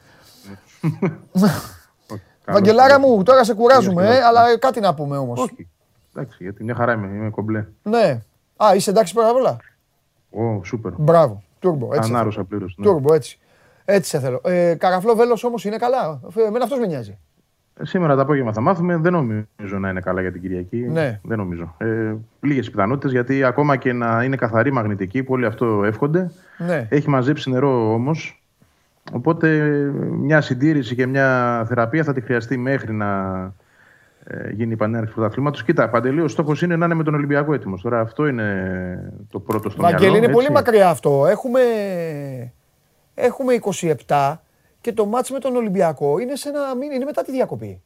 Βαγγελάρα 2.45 2.99
μου, 2.99 3.23
τώρα 3.23 3.43
σε 3.43 3.53
κουράζουμε, 3.53 4.15
ε, 4.15 4.23
αλλά 4.23 4.57
κάτι 4.57 4.79
να 4.79 4.93
πούμε 4.93 5.17
όμως. 5.17 5.39
Όχι. 5.39 5.69
Εντάξει, 6.15 6.43
γιατί 6.43 6.63
μια 6.63 6.75
χαρά 6.75 6.93
είμαι, 6.93 7.07
είμαι 7.07 7.29
κομπλέ. 7.29 7.65
Ναι. 7.83 8.21
Α, 8.57 8.75
είσαι 8.75 8.89
εντάξει 8.89 9.13
πρώτα 9.13 9.29
απ' 9.29 9.35
όλα; 9.35 9.57
Ω, 10.29 10.63
σούπερ. 10.63 10.91
Μπράβο. 10.97 11.43
Τούρμπο, 11.59 11.93
έτσι. 11.93 12.09
Ανάρωσα 12.09 12.43
πλήρως. 12.43 12.75
Ναι. 12.77 12.85
Τούρμπο, 12.85 13.13
έτσι. 13.13 13.39
Έτσι 13.85 14.09
σε 14.09 14.19
θέλω. 14.19 14.41
Ε, 14.43 14.75
καραφλό 14.75 15.15
βέλος 15.15 15.43
όμως 15.43 15.65
είναι 15.65 15.77
καλά; 15.77 16.19
Εμένα 16.47 16.63
αυτός 16.63 16.79
με 16.79 16.85
νοιάζει. 16.85 17.17
Σήμερα 17.81 18.15
το 18.15 18.21
απόγευμα 18.21 18.53
θα 18.53 18.61
μάθουμε. 18.61 18.97
Δεν 18.97 19.11
νομίζω 19.11 19.79
να 19.79 19.89
είναι 19.89 19.99
καλά 19.99 20.21
για 20.21 20.31
την 20.31 20.41
Κυριακή. 20.41 20.77
Ναι. 20.77 21.19
Δεν 21.23 21.37
νομίζω. 21.37 21.75
Ε, 21.77 22.15
Λίγες 22.41 22.69
πιθανότητες 22.69 23.11
γιατί 23.11 23.43
ακόμα 23.43 23.75
και 23.75 23.93
να 23.93 24.23
είναι 24.23 24.35
καθαρή 24.35 24.71
μαγνητική 24.71 25.23
που 25.23 25.33
όλοι 25.33 25.45
αυτό 25.45 25.83
εύχονται. 25.83 26.31
Ναι. 26.57 26.87
Έχει 26.89 27.09
μαζέψει 27.09 27.49
νερό 27.49 27.93
όμως. 27.93 28.43
Οπότε 29.11 29.47
μια 30.11 30.41
συντήρηση 30.41 30.95
και 30.95 31.05
μια 31.05 31.63
θεραπεία 31.67 32.03
θα 32.03 32.13
τη 32.13 32.21
χρειαστεί 32.21 32.57
μέχρι 32.57 32.93
να 32.93 33.39
ε, 33.39 33.51
γίνει 34.51 34.71
η 34.71 34.75
επανέναρξη 34.75 35.13
του 35.13 35.19
πρωταθλήματος. 35.19 35.63
Κοίτα, 35.63 35.89
Παντελή, 35.89 36.21
ο 36.21 36.27
στόχος 36.27 36.61
είναι 36.61 36.75
να 36.75 36.85
είναι 36.85 36.93
με 36.93 37.03
τον 37.03 37.13
Ολυμπιακό 37.13 37.53
έτοιμος. 37.53 37.81
Τώρα 37.81 37.99
αυτό 37.99 38.27
είναι 38.27 39.13
το 39.31 39.39
πρώτο 39.39 39.69
στο 39.69 39.81
Βαγγέλη, 39.81 40.01
μυαλό. 40.01 40.17
είναι 40.17 40.25
έτσι. 40.25 40.37
πολύ 40.37 40.51
μακριά 40.51 40.89
αυτό. 40.89 41.25
Έχουμε, 41.27 41.59
έχουμε 43.13 43.53
27 44.07 44.35
και 44.81 44.93
το 44.93 45.05
ματς 45.05 45.31
με 45.31 45.39
τον 45.39 45.55
Ολυμπιακό 45.55 46.19
είναι, 46.19 46.35
σε 46.35 46.49
ένα 46.49 46.75
μήνα, 46.75 46.93
είναι 46.93 47.05
μετά 47.05 47.23
τη 47.23 47.31
διακοπή. 47.31 47.81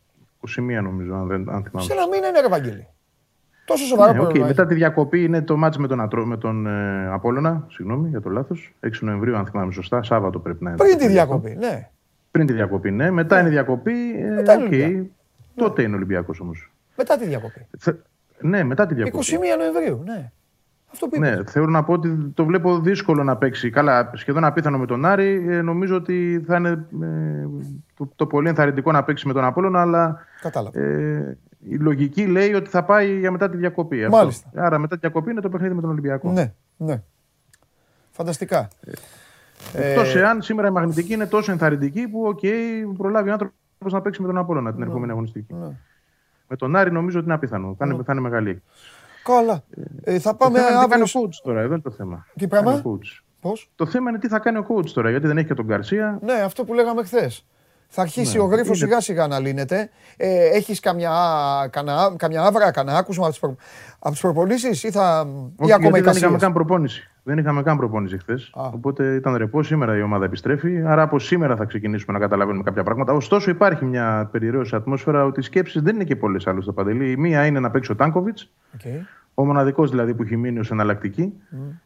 21 0.80 0.84
νομίζω, 0.84 1.14
αν, 1.14 1.28
δεν, 1.28 1.50
αν 1.50 1.64
θυμάμαι. 1.64 1.88
Σε 1.88 1.94
ένα 1.94 2.08
μήνα 2.08 2.28
είναι 2.28 2.40
ρε 2.40 2.48
Βαγγέλη. 2.48 2.88
Τόσο 3.66 3.86
σοβαρό 3.86 4.12
Ναι, 4.12 4.18
οκ. 4.18 4.24
πρόβλημα. 4.24 4.48
Μετά 4.48 4.66
τη 4.66 4.74
διακοπή 4.74 5.24
είναι 5.24 5.42
το 5.42 5.58
ματς 5.58 5.78
με 5.78 5.88
τον, 5.88 6.02
Ατρό, 6.02 6.26
με 6.26 6.38
τον 6.38 6.68
ε, 6.68 7.08
Απόλλωνα, 7.12 7.66
συγγνώμη 7.70 8.10
για 8.10 8.22
το 8.22 8.30
λάθος, 8.30 8.74
6 8.86 8.90
Νοεμβρίου 9.00 9.36
αν 9.38 9.46
θυμάμαι 9.46 9.72
σωστά, 9.72 10.04
Σάββατο 10.04 10.40
πρέπει 10.40 10.64
να 10.64 10.70
είναι. 10.70 10.80
Πριν 10.80 10.98
τη 10.98 11.08
διακοπή, 11.08 11.56
ναι. 11.60 11.90
Πριν 12.32 12.46
τη 12.46 12.54
διακοπή, 12.54 12.92
ναι. 12.92 13.12
Μετά 13.12 13.40
είναι 13.40 13.48
η 13.48 13.52
διακοπή, 13.52 13.94
ε, 14.20 14.30
Μετά 14.30 14.54
είναι 14.54 14.64
οκ. 14.64 14.72
Ολυμπιακός. 14.72 15.08
Τότε 15.58 15.82
είναι 15.82 15.96
Ολυμπιακός 15.96 16.40
όμως. 16.40 16.72
Μετά 16.98 17.18
τη 17.18 17.26
διακοπή. 17.28 17.68
Θε- 17.80 17.96
Ναι, 18.40 18.64
μετά 18.64 18.86
τη 18.86 18.94
21 18.94 18.98
διακοπή. 18.98 19.28
Νοεμβρίου, 19.58 20.02
ναι. 20.06 20.32
Αυτό 20.92 21.08
που 21.08 21.16
είπες. 21.16 21.30
Ναι, 21.38 21.44
θέλω 21.46 21.66
να 21.68 21.84
πω 21.84 21.94
ότι 21.94 22.32
το 22.34 22.46
βλέπω 22.46 22.80
δύσκολο 22.80 23.24
να 23.24 23.38
παίξει. 23.38 23.70
Καλά, 23.70 24.12
σχεδόν 24.14 24.44
απίθανο 24.44 24.78
με 24.78 24.86
τον 24.86 25.06
Άρη. 25.06 25.46
Ε, 25.50 25.62
νομίζω 25.62 25.96
ότι 25.96 26.44
θα 26.48 26.56
είναι 26.58 26.70
ε, 27.02 27.48
το, 27.98 28.10
το 28.16 28.28
πολύ 28.28 28.50
ενθαρρυντικό 28.50 28.92
να 28.92 29.04
παίξει 29.04 29.28
με 29.28 29.34
τον 29.34 29.44
Απόλλωνα, 29.44 29.82
αλλά 29.82 30.20
Κατάλαβα. 30.42 30.80
ε, 30.80 31.38
η 31.60 31.76
λογική 31.78 32.26
λέει 32.26 32.54
ότι 32.54 32.70
θα 32.70 32.84
πάει 32.84 33.20
για 33.20 33.32
μετά 33.32 33.50
τη 33.50 33.58
διακοπή. 33.58 34.04
αυτό. 34.04 34.18
Μάλιστα. 34.18 34.50
Άρα 34.56 34.78
μετά 34.78 34.94
τη 34.96 35.00
διακοπή 35.00 35.32
είναι 35.32 35.42
το 35.42 35.50
παιχνίδι 35.50 35.74
με 35.74 35.82
τον 35.82 35.90
Ολυμπιακό. 35.90 36.32
Ναι, 36.32 36.54
ναι. 36.78 37.02
Φανταστικά. 38.12 38.68
Ε, 39.74 39.90
Εκτός 39.92 40.16
εάν 40.16 40.42
σήμερα 40.42 40.68
η 40.68 40.72
μαγνητική 40.72 41.14
είναι 41.14 41.26
τόσο 41.26 41.52
ενθαρρυντική 41.52 42.08
που 42.08 42.22
οκ, 42.28 42.40
προλάβει 42.98 43.30
ο 43.30 43.32
άνθρωπος 43.32 43.58
να 43.86 44.02
παίξει 44.02 44.22
με 44.22 44.28
τον 44.28 44.38
Απόλλωνα 44.38 44.74
την 44.74 44.82
ερχόμενη 44.82 45.12
αγωνιστική. 45.12 45.54
ναι. 45.54 45.70
Με 46.50 46.56
τον 46.56 46.76
Άρη 46.76 46.92
νομίζω 46.92 47.18
ότι 47.18 47.26
είναι 47.26 47.36
απίθανο. 47.36 47.76
Θα 47.78 47.86
είναι, 47.86 48.04
θα 48.04 48.12
είναι 48.14 48.22
μεγάλη 48.22 48.50
έκπληξη. 48.50 48.80
Καλά. 49.24 49.64
Ε, 50.04 50.20
θα 50.20 50.32
Το 50.32 50.38
πάμε 50.38 50.60
θέμα 50.60 50.70
είναι 50.70 50.84
τι 50.84 50.90
κάνει 50.90 51.02
αύριο. 51.02 51.22
ο 51.22 51.24
coach 51.26 51.34
τώρα, 51.44 51.60
εδώ 51.60 51.74
είναι 51.74 51.82
το 51.82 51.92
θέμα. 51.92 52.26
Τι 52.36 52.48
πράγμα; 52.48 52.72
Κάνει 52.72 52.82
ο 52.86 52.92
coach. 53.00 53.22
Πώς; 53.42 53.72
Το 53.76 53.86
θέμα 53.86 54.10
είναι 54.10 54.20
τι 54.20 54.28
θα 54.28 54.40
κάνει 54.40 54.58
ο 54.58 54.66
coach 54.70 54.90
τώρα, 54.90 55.10
γιατί 55.10 55.28
δεν 55.28 55.38
έχει 55.38 55.48
και 55.48 55.54
τον 55.54 55.66
Γκαρσία. 55.66 56.20
Ναι, 56.22 56.34
αυτό 56.34 56.64
που 56.66 56.74
λέγαμε 56.74 57.04
χθες. 57.04 57.46
Θα 57.90 58.02
αρχίσει 58.02 58.38
Ναι, 58.38 58.44
ο 58.44 58.46
γρίφος 58.46 58.68
είναι- 58.80 58.88
σιγά 58.88 59.00
σιγά 59.02 59.28
να 59.28 59.40
λύνεται. 59.40 59.90
Ε, 60.18 60.46
Έχεις 60.54 60.80
καμιά, 60.80 61.12
καμιά, 61.70 62.14
καμιά 62.18 62.44
αύρα, 62.44 62.72
κανένα 62.72 62.98
άκουσμα 62.98 63.24
από 63.24 63.32
τις 63.32 63.40
προ... 63.42 63.56
απ' 64.00 64.12
τις 64.12 64.22
προπονήσεις 64.22 64.84
ή, 64.84 64.92
θα... 64.92 65.20
Όχι, 65.56 65.70
ή 65.70 65.74
ακόμα 65.74 65.90
γιατί 65.90 65.92
δεν 65.92 66.00
είχαμε 66.00 66.18
εικασίες. 66.18 66.42
καν 66.42 66.54
προπόνηση. 66.54 67.10
Δεν 67.24 67.38
είχαμε 67.38 67.64
καν 67.64 67.78
προπόνηση 67.78 68.18
χθες. 68.18 68.52
Α. 68.54 68.70
Οπότε 68.74 69.16
ήταν 69.16 69.36
ρεπό. 69.36 69.64
Σήμερα 69.64 69.98
η 69.98 70.02
ομάδα 70.02 70.26
επιστρέφει. 70.26 70.82
Άρα 70.86 71.02
από 71.02 71.20
σήμερα 71.20 71.56
θα 71.56 71.66
ξεκινήσουμε 71.66 72.18
να 72.18 72.24
καταλαβαίνουμε 72.24 72.64
κάποια 72.64 72.84
πράγματα. 72.84 73.14
Ωστόσο, 73.14 73.50
υπάρχει 73.52 73.86
μια 73.86 74.30
περιρρέουσα 74.32 74.76
ατμόσφαιρα 74.76 75.26
ότι 75.26 75.40
οι 75.40 75.44
σκέψεις 75.44 75.82
δεν 75.82 75.96
είναι 75.96 76.04
και 76.04 76.16
πολλές 76.16 76.48
άλλες 76.48 76.64
στο 76.64 76.74
Παντελή. 76.74 77.12
Η 77.12 77.18
μία 77.18 77.46
είναι 77.46 77.60
να 77.60 77.72
παίξει 77.72 77.92
ο 77.92 77.96
Τάνκοβιτς, 77.96 78.52
Οκ. 78.74 78.82
ο 79.34 79.46
μοναδικός 79.46 79.90
δηλαδή 79.90 80.14
που 80.14 80.22
έχει 80.24 80.38
μείνει 80.38 80.60
ως 80.60 80.72
εναλλακτική. 80.72 81.34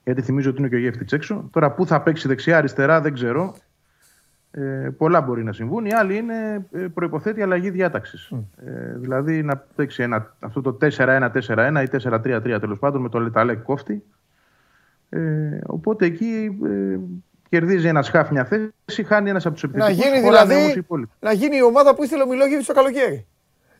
Γιατί 0.03 0.21
θυμίζω 0.21 0.49
ότι 0.49 0.59
είναι 0.59 0.67
και 0.69 0.75
ο 0.75 0.79
Γεύτης 0.79 1.11
έξω. 1.11 1.49
Τώρα 1.51 1.71
πού 1.71 1.85
θα 1.85 2.01
παίξει 2.01 2.27
δεξιά-αριστερά 2.27 3.01
δεν 3.01 3.13
ξέρω. 3.13 3.55
Ε, 4.53 4.89
πολλά 4.97 5.21
μπορεί 5.21 5.43
να 5.43 5.53
συμβούν. 5.53 5.85
Η 5.85 5.93
άλλη 5.93 6.17
είναι 6.17 6.65
ε, 6.71 6.79
προϋποθέτει 6.93 7.41
αλλαγή 7.41 7.69
διάταξης. 7.69 8.31
Ε, 8.65 8.71
δηλαδή 8.97 9.43
να 9.43 9.57
παίξει 9.75 10.03
ένα, 10.03 10.35
αυτό 10.39 10.61
το 10.61 10.77
4-1-4-1 10.81 11.83
ή 11.83 11.89
4-3-3 12.03 12.57
τέλος 12.59 12.79
πάντων 12.79 13.01
με 13.01 13.09
το 13.09 13.19
Λεταλέκ 13.19 13.61
κόφτη. 13.63 14.03
Ε, 15.09 15.19
οπότε 15.65 16.05
εκεί 16.05 16.57
ε, 16.65 16.97
κερδίζει 17.49 17.87
ένας 17.87 18.05
σκάφ 18.05 18.31
μια 18.31 18.45
θέση, 18.45 19.03
χάνει 19.03 19.29
ένας 19.29 19.45
από 19.45 19.55
τους 19.55 19.63
Να 19.71 19.85
επιθετικούς. 19.85 20.05
γίνει 20.05 20.19
δηλαδή 20.27 20.85
να 21.19 21.31
γίνει 21.31 21.55
η 21.57 21.63
ομάδα 21.63 21.95
που 21.95 22.03
ήθελε 22.03 22.23
ο 22.23 22.27
Μιλόγεβιτς 22.27 22.65
το 22.67 22.73
καλοκαίρι. 22.73 23.25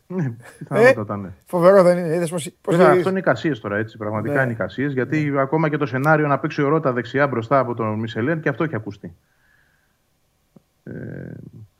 Ναι, 0.06 0.32
πιθανότατα, 0.58 1.16
ναι. 1.16 1.28
Φοβερό 1.44 1.82
δεν 1.82 1.98
είναι. 1.98 2.14
Είδες 2.14 2.30
πώς, 2.30 2.50
πώς 2.60 2.76
Βέβαια, 2.76 2.82
γυρίζει. 2.84 2.98
αυτό 2.98 3.10
είναι 3.10 3.18
εικασίε 3.18 3.52
τώρα, 3.56 3.76
έτσι. 3.76 3.96
Πραγματικά 3.96 4.34
Ναι. 4.36 4.42
είναι 4.42 4.52
εικασίε. 4.52 4.86
Γιατί 4.86 5.32
ακόμα 5.38 5.68
και 5.68 5.76
το 5.76 5.86
σενάριο 5.86 6.26
να 6.26 6.38
παίξει 6.38 6.62
ο 6.62 6.68
Ρότα 6.68 6.92
δεξιά 6.92 7.26
μπροστά 7.26 7.58
από 7.58 7.74
τον 7.74 7.98
Μισελέν 7.98 8.40
και 8.40 8.48
αυτό 8.48 8.64
έχει 8.64 8.74
ακουστεί. 8.74 9.16
Ε, 10.84 10.92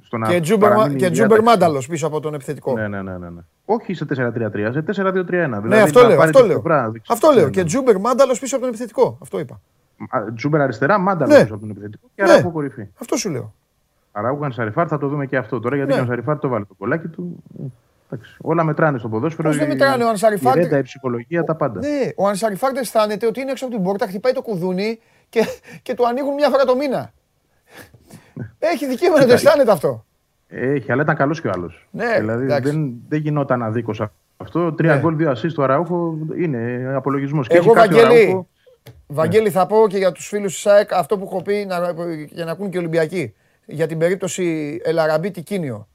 στο 0.03 0.17
να 0.19 0.29
Και 0.29 0.41
Τζούμπερ, 0.41 0.71
παραμείνει 0.71 0.95
η 0.95 0.99
και 0.99 1.11
Τζούμπερ 1.11 1.39
διάταξη. 1.39 1.45
Μάνταλος 1.61 1.87
πίσω 1.87 2.07
από 2.07 2.21
τον 2.21 2.35
επιθετικό. 2.35 2.73
Ναι, 2.75 2.89
ναι, 2.89 3.03
ναι, 3.03 3.19
ναι, 3.19 3.31
ναι. 3.31 3.41
Όχι 3.65 3.95
σε 3.95 4.05
4-3-3, 4.05 4.69
σε 4.73 4.85
4-2-3-1. 4.87 5.25
Δηλαδή 5.27 5.69
Ναι, 5.69 5.81
αυτό 5.81 6.03
να 6.03 6.09
λέω. 6.09 6.17
πάρει 6.17 6.29
Αυτό 6.31 6.41
το 6.41 6.47
λέω. 6.47 6.61
πλευρά 6.61 6.91
δεξιά. 6.91 7.15
Αυτό 7.15 7.31
λέω. 7.31 7.45
Ναι, 7.45 7.51
Και 7.51 7.61
ναι. 7.61 7.67
Τζούμπερ 7.67 7.99
Μάνταλος 7.99 8.39
πίσω 8.39 8.55
από 8.57 8.65
τον 8.65 8.75
επιθετικό. 8.75 9.19
Αυτό 9.23 9.39
είπα. 9.39 9.61
Α, 10.09 10.33
Τζούμπερ 10.35 10.61
αριστερά, 10.61 10.99
μάντα 10.99 11.27
Ναι. 11.27 11.41
πίσω 11.43 11.53
από 11.55 11.61
τον 11.63 11.71
επιθετικό 11.71 12.07
και 12.15 12.23
Ναι. 12.23 12.29
Αράουχο 12.31 12.51
κορυφή. 12.51 12.89
Αυτό 13.01 13.17
σου 13.17 13.31
λέω. 13.31 13.55
Αράουχο 14.13 14.51
Σαριφάρ 14.51 14.87
θα 14.89 14.99
το 14.99 15.09
δούμε 15.09 15.27
και 15.27 15.37
αυτό 15.37 15.61
τώρα 15.61 15.77
γιατί 15.77 15.91
Ναι. 15.91 15.97
και 15.97 16.03
ο 16.03 16.07
Σαριφάρ 16.07 16.39
το 16.39 16.49
βάλε 16.49 16.65
το 16.65 16.75
κολλάκι 16.79 17.09
του. 17.09 17.43
Ε, 17.61 17.65
εντάξει, 18.11 18.37
όλα 18.41 18.65
μετράνε 18.65 18.99
στο 18.99 19.09
ποδόσφαιρο. 19.09 19.49
Πώς 19.49 19.57
δεν 19.59 19.67
η- 19.67 19.69
μετράνε, 19.69 20.05
ο 20.05 20.09
Ανσαριφάρ- 20.09 20.57
Η 20.57 20.61
ρέντα, 20.61 20.79
η 20.79 20.83
ψυχολογία, 20.83 21.45
τα 21.45 21.55
πάντα. 21.55 21.81
Ναι, 21.81 22.11
ο 22.17 22.27
Ανσαριφάρ 22.29 22.73
δεν 22.73 22.83
αισθάνεται 22.83 23.27
ότι 23.27 23.41
είναι 23.41 23.51
έξω 23.51 23.65
από 23.65 23.75
την 23.75 23.83
πόρτα, 23.83 24.07
χτυπάει 24.07 24.33
το 24.33 24.43
κουδούνι 24.43 24.99
και, 25.29 25.41
και 25.83 25.95
του 25.95 26.07
ανοίγουν 26.07 26.35
μια 26.35 26.49
φορά 26.49 26.65
το 26.65 26.77
μήνα. 26.77 27.13
Έχει 28.59 28.87
δικαίωμα 28.87 29.19
να 29.19 29.27
το 29.27 29.33
αισθάνεται 29.33 29.71
αυτό. 29.73 30.05
Έχει, 30.49 30.93
αλλά 30.93 31.03
ήταν 31.03 31.17
καλός 31.17 31.41
και 31.41 31.49
ο 31.49 31.51
άλλος. 31.55 31.89
Ναι, 31.91 32.17
δηλαδή 32.19 32.45
εντάξει. 32.45 32.71
δεν, 32.71 32.95
δεν 33.09 33.21
γινόταν 33.21 33.63
αδίκως 33.63 34.03
αυτό. 34.37 34.73
Τρία 34.73 34.95
Ναι. 34.95 35.01
γκολ, 35.01 35.17
δύο 35.17 35.31
assist 35.31 35.53
του 35.55 35.63
Αραούχο 35.63 36.17
είναι 36.39 36.93
απολογισμός. 36.95 37.47
Εγώ, 37.51 37.73
Βαγγέλη, 37.73 38.47
Βαγγέλη, 39.07 39.51
θα 39.51 39.67
πω 39.67 39.87
και 39.89 39.99
για 39.99 40.13
τους 40.13 40.27
φίλους 40.29 40.53
της 40.53 40.63
ΣΑΕΚ 40.63 40.93
αυτό 40.93 41.19
που 41.19 41.25
έχω 41.25 41.43
πει 41.43 41.67
να, 41.69 41.95
για 42.31 42.45
να 42.45 42.51
ακούν 42.51 42.71
και 42.71 42.77
οι 42.77 42.81
Ολυμπιακοί. 42.81 43.35
Για 43.67 43.87
την 43.87 43.99
περίπτωση 43.99 44.79
Ελαραμπή 44.85 45.31
Τικίνιο. 45.31 45.89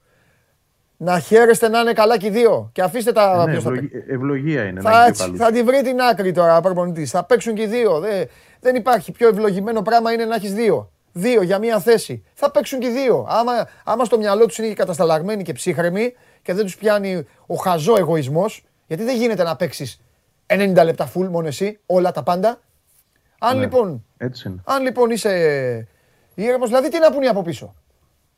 Να 0.98 1.20
χαίρεστε 1.20 1.70
να 1.70 1.80
είναι 1.80 1.94
καλά 1.94 2.18
και 2.18 2.28
οι 2.28 2.30
δύο. 2.30 2.70
Και 2.74 2.82
αφήστε 2.82 3.12
τα. 3.12 3.46
ναι, 3.46 3.52
ποιος 3.52 3.64
θα 3.64 3.70
ευλογία, 3.70 4.04
ευλογία 4.08 4.64
είναι. 4.64 4.82
Θα, 4.82 4.90
να 4.90 4.98
έχει 5.00 5.10
έτσι, 5.10 5.24
παλούς. 5.24 5.40
θα 5.40 5.52
τη 5.52 5.64
βρει 5.64 5.82
την 5.82 6.00
άκρη 6.02 6.32
τώρα 6.32 6.58
ο 6.58 6.62
προπονητής. 6.62 7.12
Θα 7.12 7.24
παίξουν 7.24 7.54
και 7.54 7.62
οι 7.62 7.68
δύο. 7.68 8.00
Δεν, 8.00 8.28
δεν 8.60 8.76
υπάρχει 8.76 9.12
πιο 9.12 9.28
ευλογημένο 9.28 9.82
πράγμα 9.82 10.12
είναι 10.12 10.26
να 10.26 10.36
έχεις 10.36 10.54
δύο. 10.54 10.92
Δύο 11.18 11.42
για 11.42 11.60
μία 11.60 11.80
θέση. 11.80 12.24
Θα 12.34 12.52
παίξουν 12.52 12.80
και 12.80 12.88
οι 12.88 12.92
δύο. 12.92 13.26
Άμα, 13.30 13.52
άμα 13.84 14.06
στο 14.06 14.18
μυαλό 14.18 14.46
τους 14.46 14.58
είναι 14.58 14.68
και 14.68 14.74
κατασταλαγμένοι 14.74 15.44
και 15.44 15.54
ψύχρεμοι 15.54 16.14
και 16.42 16.54
δεν 16.54 16.64
τους 16.66 16.78
πιάνει 16.78 17.26
ο 17.46 17.56
χαζό 17.56 17.96
εγωισμός, 17.98 18.64
γιατί 18.88 19.04
δεν 19.04 19.16
γίνεται 19.18 19.44
να 19.44 19.56
παίξεις 19.56 20.02
90 20.48 20.84
λεπτά 20.84 21.12
full 21.14 21.28
μόνο 21.30 21.48
εσύ, 21.48 21.80
όλα 21.86 22.12
τα 22.12 22.24
πάντα. 22.24 22.60
Αν, 23.40 23.56
Ναι, 23.58 23.64
λοιπόν, 23.64 24.06
Έτσι 24.18 24.48
είναι. 24.50 24.62
αν 24.66 24.84
λοιπόν 24.84 25.10
είσαι 25.10 25.88
ήρεμος, 26.36 26.68
δηλαδή 26.70 26.90
τι 26.90 27.00
να 27.00 27.12
πούνε 27.12 27.26
οι 27.26 27.30
από 27.30 27.42
πίσω; 27.42 27.76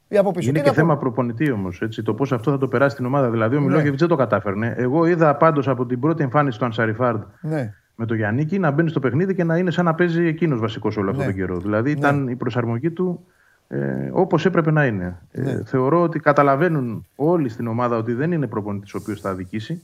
Οι 0.07 0.17
από 0.17 0.31
πίσω. 0.31 0.49
Είναι 0.49 0.57
τι 0.57 0.63
και 0.63 0.69
να 0.69 0.75
θέμα 0.75 0.87
πούνε. 0.97 0.99
προπονητή 0.99 1.51
όμως. 1.51 1.81
Το 2.03 2.13
πώς 2.13 2.31
αυτό 2.31 2.51
θα 2.51 2.57
το 2.57 2.67
περάσει 2.67 2.93
στην 2.93 3.05
ομάδα. 3.05 3.29
Δηλαδή 3.29 3.55
ο 3.55 3.59
Ναι. 3.59 3.65
Μιλόγεβιτς 3.65 3.99
δεν 3.99 4.07
το 4.07 4.15
κατάφερνε. 4.15 4.73
Εγώ 4.77 5.05
είδα 5.05 5.35
πάντως 5.35 5.67
από 5.67 5.85
την 5.85 5.99
πρώτη 5.99 6.23
εμφάνιση 6.23 6.59
του 6.59 6.65
Ανσαριφάρντ 6.65 7.21
Ναι. 7.41 7.73
Με 7.99 8.05
το 8.05 8.13
Γιάννικη 8.13 8.59
να 8.59 8.71
μπαίνει 8.71 8.89
στο 8.89 8.99
παιχνίδι 8.99 9.35
και 9.35 9.43
να 9.43 9.57
είναι 9.57 9.71
σαν 9.71 9.85
να 9.85 9.95
παίζει 9.95 10.25
εκείνος 10.25 10.59
βασικός 10.59 10.97
όλο 10.97 11.09
αυτόν 11.09 11.25
Ναι. 11.25 11.31
τον 11.31 11.41
καιρό. 11.41 11.59
Δηλαδή 11.59 11.91
ήταν 11.91 12.27
η 12.27 12.35
προσαρμογή 12.35 12.91
του 12.91 13.25
ε, 13.67 14.09
όπως 14.11 14.45
έπρεπε 14.45 14.71
να 14.71 14.85
είναι. 14.85 15.17
Ναι. 15.31 15.51
Ε, 15.51 15.63
θεωρώ 15.65 16.01
ότι 16.01 16.19
καταλαβαίνουν 16.19 17.05
όλοι 17.15 17.49
στην 17.49 17.67
ομάδα 17.67 17.97
ότι 17.97 18.13
δεν 18.13 18.31
είναι 18.31 18.47
προπονητής 18.47 18.93
ο 18.93 18.97
οποίος 19.01 19.21
θα 19.21 19.29
αδικήσει. 19.29 19.83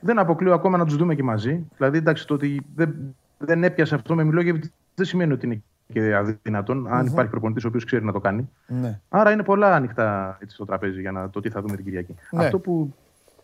Δεν 0.00 0.18
αποκλείω 0.18 0.54
ακόμα 0.54 0.76
να 0.78 0.84
τους 0.84 0.96
δούμε 0.96 1.14
και 1.14 1.22
μαζί. 1.22 1.66
Δηλαδή, 1.76 1.98
εντάξει, 1.98 2.26
το 2.26 2.34
ότι 2.34 2.62
δεν, 2.74 2.94
δεν 3.38 3.64
έπιασε 3.64 3.94
αυτό 3.94 4.14
με 4.14 4.24
Μιλόγεβιτ 4.24 4.64
δεν 4.94 5.06
σημαίνει 5.06 5.32
ότι 5.32 5.46
είναι 5.46 5.62
και 5.92 6.14
αδυνατόν, 6.14 6.86
αν 6.90 7.06
υπάρχει 7.06 7.30
προπονητής 7.30 7.64
ο 7.64 7.68
οποίος 7.68 7.84
ξέρει 7.84 8.04
να 8.04 8.12
το 8.12 8.20
κάνει. 8.20 8.48
Ναι. 8.66 9.00
Άρα 9.08 9.30
είναι 9.30 9.42
πολλά 9.42 9.74
ανοιχτά 9.74 10.36
έτσι, 10.40 10.54
στο 10.54 10.64
τραπέζι 10.64 11.00
για 11.00 11.12
να, 11.12 11.30
το 11.30 11.40
τι 11.40 11.50
θα 11.50 11.60
δούμε 11.60 11.76
την 11.76 11.84
Κυριακή. 11.84 12.14
Ναι. 12.30 12.44
Αυτό 12.44 12.58
που 12.58 12.94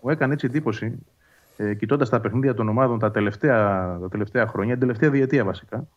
μου 0.02 0.10
έκανε 0.10 0.32
έτσι 0.32 0.46
εντύπωση, 0.46 0.98
ε, 1.60 1.74
κοιτώντας 1.74 2.08
τα 2.08 2.20
παιχνίδια 2.20 2.54
των 2.54 2.68
ομάδων 2.68 2.98
τα 2.98 3.10
τελευταία, 3.10 3.56
τα 4.00 4.08
τελευταία 4.08 4.46
χρόνια, 4.46 4.72
την 4.72 4.80
τελευταία 4.80 5.10
διετία 5.10 5.44
βασικά, 5.44 5.88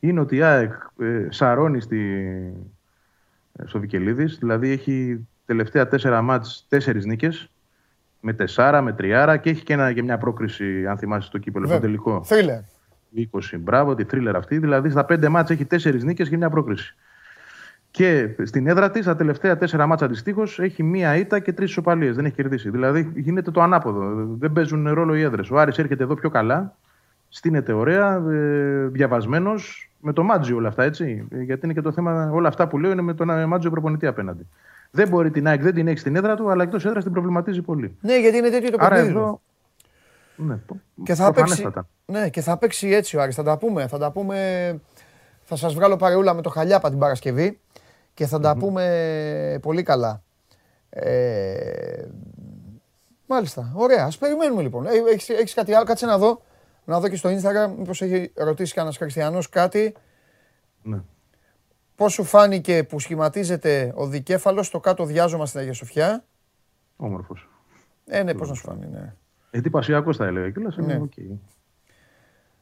είναι 0.00 0.20
ότι 0.20 0.36
η 0.36 0.42
ΑΕΚ 0.42 0.72
ε, 1.00 1.26
σαρώνει 1.28 1.80
στη, 1.80 1.98
ε, 3.52 3.66
στο 3.66 3.80
Βικελίδης, 3.80 4.38
δηλαδή 4.38 4.70
έχει 4.70 5.26
τελευταία 5.44 5.88
τέσσερα 5.88 6.22
μάτς 6.22 6.66
τέσσερις 6.68 7.04
νίκες, 7.04 7.50
με 8.20 8.32
τεσσάρα, 8.32 8.82
με 8.82 8.92
τριάρα 8.92 9.36
και 9.36 9.50
έχει 9.50 9.62
και, 9.62 9.72
ένα, 9.72 9.92
και 9.92 10.02
μια 10.02 10.18
πρόκριση, 10.18 10.86
αν 10.86 10.98
θυμάσαι, 10.98 11.26
στο 11.26 11.38
κύπελο, 11.38 11.66
στο 11.66 11.74
Βέβαια. 11.74 11.90
τελικό. 11.90 12.24
Θρίλερ. 12.24 12.60
20. 13.14 13.58
Μπράβο, 13.58 13.94
τη 13.94 14.04
θρίλερ 14.04 14.36
αυτή. 14.36 14.58
Δηλαδή 14.58 14.90
στα 14.90 15.04
πέντε 15.04 15.28
μάτια 15.28 15.54
έχει 15.54 15.64
τέσσερις 15.64 16.04
νίκες 16.04 16.28
και 16.28 16.36
μια 16.36 16.50
πρόκριση. 16.50 16.96
Και 17.90 18.28
στην 18.44 18.66
έδρα 18.66 18.90
της, 18.90 19.04
τα 19.04 19.16
τελευταία 19.16 19.56
τέσσερα 19.56 19.86
μάτσα 19.86 20.04
αντιστοίχως, 20.04 20.58
έχει 20.58 20.82
μία 20.82 21.16
ήττα 21.16 21.38
και 21.38 21.52
τρεις 21.52 21.70
ισοπαλίες. 21.70 22.16
Δεν 22.16 22.24
έχει 22.24 22.34
κερδίσει. 22.34 22.70
Δηλαδή 22.70 23.12
γίνεται 23.14 23.50
το 23.50 23.62
ανάποδο. 23.62 24.26
Δεν 24.38 24.52
παίζουν 24.52 24.92
ρόλο 24.92 25.14
οι 25.14 25.22
έδρες. 25.22 25.50
Ο 25.50 25.58
Άρης 25.58 25.78
έρχεται 25.78 26.02
εδώ 26.02 26.14
πιο 26.14 26.30
καλά, 26.30 26.76
στείνεται 27.28 27.72
ωραία, 27.72 28.22
ε, 28.30 28.86
διαβασμένος, 28.86 29.90
με 30.00 30.12
το 30.12 30.22
Μάτζιο 30.22 30.56
όλα 30.56 30.68
αυτά, 30.68 30.82
έτσι. 30.82 31.28
Ε, 31.30 31.42
Γιατί 31.42 31.64
είναι 31.64 31.74
και 31.74 31.80
το 31.80 31.92
θέμα, 31.92 32.30
όλα 32.32 32.48
αυτά 32.48 32.68
που 32.68 32.78
λέω 32.78 32.90
είναι 32.90 33.02
με 33.02 33.14
τον 33.14 33.30
ε, 33.30 33.46
Μάτζιο 33.46 33.70
προπονητή 33.70 34.06
απέναντι. 34.06 34.46
Δεν 34.90 35.08
μπορεί 35.08 35.30
την 35.30 35.46
ΑΕΚ, 35.46 35.62
δεν 35.62 35.74
την 35.74 35.88
έχει 35.88 35.98
στην 35.98 36.16
έδρα 36.16 36.36
του, 36.36 36.50
αλλά 36.50 36.62
εκτός 36.62 36.84
έδρας 36.84 37.02
την 37.02 37.12
προβληματίζει 37.12 37.62
πολύ. 37.62 37.96
Ναι, 38.00 38.18
γιατί 38.18 38.36
είναι 38.36 38.50
τέτοιο 38.50 38.70
το 38.70 38.76
παιχνίδι. 38.76 39.08
Εδώ... 39.08 39.40
Ναι, 40.36 40.58
και 41.02 41.14
θα, 41.14 41.32
παίξει, 41.32 41.68
ναι, 42.06 42.28
και 42.28 42.40
θα 42.40 42.56
παίξει 42.56 42.88
έτσι 42.88 43.16
ο 43.16 43.22
Άρης. 43.22 43.34
Θα 43.34 43.42
τα 43.42 43.58
πούμε. 43.58 43.86
Θα, 43.86 43.98
τα 43.98 44.10
πούμε... 44.10 44.36
θα 45.42 45.56
σας 45.56 45.74
βγάλω 45.74 45.96
παρεούλα 45.96 46.34
με 46.34 46.42
το 46.42 46.50
Χαλιάπα 46.50 46.90
την 46.90 46.98
Παρασκευή 46.98 47.58
και 48.20 48.26
θα 48.26 48.40
τα 48.40 48.56
πούμε 48.56 49.58
πολύ 49.62 49.82
καλά. 49.82 50.22
Ε... 50.90 52.04
Μάλιστα. 53.26 53.72
Ωραία. 53.74 54.04
Ας 54.04 54.18
περιμένουμε 54.18 54.62
λοιπόν. 54.62 54.86
Ε, 54.86 54.90
έχεις, 55.12 55.28
έχεις 55.28 55.54
κάτι 55.54 55.74
άλλο; 55.74 55.84
Κάτσε 55.84 56.06
να 56.06 56.18
δω. 56.18 56.42
Να 56.84 57.00
δω 57.00 57.08
και 57.08 57.16
στο 57.16 57.30
Instagram 57.30 57.74
μήπως 57.78 58.02
έχει 58.02 58.32
ρωτήσει 58.36 58.74
κανένας 58.74 58.96
χριστιανός 58.96 59.48
κάτι. 59.48 59.94
Ναι. 60.82 61.00
Πώς 61.96 62.12
σου 62.12 62.24
φάνηκε 62.24 62.84
που 62.84 62.98
σχηματίζεται 62.98 63.92
ο 63.94 64.06
δικέφαλος 64.06 64.66
στο 64.66 64.80
κάτω 64.80 65.04
διάζωμα 65.04 65.46
στην 65.46 65.60
Αγία 65.60 65.72
Σοφιά; 65.72 66.24
Όμορφος. 66.96 67.48
Ε, 68.06 68.22
ναι, 68.22 68.34
πώς 68.34 68.48
να 68.48 68.54
σου 68.54 68.62
φάνει, 68.62 68.86
ναι. 68.86 69.14
Ε, 69.50 69.60
τι 69.60 69.70
πασιακός 69.70 70.16
θα 70.16 70.26
έλεγα 70.26 70.50
κιόλας. 70.50 70.76
Ναι. 70.76 71.00
Okay. 71.02 71.38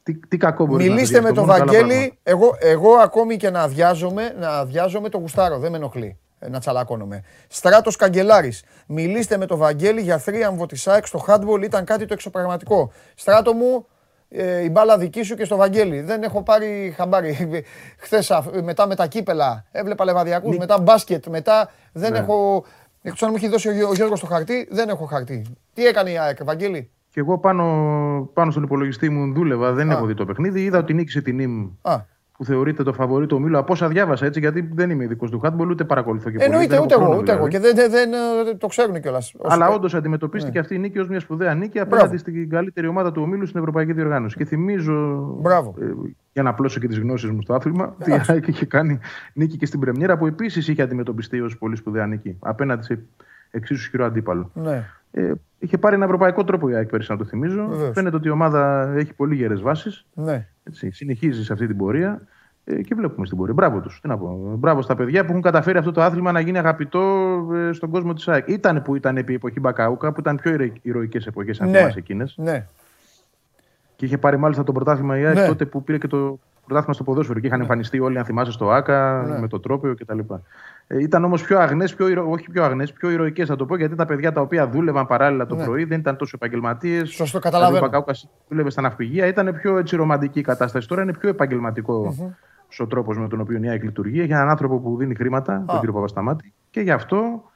Τι, 0.03 0.15
τι 0.15 0.37
κακό 0.37 0.65
μπορεί 0.65 0.89
Μιλήστε 0.89 1.21
με 1.21 1.31
τον 1.31 1.45
Βαγγέλη. 1.45 2.17
Εγώ, 2.23 2.55
εγώ 2.59 2.93
ακόμη 2.93 3.37
και 3.37 3.49
να 3.49 3.61
αδειάζομαι, 3.61 4.35
να 4.39 4.49
αδειάζομαι 4.49 5.09
το 5.09 5.17
γουστάρω. 5.17 5.59
Δεν 5.59 5.71
με 5.71 5.77
ενοχλεί 5.77 6.17
ε, 6.39 6.49
να 6.49 6.59
τσαλακώνομαι. 6.59 7.23
Στράτος 7.47 7.95
Καγκελάρης. 7.95 8.63
Μιλήστε 8.87 9.37
με 9.37 9.45
τον 9.45 9.57
Βαγγέλη 9.57 10.01
για 10.01 10.17
θρίαμβο 10.17 10.65
της 10.65 10.87
ΑΕΚ 10.87 11.05
στο 11.05 11.25
handball. 11.27 11.63
Ήταν 11.63 11.85
κάτι 11.85 12.05
το 12.05 12.13
εξωπραγματικό. 12.13 12.91
Στράτο 13.15 13.53
μου, 13.53 13.85
ε, 14.29 14.63
η 14.63 14.69
μπάλα 14.71 14.97
δική 14.97 15.23
σου 15.23 15.35
και 15.35 15.45
στο 15.45 15.55
Βαγγέλη. 15.55 16.01
Δεν 16.01 16.23
έχω 16.23 16.43
πάρει 16.43 16.93
χαμπάρι. 16.97 17.63
Χθες 17.97 18.31
μετά 18.63 18.87
με 18.87 18.95
τα 18.95 19.07
κύπελα 19.07 19.65
έβλεπα 19.71 20.05
λεβαδιακούς, 20.05 20.57
μετά 20.57 20.79
μπάσκετ, 20.79 21.25
μετά 21.27 21.71
δεν 21.93 22.11
ναι. 22.11 22.17
έχω. 22.17 22.65
Εκτός 23.01 23.23
αν 23.23 23.29
μου 23.29 23.35
έχει 23.35 23.47
δώσει 23.47 23.69
ο 23.83 23.93
Γιώργος 23.93 24.19
το 24.19 24.25
χαρτί, 24.25 24.67
δεν 24.71 24.89
έχω 24.89 25.05
χαρτί. 25.05 25.45
Τι 25.73 25.85
έκανε 25.85 26.09
η 26.09 26.17
ΑΕΚ, 26.17 26.43
Βαγγέλη; 26.43 26.91
Και 27.11 27.19
εγώ 27.19 27.37
πάνω, 27.37 27.63
πάνω 28.33 28.51
στον 28.51 28.63
υπολογιστή 28.63 29.09
μου 29.09 29.33
δούλευα, 29.33 29.73
δεν 29.73 29.91
έχω 29.91 30.05
δει 30.05 30.13
το 30.13 30.25
παιχνίδι. 30.25 30.63
Είδα 30.63 30.77
ότι 30.77 30.93
νίκησε 30.93 31.21
την 31.21 31.39
ΙΜ 31.39 31.67
που 32.37 32.45
θεωρείται 32.45 32.83
το 32.83 32.93
φαβορή 32.93 33.25
του 33.25 33.35
ομίλου. 33.39 33.57
Από 33.57 33.73
όσα 33.73 33.87
διάβασα 33.87 34.25
έτσι, 34.25 34.39
γιατί 34.39 34.69
δεν 34.73 34.89
είμαι 34.89 35.03
ειδικός 35.03 35.31
του 35.31 35.39
χάτμπολ, 35.39 35.69
ούτε 35.69 35.83
παρακολουθώ 35.83 36.29
και 36.29 36.37
πολύ. 36.37 36.49
Εννοείται, 36.49 36.79
ούτε 36.79 36.93
εγώ, 36.93 37.17
ούτε 37.17 37.31
εγώ. 37.31 37.47
Και 37.47 37.59
δεν, 37.59 37.75
δεν, 37.75 38.09
δεν 38.45 38.57
το 38.57 38.67
ξέρουν 38.67 39.01
κιόλας. 39.01 39.35
Αλλά 39.43 39.69
όντως 39.69 39.93
αντιμετωπίστηκε 39.93 40.53
ναι. 40.53 40.59
αυτή 40.59 40.75
η 40.75 40.79
νίκη 40.79 40.99
ως 40.99 41.07
μια 41.07 41.19
σπουδαία 41.19 41.53
νίκη 41.53 41.79
απέναντι 41.79 42.17
στην 42.17 42.49
καλύτερη 42.49 42.87
ομάδα 42.87 43.11
του 43.11 43.21
ομίλου 43.21 43.45
στην 43.45 43.59
Ευρωπαϊκή 43.59 43.93
Διοργάνωση. 43.93 44.37
Και 44.37 44.45
θυμίζω. 44.45 45.17
Μπράβο. 45.41 45.75
Ε, 45.81 45.85
για 46.33 46.43
να 46.43 46.49
απλώσω 46.49 46.79
και 46.79 46.87
τις 46.87 46.99
γνώσεις 46.99 47.29
μου 47.29 47.41
στο 47.41 47.53
άθλημα, 47.53 47.95
ότι 47.99 48.11
η 48.11 48.21
ΑΕΚ 48.27 48.47
είχε 48.47 48.65
κάνει 48.65 48.99
νίκη 49.33 49.57
και 49.57 49.65
στην 49.65 49.79
Πρεμιέρα 49.79 50.17
που 50.17 50.27
επίσης 50.27 50.67
είχε 50.67 50.81
αντιμετωπιστεί 50.81 51.41
ως 51.41 51.57
πολύ 51.57 51.75
σπουδαία 51.75 52.05
νίκη 52.05 52.37
απέναντι 52.39 52.83
σε 52.83 52.99
εξίσου 53.51 53.81
ισχυρό 53.81 54.05
αντίπαλο. 54.05 54.51
Ναι. 54.53 54.85
Ε, 55.11 55.31
είχε 55.59 55.77
πάρει 55.77 55.95
ένα 55.95 56.05
ευρωπαϊκό 56.05 56.43
τρόπο 56.43 56.69
η 56.69 56.75
ΑΕΚ 56.75 56.89
πέρυσι, 56.89 57.11
να 57.11 57.17
το 57.17 57.25
θυμίζω. 57.25 57.67
Βεβαίως. 57.67 57.93
Φαίνεται 57.93 58.15
ότι 58.15 58.27
η 58.27 58.31
ομάδα 58.31 58.93
έχει 58.95 59.13
πολύ 59.13 59.35
γερές 59.35 59.61
βάσεις. 59.61 60.05
Ναι. 60.13 60.47
συνεχίζει 60.71 61.43
σε 61.43 61.53
αυτή 61.53 61.67
την 61.67 61.77
πορεία 61.77 62.21
ε, 62.63 62.81
και 62.81 62.95
βλέπουμε 62.95 63.25
στην 63.25 63.37
πορεία. 63.37 63.53
Μπράβο 63.53 63.79
τους. 63.79 63.99
Τι 64.01 64.07
να 64.07 64.17
πω. 64.17 64.55
Μπράβο 64.57 64.81
στα 64.81 64.95
παιδιά 64.95 65.21
που 65.21 65.29
έχουν 65.29 65.41
καταφέρει 65.41 65.77
αυτό 65.77 65.91
το 65.91 66.01
άθλημα 66.01 66.31
να 66.31 66.39
γίνει 66.39 66.57
αγαπητό 66.57 67.01
ε, 67.53 67.73
στον 67.73 67.89
κόσμο 67.89 68.13
της 68.13 68.27
ΑΕΚ. 68.27 68.47
Ήταν 68.47 68.81
που 68.81 68.95
ήταν 68.95 69.17
επί 69.17 69.33
εποχή 69.33 69.59
Μπακαούκα, 69.59 70.11
που 70.11 70.19
ήταν 70.19 70.35
πιο 70.35 70.71
ηρωικές 70.81 71.27
εποχές, 71.27 71.61
αν 71.61 71.69
ναι. 71.69 71.91
εκείνες. 71.95 72.35
Ναι. 72.37 72.65
Και 73.99 74.05
είχε 74.05 74.17
πάρει 74.17 74.37
μάλιστα 74.37 74.63
το 74.63 74.71
πρωτάθλημα 74.71 75.19
η 75.19 75.25
ΑΕΚ 75.25 75.35
ναι. 75.35 75.47
τότε 75.47 75.65
που 75.65 75.83
πήρε 75.83 75.97
και 75.97 76.07
το 76.07 76.39
πρωτάθλημα 76.65 76.93
στο 76.93 77.03
ποδόσφαιρο 77.03 77.39
και 77.39 77.47
είχαν 77.47 77.61
εμφανιστεί 77.61 77.99
όλοι, 77.99 78.17
αν 78.17 78.25
θυμάσαι, 78.25 78.51
στο 78.51 78.69
ΑΚΑ 78.69 79.23
ναι. 79.27 79.39
με 79.39 79.47
το 79.47 79.59
τρόπιο 79.59 79.95
κτλ. 79.95 80.19
Ε, 80.87 81.01
ήταν 81.01 81.23
όμως 81.23 81.43
πιο 81.43 81.59
αγνές, 81.59 81.95
πιο 81.95 82.29
όχι 82.29 82.49
πιο 82.51 82.63
αγνές, 82.63 82.93
πιο 82.93 83.09
ηρωικές 83.09 83.47
θα 83.47 83.55
το 83.55 83.65
πω, 83.65 83.75
γιατί 83.77 83.95
τα 83.95 84.05
παιδιά 84.05 84.31
τα 84.31 84.41
οποία 84.41 84.67
δούλευαν 84.67 85.07
παράλληλα 85.07 85.45
το 85.45 85.55
ναι. 85.55 85.63
πρωί 85.63 85.83
δεν 85.83 85.99
ήταν 85.99 86.17
τόσο 86.17 86.31
επαγγελματίες. 86.35 87.09
Σωστό, 87.09 87.39
καταλαβαίνω. 87.39 87.77
Ο 87.77 87.81
Πακάουκα 87.81 88.13
δούλευε 88.49 88.69
στα 88.69 88.81
ναυπηγεία, 88.81 89.25
ήταν 89.25 89.55
πιο 89.61 89.77
έτσι, 89.77 89.95
ρομαντική 89.95 90.39
η 90.39 90.43
κατάσταση. 90.43 90.87
Τώρα 90.87 91.01
είναι 91.01 91.13
πιο 91.13 91.29
επαγγελματικό 91.29 92.15
mm-hmm. 92.19 92.83
ο 92.83 92.87
τρόπος 92.87 93.17
με 93.17 93.27
τον 93.27 93.39
οποίο 93.39 93.59
η 93.61 93.69
ΑΕΚ 93.69 93.83
λειτουργεί. 93.83 94.23
Για 94.23 94.35
έναν 94.35 94.49
άνθρωπο 94.49 94.79
που 94.79 94.97
δίνει 94.97 95.15
χρήματα, 95.15 95.63
ah. 95.63 95.65
τον 95.67 95.79
κύριο 95.79 95.93
Παπασταμάτη, 95.93 96.53
και 96.69 96.81
γι' 96.81 96.91
αυτό 96.91 97.17
ε, 97.17 97.48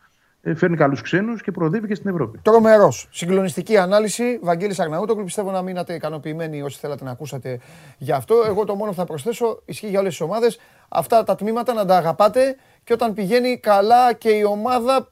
φέρνει 0.55 0.77
καλούς 0.77 1.01
ξένους 1.01 1.41
και 1.41 1.51
προοδεύει 1.51 1.87
και 1.87 1.95
στην 1.95 2.09
Ευρώπη. 2.09 2.39
Τρομερός. 2.41 3.07
Συγκλονιστική 3.11 3.77
ανάλυση. 3.77 4.39
Βαγγέλης 4.41 4.79
Αγναούτοκλου. 4.79 5.23
Πιστεύω 5.23 5.51
να 5.51 5.61
μείνατε 5.61 5.93
ικανοποιημένοι 5.93 6.61
όσοι 6.61 6.79
θέλατε 6.79 7.03
να 7.03 7.11
ακούσατε 7.11 7.59
γι' 7.97 8.11
αυτό. 8.11 8.35
Εγώ 8.47 8.65
το 8.65 8.75
μόνο 8.75 8.91
που 8.91 8.97
θα 8.97 9.05
προσθέσω 9.05 9.61
ισχύει 9.65 9.87
για 9.87 9.99
όλες 9.99 10.11
τις 10.11 10.21
ομάδες. 10.21 10.59
Αυτά 10.89 11.23
τα 11.23 11.35
τμήματα 11.35 11.73
να 11.73 11.85
τα 11.85 11.97
αγαπάτε 11.97 12.55
και 12.83 12.93
όταν 12.93 13.13
πηγαίνει 13.13 13.57
καλά 13.57 14.13
και 14.13 14.29
η 14.29 14.43
ομάδα 14.43 15.07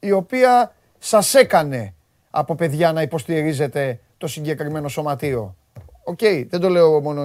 η 0.00 0.12
οποία 0.12 0.74
σας 0.98 1.34
έκανε 1.34 1.94
από 2.30 2.54
παιδιά 2.54 2.92
να 2.92 3.02
υποστηρίζετε 3.02 4.00
το 4.18 4.26
συγκεκριμένο 4.26 4.88
σωματείο. 4.88 5.56
OK, 6.04 6.18
okay, 6.20 6.46
δεν 6.48 6.60
το 6.60 6.68
λέω 6.68 7.00
μόνο. 7.00 7.22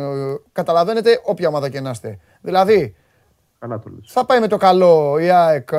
Καταλαβαίνετε, 0.51 1.21
όποια 1.23 1.47
ομάδα 1.47 1.69
και 1.69 1.81
να 1.81 1.89
είστε. 1.89 2.19
Δηλαδή, 2.41 2.95
Καλά 3.63 3.79
το 3.79 3.89
λες. 3.89 4.11
θα 4.11 4.25
πάει 4.25 4.39
με 4.39 4.47
το 4.47 4.57
καλό 4.57 5.17
η 5.19 5.29
ΑΕΚ 5.29 5.69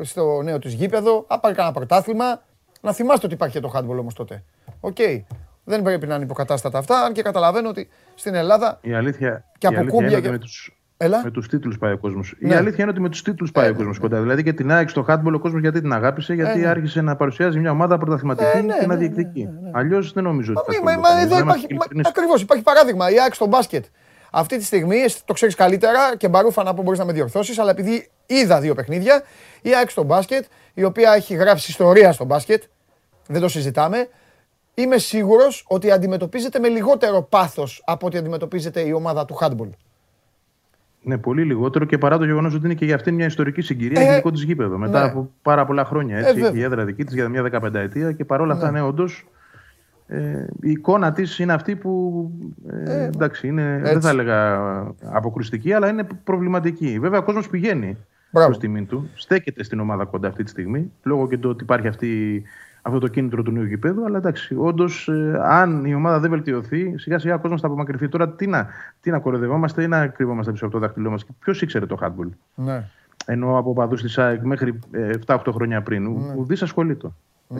στο 0.00 0.42
νέο 0.42 0.58
της 0.58 0.72
γήπεδο, 0.72 1.24
θα 1.28 1.40
πάρει 1.40 1.54
κανένα 1.54 1.74
πρωτάθλημα. 1.74 2.42
Να 2.80 2.92
θυμάστε 2.92 3.26
ότι 3.26 3.34
υπάρχει 3.34 3.54
και 3.54 3.60
το 3.60 3.72
handball 3.74 3.98
όμως 3.98 4.14
τότε. 4.14 4.44
OK. 4.80 4.96
Okay. 4.98 5.22
Δεν 5.64 5.82
πρέπει 5.82 6.06
να 6.06 6.14
είναι 6.14 6.24
υποκατάστατα 6.24 6.78
αυτά, 6.78 7.00
αν 7.00 7.12
και 7.12 7.22
καταλαβαίνω 7.22 7.68
ότι 7.68 7.88
στην 8.14 8.34
Ελλάδα 8.34 8.78
η 8.82 8.94
αλήθεια, 8.94 9.44
και 9.58 9.66
από 9.66 9.84
κούμπια 9.84 10.20
και... 10.20 10.30
με 10.30 10.38
τους 10.38 10.76
Έλα. 10.96 11.20
Με 11.24 11.30
τους 11.30 11.48
τίτλους 11.48 11.78
πάει 11.78 11.92
ο 11.92 11.98
κόσμος. 11.98 12.34
Ναι. 12.38 12.54
Η 12.54 12.56
αλήθεια 12.56 12.78
είναι 12.82 12.90
ότι 12.90 13.00
με 13.00 13.08
τους 13.08 13.22
τίτλους 13.22 13.52
πάει 13.52 13.66
ο 13.66 13.70
ε, 13.70 13.72
κόσμος 13.72 13.96
ναι. 13.96 14.02
κοντά. 14.02 14.20
Δηλαδή 14.20 14.42
και 14.42 14.52
την 14.52 14.72
ΑΕΚ 14.72 14.88
στο 14.88 15.04
handball 15.08 15.32
ο 15.34 15.38
κόσμος 15.38 15.60
γιατί 15.60 15.80
την 15.80 15.92
αγάπησε, 15.92 16.34
γιατί 16.34 16.58
ε, 16.58 16.62
ναι. 16.62 16.68
άρχισε 16.68 17.00
να 17.00 17.16
παρουσιάζει 17.16 17.58
μια 17.58 17.70
ομάδα 17.70 17.98
πρωταθληματική 17.98 18.58
ε, 18.58 18.60
ναι, 18.60 18.78
και 18.78 18.86
να 18.86 18.96
διεκδικεί. 18.96 19.48
Αλλιώς 19.72 20.12
δεν 20.12 20.24
νομίζω 20.24 20.52
ότι. 20.56 20.82
Μα, 20.82 20.96
μα, 20.96 21.20
εδώ 21.20 21.38
υπάρχει. 21.38 21.66
Ακριβώς 22.04 22.42
υπάρχει 22.42 22.62
παράδειγμα. 22.62 23.10
Η 23.10 23.20
ΑΕΚ 23.20 23.34
στο 23.34 23.46
μπάσκετ. 23.46 23.84
Αυτή 24.34 24.58
τη 24.58 24.64
στιγμή 24.64 25.04
το 25.24 25.32
ξέρεις 25.32 25.54
καλύτερα 25.54 26.16
και 26.16 26.28
μπαρούφα 26.28 26.62
να 26.62 26.74
πω 26.74 26.82
μπορείς 26.82 26.98
να 26.98 27.04
με 27.04 27.12
διορθώσεις, 27.12 27.58
αλλά 27.58 27.70
επειδή 27.70 28.10
είδα 28.26 28.60
δύο 28.60 28.74
παιχνίδια, 28.74 29.22
η 29.62 29.74
ΑΕΚ 29.74 29.90
στο 29.90 30.02
μπάσκετ, 30.02 30.44
η 30.74 30.84
οποία 30.84 31.12
έχει 31.12 31.34
γράψει 31.34 31.70
ιστορία 31.70 32.12
στο 32.12 32.24
μπάσκετ, 32.24 32.62
δεν 33.26 33.40
το 33.40 33.48
συζητάμε, 33.48 34.08
είμαι 34.74 34.98
σίγουρος 34.98 35.64
ότι 35.68 35.90
αντιμετωπίζεται 35.90 36.58
με 36.58 36.68
λιγότερο 36.68 37.22
πάθος 37.22 37.82
από 37.86 38.06
ότι 38.06 38.16
αντιμετωπίζεται 38.16 38.80
η 38.80 38.92
ομάδα 38.92 39.24
του 39.24 39.38
handball. 39.40 39.70
Ναι, 41.02 41.18
πολύ 41.18 41.42
λιγότερο 41.44 41.84
και 41.84 41.98
παρά 41.98 42.18
το 42.18 42.24
γεγονός 42.24 42.54
ότι 42.54 42.64
είναι 42.64 42.74
και 42.74 42.84
για 42.84 42.94
αυτή 42.94 43.12
μια 43.12 43.26
ιστορική 43.26 43.60
συγκυρία 43.60 44.00
ε, 44.00 44.14
δικό 44.14 44.30
της 44.30 44.42
γήπεδο. 44.42 44.78
Μετά 44.78 45.00
ναι. 45.00 45.10
από 45.10 45.30
πάρα 45.42 45.64
πολλά 45.64 45.84
χρόνια. 45.84 46.18
Έτσι, 46.18 46.40
ε, 46.40 46.46
έχει 46.46 46.58
η 46.58 46.62
έδρα 46.62 46.84
δική 46.84 47.04
της 47.04 47.14
για 47.14 47.28
μια 47.28 47.48
15 47.52 47.74
ετία 47.74 48.12
και 48.12 48.24
παρόλα 48.24 48.52
αυτά, 48.52 48.70
ναι, 48.70 48.80
ναι 48.80 48.86
όντως. 48.86 49.26
Ε, 50.12 50.46
η 50.60 50.70
εικόνα 50.70 51.12
της 51.12 51.38
είναι 51.38 51.52
αυτή 51.52 51.76
που 51.76 52.30
ε, 52.68 53.02
ε 53.02 53.04
εντάξει, 53.04 53.46
είναι, 53.46 53.80
δεν 53.82 54.00
θα 54.00 54.08
έλεγα 54.08 54.58
αποκρουστική, 55.02 55.72
αλλά 55.72 55.88
είναι 55.88 56.06
προβληματική. 56.24 56.98
Βέβαια, 56.98 57.18
ο 57.18 57.22
κόσμος 57.22 57.48
πηγαίνει 57.48 57.96
προς 58.30 58.58
τιμήν 58.58 58.86
του, 58.86 59.10
στέκεται 59.14 59.62
στην 59.62 59.80
ομάδα 59.80 60.04
κοντά 60.04 60.28
αυτή 60.28 60.42
τη 60.42 60.50
στιγμή, 60.50 60.92
λόγω 61.02 61.28
και 61.28 61.38
του 61.38 61.50
ότι 61.50 61.62
υπάρχει 61.62 61.88
αυτή 61.88 62.42
αυτό 62.82 62.98
το 62.98 63.08
κίνητρο 63.08 63.42
του 63.42 63.50
νέου 63.50 63.64
γηπέδου. 63.64 64.04
Αλλά 64.04 64.16
εντάξει, 64.16 64.56
όντως, 64.58 65.08
ε, 65.08 65.40
αν 65.42 65.84
η 65.84 65.94
ομάδα 65.94 66.20
δεν 66.20 66.30
βελτιωθεί, 66.30 66.98
σιγά 66.98 67.18
σιγά 67.18 67.34
ο 67.34 67.38
κόσμος 67.38 67.60
θα 67.60 67.66
απομακρυνθεί. 67.66 68.08
Τώρα 68.08 68.28
τι 68.28 68.46
να, 68.46 68.66
τι 69.00 69.10
να 69.10 69.18
κοροϊδευόμαστε 69.18 69.82
ή 69.82 69.88
να 69.88 70.06
κρύβομαστε 70.06 70.52
πίσω 70.52 70.64
από 70.64 70.74
το 70.74 70.80
δάχτυλό 70.80 71.10
μας; 71.10 71.26
Ποιος 71.38 71.62
ήξερε 71.62 71.86
το 71.86 71.98
handball; 72.02 72.28
Ναι. 72.54 72.84
Ενώ 73.26 73.58
από 73.58 73.72
παδού 73.72 73.94
τη 73.94 74.14
ΑΕΚ 74.16 74.42
μέχρι 74.42 74.78
7-8 75.26 75.38
ε, 75.46 75.50
χρόνια 75.50 75.82
πριν, 75.82 76.02
ναι. 76.02 76.34
ουδής 76.36 76.62
ασχολείται. 76.62 77.10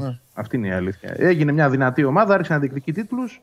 Ναι. 0.01 0.19
Αυτή 0.35 0.57
είναι 0.57 0.67
η 0.67 0.73
αλήθεια. 0.73 1.15
Έγινε 1.17 1.53
μια 1.53 1.71
δυνατή 1.71 2.05
ομάδα, 2.05 2.35
άρχισε 2.35 2.53
να 2.53 2.59
διεκδικεί 2.59 2.93
τίτλους 2.93 3.43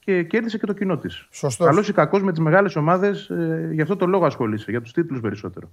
και 0.00 0.22
κέρδισε 0.22 0.58
και 0.58 0.66
το 0.66 0.72
κοινό 0.72 0.96
της. 0.98 1.28
Καλός 1.58 1.88
ή 1.88 1.92
κακός 1.92 2.22
με 2.22 2.30
τις 2.30 2.40
μεγάλες 2.40 2.76
ομάδες, 2.76 3.30
ε, 3.30 3.68
γι' 3.72 3.82
αυτό 3.82 3.96
το 3.96 4.06
λόγο 4.06 4.26
ασχολείσαι, 4.26 4.70
για 4.70 4.80
τους 4.80 4.92
τίτλους 4.92 5.20
περισσότερο. 5.20 5.70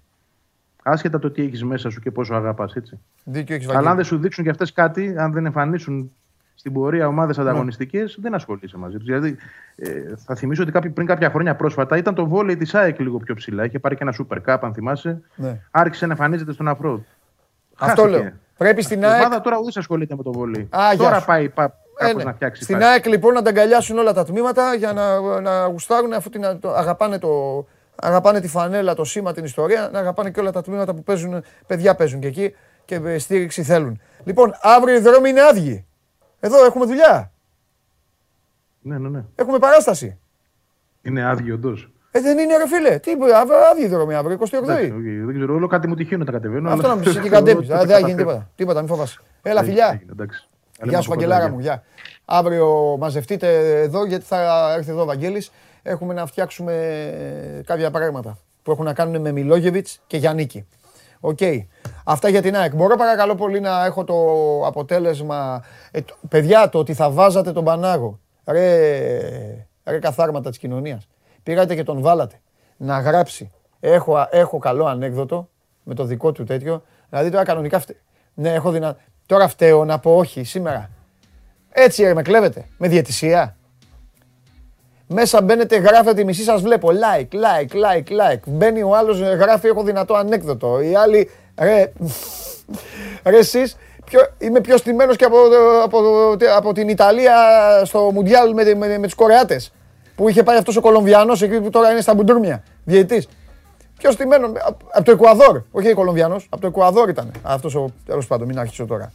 Άσχετα 0.84 1.20
το 1.20 1.32
τι 1.32 1.42
έχεις 1.42 1.64
μέσα 1.64 1.90
σου 1.90 2.00
και 2.00 2.12
πόσο 2.12 2.34
αγαπάς, 2.34 2.76
έτσι. 2.76 3.00
Δίκιο 3.24 3.56
έχεις 3.56 3.70
Αλλά 3.70 3.90
αν 3.90 3.96
δεν 3.96 4.06
σου 4.06 4.18
δείξουν 4.18 4.44
και 4.44 4.50
αυτές 4.50 4.72
κάτι, 4.72 5.16
αν 5.18 5.32
δεν 5.32 5.46
εμφανίσουν 5.46 6.12
στην 6.56 6.74
πορεία 6.74 7.08
ομάδες 7.08 7.38
ναι. 7.38 7.44
ανταγωνιστικές, 7.44 8.18
δεν 8.22 8.34
ασχολείσαι 8.34 8.78
μαζί 8.78 8.98
τους. 8.98 9.06
Δηλαδή, 9.06 9.38
ε, 9.76 9.90
θα 10.16 10.36
θυμίσω 10.36 10.64
ότι 10.64 10.72
κάποιοι, 10.72 10.90
πριν 10.90 11.08
κάποια 11.08 11.30
χρόνια 11.30 11.56
πρόσφατα 11.56 11.98
ήταν 11.98 12.16
το 12.16 12.28
βόλεϊ 12.28 12.58
της 12.58 12.76
ΑΕΚ 12.76 13.00
λίγο 13.00 13.18
πιο 13.18 13.36
ψηλά. 13.36 13.66
Είχε 13.66 13.80
πάρει 13.80 13.96
και 13.96 14.04
ένα 14.04 14.14
Super 14.18 14.38
Cup, 14.46 14.58
αν 14.62 14.74
θυμάσαι. 14.74 15.22
Ναι. 15.36 15.60
Άρχισε 15.72 16.06
να 16.06 16.12
εμφανίζεται 16.12 16.52
στον 16.54 16.68
αφρό. 16.68 17.06
Αυτό 17.78 18.06
λέω. 18.06 18.32
Πρέπει 18.58 18.82
στην 18.82 19.06
ΑΕΚ. 19.06 19.22
Η 19.22 19.26
ομάδα 19.26 19.42
τώρα 19.42 19.58
ούτε 19.58 19.80
ασχολείται 19.80 20.16
με 20.16 20.24
το 20.24 20.32
βόλεϊ. 20.32 20.70
τώρα 20.98 21.22
πάει, 21.22 21.50
πάει 21.50 21.68
ε, 21.98 22.14
ναι. 22.14 22.24
να 22.24 22.34
φτιάξει. 22.34 22.64
Στην 22.64 22.84
ΑΕΚ 22.84 23.06
λοιπόν 23.06 23.34
να 23.34 23.42
τα 23.42 23.50
αγκαλιάσουν 23.50 23.98
όλα 23.98 24.14
τα 24.14 24.26
τμήματα 24.26 24.74
για 24.74 24.94
να, 24.94 25.20
να 25.42 25.66
γουστάρουν 25.66 26.14
αφού 26.14 26.30
την, 26.30 26.60
αγαπάνε 26.64 27.20
το, 27.20 27.66
αγαπάνε 27.96 28.40
τη 28.40 28.48
φανέλα, 28.48 28.94
το 28.94 29.04
σήμα, 29.04 29.34
την 29.34 29.44
ιστορία, 29.44 29.90
να 29.92 30.00
αγαπάνε 30.00 30.32
και 30.32 30.40
όλα 30.40 30.52
τα 30.52 30.62
τμήματα 30.62 30.94
που 30.94 31.04
παίζουν, 31.04 31.44
παιδιά 31.68 31.96
παίζουν 31.96 32.20
και 32.20 32.28
εκεί 32.28 32.56
και 32.86 33.18
στήριξη 33.18 33.64
θέλουν. 33.64 34.02
Λοιπόν, 34.24 34.54
αύριο 34.62 34.96
οι 34.96 35.00
δρόμοι 35.00 35.30
είναι 35.30 35.42
άδειοι. 35.42 35.86
Εδώ 36.40 36.66
έχουμε 36.66 36.86
δουλειά. 36.86 37.32
Ναι, 38.82 38.98
ναι, 38.98 39.10
ναι. 39.10 39.24
Έχουμε 39.36 39.60
παράσταση. 39.60 40.20
Είναι 41.02 41.26
άδειο 41.30 41.54
όντως. 41.54 41.92
Ε, 42.18 42.22
δεν 42.22 42.38
είναι 42.38 42.58
ρε 42.58 42.68
φίλε. 42.68 43.00
Τι, 43.00 43.12
άδειοι 43.72 43.88
δρόμοι 43.88 44.14
αύριο, 44.14 44.38
28 44.40 44.46
Δεν 44.64 45.34
ξέρω, 45.34 45.54
όλο 45.54 45.68
κάτι 45.68 45.88
μου 45.88 45.96
τυχαίνει 45.96 46.24
να 46.24 46.32
κατεβαίνω. 46.32 46.70
Αυτό 46.70 46.88
να 46.88 46.96
μου 46.96 47.02
πει 47.02 47.20
και 47.20 47.30
κατέβεις. 47.30 47.68
Δεν 47.68 47.88
θα 47.88 48.00
γίνει 48.00 48.16
τίποτα. 48.16 48.50
Τίποτα, 48.56 48.80
μην 48.80 48.90
φοβάσαι. 48.90 49.20
Έλα, 49.42 49.64
φιλιά. 49.64 50.02
Γεια 50.84 51.02
σου, 51.02 51.10
Βαγγελάρα 51.10 51.50
μου, 51.50 51.60
γεια. 51.60 51.84
Αύριο 52.26 52.96
μαζευτείτε 53.00 53.80
εδώ 53.82 54.06
γιατί 54.06 54.26
θα 54.26 54.72
έρθει 54.78 54.92
εδώ 54.92 55.02
ο 55.02 55.06
Βαγγέλης. 55.06 55.52
Έχουμε 55.84 56.14
να 56.14 56.26
φτιάξουμε 56.26 56.74
κάποια 57.66 57.92
πράγματα 57.92 58.38
που 58.64 58.72
έχουν 58.72 58.86
να 58.86 58.94
κάνουν 58.94 59.22
με 59.22 59.32
Μιλόγεβιτς 59.32 60.02
και 60.08 60.18
Γιάννικη. 60.18 60.66
Οκ. 61.20 61.40
Αυτά 62.04 62.30
για 62.30 62.42
την 62.42 62.56
ΑΕΚ. 62.56 62.76
Μπορώ 62.76 62.96
παρακαλώ 62.96 63.36
πολύ 63.36 63.60
να 63.60 63.86
έχω 63.86 64.04
το 64.04 64.16
αποτέλεσμα. 64.66 65.64
Ε, 65.92 66.00
παιδιά, 66.30 66.70
το 66.70 66.80
ότι 66.80 66.94
θα 66.94 67.10
βάζατε 67.10 67.52
τον 67.52 67.64
Πανάγο. 67.64 68.20
Ρε, 68.46 69.68
ρε 69.86 70.00
καθάρματα 70.00 70.50
της 70.50 70.58
κοινωνίας. 70.58 71.08
Πήγατε 71.48 71.76
και 71.76 71.84
τον 71.84 72.02
βάλατε 72.02 72.40
να 72.78 73.00
γράψει. 73.00 73.52
Έχω, 73.80 74.28
έχω 74.30 74.58
καλό 74.58 74.86
ανέκδοτο 74.86 75.50
με 75.84 75.94
το 75.94 76.04
δικό 76.04 76.32
του 76.32 76.44
τέτοιο. 76.44 76.84
Δηλαδή 77.10 77.30
τώρα 77.30 77.44
κανονικά 77.44 77.80
φτε... 77.80 77.96
Ναι, 78.34 78.54
έχω 78.54 78.72
δυνα... 78.72 78.98
Τώρα 79.26 79.48
φταίω 79.48 79.86
να 79.86 80.00
πω 80.00 80.16
όχι 80.16 80.44
σήμερα. 80.44 80.90
Έτσι 81.70 82.14
με 82.14 82.22
κλέβετε. 82.22 82.66
Με 82.78 82.88
διαιτησία. 82.88 83.58
Μέσα 85.08 85.42
μπαίνετε, 85.42 85.78
γράφετε, 85.78 86.24
μισή 86.24 86.44
σας 86.44 86.62
βλέπω. 86.62 86.90
Like, 86.90 87.34
like, 87.34 87.74
like, 87.74 88.10
like. 88.10 88.42
Μπαίνει 88.46 88.84
ο 88.84 88.96
άλλος, 88.96 89.20
γράφει, 89.20 89.68
έχω 89.68 89.84
δυνατό 89.84 90.14
ανέκδοτο. 90.14 90.82
Οι 90.82 90.96
άλλοι, 90.96 91.30
ρε, 91.58 91.92
ρε 93.32 93.38
εσείς, 93.38 93.78
πιο, 94.06 94.20
είμαι 94.38 94.62
πιο 94.62 94.78
στημένος 94.78 95.16
και 95.16 95.26
από, 95.26 95.38
από, 95.84 96.00
από, 96.56 96.74
την 96.74 96.90
Ιταλία 96.90 97.36
στο 97.84 98.12
Μουντιάλ 98.14 98.54
με, 98.54 98.74
με, 98.74 98.98
με 98.98 99.06
τους 99.06 99.16
Κορεάτες. 99.16 99.72
Που 100.18 100.30
είχε 100.30 100.44
πάει 100.44 100.58
αυτός 100.58 100.76
ο 100.76 100.82
Κολομβιανός 100.82 101.42
εκεί 101.42 101.62
που 101.62 101.70
τώρα 101.70 101.92
είναι 101.92 102.02
στα 102.02 102.14
Μπουντούρμια. 102.14 102.64
Διαιτητής. 102.84 103.28
Πιο 103.98 104.12
στημένος, 104.12 104.52
από 104.92 105.06
το 105.06 105.12
Εκουαδόρ. 105.12 105.62
Όχι 105.72 105.92
ο 105.92 105.96
Κολομβιανός, 105.96 106.48
από 106.50 106.62
το 106.62 106.68
Εκουαδόρ 106.68 107.10
ήταν. 107.10 107.32
Αυτός 107.42 107.76
ο, 107.76 107.90
τέλος 108.06 108.28
πάντων, 108.28 108.48
μην 108.48 108.60
άρχισε 108.60 108.86
τώρα. 108.86 109.12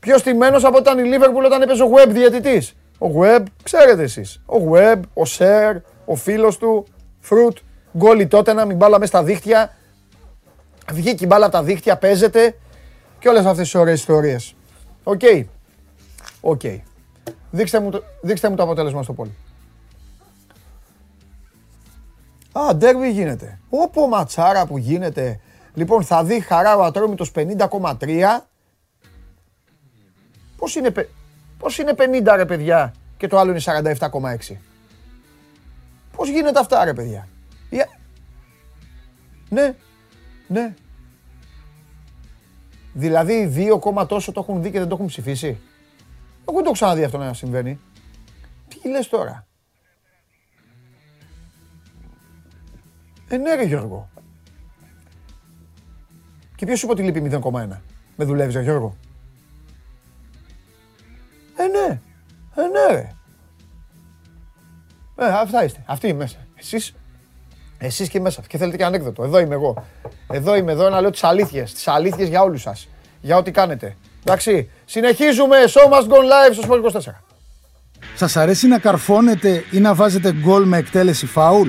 Πιο 0.00 0.18
στημένος 0.18 0.64
από 0.64 0.78
όταν 0.78 0.98
η 0.98 1.02
Λίβερπουλ 1.02 1.44
όταν 1.44 1.62
έπαιζε 1.62 1.82
ο 1.82 1.90
Web 1.94 2.08
διαιτητής. 2.08 2.76
Ο 2.98 3.06
Web, 3.20 3.42
ξέρετε 3.62 4.02
εσείς. 4.02 4.40
Ο 4.46 4.56
Web, 4.72 5.00
ο 5.14 5.24
Σερ, 5.24 5.76
ο 6.04 6.14
φίλος 6.14 6.58
του, 6.58 6.86
Φρουτ, 7.20 7.56
γκόλι 7.96 8.26
τότε 8.26 8.52
να 8.52 8.64
μην 8.64 8.76
μπάλα 8.76 8.98
μέσα 8.98 9.10
στα 9.10 9.22
δίχτυα. 9.22 9.74
Βγήκε 10.92 11.24
η 11.24 11.26
μπάλα 11.28 11.46
από 11.46 11.54
τα 11.54 11.62
δίχτυα, 11.62 11.96
παίζεται 11.96 12.56
και 13.18 13.28
όλες 13.28 13.44
αυτές 13.44 13.64
τις 13.64 13.74
ωραίες 13.74 13.98
ιστορίες. 13.98 14.54
OK. 15.02 15.20
OK. 16.40 16.60
Δείξτε, 17.50 17.80
μου 17.80 17.90
το, 17.90 18.02
δείξτε 18.20 18.48
μου 18.48 18.56
το 18.56 18.62
αποτέλεσμα 18.62 19.02
στο 19.02 19.12
poll. 19.12 19.36
Α, 22.52 22.74
ντέρβι 22.74 23.10
γίνεται. 23.10 23.60
Ωπ, 23.68 24.08
ματσάρα 24.08 24.66
που 24.66 24.78
γίνεται. 24.78 25.40
Λοιπόν, 25.74 26.04
θα 26.04 26.24
δει 26.24 26.40
χαρά 26.40 26.76
ο 26.76 26.82
Ατρόμητος 26.82 27.32
50,3 27.34 28.46
Πώς 30.56 30.74
είναι, 30.74 30.92
πώς 31.58 31.78
είναι 31.78 31.94
50 31.96 32.32
ρε 32.36 32.44
παιδιά 32.44 32.94
και 33.16 33.26
το 33.26 33.38
άλλο 33.38 33.50
είναι 33.50 33.60
47,6. 33.64 34.56
Πώς 36.16 36.28
γίνεται 36.28 36.58
αυτά 36.58 36.84
ρε 36.84 36.94
παιδιά; 36.94 37.28
Ναι, 39.48 39.74
ναι. 40.46 40.74
Δηλαδή 42.92 43.46
δύο 43.46 43.78
κόμμα 43.78 44.06
τόσο 44.06 44.32
το 44.32 44.40
έχουν 44.40 44.62
δει 44.62 44.70
και 44.70 44.78
δεν 44.78 44.88
το 44.88 44.94
έχουν 44.94 45.06
ψηφίσει; 45.06 45.60
Εγώ 46.48 46.56
δεν 46.56 46.64
το 46.64 46.70
ξαναδεί 46.70 47.04
αυτό 47.04 47.18
να 47.18 47.34
συμβαίνει. 47.34 47.80
Τι 48.68 48.88
λες 48.88 49.08
τώρα; 49.08 49.46
Ε, 53.32 53.36
ναι 53.36 53.54
ρε 53.54 53.64
Γιώργο. 53.64 54.08
Και 56.56 56.66
ποιος 56.66 56.78
σου 56.78 56.84
είπε 56.90 56.94
ότι 56.94 57.20
λείπει 57.20 57.40
0,1. 57.42 57.80
Με 58.16 58.24
δουλεύεις 58.24 58.54
ρε 58.54 58.62
Γιώργο; 58.62 58.96
Ε, 61.56 61.62
ναι. 61.66 62.00
Ε, 62.54 62.60
ναι, 62.60 62.94
ρε. 62.94 63.08
Ε, 65.16 65.26
αυτά 65.26 65.64
είστε. 65.64 65.82
Αυτοί 65.86 66.06
είμαι 66.08 66.18
μέσα. 66.18 66.36
Εσείς, 66.54 66.94
εσείς 67.78 68.08
και 68.08 68.20
μέσα. 68.20 68.42
Και 68.46 68.58
θέλετε 68.58 68.76
και 68.76 68.84
ανέκδοτο. 68.84 69.24
Εδώ 69.24 69.38
είμαι 69.38 69.54
εγώ. 69.54 69.84
Εδώ 70.30 70.56
είμαι 70.56 70.72
εδώ 70.72 70.88
να 70.88 71.00
λέω 71.00 71.10
τις 71.10 71.24
αλήθειες. 71.24 71.72
Τις 71.72 71.88
αλήθειες 71.88 72.28
για 72.28 72.42
όλους 72.42 72.60
σας. 72.60 72.88
Για 73.20 73.36
ό,τι 73.36 73.50
κάνετε. 73.50 73.96
Εντάξει. 74.24 74.70
Συνεχίζουμε. 74.84 75.56
Show 75.68 75.92
must 75.92 76.08
go 76.08 76.16
live 76.16 76.52
στο 76.52 76.62
Sport 76.68 77.00
24. 77.00 77.24
Σας 78.14 78.36
αρέσει 78.36 78.66
να 78.66 78.78
καρφώνετε 78.78 79.64
ή 79.70 79.78
να 79.80 79.94
βάζετε 79.94 80.32
γκολ 80.32 80.64
με 80.64 80.76
εκτέλεση 80.78 81.26
φάουλ; 81.26 81.68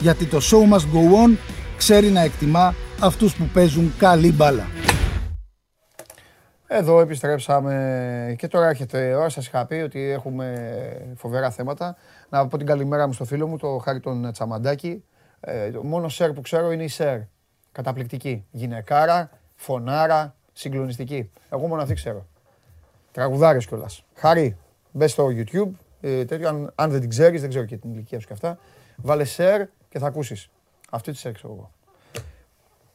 Γιατί 0.00 0.26
το 0.26 0.38
show 0.38 0.74
must 0.74 0.78
go 0.78 1.24
on 1.24 1.36
ξέρει 1.76 2.08
να 2.08 2.20
εκτιμά 2.20 2.74
αυτούς 3.00 3.36
που 3.36 3.44
παίζουν 3.52 3.92
καλή 3.98 4.32
μπάλα. 4.32 4.66
Εδώ 6.66 7.00
επιστρέψαμε 7.00 8.34
και 8.38 8.48
τώρα 8.48 8.68
έρχεται 8.68 9.08
η 9.08 9.12
ώρα. 9.12 9.28
Σας 9.28 9.46
είχα 9.46 9.66
πει 9.66 9.74
ότι 9.74 10.10
έχουμε 10.10 11.14
φοβερά 11.16 11.50
θέματα. 11.50 11.96
Να 12.28 12.46
πω 12.46 12.56
την 12.56 12.66
καλημέρα 12.66 13.06
μου 13.06 13.12
στο 13.12 13.24
φίλο 13.24 13.46
μου, 13.46 13.56
το 13.56 13.78
Χάρη 13.78 14.00
τον 14.00 14.32
Τσαμαντάκη. 14.32 15.04
Ε, 15.40 15.70
μόνο 15.82 16.08
σερ 16.08 16.32
που 16.32 16.40
ξέρω 16.40 16.70
είναι 16.70 16.84
η 16.84 16.88
σερ. 16.88 17.18
Καταπληκτική. 17.72 18.46
Γυναικάρα, 18.50 19.30
φωνάρα, 19.54 20.34
συγκλονιστική. 20.52 21.30
Εγώ 21.50 21.66
μόνο 21.66 21.82
αυτή 21.82 21.94
ξέρω. 21.94 22.26
Τραγουδάρες 23.12 23.66
κιόλας. 23.66 24.04
Χάρη, 24.14 24.56
μπες 24.92 25.10
στο 25.10 25.28
YouTube. 25.30 25.70
Ε, 26.00 26.24
τέτοιο, 26.24 26.48
αν, 26.48 26.72
αν, 26.74 26.90
δεν 26.90 27.00
την 27.00 27.08
ξέρεις, 27.08 27.40
δεν 27.40 27.48
ξέρω 27.50 27.64
και 27.64 27.76
την 27.76 27.92
ηλικία 27.92 28.20
σου 28.20 28.26
και 28.26 28.32
αυτά. 28.32 28.58
Βάλε 28.96 29.24
σερ 29.24 29.66
και 29.96 30.02
θα 30.02 30.08
ακούσεις. 30.08 30.48
Αυτή 30.90 31.12
τη 31.12 31.18
σερ 31.18 31.32
ξέρω 31.32 31.52
εγώ. 31.52 31.70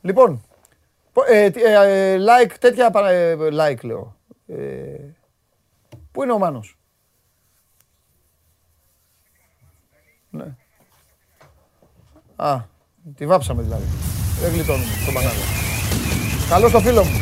Λοιπόν, 0.01 0.43
ε, 1.27 1.45
ε, 1.45 2.17
like, 2.19 2.51
τέτοια 2.59 2.91
ε, 3.09 3.35
like 3.51 3.83
λέω. 3.83 4.15
Πού 6.11 6.23
είναι 6.23 6.31
ο 6.31 6.37
Μάνος; 6.37 6.77
Ναι. 10.29 10.55
Α, 12.35 12.61
τη 13.15 13.25
βάψαμε 13.25 13.61
δηλαδή. 13.61 13.85
Δεν 14.41 14.51
γλιτώνουμε 14.51 14.91
τον 15.05 15.13
μπανάδο. 15.13 15.41
Καλό 16.49 16.69
στο 16.69 16.79
φίλο 16.79 17.03
μου. 17.03 17.19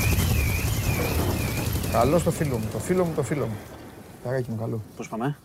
Καλό 1.92 2.20
στο 2.20 2.32
φίλο 2.32 2.58
μου, 2.58 2.70
το 2.72 2.80
φίλο 2.80 3.06
μου, 3.06 3.14
το 3.16 3.24
φίλο 3.24 3.46
μου. 3.46 3.58
Καράκι 4.24 4.50
μου, 4.50 4.58
καλό. 4.58 4.82
Πώς 4.98 5.10
πάμε; 5.10 5.38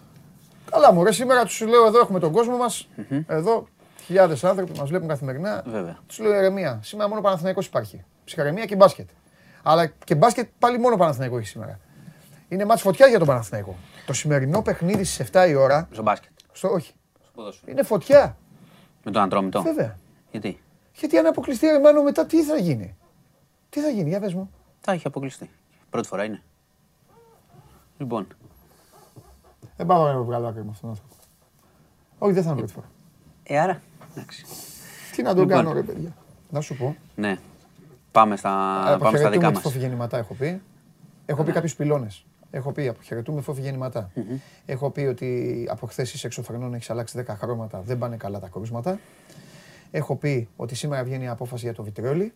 Καλά 0.70 0.93
μου, 0.93 1.05
ρε, 1.05 1.12
σήμερα 1.12 1.44
τους 1.44 1.61
λέω 1.61 1.86
εδώ 1.86 1.98
έχουμε 1.98 2.19
τον 2.19 2.32
κόσμο 2.32 2.56
μας. 2.56 2.89
Εδώ 3.27 3.66
χιλιάδες 4.05 4.44
άνθρωποι 4.44 4.78
μας 4.78 4.89
βλέπουν 4.89 5.09
καθημερινά. 5.09 5.62
Βέβαια. 5.66 5.98
Τους 6.06 6.18
λέω 6.18 6.35
ηρεμία. 6.35 6.81
Σήμερα 6.82 7.09
μόνο 7.09 7.20
Παναθηναϊκός 7.20 7.66
υπάρχει 7.66 8.05
ψυχαρεμία 8.24 8.64
και 8.64 8.76
μπάσκετ. 8.76 9.09
Αλλά 9.62 9.86
και 9.86 10.14
μπάσκετ 10.14 10.48
πάλι 10.59 10.78
μόνο 10.78 10.97
Παναθηναϊκό 10.97 11.39
έχει 11.39 11.47
σήμερα. 11.47 11.78
Είναι 12.48 12.64
μάτς 12.64 12.81
φωτιά 12.81 13.06
για 13.06 13.18
τον 13.18 13.26
Παναθηναϊκό. 13.26 13.76
Το 14.06 14.12
σημερινό 14.12 14.62
παιχνίδι 14.62 15.05
στις 15.05 15.31
7 15.32 15.48
η 15.48 15.55
ώρα. 15.55 15.89
Στο 15.93 16.02
μπάσκετ. 16.02 16.31
Στο, 16.52 16.68
όχι. 16.68 16.93
Στο 17.32 17.52
είναι 17.66 17.82
φωτιά. 17.82 18.36
Με 19.05 19.10
τον 19.10 19.22
Αντρόμητο. 19.22 19.62
Βέβαια. 19.62 19.98
Γιατί; 20.31 20.62
Γιατί 20.94 21.18
αν 21.18 21.26
αποκλειστεί 21.26 21.66
Ρεμάνο 21.66 22.02
μετά 22.02 22.26
τι 22.26 22.43
θα 22.43 22.56
γίνει; 22.56 22.97
Τι 23.68 23.81
θα 23.81 23.89
γίνει, 23.89 24.09
για 24.09 24.20
πες 24.20 24.35
μου. 24.35 24.51
Θα 24.81 24.93
έχει 24.93 25.06
αποκλειστεί. 25.06 25.51
Πρώτη 25.90 26.09
φορά 26.09 26.24
είναι. 26.24 26.43
Λοιπόν. 27.98 28.26
Δεν 29.76 29.86
πάω 29.86 30.12
να 30.12 30.22
βγάλω 30.22 30.47
άκρη 30.47 30.64
με 30.64 30.70
αυτόν 30.70 30.81
τον 30.81 30.90
άνθρωπο. 30.90 31.14
Όχι, 32.18 32.32
δεν 32.32 32.43
θα 32.43 32.48
είναι 32.48 32.59
πρώτη 32.59 32.72
φορά. 32.72 32.86
Ε, 33.43 33.59
άρα. 33.59 33.81
Εντάξει. 34.16 34.45
Τι 35.16 35.23
να 35.23 35.35
τον 35.35 35.39
λοιπόν. 35.39 35.57
κάνω, 35.57 35.73
ρε 35.73 35.82
παιδιά. 35.82 36.15
Να 36.51 36.61
σου 36.61 36.77
πω. 36.77 36.97
Ναι. 37.15 37.39
Πάμε 38.12 38.36
στα, 38.36 38.85
ε, 38.95 38.97
πάμε 38.97 39.19
στα 39.19 39.31
δικά 39.31 39.51
μας. 39.51 39.62
φόφη 39.62 39.78
γεννηματά 39.78 40.19
έχω 40.19 40.35
πει. 40.35 40.61
Έχω 41.27 41.43
πει 41.43 41.49
ναι. 41.49 41.55
κάποιους 41.55 41.74
πυλώνες. 41.74 42.24
Έχω 42.51 42.73
πει 42.73 42.89
αποχαιρετούμε 42.89 43.41
φόφη 43.41 43.61
γεννηματά. 43.61 44.11
Έχω 44.66 44.91
πει 44.91 45.01
ότι 45.01 45.69
από 45.70 45.86
χθες 45.86 46.15
είσαι 46.15 46.27
εξωφρενών 46.27 46.74
έχεις 46.74 46.91
αλλάξει 46.91 47.24
10 47.28 47.35
χρώματα, 47.41 47.82
δεν 47.85 47.99
πάνε 47.99 48.16
καλά 48.16 48.39
τα 48.41 48.49
κρούσματα. 48.49 48.99
Έχω 49.91 50.16
πει 50.16 50.49
ότι 50.57 50.74
σήμερα 50.74 51.05
βγαίνει 51.05 51.24
η 51.24 51.28
απόφαση 51.28 51.65
για 51.65 51.74
το 51.74 51.82
βιτριόλι. 51.82 52.32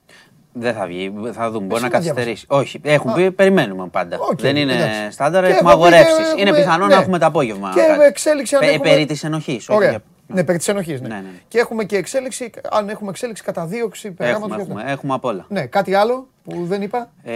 Δεν 0.52 0.74
θα 0.74 0.86
βγει, 0.86 1.12
θα 1.32 1.50
δούμε. 1.50 1.66
Μπορεί 1.66 1.82
να 1.82 1.88
καθυστερήσει. 1.88 2.46
Όχι, 2.48 2.80
έχουν 2.82 3.14
πει, 3.14 3.32
περιμένουμε 3.32 3.88
πάντα. 3.88 4.18
δεν 4.36 4.56
είναι 4.56 4.74
στάνταρ, 5.10 5.44
έχουμε 5.44 5.70
αγορεύσεις. 5.70 6.34
Είναι 6.36 6.52
πιθανό 6.52 6.86
να 6.86 6.94
ναι. 6.94 7.02
έχουμε 7.02 7.18
το 7.18 7.26
απόγευμα. 7.26 7.72
Και 7.74 8.02
εξέλιξη 8.08 8.56
Περί 8.82 9.06
της 9.06 9.24
ενοχής. 9.24 9.68
Ναι, 10.32 10.44
περί 10.44 10.58
της 10.58 10.68
ενοχής. 10.68 11.00
Ναι. 11.00 11.08
Ναι, 11.08 11.14
ναι. 11.14 11.40
Και 11.48 11.58
έχουμε 11.58 11.84
και 11.84 11.96
εξέλιξη, 11.96 12.50
αν 12.70 12.88
έχουμε 12.88 13.10
εξέλιξη 13.10 13.42
κατά 13.42 13.66
δίωξη, 13.66 14.14
έχουμε, 14.18 14.56
έχουμε, 14.56 14.82
έχουμε 14.86 15.14
απ' 15.14 15.24
όλα. 15.24 15.46
Ναι, 15.48 15.66
κάτι 15.66 15.94
άλλο 15.94 16.28
που 16.44 16.64
δεν 16.66 16.82
είπα; 16.82 17.10
Ε... 17.22 17.32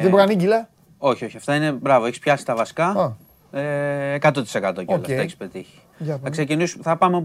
Δεν 0.00 0.10
μπορεί 0.10 0.24
να 0.26 0.32
είναι 0.32 0.68
Όχι, 0.98 1.24
όχι. 1.24 1.36
Αυτά 1.36 1.54
είναι 1.54 1.72
μπράβο. 1.72 2.06
Έχεις 2.06 2.18
πιάσει 2.18 2.44
τα 2.44 2.54
βασικά. 2.54 3.16
Ε, 3.52 4.16
100% 4.20 4.42
και 4.50 4.58
όλα 4.86 5.00
αυτά 5.00 5.12
έχεις 5.12 5.36
πετύχει. 5.36 5.78
θα 6.22 6.30
ξεκινήσουμε. 6.30 6.82
Θα 6.82 6.96
πάμε 6.96 7.16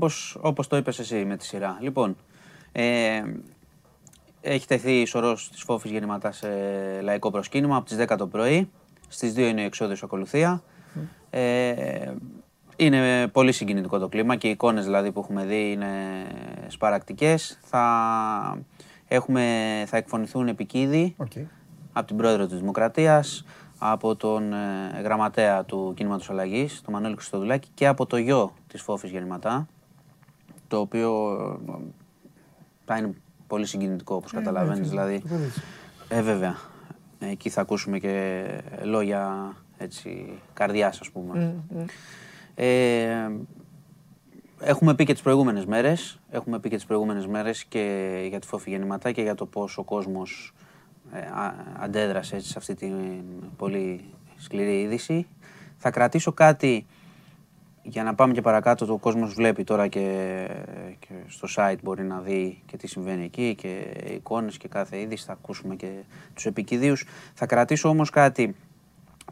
όπως 0.41 0.67
το 0.67 0.77
είπες 0.77 0.99
εσύ 0.99 1.25
με 1.25 1.37
τη 1.37 1.45
σειρά. 1.45 1.77
Λοιπόν, 1.81 2.17
ε, 2.71 3.21
έχει 4.41 4.67
τεθεί 4.67 5.05
σωρός 5.05 5.49
της 5.49 5.61
φόφη 5.61 5.87
γεννηματά 5.87 6.31
σε 6.31 6.47
λαϊκό 7.01 7.31
προσκύνημα 7.31 7.75
από 7.75 7.85
τις 7.85 7.97
10 7.97 8.17
το 8.17 8.27
πρωί. 8.27 8.69
Στις 9.07 9.33
2 9.33 9.37
είναι 9.37 9.61
η 9.61 9.65
εξόδιος 9.65 10.03
ακολουθία. 10.03 10.63
Ε, 11.29 12.11
είναι 12.75 13.27
πολύ 13.27 13.51
συγκινητικό 13.51 13.99
το 13.99 14.07
κλίμα 14.07 14.35
και 14.35 14.47
οι 14.47 14.51
εικόνες 14.51 14.85
δηλαδή 14.85 15.11
που 15.11 15.19
έχουμε 15.19 15.45
δει 15.45 15.71
είναι 15.71 15.87
σπαρακτικές. 16.67 17.59
Θα, 17.63 18.57
έχουμε, 19.07 19.43
θα 19.87 19.97
εκφωνηθούν 19.97 20.47
επικίδοι 20.47 21.15
okay. 21.17 21.43
από 21.93 22.07
την 22.07 22.17
πρόεδρο 22.17 22.47
της 22.47 22.59
Δημοκρατίας, 22.59 23.45
από 23.77 24.15
τον 24.15 24.53
ε, 24.53 25.01
γραμματέα 25.03 25.63
του 25.63 25.93
Κίνηματος 25.95 26.29
Αλλαγής, 26.29 26.81
τον 26.81 26.93
Μανώλη 26.93 27.15
Χριστοδουλάκη 27.15 27.69
και 27.73 27.87
από 27.87 28.05
το 28.05 28.17
γιο 28.17 28.53
της 28.67 28.81
Φόφης 28.81 29.09
Γεννηματά, 29.11 29.67
το 30.67 30.79
οποίο 30.79 31.31
ε, 31.67 31.73
θα 32.85 32.97
είναι 32.97 33.13
πολύ 33.47 33.65
συγκινητικό 33.65 34.15
όπως 34.15 34.33
ε, 34.33 34.35
καταλαβαίνεις. 34.35 34.79
Ναι, 34.79 34.87
δηλαδή, 34.87 35.23
ε, 36.07 36.21
βέβαια, 36.21 36.55
εκεί 37.19 37.49
θα 37.49 37.61
ακούσουμε 37.61 37.99
και 37.99 38.45
λόγια 38.83 39.53
έτσι, 39.77 40.39
καρδιάς 40.53 40.99
ας 40.99 41.09
πούμε. 41.09 41.55
Ε, 42.55 43.29
έχουμε 44.59 44.95
πει 44.95 45.05
και 45.05 45.13
τις 45.13 45.21
προηγούμενες 45.21 45.65
μέρες, 45.65 46.19
έχουμε 46.29 46.59
πει 46.59 46.69
και 46.69 46.75
τις 46.75 46.85
προηγούμενες 46.85 47.27
μέρες 47.27 47.63
και 47.63 48.25
για 48.29 48.39
τη 48.39 48.47
φόφη 48.47 48.69
γεννηματά 48.69 49.11
και 49.11 49.21
για 49.21 49.35
το 49.35 49.45
πώς 49.45 49.77
ο 49.77 49.83
κόσμος 49.83 50.53
ε, 51.13 51.19
αντέδρασε 51.79 52.35
έτσι, 52.35 52.49
σε 52.49 52.57
αυτή 52.57 52.75
την 52.75 53.23
πολύ 53.57 54.03
σκληρή 54.37 54.81
είδηση. 54.81 55.27
Θα 55.77 55.91
κρατήσω 55.91 56.31
κάτι 56.31 56.85
για 57.83 58.03
να 58.03 58.15
πάμε 58.15 58.33
και 58.33 58.41
παρακάτω, 58.41 58.85
το 58.85 58.97
κόσμος 58.97 59.33
βλέπει 59.33 59.63
τώρα 59.63 59.87
και, 59.87 60.47
και 60.99 61.13
στο 61.27 61.47
site 61.55 61.77
μπορεί 61.83 62.03
να 62.03 62.19
δει 62.19 62.61
και 62.65 62.77
τι 62.77 62.87
συμβαίνει 62.87 63.23
εκεί 63.23 63.55
και 63.55 63.83
εικόνες 64.13 64.57
και 64.57 64.67
κάθε 64.67 64.99
είδηση, 64.99 65.25
θα 65.25 65.33
ακούσουμε 65.33 65.75
και 65.75 65.91
τους 66.33 66.45
επικηδίους. 66.45 67.05
Θα 67.33 67.45
κρατήσω 67.45 67.89
όμως 67.89 68.09
κάτι 68.09 68.55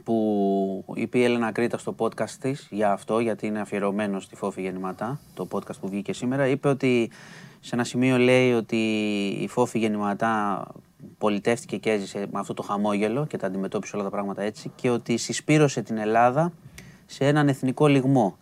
που 0.03 0.85
είπε 0.95 1.17
η 1.17 1.23
Έλενα 1.23 1.51
Κρήτα 1.51 1.77
στο 1.77 1.95
podcast 1.97 2.29
της 2.29 2.67
για 2.71 2.91
αυτό, 2.91 3.19
γιατί 3.19 3.47
είναι 3.47 3.59
αφιερωμένος 3.59 4.23
στη 4.23 4.35
Φόφη 4.35 4.61
Γεννηματά, 4.61 5.19
το 5.33 5.47
podcast 5.51 5.79
που 5.81 5.87
βγήκε 5.89 6.13
σήμερα, 6.13 6.47
είπε 6.47 6.67
ότι 6.67 7.11
σε 7.59 7.75
ένα 7.75 7.83
σημείο 7.83 8.17
λέει 8.17 8.53
ότι 8.53 8.77
η 9.41 9.47
Φόφη 9.47 9.79
Γεννηματά 9.79 10.67
πολιτεύτηκε 11.17 11.77
και 11.77 11.91
έζησε 11.91 12.27
με 12.31 12.39
αυτό 12.39 12.53
το 12.53 12.63
χαμόγελο 12.63 13.25
και 13.25 13.37
τα 13.37 13.47
αντιμετώπισε 13.47 13.95
όλα 13.95 14.03
τα 14.03 14.11
πράγματα 14.11 14.41
έτσι 14.41 14.71
και 14.75 14.89
ότι 14.89 15.17
συσπήρωσε 15.17 15.81
την 15.81 15.97
Ελλάδα 15.97 16.51
σε 17.05 17.25
έναν 17.25 17.47
εθνικό 17.47 17.87
λιγμό. 17.87 18.37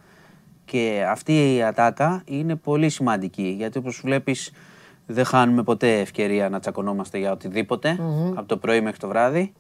Και 0.65 1.06
αυτή 1.10 1.56
η 1.56 1.64
ατάκα 1.64 2.22
είναι 2.26 2.56
πολύ 2.56 2.90
σημαντική, 2.90 3.53
γιατί 3.57 3.77
όπως 3.77 4.02
βλέπεις 4.03 4.52
δεν 5.06 5.26
χάνουμε 5.26 5.64
ποτέ 5.64 5.99
ευκαιρία 5.99 6.49
να 6.49 6.60
τσακωνόμαστε 6.60 7.18
για 7.18 7.31
οτιδήποτε, 7.31 7.98
από 8.36 8.48
το 8.48 8.57
πρωί 8.57 8.81
μέχρι 8.81 8.99
το 8.99 9.07
βράδυ. 9.07 9.53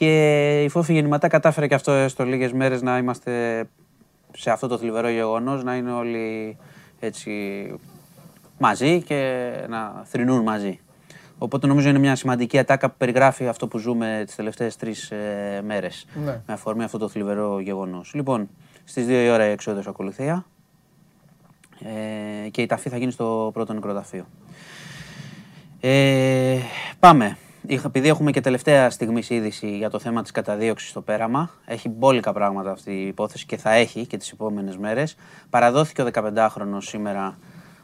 Και 0.00 0.62
η 0.62 0.68
Φόφη 0.68 0.92
γεννηματά 0.92 1.28
κατάφερε 1.28 1.66
και 1.66 1.74
αυτό 1.74 2.08
στο 2.08 2.24
λίγες 2.24 2.52
μέρες 2.52 2.82
να 2.82 2.98
είμαστε 2.98 3.64
σε 4.32 4.50
αυτό 4.50 4.66
το 4.66 4.78
θλιβερό 4.78 5.08
γεγονός, 5.08 5.64
να 5.64 5.76
είναι 5.76 5.92
όλοι 5.92 6.56
έτσι 7.00 7.30
μαζί 8.58 9.02
και 9.02 9.50
να 9.68 10.02
θρυνούν 10.04 10.42
μαζί. 10.42 10.80
Οπότε 11.38 11.66
νομίζω 11.66 11.88
είναι 11.88 11.98
μια 11.98 12.16
σημαντική 12.16 12.58
ατάκα 12.58 12.90
που 12.90 12.94
περιγράφει 12.98 13.48
αυτό 13.48 13.68
που 13.68 13.78
ζούμε 13.78 14.22
τις 14.26 14.34
τελευταίες 14.34 14.76
τρεις 14.76 15.10
ε, 15.10 15.62
μέρες. 15.64 16.06
Ναι. 16.24 16.40
Με 16.46 16.52
αφορμή 16.52 16.84
αυτό 16.84 16.98
το 16.98 17.08
θλιβερό 17.08 17.60
γεγονός. 17.60 18.14
Λοιπόν, 18.14 18.48
στις 18.84 19.06
2 19.06 19.08
η 19.08 19.30
ώρα 19.30 19.46
η 19.46 19.50
εξόδος 19.50 19.86
ακολουθία 19.86 20.46
ε, 22.44 22.48
και 22.48 22.62
η 22.62 22.66
ταφή 22.66 22.88
θα 22.88 22.96
γίνει 22.96 23.12
στο 23.12 23.50
πρώτο 23.52 23.72
νεκροταφείο. 23.72 24.26
Ε, 25.80 26.58
πάμε. 26.98 27.36
Επειδή 27.66 28.08
έχουμε 28.08 28.30
και 28.30 28.40
τελευταία 28.40 28.90
στιγμή 28.90 29.22
είδηση 29.28 29.76
για 29.76 29.90
το 29.90 29.98
θέμα 29.98 30.22
της 30.22 30.30
καταδίωξης 30.30 30.90
στο 30.90 31.00
πέραμα, 31.00 31.50
έχει 31.64 31.88
μπόλικα 31.88 32.32
πράγματα 32.32 32.70
αυτή 32.70 32.92
η 32.92 33.06
υπόθεση 33.06 33.46
και 33.46 33.56
θα 33.56 33.70
έχει 33.72 34.06
και 34.06 34.16
τις 34.16 34.30
επόμενες 34.30 34.76
μέρες. 34.76 35.16
Παραδόθηκε 35.50 36.02
ο 36.02 36.08
15χρονος 36.12 36.80
σήμερα, 36.80 37.38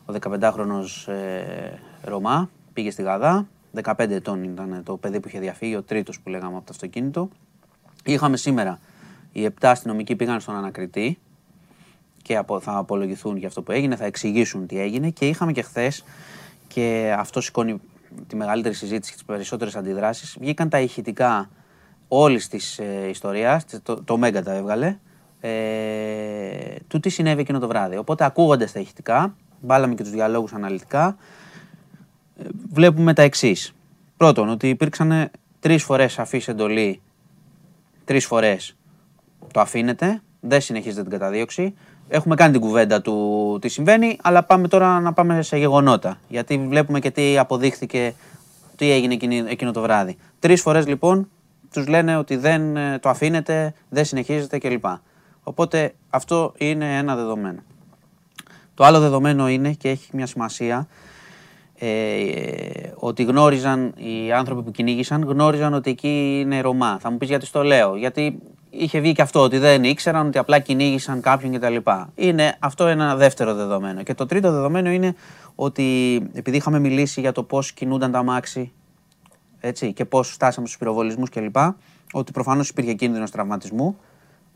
ο 0.07 0.15
15χρονος 0.21 1.09
ε, 1.13 1.79
Ρωμά, 2.03 2.51
πήγε 2.73 2.91
στη 2.91 3.03
Γαδά, 3.03 3.47
15 3.83 4.11
ετών 4.11 4.45
ήταν 4.45 4.83
το 4.85 4.97
παιδί 4.97 5.21
που 5.21 5.29
είχε 5.29 5.39
διαφύγει, 5.39 5.77
ο 5.77 5.83
τρίτος 5.83 6.21
που 6.21 6.29
λέγαμε 6.29 6.57
από 6.57 6.67
το 6.67 6.71
αυτοκίνητο. 6.71 7.29
Είχαμε 8.05 8.37
σήμερα, 8.37 8.79
οι 9.33 9.47
7 9.47 9.51
αστυνομικοί 9.61 10.17
πήγαν 10.17 10.41
στον 10.41 10.57
ανακριτή 10.57 11.19
και 12.23 12.43
θα 12.61 12.77
απολογηθούν 12.77 13.37
για 13.37 13.49
αυτό 13.49 13.63
που 13.63 13.73
έγινε, 13.73 13.97
θα 13.97 14.05
εξηγήσουν 14.05 14.67
τι 14.67 14.81
έγινε 14.81 15.11
και 15.11 15.29
είχαμε 15.29 15.53
και 15.53 15.63
χθες 15.63 16.05
και 16.69 17.15
αυτό 17.19 17.41
σηκώνει 17.41 17.81
τη 18.27 18.37
μεγαλύτερη 18.37 18.75
συζήτηση 18.75 19.11
και 19.11 19.17
τις 19.17 19.27
περισσότερες 19.27 19.77
αντιδράσεις, 19.77 20.37
βγήκαν 20.41 20.69
τα 20.69 20.81
ηχητικά 20.81 21.51
όλης 22.09 22.49
της 22.49 22.79
ε, 22.79 23.09
ιστορίας, 23.09 23.65
το, 23.83 24.03
το 24.03 24.17
Μέγκα 24.17 24.43
τα 24.43 24.53
έβγαλε, 24.53 24.99
ε, 25.41 26.75
του 26.89 27.01
τι 27.01 27.09
συνέβη 27.09 27.41
εκείνο 27.41 27.59
το 27.59 27.69
βράδυ. 27.69 27.97
Οπότε 27.97 28.25
ακούγοντα 28.25 28.69
τα 28.73 28.81
ηχητικά, 28.81 29.37
βάλαμε 29.61 29.95
και 29.95 30.03
τους 30.03 30.13
διαλόγους 30.13 30.53
αναλυτικά, 30.53 31.17
ε, 32.39 32.45
βλέπουμε 32.73 33.13
τα 33.13 33.23
εξής. 33.23 33.73
Πρώτον, 34.17 34.49
ότι 34.49 34.69
υπήρξαν 34.69 35.31
τρεις 35.61 35.83
φορές 35.83 36.19
αφής 36.19 36.49
εντολή, 36.49 37.01
τρεις 38.05 38.27
φορές 38.27 38.77
το 39.53 39.61
αφήνεται, 39.61 40.23
δεν 40.41 40.61
συνεχίζεται 40.61 41.03
την 41.03 41.11
καταδίωξη. 41.11 41.75
Έχουμε 42.09 42.35
κάνει 42.35 42.53
την 42.53 42.61
κουβέντα 42.61 43.01
του 43.01 43.59
τι 43.61 43.69
συμβαίνει, 43.69 44.19
αλλά 44.23 44.43
πάμε 44.43 44.69
τώρα 44.69 45.01
να 45.01 45.13
πάμε 45.13 45.43
σε 45.43 45.57
γεγονότα. 45.57 46.19
Γιατί 46.29 46.59
βλέπουμε 46.69 46.99
και 46.99 47.11
τι 47.11 47.39
αποδείχθηκε, 47.39 48.15
τι 48.77 48.91
έγινε 48.91 49.17
εκείνο, 49.49 49.71
το 49.71 49.81
βράδυ. 49.81 50.17
Τρεις 50.39 50.61
φορές 50.61 50.87
λοιπόν 50.87 51.29
τους 51.73 51.87
λένε 51.87 52.17
ότι 52.17 52.37
δεν 52.37 52.77
ε, 52.77 52.99
το 52.99 53.09
αφήνεται, 53.09 53.75
δεν 53.89 54.05
συνεχίζεται 54.05 54.59
κλπ. 54.59 54.85
Οπότε 55.43 55.95
αυτό 56.11 56.53
είναι 56.57 56.97
ένα 56.97 57.17
δεδομένο. 57.17 57.61
Το 58.75 58.85
άλλο 58.85 59.01
δεδομένο 59.01 59.49
είναι 59.49 59.73
και 59.73 59.89
έχει 59.89 60.09
μια 60.13 60.27
σημασία 60.27 60.89
ε, 61.79 61.89
ότι 62.95 63.23
γνώριζαν 63.23 63.95
οι 63.97 64.33
άνθρωποι 64.33 64.63
που 64.63 64.71
κυνήγησαν, 64.71 65.25
γνώριζαν 65.25 65.75
ότι 65.75 65.91
εκεί 65.91 66.41
είναι 66.41 66.61
Ρωμά. 66.61 66.99
Θα 67.01 67.11
μου 67.11 67.17
πεις 67.17 67.29
γιατί 67.29 67.51
το 67.51 67.63
λέω. 67.63 67.97
Γιατί 67.97 68.39
είχε 68.79 69.01
βγει 69.01 69.13
και 69.13 69.23
αυτό, 69.23 69.41
ότι 69.41 69.59
δεν 69.59 69.85
ήξεραν, 69.85 70.27
ότι 70.27 70.39
απλά 70.39 70.59
κυνήγησαν 70.59 71.21
κάποιον 71.21 71.53
κτλ. 71.53 71.77
Είναι 72.15 72.57
αυτό 72.59 72.87
ένα 72.87 73.17
δεύτερο 73.17 73.55
δεδομένο. 73.55 74.03
Και 74.03 74.15
το 74.15 74.27
τρίτο 74.27 74.53
δεδομένο 74.53 74.91
είναι 74.91 75.15
ότι 75.55 76.15
επειδή 76.33 76.57
είχαμε 76.57 76.79
μιλήσει 76.79 77.21
για 77.21 77.33
το 77.33 77.43
πώς 77.43 77.73
κινούνταν 77.73 78.13
τα 78.13 78.19
αμάξι 78.19 78.73
έτσι, 79.61 79.93
και 79.93 80.05
πώς 80.05 80.31
φτάσαμε 80.31 80.67
στους 80.67 80.79
πυροβολισμούς 80.79 81.31
κλπ. 81.31 81.57
Ότι 82.13 82.33
προφανώς 82.33 82.69
υπήρχε 82.69 82.93
κίνδυνος 82.93 83.31
τραυματισμού 83.31 83.97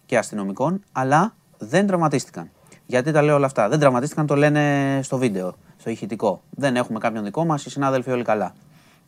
και 0.06 0.18
αστυνομικών, 0.18 0.82
αλλά 0.92 1.34
δεν 1.58 1.86
τραυματίστηκαν. 1.86 2.50
Γιατί 2.86 3.12
τα 3.12 3.22
λέω 3.22 3.34
όλα 3.34 3.46
αυτά; 3.46 3.68
Δεν 3.68 3.78
τραυματίστηκαν, 3.78 4.26
το 4.26 4.36
λένε 4.36 5.00
στο 5.02 5.18
βίντεο, 5.18 5.54
στο 5.76 5.90
ηχητικό. 5.90 6.42
Δεν 6.50 6.76
έχουμε 6.76 6.98
κάποιον 6.98 7.24
δικό 7.24 7.44
μας, 7.44 7.64
οι 7.64 7.70
συνάδελφοι 7.70 8.10
όλοι 8.10 8.22
καλά. 8.24 8.54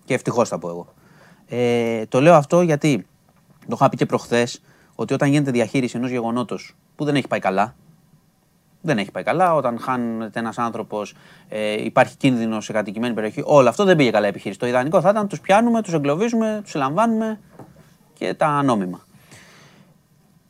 Και 0.05 0.15
ευτυχώς 0.15 0.49
θα 0.49 0.59
πω 0.59 0.69
εγώ. 0.69 0.95
Ε, 1.49 2.07
το 2.07 2.21
λέω 2.21 2.35
αυτό 2.35 2.61
γιατί 2.63 3.07
το 3.69 3.73
είχα 3.75 3.89
πει 3.89 3.97
και 3.97 4.07
προχθές 4.07 4.63
ότι 4.95 5.15
όταν 5.15 5.29
γίνεται 5.29 5.51
διαχείριση 5.51 5.97
ενός 5.97 6.11
γεγονότος 6.11 6.75
που 6.97 7.05
δεν 7.05 7.15
έχει 7.15 7.29
πάει 7.29 7.41
καλά, 7.41 7.75
δεν 8.83 8.99
έχει 8.99 9.11
πάει 9.11 9.23
καλά. 9.23 9.55
Όταν 9.55 9.79
χάνεται 9.79 10.39
ένας 10.39 10.59
άνθρωπος, 10.59 11.15
ε, 11.49 11.85
υπάρχει 11.85 12.17
κίνδυνο 12.17 12.61
σε 12.61 12.73
κατοικημένη 12.73 13.15
περιοχή. 13.15 13.43
Όλο 13.45 13.69
αυτό 13.69 13.85
δεν 13.85 13.97
πήγε 13.97 14.11
καλά 14.11 14.27
επιχείρηση. 14.27 14.61
Το 14.61 14.67
ιδανικό 14.67 15.01
θα 15.01 15.11
ήταν 15.11 15.29
τους 15.29 15.41
πιάνουμε, 15.41 15.83
τους 15.83 15.93
εγκλωβίζουμε, 15.93 16.59
τους 16.63 16.71
συλλαμβάνουμε 16.71 17.41
και 18.13 18.35
τα 18.35 18.63
νόμιμα. 18.63 19.01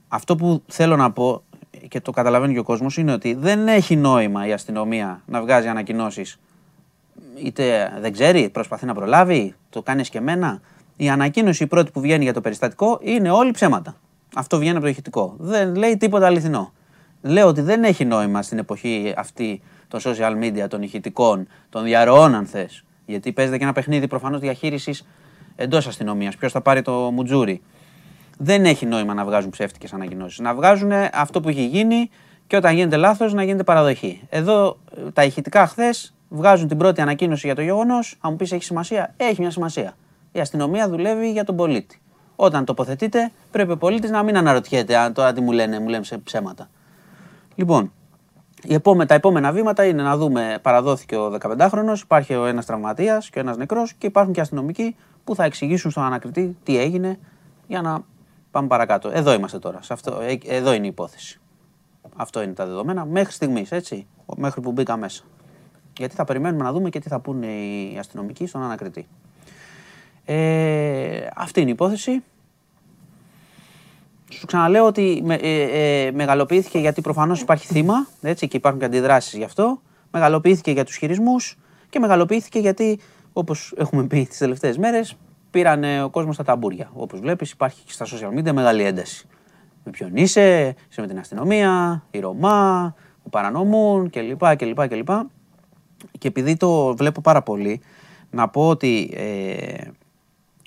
Αυτό 0.09 0.37
που 0.37 0.63
θέλω 0.67 0.97
να 0.97 1.13
πω 1.13 1.43
και 1.89 2.01
το 2.01 2.11
καταλαβαίνει 2.11 2.53
και 2.53 2.59
ο 2.59 2.63
κόσμος 2.63 2.97
είναι 2.97 3.13
ότι 3.13 3.35
δεν 3.35 3.69
έχει 3.69 3.97
νόημα 3.97 4.47
η 4.47 4.53
αστυνομία 4.53 5.23
να 5.27 5.41
βγάζει 5.41 5.69
ανακοινώσεις. 5.69 6.39
Είτε 7.35 7.93
δεν 8.01 8.13
ξέρει, 8.13 8.49
προσπαθεί 8.49 8.87
να 8.87 8.95
προλάβει, 8.95 9.55
το 9.71 9.83
κάνεις 9.83 10.09
και 10.09 10.19
εμένα. 10.19 10.61
Η 10.97 11.11
ανακοίνωση 11.11 11.63
η 11.63 11.67
πρώτη 11.67 11.91
που 11.91 12.01
βγαίνει 12.01 12.25
για 12.25 12.33
το 12.33 12.41
περιστατικό 12.41 12.99
είναι 13.03 13.31
όλοι 13.31 13.51
ψέματα. 13.51 13.97
Αυτό 14.35 14.59
βγαίνει 14.59 14.77
από 14.77 14.85
το 14.85 14.91
ηχητικό. 14.91 15.35
Δεν 15.39 15.75
λέει 15.75 15.97
τίποτα 15.97 16.27
αληθινό. 16.27 16.73
Λέω 17.23 17.47
ότι 17.47 17.61
δεν 17.61 17.85
έχει 17.85 18.05
νόημα 18.05 18.43
στην 18.43 18.59
εποχή 18.59 19.15
αυτή 19.17 19.63
των 19.89 20.01
social 20.05 20.43
media, 20.43 20.69
των 20.69 20.83
ηχητικών, 20.83 21.47
των 21.69 21.85
διαρροών, 21.85 22.35
αν 22.35 22.47
θες. 22.47 22.85
Γιατί 23.07 23.33
παίζεται 23.33 23.57
και 23.57 23.65
ένα 23.65 23.73
παιχνίδι 23.73 24.07
προφανώς 24.07 24.41
διαχείρισης 24.41 25.07
εντός 25.57 25.87
αστυνομίας. 25.87 26.37
Ποιος 26.37 26.53
θα 26.53 26.61
πάρει 26.61 26.83
το 26.83 26.93
μουτζούρι. 26.93 27.63
Δεν 28.39 28.65
έχει 28.65 28.87
νόημα 28.87 29.15
να 29.15 29.25
βγάζουν 29.25 29.51
ψεύτικες 29.51 29.93
ανακοινώσεις. 29.93 30.39
Να 30.39 30.55
βγάζουν 30.55 30.93
αυτό 31.13 31.41
που 31.41 31.49
έχει 31.49 31.67
γίνει 31.67 32.11
και 32.47 32.57
όταν 32.57 32.75
γίνεται 32.75 32.97
λάθος 32.97 33.33
να 33.33 33.43
γίνεται 33.43 33.63
παραδοχή. 33.63 34.23
Εδώ 34.29 34.79
τα 35.13 35.25
ηχητικά 35.25 35.67
χθες 35.67 36.15
βγάζουν 36.29 36.69
την 36.69 36.77
πρώτη 36.77 37.01
ανακοίνωση 37.01 37.47
για 37.47 37.55
το 37.55 37.63
γεγονός. 37.63 38.17
Αν 38.21 38.31
μου 38.31 38.37
πεις 38.37 38.53
έχει 38.53 38.65
σημασία, 38.65 39.15
έχει 39.17 39.41
μια 39.41 39.51
σημασία. 39.51 39.97
Η 40.33 40.41
αστυνομία 40.41 40.89
δουλεύει 40.89 41.33
για 41.33 41.45
τον 41.45 41.57
πολίτη. 41.57 42.02
Όταν 42.45 42.65
τοποθετείται, 42.65 43.33
πρέπει 43.51 43.71
ο 43.71 43.77
πολίτης 43.77 44.11
να 44.11 44.23
μην 44.23 44.37
αναρωτιέται 44.37 44.97
αν 44.97 45.13
τώρα 45.13 45.33
τι 45.33 45.41
μου 45.41 45.53
λένε, 45.53 45.81
μου 45.81 45.89
λένε 45.89 46.05
ψέματα. 46.25 46.69
Λοιπόν, 47.55 47.93
οι 48.63 48.75
επόμενα, 48.75 49.07
τα 49.07 49.15
επόμενα 49.15 49.53
βήματα 49.53 49.85
είναι 49.85 50.03
να 50.03 50.17
δούμε, 50.17 50.59
παραδόθηκε 50.63 51.17
ο 51.17 51.39
15χρονο, 51.41 51.99
υπάρχει 52.03 52.35
ο 52.35 52.47
ένας 52.47 52.67
τραυματίας 52.67 53.31
και 53.31 53.39
ο 53.39 53.41
ένας 53.41 53.57
νεκρός 53.57 53.93
και 53.93 54.07
υπάρχουν 54.07 54.33
και 54.33 54.41
αστυνομικοί 54.41 54.97
που 55.25 55.35
θα 55.35 55.45
εξηγήσουν 55.45 55.91
στον 55.91 56.03
ανακριτή 56.03 56.57
τι 56.63 56.79
έγινε 56.79 57.19
για 57.67 57.81
να 57.81 58.05
πάμε 58.51 58.67
παρακάτω. 58.69 59.11
Εδώ 59.13 59.33
είμαστε 59.33 59.59
τώρα. 59.59 59.83
Σε 59.83 59.93
αυτό, 59.93 60.21
ε, 60.21 60.39
εδώ 60.47 60.73
είναι 60.73 60.85
η 60.85 60.89
υπόθεση. 60.89 61.41
Αυτό 62.17 62.43
είναι 62.43 62.53
τα 62.53 62.67
δεδομένα 62.67 63.05
μέχρι 63.05 63.33
στιγμής, 63.33 63.73
έτσι. 63.73 64.07
Μέχρι 64.37 64.61
που 64.61 64.73
μπήκα 64.73 64.97
μέσα. 64.97 65.23
Γιατί 65.99 66.15
θα 66.15 66.25
περιμένουμε 66.25 66.65
να 66.65 66.73
δούμε 66.73 66.91
και 66.91 66.99
τι 66.99 67.09
θα 67.09 67.21
πούνε 67.21 67.47
οι 67.47 67.97
αστυνομικοί 67.99 68.47
στον 68.47 68.63
ανακριτή. 68.63 69.07
Ε, 70.25 71.27
αυτή 71.35 71.61
είναι 71.61 71.69
η 71.69 71.73
υπόθεση. 71.73 72.23
Σου 74.39 74.47
ξαναλέω 74.47 74.87
ότι 74.87 75.21
με, 75.25 75.35
ε, 75.35 76.07
ε, 76.07 76.11
μεγαλοποιήθηκε 76.13 76.79
γιατί 76.79 77.01
προφανώς 77.01 77.41
υπάρχει 77.41 77.67
θύμα 77.67 78.07
έτσι, 78.23 78.49
και 78.49 78.57
υπάρχουν 78.57 78.81
και 78.81 78.87
αντιδράσεις 78.87 79.35
γι' 79.35 79.45
αυτό. 79.45 79.81
Μεγαλοποιήθηκε 80.11 80.71
για 80.71 80.85
τους 80.85 80.97
χειρισμούς 80.97 81.59
και 81.89 81.99
μεγαλοποιήθηκε 81.99 82.59
γιατί, 82.59 82.99
όπως 83.33 83.75
έχουμε 83.77 84.05
πει 84.05 84.27
τις 84.27 84.39
τελευταίες 84.39 84.79
μέρες, 84.79 85.17
πήραν 85.51 86.03
ο 86.05 86.11
κόσμος 86.11 86.35
στα 86.35 86.45
ταμπούρια. 86.45 86.91
Όπως 86.93 87.21
βλέπεις 87.21 87.51
υπάρχει 87.51 87.83
και 87.85 87.93
στα 87.93 88.07
social 88.07 88.39
media 88.39 88.53
μεγάλη 88.53 88.83
ένταση. 88.83 89.27
Με 89.85 89.91
ποιον 89.91 90.17
είσαι, 90.17 90.75
είσαι 90.91 91.01
με 91.01 91.07
την 91.07 91.19
αστυνομία, 91.19 92.03
η 92.11 92.21
Ρωμά, 92.21 92.95
που 93.23 93.31
παρανομούν 93.31 94.11
κλπ. 94.11 94.57
κλπ, 94.57 94.89
κλπ. 94.89 95.09
Και 96.19 96.29
επειδή 96.29 96.57
το 96.57 96.97
βλέπω 96.97 97.21
πάρα 97.21 97.43
πολύ, 97.43 97.81
να 98.31 98.49
πω 98.49 98.69
ότι 98.69 99.13
ε, 99.17 99.91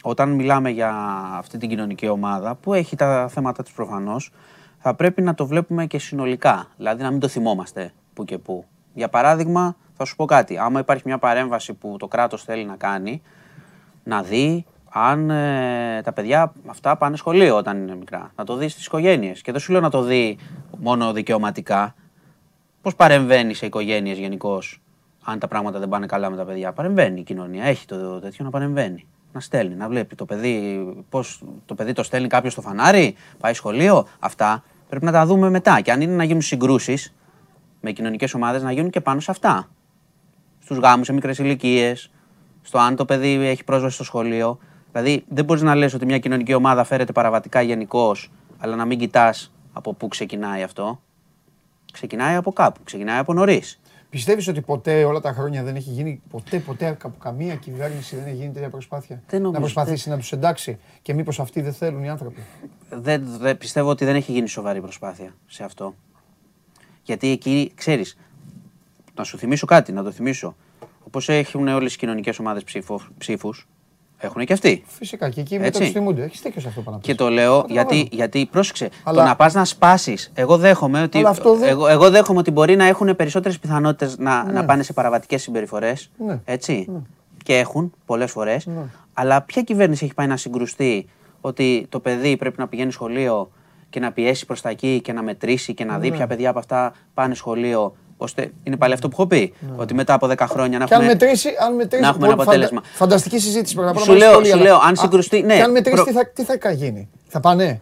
όταν 0.07 0.31
μιλάμε 0.31 0.69
για 0.69 0.93
αυτή 1.37 1.57
την 1.57 1.69
κοινωνική 1.69 2.07
ομάδα 2.07 2.55
που 2.55 2.73
έχει 2.73 2.95
τα 2.95 3.27
θέματα 3.27 3.63
της 3.63 3.71
προφανώς, 3.71 4.31
θα 4.77 4.93
πρέπει 4.93 5.21
να 5.21 5.33
το 5.33 5.45
βλέπουμε 5.45 5.85
και 5.85 5.99
συνολικά, 5.99 6.67
δηλαδή 6.77 7.03
να 7.03 7.11
μην 7.11 7.19
το 7.19 7.27
θυμόμαστε 7.27 7.91
που 8.13 8.25
και 8.25 8.37
που. 8.37 8.65
Για 8.93 9.09
παράδειγμα, 9.09 9.75
θα 9.97 10.05
σου 10.05 10.15
πω 10.15 10.25
κάτι, 10.25 10.57
άμα 10.57 10.79
υπάρχει 10.79 11.03
μια 11.05 11.17
παρέμβαση 11.17 11.73
που 11.73 11.95
το 11.99 12.07
κράτος 12.07 12.43
θέλει 12.43 12.65
να 12.65 12.75
κάνει, 12.75 13.21
να 14.03 14.23
δει 14.23 14.65
αν 14.89 15.29
ε, 15.29 16.01
τα 16.03 16.13
παιδιά 16.13 16.53
αυτά 16.65 16.97
πάνε 16.97 17.17
σχολείο 17.17 17.57
όταν 17.57 17.77
είναι 17.77 17.95
μικρά. 17.95 18.31
Να 18.35 18.43
το 18.43 18.55
δει 18.55 18.67
στις 18.67 18.85
οικογένειες. 18.85 19.41
Και 19.41 19.51
δεν 19.51 19.61
σου 19.61 19.71
λέω 19.71 19.81
να 19.81 19.89
το 19.89 20.01
δει 20.01 20.37
μόνο 20.77 21.13
δικαιωματικά. 21.13 21.95
Πώς 22.81 22.95
παρεμβαίνει 22.95 23.53
σε 23.53 23.65
οικογένειες 23.65 24.17
γενικώς, 24.17 24.81
αν 25.23 25.39
τα 25.39 25.47
πράγματα 25.47 25.79
δεν 25.79 25.89
πάνε 25.89 26.05
καλά 26.05 26.29
με 26.29 26.37
τα 26.37 26.45
παιδιά. 26.45 26.73
Παρεμβαίνει 26.73 27.19
η 27.19 27.23
κοινωνία, 27.23 27.63
έχει 27.63 27.85
το 27.85 28.19
τέτοιο 28.19 28.45
να 28.45 28.51
παρεμβαίνει 28.51 29.07
να 29.35 29.41
στέλνει, 29.41 29.75
να 29.75 29.87
βλέπει 29.87 30.15
το 30.15 30.25
παιδί, 30.25 30.85
πώς 31.09 31.43
το 31.65 31.75
παιδί 31.75 31.93
το 31.93 32.03
στέλνει 32.03 32.27
κάποιος 32.27 32.51
στο 32.53 32.61
φανάρι, 32.61 33.15
πάει 33.39 33.53
σχολείο. 33.53 34.07
Αυτά 34.19 34.63
πρέπει 34.89 35.05
να 35.05 35.11
τα 35.11 35.25
δούμε 35.25 35.49
μετά. 35.49 35.81
Και 35.81 35.91
αν 35.91 36.01
είναι 36.01 36.15
να 36.15 36.23
γίνουν 36.23 36.41
συγκρούσεις 36.41 37.13
με 37.81 37.91
κοινωνικές 37.91 38.33
ομάδες, 38.33 38.63
να 38.63 38.71
γίνουν 38.71 38.89
και 38.89 39.01
πάνω 39.01 39.19
σε 39.19 39.31
αυτά. 39.31 39.69
Στους 40.59 40.77
γάμους 40.77 41.05
σε 41.05 41.13
μικρές 41.13 41.37
ηλικίες, 41.37 42.11
στο 42.61 42.77
αν 42.77 42.95
το 42.95 43.05
παιδί 43.05 43.33
έχει 43.33 43.63
πρόσβαση 43.63 43.95
στο 43.95 44.03
σχολείο. 44.03 44.59
Δηλαδή, 44.91 45.25
δεν 45.27 45.45
μπορείς 45.45 45.61
να 45.61 45.75
λες 45.75 45.93
ότι 45.93 46.05
μια 46.05 46.19
κοινωνική 46.19 46.53
ομάδα 46.53 46.83
φέρεται 46.83 47.11
παραβατικά 47.11 47.61
γενικώς, 47.61 48.31
αλλά 48.57 48.75
να 48.75 48.85
μην 48.85 48.99
κοιτάς 48.99 49.53
από 49.73 49.93
πού 49.93 50.07
ξεκινάει 50.07 50.63
αυτό. 50.63 51.01
Ξεκινάει 51.93 52.35
από 52.35 52.51
κάπου, 52.53 52.83
ξεκινάει 52.83 53.17
από 53.19 53.33
νωρίς. 53.33 53.79
Πιστεύεις 54.09 54.47
ότι 54.47 54.61
ποτέ 54.61 55.03
όλα 55.03 55.19
τα 55.19 55.33
χρόνια 55.33 55.63
δεν 55.63 55.75
έχει 55.75 55.89
γίνει, 55.89 56.21
ποτέ, 56.29 56.59
ποτέ 56.59 56.87
από 56.87 57.17
καμία 57.19 57.55
κυβέρνηση 57.55 58.15
δεν 58.15 58.25
έχει 58.25 58.35
γίνει 58.35 58.51
τέτοια 58.53 58.69
προσπάθεια; 58.69 59.21
Δεν 59.27 59.41
να 59.41 59.59
προσπαθήσει 59.59 60.09
να 60.09 60.17
τους 60.17 60.31
εντάξει 60.31 60.77
και 61.01 61.13
μήπως 61.13 61.39
αυτοί 61.39 61.61
δεν 61.61 61.73
θέλουν 61.73 62.03
οι 62.03 62.09
άνθρωποι; 62.09 62.41
Δεν, 62.89 63.37
δεν, 63.39 63.57
πιστεύω 63.57 63.89
ότι 63.89 64.05
δεν 64.05 64.15
έχει 64.15 64.31
γίνει 64.31 64.47
σοβαρή 64.47 64.81
προσπάθεια 64.81 65.35
σε 65.47 65.63
αυτό. 65.63 65.95
Γιατί 67.03 67.29
εκεί, 67.29 67.71
ξέρεις, 67.75 68.17
να 69.15 69.23
σου 69.23 69.37
θυμίσω 69.37 69.65
κάτι, 69.65 69.91
να 69.91 70.03
το 70.03 70.11
θυμίσω. 70.11 70.55
Όπως 71.03 71.29
έχουν 71.29 71.67
όλες 71.67 71.93
οι 71.93 71.97
κοινωνικές 71.97 72.39
ομάδες 72.39 72.63
ψήφους, 73.17 73.67
έχουν 74.17 74.45
και 74.45 74.53
αυτοί. 74.53 74.83
Φυσικά 74.87 75.29
και 75.29 75.41
εκεί 75.41 75.59
μετά 75.59 75.79
του 75.79 75.85
θυμούνται. 75.85 76.23
Έχεις 76.23 76.41
δίκιο 76.41 76.61
σε 76.61 76.67
αυτό 76.67 76.81
πάνω 76.81 76.99
Και 76.99 77.15
το 77.15 77.29
λέω 77.29 77.65
γιατί, 77.69 78.07
γιατί 78.11 78.47
πρόσεξε. 78.51 78.89
Το 79.03 79.23
να 79.23 79.35
πας 79.35 79.53
να 79.53 79.65
σπάσεις. 79.65 80.31
Εγώ 80.33 80.57
δέχομαι 80.57 81.01
ότι. 81.01 81.23
Εγώ, 81.63 81.87
εγώ 81.87 82.09
δέχομαι 82.09 82.39
ότι 82.39 82.51
μπορεί 82.51 82.75
να 82.75 82.85
έχουν 82.85 83.15
περισσότερες 83.15 83.59
πιθανότητες 83.59 84.17
να, 84.17 84.43
να 84.43 84.51
ναι. 84.51 84.63
πάνε 84.63 84.83
σε 84.83 84.93
παραβατικές 84.93 85.41
συμπεριφορές. 85.41 86.09
Ναι. 86.17 86.39
Έτσι. 86.45 86.87
Ναι. 86.89 86.99
Και 87.43 87.57
έχουν 87.57 87.93
πολλές 88.05 88.31
φορές. 88.31 88.67
Αλλά 89.13 89.41
ποια 89.41 89.61
κυβέρνηση 89.61 90.05
έχει 90.05 90.13
πάει 90.13 90.27
να 90.27 90.37
συγκρουστεί 90.37 91.09
ότι 91.41 91.85
το 91.89 91.99
παιδί 91.99 92.37
πρέπει 92.37 92.59
να 92.59 92.67
πηγαίνει 92.67 92.91
σχολείο 92.91 93.49
και 93.89 93.99
να 93.99 94.11
πιέσει 94.11 94.45
προς 94.45 94.61
τα 94.61 94.69
εκεί 94.69 95.01
και 95.01 95.13
να 95.13 95.23
μετρήσει 95.23 95.73
και 95.73 95.85
να 95.85 95.99
δει 95.99 96.11
ποια 96.11 96.27
παιδιά 96.27 96.49
από 96.49 96.59
αυτά 96.59 96.93
πάνε 97.13 97.35
σχολείο 97.35 97.95
ώστε 98.17 98.51
είναι 98.63 98.77
πάλι 98.77 98.93
αυτό 98.93 99.07
που 99.07 99.15
έχω 99.19 99.27
πει. 99.27 99.53
Ναι. 99.59 99.73
Ότι 99.75 99.93
μετά 99.93 100.13
από 100.13 100.27
10 100.27 100.35
χρόνια 100.39 100.77
να 100.77 100.83
έχουμε, 100.83 100.99
αν 100.99 101.05
μετρήσει, 101.05 101.49
αν 101.65 101.75
μετρήσει, 101.75 102.03
να 102.03 102.07
έχουμε 102.07 102.25
ένα 102.25 102.33
αποτέλεσμα. 102.33 102.81
Φαντα... 102.81 102.95
Φανταστική 102.95 103.39
συζήτηση 103.39 103.75
πρέπει 103.75 103.93
να 103.93 104.01
Σου 104.01 104.13
λέω, 104.13 104.43
σου 104.43 104.57
λέω 104.57 104.77
αν 104.77 104.95
συγκρουστεί. 104.95 105.41
Ναι, 105.41 105.55
και 105.55 105.61
αν 105.61 105.71
μετρήσει, 105.71 105.95
προ... 105.95 106.03
τι, 106.03 106.11
θα, 106.11 106.27
τι 106.27 106.43
θα 106.59 106.71
γίνει; 106.71 107.09
Θα 107.27 107.39
πάνε; 107.39 107.81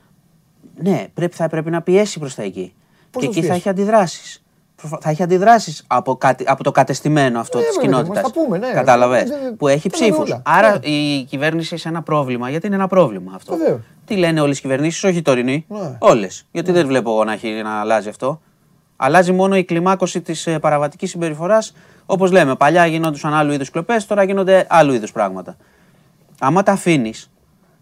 Ναι, 0.75 1.07
πρέπει, 1.13 1.35
θα 1.35 1.47
πρέπει 1.47 1.69
να 1.69 1.81
πιέσει 1.81 2.19
προς 2.19 2.35
τα 2.35 2.43
εκεί. 2.43 2.73
Πώς 3.11 3.23
και 3.23 3.29
εκεί 3.29 3.43
θα 3.43 3.53
έχει 3.53 3.69
αντιδράσεις. 3.69 4.43
Θα 4.99 5.09
έχει 5.09 5.23
αντιδράσεις 5.23 5.83
από, 5.87 6.17
από 6.45 6.63
το 6.63 6.71
κατεστημένο 6.71 7.39
αυτό 7.39 7.57
ναι, 7.57 7.63
της 7.63 7.77
κοινότητας. 7.77 8.31
Ναι, 8.59 8.71
Κατάλαβες; 8.73 9.29
Που 9.57 9.67
έχει 9.67 9.89
ψήφους. 9.89 10.39
Άρα 10.43 10.71
ναι. 10.71 10.89
η 10.89 11.23
κυβέρνηση 11.23 11.75
έχει 11.75 11.87
ένα 11.87 12.01
πρόβλημα. 12.01 12.49
Γιατί 12.49 12.67
είναι 12.67 12.75
ένα 12.75 12.87
πρόβλημα 12.87 13.31
αυτό. 13.35 13.57
Τι 14.05 14.15
λένε 14.15 14.41
όλες 14.41 14.57
οι 14.57 14.61
κυβερνήσεις, 14.61 15.03
όχι 15.03 15.17
οι 15.17 15.21
τωρινοί. 15.21 15.65
Όλες. 15.99 16.45
Γιατί 16.51 16.71
δεν 16.71 16.87
βλέπω 16.87 17.11
εγώ 17.11 17.23
να, 17.23 17.37
να 17.63 17.79
αλλάζει 17.79 18.09
αυτό. 18.09 18.41
Αλλάζει 19.05 19.31
μόνο 19.31 19.55
η 19.55 19.63
κλιμάκωση 19.63 20.21
της 20.21 20.47
ε, 20.47 20.59
παραβατικής 20.59 21.09
συμπεριφοράς. 21.09 21.73
Όπως 22.05 22.31
λέμε, 22.31 22.55
παλιά 22.55 22.85
γινόντουσαν 22.85 23.33
άλλου 23.33 23.51
είδους 23.51 23.69
κλοπές, 23.69 24.05
τώρα 24.05 24.23
γίνονται 24.23 24.65
άλλου 24.69 24.93
είδους 24.93 25.11
πράγματα. 25.11 25.57
Άμα 26.39 26.63
τα 26.63 26.71
αφήνεις, 26.71 27.29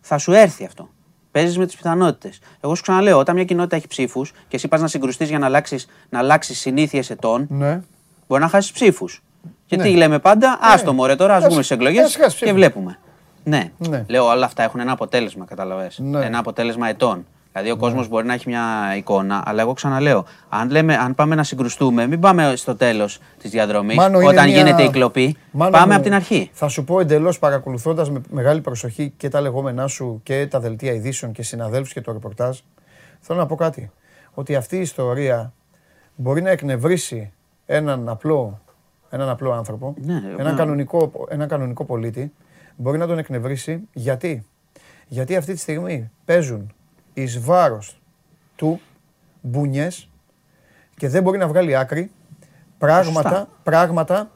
θα 0.01 0.17
σου 0.17 0.31
έρθει 0.31 0.65
αυτό. 0.65 0.89
Παίζεις 1.31 1.57
με 1.57 1.65
τις 1.65 1.75
πιθανότητες. 1.75 2.39
Εγώ 2.61 2.75
σου 2.75 2.81
ξαναλέω, 2.81 3.17
όταν 3.17 3.35
μια 3.35 3.43
κοινότητα 3.43 3.75
έχει 3.75 3.87
ψήφους 3.87 4.31
και 4.47 4.55
εσύ 4.55 4.67
πας 4.67 4.81
να 4.81 4.87
συγκρουστείς 4.87 5.29
για 5.29 5.39
να 5.39 5.45
αλλάξεις 5.45 5.87
να 6.09 6.19
αλλάξεις 6.19 6.59
συνήθειες 6.59 7.09
ετών, 7.09 7.47
ναι. 7.49 7.81
μπορεί 8.27 8.41
να 8.41 8.47
χάσεις 8.47 8.71
ψήφους. 8.71 9.23
Και 9.65 9.75
ναι. 9.75 9.83
τι 9.83 9.89
λέμε 9.89 10.19
πάντα, 10.19 10.49
ναι. 10.49 10.55
άστο 10.61 10.93
μωρέ 10.93 11.15
τώρα, 11.15 11.35
ας 11.35 11.43
βγούμε 11.45 11.61
στι 11.61 11.73
εκλογές 11.73 12.17
και 12.39 12.53
βλέπουμε. 12.53 12.97
Ναι. 13.43 13.71
ναι. 13.77 14.05
Λέω 14.07 14.25
όλα 14.25 14.45
αυτά 14.45 14.63
έχουν 14.63 14.79
ένα 14.79 14.91
αποτέλεσμα, 14.91 15.45
καταλαβες. 15.45 15.99
Ναι. 15.99 16.25
Ένα 16.25 16.37
αποτέλεσμα 16.37 16.87
ετών. 16.87 17.25
Δηλαδή 17.51 17.71
ο 17.71 17.77
κόσμος 17.77 18.03
ναι. 18.03 18.09
μπορεί 18.09 18.25
να 18.25 18.33
έχει 18.33 18.49
μια 18.49 18.95
εικόνα, 18.97 19.43
αλλά 19.45 19.61
εγώ 19.61 19.73
ξαναλέω, 19.73 20.25
αν, 20.49 20.69
λέμε, 20.69 20.95
αν 20.95 21.15
πάμε 21.15 21.35
να 21.35 21.43
συγκρουστούμε, 21.43 22.07
μην 22.07 22.19
πάμε 22.19 22.55
στο 22.55 22.75
τέλος 22.75 23.19
της 23.37 23.51
διαδρομής, 23.51 23.97
όταν 24.27 24.47
γίνεται 24.47 24.83
η 24.83 24.89
κλοπή. 24.89 25.35
πάμε 25.57 25.95
από 25.95 26.03
την 26.03 26.13
αρχή. 26.13 26.49
Θα 26.53 26.67
σου 26.67 26.83
πω 26.83 26.99
εντελώς 26.99 27.39
παρακολουθώντας 27.39 28.11
με 28.11 28.21
μεγάλη 28.29 28.61
προσοχή 28.61 29.13
και 29.17 29.29
τα 29.29 29.41
λεγόμενά 29.41 29.87
σου 29.87 30.19
και 30.23 30.47
τα 30.47 30.59
δελτία 30.59 30.93
ειδήσεων 30.93 31.31
και 31.31 31.43
συναδέλφους 31.43 31.93
και 31.93 32.01
το 32.01 32.11
ρεπορτάζ, 32.11 32.59
θέλω 33.19 33.39
να 33.39 33.45
πω 33.45 33.55
κάτι. 33.55 33.91
Ότι 34.33 34.55
αυτή 34.55 34.77
η 34.77 34.81
ιστορία 34.81 35.53
μπορεί 36.15 36.41
να 36.41 36.49
εκνευρίσει 36.49 37.31
έναν 37.65 38.09
απλό, 38.09 38.61
έναν 39.09 39.29
απλό 39.29 39.51
άνθρωπο, 39.51 39.93
ναι, 39.97 40.21
έναν, 40.37 40.55
κανονικό, 40.55 41.11
έναν 41.29 41.47
κανονικό 41.47 41.85
πολίτη, 41.85 42.33
μπορεί 42.75 42.97
να 42.97 43.07
τον 43.07 43.17
εκνευρίσει. 43.17 43.87
Γιατί; 43.93 44.45
Γιατί 45.07 45.35
αυτή 45.35 45.53
τη 45.53 45.59
στιγμή 45.59 46.09
παίζουν 46.25 46.73
εις 47.21 47.39
βάρος 47.39 48.01
του 48.55 48.81
μπουνιές 49.41 50.09
και 50.97 51.09
δεν 51.09 51.23
μπορεί 51.23 51.37
να 51.37 51.47
βγάλει 51.47 51.75
άκρη 51.75 52.11
πράγματα, 52.77 53.47
πράγματα 53.63 54.31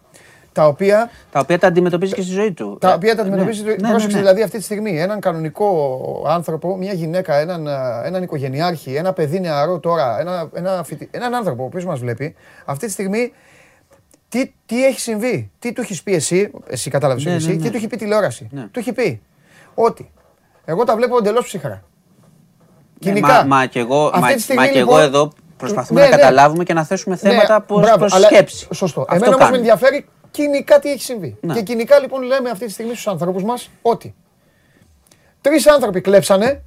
τα 0.56 0.68
οποία. 0.68 1.10
Τα 1.32 1.40
οποία 1.40 1.60
τα 1.60 1.68
αντιμετωπίζει 1.68 2.14
και 2.14 2.22
στη 2.22 2.32
ζωή 2.32 2.54
του. 2.54 2.78
Τα 2.82 2.94
οποία 2.94 3.16
τα 3.16 3.22
αντιμετωπίζει. 3.22 3.64
Ναι, 3.64 3.72
ναι, 3.72 3.90
πρόσεξε 3.90 4.16
ναι, 4.16 4.22
δηλαδή 4.22 4.42
αυτή 4.42 4.58
τη 4.58 4.64
στιγμή. 4.64 5.00
Έναν 5.00 5.20
κανονικό 5.20 6.26
άνθρωπο, 6.28 6.76
μια 6.78 6.94
γυναίκα, 6.94 7.36
έναν, 7.36 7.68
έναν 8.06 8.24
οικογενειάρχη, 8.24 8.96
ένα 8.96 9.14
παιδί 9.14 9.40
νεαρό 9.40 9.80
τώρα, 9.80 10.20
ένα, 10.20 10.50
ένα 10.54 10.84
φοιτι... 10.84 11.10
έναν 11.12 11.36
άνθρωπο 11.36 11.64
ο 11.64 11.66
οποίος 11.66 11.86
μας 11.86 12.00
βλέπει, 12.00 12.36
αυτή 12.66 12.86
τη 12.86 12.92
στιγμή 12.92 13.34
τι, 14.30 14.52
τι 14.66 14.86
έχει 14.86 15.00
συμβεί, 15.00 15.52
τι 15.60 15.74
του 15.74 15.82
έχεις 15.82 16.04
πει 16.04 16.14
εσύ, 16.14 16.52
εσύ 16.68 16.90
κατάλαβες 16.90 17.26
ναι, 17.26 17.34
εσύ, 17.34 17.58
τι 17.58 17.70
του 17.70 17.78
έχει 17.78 17.88
πει 17.88 17.98
τηλεόραση; 17.98 18.50
Του 18.72 18.80
έχει 18.80 18.94
πει 18.94 19.22
ότι 19.74 20.12
εγώ 20.66 20.84
τα 20.84 20.96
βλέπω 20.96 21.18
εντελώς 21.18 21.46
ψυχρά. 21.46 21.84
Κοινικά. 23.00 23.28
Μα, 23.28 23.44
μα 23.44 23.66
και 23.66 23.80
εγώ, 23.80 24.12
μα, 24.14 24.20
μα 24.20 24.68
και 24.68 24.80
εγώ 24.80 24.92
λοιπόν, 24.92 25.02
εδώ 25.02 25.32
προσπαθούμε 25.58 26.02
ναι, 26.02 26.06
να 26.08 26.16
ναι. 26.16 26.22
καταλάβουμε 26.22 26.64
και 26.64 26.74
να 26.74 26.84
θέσουμε 26.84 27.18
ναι, 27.22 27.30
θέματα 27.30 27.54
ναι, 27.54 27.66
προς, 27.66 27.92
προς 27.98 28.24
σκέψη. 28.24 28.68
Σωστό. 28.74 29.02
Αυτό 29.02 29.16
Εμένα 29.16 29.36
όμως 29.36 29.50
με 29.50 29.58
ενδιαφέρει 29.58 30.06
κοινικά 30.32 30.80
τι 30.80 30.92
έχει 30.92 31.02
συμβεί. 31.02 31.38
Ναι. 31.42 31.54
Και 31.54 31.62
κοινικά 31.62 32.00
λοιπόν 32.00 32.22
λέμε 32.22 32.50
αυτή 32.50 32.66
τη 32.66 32.72
στιγμή 32.72 32.92
στους 32.92 33.08
ανθρώπους 33.08 33.44
μας 33.44 33.70
ότι 33.82 34.16
τρεις 35.42 35.68
άνθρωποι 35.68 36.02
κλέψανε, 36.02 36.64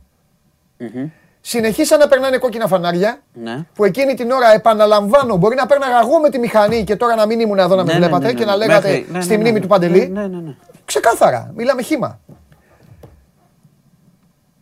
mm-hmm. 0.81 1.11
συνεχίσαν 1.41 1.99
να 1.99 2.09
περνάνε 2.09 2.39
κόκκινα 2.39 2.67
φανάρια. 2.67 3.23
Ναι. 3.33 3.67
Που 3.75 3.85
εκείνη 3.85 4.15
την 4.15 4.31
ώρα, 4.31 4.53
επαναλαμβάνω, 4.53 5.37
μπορεί 5.37 5.57
να 5.57 5.67
παίρναγα 5.67 6.01
εγώ 6.03 6.19
με 6.19 6.31
τη 6.31 6.39
μηχανή 6.39 6.85
και 6.85 6.97
τώρα 6.97 7.15
να 7.15 7.27
μην 7.27 7.41
ήμουν 7.41 7.59
εδώ 7.59 7.75
να 7.75 7.85
με 7.85 7.93
Ναι, 7.93 7.99
ναι, 7.99 8.07
βλέπατε 8.07 8.27
ναι, 8.27 8.33
ναι, 8.33 8.39
και 8.39 8.45
να 8.45 8.57
ναι. 8.57 8.67
λέγατε 8.67 8.89
Μέχρι- 8.89 9.11
ναι, 9.11 9.21
στη 9.21 9.31
ναι, 9.31 9.37
ναι, 9.37 9.43
μνήμη 9.43 9.55
ναι. 9.55 9.61
του 9.61 9.69
Παντελή. 9.69 10.09
Ναι, 10.09 10.27
ναι, 10.27 10.41
ναι. 10.41 10.55
Ξεκάθαρα, 10.85 11.53
μιλάμε 11.55 11.83
χήμα. 11.83 12.21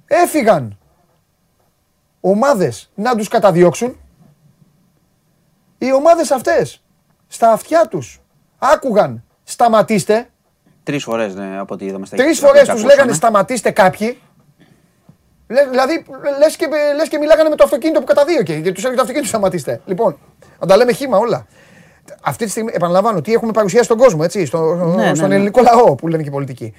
Έφυγαν 0.07 0.79
ομάδες 2.31 2.91
να 2.95 3.15
τους 3.17 3.29
καταδιώξουν. 3.29 3.97
Οι 5.79 5.93
ομάδες 5.93 6.31
αυτές 6.31 6.83
στα 7.29 7.53
αυτιά 7.53 7.87
τους 7.91 8.21
άκουγαν 8.59 9.25
σταματήστε. 9.45 10.29
Τρεις 10.83 11.05
φορές 11.05 11.35
ναι, 11.35 11.59
από 11.59 11.75
ό,τι 11.75 11.85
είδαμε 11.85 12.07
στα 12.07 12.17
Τρεις 12.17 12.39
από 12.39 12.47
φορές 12.47 12.63
ό,τι 12.63 12.71
τους 12.71 12.81
ακούσαμε. 12.81 12.95
λέγανε 12.95 13.13
σταματήστε 13.17 13.71
κάποιοι. 13.71 14.19
Λε- 15.49 15.69
Δηλαδή 15.69 16.05
λες 16.39 16.57
και, 16.57 16.69
λες 16.97 17.09
και 17.09 17.19
μιλάγανε 17.19 17.49
με 17.49 17.57
το 17.57 17.65
αυτοκίνητο 17.65 17.99
που 18.01 18.07
καταδίωκε 18.07 18.61
και 18.61 18.73
τους 18.73 18.83
έλεγε 18.83 18.97
το 18.97 19.01
αυτοκίνητο 19.03 19.29
σταματήστε. 19.29 19.81
Λοιπόν, 19.87 20.19
να 20.61 20.67
τα 20.67 20.77
λέμε 20.77 20.93
χήμα 20.93 21.19
όλα. 21.19 21.47
Αυτή 22.23 22.45
τη 22.45 22.51
στιγμή, 22.51 22.71
επαναλαμβάνω, 22.75 23.21
τι 23.21 23.33
έχουμε 23.33 23.53
παρουσιάσει 23.53 23.85
στον 23.85 23.99
κόσμο, 23.99 24.21
έτσι, 24.25 24.47
στο, 24.47 24.75
ναι, 24.75 25.15
στον 25.15 25.29
ναι. 25.29 25.35
ελληνικό 25.35 25.61
λαό 25.63 25.95
που 25.95 26.09
λένε 26.09 26.23
και 26.23 26.29
οι 26.29 26.33
πολιτικοί. 26.33 26.75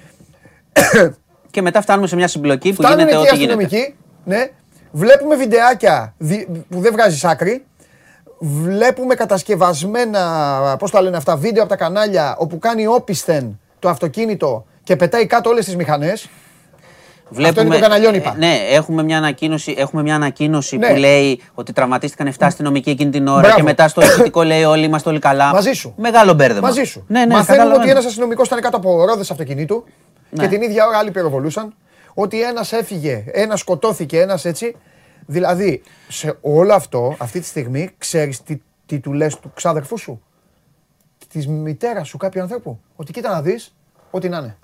Και 1.51 1.61
μετά 1.61 1.81
φτάνουμε 1.81 2.07
σε 2.07 2.15
μια 2.15 2.27
συμπλοκή 2.27 2.69
που 2.73 2.81
Φτάνουν 2.81 2.97
γίνεται 3.07 3.15
εκεί 3.17 3.25
οι 3.25 3.29
ό,τι 3.29 3.37
γίνεται. 3.37 3.63
αστυνομικοί, 3.63 3.95
ναι. 4.23 4.51
Βλέπουμε 4.97 5.35
βιντεάκια 5.35 6.13
δι- 6.17 6.47
που 6.69 6.79
δεν 6.79 6.91
βγάζει 6.91 7.27
άκρη. 7.27 7.65
Βλέπουμε 8.39 9.15
κατασκευασμένα, 9.15 10.75
πώς 10.79 10.91
τα 10.91 11.01
λένε 11.01 11.17
αυτά, 11.17 11.35
βίντεο 11.37 11.61
από 11.63 11.71
τα 11.71 11.77
κανάλια 11.77 12.35
όπου 12.37 12.59
κάνει 12.59 12.87
όπισθεν 12.87 13.59
το 13.79 13.89
αυτοκίνητο 13.89 14.65
και 14.83 14.95
πετάει 14.95 15.25
κάτω 15.25 15.49
όλες 15.49 15.65
τις 15.65 15.75
μηχανές. 15.75 16.29
Αυτό 17.45 17.61
είναι 17.61 17.73
το 17.75 17.79
καναλιόν, 17.81 18.13
είπα. 18.13 18.29
ε, 18.35 18.37
Ναι, 18.37 18.53
έχουμε 18.71 19.03
μια 19.03 19.17
ανακοίνωση, 19.17 19.75
έχουμε 19.77 20.01
μια 20.01 20.15
ανακοίνωση 20.15 20.77
Ναι. 20.77 20.87
που 20.87 20.95
λέει 20.95 21.41
ότι 21.53 21.73
τραυματίστηκαν 21.73 22.27
7 22.27 22.31
αστυνομικοί 22.45 22.89
εκείνη 22.89 23.11
την 23.11 23.27
ώρα 23.27 23.39
Μπράβο. 23.39 23.55
και 23.55 23.63
μετά 23.63 23.87
στο 23.87 24.01
ηχητικό 24.01 24.43
λέει 24.43 24.63
όλοι 24.63 24.85
είμαστε 24.85 25.09
όλοι 25.09 25.19
καλά. 25.19 25.51
Μαζί 25.53 25.71
σου. 25.71 25.93
Μεγάλο 25.97 26.33
μπέρδεμα. 26.33 26.67
Μαζί 26.67 26.83
σου. 26.83 27.05
Ναι, 27.07 27.19
ναι, 27.19 27.25
Μαθαίνουμε 27.25 27.45
καταλαβαίνω. 27.57 27.81
ότι 27.81 27.89
ένας 27.89 28.05
αστυνομικός 28.05 28.47
ήταν 28.47 28.59
κάτω 28.61 28.77
από 28.77 29.05
ρόδες 29.05 29.31
αυτοκινήτου 29.31 29.83
Ναι. 30.29 30.43
και 30.43 30.49
την 30.49 30.61
ίδια 30.61 30.87
ώρα 30.87 30.97
άλλοι 30.97 31.11
πυροβολούσαν. 31.11 31.73
Ότι 32.19 32.41
ένας 32.43 32.71
έφυγε, 32.73 33.23
ένας 33.31 33.59
σκοτώθηκε, 33.59 34.19
ένας 34.21 34.45
έτσι. 34.45 34.75
Δηλαδή, 35.25 35.81
σε 36.07 36.37
όλο 36.41 36.73
αυτό, 36.73 37.15
αυτή 37.19 37.39
τη 37.39 37.45
στιγμή, 37.45 37.89
ξέρεις 37.97 38.41
τι, 38.43 38.57
τι 38.85 38.99
του 38.99 39.13
λες 39.13 39.39
του 39.39 39.51
ξάδερφού 39.53 39.97
σου; 39.97 40.21
Της 41.27 41.47
μητέρας 41.47 42.07
σου 42.07 42.17
κάποιου 42.17 42.41
ανθρώπου; 42.41 42.79
Ότι 42.95 43.11
κοίτα 43.11 43.29
να 43.29 43.41
δεις, 43.41 43.75
ό,τι 44.11 44.29
να 44.29 44.37
είναι. 44.37 44.57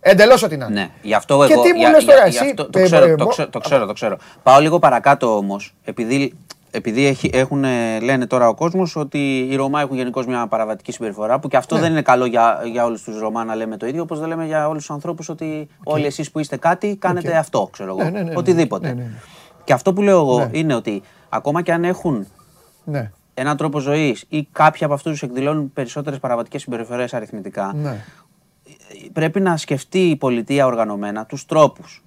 Εντελώς 0.00 0.42
ό,τι 0.42 0.56
να 0.56 0.66
είναι. 0.66 0.80
Ναι, 0.80 0.90
γι' 1.02 1.14
αυτό 1.14 1.34
εγώ. 1.34 1.46
Και 1.46 1.54
τι 1.68 1.72
μου 1.72 1.78
για- 1.78 1.90
λες 1.90 2.02
για- 2.04 2.12
τώρα 2.14 2.26
γι' 2.28 2.36
εσύ, 2.36 2.48
αυτό- 2.48 2.70
το, 2.70 2.78
ε, 2.78 2.82
ξέρω, 2.82 3.04
ε, 3.04 3.14
το, 3.14 3.24
μο- 3.24 3.30
ξέρω, 3.30 3.48
το 3.48 3.58
ξέρω, 3.58 3.86
το 3.86 3.92
ξέρω. 3.92 4.16
Πάω 4.42 4.60
λίγο 4.60 4.78
παρακάτω 4.78 5.36
όμως, 5.36 5.74
επειδή, 5.84 6.32
επειδή 6.70 7.06
έχει, 7.06 7.30
έχουν, 7.32 7.64
λένε 8.02 8.26
τώρα 8.26 8.48
ο 8.48 8.54
κόσμος 8.54 8.96
ότι 8.96 9.38
οι 9.38 9.56
Ρομά 9.56 9.80
έχουν 9.80 9.96
γενικώς 9.96 10.26
μια 10.26 10.46
παραβατική 10.46 10.92
συμπεριφορά 10.92 11.38
που 11.40 11.48
και 11.48 11.56
αυτό 11.56 11.74
Ναι. 11.74 11.80
δεν 11.80 11.90
είναι 11.90 12.02
καλό 12.02 12.24
για, 12.24 12.60
για 12.72 12.84
όλους 12.84 13.02
τους 13.02 13.18
Ρομά 13.18 13.44
να 13.44 13.54
λέμε 13.54 13.76
το 13.76 13.86
ίδιο, 13.86 14.02
όπως 14.02 14.18
δεν 14.18 14.28
λέμε 14.28 14.46
για 14.46 14.68
όλους 14.68 14.80
τους 14.86 14.90
ανθρώπους 14.94 15.28
ότι 15.28 15.68
όλοι 15.84 16.06
εσείς 16.06 16.30
που 16.30 16.38
είστε 16.38 16.56
κάτι 16.56 16.96
κάνετε 16.96 17.28
Οκ. 17.28 17.34
αυτό, 17.34 17.68
ξέρω 17.72 17.88
εγώ. 17.90 18.02
Ναι, 18.02 18.10
ναι, 18.10 18.22
ναι, 18.22 18.30
ναι. 18.30 18.36
Οτιδήποτε. 18.36 18.86
Ναι, 18.88 18.94
ναι, 18.94 19.02
ναι. 19.02 19.18
Και 19.64 19.72
αυτό 19.72 19.92
που 19.92 20.02
λέω 20.02 20.18
εγώ 20.20 20.38
Ναι. 20.38 20.58
είναι 20.58 20.74
ότι 20.74 21.02
ακόμα 21.28 21.62
και 21.62 21.72
αν 21.72 21.84
έχουν 21.84 22.26
Ναι. 22.84 23.10
έναν 23.34 23.56
τρόπο 23.56 23.78
ζωής 23.80 24.24
ή 24.28 24.48
κάποιοι 24.52 24.84
από 24.84 24.94
αυτούς 24.94 25.22
εκδηλώνουν 25.22 25.72
περισσότερες 25.72 26.18
παραβατικές 26.18 26.62
συμπεριφορές 26.62 27.14
αριθμητικά, 27.14 27.72
Ναι. 27.74 28.04
πρέπει 29.12 29.40
να 29.40 29.56
σκεφτεί 29.56 30.08
η 30.08 30.16
πολιτεία 30.16 30.66
οργανωμένα 30.66 31.26
τους 31.26 31.46
τρόπους. 31.46 32.04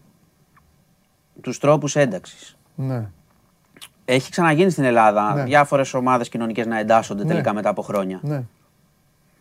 Τους 1.41 1.57
τρόπους 1.59 1.95
ένταξης. 1.95 2.57
Ναι. 2.75 3.09
Έχει 4.05 4.31
ξαναγίνει 4.31 4.69
στην 4.69 4.83
Ελλάδα 4.83 5.33
Ναι. 5.33 5.43
διάφορες 5.43 5.93
ομάδες 5.93 6.29
κοινωνικές 6.29 6.65
να 6.65 6.79
εντάσσονται 6.79 7.23
Ναι. 7.23 7.29
τελικά 7.29 7.53
μετά 7.53 7.69
από 7.69 7.81
χρόνια. 7.81 8.19
Ναι. 8.21 8.41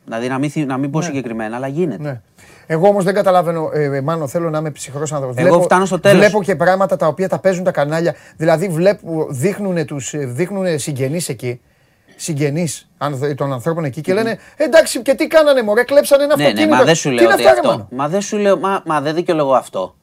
Δηλαδή 0.05 0.29
να 0.29 0.39
μην, 0.39 0.51
θυ- 0.51 0.67
να 0.67 0.77
μην 0.77 0.91
πω 0.91 1.03
συγκεκριμένα, 1.03 1.57
αλλά 1.57 1.67
γίνεται. 1.67 2.03
Ναι. 2.03 2.21
Εγώ 2.67 2.89
όμως 2.89 3.05
δεν 3.05 3.15
καταλαβαίνω, 3.15 3.71
ε, 3.73 3.83
ε, 3.85 4.01
μάλλον 4.01 4.29
θέλω 4.29 4.51
να 4.51 4.59
είμαι 4.59 4.71
ψυχρός 4.71 5.13
άνθρωπος. 5.13 5.37
Εγώ 5.45 5.63
φτάνω 5.63 5.85
στο 5.85 6.01
τέλος. 6.01 6.19
Βλέπω 6.19 6.43
και 6.43 6.57
πράγματα 6.57 6.97
τα 6.97 7.07
οποία 7.07 7.29
τα 7.29 7.39
παίζουν 7.39 7.65
τα 7.65 7.71
κανάλια. 7.71 8.15
Δηλαδή 8.37 8.69
βλέπω, 8.69 9.27
δείχνουν 9.31 9.87
τους, 9.87 10.15
ε, 10.15 10.19
δείχνουν 10.19 10.79
συγγενείς 10.79 11.29
εκεί. 11.29 11.61
Συγγενείς 12.17 12.91
των 13.37 13.53
ανθρώπων 13.53 13.85
εκεί 13.85 14.01
και 14.01 14.13
λένε 14.15 14.39
εντάξει 14.57 15.03
και 15.03 15.15
τι 15.15 15.27
κάνανε 15.27 15.63
μωρέ, 15.63 15.83
κλέψανε 15.85 16.23
ένα 16.25 16.37
Ναι, 16.37 16.43
ναι, 16.43 16.49
αυτοκίνητο. 16.49 16.77
μα 16.77 16.85
δεν 16.85 16.95
σου 16.95 17.09
Τι 17.09 17.15
λέω 17.15 17.25
είναι 17.25 17.33
ότι 17.33 17.43
αυτά, 17.43 17.55
ρε, 17.55 17.59
αυτό. 17.61 17.71
μάνο; 17.71 17.89
Μα 17.91 18.09
δεν 18.09 18.21
σου 18.21 18.37
λέω, 18.37 18.59
μα, 18.59 18.83
μα 18.87 19.01
δεν 19.01 19.15
δικαιολογώ 19.15 19.53
αυτό. 19.55 19.95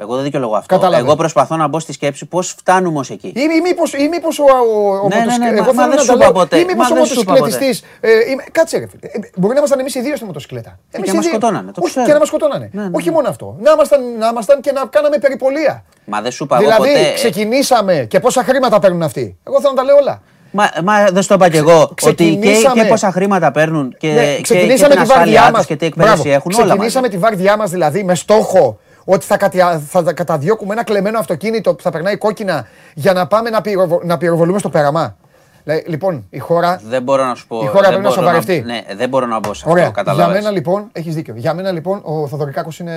Εγώ 0.00 0.14
δεν 0.14 0.24
δικαιολογώ 0.24 0.54
αυτό. 0.56 0.74
Καταλαβαίνω. 0.74 1.06
Εγώ 1.06 1.16
προσπαθώ 1.16 1.56
να 1.56 1.68
μπω 1.68 1.78
στη 1.80 1.92
σκέψη 1.92 2.26
πώς 2.26 2.54
φτάνουμε 2.58 2.98
ως 2.98 3.10
εκεί. 3.10 3.26
Ή, 3.26 3.32
ή 3.56 3.60
μήπως, 3.60 3.92
ή 3.92 4.08
μήπως 4.10 4.38
ο, 4.38 4.42
ο, 4.42 4.90
ο 5.04 5.08
Ναι, 5.08 5.16
ναι, 5.16 5.20
ναι, 5.20 5.24
μοτοσυκλε- 5.24 5.50
μα- 5.50 5.56
εγώ 5.56 5.72
μα 5.74 5.82
θέλω 5.82 5.88
δεν 5.88 5.96
να 5.96 6.00
σου 6.00 6.06
τα 6.06 6.12
είπα 6.14 6.24
λέω. 6.24 6.32
ποτέ. 6.32 6.56
Ή 6.58 6.64
μήπως 6.64 6.88
Μα 6.88 6.94
ο 6.94 6.98
δεν 6.98 7.06
σου 7.06 7.20
είπα 7.20 7.32
μοτοσυκλετιστής, 7.32 7.88
ε, 8.00 8.10
είμαι- 8.30 8.44
κάτσε 8.52 8.78
ρε 8.78 8.86
φίλε, 8.90 9.06
Ε, 9.06 9.18
μπορεί 9.36 9.52
να 9.52 9.58
ήμασταν 9.58 9.78
εμείς 9.80 9.94
οι 9.94 10.00
δύο 10.00 10.16
στη 10.16 10.24
μοτοσυκλέτα. 10.24 10.78
Εμείς 10.90 11.06
και 11.06 11.12
οι 11.12 11.16
μας 11.16 11.24
δύο. 11.24 11.34
σκοτώνανε, 11.34 11.70
το 11.72 11.80
Όχι, 11.82 11.90
ξέρω. 11.90 12.06
και 12.06 12.12
να 12.12 12.18
μας 12.18 12.28
σκοτώνανε. 12.28 12.68
Ναι, 12.72 12.82
ναι, 12.82 12.88
Όχι 12.92 13.08
ναι. 13.08 13.14
μόνο 13.14 13.28
αυτό. 13.28 13.56
Να 13.60 13.70
ήμασταν, 13.70 14.00
να 14.18 14.28
ήμασταν 14.28 14.60
και 14.60 14.72
να 14.72 14.82
κάναμε 14.90 15.18
περιπολία. 15.18 15.84
Μα 16.04 16.20
δεν 16.20 16.32
σου 16.32 16.44
είπα 16.44 16.56
εγώ 16.56 16.64
Δηλαδή, 16.64 16.88
ποτέ. 16.88 17.08
ε, 17.08 17.12
ξεκινήσαμε 17.14 18.06
και 18.10 18.20
πόσα 18.20 18.42
χρήματα 18.44 18.78
παίρνουν 18.78 19.02
αυτοί. 19.02 19.36
Εγώ 19.46 19.60
θέλω 19.60 19.72
να 19.72 19.78
τα 19.80 19.84
λέω 19.84 19.96
όλα. 19.96 20.22
Μα, 20.52 20.70
μα 20.84 21.04
δεν 21.12 21.22
στο 21.22 21.34
είπα 21.34 21.48
κι 21.48 21.56
εγώ. 21.56 21.80
Ότι 21.82 21.88
και, 21.88 21.94
ξεκινήσαμε- 21.94 22.82
και 22.82 22.88
πόσα 22.88 23.10
χρήματα 23.12 23.50
παίρνουν 23.50 23.94
και, 23.98 24.08
Ναι, 24.08 24.24
και, 24.24 24.34
και 24.36 24.42
ξεκινήσαμε 24.42 24.94
την 24.94 25.02
τη 25.02 25.08
βάρδιά 25.08 25.14
ασφάλειά 25.14 25.42
μας. 25.42 25.52
τους 25.56 25.66
και 25.66 25.76
τι 25.76 25.86
εκπαίδευση 25.86 26.28
έχουν 26.28 26.52
όλα 26.54 26.64
Ξεκινήσαμε 26.64 27.06
μαζί. 27.06 27.18
τη 27.18 27.22
βάρδιά 27.22 27.56
μας 27.56 27.70
δηλαδή 27.70 28.04
με 28.04 28.14
στόχο 28.14 28.78
ότι 29.04 29.24
θα, 29.26 29.36
κατια... 29.36 29.78
θα 29.78 30.02
τα 30.02 30.12
καταδιώκουμε 30.12 30.72
ένα 30.72 30.84
κλεμμένο 30.84 31.18
αυτοκίνητο 31.18 31.74
που 31.74 31.82
θα 31.82 31.90
περνάει 31.90 32.16
κόκκινα 32.16 32.66
για 32.94 33.12
να 33.12 33.26
πάμε 33.26 33.50
να, 33.50 33.60
πυροβο... 33.60 34.00
να 34.04 34.18
πυροβολούμε 34.18 34.58
στο 34.58 34.68
πέραμα. 34.70 35.16
Λέ- 35.64 35.88
Λοιπόν, 35.88 36.26
η 36.30 36.38
χώρα. 36.38 36.80
Δεν 36.84 37.02
μπορώ 37.02 37.24
να 37.24 37.34
σου 37.34 37.46
πω. 37.46 37.56
Η 37.56 37.66
χώρα 37.66 37.72
δεν 37.72 37.80
πρέπει 37.82 38.02
να 38.02 38.08
μπορώ 38.08 38.20
σοβαρευτεί. 38.20 38.60
Ναι, 38.60 38.82
δεν 38.96 39.08
μπορώ 39.08 39.26
να 39.26 39.38
μπω 39.38 39.44
σε 39.54 39.60
αυτό. 39.60 39.70
Ωραία. 39.70 39.82
Για 39.84 39.92
καταλάβες. 39.92 40.34
μένα 40.36 40.50
λοιπόν, 40.50 40.88
έχεις 40.92 41.14
δίκιο. 41.14 41.34
Για 41.36 41.54
μένα 41.54 41.72
λοιπόν 41.72 42.00
ο 42.04 42.26
Θοδωρικάκος 42.26 42.78
είναι. 42.78 42.96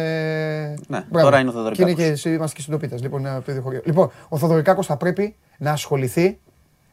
Ναι, 0.88 1.04
Μπράβο. 1.10 1.26
τώρα 1.26 1.40
είναι 1.40 1.50
ο 1.50 1.52
Και 1.52 1.58
Θοδωρικάκος. 1.58 1.94
είναι 1.94 2.04
και 2.04 2.12
εσύ, 2.12 2.30
είμαστε 2.34 2.56
και 2.56 2.62
συντοπίτες. 2.62 3.02
Λοιπόν, 3.02 3.26
ένα 3.26 3.40
παιδί 3.42 3.60
χωριό. 3.60 3.82
Λοιπόν, 3.86 4.12
ο 4.30 4.38
Θοδωρικάκος 4.38 4.86
θα 4.86 4.98
πρέπει 4.98 5.36
να 5.58 5.72
ασχοληθεί, 5.72 6.40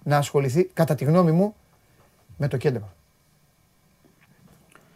να 0.03 0.17
ασχοληθεί, 0.17 0.65
κατά 0.65 0.95
τη 0.95 1.05
γνώμη 1.05 1.31
μου, 1.33 1.55
με 2.37 2.49
το 2.49 2.57
κέντρο. 2.57 2.89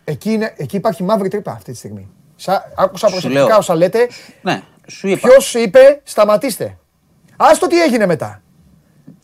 Εκεί, 0.05 0.31
είναι, 0.33 0.55
εκεί 0.57 0.77
υπάρχει 0.77 1.03
μαύρη 1.03 1.29
τρύπα 1.29 1.53
αυτή 1.53 1.73
τη 1.73 1.77
στιγμή. 1.79 2.09
Σα, 2.37 2.53
άκουσα 2.77 3.07
Σου 3.07 3.13
προσεκτικά 3.13 3.45
λέω. 3.47 3.57
όσα 3.57 3.75
λέτε. 3.75 4.09
Ναι, 4.43 4.63
σου 4.87 5.09
είπα. 5.09 5.29
Ποιος 5.29 5.55
είπε 5.55 6.01
σταματήστε. 6.05 6.77
Άστο 7.37 7.67
τι 7.67 7.83
έγινε 7.83 8.07
μετά. 8.07 8.43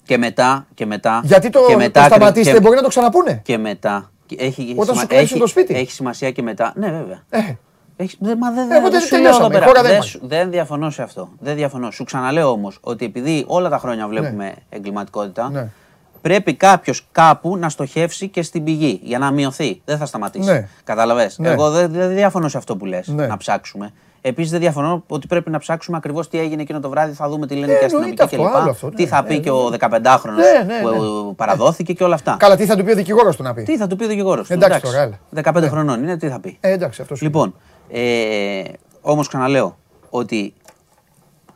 Και 0.02 0.18
μετά, 0.18 0.66
και 0.74 0.86
μετά. 0.86 1.20
Γιατί 1.24 1.50
το, 1.50 1.64
και 1.66 1.72
το 1.72 1.78
μετά, 1.78 2.04
σταματήστε 2.04 2.52
και, 2.52 2.60
μπορεί 2.60 2.76
να 2.76 2.82
το 2.82 2.88
ξαναπούνε. 2.88 3.40
και 3.44 3.58
μετά. 3.58 4.10
Και 4.26 4.36
Έχει, 4.38 4.70
Όταν 4.76 4.84
σημα- 4.84 5.00
σου 5.00 5.06
κλέψουν 5.06 5.28
έχει- 5.30 5.38
το 5.40 5.46
σπίτι. 5.46 5.74
Έχει 5.74 5.90
σημασία 5.90 6.30
και 6.30 6.42
μετά. 6.42 6.72
Ναι, 6.76 6.90
βέβαια. 6.90 7.22
Ε, 7.30 7.38
Έχει, 7.96 8.16
δε, 8.20 8.36
μα 8.36 8.50
δεν, 8.50 8.70
Ε, 8.70 8.76
οπότε 8.76 8.90
δεν 8.90 9.00
σου 9.00 9.08
λέω 9.10 9.18
τελειώσαμε. 9.22 9.46
εδώ 9.46 9.56
Η 9.56 9.58
πέρα. 9.58 9.66
χώρα 9.66 9.80
δεν 9.82 9.90
δεν, 9.90 9.92
υπάρχει. 9.92 10.10
σου- 10.10 10.20
δεν 10.28 10.50
διαφωνώ 10.50 10.90
σε 10.90 11.02
αυτό. 11.02 11.28
Δεν 11.40 11.54
διαφωνώ. 11.56 11.90
Σου 11.90 12.04
ξαναλέω 12.04 12.50
όμως 12.50 12.78
ότι 12.80 13.04
επειδή 13.04 13.44
όλα 13.46 13.68
τα 13.68 13.78
χρόνια 13.78 14.08
βλέπουμε 14.08 14.54
εγκληματικότητα, 14.68 15.50
Ναι. 15.50 15.68
Πρέπει 16.20 16.54
κάποιος 16.54 17.06
κάπου 17.12 17.56
να 17.56 17.68
στοχεύσει 17.68 18.28
και 18.28 18.42
στην 18.42 18.64
πηγή 18.64 19.00
για 19.02 19.18
να 19.18 19.30
μειωθεί. 19.30 19.82
Δεν 19.84 19.98
θα 19.98 20.06
σταματήσει. 20.06 20.50
Ναι. 20.50 20.68
Καταλαβες. 20.84 21.38
Ναι. 21.38 21.48
Εγώ 21.50 21.70
δεν, 21.70 21.92
δεν 21.92 22.14
διαφωνώ 22.14 22.48
σε 22.48 22.56
αυτό 22.58 22.76
που 22.76 22.84
λες. 22.86 23.08
Ναι. 23.08 23.26
Να 23.26 23.36
ψάξουμε. 23.36 23.92
Επίσης 24.22 24.50
δεν 24.50 24.60
διαφωνώ 24.60 25.04
ότι 25.06 25.26
πρέπει 25.26 25.50
να 25.50 25.58
ψάξουμε 25.58 25.96
ακριβώς 25.96 26.28
τι 26.28 26.38
έγινε 26.38 26.62
εκείνο 26.62 26.80
το 26.80 26.88
βράδυ. 26.88 27.12
Θα 27.12 27.28
δούμε 27.28 27.46
τι 27.46 27.54
λένε 27.54 27.72
Ε, 27.72 27.76
και 27.78 27.84
οι 27.84 27.88
εννοείται 27.92 28.22
αστυνομικοί 28.22 28.42
αυτό, 28.42 28.56
κλπ. 28.56 28.62
άλλο 28.62 28.70
αυτό, 28.70 28.88
ναι. 28.88 28.94
Τι 28.94 29.06
θα 29.06 29.22
πει 29.24 29.34
Ε, 29.34 29.38
και 29.38 29.50
ο 29.50 29.66
15χρονο 29.78 30.34
Ναι, 30.36 30.74
ναι, 30.74 30.80
που 30.82 30.88
ναι. 31.26 31.32
παραδόθηκε 31.36 31.92
και 31.92 32.04
όλα 32.04 32.14
αυτά. 32.14 32.36
Καλά, 32.38 32.56
τι 32.56 32.66
θα 32.66 32.76
του 32.76 32.84
πει 32.84 32.90
ο 32.90 32.94
δικηγόρος 32.94 33.36
του 33.36 33.42
να 33.42 33.54
πει; 33.54 33.62
Τι 33.62 33.76
θα 33.76 33.86
του 33.86 33.96
πει 33.96 34.04
ο 34.04 34.08
δικηγόρος 34.08 34.46
του. 34.46 34.52
Εντάξει 34.52 34.80
τώρα, 34.80 35.00
έλα. 35.00 35.18
15 35.62 35.68
χρονών 35.68 36.02
είναι, 36.02 36.16
τι 36.16 36.28
θα 36.28 36.40
πει. 36.40 36.56
Ε, 36.60 36.70
εντάξει, 36.72 37.02
αυτό 37.02 37.14
σου 37.14 37.24
Λοιπόν, 37.24 37.54
ε, 37.90 38.62
όμως 39.00 39.28
ξαναλέω 39.28 39.76
ότι 40.10 40.54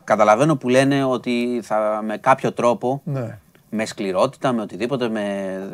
καταλαβαίνω 0.03 0.55
που 0.55 0.69
λένε 0.69 1.03
ότι 1.03 1.59
θα, 1.63 2.01
με 2.05 2.17
κάποιο 2.17 2.51
τρόπο, 2.51 3.01
Ναι. 3.03 3.39
Με 3.75 3.85
σκληρότητα, 3.85 4.51
με 4.53 4.61
οτιδήποτε, 4.61 5.09
με, 5.09 5.21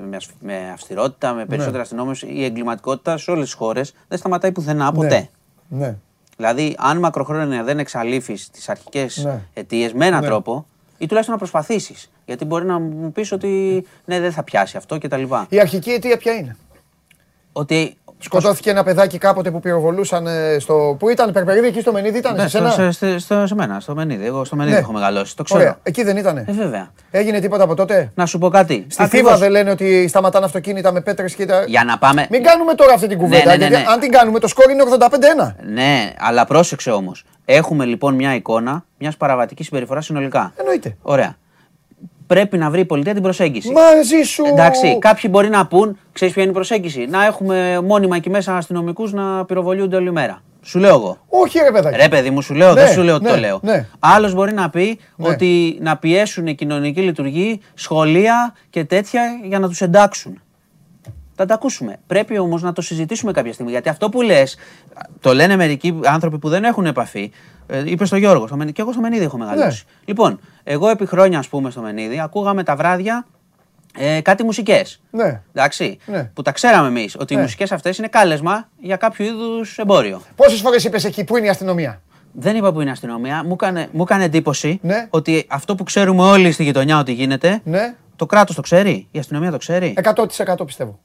με, 0.10 0.15
ασ- 0.15 0.32
με 0.40 0.69
αυστηρότητα, 0.73 1.34
με 1.34 1.45
περισσότερη 1.45 1.76
Ναι. 1.76 1.82
αστυνόμευση, 1.82 2.28
η 2.28 2.44
εγκληματικότητα 2.44 3.18
σε 3.18 3.32
όλες 3.32 3.44
τις 3.45 3.53
χώρες 3.53 3.94
δεν 4.07 4.18
σταματάει 4.18 4.52
πουθενά 4.52 4.91
ποτέ. 4.91 5.30
Ναι. 5.68 5.95
Δηλαδή, 6.38 6.76
αν 6.80 6.98
μακροχρόνια 6.98 7.64
δεν 7.64 7.80
εξαλείφεις 7.80 8.49
τις 8.49 8.69
αρχικές 8.69 9.18
Ναι. 9.18 9.41
αιτίες 9.53 9.94
με 9.94 10.06
έναν 10.06 10.19
Ναι. 10.22 10.26
τρόπο, 10.28 10.65
ή 10.98 11.06
τουλάχιστον 11.06 11.34
να 11.34 11.38
προσπαθήσεις. 11.40 12.11
Γιατί 12.26 12.45
μπορεί 12.45 12.65
να 12.65 12.80
μου 12.80 13.11
πεις 13.11 13.32
ότι 13.32 13.86
ναι, 14.06 14.19
δεν 14.19 14.32
θα 14.32 14.44
πιάσει 14.44 14.78
αυτό 14.78 14.98
κτλ. 14.98 15.23
Η 15.49 15.60
αρχική 15.60 15.91
αιτία 15.91 16.18
ποια 16.18 16.34
είναι; 16.34 16.56
Ότι 17.53 17.98
Σκοτώθηκε 18.23 18.69
ένα 18.69 18.84
παιδάκι 18.84 19.18
κάποτε 19.18 19.52
που 19.52 19.60
πυροβολούσαν 19.60 20.27
ε, 20.27 20.60
στο. 20.60 20.95
Πού 20.99 21.10
ήταν, 21.10 21.31
Περπερίδη, 21.31 21.68
εκεί 21.68 21.81
στο 21.81 21.91
Μενίδη 21.91 22.18
ήταν. 22.18 22.35
Ναι, 22.35 22.48
σε, 22.48 22.57
στο, 22.57 22.91
στο, 22.91 23.19
στο, 23.19 23.48
σε 23.48 23.56
μένα, 23.56 23.80
στο 23.80 23.95
Μενίδη. 23.95 24.26
Εγώ 24.26 24.45
στο 24.45 24.56
Μενίδη 24.56 24.76
ναι. 24.76 24.81
έχω 24.81 24.91
μεγαλώσει. 24.91 25.35
Το 25.35 25.43
ξέρω. 25.43 25.60
Ωραία. 25.60 25.77
Εκεί 25.84 26.03
δεν 26.03 26.18
ήταν. 26.18 26.38
Ε, 26.38 26.45
βέβαια. 26.48 26.91
Έγινε 27.11 27.39
τίποτα 27.39 27.64
από 27.64 27.76
τότε; 27.76 28.11
Να 28.15 28.26
σου 28.26 28.38
πω 28.38 28.49
κάτι. 28.49 28.85
Στη 28.89 29.07
Θήβα 29.07 29.38
δεν 29.38 29.52
λένε 29.52 29.69
ότι 29.69 30.07
σταματάνε 30.07 30.45
αυτοκίνητα 30.45 30.91
με 30.91 31.02
πέτρες 31.02 31.35
και 31.35 31.45
τα. 31.45 31.64
Για 31.68 31.84
να 31.84 31.98
πάμε. 31.98 32.27
Μην 32.30 32.43
κάνουμε 32.43 32.73
τώρα 32.73 32.93
αυτή 32.93 33.07
την 33.07 33.18
ναι, 33.18 33.23
κουβέντα. 33.23 33.45
Ναι, 33.45 33.52
ναι, 33.52 33.57
ναι, 33.57 33.76
γιατί 33.76 33.91
αν 33.91 33.99
την 33.99 34.11
κάνουμε, 34.11 34.39
το 34.39 34.48
σκόρ 34.48 34.69
είναι 34.69 34.84
85-1. 35.48 35.53
Ναι, 35.73 36.14
αλλά 36.19 36.45
πρόσεξε 36.45 36.91
όμως. 36.91 37.26
Έχουμε 37.45 37.85
λοιπόν 37.85 38.15
μια 38.15 38.35
εικόνα 38.35 38.85
μιας 38.98 39.18
παραβατικής 39.18 39.65
συμπεριφοράς 39.65 40.06
συνολικά. 40.06 40.53
Εννοείται. 40.57 40.95
Ωραία 41.02 41.35
πρέπει 42.34 42.58
να 42.58 42.70
βρει 42.70 42.80
η 42.80 42.86
πολιτεία 42.86 43.14
την 43.14 43.22
προσέγγιση. 43.22 43.72
Μαζί 43.72 44.22
σου! 44.24 44.44
Εντάξει, 44.45 44.98
κάποιοι 44.99 45.30
μπορεί 45.34 45.49
να 45.49 45.68
πούν, 45.68 45.98
ξέρεις 46.14 46.34
ποια 46.34 46.44
είναι 46.44 46.52
η 46.52 46.56
προσέγγιση; 46.56 47.06
Να 47.10 47.26
έχουμε 47.26 47.82
μόνιμα 47.82 48.16
εκεί 48.16 48.30
μέσα 48.30 48.58
αστυνομικούς 48.58 49.14
να 49.14 49.45
πυροβολούνται 49.45 49.95
όλη 49.95 50.12
μέρα. 50.12 50.41
Σου 50.62 50.80
λέω 50.80 50.94
εγώ. 50.94 51.18
Όχι, 51.30 51.60
ρε 51.60 51.72
παιδάκι. 51.72 51.98
Ρε 51.98 52.08
παιδί 52.08 52.30
μου, 52.30 52.41
σου 52.41 52.53
λέω, 52.53 52.74
ναι, 52.74 52.82
δεν 52.82 52.91
σου 52.91 53.02
λέω 53.02 53.16
ότι 53.16 53.24
ναι, 53.24 53.30
το 53.30 53.38
λέω. 53.38 53.60
Ναι. 53.64 53.86
Άλλος 53.99 54.34
μπορεί 54.34 54.53
να 54.53 54.70
πει 54.70 54.99
ναι. 55.16 55.28
ότι 55.28 55.78
να 55.82 55.98
πιέσουν 55.98 56.56
κοινωνική 56.56 57.02
λειτουργή, 57.02 57.62
σχολεία 57.74 58.56
και 58.70 58.84
τέτοια 58.84 59.22
για 59.44 59.60
να 59.60 59.68
τους 59.68 59.82
εντάξουν. 59.82 60.41
Θα 61.36 61.45
τα 61.45 61.53
ακούσουμε. 61.53 61.98
Πρέπει 62.08 62.38
όμως 62.38 62.62
να 62.62 62.74
το 62.74 62.82
συζητήσουμε 62.82 63.32
κάποια 63.32 63.53
στιγμή. 63.53 63.72
Γιατί 63.72 63.90
αυτό 63.90 64.10
που 64.10 64.22
λες, 64.22 64.58
το 65.20 65.34
λένε 65.34 65.56
μερικοί 65.56 65.99
άνθρωποι 66.03 66.38
που 66.38 66.49
δεν 66.49 66.64
έχουν 66.64 66.86
επαφή. 66.86 67.32
Ε, 67.68 67.84
είπες 67.86 68.08
στο 68.08 68.18
Γιώργος, 68.18 68.49
στο 68.49 68.66
και 68.66 68.82
εγώ 68.82 68.91
στο 68.91 69.02
Μενίδη 69.02 69.24
έχω 69.24 69.38
μεγαλώσει. 69.38 69.84
Ναι. 69.88 70.03
Λοιπόν, 70.06 70.40
εγώ 70.64 70.90
επί 70.90 71.06
χρόνια, 71.06 71.40
ας 71.40 71.48
πούμε, 71.48 71.72
στο 71.72 71.82
Μενίδη 71.82 72.20
ακούγαμε 72.20 72.64
τα 72.64 72.76
βράδια 72.76 73.26
ε, 73.98 74.22
κάτι 74.22 74.44
μουσικές. 74.44 75.02
Ναι. 75.12 75.41
Εντάξει. 75.53 75.98
Ναι. 76.06 76.24
Που 76.34 76.41
τα 76.41 76.52
ξέραμε 76.52 76.88
εμείς 76.88 77.16
ότι 77.20 77.34
οι 77.34 77.36
ναι. 77.36 77.41
μουσικές 77.41 77.72
αυτές 77.72 77.98
είναι 77.98 78.08
κάλεσμα 78.08 78.70
για 78.80 78.95
κάποιο 78.95 79.26
είδους 79.26 79.78
εμπόριο. 79.78 80.22
Πόσες 80.36 80.60
φορές 80.60 80.84
είπες 80.84 81.06
εκεί, 81.06 81.24
Πού 81.24 81.38
είναι 81.38 81.45
η 81.45 81.49
αστυνομία. 81.49 82.02
Δεν 82.34 82.56
είπα 82.56 82.72
που 82.74 82.82
είναι 82.82 82.90
η 82.90 82.94
αστυνομία. 82.94 83.44
Μου 83.44 83.53
έκανε, 83.53 83.88
μου 83.91 84.02
έκανε 84.02 84.24
εντύπωση 84.24 84.80
ναι. 84.82 85.08
ότι 85.10 85.45
αυτό 85.49 85.76
που 85.76 85.84
ξέρουμε 85.84 86.24
όλοι 86.24 86.52
στη 86.52 86.64
γειτονιά 86.64 86.99
ότι 86.99 87.12
γίνεται. 87.12 87.62
Ναι. 87.64 87.95
Το 88.16 88.26
κράτος 88.26 88.56
το 88.56 88.62
ξέρει, 88.62 89.08
η 89.12 89.20
αστυνομία 89.20 89.52
το 89.52 89.58
ξέρει. 89.58 89.94
100% 90.16 90.66
πιστεύω. 90.66 90.99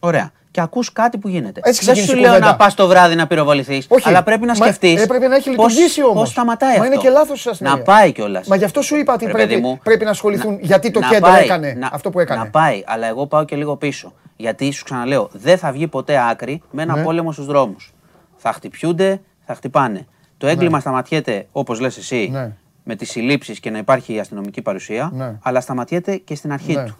Ωραία. 0.00 0.30
Και 0.50 0.60
ακούς 0.60 0.92
κάτι 0.92 1.18
που 1.18 1.28
γίνεται. 1.28 1.60
Έτσι 1.64 1.84
Δεν 1.84 1.96
σου 1.96 2.16
λέω 2.16 2.38
να 2.38 2.56
πας 2.56 2.74
το 2.74 2.86
βράδυ 2.86 3.14
να 3.14 3.26
πυροβοληθείς. 3.26 3.86
Αλλά 4.04 4.22
πρέπει 4.22 4.46
να 4.46 4.54
σκεφτείς. 4.54 5.02
Ε, 5.02 5.06
πρέπει 5.06 5.26
να 5.26 5.36
έχει 5.36 5.50
λειτουργήσει 5.50 6.02
όμως. 6.02 6.14
Πώ 6.14 6.24
σταματάει 6.24 6.70
αυτό. 6.70 6.80
Μα 6.80 6.86
είναι 6.86 6.96
και 6.96 7.08
λάθος 7.08 7.60
Να 7.60 7.78
πάει 7.78 8.12
κιόλας. 8.12 8.46
Μα 8.46 8.56
γι' 8.56 8.64
αυτό 8.64 8.82
σου 8.82 8.96
είπα 8.96 9.12
ότι 9.12 9.26
πρέπει, 9.26 9.56
μου, 9.56 9.78
πρέπει 9.82 10.04
να 10.04 10.10
ασχοληθούν. 10.10 10.52
Να, 10.52 10.58
γιατί 10.60 10.90
το 10.90 11.00
κέντρο 11.00 11.30
πάει, 11.30 11.44
έκανε 11.44 11.72
να, 11.72 11.88
αυτό 11.92 12.10
που 12.10 12.20
έκανε. 12.20 12.42
Να 12.42 12.50
πάει, 12.50 12.82
αλλά 12.86 13.06
εγώ 13.06 13.26
πάω 13.26 13.44
και 13.44 13.56
λίγο 13.56 13.76
πίσω. 13.76 14.12
Γιατί 14.36 14.70
σου 14.70 14.84
ξαναλέω, 14.84 15.28
δεν 15.32 15.58
θα 15.58 15.72
βγει 15.72 15.86
ποτέ 15.86 16.28
άκρη 16.30 16.62
με 16.70 16.82
ένα 16.82 16.96
ναι. 16.96 17.02
πόλεμο 17.02 17.32
στους 17.32 17.46
δρόμους. 17.46 17.94
Θα 18.36 18.52
χτυπιούνται, 18.52 19.20
θα 19.46 19.54
χτυπάνε. 19.54 20.06
Το 20.38 20.46
ναι. 20.46 20.52
έγκλημα 20.52 20.80
σταματιέται, 20.80 21.46
όπως 21.52 21.80
λες 21.80 21.96
εσύ, 21.96 22.28
ναι. 22.32 22.52
με 22.84 22.94
τις 22.94 23.10
συλλήψεις 23.10 23.60
και 23.60 23.70
να 23.70 23.78
υπάρχει 23.78 24.14
η 24.14 24.18
αστυνομική 24.18 24.62
παρουσία, 24.62 25.38
αλλά 25.42 25.60
σταματιέται 25.60 26.16
και 26.16 26.34
στην 26.34 26.52
αρχή 26.52 26.74
του 26.74 26.96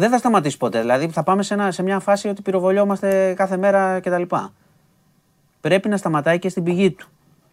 δεν 0.00 0.10
θα 0.10 0.18
σταματήσει 0.18 0.56
ποτέ. 0.56 0.80
Δηλαδή 0.80 1.08
θα 1.08 1.22
πάμε 1.22 1.42
σε, 1.42 1.54
ένα, 1.54 1.70
σε 1.70 1.82
μια 1.82 1.98
φάση 1.98 2.28
ότι 2.28 2.42
πυροβολιόμαστε 2.42 3.34
κάθε 3.36 3.56
μέρα 3.56 4.00
κτλ. 4.00 4.22
Πρέπει 5.60 5.88
να 5.88 5.96
σταματάει 5.96 6.38
και 6.38 6.48
στην 6.48 6.62
πηγή 6.62 6.90
του. 6.90 7.08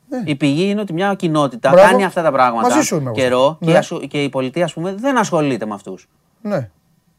Ναι. 0.10 0.22
Η 0.26 0.36
πηγή 0.36 0.70
είναι 0.70 0.82
ότι 0.82 0.94
μια 0.94 1.14
κοινότητα 1.14 1.70
Μπράβο. 1.70 1.90
κάνει 1.90 2.04
αυτά 2.04 2.22
τα 2.22 2.32
πράγματα 2.32 2.68
Μαζί 2.68 2.82
σου 2.82 3.12
καιρό 3.12 3.58
ναι. 3.60 3.80
και, 3.80 4.08
και 4.08 4.24
η 4.24 4.30
πολιτεία 4.30 4.64
ας 4.64 4.74
πούμε, 4.74 4.96
δεν 4.96 5.18
ασχολείται 5.18 5.66
με 5.66 5.74
αυτούς. 5.74 6.08
Ναι. 6.42 6.70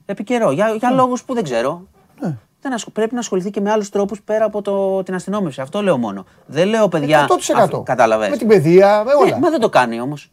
Επί 0.06 0.24
καιρό, 0.24 0.50
για, 0.50 0.68
για 0.78 0.90
ναι. 0.90 0.96
λόγους 0.96 1.24
που 1.24 1.34
δεν 1.34 1.42
ξέρω. 1.44 1.86
Ναι. 2.20 2.36
Δεν 2.60 2.72
ασχολ... 2.72 2.92
Πρέπει 2.92 3.14
να 3.14 3.20
ασχοληθεί 3.20 3.50
και 3.50 3.60
με 3.60 3.70
άλλους 3.70 3.88
τρόπους 3.88 4.22
πέρα 4.22 4.44
από 4.44 4.62
το, 4.62 5.02
την 5.02 5.14
αστυνόμευση. 5.14 5.60
Αυτό 5.60 5.82
λέω 5.82 5.98
μόνο. 5.98 6.24
Δεν 6.46 6.68
λέω 6.68 6.88
παιδιά. 6.88 7.26
100%. 7.70 7.84
Κατάλαβες. 7.84 8.28
Με 8.28 8.36
την 8.36 8.48
παιδεία, 8.48 9.02
με 9.04 9.12
όλα. 9.12 9.30
Ναι, 9.30 9.38
μα 9.38 9.50
δεν 9.50 9.60
το 9.60 9.68
κάνει 9.68 10.00
όμως 10.00 10.30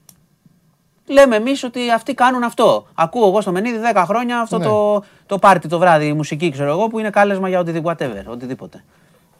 λέμε 1.06 1.36
εμείς 1.36 1.64
ότι 1.64 1.91
αυτοί 1.91 2.14
κάνουν 2.14 2.44
αυτό. 2.44 2.88
Ακούω 2.95 3.27
εγώ 3.27 3.41
στο 3.41 3.52
Μενίδη 3.52 3.80
10 3.94 4.03
χρόνια 4.07 4.40
αυτό 4.40 4.57
ναι. 4.57 4.65
το, 4.65 5.03
το 5.26 5.40
πάρτι 5.40 5.68
το 5.68 5.80
βράδυ, 5.80 6.06
η 6.06 6.14
μουσική 6.14 6.52
ξέρω 6.52 6.69
εγώ, 6.69 6.88
που 6.88 6.99
είναι 6.99 7.10
κάλεσμα 7.10 7.49
για 7.49 7.60
οτιδήποτε. 7.60 8.26
οτιδήποτε. 8.27 8.84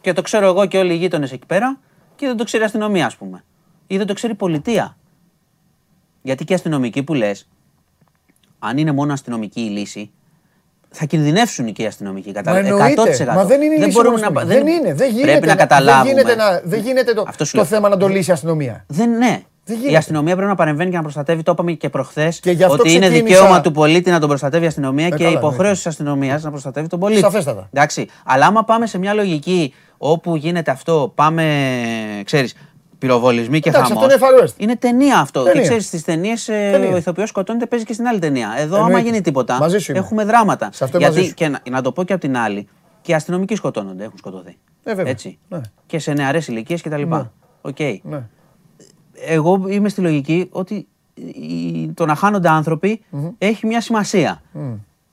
Και 0.00 0.12
το 0.12 0.22
ξέρω 0.22 0.46
εγώ 0.46 0.66
και 0.66 0.78
όλοι 0.78 0.92
οι 0.92 0.96
γείτονες 0.96 1.32
εκεί 1.32 1.46
πέρα 1.46 1.78
και 2.16 2.26
δεν 2.26 2.36
το 2.36 2.44
ξέρει 2.44 2.62
η 2.62 2.66
αστυνομία, 2.66 3.06
ας 3.06 3.16
πούμε. 3.16 3.44
Ή 3.86 3.96
δεν 3.96 4.06
το 4.06 4.12
ξέρει 4.12 4.32
η 4.32 4.36
πολιτεία. 4.36 4.96
Γιατί 6.22 6.44
και 6.44 6.52
οι 6.52 6.56
αστυνομικοί 6.56 7.02
που 7.02 7.14
λες, 7.14 7.48
αν 8.58 8.78
είναι 8.78 8.92
μόνο 8.92 9.12
αστυνομική 9.12 9.60
η 9.60 9.68
λύση, 9.68 10.10
θα 10.90 11.04
κινδυνεύσουν 11.04 11.72
και 11.72 11.82
οι 11.82 11.86
αστυνομικοί. 11.86 12.32
Κατά 12.32 12.52
100%. 12.52 13.34
Μα 13.34 13.44
δεν 13.44 13.62
είναι 13.62 13.74
η 13.74 13.78
λύση. 13.78 13.98
να... 14.00 14.30
δεν, 14.30 14.46
δεν 14.46 14.66
είναι. 14.66 14.94
Δεν 14.94 15.10
γίνεται, 15.10 15.30
πρέπει 15.30 15.46
να, 15.46 15.52
να 15.52 15.58
καταλάβουμε. 15.58 16.14
Δεν 16.14 16.24
γίνεται, 16.24 16.34
να, 16.34 16.60
δεν 16.64 16.80
γίνεται 16.80 17.12
το, 17.12 17.26
το 17.52 17.64
θέμα 17.64 17.88
να 17.88 17.96
το 17.96 18.08
λύσει 18.08 18.30
η 18.30 18.32
αστυνομία. 18.32 18.84
Δεν, 18.88 19.16
ναι. 19.16 19.42
Η 19.90 19.96
αστυνομία 19.96 20.34
πρέπει 20.34 20.48
να 20.48 20.54
παρεμβαίνει 20.54 20.90
και 20.90 20.96
να 20.96 21.02
προστατεύει. 21.02 21.42
Το 21.42 21.52
είπαμε 21.52 21.72
και 21.72 21.88
προχθές. 21.88 22.40
Ότι 22.68 22.92
είναι 22.92 23.08
δικαίωμα 23.08 23.60
του 23.60 23.72
πολίτη 23.72 24.10
να 24.10 24.18
τον 24.18 24.28
προστατεύει 24.28 24.64
η 24.64 24.66
αστυνομία 24.66 25.06
ε, 25.06 25.10
και 25.10 25.26
υποχρέωση 25.26 25.74
της 25.74 25.86
αστυνομίας 25.86 26.42
να 26.42 26.50
προστατεύει 26.50 26.88
τον 26.88 26.98
πολίτη. 26.98 27.20
Σαφέστατα. 27.20 27.68
Εντάξει. 27.72 28.08
Αλλά 28.24 28.46
άμα 28.46 28.64
πάμε 28.64 28.86
σε 28.86 28.98
μια 28.98 29.14
λογική 29.14 29.74
όπου 29.98 30.36
γίνεται 30.36 30.70
αυτό, 30.70 31.12
πάμε, 31.14 31.44
ξέρεις, 32.24 32.54
πυροβολισμοί 32.98 33.60
και 33.60 33.70
χαμός. 33.70 33.90
Είναι, 33.90 34.52
είναι 34.56 34.76
ταινία 34.76 35.18
αυτό. 35.18 35.42
Ταινία. 35.42 35.60
Και 35.60 35.66
ξέρεις, 35.66 35.86
στις 35.86 36.04
ταινίες 36.04 36.48
ε, 36.48 36.90
ο 36.92 36.96
ηθοποιός 36.96 37.28
σκοτώνεται, 37.28 37.66
παίζει 37.66 37.84
και 37.84 37.92
στην 37.92 38.06
άλλη 38.06 38.18
ταινία. 38.18 38.54
Εδώ, 38.58 38.84
άμα 38.84 38.98
γίνει 38.98 39.20
τίποτα, 39.20 39.68
έχουμε 39.86 40.24
δράματα. 40.24 40.70
Γιατί, 40.98 41.34
και 41.34 41.48
να, 41.48 41.60
να 41.70 41.82
το 41.82 41.92
πω 41.92 42.04
και 42.04 42.12
από 42.12 42.22
την 42.22 42.36
άλλη, 42.36 42.68
και 43.02 43.12
οι 43.12 43.14
αστυνομικοί 43.14 43.54
σκοτώνονται, 43.54 44.04
έχουν 44.04 44.18
σκοτωθεί. 44.18 44.56
Ε, 44.84 44.94
Έτσι. 45.04 45.38
Ναι. 45.48 45.60
Και 45.86 45.98
σε 45.98 46.12
νεαρές 46.12 46.48
ηλικίες 46.48 46.82
κτλ. 46.82 47.02
Ναι. 47.02 47.22
Okay. 47.62 47.96
Ναι 48.02 48.22
εγώ 49.26 49.64
είμαι 49.68 49.88
στη 49.88 50.00
λογική 50.00 50.48
ότι 50.50 50.86
το 51.94 52.06
να 52.06 52.14
χάνονται 52.14 52.48
έχει 53.38 53.66
μια 53.66 53.80
σημασία. 53.80 54.42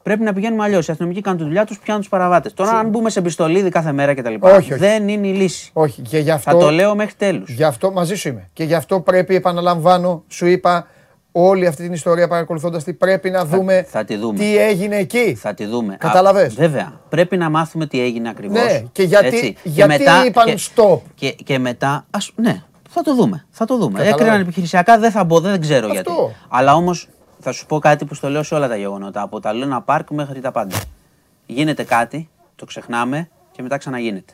Πρέπει 0.04 0.24
να 0.24 0.34
πηγαίνουμε 0.34 0.64
αλλιώς. 0.64 0.88
Οι 0.88 0.92
αστυνομικοί 0.92 1.22
κάνουν 1.22 1.40
τη 1.40 1.46
δουλειά 1.46 1.66
τους, 1.66 1.80
πιάνουν 1.80 2.02
τους 2.02 2.10
παραβάτες. 2.10 2.54
Τώρα, 2.54 2.72
αν 2.72 2.90
μπούμε 2.90 3.10
σε 3.10 3.22
πιστολίδι 3.22 3.70
κάθε 3.70 3.92
μέρα 3.92 4.14
κτλ. 4.14 4.34
Δεν 4.78 5.08
είναι 5.08 5.28
η 5.28 5.34
λύση. 5.34 5.70
Όχι. 5.74 6.02
Και 6.02 6.18
γι 6.18 6.32
αυτό, 6.32 6.52
Θα 6.52 6.58
το 6.58 6.70
λέω 6.70 6.96
μέχρι 6.96 7.14
τέλους. 7.16 7.50
Γι' 7.50 7.64
αυτό 7.64 7.92
μαζί 7.92 8.16
σου 8.16 8.28
είμαι. 8.28 8.50
Και 8.54 8.64
γι' 8.64 8.74
αυτό 8.74 9.00
πρέπει, 9.00 9.36
επαναλαμβάνω, 9.36 10.24
σου 10.28 10.46
είπα 10.46 10.88
όλη 11.32 11.68
αυτή 11.68 11.84
την 11.84 11.94
ιστορία 11.94 12.28
παρακολουθώντας 12.28 12.84
τη, 12.84 12.94
πρέπει 12.94 13.30
να 13.30 13.46
δούμε, 13.46 13.86
θα, 13.90 14.04
τη 14.04 14.16
δούμε 14.16 14.38
τι 14.38 14.58
έγινε 14.58 14.96
εκεί. 14.96 15.36
Θα 15.36 15.54
τη 15.54 15.66
δούμε. 15.66 15.96
Καταλαβέ. 16.00 16.48
Βέβαια. 16.48 17.02
Πρέπει 17.10 17.38
να 17.38 17.50
μάθουμε 17.50 17.88
τι 17.88 18.02
έγινε 18.02 18.30
ακριβώς. 18.30 18.64
Ναι, 18.64 18.84
και 18.92 19.04
γιατί, 19.04 19.56
γιατί 19.64 19.72
και 19.74 19.86
μετά, 19.86 20.26
είπαν 20.26 20.48
stop. 20.48 21.00
Και, 21.16 21.32
και 21.32 21.60
μετά. 21.60 22.06
Ας, 22.10 22.32
ναι, 22.36 22.64
θα 22.94 23.02
το 23.02 23.16
δούμε. 23.16 23.46
Θα 23.50 23.66
το 23.66 23.78
δούμε. 23.78 24.08
Έκριναν 24.08 24.42
επιχειρησιακά, 24.42 24.98
δεν 24.98 25.12
θα 25.12 25.24
μπω, 25.24 25.40
δεν 25.40 25.62
ξέρω 25.62 25.88
Αυτό. 25.88 25.94
γιατί. 25.94 26.36
Αλλά 26.48 26.76
όμως 26.76 27.08
θα 27.40 27.52
σου 27.52 27.66
πω 27.66 27.80
κάτι 27.80 28.06
που 28.06 28.14
στο 28.14 28.30
λέω 28.30 28.44
σε 28.44 28.56
όλα 28.56 28.68
τα 28.68 28.76
γεγονότα. 28.76 29.22
Από 29.22 29.40
τα 29.40 29.54
Λούνα 29.54 29.82
Πάρκ 29.82 30.10
μέχρι 30.10 30.40
τα 30.40 30.52
πάντα. 30.52 30.76
Γίνεται 31.46 31.84
κάτι, 31.84 32.30
το 32.56 32.66
ξεχνάμε 32.66 33.30
και 33.52 33.62
μετά 33.62 33.78
ξαναγίνεται. 33.78 34.34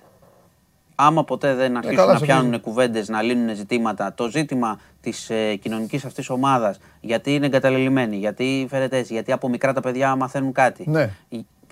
Άμα 0.95 1.23
ποτέ 1.23 1.53
δεν 1.53 1.75
ε, 1.75 1.77
αρχίσουν 1.77 2.07
να 2.07 2.19
πιάνουν 2.19 2.61
κουβέντες, 2.61 3.09
να 3.09 3.21
λύνουν 3.21 3.55
ζητήματα, 3.55 4.13
το 4.13 4.29
ζήτημα 4.29 4.79
της 5.01 5.29
ε, 5.29 5.55
κοινωνικής 5.55 6.05
αυτής 6.05 6.29
ομάδας, 6.29 6.79
γιατί 7.01 7.35
είναι 7.35 7.45
εγκαταλελειμμένη, 7.45 8.15
γιατί 8.15 8.67
φέρεται 8.69 8.97
έτσι, 8.97 9.13
γιατί 9.13 9.31
από 9.31 9.49
μικρά 9.49 9.73
τα 9.73 9.81
παιδιά 9.81 10.15
μαθαίνουν 10.15 10.51
κάτι. 10.51 10.89
Ναι. 10.89 11.09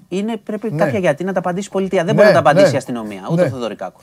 Είναι, 0.08 0.38
πρέπει 0.38 0.72
ναι. 0.72 0.78
κάποια 0.78 1.00
γιατί 1.00 1.24
να 1.24 1.34
τα 1.34 1.40
απαντήσει 1.40 1.68
η 1.68 1.72
πολιτεία. 1.72 2.04
Δεν 2.04 2.16
ναι, 2.16 2.22
μπορεί 2.22 2.34
να 2.34 2.34
τα 2.34 2.50
απαντήσει 2.50 2.68
ναι. 2.68 2.74
η 2.74 2.78
αστυνομία, 2.78 3.28
ούτε 3.32 3.42
ο 3.42 3.48
Θεοδωρικάκο. 3.48 4.00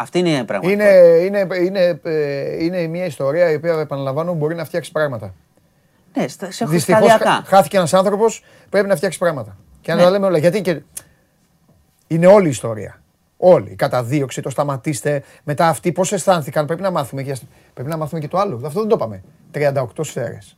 Αυτή 0.00 0.18
είναι 0.18 0.30
η 0.30 0.44
πραγματικότητα. 0.44 1.22
Είναι, 1.22 1.38
είναι, 1.38 1.56
είναι, 1.56 2.00
ε, 2.02 2.64
είναι 2.64 2.86
μια 2.86 3.04
ιστορία 3.04 3.50
η 3.50 3.54
οποία, 3.54 3.80
επαναλαμβάνω, 3.80 4.34
μπορεί 4.34 4.54
να 4.54 4.64
φτιάξει 4.64 4.92
πράγματα. 4.92 5.34
Ναι, 6.14 6.28
σε 6.28 6.64
Δυστυχώς 6.64 7.16
χάθηκε 7.46 7.76
ένας 7.76 7.94
άνθρωπος, 7.94 8.44
πρέπει 8.68 8.88
να 8.88 8.96
φτιάξει 8.96 9.18
πράγματα. 9.18 9.56
Και 9.80 9.90
να 9.90 9.96
ναι. 9.96 10.04
τα 10.04 10.10
λέμε 10.10 10.26
όλα. 10.26 10.38
Γιατί 10.38 10.60
και 10.60 10.82
είναι 12.06 12.26
όλη 12.26 12.46
η 12.46 12.50
ιστορία. 12.50 13.02
Όλοι. 13.36 13.70
Η 13.70 13.74
καταδίωξη, 13.74 14.42
το 14.42 14.50
σταματήστε. 14.50 15.22
Μετά 15.44 15.68
αυτοί 15.68 15.92
πώς 15.92 16.12
αισθάνθηκαν. 16.12 16.66
Πρέπει 16.66 16.82
να 16.82 16.90
μάθουμε 16.90 17.22
και, 17.22 17.36
πρέπει 17.74 17.88
να 17.88 17.96
μάθουμε 17.96 18.20
και 18.20 18.28
το 18.28 18.38
άλλο. 18.38 18.60
Αυτό 18.64 18.80
δεν 18.80 18.88
το 18.88 18.94
είπαμε. 18.98 19.22
38 19.54 19.84
σφαίρες. 20.00 20.56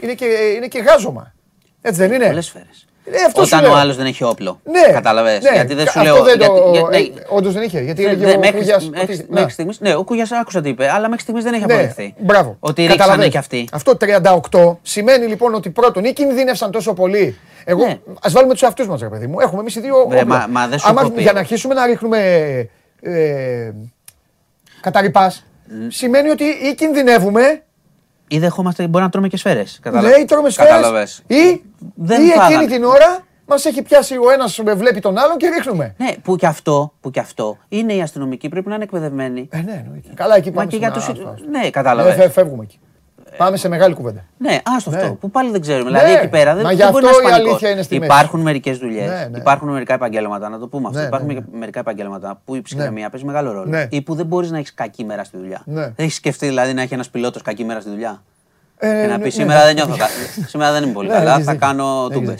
Είναι 0.00 0.14
και, 0.14 0.24
είναι 0.56 0.66
και 0.66 0.78
γάζωμα. 0.78 1.34
Έτσι 1.80 2.00
δεν 2.00 2.12
είναι; 2.12 2.26
Πολλές 2.26 2.46
σφαίρες. 2.46 2.86
Ε, 3.04 3.40
Όταν 3.40 3.64
ο 3.64 3.74
άλλος 3.74 3.96
δεν 3.96 4.06
έχει 4.06 4.24
όπλο. 4.24 4.60
Ναι. 4.64 4.92
Κατάλαβες; 4.92 5.42
Ναι. 5.42 5.50
Γιατί 5.50 5.74
δεν 5.74 5.86
σου 5.86 6.00
αυτό 6.00 6.12
λέω. 6.12 6.24
Δεν 6.24 6.38
το... 6.38 6.70
γιατί, 6.72 7.12
ε, 7.16 7.22
Όντως 7.28 7.52
δεν 7.52 7.62
είχε. 7.62 7.80
Γιατί 7.80 8.04
έλεγε 8.04 8.30
ο 8.30 8.52
Κούγιας... 8.52 8.90
Μέχρι 9.28 9.50
στιγμή. 9.50 9.72
Ναι, 9.78 9.94
ο 9.94 10.04
Κούγια 10.04 10.26
άκουσα 10.40 10.60
τι 10.60 10.68
είπε, 10.68 10.90
αλλά 10.90 11.08
μέχρι 11.08 11.22
στιγμής 11.22 11.44
δεν 11.44 11.54
έχει 11.54 11.64
ναι, 11.64 11.72
αποδειχθεί. 11.72 12.14
Μπράβο. 12.18 12.56
Ότι 12.60 12.86
ρίξανε 12.86 13.28
κι 13.28 13.38
αυτοί. 13.38 13.68
Αυτό 13.72 13.96
38 14.50 14.76
σημαίνει 14.82 15.26
λοιπόν 15.26 15.54
ότι 15.54 15.70
πρώτον 15.70 16.04
ή 16.04 16.12
κινδύνευσαν 16.12 16.70
τόσο 16.70 16.92
πολύ. 16.92 17.38
Εγώ, 17.64 17.86
ναι. 17.86 17.98
Α 18.20 18.30
βάλουμε 18.30 18.52
τους 18.52 18.62
εαυτούς 18.62 18.86
μας, 18.86 19.00
ρε 19.00 19.08
παιδί 19.08 19.26
μου. 19.26 19.40
Έχουμε 19.40 19.60
εμείς 19.60 19.74
οι 19.74 19.80
δύο. 19.80 20.06
Βρε, 20.08 20.24
μα, 20.24 20.46
μα 20.50 20.66
δεν 20.66 20.78
σου 20.78 20.88
Άμα, 20.88 21.12
για 21.16 21.32
να 21.32 21.38
αρχίσουμε 21.38 21.74
να 21.74 21.86
ρίχνουμε. 21.86 22.18
Ε, 23.02 23.70
καταρρυπάς, 24.80 25.44
σημαίνει 25.88 26.28
ότι 26.28 26.44
ή 26.44 26.74
κινδυνεύουμε 26.74 27.62
ή 28.32 28.38
δεχόμαστε, 28.38 28.86
μπορεί 28.86 29.04
να 29.04 29.10
τρώμε 29.10 29.28
και 29.28 29.36
σφαίρες. 29.36 29.80
Ναι, 29.90 30.10
ή 30.20 30.24
τρώμε 30.24 30.50
σφαίρες. 30.50 31.22
Ή, 31.26 31.62
ή 32.06 32.30
εκείνη 32.46 32.66
την 32.66 32.84
ώρα 32.84 33.24
Μας 33.46 33.64
έχει 33.64 33.82
πιάσει 33.82 34.16
ο 34.16 34.30
ένας 34.30 34.58
με 34.58 34.74
βλέπει 34.74 35.00
τον 35.00 35.18
άλλον 35.18 35.36
και 35.36 35.48
ρίχνουμε. 35.48 35.94
Ναι, 35.96 36.10
που 36.22 36.36
και 36.36 36.46
αυτό, 36.46 36.92
που 37.00 37.10
και 37.10 37.20
αυτό 37.20 37.58
είναι 37.68 37.92
οι 37.92 38.02
αστυνομικοί, 38.02 38.48
πρέπει 38.48 38.68
να 38.68 38.74
είναι 38.74 38.84
εκπαιδευμένοι. 38.84 39.48
Ε, 39.50 39.60
ναι, 39.60 39.82
εννοείται. 39.84 40.08
Καλά, 40.14 40.36
εκεί 40.36 40.50
πάμε. 40.50 40.64
Μα 40.64 40.70
και 40.70 40.76
για 40.76 40.90
τους... 40.90 41.10
Ναι, 41.50 41.70
κατάλαβες. 41.70 42.16
Ε, 42.18 42.28
φεύγουμε 42.28 42.62
εκεί. 42.62 42.78
Πάμε 43.36 43.56
σε 43.56 43.68
μεγάλη 43.68 43.94
κουβέντα. 43.94 44.24
Ναι, 44.38 44.58
άστο 44.76 44.90
ναι. 44.90 44.96
αυτό. 44.96 45.14
Που 45.14 45.30
πάλι 45.30 45.50
δεν 45.50 45.60
ξέρουμε. 45.60 45.90
Δηλαδή 45.90 46.12
εκεί 46.12 46.28
πέρα 46.28 46.54
δεν, 46.54 46.76
δεν 46.76 46.90
μπορεί 46.90 47.04
να 47.04 47.30
η 47.30 47.32
αλήθεια 47.32 47.70
είναι 47.70 47.82
στη 47.82 47.94
Υπάρχουν 47.94 48.40
μερικές 48.40 48.78
δουλειές. 48.78 49.08
Ναι, 49.08 49.28
ναι. 49.30 49.38
Υπάρχουν 49.38 49.68
μερικά 49.68 49.94
επαγγέλματα, 49.94 50.48
να 50.48 50.58
το 50.58 50.68
πούμε 50.68 50.88
αυτό. 50.88 51.00
Ναι, 51.00 51.06
Υπάρχουν 51.06 51.34
ναι, 51.34 51.58
μερικά 51.58 51.80
επαγγέλματα 51.80 52.40
που 52.44 52.54
η 52.54 52.62
ψυχραιμία 52.62 53.10
παίζει 53.10 53.26
μεγάλο 53.26 53.52
ρόλο. 53.52 53.86
Ή 53.88 54.02
που 54.02 54.14
δεν 54.14 54.26
μπορείς 54.26 54.50
να 54.50 54.58
έχεις 54.58 54.74
κακή 54.74 55.04
μέρα 55.04 55.24
στη 55.24 55.36
δουλειά. 55.36 55.62
Δεν 55.64 55.94
έχεις 55.96 56.14
σκεφτεί 56.14 56.46
δηλαδή 56.46 56.74
να 56.74 56.82
έχει 56.82 56.94
ένας 56.94 57.10
πιλότος 57.10 57.42
κακή 57.42 57.64
μέρα 57.64 57.80
στη 57.80 57.90
δουλειά; 57.90 58.22
Ε, 58.80 59.00
και 59.00 59.06
να 59.06 59.18
πει 59.18 59.30
σήμερα 59.30 59.64
δεν 59.64 59.74
νιώθω 59.74 59.96
καλά. 59.96 60.10
Σήμερα 60.46 60.72
δεν 60.72 60.82
είμαι 60.82 60.92
πολύ 60.92 61.08
καλά. 61.08 61.40
Θα 61.40 61.54
κάνω 61.54 62.08
τούμπε. 62.08 62.34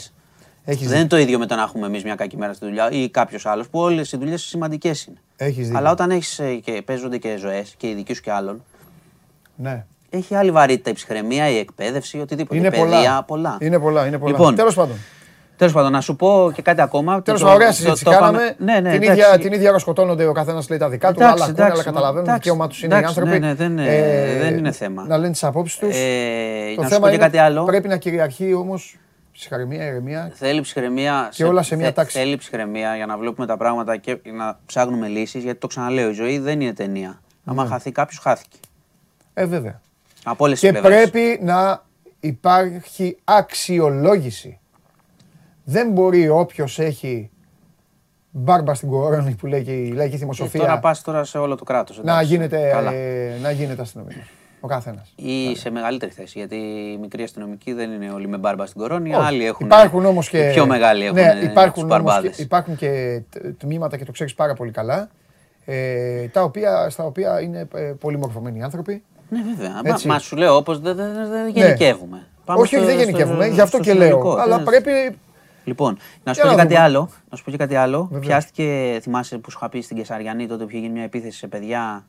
Δεν 0.65 0.99
είναι 0.99 1.07
το 1.07 1.19
ίδιο 1.19 1.39
με 1.39 1.47
το 1.47 1.55
να 1.55 1.63
έχουμε 1.63 1.87
εμείς 1.87 2.05
μια 2.05 2.15
κακή 2.15 2.37
μέρα 2.37 2.53
στη 2.53 2.65
δουλειά 2.65 2.91
ή 2.91 3.09
κάποιος 3.09 3.47
άλλος 3.47 3.69
που 3.69 3.79
όλες 3.79 4.13
οι 4.13 4.17
δουλειές 4.17 4.43
σημαντικές 4.43 5.05
είναι. 5.05 5.77
Αλλά 5.77 5.91
όταν 5.91 6.11
έχεις 6.11 6.39
ε, 6.39 6.55
και 6.55 6.83
παίζονται 6.85 7.19
και 7.19 7.37
ζωές 7.37 7.75
και 7.77 7.89
οι 7.89 7.95
δικοί 7.95 8.15
σου 8.15 8.23
και 8.23 8.33
άλλων. 8.33 8.65
Ναι 9.57 9.85
έχει 10.11 10.35
άλλη 10.35 10.51
βαρύτητα 10.51 10.91
η 10.91 10.93
ψυχραιμία, 10.93 11.49
η 11.49 11.59
εκπαίδευση, 11.59 12.21
οτιδήποτε. 12.21 12.59
Είναι 12.59 12.71
παιδεία, 12.71 12.87
πολλά. 12.87 13.23
πολλά. 13.23 13.57
Είναι 13.61 13.79
πολλά, 13.79 14.07
είναι 14.07 14.19
πολλά. 14.19 14.33
Λοιπόν, 14.33 14.55
τέλος 14.55 14.75
πάντων. 14.75 14.97
Τέλος 15.61 15.75
πάντων, 15.75 15.93
να 15.93 16.01
σου 16.01 16.17
πω 16.17 16.51
και 16.55 16.63
κάτι 16.63 16.81
ακόμα. 16.81 17.23
Τέλος 17.23 17.41
πάντων, 17.41 17.55
ωραία 17.55 17.73
συζήτηση. 17.73 18.05
Το, 18.05 18.11
κάναμε. 18.11 18.55
Ναι, 18.59 18.81
ναι, 18.81 18.99
την, 18.99 19.03
ίδια, 19.03 19.39
την 19.39 19.53
ίδια 19.53 19.69
ώρα 19.69 19.79
σκοτώνονται 19.79 20.27
ο 20.27 20.33
καθένας 20.33 20.69
λέει 20.69 20.79
τα 20.79 20.89
δικά 20.89 21.13
του. 21.13 21.25
Άλλα 21.25 21.45
ακούνε, 21.45 21.65
αλλά 21.65 21.83
καταλαβαίνουν 21.83 22.27
το 22.27 22.33
δικαίωμά 22.33 22.69
τους 22.69 22.83
είναι 22.83 22.95
οι 22.95 23.05
άνθρωποι. 23.05 23.31
Ναι, 23.31 23.39
ναι, 23.39 23.55
δεν, 23.55 23.79
ε, 23.79 24.39
δεν 24.41 24.59
είναι 24.59 24.73
θέμα. 24.73 25.05
Να 25.07 25.19
λένε 25.19 25.33
τις 25.33 25.45
απόψεις 25.45 25.79
τους. 25.79 25.97
Ε, 25.97 26.75
το 26.77 26.85
θέμα 26.85 27.09
είναι 27.09 27.19
κάτι 27.19 27.39
άλλο. 27.39 27.65
Πρέπει 27.65 27.89
να 27.89 27.97
κυριαρχεί 27.97 28.55
όμως 28.55 28.99
ψυχραιμία, 29.33 29.87
ηρεμία. 29.87 30.33
Θέλει 30.35 30.61
ψυχραιμία. 30.61 31.29
Και 31.33 31.45
όλα 31.45 31.63
σε 31.63 31.77
μια 31.77 31.93
τάξη. 31.93 32.19
Θέλει 32.19 32.37
ψυχραιμία 32.37 32.97
για 32.97 33.07
να 33.07 33.19
βλέπουμε 33.19 33.47
τα 33.47 33.57
πράγματα 33.57 33.97
και 33.97 34.19
να 34.37 34.59
ψάχνουμε 34.67 35.07
λύσεις. 35.09 35.43
Γιατί 35.43 35.59
το 35.59 35.67
ξαναλέω, 35.67 36.11
η 36.11 36.13
ζωή 36.13 36.39
δεν 36.39 36.61
είναι 36.61 36.73
ταινία. 36.73 37.21
Άμα 37.45 37.63
ναι. 37.63 37.69
χαθεί 37.69 37.93
κάποιος, 37.93 38.19
χάθηκε. 38.19 38.57
Ε, 39.35 39.47
βέβαια. 39.47 39.81
Από 40.25 40.45
όλες 40.45 40.61
και 40.61 40.73
πρέπει 40.73 41.39
να 41.43 41.83
υπάρχει 42.21 43.17
αξιολόγηση. 43.25 44.60
Δεν 45.71 45.91
μπορεί 45.91 46.29
όποιος 46.29 46.79
έχει 46.79 47.31
μπάρμπα 48.31 48.75
στην 48.75 48.89
κορώνη 48.89 49.35
που 49.35 49.47
λέει 49.47 49.63
και 49.63 49.73
η 49.73 49.93
λαϊκή 49.93 50.17
θυμοσοφία. 50.17 50.61
Και 50.61 50.67
τώρα 50.67 50.79
πας 50.79 51.03
τώρα 51.03 51.25
σε 51.25 51.39
όλο 51.39 51.55
το 51.55 51.65
κράτος. 51.65 52.01
Να 52.03 52.23
γίνεται, 52.23 52.71
ε, 52.93 53.41
να 53.43 53.51
γίνεται 53.51 53.83
αστυνομικός. 53.83 54.31
Ο 54.61 54.67
καθένας. 54.67 55.13
Ή 55.17 55.57
σε 55.57 55.71
μεγαλύτερη 55.71 56.13
θέση. 56.13 56.39
Γιατί 56.39 56.57
οι 56.57 56.99
μικροί 57.01 57.23
αστυνομικοί 57.23 57.73
δεν 57.73 57.91
είναι 57.91 58.11
όλοι 58.11 58.29
με 58.29 58.37
μπάρμπα 58.37 58.67
στην 58.67 58.81
κορώνη. 58.81 59.15
Άλλοι 59.15 59.47
έχουν. 59.47 59.67
Υπάρχουν 59.67 60.05
όμως 60.05 60.29
και. 60.29 60.39
Οι 60.39 60.53
πιο 60.53 60.67
μεγάλοι 60.67 61.05
έχουν. 61.05 61.17
Ναι, 61.17 61.39
υπάρχουν, 61.43 61.89
και, 61.89 62.43
υπάρχουν 62.43 62.77
και 62.77 63.21
τμήματα 63.59 63.97
και 63.97 64.05
το 64.05 64.13
ξέρεις 64.13 64.35
πάρα 64.35 64.55
πολύ 64.55 64.71
καλά. 64.71 65.11
Ε, 65.65 66.27
τα 66.27 66.43
οποία, 66.43 66.91
στα 66.91 67.05
οποία 67.05 67.41
είναι 67.41 67.69
ε, 67.75 67.81
πολύ 67.81 68.19
μορφωμένοι 68.19 68.63
άνθρωποι 68.63 69.03
ναι, 69.31 69.39
βέβαια. 69.57 69.81
Μα, 69.85 70.13
μα 70.13 70.19
σου 70.19 70.37
λέω 70.37 70.57
όπως 70.57 70.81
δεν 70.81 70.97
δε, 70.97 71.05
δε 71.05 71.49
γενικεύουμε. 71.49 72.27
Πάμε 72.45 72.61
όχι, 72.61 72.77
όχι, 72.77 72.85
δεν 72.85 72.99
γενικεύουμε. 72.99 73.47
Γι' 73.47 73.61
αυτό 73.61 73.81
και 73.81 73.95
λέω. 73.95 74.33
Αλλά 74.33 74.59
ναι. 74.59 74.65
πρέπει. 74.65 75.19
Λοιπόν, 75.71 75.99
να 76.25 76.35
σου 76.35 76.43
πω 76.43 76.49
και 76.49 76.55
κάτι 76.55 76.77
άλλο. 76.77 77.11
Να 77.31 77.37
σου 77.37 77.45
πω 77.45 77.51
και 77.51 77.57
κάτι 77.57 77.75
άλλο. 77.75 78.11
Πιάστηκε, 78.21 78.99
θυμάσαι 79.03 79.39
που 79.39 79.51
σου 79.51 79.59
είχα 79.61 79.69
πει 79.69 79.81
στην 79.81 79.97
Κεσαριανή 79.97 80.47
τότε 80.47 80.65
που 80.65 80.71
είχε 80.71 80.79
γίνει 80.79 80.93
μια 80.93 81.03
επίθεση 81.03 81.39
σε 81.39 81.47
παιδιά 81.47 82.07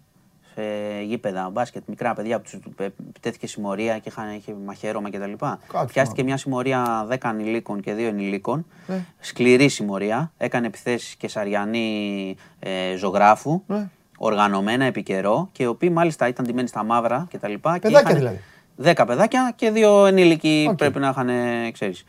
σε 0.55 0.61
γήπεδα, 1.03 1.49
μπάσκετ, 1.49 1.83
μικρά 1.85 2.13
παιδιά 2.13 2.39
που 2.39 2.43
τους 2.43 2.53
επιτέθηκε 2.77 3.47
συμμορία 3.47 3.97
και 3.97 4.09
είχαν, 4.09 4.33
είχε 4.33 4.55
μαχαίρωμα 4.65 5.09
κτλ. 5.09 5.45
Πιάστηκε 5.87 6.23
μια 6.23 6.37
συμμορία 6.37 7.07
10 7.09 7.15
ανηλίκων 7.21 7.81
και 7.81 7.93
2 7.93 7.97
ενηλίκων. 7.97 8.65
Ναι. 8.87 9.05
Σκληρή 9.19 9.69
συμμορία. 9.69 10.31
Έκανε 10.37 10.67
επιθέσεις 10.67 11.15
και 11.15 11.27
Σαριανή 11.27 12.35
ε, 12.59 12.95
ζωγράφου. 12.95 13.61
Ναι 13.67 13.89
οργανωμένα 14.23 14.85
επί 14.85 15.03
καιρό 15.03 15.49
και 15.51 15.63
οι 15.63 15.65
οποίοι 15.65 15.89
μάλιστα 15.93 16.27
ήταν 16.27 16.45
τιμένοι 16.45 16.67
στα 16.67 16.83
μαύρα 16.83 17.27
κτλ. 17.31 17.53
Παιδάκια 17.61 17.89
είχαν 17.89 18.15
δηλαδή. 18.15 18.39
Δέκα 18.75 19.05
παιδάκια 19.05 19.53
και 19.55 19.71
δύο 19.71 20.05
ενήλικοι 20.05 20.69
okay. 20.71 20.77
πρέπει 20.77 20.99
να 20.99 21.09
είχαν, 21.09 21.29
ξέρεις, 21.71 21.99
ε, 21.99 22.03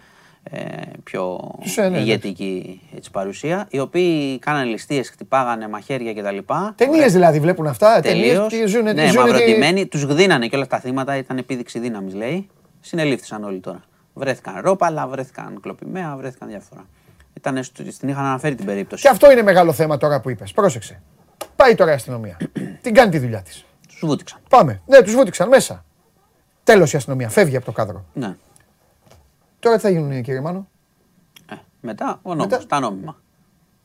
πιο 1.04 1.50
ναι, 1.76 1.88
ναι, 1.88 1.98
ηγετική 1.98 2.80
έτσι, 2.96 3.10
παρουσία, 3.10 3.66
οι 3.70 3.78
οποίοι 3.78 4.38
κάνανε 4.38 4.64
ληστείες, 4.64 5.10
χτυπάγανε 5.10 5.68
μαχαίρια 5.68 6.14
κτλ. 6.14 6.38
Ταινίες 6.74 7.12
δηλαδή 7.12 7.40
βλέπουν 7.40 7.66
αυτά, 7.66 8.00
τελείως. 8.00 8.52
Ναι, 8.94 9.12
μαυροτημένοι, 9.12 9.86
τους 9.86 10.02
γδίνανε 10.02 10.46
και 10.46 10.56
όλα 10.56 10.66
τα 10.66 10.78
θύματα, 10.78 11.16
ήταν 11.16 11.38
επίδειξη 11.38 11.78
δύναμης 11.78 12.14
λέει. 12.14 12.48
Συνελήφθησαν 12.80 13.44
όλοι 13.44 13.58
τώρα. 13.60 13.80
Βρέθηκαν 14.14 14.60
ρόπαλα, 14.60 15.06
βρέθηκαν 15.06 15.60
κλοπημαία, 15.60 16.16
βρέθηκαν 16.16 16.48
διάφορα. 16.48 16.86
Ήταν, 17.34 17.62
στην 17.62 18.08
είχαν 18.08 18.24
αναφέρει 18.24 18.54
την 18.54 18.66
περίπτωση. 18.66 19.02
Και 19.02 19.08
αυτό 19.08 19.30
είναι 19.30 19.42
μεγάλο 19.42 19.72
θέμα 19.72 19.96
τώρα 19.96 20.20
που 20.20 20.30
είπες. 20.30 20.52
Πρόσεξε. 20.52 21.02
Πάει 21.56 21.74
τώρα 21.74 21.90
η 21.90 21.94
αστυνομία. 21.94 22.36
Την 22.82 22.94
κάνει 22.94 23.10
τη 23.10 23.18
δουλειά 23.18 23.42
της. 23.42 23.64
Τους 23.88 24.02
βούτυξαν. 24.02 24.40
Πάμε. 24.48 24.82
Ναι, 24.86 25.02
τους 25.02 25.14
βούτυξαν 25.14 25.48
μέσα. 25.48 25.84
Τέλος 26.64 26.92
η 26.92 26.96
αστυνομία. 26.96 27.28
Φεύγει 27.28 27.56
από 27.56 27.64
το 27.64 27.72
κάδρο. 27.72 28.04
Ναι. 28.12 28.36
Τώρα 29.62 29.76
τι 29.76 29.82
θα 29.82 29.88
γίνουν, 29.88 30.22
κύριε 30.22 30.40
Μάνο; 30.40 30.68
Ε, 31.50 31.54
μετά 31.80 32.18
ο 32.22 32.34
νόμος, 32.34 32.52
μετά... 32.52 32.66
τα 32.66 32.80
νόμιμα. 32.80 33.16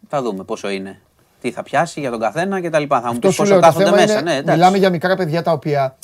Θα 0.08 0.22
δούμε 0.22 0.44
πόσο 0.44 0.70
είναι. 0.70 1.02
Τι 1.42 1.52
θα 1.52 1.64
πιάσει 1.64 2.00
για 2.00 2.10
τον 2.12 2.20
καθένα 2.20 2.62
και 2.62 2.70
τα 2.70 2.80
λοιπά. 2.80 3.02
Θα 3.02 3.14
μου 3.14 3.20
πεις 3.20 3.36
πόσο 3.36 3.60
κάθονται 3.60 3.92
μέσα. 3.92 4.22
Ναι, 4.22 4.42
μιλάμε 4.46 4.78
για 4.78 4.90
μικρά 4.90 5.16
παιδιά 5.16 5.44
τα 5.44 5.52
οποία. 5.52 5.98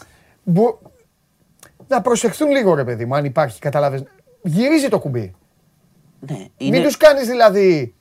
Μπο... 0.43 0.79
Να 1.87 2.01
προσεχθούν 2.01 2.49
λίγο, 2.49 2.73
ρε 2.73 2.83
παιδί 2.83 3.05
μου, 3.05 3.15
αν 3.15 3.25
υπάρχει, 3.25 3.59
κατάλαβε. 3.59 4.03
Γυρίζει 4.41 4.89
το 4.89 4.99
κουμπί. 4.99 5.35
Ναι, 6.19 6.45
είναι... 6.57 6.77
Μην 6.77 6.85
τους 6.85 6.97
κάνεις 6.97 7.27
δηλαδή. 7.27 7.95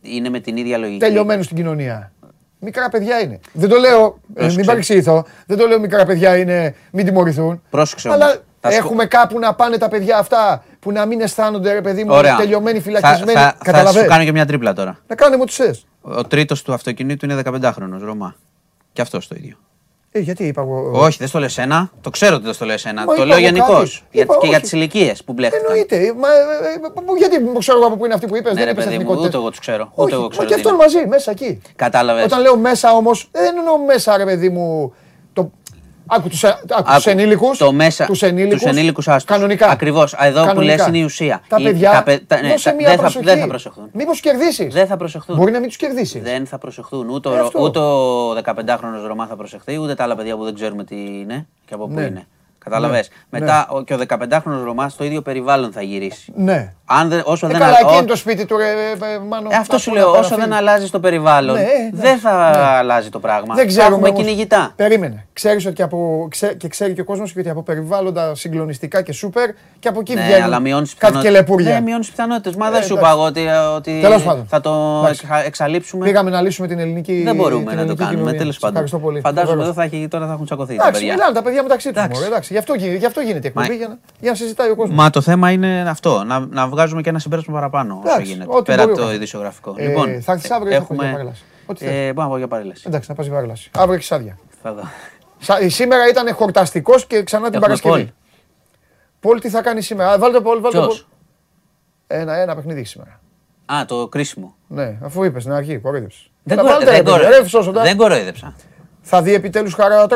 Είναι 0.00 0.28
με 0.28 0.40
την 0.40 0.56
ίδια 0.56 0.78
λογική. 0.78 0.98
Τελειωμένους 0.98 1.44
στην 1.44 1.56
κοινωνία. 1.56 2.12
Μικρά 2.58 2.88
παιδιά 2.88 3.20
είναι. 3.20 3.40
Δεν 3.52 3.68
το 3.68 3.76
λέω, 3.76 4.18
ε, 4.34 4.46
μην 4.46 4.66
παρεξηγηθώ, 4.66 5.24
δεν 5.46 5.58
το 5.58 5.66
λέω 5.66 5.80
μικρά 5.80 6.04
παιδιά 6.04 6.36
είναι, 6.36 6.74
μην 6.92 7.04
τιμωρηθούν. 7.04 7.62
Πρόσεξε. 7.70 8.10
Αλλά 8.10 8.42
έχουμε 8.68 9.06
κάπου 9.06 9.38
να 9.38 9.54
πάνε 9.54 9.78
τα 9.78 9.88
παιδιά 9.88 10.18
αυτά 10.18 10.64
που 10.80 10.92
να 10.92 11.06
μην 11.06 11.20
αισθάνονται 11.20 11.72
ρε 11.72 11.80
παιδί 11.80 12.04
μου 12.04 12.20
τελειωμένοι, 12.38 12.80
φυλακισμένοι. 12.80 13.32
Θα, 13.32 13.56
θα, 13.64 13.72
θα 13.72 13.92
σου 13.92 14.04
κάνω 14.06 14.24
και 14.24 14.32
μια 14.32 14.46
τρίπλα 14.46 14.72
τώρα. 14.72 14.98
Να 15.06 15.14
κάνουμε 15.14 15.42
ό,τι 15.42 15.52
θες. 15.52 15.86
Ο 16.00 16.24
τρίτος 16.24 16.62
του 16.62 16.72
αυτοκινήτου 16.72 17.24
είναι 17.24 17.42
15χρονο 17.44 17.98
Ρωμά. 18.00 18.34
Και 18.92 19.02
αυτός 19.02 19.28
το 19.28 19.34
ίδιο. 19.38 19.56
Ε, 20.14 20.18
γιατί 20.18 20.44
είπα 20.44 20.60
εγώ. 20.60 20.90
Όχι, 20.92 21.16
δεν 21.18 21.28
στο 21.28 21.38
λες 21.38 21.58
ένα. 21.58 21.90
Το 22.00 22.10
ξέρω 22.10 22.34
ότι 22.34 22.44
δεν 22.44 22.52
στο 22.52 22.64
λες 22.64 22.84
ένα. 22.84 23.04
το 23.04 23.24
λέω 23.24 23.38
γενικώς. 23.38 24.04
και 24.10 24.46
για 24.46 24.60
τις 24.60 24.72
ηλικίες 24.72 25.24
που 25.24 25.32
μπλέχτηκαν. 25.32 25.66
Εννοείται. 25.66 25.96
Μα, 25.96 26.28
ε, 26.28 27.18
γιατί 27.18 27.36
ξέρω 27.58 27.78
εγώ 27.78 27.86
από 27.86 27.96
πού 27.96 28.04
είναι 28.04 28.14
αυτοί 28.14 28.26
που 28.26 28.36
είπες. 28.36 28.54
Ναι, 28.54 28.64
δεν 28.64 28.74
παιδί 28.74 28.98
μου, 28.98 29.16
ούτε 29.20 29.36
εγώ 29.36 29.50
τους 29.50 29.58
ξέρω. 29.58 29.92
Ούτε 29.94 30.14
εγώ 30.14 30.28
ξέρω. 30.28 30.46
Και 30.46 30.54
αυτόν 30.54 30.74
μαζί, 30.74 31.06
μέσα 31.06 31.30
εκεί. 31.30 31.60
Κατάλαβες. 31.76 32.24
Όταν 32.24 32.40
λέω 32.40 32.56
μέσα 32.56 32.92
όμως, 32.92 33.28
δεν 33.32 33.56
εννοώ 33.56 33.78
μέσα, 33.78 34.16
ρε 34.16 34.24
παιδί 34.24 34.48
μου. 34.48 34.94
Το, 36.06 36.74
Άκου 36.76 36.92
τους 36.94 37.06
ενήλικους. 37.06 37.58
Το 37.58 37.72
μέσα. 37.72 38.06
Τους 38.06 38.22
ενήλικους 38.22 39.08
άστου. 39.08 39.32
Κανονικά. 39.32 39.68
Ακριβώς. 39.68 40.14
Εδώ 40.18 40.52
που 40.52 40.60
λες 40.60 40.86
είναι 40.86 40.98
η 40.98 41.02
ουσία. 41.02 41.42
Τα 41.48 41.56
παιδιά. 41.62 42.04
Ναι, 42.28 42.54
δεν 43.22 43.38
θα 43.38 43.46
προσεχθούν. 43.46 43.88
Μήπως 43.92 44.20
κερδίσεις. 44.20 44.74
Δεν 44.74 44.86
θα 44.86 44.96
προσεχθούν. 44.96 45.36
Μπορεί 45.36 45.52
να 45.52 45.58
μην 45.58 45.68
τους 45.68 45.76
κερδίσεις. 45.76 46.22
Δεν 46.22 46.46
θα 46.46 46.58
προσεχθούν. 46.58 47.08
Ούτε 47.08 47.78
ο 47.78 48.32
15χρονο 48.32 49.06
Ρωμά 49.06 49.26
θα 49.26 49.36
προσεχθεί, 49.36 49.78
ούτε 49.78 49.94
τα 49.94 50.02
άλλα 50.02 50.16
παιδιά 50.16 50.36
που 50.36 50.44
δεν 50.44 50.54
ξέρουμε 50.54 50.84
τι 50.84 50.96
είναι 50.96 51.46
και 51.64 51.74
από 51.74 51.86
πού 51.86 51.94
ναι. 51.94 52.02
είναι. 52.02 52.26
Κατάλαβες; 52.64 53.08
Ναι, 53.08 53.38
Μετά 53.38 53.68
ναι. 53.74 53.82
και 53.82 53.94
ο 53.94 53.98
15χρονο 54.08 54.62
Ρωμάς 54.64 54.92
στο 54.92 55.04
ίδιο 55.04 55.22
περιβάλλον 55.22 55.72
θα 55.72 55.82
γυρίσει. 55.82 56.32
Ναι. 56.36 56.72
Αν 56.84 57.08
δεν, 57.08 57.22
όσο 57.24 57.46
ε, 57.46 57.50
δεν 57.50 57.60
καλά, 57.60 57.76
εκεί 57.82 57.96
είναι 57.96 58.06
το 58.06 58.16
σπίτι 58.16 58.44
του, 58.44 58.56
ε, 58.58 59.18
μάνο, 59.28 59.48
ε, 59.52 59.56
Αυτό 59.56 59.78
σου 59.78 59.92
λέω. 59.92 60.10
Όσο 60.10 60.36
δεν 60.36 60.52
αλλάζει 60.52 60.90
το 60.90 61.00
περιβάλλον, 61.00 61.54
ναι, 61.54 61.64
δεν 61.92 62.18
θα 62.18 62.30
αλλάζει 62.78 63.08
το 63.08 63.18
πράγμα. 63.18 63.54
Δεν 63.54 63.66
ξέρουμε. 63.66 64.08
Έχουμε 64.08 64.10
κυνηγητά. 64.10 64.72
Περίμενε. 64.76 65.26
Ξέρεις 65.32 65.66
ότι 65.66 65.82
από, 65.82 66.28
και 66.56 66.68
ξέρει 66.68 66.92
και 66.92 67.00
ο 67.00 67.04
κόσμος 67.04 67.34
ότι 67.36 67.48
από 67.48 67.62
περιβάλλοντα 67.62 68.34
συγκλονιστικά 68.34 69.02
και 69.02 69.12
σούπερ 69.12 69.50
και 69.78 69.88
από 69.88 70.00
εκεί 70.00 70.16
βγαίνει. 70.16 70.42
Αλλά 70.42 70.60
μειώνεις 70.60 70.94
κάτι 70.94 71.18
και 71.18 71.30
λεπούργια. 71.30 71.74
Ναι, 71.74 71.80
μειώνεις 71.80 72.10
πιθανότητες. 72.10 72.56
Μα 72.56 72.70
δεν 72.70 72.82
σου 72.82 72.94
είπα 72.94 73.10
εγώ 73.10 73.22
ότι 73.22 73.48
θα 74.46 74.60
το 74.60 75.04
εξαλείψουμε. 75.44 76.04
Πήγαμε 76.04 76.30
να 76.30 76.40
λύσουμε 76.40 76.66
την 76.66 76.78
ελληνική. 76.78 77.22
Δεν 77.22 77.34
μπορούμε 77.34 77.74
να 77.74 77.86
το 77.86 77.94
κάνουμε. 77.94 78.32
Τέλος 78.32 78.58
πάντων. 78.58 78.88
Φαντάζομαι 79.22 79.62
εδώ 79.62 79.74
τώρα 80.08 80.26
θα 80.26 80.32
έχουν 80.32 80.44
τσακωθεί. 80.44 80.76
Μιλάνε 81.00 81.32
τα 81.34 81.42
παιδιά 81.42 81.62
μεταξύ 81.62 81.92
του. 81.92 82.00
Γι' 82.98 83.06
αυτό 83.06 83.20
γίνεται 83.20 83.48
εκπομπή 83.48 83.76
για, 83.76 83.88
να, 83.88 83.98
για 84.20 84.30
να 84.30 84.36
συζητάει 84.36 84.70
ο 84.70 84.76
κόσμος. 84.76 84.96
Μα 84.96 85.10
το 85.10 85.20
θέμα 85.20 85.50
είναι 85.50 85.80
αυτό. 85.88 86.24
Να, 86.24 86.46
να 86.46 86.68
βγάζουμε 86.68 87.02
και 87.02 87.08
ένα 87.08 87.18
συμπέρασμα 87.18 87.54
παραπάνω 87.54 88.02
όσο 88.04 88.20
γίνεται. 88.20 88.62
Πέρα 88.64 88.82
από 88.82 88.96
το 88.96 89.12
ειδησιογραφικό. 89.12 89.74
Ε, 89.76 89.86
λοιπόν, 89.86 90.22
θα 90.22 90.32
έρθεις 90.32 90.50
αύριο 90.50 90.74
έχουμε... 90.74 91.04
για 91.04 91.12
παρέλαση. 91.12 91.42
Ε, 91.78 92.12
μπορώ 92.12 92.22
να 92.22 92.28
πάω 92.28 92.38
για 92.38 92.48
παρέλαση. 92.48 92.84
Εντάξει, 92.86 93.10
να 93.10 93.14
πας 93.14 93.24
για 93.24 93.34
παρέλαση. 93.34 93.70
Αύριο 93.74 93.94
έχεις 93.94 94.12
άδεια. 94.12 94.38
Θα 94.62 94.72
δω. 94.72 94.82
Σήμερα 95.68 96.08
ήταν 96.08 96.34
χορταστικός 96.34 97.06
και 97.06 97.22
ξανά 97.22 97.50
την 97.50 97.60
Παρασκευή. 97.60 98.12
Πολ 99.20 99.40
τι 99.40 99.48
θα 99.48 99.62
κάνει 99.62 99.82
σήμερα; 99.82 100.18
Βάλτε 100.18 100.36
το 100.36 100.42
Πολ, 100.42 100.60
βάλτε 100.60 100.78
το 100.78 100.86
Πολ. 100.86 100.96
Ένα, 102.06 102.36
ένα 102.36 102.54
παιχνίδι 102.54 102.84
σήμερα. 102.84 103.20
Α, 103.72 103.84
το 103.86 104.08
κρίσιμο. 104.08 104.54
Ναι, 104.66 104.98
αφού 105.02 105.24
είπες 105.24 105.42
στην 105.42 105.54
αρχή, 105.54 105.78
κοροϊδεύσε. 105.78 106.26
Δεν, 106.42 106.60
δεν 107.82 107.96
κοροϊδεύσα. 107.96 108.54
Θα 109.02 109.22
δει 109.22 109.34
επιτέλους 109.34 109.74
χαρά 109.74 110.06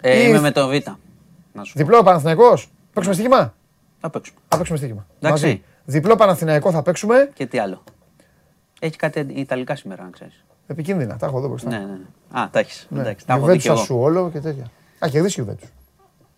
Ε, 0.00 0.22
είμαι 0.22 0.40
με 0.40 0.50
τον 0.50 0.70
Β. 0.70 0.74
Διπλό 1.74 2.02
Παναθηναϊκός. 2.02 2.70
Παίξουμε 2.92 3.14
στοίχημα; 3.14 3.54
Θα 4.00 4.10
παίξουμε. 4.10 4.38
Θα 4.48 4.56
παίξουμε 4.56 4.78
στοίχημα. 4.78 5.06
Εντάξει. 5.20 5.62
Διπλό 5.84 6.16
Παναθηναϊκό 6.16 6.70
θα 6.70 6.82
παίξουμε. 6.82 7.30
Και 7.34 7.46
τι 7.46 7.58
άλλο. 7.58 7.82
Έχει 8.80 8.96
κάτι 8.96 9.20
Ιταλικά 9.20 9.76
σήμερα, 9.76 10.02
αν 10.02 10.10
ξέρεις. 10.10 10.44
Επικίνδυνα, 10.66 11.16
τα 11.16 11.26
έχω 11.26 11.38
εδώ 11.38 11.48
μπροστά. 11.48 11.68
Ναι, 11.68 11.78
ναι. 11.78 11.84
ναι. 11.84 12.40
Α, 12.40 12.48
τα 12.50 12.58
έχεις. 12.58 12.86
Ναι. 12.90 13.00
Εντάξει, 13.00 13.26
τα 13.26 13.34
έχω 13.34 13.76
σου 13.76 13.98
όλο 13.98 14.30
και 14.30 14.40
τέτοια. 14.40 14.70
Α, 14.98 15.08
κερδίσει 15.08 15.40
η 15.40 15.44
Ιουβέντου. 15.46 15.66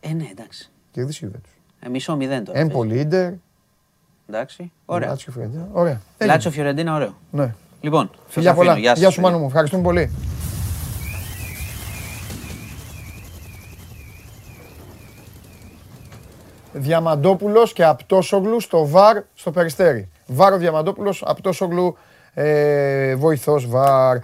Ε, 0.01 0.13
ναι, 0.13 0.29
εντάξει. 0.31 0.71
Κερδίσει 0.91 1.25
η 1.25 1.27
Ιουβέντου. 1.27 1.49
Ε, 1.81 1.89
μισό 1.89 2.17
μηδέν 2.17 2.45
τώρα. 2.45 2.59
Έμπολη 2.59 2.99
Ιντερ. 2.99 3.33
Εντάξει. 4.29 4.73
Ωραία. 4.85 5.09
Λάτσιο 5.09 5.33
Φιωρεντίνα. 5.33 5.69
Ωραία. 5.73 6.01
Λάτσιο 6.19 6.51
Φιωρεντίνα, 6.51 6.95
ωραίο. 6.95 7.15
Ναι. 7.31 7.55
Λοιπόν, 7.81 8.11
φιλιά 8.27 8.55
πολλά. 8.55 8.79
Γεια, 8.79 8.93
Γεια 8.93 9.11
σου, 9.11 9.21
Μάνου 9.21 9.39
μου. 9.39 9.47
Ευχαριστούμε 9.47 9.83
πολύ. 9.83 10.11
Διαμαντόπουλος 16.77 17.73
και 17.73 17.85
Απτόσογλου 17.85 18.61
στο 18.61 18.87
ΒΑΡ 18.87 19.23
στο 19.35 19.51
Περιστέρι. 19.51 20.09
Βάρο 20.27 20.57
Διαμαντόπουλος, 20.57 21.23
Απτόσογλου, 21.27 21.97
ε, 22.35 23.15
βοηθός 23.15 23.69
ΒΑΡ. 23.69 24.19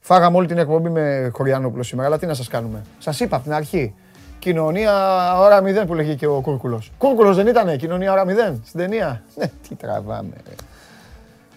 Φάγαμε 0.00 0.36
όλη 0.36 0.46
την 0.46 0.58
εκπομπή 0.58 0.88
με 0.88 1.30
Χωριανόπουλο 1.32 1.82
σήμερα, 1.82 2.08
αλλά 2.08 2.18
τι 2.18 2.26
να 2.26 2.34
σας 2.34 2.48
κάνουμε. 2.48 2.82
Σας 2.98 3.20
είπα 3.20 3.36
από 3.36 3.44
την 3.44 3.54
αρχή. 3.54 3.94
Κοινωνία 4.38 4.92
ώρα 5.38 5.60
0 5.60 5.86
που 5.86 5.94
λέγει 5.94 6.14
και 6.14 6.26
ο 6.26 6.40
Κούρκουλος. 6.40 6.92
Κούρκουλος 6.98 7.36
δεν 7.36 7.46
ήτανε, 7.46 7.76
κοινωνία 7.76 8.12
ώρα 8.12 8.24
0 8.24 8.60
στην 8.64 8.80
ταινία. 8.80 9.22
Ναι, 9.34 9.50
τι 9.68 9.74
τραβάμε. 9.74 10.34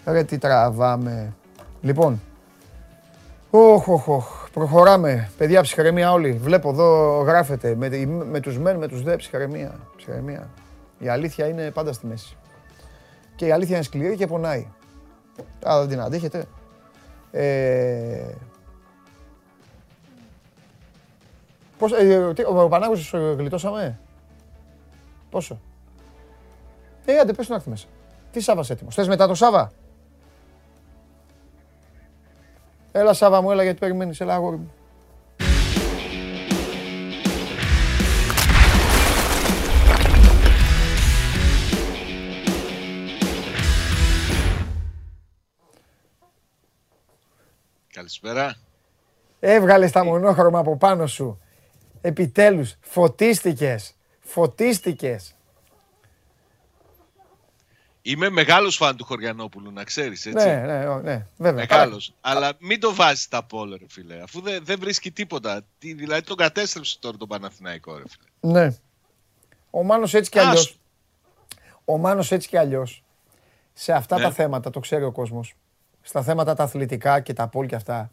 Ρε, 0.04 0.12
ρε 0.12 0.22
τι 0.24 0.38
τραβάμε. 0.38 1.32
Λοιπόν, 1.80 2.20
Οχ, 3.50 3.88
οχ, 3.88 4.08
οχ. 4.08 4.39
Προχωράμε. 4.52 5.30
Παιδιά, 5.36 5.62
ψυχραιμία 5.62 6.12
όλοι. 6.12 6.32
Βλέπω 6.32 6.68
εδώ 6.68 7.20
γράφετε 7.20 7.74
με, 7.74 7.88
με 8.06 8.40
τους 8.40 8.58
μεν, 8.58 8.76
με 8.76 8.88
τους 8.88 9.02
δε, 9.02 9.16
ψυχραιμία. 9.16 9.80
ψυχραιμία. 9.96 10.50
Η 10.98 11.08
αλήθεια 11.08 11.48
είναι 11.48 11.70
πάντα 11.70 11.92
στη 11.92 12.06
μέση. 12.06 12.36
Και 13.36 13.46
η 13.46 13.50
αλήθεια 13.50 13.74
είναι 13.74 13.84
σκληρή 13.84 14.16
και 14.16 14.26
πονάει. 14.26 14.66
Α, 15.68 15.78
δεν 15.78 15.88
την 15.88 16.00
αντέχετε. 16.00 16.44
Ε... 17.30 18.34
Πώς, 21.78 21.92
ε, 21.92 22.32
τι, 22.34 22.42
ο 22.44 22.68
Πανάγος 22.68 23.14
γλιτώσαμε; 23.36 23.98
Πόσο; 25.30 25.60
Ε, 27.04 27.18
άντε, 27.18 27.32
πες 27.32 27.48
να 27.48 27.54
έρθει 27.54 27.68
μέσα. 27.68 27.86
Τι 28.32 28.40
Σάββας 28.40 28.70
έτοιμος; 28.70 28.94
Θες 28.94 29.08
μετά 29.08 29.26
το 29.26 29.34
Σάββα. 29.34 29.72
Έλα 32.92 33.12
Σάβα 33.12 33.40
μου, 33.40 33.50
έλα 33.50 33.62
γιατί 33.62 33.78
περιμένεις, 33.78 34.20
έλα 34.20 34.34
αγόρι 34.34 34.56
μου. 34.56 34.72
Καλησπέρα. 47.92 48.54
Έβγαλες 49.40 49.92
τα 49.92 50.04
μονόχρωμα 50.04 50.58
από 50.58 50.76
πάνω 50.76 51.06
σου. 51.06 51.40
Επιτέλους, 52.00 52.76
φωτίστηκες. 52.80 53.94
Φωτίστηκες. 54.20 55.34
Είμαι 58.02 58.28
μεγάλος 58.28 58.76
φαν 58.76 58.96
του 58.96 59.04
Χωριανόπουλου, 59.04 59.72
να 59.72 59.84
ξέρεις. 59.84 60.26
Έτσι. 60.26 60.46
Ναι, 60.46 60.54
ναι, 60.54 60.94
ναι, 60.94 61.26
βέβαια. 61.36 61.66
Μεγάλος. 61.70 62.14
Αλλά 62.20 62.52
μην 62.58 62.80
το 62.80 62.94
βάζεις 62.94 63.28
τα 63.28 63.44
πόλο, 63.44 63.76
ρε 63.76 63.84
φίλε. 63.88 64.22
Αφού 64.22 64.40
δεν, 64.40 64.64
δεν 64.64 64.78
βρίσκει 64.80 65.10
τίποτα. 65.10 65.62
Τι, 65.78 65.92
δηλαδή 65.94 66.22
τον 66.22 66.36
κατέστρεψε 66.36 66.98
τώρα 66.98 67.16
τον 67.16 67.28
Παναθηναϊκό, 67.28 67.96
ρε 67.96 68.02
φίλε. 68.08 68.52
Ναι. 68.60 68.76
Ο 69.70 69.82
Μάνος 69.82 70.14
έτσι 70.14 70.30
κι 70.30 70.38
αλλιώ. 70.38 70.62
Ο 71.84 71.98
Μάνος 71.98 72.32
έτσι 72.32 72.48
κι 72.48 72.56
αλλιώς. 72.56 73.02
Σε 73.72 73.92
αυτά 73.92 74.16
ναι. 74.16 74.22
τα 74.22 74.30
θέματα, 74.30 74.70
το 74.70 74.80
ξέρει 74.80 75.04
ο 75.04 75.12
κόσμος. 75.12 75.54
Στα 76.02 76.22
θέματα 76.22 76.54
τα 76.54 76.62
αθλητικά 76.62 77.20
και 77.20 77.32
τα 77.32 77.48
πόλ 77.48 77.66
και 77.66 77.74
αυτά. 77.74 78.10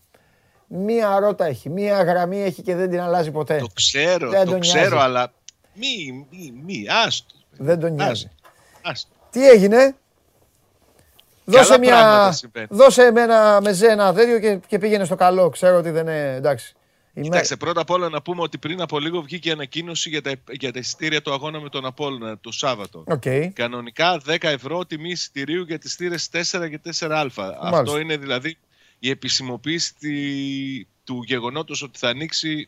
Μία 0.68 1.20
ρότα 1.20 1.46
έχει, 1.46 1.70
μία 1.70 2.04
γραμμή 2.04 2.42
έχει 2.42 2.62
και 2.62 2.76
δεν 2.76 2.90
την 2.90 3.00
αλλάζει 3.00 3.32
ποτέ. 3.32 3.58
Το 3.58 3.68
ξέρω, 3.74 4.30
δεν 4.30 4.46
το 4.46 4.60
ξέρω, 4.60 5.00
αλλά 5.00 5.34
μη, 5.74 6.28
μη, 6.32 6.62
μη, 6.66 6.86
άστο. 7.06 7.36
Δεν 7.52 7.80
τον 7.80 7.94
νοιάζει. 7.94 8.30
Άστο. 8.82 9.16
Τι 9.30 9.50
έγινε; 9.50 9.96
Δώσε, 11.50 11.78
μια... 11.80 12.34
Δώσε 12.70 13.04
εμένα 13.04 13.62
με 13.62 13.74
ζένα 13.74 14.14
τέτοιο 14.14 14.40
και, 14.40 14.60
και 14.68 14.78
πήγαινε 14.78 15.06
στο 15.06 15.16
καλό. 15.16 15.50
Ξέρω 15.50 15.78
ότι 15.78 15.90
δεν 15.90 16.02
είναι 16.02 16.36
εντάξει. 16.36 16.76
Κοιτάξτε, 17.22 17.56
πρώτα 17.56 17.82
απ' 17.82 17.90
όλα 17.90 18.10
να 18.10 18.22
πούμε 18.22 18.42
ότι 18.42 18.58
πριν 18.58 18.82
από 18.82 19.00
λίγο 19.00 19.22
βγήκε 19.22 19.52
ανακοίνωση 19.52 20.10
για 20.10 20.22
τα, 20.22 20.32
για 20.50 20.72
τα 20.72 20.80
εισιτήρια 20.80 21.22
του 21.22 21.34
αγώνα 21.34 21.60
με 21.60 21.70
τον 21.70 21.86
Απόλλωνα 21.86 22.38
το 22.42 22.52
Σάββατο. 22.52 23.04
Okay. 23.08 23.50
Κανονικά 23.54 24.22
10 24.28 24.38
ευρώ 24.42 24.86
τιμή 24.86 25.10
εισιτηρίου 25.10 25.64
για 25.64 25.78
τις 25.78 25.92
στήρες 25.92 26.30
4 26.34 26.70
και 26.70 26.80
4α. 27.00 27.30
Αυτό 27.62 28.00
είναι 28.00 28.18
δηλαδή 28.18 28.58
η 29.00 29.10
επισημοποίηση 29.10 29.94
του 31.04 31.24
γεγονότος 31.26 31.82
ότι 31.82 31.98
θα 32.00 32.10
ανοίξει 32.10 32.68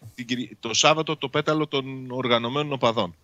το 0.60 0.74
Σάββατο 0.74 1.18
το 1.18 1.30
πέταλο 1.30 1.68
των 1.68 2.12
οργανωμένων 2.12 2.74
οπαδών 2.74 3.16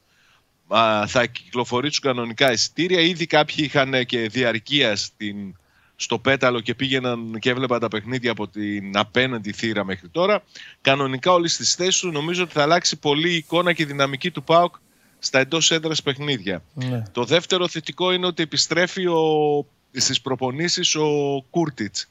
θα 1.05 1.25
κυκλοφορήσουν 1.25 2.03
κανονικά 2.03 2.51
εισιτήρια. 2.51 2.99
Ήδη 2.99 3.25
κάποιοι 3.25 3.55
είχαν 3.57 4.05
και 4.05 4.27
διαρκεία 4.27 4.95
στην, 4.95 5.55
στο 5.95 6.19
πέταλο 6.19 6.59
και 6.59 6.75
πήγαιναν 6.75 7.39
και 7.39 7.49
έβλεπαν 7.49 7.79
τα 7.79 7.87
παιχνίδια 7.87 8.31
από 8.31 8.47
την 8.47 8.97
απέναντι 8.97 9.51
θύρα 9.51 9.85
μέχρι 9.85 10.07
τώρα. 10.07 10.43
Κανονικά 10.81 11.31
όλοι 11.31 11.47
στις 11.47 11.75
θέσεις 11.75 11.99
του 11.99 12.11
νομίζω 12.11 12.43
ότι 12.43 12.53
θα 12.53 12.61
αλλάξει 12.61 12.95
πολύ 12.95 13.31
η 13.31 13.35
εικόνα 13.35 13.73
και 13.73 13.81
η 13.81 13.85
δυναμική 13.85 14.31
του 14.31 14.43
ΠΑΟΚ 14.43 14.75
στα 15.19 15.39
εντός 15.39 15.71
έδρας 15.71 16.01
παιχνίδια. 16.01 16.63
Ναι. 16.73 17.03
Το 17.11 17.23
δεύτερο 17.23 17.67
θετικό 17.67 18.11
είναι 18.11 18.25
ότι 18.25 18.43
επιστρέφει 18.43 19.07
ο, 19.07 19.65
στις 19.91 20.21
προπονήσεις 20.21 20.95
ο 20.95 21.41
Κούρτιτς. 21.49 22.09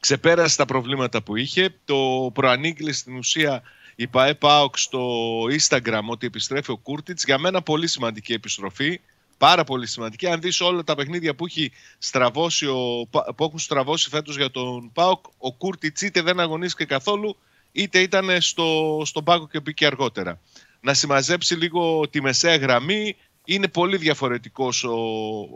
Ξεπέρασε 0.00 0.56
τα 0.56 0.64
προβλήματα 0.64 1.22
που 1.22 1.36
είχε. 1.36 1.74
Το 1.84 2.30
προανήγγειλε 2.34 2.92
στην 2.92 3.16
ουσία 3.16 3.62
η 4.00 4.06
ΠαΕ 4.06 4.34
ΠΑΟΚ 4.34 4.78
στο 4.78 5.00
Instagram 5.42 6.02
ότι 6.06 6.26
επιστρέφει 6.26 6.70
ο 6.70 6.76
Κούρτιτς. 6.76 7.24
Για 7.24 7.38
μένα 7.38 7.62
πολύ 7.62 7.86
σημαντική 7.86 8.32
επιστροφή. 8.32 9.00
Πάρα 9.38 9.64
πολύ 9.64 9.86
σημαντική. 9.86 10.26
Αν 10.26 10.40
δεις 10.40 10.60
όλα 10.60 10.84
τα 10.84 10.94
παιχνίδια 10.94 11.34
που, 11.34 11.46
έχει 11.46 11.72
στραβώσει 11.98 12.66
ο, 12.66 13.08
που 13.36 13.44
έχουν 13.44 13.58
στραβώσει 13.58 14.08
φέτος 14.08 14.36
για 14.36 14.50
τον 14.50 14.92
ΠΑΟΚ, 14.92 15.24
ο 15.38 15.52
Κούρτιτς 15.52 16.00
είτε 16.00 16.22
δεν 16.22 16.40
αγωνίστηκε 16.40 16.84
καθόλου, 16.84 17.36
είτε 17.72 17.98
ήταν 17.98 18.40
στο, 18.40 19.02
στον 19.04 19.24
πάγκο 19.24 19.48
και 19.48 19.60
μπήκε 19.60 19.86
αργότερα. 19.86 20.40
Να 20.80 20.94
συμμαζέψει 20.94 21.54
λίγο 21.54 22.08
τη 22.08 22.22
μεσαία 22.22 22.56
γραμμή. 22.56 23.16
Είναι 23.44 23.68
πολύ 23.68 23.96
διαφορετικός 23.96 24.84
ο, 24.84 24.96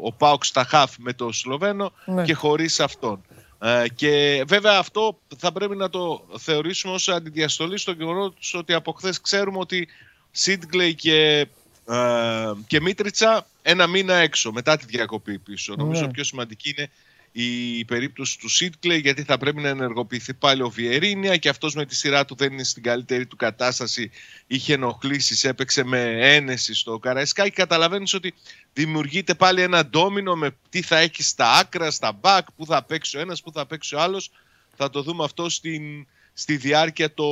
ο 0.03 0.12
ΠΑΟΚ 0.12 0.45
στα 0.45 0.65
χαφ 0.65 0.95
με 0.99 1.12
τον 1.12 1.33
Σλοβαίνο 1.33 1.93
ναι. 2.05 2.25
και 2.25 2.35
χωρίς 2.35 2.81
αυτόν. 2.81 3.25
Ε, 3.59 3.85
και 3.95 4.45
βέβαια 4.47 4.79
αυτό 4.79 5.19
θα 5.37 5.53
πρέπει 5.53 5.77
να 5.77 5.91
το 5.91 6.27
θεωρήσουμε 6.39 6.95
ως 6.95 7.09
αντιδιαστολή 7.09 7.79
στο 7.79 7.93
γεγονό 7.93 8.35
ότι 8.53 8.73
από 8.73 8.93
χθες 8.93 9.21
ξέρουμε 9.21 9.59
ότι 9.59 9.89
Σίτγκλεϊ 10.31 10.95
και, 10.95 11.47
ε, 11.89 12.53
και 12.67 12.81
Μίτριτσα 12.81 13.47
ένα 13.63 13.87
μήνα 13.87 14.15
έξω 14.15 14.53
μετά 14.53 14.77
τη 14.77 14.85
διακοπή 14.87 15.39
πίσω. 15.39 15.75
Νομίζω 15.77 16.07
ναι. 16.07 16.11
πιο 16.11 16.25
σημαντική 16.25 16.75
είναι 16.77 16.91
η 17.36 17.85
περίπτωση 17.85 18.39
του 18.39 18.48
Σίτκλεϊ 18.48 18.98
γιατί 18.98 19.23
θα 19.23 19.39
πρέπει 19.39 19.61
να 19.61 19.69
ενεργοποιηθεί 19.69 20.35
πάλι 20.35 20.62
ο 20.62 20.69
Βιερίνια 20.69 21.36
και 21.36 21.48
αυτός 21.48 21.74
με 21.74 21.86
τη 21.86 21.94
σειρά 21.94 22.24
του 22.24 22.35
δεν 22.35 22.52
είναι 22.52 22.65
στην 22.65 22.82
καλύτερη 22.82 23.27
του 23.27 23.36
κατάσταση 23.36 24.11
είχε 24.47 24.74
ενοχλήσεις, 24.74 25.44
έπαιξε 25.44 25.85
με 25.85 26.01
ένεση 26.35 26.74
στο 26.74 26.98
Καραϊσκάκι. 26.98 27.51
Καταλαβαίνεις 27.51 28.15
ότι 28.15 28.35
δημιουργείται 28.73 29.35
πάλι 29.35 29.61
ένα 29.61 29.86
ντόμινο 29.86 30.35
με 30.35 30.56
τι 30.69 30.82
θα 30.82 30.98
έχει 30.98 31.23
στα 31.23 31.52
άκρα, 31.52 31.90
στα 31.90 32.12
μπακ, 32.12 32.52
που 32.52 32.66
θα 32.66 32.82
παίξει 32.82 33.16
ο 33.16 33.20
ένας, 33.20 33.43
που 33.43 33.52
θα 33.52 33.66
παίξει 33.66 33.94
ο 33.94 34.01
άλλος. 34.01 34.31
Θα 34.77 34.90
το 34.90 35.02
δούμε 35.02 35.24
αυτό 35.24 35.48
στην, 35.48 36.06
στη 36.32 36.56
διάρκεια 36.56 37.15
το, 37.15 37.27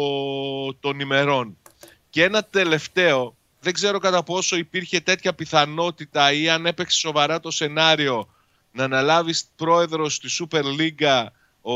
των 0.74 1.00
ημερών. 1.00 1.56
Και 2.10 2.24
ένα 2.24 2.44
τελευταίο 2.44 3.36
δεν 3.60 3.72
ξέρω 3.72 3.98
κατά 3.98 4.22
πόσο 4.22 4.56
υπήρχε 4.56 5.00
τέτοια 5.00 5.34
πιθανότητα 5.34 6.32
ή 6.32 6.48
αν 6.48 6.66
έπαιξε 6.66 6.98
σοβαρά 6.98 7.40
το 7.40 7.50
σενάριο 7.50 8.28
να 8.72 8.84
αναλάβεις 8.84 9.50
πρόεδρος 9.56 10.14
στη 10.14 10.28
Super 10.38 10.62
League 10.62 11.26
ο 11.60 11.74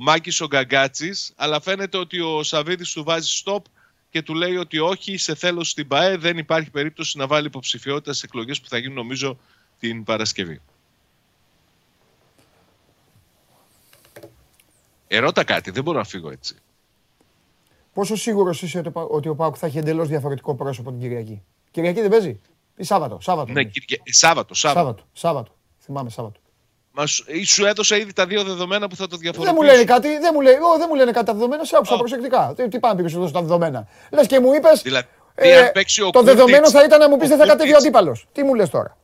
Μάκης 0.00 0.40
ο 0.40 0.46
Γκαγκάτσης, 0.46 1.32
αλλά 1.36 1.60
φαίνεται 1.60 1.96
ότι 1.96 2.20
ο 2.20 2.42
Σαββίδης 2.42 2.92
του 2.92 3.04
βάζει 3.04 3.42
stop 3.44 3.62
και 4.10 4.22
του 4.22 4.34
λέει 4.34 4.56
ότι 4.56 4.78
όχι, 4.78 5.16
σε 5.16 5.34
θέλω 5.34 5.64
στην 5.64 5.88
ΠαΕ, 5.88 6.16
δεν 6.16 6.38
υπάρχει 6.38 6.70
περίπτωση 6.70 7.18
να 7.18 7.26
βάλει 7.26 7.46
υποψηφιότητα 7.46 8.12
σε 8.12 8.26
εκλογές 8.26 8.60
που 8.60 8.68
θα 8.68 8.78
γίνουν 8.78 8.96
νομίζω 8.96 9.38
την 9.78 10.04
Παρασκευή. 10.04 10.60
Ερώτα 15.06 15.44
κάτι, 15.44 15.70
δεν 15.70 15.82
μπορώ 15.82 15.98
να 15.98 16.04
φύγω 16.04 16.30
έτσι. 16.30 16.56
Πόσο 17.92 18.16
σίγουρος 18.16 18.62
είσαι 18.62 18.82
ότι 18.94 19.28
ο 19.28 19.34
Πάουκ 19.34 19.54
θα 19.58 19.66
έχει 19.66 19.78
εντελώς 19.78 20.08
διαφορετικό 20.08 20.54
πρόσωπο 20.54 20.90
την 20.90 21.00
Κυριακή; 21.00 21.42
Κυριακή 21.70 22.00
δεν 22.00 22.10
παίζει; 22.10 22.40
Ή 22.76 22.84
Σάββατο. 22.84 23.18
Σάββατο. 23.20 23.52
Ναι, 23.52 23.62
Σάββατο, 24.04 24.54
Σάββατο. 24.54 25.06
Σάββατο. 25.12 25.54
Θυμάμαι 25.90 26.10
Σάββατο. 26.10 26.40
Μα 26.92 27.06
σου 27.44 27.66
έδωσα 27.66 27.96
ήδη 27.96 28.12
τα 28.12 28.26
δύο 28.26 28.44
δεδομένα 28.44 28.88
που 28.88 28.96
θα 28.96 29.06
το 29.06 29.16
διαφοροποιήσω. 29.16 29.54
Δεν 29.54 29.66
μου 29.66 29.72
λένε 29.72 29.84
κάτι, 29.84 30.08
δεν 30.18 30.30
μου, 30.34 30.40
λέει, 30.40 30.54
δεν 30.78 30.86
μου 30.88 30.94
λένε 30.94 31.10
κάτι 31.10 31.26
τα 31.26 31.32
δεδομένα, 31.32 31.64
σε 31.64 31.76
άκουσα 31.76 31.96
προσεκτικά. 31.96 32.52
Τι, 32.56 32.68
τι 32.68 32.78
πάνε 32.78 33.02
να 33.02 33.08
σου 33.08 33.30
τα 33.30 33.40
δεδομένα. 33.40 33.86
Λες 34.12 34.26
και 34.26 34.40
μου 34.40 34.52
είπες. 34.54 34.82
Δηλαδή, 34.82 35.06
ε, 35.34 35.70
το 36.12 36.22
δεδομένο 36.22 36.70
θα 36.70 36.84
ήταν 36.84 36.98
να 36.98 37.08
μου 37.08 37.16
πεις 37.16 37.28
δεν 37.28 37.38
θα 37.38 37.46
κατέβει 37.46 37.74
ο 37.74 37.76
αντίπαλος. 37.76 38.26
Τι 38.32 38.42
μου 38.42 38.54
λες 38.54 38.70
τώρα; 38.70 38.96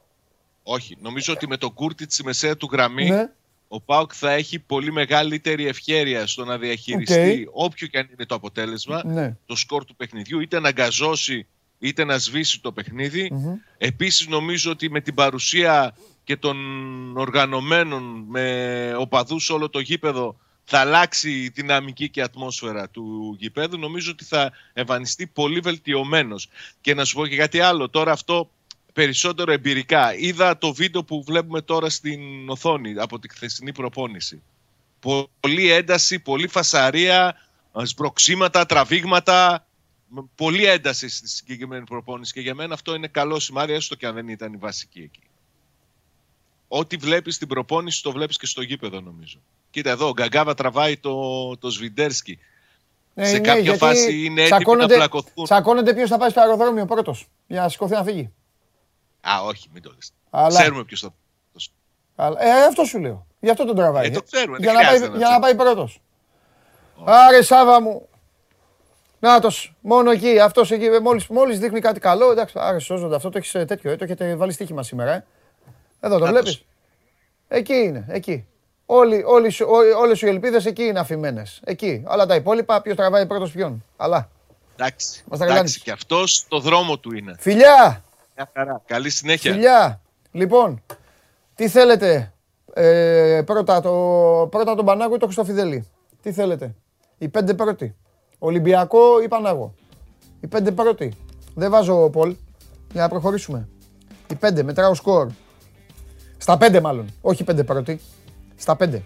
Όχι. 0.63 0.97
Νομίζω 1.01 1.33
ότι 1.33 1.49
με 1.49 1.57
τον 1.57 1.75
Κούρτιτς 1.75 2.15
στη 2.15 2.25
μεσαία 2.25 2.57
του 2.57 2.69
γραμμή 2.73 3.09
ναι. 3.09 3.31
ο 3.69 3.81
Πάουκ 3.81 4.13
θα 4.15 4.31
έχει 4.33 4.59
πολύ 4.59 4.93
μεγαλύτερη 4.93 5.67
ευχέρεια 5.67 6.27
στο 6.27 6.45
να 6.45 6.59
διαχειριστεί 6.59 7.49
όποιο 7.53 7.87
και 7.87 7.99
αν 7.99 8.09
είναι 8.13 8.27
το 8.27 8.35
αποτέλεσμα, 8.35 9.03
ναι. 9.05 9.37
το 9.47 9.57
σκορ 9.57 9.85
του 9.85 9.97
παιχνιδιού, 9.97 10.41
είτε 10.41 10.61
να 10.61 10.69
αγκαζώσει 10.69 11.47
είτε 11.79 12.05
να 12.05 12.19
σβήσει 12.19 12.61
το 12.61 12.73
παιχνιδι 12.73 13.33
mm 13.33 13.59
Επίσης 13.79 14.27
νομίζω 14.29 14.71
ότι 14.71 14.91
με 14.91 15.01
την 15.01 15.15
παρουσία 15.15 15.95
και 16.27 16.37
των 16.37 16.57
οργανωμένων 17.17 18.25
με 18.29 18.95
οπαδούς 18.99 19.51
όλο 19.51 19.71
το 19.71 19.79
γήπεδο 19.79 20.37
θα 20.65 20.79
αλλάξει 20.81 21.31
η 21.31 21.49
δυναμική 21.49 22.11
και 22.11 22.21
η 22.21 22.23
ατμόσφαιρα 22.23 22.89
του 22.89 23.37
γηπέδου. 23.39 23.79
Νομίζω 23.79 24.11
ότι 24.11 24.25
θα 24.25 24.53
εμφανιστεί 24.73 25.27
πολύ 25.27 25.61
βελτιωμένος. 25.61 26.49
Και 26.81 26.95
να 26.95 27.05
σου 27.05 27.15
πω 27.15 27.27
και 27.27 27.37
κάτι 27.37 27.61
άλλο. 27.61 27.89
Τώρα 27.89 28.13
αυτό 28.13 28.51
περισσότερο 28.93 29.53
εμπειρικά. 29.53 30.17
Είδα 30.17 30.59
το 30.59 30.73
βίντεο 30.73 31.05
που 31.05 31.25
βλέπουμε 31.27 31.61
τώρα 31.61 31.91
στην 31.91 32.49
οθόνη 32.49 32.95
από 32.99 33.19
τη 33.19 33.29
χθεσινή 33.29 33.73
προπόνηση. 33.73 34.43
Πολύ 35.41 35.71
ένταση, 35.71 36.19
πολύ 36.19 36.49
φασαρία, 36.49 37.37
σμπροξίματα, 37.83 38.67
τραβήγματα. 38.67 39.67
Πολύ 40.35 40.65
ένταση 40.65 41.09
στη 41.09 41.29
συγκεκριμένη 41.29 41.85
προπόνηση 41.85 42.33
και 42.33 42.41
για 42.41 42.55
μένα 42.55 42.75
αυτό 42.75 42.95
είναι 42.95 43.09
καλό 43.09 43.41
σημάδι, 43.41 43.73
έστω 43.73 43.95
και 43.95 44.07
αν 44.07 44.15
δεν 44.15 44.29
ήταν 44.29 44.53
η 44.53 44.57
βασική 44.57 45.01
εκεί. 45.01 45.26
Ό,τι 46.69 46.97
βλέπεις 46.97 47.35
στην 47.35 47.49
προπόνηση 47.49 48.03
το 48.03 48.13
βλέπεις 48.13 48.37
και 48.39 48.47
στο 48.47 48.63
γήπεδο, 48.63 49.01
νομίζω. 49.01 49.39
Κοίτα 49.71 49.91
εδώ, 49.91 50.09
ο 50.09 50.13
Γκαγκάβα 50.13 50.55
τραβάει 50.55 50.97
το, 50.97 51.57
το 51.57 51.71
Σβιντέρσκι. 51.71 52.39
Ναι, 53.15 53.27
σε 53.27 53.33
ναι, 53.33 53.41
κάποια 53.41 53.75
φάση 53.75 54.25
είναι 54.25 54.43
έτοιμοι 54.43 54.77
να 54.77 54.87
πλακωθούν. 54.87 55.45
Τσακώνεται 55.45 55.95
ποιος 55.95 56.09
θα 56.09 56.19
πάει 56.19 56.31
στο 56.31 56.41
αεροδρόμιο 56.41 56.85
πρώτος 56.85 57.29
για 57.47 57.61
να 57.61 57.69
σηκωθεί 57.69 57.93
να 57.93 58.03
φύγει. 58.03 58.33
Α, 59.21 59.43
όχι, 59.43 59.69
μην 59.73 59.83
το 59.83 59.93
λες. 59.95 60.13
Αλλά... 60.31 60.61
Ξέρουμε 60.61 60.85
ποιος 60.85 61.01
θα. 61.01 61.15
Αλλά, 62.19 62.45
ε, 62.45 62.65
αυτό 62.65 62.85
σου 62.85 62.99
λέω. 62.99 63.27
Γι' 63.41 63.51
αυτό 63.51 63.65
τον 63.65 63.77
τραβάει. 63.77 64.07
Ε, 64.07 64.11
το 64.11 64.23
ξέρουμε. 64.23 64.59
Για, 64.61 64.73
να 64.73 64.81
πάει, 64.81 65.01
να 65.01 65.17
για 65.17 65.29
να 65.29 65.39
πάει 65.39 65.55
πρώτος. 65.55 66.01
Άρε 67.05 67.43
Σάβα 67.43 67.81
μου. 67.81 68.09
Νάτος, 69.21 69.75
μόνο 69.81 70.11
εκεί, 70.11 70.39
αυτός 70.39 70.71
εκεί, 70.71 70.89
μόλις, 71.03 71.27
μόλις 71.27 71.59
δείχνει 71.59 71.81
κάτι 71.81 72.01
καλό, 72.01 72.31
εντάξει, 72.31 72.55
άρε 72.59 72.79
σώζονται, 72.79 73.15
αυτό 73.15 73.31
το 73.31 73.39
έχεις 73.39 73.55
ε, 73.55 73.65
τέτοιο, 73.65 73.91
ε, 73.91 73.97
το 73.97 74.05
έχετε 74.05 74.37
βάλει 74.37 74.53
στοίχημα 74.53 74.83
σήμερα, 74.83 75.13
ε. 75.13 75.25
Εδώ 76.07 76.19
το 76.19 76.27
βλέπεις; 76.27 76.65
Εκεί 77.49 77.75
είναι, 77.75 78.05
εκεί. 78.09 78.47
Όλοι, 78.87 79.23
όλοι, 79.27 79.53
όλες 79.99 80.23
οι 80.23 80.27
ελπίδες 80.27 80.67
εκεί 80.67 80.83
είναι 80.83 80.99
αφημένες. 80.99 81.61
Εκεί. 81.65 82.03
Αλλά 82.07 82.27
τα 82.27 82.35
υπόλοιπα, 82.35 82.83
ποιος 82.83 82.97
τραβάει 82.97 83.27
πρώτος 83.27 83.51
ποιον. 83.51 83.85
Αλλά. 83.97 84.29
Εντάξει, 84.77 85.25
εντάξει 85.31 85.81
και 85.81 85.91
αυτός 85.91 86.45
το 86.49 86.59
δρόμο 86.59 86.99
του 86.99 87.15
είναι. 87.15 87.35
Φιλιά! 87.39 88.05
Μια 88.37 88.51
χαρά. 88.55 88.83
Καλή 88.87 89.11
συνέχεια. 89.11 89.53
Φιλιά! 89.53 90.01
Λοιπόν, 90.33 90.83
τι 91.55 91.69
θέλετε 91.69 92.33
ε, 92.75 93.43
πρώτα, 93.47 93.81
το, 93.81 93.91
πρώτα 94.51 94.75
τον 94.75 94.85
Πανάγο 94.85 95.15
ή 95.15 95.19
το 95.19 95.25
Χρυστοφιδέλη. 95.25 95.89
Τι 96.23 96.33
θέλετε; 96.33 96.75
Οι 97.19 97.29
πέντε 97.29 97.55
πρώτοι. 97.55 97.97
Ολυμπιακό 98.39 99.23
ή 99.23 99.29
Πανάγο; 99.29 99.75
Οι 100.41 100.47
πέντε 100.47 100.71
πρώτοι. 100.71 101.13
Δεν 101.55 101.71
βάζω 101.71 102.11
Πολ 102.11 102.37
για 102.93 103.03
να 103.03 103.09
προχωρήσουμε. 103.09 103.69
Οι 104.31 104.35
πέντε, 104.35 104.63
μετράω 104.63 104.95
σκορ. 104.95 105.29
Στα 106.39 106.57
πέντε 106.57 106.81
μάλλον. 106.81 107.07
Όχι 107.21 107.45
πέντε 107.45 107.65
πρώτοι. 107.65 108.01
Στα 108.57 108.77
πέντε. 108.77 109.03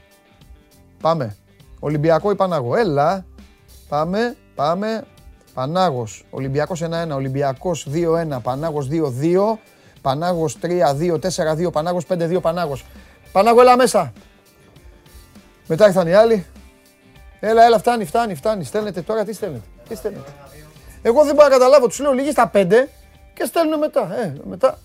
Πάμε. 1.01 1.37
Ολυμπιακό 1.81 2.31
ή 2.31 2.35
Πανάγο. 2.35 2.77
Έλα. 2.77 3.25
Πάμε, 3.89 4.37
πάμε. 4.55 5.05
Πανάγος. 5.55 6.25
Ολυμπιακός 6.31 6.83
1-1. 6.83 7.15
Ολυμπιακός 7.15 7.87
2-1. 7.93 8.41
Πανάγος 8.43 8.89
2-2. 8.89 9.59
Πανάγος 10.03 10.59
3-2. 10.61 11.19
4-2. 11.19 11.71
Πανάγος 11.73 12.07
5-2. 12.07 12.41
Πανάγος. 12.41 12.85
Πανάγο, 13.33 13.61
έλα 13.61 13.77
μέσα. 13.77 14.13
Μετά 15.67 15.87
ήρθαν 15.87 16.07
οι 16.07 16.13
άλλοι. 16.13 16.47
Έλα, 17.41 17.65
έλα, 17.65 17.79
φτάνει, 17.79 18.05
φτάνει, 18.05 18.35
φτάνει. 18.35 18.65
Στέλνετε 18.65 19.03
τώρα, 19.03 19.25
τι 19.25 19.33
στέλνετε. 19.33 19.65
Τι 19.89 19.95
στέλνετε. 19.95 20.31
Εγώ 21.03 21.25
δεν 21.25 21.35
μπορώ 21.35 21.49
να 21.49 21.53
καταλάβω. 21.53 21.87
Τους 21.87 21.99
λέω 21.99 22.13
λίγοι 22.13 22.31
στα 22.31 22.49
πέντε 22.49 22.89
και 23.35 23.45
στέλνουν 23.45 23.79
μετά. 23.79 24.17
Ε, 24.21 24.35
μετά. 24.45 24.79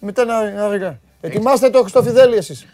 Μετά 0.00 0.22
ένα 0.22 0.64
αργά. 0.64 0.98
Ετοιμάστε 1.26 1.70
το 1.70 1.80
Χριστοφιδέλη 1.80 2.36
εσείς. 2.36 2.66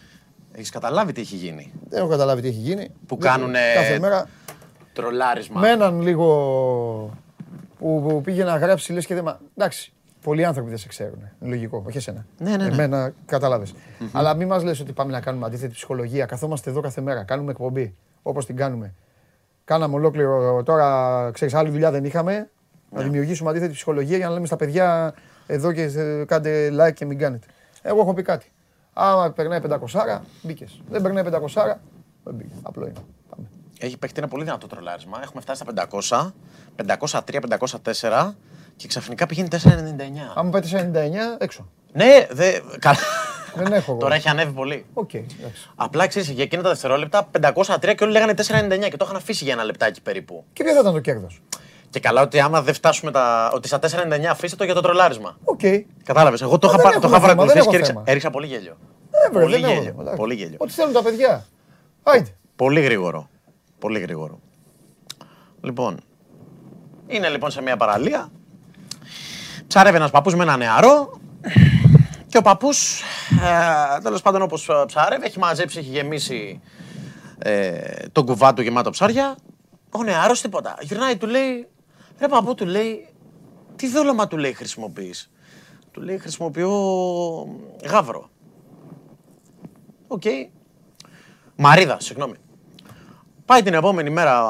Έχεις 0.52 0.70
καταλάβει 0.70 1.12
τι 1.12 1.20
έχει 1.20 1.36
γίνει; 1.36 1.72
Δεν 1.88 1.98
έχω 1.98 2.08
καταλάβει 2.08 2.40
τι 2.40 2.48
έχει 2.48 2.58
γίνει. 2.58 2.90
Που 3.06 3.18
κάνουν 3.18 3.52
κάθε 3.74 3.98
μέρα 3.98 4.28
τρολάρισμα. 4.92 5.60
Με 5.60 5.70
έναν 5.70 6.00
λίγο 6.00 6.26
που, 7.78 8.04
που 8.08 8.20
πήγε 8.24 8.44
να 8.44 8.56
γράψει 8.56 8.92
λες 8.92 9.06
και 9.06 9.14
δεν... 9.14 9.36
Εντάξει, 9.56 9.92
πολλοί 10.22 10.44
άνθρωποι 10.44 10.68
δεν 10.68 10.78
σε 10.78 10.88
ξέρουν. 10.88 11.18
Είναι 11.40 11.50
λογικό, 11.50 11.84
όχι 11.86 11.96
εσένα. 11.96 12.26
Ναι, 12.38 12.50
ναι, 12.50 12.56
ναι. 12.56 12.72
Εμένα 12.72 13.12
καταλάβες. 13.26 13.74
Αλλά 14.12 14.34
μην 14.34 14.46
μας 14.46 14.62
λες 14.62 14.80
ότι 14.80 14.92
πάμε 14.92 15.12
να 15.12 15.20
κάνουμε 15.20 15.46
αντίθετη 15.46 15.72
ψυχολογία. 15.72 16.26
Καθόμαστε 16.26 16.70
εδώ 16.70 16.80
κάθε 16.80 17.00
μέρα, 17.00 17.22
κάνουμε 17.22 17.50
εκπομπή 17.50 17.94
όπως 18.22 18.46
την 18.46 18.56
κάνουμε. 18.56 18.94
Κάναμε 19.64 19.94
ολόκληρο 19.94 20.62
τώρα, 20.62 21.30
ξέρεις, 21.32 21.54
άλλη 21.54 21.70
δουλειά 21.70 21.90
δεν 21.90 22.04
είχαμε. 22.04 22.48
Να 22.90 22.98
ναι. 22.98 23.04
δημιουργήσουμε 23.04 23.50
αντίθετη 23.50 23.72
ψυχολογία 23.72 24.16
για 24.16 24.26
να 24.26 24.32
λέμε 24.32 24.46
στα 24.46 24.56
παιδιά 24.56 25.14
εδώ 25.46 25.72
και 25.72 25.90
κάντε 26.26 26.70
like 26.78 26.92
και 26.92 27.04
μην 27.04 27.18
κάνετε. 27.18 27.46
Εγώ 27.82 28.00
έχω 28.00 28.14
πει 28.14 28.22
κάτι. 28.22 28.52
Άμα 28.92 29.30
περνάει 29.30 29.60
500, 29.68 30.20
μπήκες. 30.42 30.80
Δεν 30.88 31.02
περνάει 31.02 31.24
500, 31.24 31.30
δεν 32.24 32.34
μπήκες. 32.34 32.58
Απλό 32.62 32.86
είναι. 32.86 33.00
Πάμε. 33.30 33.46
Έχει 33.78 33.96
παιχτεί 33.96 34.18
ένα 34.18 34.28
πολύ 34.28 34.44
δυνατό 34.44 34.66
τρολάρισμα. 34.66 35.20
Έχουμε 35.22 35.40
φτάσει 35.40 35.62
στα 35.64 35.86
500, 35.90 36.32
503, 36.76 37.40
504 37.90 38.34
και 38.76 38.88
ξαφνικά 38.88 39.26
πηγαίνει 39.26 39.48
4,99. 39.52 39.58
Άμα 40.34 40.50
πάει 40.50 40.62
4,99, 40.70 40.94
έξω. 41.38 41.68
Ναι, 41.92 42.26
δε... 42.30 42.60
Δεν 43.54 43.72
έχω. 43.72 43.96
Τώρα 43.96 44.14
έχει 44.14 44.28
ανέβει 44.28 44.52
πολύ. 44.52 44.86
Okay, 44.94 45.24
Απλά 45.74 46.06
ξέρεις, 46.06 46.28
για 46.28 46.42
εκείνα 46.42 46.62
τα 46.62 46.68
δευτερόλεπτα 46.68 47.30
503 47.40 47.94
και 47.96 48.04
όλοι 48.04 48.12
λέγανε 48.12 48.34
4,99 48.36 48.88
και 48.90 48.96
το 48.96 49.04
είχαν 49.04 49.16
αφήσει 49.16 49.44
για 49.44 49.52
ένα 49.52 49.64
λεπτάκι 49.64 50.02
περίπου. 50.02 50.44
Και 50.52 50.64
ποιο 50.64 50.72
θα 50.74 50.80
ήταν 50.80 50.92
το 50.92 51.00
κέρδος; 51.00 51.42
Και 51.90 52.00
καλά 52.00 52.22
ότι 52.22 52.40
άμα 52.40 52.62
δεν 52.62 52.74
φτάσουμε 52.74 53.10
τα. 53.10 53.50
ότι 53.54 53.68
στα 53.68 53.78
4,99 53.78 54.24
αφήστε 54.30 54.56
το 54.56 54.64
για 54.64 54.74
το 54.74 54.80
τρολάρισμα. 54.80 55.36
OK. 55.44 55.60
Okay. 55.62 55.82
Κατάλαβες. 56.04 56.42
Εγώ 56.42 56.58
το 56.58 56.74
είχα, 56.78 56.98
το 56.98 57.08
είχα 57.08 57.20
παρακολουθήσει 57.20 57.68
και 57.68 57.74
έριξα, 57.74 58.02
έριξα 58.04 58.30
πολύ 58.30 58.46
γέλιο. 58.46 58.76
Ε, 59.10 59.28
πολύ, 59.32 59.60
δεν 59.60 59.70
γέλιο. 59.70 59.94
Έχω, 60.06 60.16
πολύ 60.16 60.34
γέλιο. 60.34 60.56
Ό,τι 60.58 60.72
θέλουν 60.72 60.92
τα 60.92 61.02
παιδιά. 61.02 61.46
Άιντε. 62.02 62.34
Πολύ 62.56 62.80
γρήγορο. 62.80 63.28
Πολύ 63.78 63.98
γρήγορο. 63.98 64.40
Λοιπόν. 65.60 66.00
Είναι 67.06 67.28
λοιπόν 67.28 67.50
σε 67.50 67.62
μια 67.62 67.76
παραλία. 67.76 68.30
Ψαρεύει 69.66 69.96
ένας 69.96 70.10
παππούς 70.10 70.34
με 70.34 70.42
ένα 70.42 70.56
νεαρό. 70.56 71.20
Και 72.26 72.38
ο 72.38 72.42
παππούς, 72.42 73.00
ε, 73.30 74.00
τέλος 74.02 74.22
πάντων 74.22 74.42
όπως 74.42 74.70
ψάρευε, 74.86 75.26
έχει 75.26 75.38
μαζέψει, 75.38 75.78
έχει 75.78 75.88
γεμίσει 75.88 76.60
ε, 77.38 77.72
τον 78.12 78.26
κουβά 78.26 78.54
του 78.54 78.62
γεμάτο 78.62 78.90
ψάρια. 78.90 79.36
Ο 79.90 80.02
νεαρός 80.02 80.40
τίποτα. 80.40 80.74
Γυρνάει, 80.80 81.16
του 81.16 81.26
λέει, 81.26 81.68
Ρε 82.20 82.28
παππού, 82.28 82.54
του 82.54 82.66
λέει, 82.66 83.08
τι 83.76 83.88
δόλωμα 83.88 84.26
του 84.26 84.36
λέει 84.36 84.52
χρησιμοποιείς; 84.52 85.30
Του 85.90 86.00
λέει, 86.00 86.18
χρησιμοποιώ 86.18 86.70
γάβρο. 87.84 88.30
Οκ. 90.08 90.22
Μαρίδα, 91.56 92.00
συγγνώμη. 92.00 92.34
Πάει 93.44 93.62
την 93.62 93.74
επόμενη 93.74 94.10
μέρα 94.10 94.46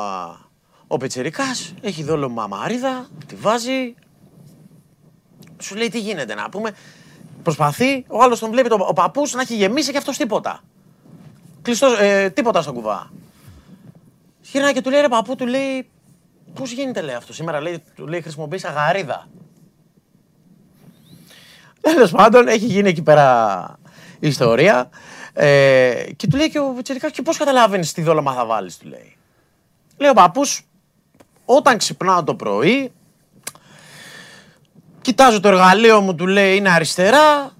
ο 0.87 0.97
Πετσερικάς, 0.97 1.75
έχει 1.81 2.03
δόλωμα 2.03 2.47
μαρίδα, 2.47 3.09
τη 3.27 3.35
βάζει. 3.35 3.95
Σου 5.59 5.75
λέει 5.75 5.89
τι 5.89 6.01
γίνεται 6.01 6.35
να 6.35 6.49
πούμε; 6.49 6.75
Προσπαθεί, 7.43 8.05
ο 8.09 8.23
άλλος 8.23 8.39
τον 8.39 8.51
βλέπει 8.51 8.69
το, 8.69 8.77
ο 8.89 8.93
παππούς 8.93 9.33
να 9.35 9.41
έχει 9.41 9.55
γεμίσει 9.57 9.91
και 9.91 9.99
αυτός 9.99 10.17
τίποτα. 10.17 10.61
Κλειστός, 11.63 11.99
ε, 11.99 12.31
τίποτα 12.31 12.63
στον 12.63 12.75
κουβά. 12.75 13.11
Γυρνάει 14.41 14.73
και 14.73 14.81
του 14.81 14.91
λέει 14.91 15.01
ρε 15.01 15.09
παππού, 15.09 15.37
του 15.37 15.47
λέει 15.47 15.91
Πώς 16.55 16.73
γίνεται, 16.73 17.01
λέει 17.01 17.15
αυτό; 17.15 17.33
Σήμερα 17.33 17.61
λέει, 17.61 17.83
του 17.95 18.07
λέει 18.07 18.21
χρησιμοποιείς 18.21 18.65
αγαρίδα. 18.65 19.29
Τέλος 21.81 22.11
πάντων, 22.11 22.49
έχει 22.49 22.67
γίνει 22.67 22.89
εκεί 22.89 23.03
πέρα 23.03 23.79
η 24.21 24.29
ιστορία. 24.29 24.91
Ε, 25.33 26.05
και 26.17 26.27
του 26.27 26.37
λέει 26.37 26.51
και 26.51 26.59
ο 26.59 26.77
Τσερικά, 26.83 27.11
και 27.11 27.23
πώς 27.23 27.37
καταλαβαίνει 27.37 27.87
τι 27.87 28.03
δόλωμα 28.03 28.33
θα 28.33 28.47
βάλεις, 28.47 28.79
του 28.79 28.89
λέει. 28.89 29.17
Λέει 29.97 30.11
ο 30.11 30.15
παππούς, 30.15 30.63
όταν 31.45 31.79
ξυπνάω 31.79 32.25
το 32.25 32.35
πρωί, 32.35 32.93
κοιτάζω 35.01 35.41
το 35.41 35.49
εργαλείο 35.49 36.01
μου, 36.01 36.15
του 36.15 36.27
λέει 36.27 36.57
είναι 36.57 36.71
αριστερά, 36.71 37.53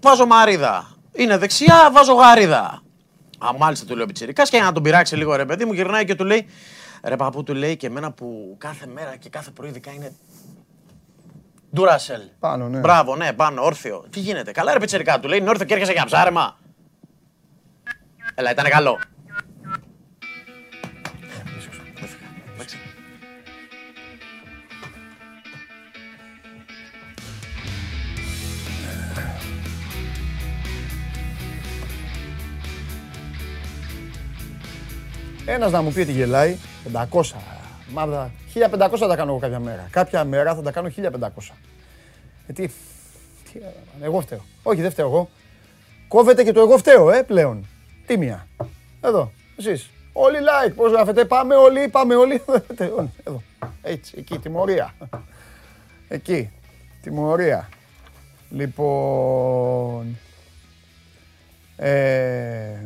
βάζω 0.00 0.26
μαρίδα. 0.26 0.96
Είναι 1.12 1.36
δεξιά, 1.36 1.90
βάζω 1.92 2.12
γαρίδα. 2.12 2.82
Α, 3.38 3.48
μάλιστα 3.58 3.86
του 3.86 3.94
λέει 3.94 4.02
ο 4.02 4.06
Πιτσυρικά 4.06 4.42
και 4.42 4.56
για 4.56 4.64
να 4.64 4.72
τον 4.72 4.82
πειράξει 4.82 5.16
λίγο 5.16 5.36
ρε 5.36 5.44
παιδί 5.44 5.64
μου, 5.64 5.72
γυρνάει 5.72 6.04
και 6.04 6.14
του 6.14 6.24
λέει 6.24 6.46
Ρε 7.06 7.16
παππού 7.16 7.42
του 7.42 7.54
λέει 7.54 7.76
και 7.76 7.86
εμένα 7.86 8.12
που 8.12 8.54
κάθε 8.58 8.86
μέρα 8.86 9.16
και 9.16 9.28
κάθε 9.28 9.50
πρωί 9.50 9.68
ειδικά 9.68 9.92
είναι 9.92 10.12
Ντουρασέλ. 11.74 12.20
Πάνω, 12.38 12.68
ναι. 12.68 12.78
Μπράβο, 12.78 13.16
ναι, 13.16 13.32
πάνω, 13.32 13.64
όρθιο. 13.64 14.04
Τι 14.10 14.20
γίνεται. 14.20 14.52
Καλά, 14.52 14.72
ρε 14.72 14.78
πιτσερικά 14.78 15.20
του 15.20 15.28
λέει 15.28 15.38
είναι 15.38 15.48
όρθιο 15.48 15.66
και 15.66 15.72
έρχεσαι 15.72 15.92
για 15.92 16.04
ψάρεμα. 16.04 16.58
Έλα, 18.34 18.50
ήταν 18.50 18.68
καλό. 18.68 18.98
Ένας 35.48 35.72
να 35.72 35.82
μου 35.82 35.92
πει 35.92 36.00
ότι 36.00 36.12
γελάει, 36.12 36.56
500. 37.10 37.20
Μάδα, 37.92 38.30
1500 38.54 38.96
θα 38.98 39.08
τα 39.08 39.16
κάνω 39.16 39.30
εγώ 39.30 39.38
κάποια 39.38 39.58
μέρα. 39.58 39.88
Κάποια 39.90 40.24
μέρα 40.24 40.54
θα 40.54 40.62
τα 40.62 40.70
κάνω 40.70 40.90
1500. 40.96 41.08
Ε, 42.46 42.52
τι, 42.52 42.68
τι, 43.52 43.60
εγώ 44.02 44.20
φταίω. 44.20 44.44
Όχι, 44.62 44.80
δεν 44.80 44.90
φταίω 44.90 45.06
εγώ. 45.06 45.28
Κόβεται 46.08 46.44
και 46.44 46.52
το 46.52 46.60
εγώ 46.60 46.78
φταίω, 46.78 47.10
ε, 47.10 47.22
πλέον. 47.22 47.66
Τίμια. 48.06 48.46
Εδώ, 49.00 49.32
εσείς. 49.56 49.90
Όλοι 50.12 50.38
like, 50.38 50.72
πώς 50.74 50.92
γράφετε, 50.92 51.24
πάμε 51.24 51.54
όλοι, 51.54 51.88
πάμε 51.88 52.14
όλοι. 52.14 52.42
Εδώ, 53.24 53.42
έτσι, 53.82 54.14
εκεί, 54.18 54.38
τιμωρία. 54.38 54.94
Εκεί, 56.08 56.50
τιμωρία. 57.02 57.68
Λοιπόν, 58.50 60.18
ε... 61.76 62.78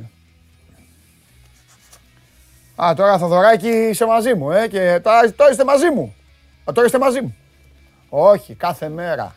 Α, 2.85 2.95
τώρα 2.95 3.19
Θοδωράκη 3.19 3.69
είσαι 3.69 4.07
μαζί 4.07 4.35
μου, 4.35 4.51
ε, 4.51 4.69
και 4.69 5.01
τώρα, 5.03 5.51
είστε 5.51 5.65
μαζί 5.65 5.91
μου. 5.91 6.15
Α, 6.65 6.73
τώρα 6.73 6.87
είστε 6.87 6.99
μαζί 6.99 7.21
μου. 7.21 7.37
Όχι, 8.09 8.55
κάθε 8.55 8.89
μέρα. 8.89 9.35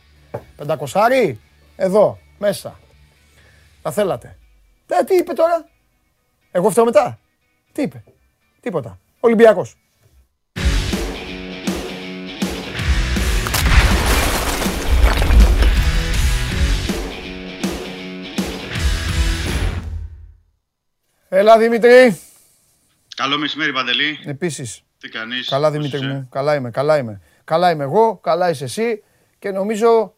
Πεντακοσάρι, 0.56 1.40
εδώ, 1.76 2.18
μέσα. 2.38 2.80
Τα 3.82 3.92
θέλατε. 3.92 4.38
Ε, 4.88 5.04
τι 5.04 5.16
είπε 5.16 5.34
τώρα; 5.34 5.66
Εγώ 6.52 6.70
φταίω 6.70 6.86
μετά. 6.86 7.20
Τι 7.72 7.82
είπε; 7.82 8.04
Τίποτα. 8.62 9.00
Ολυμπιακός. 9.20 9.76
Έλα 21.30 21.58
Δημήτρη. 21.58 22.18
Καλό 23.16 23.38
μεσημέρι 23.38 23.74
Παντελή. 23.74 24.20
Επίσης. 24.26 24.82
Τι 25.00 25.10
κάνεις. 25.10 25.50
Καλά 25.50 25.72
Δημήτρη 25.72 26.02
μου. 26.02 26.28
Καλά 26.32 26.56
είμαι, 26.56 26.70
καλά 26.72 26.98
είμαι. 26.98 27.22
Καλά 27.44 27.72
είμαι 27.72 27.84
εγώ, 27.84 28.18
καλά 28.24 28.50
είσαι 28.50 28.64
εσύ 28.64 29.04
και 29.40 29.52
νομίζω, 29.52 30.14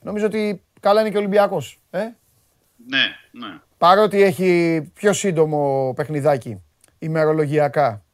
νομίζω 0.00 0.26
ότι 0.26 0.62
καλά 0.80 1.00
είναι 1.00 1.10
και 1.10 1.16
ο 1.16 1.20
Ολυμπιακός. 1.20 1.80
Ε; 1.90 1.98
Ναι, 2.86 3.16
ναι. 3.30 3.60
Παρότι 3.78 4.22
έχει 4.22 4.80
πιο 4.94 5.12
σύντομο 5.12 5.92
παιχνιδάκι 5.96 6.62
ημερολογιακά. 6.98 8.04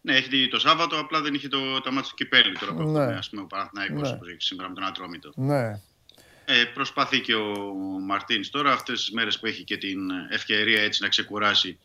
Ναι, 0.00 0.16
έχει 0.16 0.48
το 0.48 0.58
Σάββατο, 0.58 0.98
απλά 0.98 1.20
δεν 1.20 1.34
είχε 1.34 1.48
το, 1.48 1.80
το 1.80 1.92
μάτσο 1.92 2.10
του 2.10 2.16
Κυπέλη 2.16 2.58
τώρα 2.58 2.72
που 2.72 2.82
ναι. 2.82 3.00
έχουμε, 3.00 3.16
ας 3.16 3.30
πούμε, 3.30 3.42
ο 3.42 3.46
Παναθηναϊκός 3.46 4.10
ναι. 4.10 4.16
που 4.16 4.24
έχει 4.24 4.40
σήμερα 4.40 4.68
με 4.68 4.74
τον 4.74 4.84
Ατρόμητο. 4.84 5.32
Ναι. 5.34 5.80
Ε, 6.44 6.64
προσπαθεί 6.74 7.20
και 7.20 7.34
ο 7.34 7.54
Μαρτίνς 8.06 8.50
τώρα 8.50 8.72
αυτές 8.72 8.98
τις 8.98 9.10
μέρες 9.10 9.38
που 9.38 9.46
έχει 9.46 9.64
και 9.64 9.76
την 9.76 9.98
ευκαιρία 10.30 10.82
έτσι 10.82 11.02
να 11.02 11.08
ξεκουράσει 11.08 11.78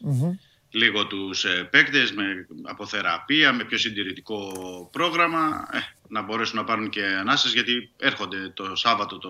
λίγο 0.78 1.08
τους 1.08 1.46
ε, 1.46 1.68
παίκτες 1.72 2.12
με 2.12 2.48
αποθεραπεία, 2.64 3.54
με 3.54 3.64
πιο 3.64 3.78
συντηρητικό 3.78 4.40
πρόγραμμα 4.92 5.68
ε, 5.72 5.78
να 6.08 6.22
μπορέσουν 6.22 6.58
να 6.58 6.64
πάρουν 6.64 6.90
και 6.90 7.04
ανάσες 7.06 7.54
γιατί 7.54 7.92
έρχονται 7.98 8.50
το 8.54 8.76
Σάββατο 8.76 9.18
το 9.18 9.30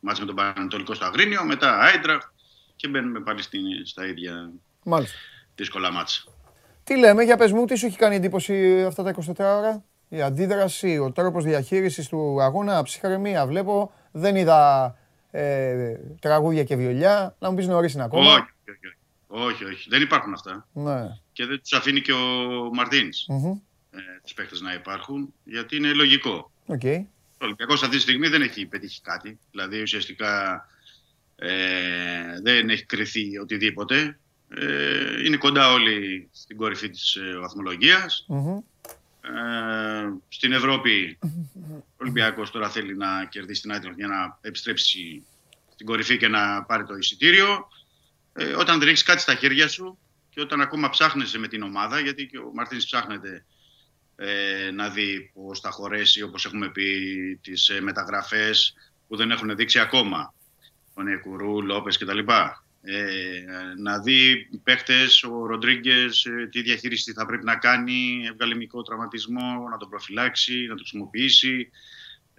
μάτς 0.00 0.20
με 0.20 0.26
τον 0.26 0.34
Πανατολικό 0.34 0.94
στο 0.94 1.04
Αγρίνιο, 1.04 1.44
μετά 1.44 1.78
Άιντρα 1.80 2.32
και 2.76 2.88
μπαίνουμε 2.88 3.20
πάλι 3.20 3.42
στα 3.84 4.06
ίδια 4.06 4.50
Μάλιστα. 4.84 5.18
δύσκολα 5.54 5.92
μάτσα. 5.92 6.22
Τι 6.84 6.98
λέμε, 6.98 7.22
για 7.22 7.36
πες 7.36 7.52
μου, 7.52 7.64
τι 7.64 7.76
σου 7.76 7.86
έχει 7.86 7.96
κάνει 7.96 8.16
εντύπωση 8.16 8.84
αυτά 8.86 9.02
τα 9.02 9.14
24 9.14 9.32
ώρα, 9.38 9.84
η 10.08 10.22
αντίδραση, 10.22 10.98
ο 10.98 11.12
τρόπος 11.12 11.44
διαχείρισης 11.44 12.08
του 12.08 12.42
αγώνα, 12.42 12.82
ψυχραιμία, 12.82 13.46
βλέπω, 13.46 13.92
δεν 14.12 14.36
είδα 14.36 14.94
ε, 15.30 15.94
τραγούδια 16.20 16.64
και 16.64 16.76
βιολιά, 16.76 17.36
να 17.38 17.50
μου 17.50 17.56
πεις 17.56 17.66
νωρίς 17.66 17.94
είναι 17.94 18.04
ακόμα. 18.04 18.32
Όχι, 18.32 18.40
όχι, 18.40 18.86
όχι, 18.86 18.97
δεν 19.88 20.02
υπάρχουν 20.02 20.32
αυτά. 20.32 20.68
Ναι. 20.72 21.18
Και 21.32 21.46
δεν 21.46 21.60
τους 21.60 21.72
αφήνει 21.72 22.00
και 22.00 22.12
ο 22.12 22.70
Μαρτίνς 22.72 23.26
mm-hmm. 23.28 23.60
ε, 23.90 23.98
τους 24.22 24.34
παίκτες 24.34 24.60
να 24.60 24.72
υπάρχουν, 24.72 25.34
γιατί 25.44 25.76
είναι 25.76 25.92
λογικό. 25.92 26.50
Okay. 26.66 27.04
Ο 27.40 27.44
Ολυμπιακός 27.44 27.82
αυτή 27.82 27.96
τη 27.96 28.02
στιγμή 28.02 28.28
δεν 28.28 28.42
έχει 28.42 28.66
πετύχει 28.66 29.00
κάτι, 29.00 29.38
δηλαδή 29.50 29.82
ουσιαστικά 29.82 30.66
ε, 31.36 32.40
δεν 32.42 32.70
έχει 32.70 32.84
κρυθεί 32.84 33.38
οτιδήποτε. 33.38 34.18
Ε, 34.48 35.24
είναι 35.24 35.36
κοντά 35.36 35.72
όλοι 35.72 36.28
στην 36.32 36.56
κορυφή 36.56 36.90
της 36.90 37.14
ε, 37.14 37.38
βαθμολογίας. 37.38 38.26
Ε, 39.20 40.12
στην 40.28 40.52
Ευρώπη 40.52 41.18
ο 41.62 41.96
Ολυμπιακός 41.96 42.50
τώρα 42.50 42.68
θέλει 42.68 42.96
να 42.96 43.24
κερδίσει 43.24 43.62
την 43.62 43.72
Άτροφ 43.72 43.94
για 43.94 44.06
να 44.06 44.38
επιστρέψει 44.40 45.22
στην 45.72 45.86
κορυφή 45.86 46.16
και 46.16 46.28
να 46.28 46.62
πάρει 46.62 46.84
το 46.84 46.96
εισιτήριο. 46.96 47.68
Ε, 48.40 48.54
όταν 48.54 48.78
δεν 48.78 48.88
έχει 48.88 49.04
κάτι 49.04 49.20
στα 49.20 49.34
χέρια 49.34 49.68
σου 49.68 49.98
και 50.30 50.40
όταν 50.40 50.60
ακόμα 50.60 50.88
ψάχνεσαι 50.88 51.38
με 51.38 51.48
την 51.48 51.62
ομάδα, 51.62 52.00
γιατί 52.00 52.26
και 52.26 52.38
ο 52.38 52.50
Μαρτίνης 52.54 52.84
ψάχνεται 52.84 53.44
ε, 54.16 54.70
να 54.70 54.88
δει 54.88 55.30
πώς 55.34 55.60
θα 55.60 55.70
χωρέσει, 55.70 56.22
όπως 56.22 56.44
έχουμε 56.44 56.70
πει, 56.70 57.38
τις 57.42 57.68
ε, 57.68 57.80
μεταγραφές 57.80 58.74
που 59.08 59.16
δεν 59.16 59.30
έχουν 59.30 59.56
δείξει 59.56 59.78
ακόμα. 59.78 60.34
Ο 60.94 61.02
Νεκουρού, 61.02 61.62
Λόπες 61.62 61.98
κτλ. 61.98 62.18
Ε, 62.82 63.44
να 63.78 64.00
δει 64.00 64.48
παίχτες, 64.62 65.22
ο 65.22 65.46
Ροντρίγκες 65.46 66.24
ε, 66.24 66.48
τι 66.50 66.62
διαχείριση 66.62 67.12
θα 67.12 67.26
πρέπει 67.26 67.44
να 67.44 67.56
κάνει, 67.56 68.26
έβγαλε 68.26 68.54
μικρό 68.54 68.82
τραυματισμό, 68.82 69.68
να 69.70 69.76
τον 69.76 69.88
προφυλάξει, 69.88 70.66
να 70.66 70.74
το 70.74 70.80
χρησιμοποιήσει. 70.80 71.70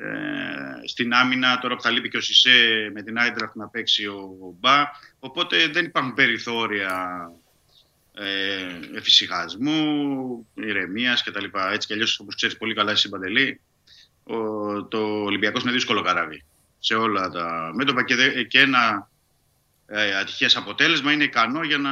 Ε, 0.02 0.88
στην 0.88 1.14
άμυνα, 1.14 1.60
τώρα 1.60 1.76
που 1.76 1.82
θα 1.82 1.90
λείπει 1.90 2.10
και 2.10 2.18
ο 2.18 2.22
Σισε 2.22 2.90
με 2.94 3.02
την 3.02 3.18
Άιντραφ 3.18 3.56
να 3.56 3.68
παίξει 3.68 4.06
ο 4.06 4.56
Μπα. 4.60 4.86
Οπότε 5.20 5.68
δεν 5.68 5.86
υπάρχουν 5.86 6.14
περιθώρια 6.14 7.22
ε, 8.14 8.98
εφησυχασμού, 8.98 10.48
ηρεμίας 10.54 11.24
κτλ. 11.24 11.46
Έτσι 11.72 11.88
κι 11.88 11.94
αλλιώς, 11.94 12.20
όπως 12.20 12.36
ξέρεις 12.36 12.58
πολύ 12.58 12.74
καλά, 12.74 12.92
εσύ 12.92 13.10
Παντελή, 13.10 13.62
ο, 14.24 14.38
το 14.86 14.98
Ολυμπιακός 15.24 15.62
είναι 15.62 15.72
δύσκολο 15.72 16.02
καράβι 16.02 16.44
σε 16.80 16.96
όλα 16.96 17.30
τα 17.30 17.72
μέτωπα 17.76 18.04
και, 18.04 18.44
και 18.44 18.60
ένα 18.60 19.10
ε, 19.86 20.16
ατυχές 20.16 20.56
αποτέλεσμα 20.56 21.12
είναι 21.12 21.24
ικανό 21.24 21.64
για 21.64 21.78
να 21.78 21.92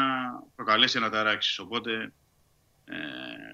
προκαλέσει 0.56 0.98
αναταράξει. 0.98 1.62
Οπότε 1.62 1.92
ε, 1.92 2.12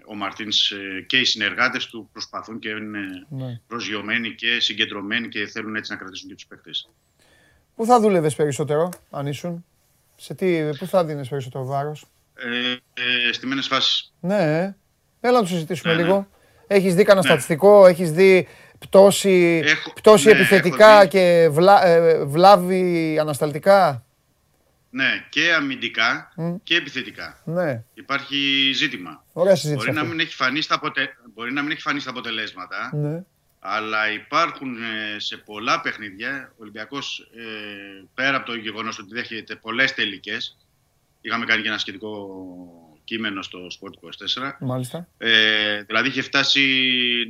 ο 0.07 0.15
Μαρτίνς 0.15 0.72
ε, 0.72 1.05
και 1.07 1.18
οι 1.18 1.23
συνεργάτες 1.23 1.85
του 1.85 2.10
προσπαθούν 2.11 2.60
και 2.60 2.69
είναι 2.69 3.26
ναι. 3.30 3.60
προσγειωμένοι 3.68 4.35
και 4.35 4.60
συγκεντρωμένοι 4.60 5.27
και 5.27 5.47
θέλουν 5.47 5.76
έτσι 5.76 5.91
να 5.91 5.97
κρατήσουν 5.97 6.30
και 6.30 6.35
τους 6.35 6.45
παίκτες. 6.45 6.89
Πού 7.76 7.85
θα 7.85 7.99
δούλευες 7.99 8.35
περισσότερο, 8.35 8.89
αν 9.11 9.27
ήσουν, 9.27 9.65
σε 10.15 10.34
τι, 10.34 10.69
πού 10.80 10.85
θα 10.85 11.05
δίνεις 11.05 11.30
περισσότερο 11.30 11.65
βάρος; 11.65 12.05
Ε, 12.35 12.72
ε, 13.27 13.31
στιμένες 13.31 13.68
φάσεις. 13.68 14.14
Ναι, 14.19 14.60
ε. 14.60 14.76
έλα 15.22 15.35
να 15.35 15.41
το 15.41 15.47
συζητήσουμε 15.47 15.93
ναι, 15.95 16.01
λίγο. 16.01 16.18
Ναι. 16.18 16.76
Έχεις 16.76 16.95
δει 16.95 17.03
κανένα 17.03 17.26
ναι. 17.26 17.31
στατιστικό, 17.31 17.85
έχεις 17.85 18.11
δει 18.11 18.47
πτώση, 18.80 19.61
έχω, 19.65 19.93
πτώση 19.93 20.26
ναι, 20.26 20.31
επιθετικά 20.31 21.05
και 21.05 21.47
βλά, 21.51 21.85
ε, 21.85 22.26
βλάβη 22.26 23.18
ανασταλτικά; 23.19 24.05
Ναι, 24.89 25.26
και 25.30 25.53
αμυντικά 25.53 26.34
και 26.64 26.76
επιθετικά. 26.76 27.41
Ναι. 27.45 27.84
Υπάρχει 27.93 28.72
ζήτημα. 28.73 29.23
Ωραία 29.34 29.55
συζήτηση. 29.55 29.85
Μπορεί, 29.85 29.97
να 29.97 30.03
μην 30.03 30.19
έχει 30.19 30.35
φανεί 30.35 30.61
στα 30.61 30.76
αποτε... 30.76 31.18
Μπορεί 31.34 31.53
να 31.53 31.61
μην 31.61 31.72
έχει 31.72 31.81
φανεί 31.81 31.99
στα 31.99 32.10
αποτελέσματα, 32.10 32.91
ναι. 32.93 33.23
αλλά 33.60 34.11
υπάρχουν 34.11 34.76
ε, 34.76 35.19
σε 35.19 35.38
πολλά 35.38 35.81
παιχνίδια. 35.81 36.51
Ο 36.51 36.55
Ολυμπιακός 36.57 37.30
ε, 37.35 38.03
πέρα 38.14 38.38
από 38.38 38.45
το 38.45 38.55
γεγονός 38.55 38.99
ότι 38.99 39.14
δέχεται 39.14 39.55
πολλές 39.55 39.93
τελικές. 39.93 40.57
Είχαμε 41.22 41.45
κάνει 41.45 41.61
και 41.61 41.68
ένα 41.68 41.77
σχετικό 41.77 42.30
κείμενο 43.03 43.41
στο 43.41 43.60
Sport 43.60 44.07
24. 44.41 44.51
Μάλιστα. 44.60 45.07
Ε, 45.18 45.81
δηλαδή 45.81 46.07
είχε 46.07 46.22
φτάσει, 46.22 46.61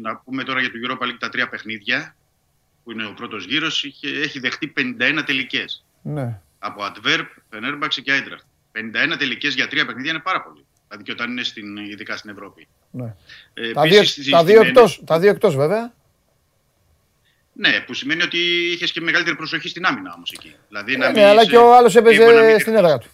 να 0.02 0.16
πούμε 0.16 0.44
τώρα 0.44 0.60
για 0.60 0.72
το 0.72 0.78
Europa 0.88 1.04
League 1.04 1.18
τα 1.20 1.30
τρία 1.30 1.50
παιχνίδια, 1.50 2.16
που 2.84 2.92
είναι 2.92 3.06
ο 3.06 3.14
πρώτος 3.14 3.46
γύρος, 3.46 3.84
έχει 4.02 4.40
δεχτεί 4.40 4.74
51 4.78 5.24
τελικές. 5.26 5.86
Ναι 6.02 6.42
από 6.64 6.82
Adverb, 6.84 7.26
Fenerbahce 7.52 8.02
και 8.04 8.12
Eintracht. 8.18 8.46
51 9.14 9.18
τελικές 9.18 9.54
για 9.54 9.68
τρία 9.68 9.86
παιχνίδια 9.86 10.12
είναι 10.12 10.20
πάρα 10.20 10.42
πολύ. 10.42 10.66
Δηλαδή 10.94 11.04
και 11.04 11.12
όταν 11.12 11.32
είναι 11.32 11.44
στην, 11.44 11.78
ειδικά 11.78 12.18
στην 12.18 12.30
Ευρώπη. 12.30 12.68
Ναι. 12.92 13.16
Ε, 13.54 13.72
τα, 13.72 13.82
δύο, 13.82 14.02
τα, 14.30 14.44
δύο 14.44 14.62
εκτός, 14.62 15.02
τα 15.06 15.20
δύο 15.20 15.30
εκτός 15.30 15.56
βέβαια. 15.56 15.94
Ναι, 17.54 17.80
που 17.80 17.94
σημαίνει 17.94 18.24
ότι 18.24 18.38
είχες 18.72 18.92
και 18.92 19.02
μεγαλύτερη 19.02 19.36
προσοχή 19.36 19.70
στην 19.70 19.86
άμυνα 19.86 20.14
όμως 20.16 20.32
εκεί. 20.32 20.56
Δηλαδή, 20.68 20.94
ε, 20.94 21.12
ναι, 21.12 21.26
αλλά 21.26 21.46
και 21.46 21.58
ο 21.58 21.76
άλλος 21.76 21.96
έπαιζε 21.96 22.58
στην 22.60 22.76
έδρα 22.76 22.98
του. 22.98 23.10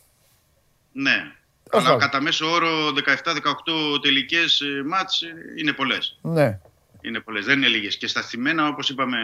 Ναι. 0.92 1.32
αλλά 1.72 1.96
κατά 1.96 2.22
μέσο 2.22 2.52
όρο 2.52 2.94
17-18 3.06 4.02
τελικές 4.02 4.62
ε, 4.62 4.84
μάτς 4.86 5.22
ε, 5.22 5.34
είναι 5.58 5.74
πολλές. 5.74 6.20
Ναι. 6.22 6.60
Είναι 7.02 7.20
πολλές, 7.20 7.46
δεν 7.46 7.58
είναι 7.58 7.68
λίγες. 7.68 7.98
Και 7.98 8.08
στα 8.08 8.22
θυμένα, 8.22 8.68
όπως 8.68 8.90
είπαμε 8.90 9.18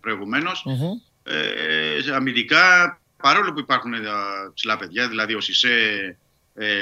προηγουμένως, 0.00 0.64
mm-hmm. 0.66 1.30
ε, 1.32 2.14
αμυντικά 2.14 2.98
παρόλο 3.16 3.52
που 3.52 3.58
υπάρχουν 3.58 3.94
ε, 3.94 3.98
ψηλά 4.54 4.76
παιδιά, 4.76 5.08
δηλαδή 5.08 5.34
ο 5.34 5.40
Σισε, 5.40 5.68
ε, 5.68 6.16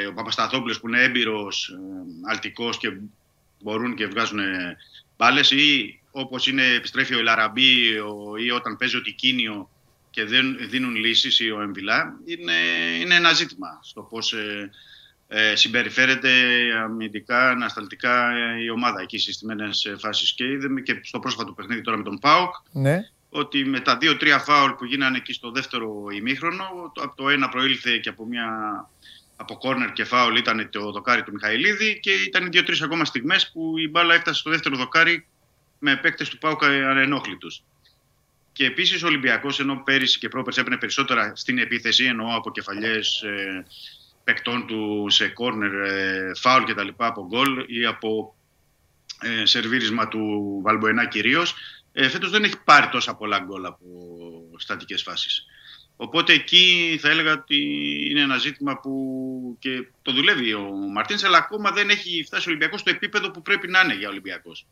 ο 0.09 0.13
Παπασταθόπουλος 0.13 0.81
που 0.81 0.89
είναι 0.89 1.03
έμπειρος, 1.03 1.69
ε, 1.69 1.77
αλτικός 2.31 2.79
και 2.79 2.89
μπορούν 3.63 3.95
και 3.95 4.07
βγάζουν 4.07 4.41
μπάλες 5.17 5.51
ή 5.51 6.01
όπως 6.11 6.47
είναι 6.47 6.67
επιστρέφει 6.67 7.15
ο 7.15 7.19
Ελαραμπή 7.19 7.79
ή 8.45 8.51
όταν 8.51 8.77
παίζει 8.77 8.97
ο 8.97 9.03
Τικίνιο 9.03 9.69
και 10.11 10.25
δεν 10.25 10.57
δίνουν 10.69 10.95
λύσεις 10.95 11.41
ή 11.41 11.51
ο 11.51 11.61
Εμβιλά, 11.61 12.19
είναι, 12.25 12.53
είναι 13.01 13.15
ένα 13.15 13.33
ζήτημα 13.33 13.81
στο 13.83 14.03
πώς 14.03 14.33
ε, 14.33 14.71
ε, 15.29 15.57
συμπεριφέρεται 15.57 16.31
αμυντικά, 16.85 17.51
ανασταλτικά 17.51 18.33
η 18.65 18.71
ομάδα 18.71 19.01
εκεί 19.01 19.19
στι 19.19 19.33
στιμένε 19.33 19.69
φάσεις. 19.99 20.33
Και 20.33 20.45
είδαμε 20.45 20.81
και 20.81 21.01
στο 21.03 21.19
πρόσφατο 21.19 21.53
παιχνίδι 21.53 21.81
τώρα 21.81 21.97
με 21.97 22.03
τον 22.03 22.19
Πάοκ 22.19 22.55
ναι. 22.73 23.09
ότι 23.29 23.65
με 23.65 23.81
τα 23.81 23.97
δύο-τρία 23.97 24.39
φάουλ 24.39 24.71
που 24.71 24.85
γίνανε 24.85 25.17
εκεί 25.17 25.33
στο 25.33 25.51
δεύτερο 25.51 26.05
ημίχρονο, 26.15 26.93
το, 26.95 27.03
από 27.03 27.17
το 27.17 27.29
ένα 27.29 27.49
προήλθε 27.49 27.99
και 27.99 28.09
από 28.09 28.27
μια 28.27 28.49
από 29.37 29.57
κόρνερ 29.57 29.93
και 29.93 30.05
φάουλ 30.05 30.37
ήταν 30.37 30.69
το 30.71 30.91
δοκάρι 30.91 31.23
του 31.23 31.33
Μιχαηλίδη 31.33 32.01
και 32.01 32.13
ήταν 32.13 32.51
δύο-τρεις 32.51 32.83
ακόμα 32.83 33.05
στιγμές 33.05 33.51
που 33.53 33.79
η 33.79 33.89
μπάλα 33.89 34.15
έφτασε 34.15 34.41
στο 34.41 34.51
δεύτερο 34.51 34.77
δοκάρι 34.77 35.27
με 35.79 35.97
παίκτες 35.97 36.29
του 36.29 36.39
Πάουκα 36.39 36.67
ανενόχλητους. 36.67 37.63
Και 38.53 38.65
επίσης 38.65 39.03
ο 39.03 39.07
Ολυμπιακός, 39.07 39.61
ενώ 39.61 39.83
πέρυσι 39.85 40.19
και 40.19 40.29
πρόπερσι 40.29 40.61
έπαιρνε 40.61 40.79
περισσότερα 40.79 41.33
στην 41.37 41.59
επίθεση, 41.59 42.05
εννοώ 42.05 42.37
από 42.37 42.51
κεφαλιές 42.51 43.23
ε, 43.23 43.65
παικτών 44.25 44.67
του 44.67 45.07
σε 45.09 45.29
κόρνερ, 45.29 45.73
ε, 45.73 46.31
φάουλ 46.35 46.65
κτλ. 46.65 46.89
από 46.97 47.27
γκολ 47.27 47.65
ή 47.67 47.87
από 47.87 48.35
ε, 49.21 49.45
σερβίρισμα 49.45 50.09
του 50.09 50.61
Βαλμποενά 50.65 51.07
κυρίως. 51.07 51.55
Ε, 51.93 52.09
Φέτος 52.09 52.31
δεν 52.31 52.45
έχει 52.45 52.59
πάρει 52.65 52.89
τόσα 52.89 53.15
πολλά 53.15 53.39
γκολ 53.39 53.65
από 53.65 53.87
στατικές 54.57 55.03
φάσεις. 55.03 55.47
Οπότε 55.97 56.33
εκεί 56.33 56.97
θα 57.01 57.11
έλεγα 57.11 57.33
ότι 57.33 57.57
είναι 58.11 58.21
ένα 58.21 58.39
ζήτημα 58.39 58.81
που 58.81 59.57
και 59.59 59.87
το 60.03 60.13
δουλεύει 60.13 60.55
ο 60.55 60.71
Μαρτίνς, 60.93 61.25
αλλά 61.25 61.39
ακόμα 61.39 61.71
δεν 61.71 61.89
έχει 61.91 62.25
φτάσει 62.27 62.49
ο 62.49 62.51
Ολυμπιακός 62.51 62.81
στο 62.81 62.91
επίπεδο 62.91 63.31
που 63.31 63.43
πρέπει 63.43 63.69
να 63.69 63.81
είναι 63.81 63.95
για 63.95 64.09
Ολυμπιακός 64.09 64.67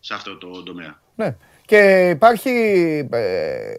σε 0.00 0.14
αυτό 0.14 0.36
το 0.36 0.62
τομέα. 0.62 1.00
Ναι. 1.14 1.36
Και 1.64 2.10
υπάρχει. 2.10 2.50
Ε, 3.10 3.74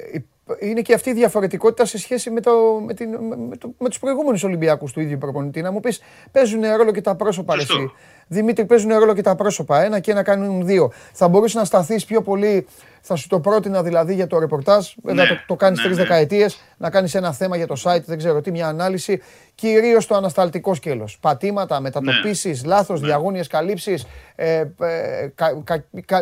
είναι 0.60 0.82
και 0.82 0.94
αυτή 0.94 1.10
η 1.10 1.14
διαφορετικότητα 1.14 1.86
σε 1.86 1.98
σχέση 1.98 2.30
με, 2.30 2.42
το, 2.42 2.52
με, 2.86 2.94
την, 2.94 3.10
με, 3.50 3.58
το, 3.58 3.74
με 3.80 3.90
τους 3.90 4.00
προηγούμενους 4.00 4.44
Ολυμπιακούς 4.44 4.92
του 4.92 5.00
ίδιου 5.00 5.18
προπονητή. 5.18 5.62
Να 5.62 5.72
μου 5.72 5.80
πεις, 5.80 6.02
παίζουν 6.32 6.62
ρόλο 6.78 6.92
και 6.92 7.02
τα 7.02 7.16
πρόσωπα, 7.16 7.56
εσύ. 7.56 7.92
Δημήτρη, 8.28 8.66
παίζουν 8.66 8.92
ρόλο 8.94 9.14
και 9.14 9.22
τα 9.22 9.36
πρόσωπα. 9.36 9.84
Ένα 9.84 10.00
και 10.00 10.12
ένα 10.12 10.24
κάνουν 10.24 10.66
δύο. 10.66 10.92
Θα 11.14 11.28
μπορούσε 11.28 11.58
να 11.58 11.66
σταθείς 11.66 12.06
πιο 12.06 12.22
πολύ 12.22 12.68
θα 13.08 13.16
σου 13.16 13.28
το 13.28 13.40
πρότεινα 13.40 13.84
δηλαδή 13.84 14.14
για 14.14 14.28
το 14.28 14.40
ρεπορτάζ. 14.40 14.88
Βέβαια 15.04 15.24
ναι, 15.24 15.30
το, 15.30 15.44
το 15.48 15.56
κάνεις 15.56 15.78
ναι, 15.78 15.84
τρεις 15.86 15.98
ναι. 15.98 16.04
δεκαετίες. 16.04 16.62
Να 16.78 16.90
κάνεις 16.90 17.16
ένα 17.16 17.34
θέμα 17.34 17.58
για 17.58 17.68
το 17.68 17.82
site, 17.84 18.04
δεν 18.06 18.18
ξέρω 18.18 18.42
τι, 18.42 18.52
μια 18.52 18.68
ανάλυση. 18.68 19.22
Κυρίως 19.56 20.08
το 20.08 20.16
ανασταλτικό 20.16 20.74
σκέλος. 20.74 21.18
Πατήματα, 21.22 21.80
μετατοπίσεις, 21.80 22.64
ναι. 22.64 22.68
λάθος 22.68 23.02
ναι. 23.02 23.08
διαγώνιες 23.08 23.48
καλύψεις, 23.48 24.06
ε, 24.36 24.64
ε, 24.80 25.30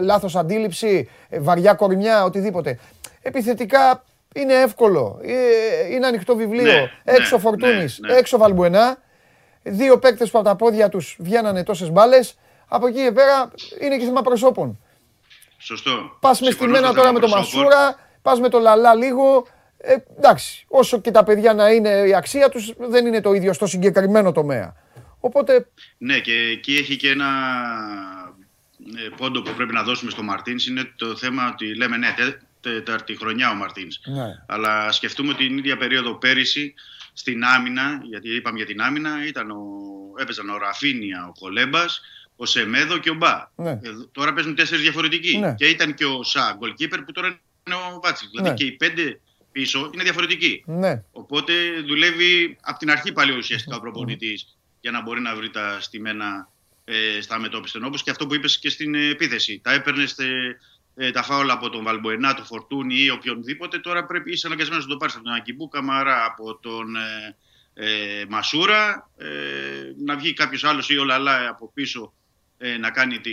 λάθος 0.01 0.35
αντίληψη, 0.35 1.09
ε, 1.29 1.39
βαριά 1.39 1.73
κορμιά, 1.73 2.23
οτιδήποτε. 2.23 2.79
Επιθετικά 3.21 4.03
είναι 4.35 4.53
εύκολο. 4.53 5.19
Ε, 5.23 5.93
είναι 5.93 6.07
ανοιχτό 6.07 6.35
βιβλίο. 6.35 6.89
έξω 7.03 7.39
Φορτούνης, 7.39 7.99
έξω 8.17 8.37
Βαλμπουενά. 8.37 8.97
Δύο 9.67 9.99
παίκτες 9.99 10.31
που 10.31 10.37
από 10.37 10.47
τα 10.47 10.55
πόδια 10.55 10.89
τους 10.89 11.15
βγαίνανε 11.19 11.63
τόσες 11.63 11.89
μπάλες. 11.89 12.37
Από 12.67 12.87
εκεί 12.87 13.03
και 13.03 13.11
πέρα 13.11 13.51
είναι 13.81 13.97
και 13.97 14.05
θέμα 14.05 14.21
προσώπων. 14.21 14.79
Σωστό. 15.57 16.17
Πας 16.19 16.41
μες 16.41 16.53
στη 16.53 16.67
μένα 16.67 16.93
τώρα 16.93 17.13
με 17.13 17.19
το 17.19 17.27
Μασούρα, 17.27 17.99
πας 18.21 18.39
με 18.39 18.49
το 18.49 18.59
Λαλά 18.59 18.95
λίγο. 18.95 19.47
Ε, 19.77 19.95
εντάξει, 20.17 20.65
όσο 20.67 21.01
και 21.01 21.11
τα 21.11 21.23
παιδιά 21.23 21.53
να 21.53 21.69
είναι 21.69 21.89
η 21.89 22.15
αξία 22.15 22.49
τους, 22.49 22.73
δεν 22.77 23.05
είναι 23.05 23.21
το 23.21 23.33
ίδιο 23.33 23.53
στο 23.53 23.67
συγκεκριμένο 23.67 24.31
τομέα. 24.31 24.75
Οπότε... 25.19 25.67
Ναι, 25.97 26.19
και 26.19 26.33
εκεί 26.33 26.75
έχει 26.75 26.95
και 26.95 27.09
ένα 27.09 27.27
ε, 28.95 29.09
πόντο 29.17 29.41
που 29.41 29.51
πρέπει 29.55 29.73
να 29.73 29.83
δώσουμε 29.83 30.11
στο 30.11 30.23
Μαρτίνς. 30.23 30.67
Είναι 30.67 30.91
το 30.95 31.15
θέμα 31.15 31.49
ότι 31.53 31.75
λέμε 31.75 31.97
ναι, 31.97 32.13
τέταρτη 32.61 33.17
χρονιά 33.17 33.49
ο 33.49 33.53
Μαρτίνς. 33.53 33.99
Ναι. 34.05 34.25
Αλλά 34.47 34.91
σκεφτούμε 34.91 35.31
ότι 35.31 35.47
την 35.47 35.57
ίδια 35.57 35.77
περίοδο 35.77 36.15
πέρυσι 36.15 36.73
στην 37.17 37.43
άμυνα, 37.43 38.01
γιατί 38.03 38.35
είπαμε 38.35 38.57
για 38.57 38.65
την 38.65 38.81
άμυνα, 38.81 39.25
ήταν 39.27 39.51
ο, 39.51 39.57
έπαιζαν 40.19 40.49
ο 40.49 40.57
Ραφίνια, 40.57 41.27
ο 41.27 41.31
Κολέμπας, 41.39 42.01
ο 42.35 42.45
Σεμέδο 42.45 42.97
και 42.97 43.09
ο 43.09 43.13
Μπα. 43.13 43.51
Ναι. 43.55 43.69
Ε, 43.69 43.79
τώρα 44.11 44.33
παίζουν 44.33 44.55
τέσσερις 44.55 44.83
διαφορετικοί. 44.83 45.37
Ναι. 45.37 45.53
Και 45.53 45.65
ήταν 45.65 45.93
και 45.93 46.05
ο 46.05 46.23
Σα, 46.23 46.53
goalkeeper, 46.53 46.99
που 47.05 47.11
τώρα 47.11 47.27
είναι 47.27 47.75
ο 47.75 47.99
Βάτσι. 48.03 48.27
Δηλαδή 48.31 48.49
ναι. 48.49 48.55
και 48.55 48.65
οι 48.65 48.71
πέντε 48.71 49.19
πίσω 49.51 49.89
είναι 49.93 50.03
διαφορετικοί. 50.03 50.63
Ναι. 50.65 51.03
Οπότε 51.11 51.53
δουλεύει 51.85 52.57
από 52.61 52.79
την 52.79 52.91
αρχή 52.91 53.11
πάλι 53.11 53.37
ουσιαστικά 53.37 53.75
ο 53.75 53.79
προπονητής 53.79 54.57
για 54.79 54.91
να 54.91 55.01
μπορεί 55.01 55.21
να 55.21 55.35
βρει 55.35 55.49
τα 55.49 55.81
στημένα 55.81 56.49
ε, 56.85 57.21
στα 57.21 57.39
μετώπιστε. 57.39 57.79
Όπως 57.85 58.03
και 58.03 58.09
αυτό 58.09 58.27
που 58.27 58.35
είπες 58.35 58.59
και 58.59 58.69
στην 58.69 58.95
επίθεση. 58.95 59.59
Τα 59.63 59.73
έπαιρνες 59.73 60.15
ε, 60.95 61.11
τα 61.11 61.23
φάουλα 61.23 61.53
από 61.53 61.69
τον 61.69 61.83
Βαλμποενά, 61.83 62.33
τον 62.33 62.45
Φορτούνη 62.45 62.95
ή 62.95 63.09
οποιονδήποτε. 63.09 63.79
Τώρα 63.79 64.05
πρέπει 64.05 64.31
είσαι 64.31 64.47
αναγκασμένος 64.47 64.85
να 64.85 64.91
το 64.91 64.97
πάρεις 64.97 65.15
από 65.15 65.23
τον 65.23 65.33
Ακιμπού 65.33 65.67
Καμαρά, 65.67 66.25
από 66.25 66.55
τον 66.55 66.95
ε, 66.95 67.35
ε, 67.73 68.25
Μασούρα, 68.29 69.09
ε, 69.17 69.27
να 70.03 70.15
βγει 70.15 70.33
κάποιος 70.33 70.63
άλλος 70.63 70.89
ή 70.89 70.97
ο 70.97 71.03
Λαλά 71.03 71.49
από 71.49 71.71
πίσω 71.73 72.13
ε, 72.57 72.77
να 72.77 72.91
κάνει 72.91 73.19
τη, 73.19 73.31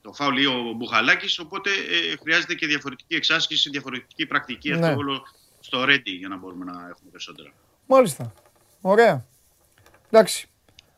το 0.00 0.12
φάουλ 0.12 0.38
ή 0.38 0.46
ο 0.46 0.72
Μπουχαλάκης, 0.76 1.38
οπότε 1.38 1.70
ε, 1.70 2.16
χρειάζεται 2.22 2.54
και 2.54 2.66
διαφορετική 2.66 3.14
εξάσκηση, 3.14 3.70
διαφορετική 3.70 4.26
πρακτική 4.26 4.70
ναι. 4.70 4.86
αυτό 4.86 4.98
όλο 4.98 5.22
στο 5.60 5.82
ready 5.82 6.00
για 6.18 6.28
να 6.28 6.36
μπορούμε 6.36 6.64
να 6.64 6.72
έχουμε 6.72 7.10
περισσότερα. 7.10 7.52
Μάλιστα. 7.86 8.32
Ωραία. 8.80 9.26
Εντάξει. 10.10 10.48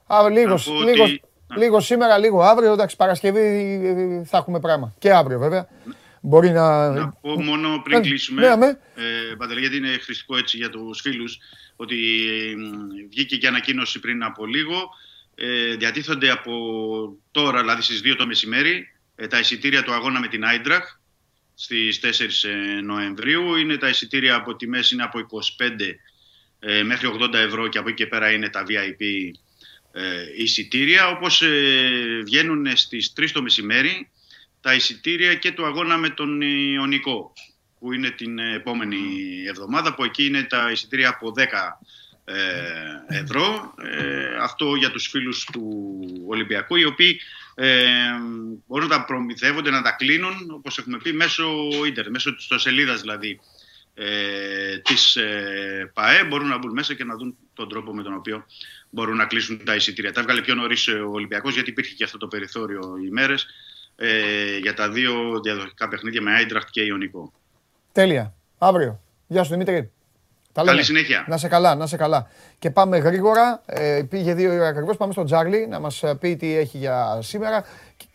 Α, 0.06 0.30
λίγος, 0.30 0.66
λίγος, 0.66 1.20
λίγο 1.56 1.80
σήμερα, 1.80 2.18
λίγο 2.18 2.42
αύριο. 2.42 2.72
Εντάξει, 2.72 2.96
Παρασκευή 2.96 3.40
ε, 3.40 4.24
θα 4.24 4.36
έχουμε 4.36 4.60
πράγμα. 4.60 4.94
Και 4.98 5.12
αύριο 5.12 5.38
βέβαια. 5.38 5.68
Μπορεί 6.20 6.50
να... 6.50 6.90
να 6.90 7.08
πω 7.08 7.42
μόνο 7.42 7.80
πριν 7.84 8.02
κλείσουμε, 8.02 8.40
ναι, 8.40 8.56
ναι. 8.56 8.66
Ε, 8.66 9.58
γιατί 9.60 9.76
είναι 9.76 9.88
χρηστικό 9.88 10.36
έτσι 10.36 10.56
για 10.56 10.70
τους 10.70 11.00
φίλους, 11.00 11.38
ότι 11.76 11.96
βγήκε 13.10 13.36
και 13.36 13.46
ανακοίνωση 13.46 14.00
πριν 14.00 14.22
από 14.22 14.46
λίγο 14.46 14.88
ε, 15.34 15.74
διατίθονται 15.76 16.30
από 16.30 16.52
τώρα, 17.30 17.60
δηλαδή 17.60 17.82
στις 17.82 18.00
2 18.04 18.14
το 18.18 18.26
μεσημέρι, 18.26 18.94
ε, 19.16 19.26
τα 19.26 19.38
εισιτήρια 19.38 19.82
του 19.82 19.92
αγώνα 19.92 20.20
με 20.20 20.28
την 20.28 20.44
Άιντραχ 20.44 20.98
στις 21.54 22.00
4 22.02 22.48
ε, 22.48 22.80
Νοεμβρίου. 22.80 23.56
Είναι 23.56 23.76
τα 23.76 23.88
εισιτήρια 23.88 24.34
από 24.34 24.56
τιμές 24.56 24.90
είναι 24.90 25.02
από 25.02 25.18
25 25.18 25.20
ε, 26.58 26.82
μέχρι 26.82 27.10
80 27.20 27.34
ευρώ 27.34 27.68
και 27.68 27.78
από 27.78 27.88
εκεί 27.88 27.96
και 28.02 28.06
πέρα 28.06 28.30
είναι 28.30 28.48
τα 28.48 28.64
VIP 28.68 29.02
εισιτήρια. 30.36 31.08
Όπως 31.08 31.42
βγαίνουν 32.24 32.76
στις 32.76 33.12
3 33.16 33.30
το 33.32 33.42
μεσημέρι 33.42 34.08
τα 34.60 34.74
εισιτήρια 34.74 35.34
και 35.34 35.52
του 35.52 35.66
αγώνα 35.66 35.96
με 35.96 36.08
τον 36.08 36.40
Ιωνικό 36.40 37.32
που 37.78 37.92
είναι 37.92 38.10
την 38.10 38.38
επόμενη 38.38 38.98
εβδομάδα 39.48 39.94
που 39.94 40.04
εκεί 40.04 40.24
είναι 40.24 40.42
τα 40.42 40.70
εισιτήρια 40.70 41.08
από 41.08 41.32
10 41.36 41.42
ε, 42.24 43.20
ευρώ. 43.20 43.74
Ε, 43.82 44.36
αυτό 44.40 44.74
για 44.74 44.90
τους 44.90 45.06
φίλους 45.06 45.44
του 45.52 46.00
Ολυμπιακού, 46.26 46.76
οι 46.76 46.84
οποίοι 46.84 47.20
ε, 47.54 47.78
μπορούν 48.66 48.88
να 48.88 48.96
τα 48.96 49.04
προμηθεύονται, 49.04 49.70
να 49.70 49.82
τα 49.82 49.90
κλείνουν, 49.90 50.50
όπως 50.50 50.78
έχουμε 50.78 50.98
πει, 50.98 51.12
μέσω 51.12 51.68
ίντερνετ, 51.86 52.12
μέσω 52.12 52.34
της 52.34 52.48
σελίδας 52.54 53.00
δηλαδή 53.00 53.40
ε, 53.98 54.78
της 54.78 55.16
ε, 55.16 55.90
ΠΑΕ. 55.94 56.24
Μπορούν 56.24 56.48
να 56.48 56.58
μπουν 56.58 56.72
μέσα 56.72 56.94
και 56.94 57.04
να 57.04 57.16
δουν 57.16 57.36
τον 57.54 57.68
τρόπο 57.68 57.94
με 57.94 58.02
τον 58.02 58.14
οποίο 58.14 58.44
μπορούν 58.90 59.16
να 59.16 59.24
κλείσουν 59.24 59.64
τα 59.64 59.74
εισιτήρια. 59.74 60.12
Τα 60.12 60.20
έβγαλε 60.20 60.40
πιο 60.40 60.54
νωρίς 60.54 60.88
ο 60.88 61.10
Ολυμπιακός, 61.10 61.54
γιατί 61.54 61.70
υπήρχε 61.70 61.94
και 61.94 62.04
αυτό 62.04 62.18
το 62.18 62.26
περιθώριο 62.26 62.80
ημέρες 63.06 63.46
ε, 63.96 64.56
για 64.56 64.74
τα 64.74 64.90
δύο 64.90 65.40
διαδοχικά 65.42 65.88
παιχνίδια 65.88 66.22
με 66.22 66.32
Άιντραχτ 66.32 66.68
και 66.70 66.82
Ιωνικό. 66.82 67.32
Τέλεια. 67.92 68.34
Αύριο. 68.58 69.00
Γεια 69.26 69.42
σου 69.42 69.50
Δημήτρη. 69.50 69.90
Καλή 70.52 70.82
συνέχεια. 70.82 71.24
Να 71.28 71.36
σε 71.36 71.48
καλά, 71.48 71.74
να 71.74 71.86
σε 71.86 71.96
καλά. 71.96 72.30
Και 72.58 72.70
πάμε 72.70 72.98
γρήγορα. 72.98 73.62
Ε, 73.66 74.02
πήγε 74.08 74.34
δύο 74.34 74.52
ώρα 74.52 74.68
ακριβώς. 74.68 74.96
Πάμε 74.96 75.12
στον 75.12 75.24
Τζάρλι 75.24 75.66
να 75.66 75.78
μας 75.78 76.04
πει 76.20 76.36
τι 76.36 76.56
έχει 76.56 76.78
για 76.78 77.18
σήμερα 77.22 77.64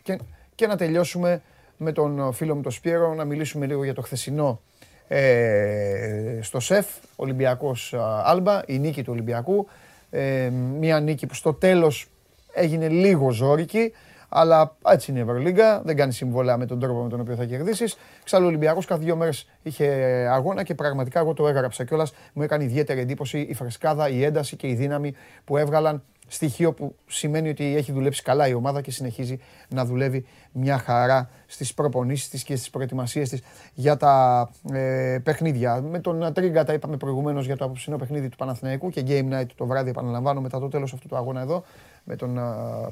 και, 0.02 0.18
και 0.54 0.66
να 0.66 0.76
τελειώσουμε 0.76 1.42
με 1.76 1.92
τον 1.92 2.32
φίλο 2.32 2.54
μου 2.54 2.62
τον 2.62 2.72
Σπύρο 2.72 3.14
να 3.14 3.24
μιλήσουμε 3.24 3.66
λίγο 3.66 3.84
για 3.84 3.94
το 3.94 4.02
χθεσινό 4.02 4.60
ε, 5.08 6.38
στο 6.40 6.60
ΣΕΦ, 6.60 6.86
Ολυμπιακός 7.16 7.94
Άλμπα, 8.24 8.62
η 8.66 8.78
νίκη 8.78 9.02
του 9.02 9.12
Ολυμπιακού. 9.12 9.66
Ε, 10.10 10.50
μια 10.78 11.00
νίκη 11.00 11.26
που 11.26 11.34
στο 11.34 11.52
τέλος 11.52 12.08
έγινε 12.54 12.88
λίγο 12.88 13.30
ζόρικη. 13.30 13.92
Αλλά 14.28 14.76
έτσι 14.88 15.10
είναι 15.10 15.20
η 15.20 15.22
Ευρωλίγκα. 15.22 15.82
Δεν 15.84 15.96
κάνει 15.96 16.12
συμβόλαια 16.12 16.56
με 16.56 16.66
τον 16.66 16.80
τρόπο 16.80 17.02
με 17.02 17.08
τον 17.08 17.20
οποίο 17.20 17.34
θα 17.34 17.44
κερδίσεις. 17.44 17.96
Ξάλλου 18.24 18.44
ο 18.44 18.48
Ολυμπιακός 18.48 18.86
κάθε 18.86 19.02
δύο 19.02 19.16
μέρες 19.16 19.48
είχε 19.62 19.86
αγώνα 20.30 20.62
και 20.62 20.74
πραγματικά 20.74 21.20
εγώ 21.20 21.34
το 21.34 21.48
έγραψα 21.48 21.84
κιόλας. 21.84 22.14
Μου 22.32 22.42
έκανε 22.42 22.64
ιδιαίτερη 22.64 23.00
εντύπωση 23.00 23.38
η 23.38 23.54
φρεσκάδα, 23.54 24.08
η 24.08 24.24
ένταση 24.24 24.56
και 24.56 24.68
η 24.68 24.74
δύναμη 24.74 25.14
που 25.44 25.56
έβγαλαν. 25.56 26.02
Στοιχείο 26.34 26.72
που 26.72 26.96
σημαίνει 27.06 27.48
ότι 27.48 27.76
έχει 27.76 27.92
δουλέψει 27.92 28.22
καλά 28.22 28.48
η 28.48 28.54
ομάδα 28.54 28.80
και 28.80 28.90
συνεχίζει 28.90 29.38
να 29.68 29.84
δουλεύει 29.84 30.26
μια 30.52 30.78
χαρά 30.78 31.30
στις 31.46 31.74
προπονήσεις 31.74 32.28
της 32.28 32.42
και 32.42 32.56
στις 32.56 32.70
προετοιμασίες 32.70 33.28
της 33.28 33.42
για 33.74 33.96
τα 33.96 34.50
ε, 34.72 35.18
παιχνίδια. 35.22 35.80
Με 35.80 35.98
τον 35.98 36.32
Τρίγκα 36.32 36.64
τα 36.64 36.72
είπαμε 36.72 36.96
προηγουμένως 36.96 37.46
για 37.46 37.56
το 37.56 37.64
απόψινό 37.64 37.96
παιχνίδι 37.96 38.28
του 38.28 38.36
Παναθηναϊκού 38.36 38.90
και 38.90 39.04
Game 39.06 39.32
Night 39.32 39.46
το 39.54 39.66
βράδυ 39.66 39.90
επαναλαμβάνω 39.90 40.40
μετά 40.40 40.60
το 40.60 40.68
τέλος 40.68 40.92
αυτού 40.92 41.08
του 41.08 41.16
αγώνα 41.16 41.40
εδώ 41.40 41.64
με 42.04 42.16
τον 42.16 42.38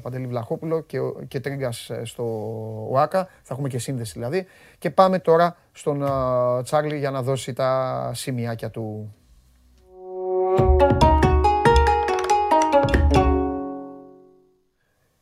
Παντελή 0.01 0.27
Βλαχόπουλο 0.27 0.81
και, 0.81 0.97
και 1.27 1.39
Τρίγκας 1.39 1.89
ε, 1.89 2.01
στο 2.05 2.23
ΟΑΚΑ. 2.89 3.27
Θα 3.43 3.53
έχουμε 3.53 3.67
και 3.67 3.77
σύνδεση 3.77 4.13
δηλαδή. 4.13 4.45
Και 4.77 4.89
πάμε 4.89 5.19
τώρα 5.19 5.55
στον 5.71 6.03
Τσάρλι 6.63 6.97
για 6.97 7.11
να 7.11 7.21
δώσει 7.21 7.53
τα 7.53 8.11
σημειάκια 8.13 8.69
του. 8.69 9.13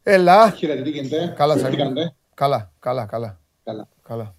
Έλα. 0.04 0.52
Χαίρετε, 0.52 0.82
τι 0.82 0.90
γίνεται. 0.90 1.34
Καλά, 1.38 1.56
τι 1.56 1.78
Καλά, 2.34 2.72
καλά, 2.80 3.06
καλά. 3.06 3.40
Καλά. 3.64 3.88
καλά. 4.04 4.36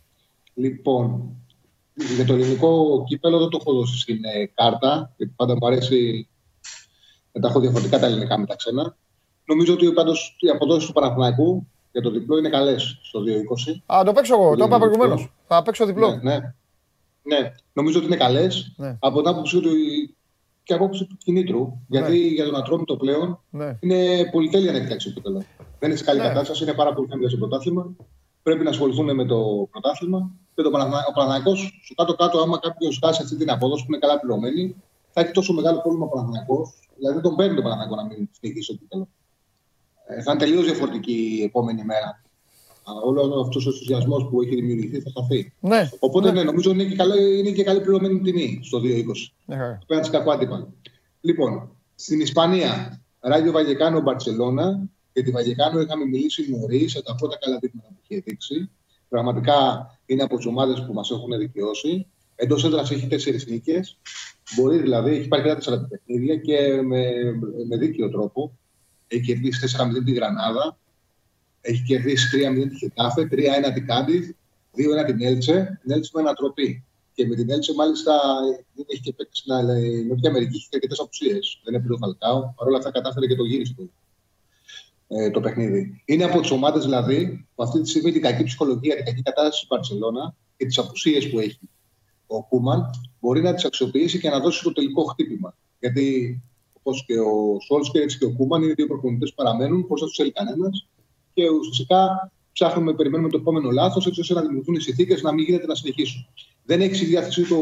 Λοιπόν, 0.55 1.36
για 1.94 2.24
το 2.24 2.32
ελληνικό 2.32 3.05
κύπελο 3.06 3.39
δεν 3.39 3.48
το 3.48 3.59
έχω 3.60 3.72
δώσει 3.72 3.98
στην 3.98 4.24
ε, 4.24 4.47
κάρτα, 4.55 5.12
γιατί 5.16 5.32
πάντα 5.36 5.55
μου 5.55 5.66
αρέσει 5.66 6.28
να 7.32 7.40
τα 7.40 7.48
έχω 7.48 7.60
διαφορετικά 7.60 7.98
τα 7.98 8.06
ελληνικά 8.06 8.39
με 8.39 8.47
τα 8.47 8.56
ξένα. 8.56 8.97
Νομίζω 9.44 9.72
ότι 9.72 9.93
πάντως 9.93 10.36
οι 10.40 10.48
αποδόσεις 10.48 10.86
του 10.86 10.93
Παναθηναϊκού 10.93 11.66
για 11.93 12.02
το 12.02 12.10
διπλό 12.10 12.39
είναι 12.39 12.48
καλές 12.48 12.98
στο 13.02 13.20
2-20. 13.86 13.94
Α, 13.94 14.05
το 14.05 14.12
παίξω 14.12 14.34
εγώ, 14.34 14.56
το 14.56 14.64
είπα 14.64 14.78
προηγουμένως. 14.78 15.32
Θα 15.47 15.62
παίξω 15.62 15.86
διπλό. 15.86 16.09
Ναι, 16.09 16.39
ναι. 16.39 16.55
ναι. 17.22 17.52
νομίζω 17.72 17.98
ότι 17.98 18.06
είναι 18.06 18.16
καλές. 18.16 18.72
Ναι. 18.76 18.97
Από 19.01 19.18
την 19.20 19.28
άποψη 19.28 19.60
του 19.60 19.70
και 20.72 20.78
απόψη 20.78 21.04
του 21.06 21.16
κινήτρου. 21.16 21.60
Ναι. 21.60 21.98
Γιατί 21.98 22.18
για 22.28 22.44
τον 22.44 22.56
Ατρόμητο 22.56 22.96
πλέον 22.96 23.40
ναι. 23.50 23.76
είναι 23.80 24.28
πολυτέλεια 24.30 24.72
να 24.72 24.78
εκτάξει 24.78 25.08
το 25.08 25.14
κύπελο. 25.14 25.42
Δεν 25.78 25.88
είναι 25.88 25.98
σε 25.98 26.04
καλή 26.04 26.20
ναι. 26.20 26.26
κατάσταση, 26.26 26.62
είναι 26.62 26.72
πάρα 26.72 26.92
πολύ 26.94 27.08
χαμηλό 27.08 27.28
στο 27.28 27.38
πρωτάθλημα. 27.38 27.96
Πρέπει 28.42 28.64
να 28.64 28.70
ασχοληθούν 28.70 29.14
με 29.14 29.24
το 29.24 29.68
πρωτάθλημα. 29.70 30.30
Και 30.54 30.62
το 30.62 30.68
ο 31.08 31.12
Παναγιακό, 31.14 31.56
στο 31.56 31.94
κάτω-κάτω, 31.96 32.38
άμα 32.40 32.58
κάποιος 32.58 32.98
χάσει 33.04 33.22
αυτή 33.22 33.36
την 33.36 33.50
απόδοση 33.50 33.84
που 33.84 33.92
είναι 33.92 34.00
καλά 34.00 34.20
πληρωμένη, 34.20 34.76
θα 35.10 35.20
έχει 35.20 35.32
τόσο 35.32 35.52
μεγάλο 35.52 35.80
πρόβλημα 35.80 36.04
ο 36.04 36.08
Παναγιακό. 36.08 36.72
Δηλαδή 36.96 37.14
δεν 37.14 37.22
τον 37.22 37.36
παίρνει 37.36 37.54
τον 37.54 37.64
Παναγιακό 37.64 37.94
να 37.94 38.04
μην 38.04 38.28
συνεχίσει 38.40 38.72
το 38.72 38.78
κύπελο. 38.78 39.08
Ε, 40.06 40.22
θα 40.22 40.32
είναι 40.32 40.40
τελείως 40.40 40.64
διαφορετική 40.64 41.36
η 41.38 41.42
επόμενη 41.42 41.84
μέρα. 41.84 42.21
Όλο 43.04 43.40
αυτός 43.40 43.66
ο 43.66 43.70
ενθουσιασμός 43.70 44.28
που 44.30 44.42
έχει 44.42 44.54
δημιουργηθεί 44.54 45.00
θα 45.00 45.10
χαθεί. 45.20 45.52
Ναι, 45.60 45.88
Οπότε 45.98 46.26
ναι. 46.26 46.32
ναι, 46.32 46.42
νομίζω 46.42 46.70
είναι 46.70 46.84
και, 46.84 46.94
καλή, 46.94 47.38
είναι 47.38 47.50
και 47.50 47.62
καλή 47.62 47.80
πληρωμένη 47.80 48.20
τιμή 48.20 48.60
στο 48.62 48.78
2-20. 48.78 48.82
Ναι. 49.44 49.78
Απέναντι 49.82 50.06
σε 50.06 50.12
κακό 50.12 50.30
αντίπαλο. 50.30 50.72
Λοιπόν, 51.20 51.70
στην 51.94 52.20
Ισπανία, 52.20 53.00
Ράγιο 53.20 53.52
Βαγεκάνο 53.52 54.00
Μπαρσελόνα. 54.00 54.88
Για 55.12 55.22
τη 55.22 55.30
Βαγεκάνο 55.30 55.80
είχαμε 55.80 56.04
μιλήσει 56.04 56.50
νωρίς 56.50 56.92
σε 56.92 57.02
τα 57.02 57.14
πρώτα 57.14 57.38
καλά 57.40 57.59
δείγματα 57.59 57.88
που 57.88 58.00
είχε 58.09 58.22
δείξει. 58.26 58.70
Πραγματικά 59.09 59.86
είναι 60.06 60.22
από 60.22 60.36
τις 60.36 60.46
ομάδες 60.46 60.84
που 60.86 60.92
μας 60.92 61.10
έχουν 61.10 61.38
δικαιώσει. 61.38 62.06
Εντός 62.34 62.64
έδρας 62.64 62.90
έχει 62.90 63.06
τέσσερις 63.06 63.46
νίκες. 63.46 63.98
Μπορεί 64.56 64.78
δηλαδή, 64.78 65.10
έχει 65.10 65.28
πάρει 65.28 65.42
και 65.42 65.54
τέσσερα 65.54 65.86
παιχνίδια 65.90 66.36
και 66.36 66.82
με, 66.82 67.04
με 67.68 67.76
δίκαιο 67.76 68.10
τρόπο. 68.10 68.59
Έχει 69.09 69.22
κερδίσει 69.22 69.76
4-0 70.00 70.04
τη 70.04 70.12
Γρανάδα, 70.12 70.78
έχει 71.62 71.82
κερδίσει 71.82 72.28
3-0 72.32 72.68
τη 72.68 72.76
Χετάφε, 72.76 73.28
3-1 73.30 73.72
την 73.74 73.86
Κάντιθ, 73.86 74.30
2-1 74.76 75.06
την 75.06 75.22
Έλτσε, 75.22 75.78
την 75.82 75.93
Έλτσε 75.93 76.10
με 76.14 76.20
ανατροπή. 76.20 76.84
Και 77.14 77.26
με 77.26 77.34
την 77.34 77.51
Έλτσε, 77.51 77.74
μάλιστα, 77.74 78.20
δεν 78.74 78.84
έχει 78.89 79.01
και 79.01 79.12
παίξει 79.12 79.43
στην 79.43 79.55
Νότια 80.09 80.30
Αμερική, 80.30 80.56
έχει 80.56 80.68
αρκετές 80.72 80.98
απουσίε. 80.98 81.32
Δεν 81.32 81.74
είναι 81.74 81.78
πλήρω 81.78 81.97
Φαλκάο. 81.97 82.52
Παρ' 82.56 82.66
όλα 82.68 82.76
αυτά, 82.76 82.90
κατάφερε 82.90 83.26
και 83.26 83.34
το 83.34 83.44
γύρισε 83.44 83.74
το, 83.76 83.89
ε, 85.09 85.30
το 85.30 85.40
παιχνίδι. 85.40 86.02
Είναι 86.05 86.24
από 86.24 86.40
τις 86.40 86.51
ομάδες 86.51 86.84
δηλαδή 86.84 87.47
που 87.55 87.62
αυτή 87.62 87.80
τη 87.80 87.89
στιγμή 87.89 88.12
την 88.12 88.22
κακή 88.22 88.44
ψυχολογία, 88.44 88.97
την 88.97 89.05
κακή 89.05 89.22
κατάσταση 89.22 89.59
της 89.59 89.68
Μπαρσελόνα 89.68 90.34
και 90.56 90.66
τις 90.66 90.78
απουσίες 90.78 91.30
που 91.30 91.39
έχει 91.39 91.60
ο 92.26 92.43
Κούμαν 92.44 92.90
μπορεί 93.20 93.43
να 93.43 93.55
τις 93.55 93.64
αξιοποιήσει 93.64 94.18
και 94.18 94.30
να 94.30 94.40
δώσει 94.40 94.62
το 94.62 94.72
τελικό 94.72 95.05
χτύπημα. 95.05 95.56
Γιατί 95.80 96.40
όπως 96.72 97.05
και 97.06 97.18
ο 97.18 97.60
Σόλσκερ 97.60 98.06
και 98.06 98.24
ο 98.24 98.32
Κούμαν 98.32 98.62
είναι 98.62 98.72
δύο 98.72 98.86
προπονητές 98.86 99.28
που 99.28 99.34
παραμένουν, 99.43 99.86
πώς 99.86 100.01
θα 100.01 100.06
τους 100.06 100.16
θέλει 100.16 100.32
κανένας 100.32 100.89
και 101.34 101.48
ουσιαστικά 101.48 102.30
ψάχνουμε, 102.52 102.94
περιμένουμε 102.94 103.30
το 103.30 103.36
επόμενο 103.36 103.70
λάθος, 103.70 104.06
έτσι 104.06 104.20
ώστε 104.20 104.34
να 104.34 104.40
δημιουργηθούν 104.40 104.74
οι 104.74 104.80
συνθήκες 104.80 105.22
να 105.22 105.32
μην 105.32 105.44
γίνεται 105.44 105.66
να 105.66 105.74
συνεχίσουν. 105.74 106.26
Δεν 106.64 106.80
έχει 106.80 106.94
στη 106.94 107.04
διάθεση 107.04 107.42
το 107.42 107.56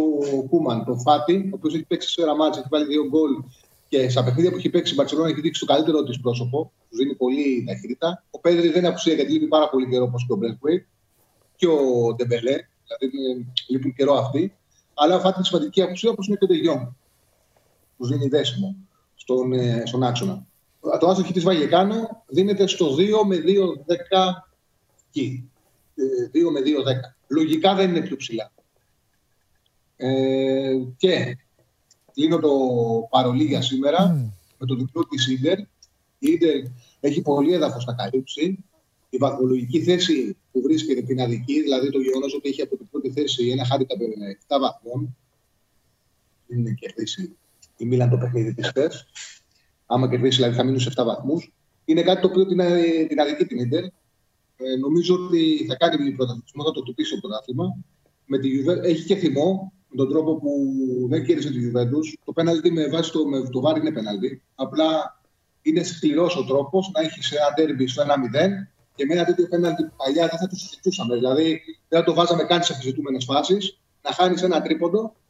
Κούμαν, 0.48 0.84
το 0.84 0.96
Φάτι, 0.96 1.48
ο 1.52 1.54
οποίος 1.54 1.74
έχει 1.74 1.84
παίξει 1.84 2.08
σε 2.08 2.22
ένα 2.22 2.36
μάτσα, 2.36 2.60
έχει 2.60 2.68
βάλει 2.70 2.86
δύο 2.86 3.06
γκολ 3.08 3.30
και 3.88 4.08
στα 4.08 4.24
παιχνίδια 4.24 4.50
που 4.50 4.56
έχει 4.56 4.70
παίξει 4.70 4.92
η 4.92 4.96
Μπαρσελόνα 4.96 5.28
έχει 5.28 5.40
δείξει 5.40 5.60
το 5.60 5.72
καλύτερο 5.72 6.02
της 6.02 6.20
πρόσωπο, 6.20 6.72
τους 6.88 6.98
δίνει 6.98 7.14
πολύ 7.14 7.64
ταχύτητα. 7.66 8.24
Ο 8.30 8.40
Πέδρη 8.40 8.68
δεν 8.68 8.78
είναι 8.78 8.88
απουσία 8.88 9.14
γιατί 9.14 9.32
λείπει 9.32 9.46
πάρα 9.46 9.68
πολύ 9.68 9.88
καιρό 9.88 10.04
όπως 10.04 10.24
και 10.26 10.32
ο 10.32 10.36
Μπρέντουεϊ 10.36 10.86
και 11.56 11.66
ο 11.66 12.14
Ντεμπελέ, 12.14 12.56
δηλαδή 12.98 13.46
λείπουν 13.68 13.94
καιρό 13.94 14.14
αυτοί. 14.14 14.54
Αλλά 14.94 15.16
ο 15.16 15.20
Φάτι 15.20 15.34
είναι 15.36 15.46
σημαντική 15.46 15.82
απουσία 15.82 16.10
όπως 16.10 16.26
είναι 16.26 16.36
και 16.36 16.44
ο 16.44 16.46
Ντε 16.46 16.61
Γιονγκ, 16.61 16.96
του 17.98 18.06
δίνει 18.06 18.28
δέσιμο 18.28 18.76
στον, 19.14 19.52
ε, 19.52 19.82
στον 19.86 20.02
άξονα 20.02 20.46
το 20.80 21.08
άσο-χι 21.08 21.32
της 21.32 21.42
Βαγιεκάνο 21.42 22.24
δίνεται 22.26 22.66
στο 22.66 22.94
2 22.94 23.26
με 23.26 23.36
2-10 23.36 23.42
εκεί. 25.08 25.50
2 26.32 26.50
με 26.52 26.60
2-10. 26.60 26.64
Λογικά 27.28 27.74
δεν 27.74 27.88
είναι 27.88 28.00
πιο 28.00 28.16
ψηλά. 28.16 28.52
Ε, 29.96 30.74
και 30.96 31.36
κλείνω 32.12 32.38
το 32.38 32.50
παρολί 33.10 33.44
για 33.44 33.62
σήμερα 33.62 34.32
με 34.58 34.66
το 34.66 34.74
διπλό 34.74 35.06
της 35.06 35.28
Ίντερ. 35.28 35.58
Η 35.58 35.66
Ίντερ 36.18 36.62
έχει 37.00 37.22
πολύ 37.22 37.52
έδαφος 37.52 37.84
να 37.84 37.94
καλύψει. 37.94 38.64
Η 39.10 39.16
βαθμολογική 39.16 39.82
θέση 39.82 40.36
που 40.52 40.60
βρίσκεται 40.62 41.02
την 41.02 41.20
αδική, 41.20 41.62
δηλαδή 41.62 41.90
το 41.90 42.00
γεγονός 42.00 42.34
ότι 42.34 42.48
έχει 42.48 42.62
από 42.62 42.76
την 42.76 42.88
πρώτη 42.90 43.10
θέση 43.10 43.48
ένα 43.48 43.64
χάρηκα 43.64 43.96
με 43.98 44.38
7 44.48 44.56
βαθμών, 44.60 45.16
δεν 46.46 46.58
είναι 46.58 46.76
κερδίσει 46.80 47.36
η 47.76 47.84
Μίλαν 47.84 48.10
το 48.10 48.16
παιχνίδι 48.16 48.54
της 48.54 48.68
χθες 48.68 49.06
άμα 49.90 50.08
κερδίσει 50.08 50.36
δηλαδή 50.36 50.56
θα 50.56 50.64
μείνουν 50.64 50.80
σε 50.80 50.90
7 50.96 51.04
βαθμούς. 51.04 51.52
Είναι 51.84 52.02
κάτι 52.02 52.20
το 52.20 52.26
οποίο 52.26 52.46
την, 52.46 52.60
την 53.08 53.20
αδική 53.20 53.44
την 53.44 53.58
Ιντερ. 53.58 53.84
Ε, 53.84 54.76
νομίζω 54.80 55.14
ότι 55.14 55.64
θα 55.68 55.76
κάνει 55.76 56.12
πρωταθλητισμό, 56.12 56.64
θα 56.64 56.70
το 56.70 56.82
τυπήσει 56.82 57.14
το 57.14 57.20
πρωτάθλημα. 57.20 57.76
Με 58.26 58.38
τη 58.38 58.48
έχει 58.82 59.04
και 59.04 59.14
θυμό 59.14 59.72
με 59.88 59.96
τον 59.96 60.08
τρόπο 60.08 60.34
που 60.36 60.50
δεν 61.08 61.24
κέρδισε 61.24 61.50
τη 61.50 61.58
Juventus. 61.66 62.18
Το 62.24 62.32
πέναλτι 62.32 62.70
με 62.70 62.88
βάση 62.88 63.12
το, 63.12 63.26
με 63.26 63.48
το 63.50 63.60
βάρη 63.60 63.80
είναι 63.80 63.92
πέναλτι. 63.92 64.42
Απλά 64.54 65.20
είναι 65.62 65.82
σκληρός 65.82 66.36
ο 66.36 66.44
τρόπος 66.44 66.90
να 66.94 67.00
έχει 67.00 67.36
ένα 67.36 67.52
τέρμπι 67.54 67.86
στο 67.86 68.02
1-0 68.02 68.06
και 68.94 69.04
με 69.04 69.14
ένα 69.14 69.24
τέτοιο 69.24 69.48
πέναλτι 69.48 69.82
που 69.84 69.92
παλιά 69.96 70.26
δεν 70.28 70.38
θα 70.38 70.46
το 70.46 70.56
συζητούσαμε. 70.56 71.14
Δηλαδή 71.14 71.60
δεν 71.88 71.98
θα 71.98 72.04
το 72.04 72.14
βάζαμε 72.14 72.44
καν 72.44 72.62
σε 72.62 72.72
αμφισβητούμενε 72.72 73.18
φάσεις. 73.20 73.78
Να 74.02 74.12
χάνεις 74.12 74.42
ένα 74.42 74.62
τρίποντο 74.62 75.14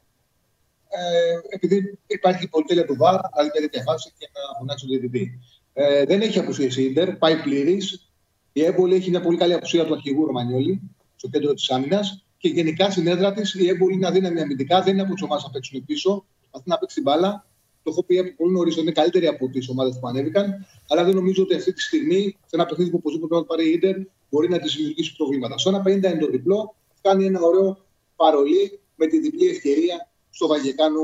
επειδή 1.49 1.99
υπάρχει 2.07 2.47
πολυτέλεια 2.47 2.85
του 2.85 2.95
ΒΑΡ, 2.95 3.15
δηλαδή 3.15 3.49
μια 3.53 3.61
τέτοια 3.61 3.83
φάση 3.83 4.13
και 4.17 4.29
να 4.33 4.57
φωνάξει 4.59 4.85
τον 4.87 4.97
διαιτητή. 4.99 5.39
Ε, 5.73 6.05
δεν 6.05 6.21
έχει 6.21 6.39
απουσία 6.39 6.69
η 6.77 6.83
Ιντερ, 6.83 7.15
πάει 7.15 7.41
πλήρης. 7.41 8.11
Η 8.53 8.63
Έμπολη 8.63 8.95
έχει 8.95 9.09
μια 9.09 9.21
πολύ 9.21 9.37
καλή 9.37 9.53
απουσία 9.53 9.85
του 9.85 9.93
αρχηγού 9.93 10.25
Ρωμανιόλη 10.25 10.81
στο 11.15 11.27
κέντρο 11.29 11.53
της 11.53 11.69
άμυνας 11.69 12.25
και 12.37 12.47
γενικά 12.47 12.89
στην 12.89 13.07
έδρα 13.07 13.33
της 13.33 13.53
η 13.53 13.67
Έμπολη 13.67 13.93
είναι 13.93 14.07
αδύναμη 14.07 14.41
αμυντικά, 14.41 14.81
δεν 14.81 14.93
είναι 14.93 15.01
από 15.01 15.13
τι 15.13 15.23
ομάδες 15.23 15.43
να 15.43 15.49
παίξουν 15.49 15.85
πίσω, 15.85 16.25
αυτή 16.51 16.69
να 16.69 16.77
παίξει 16.77 16.95
την 16.95 17.03
μπάλα. 17.03 17.45
Το 17.83 17.91
έχω 17.91 18.03
πει 18.03 18.17
από 18.19 18.31
πολύ 18.37 18.53
νωρίς 18.53 18.77
είναι 18.77 18.91
καλύτερη 18.91 19.27
από 19.27 19.49
τις 19.49 19.69
ομάδες 19.69 19.99
που 19.99 20.07
ανέβηκαν, 20.07 20.65
αλλά 20.87 21.03
δεν 21.03 21.15
νομίζω 21.15 21.43
ότι 21.43 21.55
αυτή 21.55 21.73
τη 21.73 21.81
στιγμή 21.81 22.37
σε 22.45 22.55
ένα 22.55 22.65
παιχνίδι 22.65 22.89
που 22.89 22.97
οπωσδήποτε 22.99 23.35
θα 23.35 23.45
πάρει 23.45 23.67
η 23.67 23.71
Ιντερ 23.71 23.95
μπορεί 24.29 24.49
να 24.49 24.59
της 24.59 24.75
δημιουργήσει 24.75 25.15
προβλήματα. 25.15 25.57
Στο 25.57 25.81
1,50 25.85 25.87
είναι 25.87 26.17
το 26.17 26.27
διπλό, 26.27 26.75
κάνει 27.01 27.25
ένα 27.25 27.41
ωραίο 27.41 27.85
παρολί 28.15 28.79
με 28.95 29.07
τη 29.07 29.19
διπλή 29.19 29.47
ευκαιρία 29.47 30.10
στο 30.31 30.47
Βαγεκάνο 30.47 31.03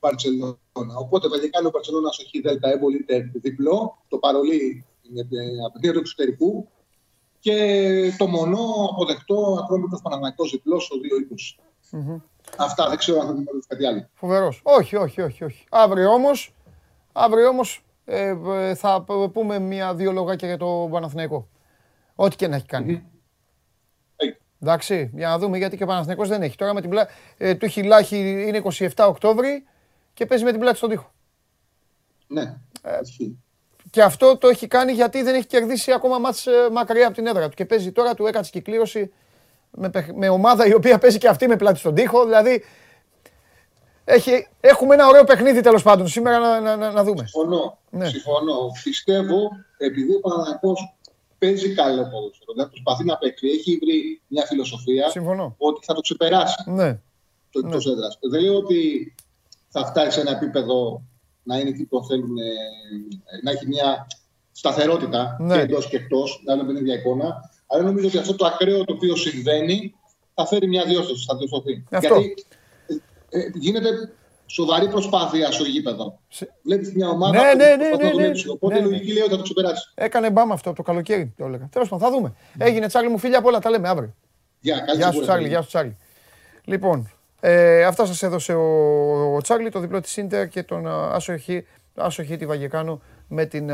Μπαρσελόνα. 0.00 0.94
Οπότε 0.98 1.28
Βαγεκάνο 1.28 1.70
Μπαρσελόνα 1.70 2.10
στο 2.10 2.24
Δέλτα 2.42 2.68
Έμπολη 2.68 3.04
διπλό, 3.32 3.98
το 4.08 4.18
παρολί 4.18 4.84
είναι 5.02 5.26
απαιτία 5.66 5.92
του 5.92 5.98
εξωτερικού 5.98 6.68
και 7.38 7.56
το 8.18 8.26
μονό 8.26 8.88
αποδεκτό 8.90 9.58
ακρόμητο 9.62 9.98
Παναμαϊκό 10.02 10.44
διπλός 10.44 10.84
στο 10.84 10.96
2-20. 11.90 11.96
Mm-hmm. 11.96 12.20
Αυτά 12.56 12.88
δεν 12.88 12.98
ξέρω 12.98 13.20
αν 13.20 13.26
θα 13.26 13.32
δημιουργήσει 13.32 13.66
κάτι 13.68 13.86
άλλο. 13.86 14.08
Φοβερός. 14.14 14.60
Όχι, 14.64 14.96
όχι, 14.96 15.20
όχι, 15.20 15.44
όχι. 15.44 15.64
Αύριο 15.70 16.10
όμως 16.10 16.54
αύριο 17.12 17.48
όμως, 17.48 17.84
ε, 18.04 18.36
ε, 18.46 18.74
θα 18.74 19.04
πούμε 19.32 19.58
μία-δύο 19.58 20.12
λογάκια 20.12 20.48
για 20.48 20.56
το 20.56 20.88
Παναθηναϊκό. 20.90 21.48
Ό,τι 22.14 22.36
και 22.36 22.48
να 22.48 22.56
έχει 22.56 22.66
κάνει. 22.66 23.02
Mm-hmm. 23.02 23.11
Εντάξει, 24.62 25.10
για 25.14 25.28
να 25.28 25.38
δούμε 25.38 25.58
γιατί 25.58 25.76
και 25.76 25.82
ο 25.82 25.86
Παναθηναϊκός 25.86 26.28
δεν 26.28 26.42
έχει. 26.42 26.56
Τώρα 26.56 26.74
με 26.74 26.80
την 26.80 26.90
πλά... 26.90 27.08
ε, 27.36 27.54
του 27.54 27.64
έχει 27.64 27.82
λάχη 27.82 28.44
είναι 28.46 28.62
27 28.78 28.88
Οκτώβρη 29.08 29.64
και 30.14 30.26
παίζει 30.26 30.44
με 30.44 30.50
την 30.50 30.60
πλάτη 30.60 30.76
στον 30.76 30.88
τοίχο. 30.88 31.12
Ναι, 32.26 32.42
ε, 32.82 32.98
και 33.90 34.02
αυτό 34.02 34.36
το 34.36 34.48
έχει 34.48 34.66
κάνει 34.66 34.92
γιατί 34.92 35.22
δεν 35.22 35.34
έχει 35.34 35.46
κερδίσει 35.46 35.92
ακόμα 35.92 36.18
μάτς 36.18 36.46
ε, 36.46 36.50
μακριά 36.72 37.06
από 37.06 37.14
την 37.14 37.26
έδρα 37.26 37.48
του. 37.48 37.56
Και 37.56 37.64
παίζει 37.64 37.92
τώρα, 37.92 38.14
του 38.14 38.26
έκατσε 38.26 38.50
κυκλήρωση 38.50 39.12
με, 39.70 39.90
με 40.14 40.28
ομάδα 40.28 40.66
η 40.66 40.74
οποία 40.74 40.98
παίζει 40.98 41.18
και 41.18 41.28
αυτή 41.28 41.48
με 41.48 41.56
πλάτη 41.56 41.78
στον 41.78 41.94
τοίχο. 41.94 42.24
Δηλαδή 42.24 42.64
έχει, 44.04 44.48
έχουμε 44.60 44.94
ένα 44.94 45.06
ωραίο 45.06 45.24
παιχνίδι 45.24 45.60
τέλος 45.60 45.82
πάντων 45.82 46.08
σήμερα 46.08 46.38
να, 46.38 46.60
να, 46.60 46.76
να, 46.76 46.90
να 46.90 47.04
δούμε. 47.04 47.26
Συμφωνώ. 47.26 47.78
Ναι. 47.90 48.08
Συμφωνώ. 48.08 48.70
Πιστεύω, 48.82 49.50
επειδή 49.76 50.14
ο 50.14 50.20
Παναθηναϊκός 50.20 50.94
παίζει 51.42 51.74
καλό 51.74 52.02
ποδόσφαιρο. 52.10 52.52
Δεν 52.56 52.68
προσπαθεί 52.68 53.04
να 53.04 53.16
παίξει. 53.18 53.46
Έχει 53.48 53.78
βρει 53.82 54.22
μια 54.26 54.44
φιλοσοφία 54.46 55.10
Συμφωνώ. 55.10 55.54
ότι 55.58 55.84
θα 55.84 55.94
το 55.94 56.00
ξεπεράσει 56.00 56.70
ναι. 56.70 57.00
το 57.50 57.58
εκτός 57.64 57.84
ναι. 57.86 57.92
έδρας. 57.92 58.18
Δεν 58.30 58.40
λέω 58.40 58.56
ότι 58.56 59.14
θα 59.68 59.86
φτάσει 59.86 60.10
σε 60.10 60.20
ένα 60.20 60.30
επίπεδο 60.30 61.02
να 61.42 61.58
είναι 61.58 61.72
τι 61.72 61.84
που 61.84 62.04
θέλουν, 62.04 62.38
ε, 62.38 62.42
να 63.42 63.50
έχει 63.50 63.66
μια 63.66 64.06
σταθερότητα 64.52 65.36
ναι. 65.40 65.54
και 65.54 65.60
εντός 65.60 65.88
και 65.88 65.96
εκτός, 65.96 66.42
να 66.46 66.52
είναι 66.52 66.80
μια 66.80 66.94
εικόνα. 66.94 67.50
Αλλά 67.66 67.82
νομίζω 67.82 68.06
ότι 68.06 68.18
αυτό 68.18 68.34
το 68.34 68.46
ακραίο 68.46 68.84
το 68.84 68.92
οποίο 68.92 69.16
συμβαίνει 69.16 69.94
θα 70.34 70.46
φέρει 70.46 70.68
μια 70.68 70.84
διόρθωση, 70.84 71.24
θα 71.28 71.36
διορθωθεί. 71.36 71.84
Γιατί 71.90 72.34
ε, 73.30 73.38
ε, 73.38 73.50
γίνεται 73.54 74.12
σοβαρή 74.52 74.88
προσπάθεια 74.88 75.50
στο 75.50 75.64
γήπεδο. 75.64 76.18
Σε... 76.28 76.54
Βλέπεις 76.62 76.92
μια 76.94 77.08
ομάδα 77.08 77.32
ναι, 77.32 77.50
που 77.50 77.56
ναι, 77.56 77.64
ναι, 77.64 77.74
ναι, 77.74 78.12
ναι, 78.12 78.28
ναι, 78.28 78.32
Οπότε 78.50 78.74
ναι, 78.74 78.80
ναι. 78.80 78.86
λογική 78.86 79.12
λέει 79.12 79.22
ότι 79.22 79.30
θα 79.30 79.36
το 79.36 79.42
ξεπεράσει. 79.42 79.92
Έκανε 79.94 80.30
μπάμα 80.30 80.54
αυτό 80.54 80.72
το 80.72 80.82
καλοκαίρι, 80.82 81.34
το 81.36 81.44
έλεγα. 81.44 81.68
Τέλος 81.72 81.88
πάντων, 81.88 82.08
θα 82.08 82.14
δούμε. 82.16 82.34
Έγινε 82.58 82.86
Τσάρλι 82.86 83.08
μου 83.08 83.18
φίλια 83.18 83.40
πολλά, 83.40 83.58
τα 83.58 83.70
λέμε 83.70 83.88
αύριο. 83.88 84.14
Γεια, 84.60 84.84
γεια 84.96 85.12
σου 85.12 85.20
Τσάρλι, 85.20 85.48
γεια 85.48 85.62
σου 85.62 85.68
Τσάρλι. 85.68 85.96
Λοιπόν, 86.64 87.10
ε, 87.40 87.84
αυτά 87.84 88.06
σας 88.06 88.22
έδωσε 88.22 88.54
ο, 88.54 89.34
ο 89.34 89.40
Τσάρλι, 89.40 89.70
το 89.70 89.80
διπλό 89.80 90.00
της 90.00 90.16
Ίντερ 90.16 90.48
και 90.48 90.62
τον 90.62 90.86
Άσοχη, 90.86 91.66
Άσοχη 91.94 92.36
τη 92.36 92.46
Βαγεκάνου 92.46 93.02
με 93.28 93.44
την 93.44 93.66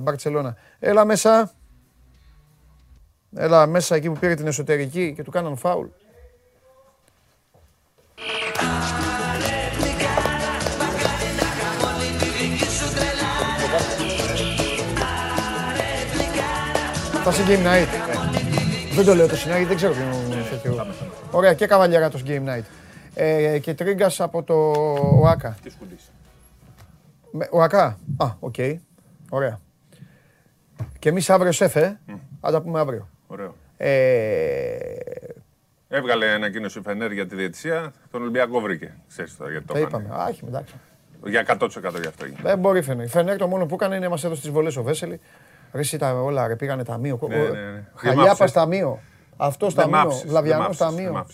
Μπαρτσελώνα. 0.00 0.56
Έλα 0.78 1.04
μέσα. 1.04 1.52
Έλα 3.36 3.66
μέσα 3.66 3.94
εκεί 3.94 4.10
που 4.10 4.18
πήρε 4.18 4.34
την 4.34 4.46
εσωτερική 4.46 5.12
και 5.16 5.22
του 5.22 5.30
κάναν 5.30 5.56
φάουλ. 5.56 5.86
Θα 17.24 17.32
σε 17.32 17.42
Game 17.46 17.66
Night. 17.66 17.88
Δεν 18.94 19.04
το 19.04 19.14
λέω 19.14 19.28
το 19.28 19.36
συνάγει, 19.36 19.64
δεν 19.64 19.76
ξέρω 19.76 19.92
ποιο 20.62 20.86
Ωραία, 21.30 21.54
και 21.54 21.66
καβαλιέρα 21.66 22.10
το 22.10 22.20
Game 22.26 22.44
Night. 22.48 22.64
Ε, 23.14 23.58
και 23.58 23.74
τρίγκας 23.74 24.20
από 24.20 24.42
το 24.42 24.54
ΟΑΚΑ. 25.22 25.56
Τι 25.62 25.70
σκουντή. 25.70 25.96
ΟΑΚΑ. 27.50 27.98
Α, 28.16 28.26
οκ. 28.40 28.54
Ωραία. 29.30 29.60
Και 30.98 31.08
εμείς 31.08 31.30
αύριο 31.30 31.52
σεφε. 31.52 32.00
Mm. 32.08 32.14
Θα 32.40 32.50
τα 32.50 32.62
πούμε 32.62 32.80
αύριο. 32.80 33.08
Ωραίο. 33.26 33.54
Ε... 33.76 33.90
Έβγαλε 35.88 36.30
ανακοίνωση 36.30 36.78
η 36.78 36.82
Φενέρ 36.82 37.12
για 37.12 37.26
τη 37.26 37.36
διαιτησία. 37.36 37.92
Τον 38.10 38.20
Ολυμπιακό 38.20 38.60
βρήκε. 38.60 38.94
Ξέρεις 39.08 39.36
τώρα 39.36 39.50
γιατί 39.50 39.66
το 39.66 39.78
έκανε. 39.78 40.04
είπαμε. 40.04 40.22
Α, 40.22 40.28
έχει 40.28 40.44
εντάξει. 40.46 40.74
Για 41.24 41.44
100% 41.60 42.00
γι' 42.00 42.06
αυτό 42.06 42.26
Δεν 42.42 42.58
μπορεί 42.58 42.78
η 42.78 42.82
Φενέρ. 42.82 43.04
Η 43.04 43.08
Φενέρ 43.08 43.36
το 43.36 43.46
μόνο 43.46 43.66
που 43.66 43.74
έκανε 43.74 43.94
είναι 43.94 44.04
να 44.04 44.10
μας 44.10 44.24
έδωσε 44.24 44.40
τις 44.40 44.50
βολές 44.50 44.76
ο 44.76 44.82
Βέσελη. 44.82 45.20
Ρε 45.72 45.98
τα 45.98 46.12
όλα, 46.12 46.46
ρε 46.46 46.56
πήγανε 46.56 46.84
ταμείο. 46.84 47.18
Ναι, 47.28 47.36
ναι, 47.36 47.42
ναι. 47.42 47.84
Χαλιά 47.94 48.34
πα 48.34 48.50
ταμείο. 48.50 49.00
Αυτός 49.36 49.74
ταμείο. 49.74 50.12
Βλαβιανός 50.26 50.76
ταμείο. 50.76 51.26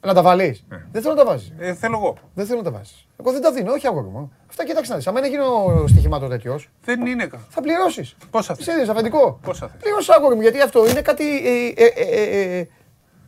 Να 0.00 0.14
τα 0.14 0.22
βάλεις. 0.22 0.64
Δεν 0.92 1.02
θέλω 1.02 1.14
να 1.14 1.24
τα 1.24 1.30
βάζεις. 1.30 1.52
Ε, 1.58 1.74
θέλω 1.74 1.96
εγώ. 1.96 2.16
Δεν 2.34 2.46
θέλω 2.46 2.58
να 2.58 2.64
τα 2.64 2.70
βάζεις. 2.70 3.06
Εγώ 3.20 3.32
δεν 3.32 3.42
τα 3.42 3.52
δίνω, 3.52 3.72
όχι 3.72 3.86
αγόρι 3.86 4.06
μου. 4.06 4.32
Αυτά 4.48 4.64
κοιτάξτε 4.64 4.92
να 4.92 4.98
δεις. 4.98 5.06
Αν 5.06 5.24
έγινε 5.24 5.42
ο 5.42 5.86
στοιχημάτο 5.86 6.28
τέτοιος. 6.28 6.70
Δεν 6.84 7.06
είναι. 7.06 7.30
Θα 7.48 7.60
πληρώσεις. 7.60 8.16
Πόσα 8.30 8.54
θες; 8.54 8.66
Είσαι 8.66 8.90
αφεντικό. 8.90 9.38
Πόσα 9.42 9.68
θες; 9.68 9.80
Πληρώσει 9.80 10.12
αγόρι 10.16 10.34
μου 10.34 10.40
γιατί 10.40 10.60
αυτό 10.60 10.88
είναι 10.88 11.00
κάτι. 11.00 11.24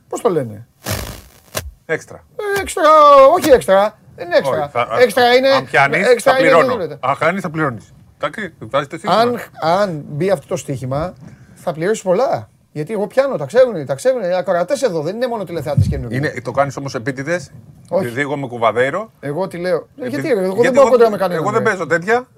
Πώς 0.09 0.21
το 0.21 0.29
λένε; 0.29 0.67
Έξτρα. 1.87 2.25
Έξτρα, 2.61 2.85
όχι 3.35 3.51
έξτρα. 3.51 3.99
Δεν 4.17 4.27
είναι 4.27 4.37
έξτρα. 4.37 4.71
Έξτρα 4.99 5.35
είναι. 5.35 5.49
Αν 5.49 5.65
πιάνει, 5.65 6.03
θα 6.03 6.37
πληρώνω. 6.37 6.99
Αν 7.01 7.15
χάνεις, 7.15 7.43
θα 7.43 7.51
πληρώνεις. 7.51 7.93
Αν, 9.05 9.41
αν 9.61 10.05
μπει 10.09 10.31
αυτό 10.31 10.47
το 10.47 10.57
στοίχημα, 10.57 11.15
θα 11.55 11.73
πληρώσει 11.73 12.03
πολλά. 12.03 12.49
Γιατί 12.73 12.93
εγώ 12.93 13.07
πιάνω, 13.07 13.37
τα 13.37 13.45
ξέρουν, 13.45 13.87
τα 13.87 13.95
ξέρουν. 13.95 14.23
Οι 14.23 14.35
ακροατές 14.35 14.83
εδώ 14.83 15.01
δεν 15.01 15.15
είναι 15.15 15.27
μόνο 15.27 15.45
τηλεθεάτε 15.45 15.81
καινούργιοι. 15.89 16.19
Είναι, 16.23 16.41
το 16.43 16.51
κάνεις 16.51 16.77
όμως 16.77 16.95
επίτηδες. 16.95 17.51
Επειδή 17.91 18.21
εγώ 18.21 18.35
είμαι 18.35 18.47
κουβαδέιρο. 18.47 19.11
Εγώ 19.21 19.47
τι 19.47 19.57
λέω. 19.57 19.89
Ε, 20.01 20.09
γιατί, 20.09 20.31
εγώ 20.31 20.63
δεν 20.63 20.73
μπορώ 20.73 20.89
κοντά 20.89 21.11
με 21.11 21.17
κανέναν. 21.17 21.43
Εγώ 21.43 21.53
δεν 21.53 21.63
παίζω 21.63 21.87
τέτοια. 21.87 22.29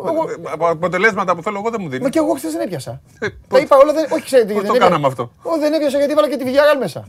Από 0.52 0.68
αποτελέσματα 0.68 1.36
που 1.36 1.42
θέλω 1.42 1.58
εγώ 1.58 1.70
δεν 1.70 1.80
μου 1.82 1.88
δίνει. 1.88 2.02
Μα 2.02 2.08
και 2.08 2.18
εγώ 2.18 2.34
χθες 2.34 2.52
δεν 2.52 2.60
έπιασα. 2.60 3.00
Ε, 3.18 3.26
τα 3.48 3.58
είπα 3.58 3.76
όλα. 3.76 3.92
Όχι, 4.10 4.24
ξέρετε 4.24 4.52
γιατί. 4.52 4.66
Το 4.66 4.74
κάναμε 4.78 5.06
αυτό; 5.06 5.32
Όχι, 5.42 5.60
δεν 5.60 5.72
έπιασα 5.72 5.98
γιατί 5.98 6.14
βάλα 6.14 6.28
και 6.28 6.36
τη 6.36 6.44
Βιγιάγαλ 6.44 6.78
μέσα. 6.78 7.04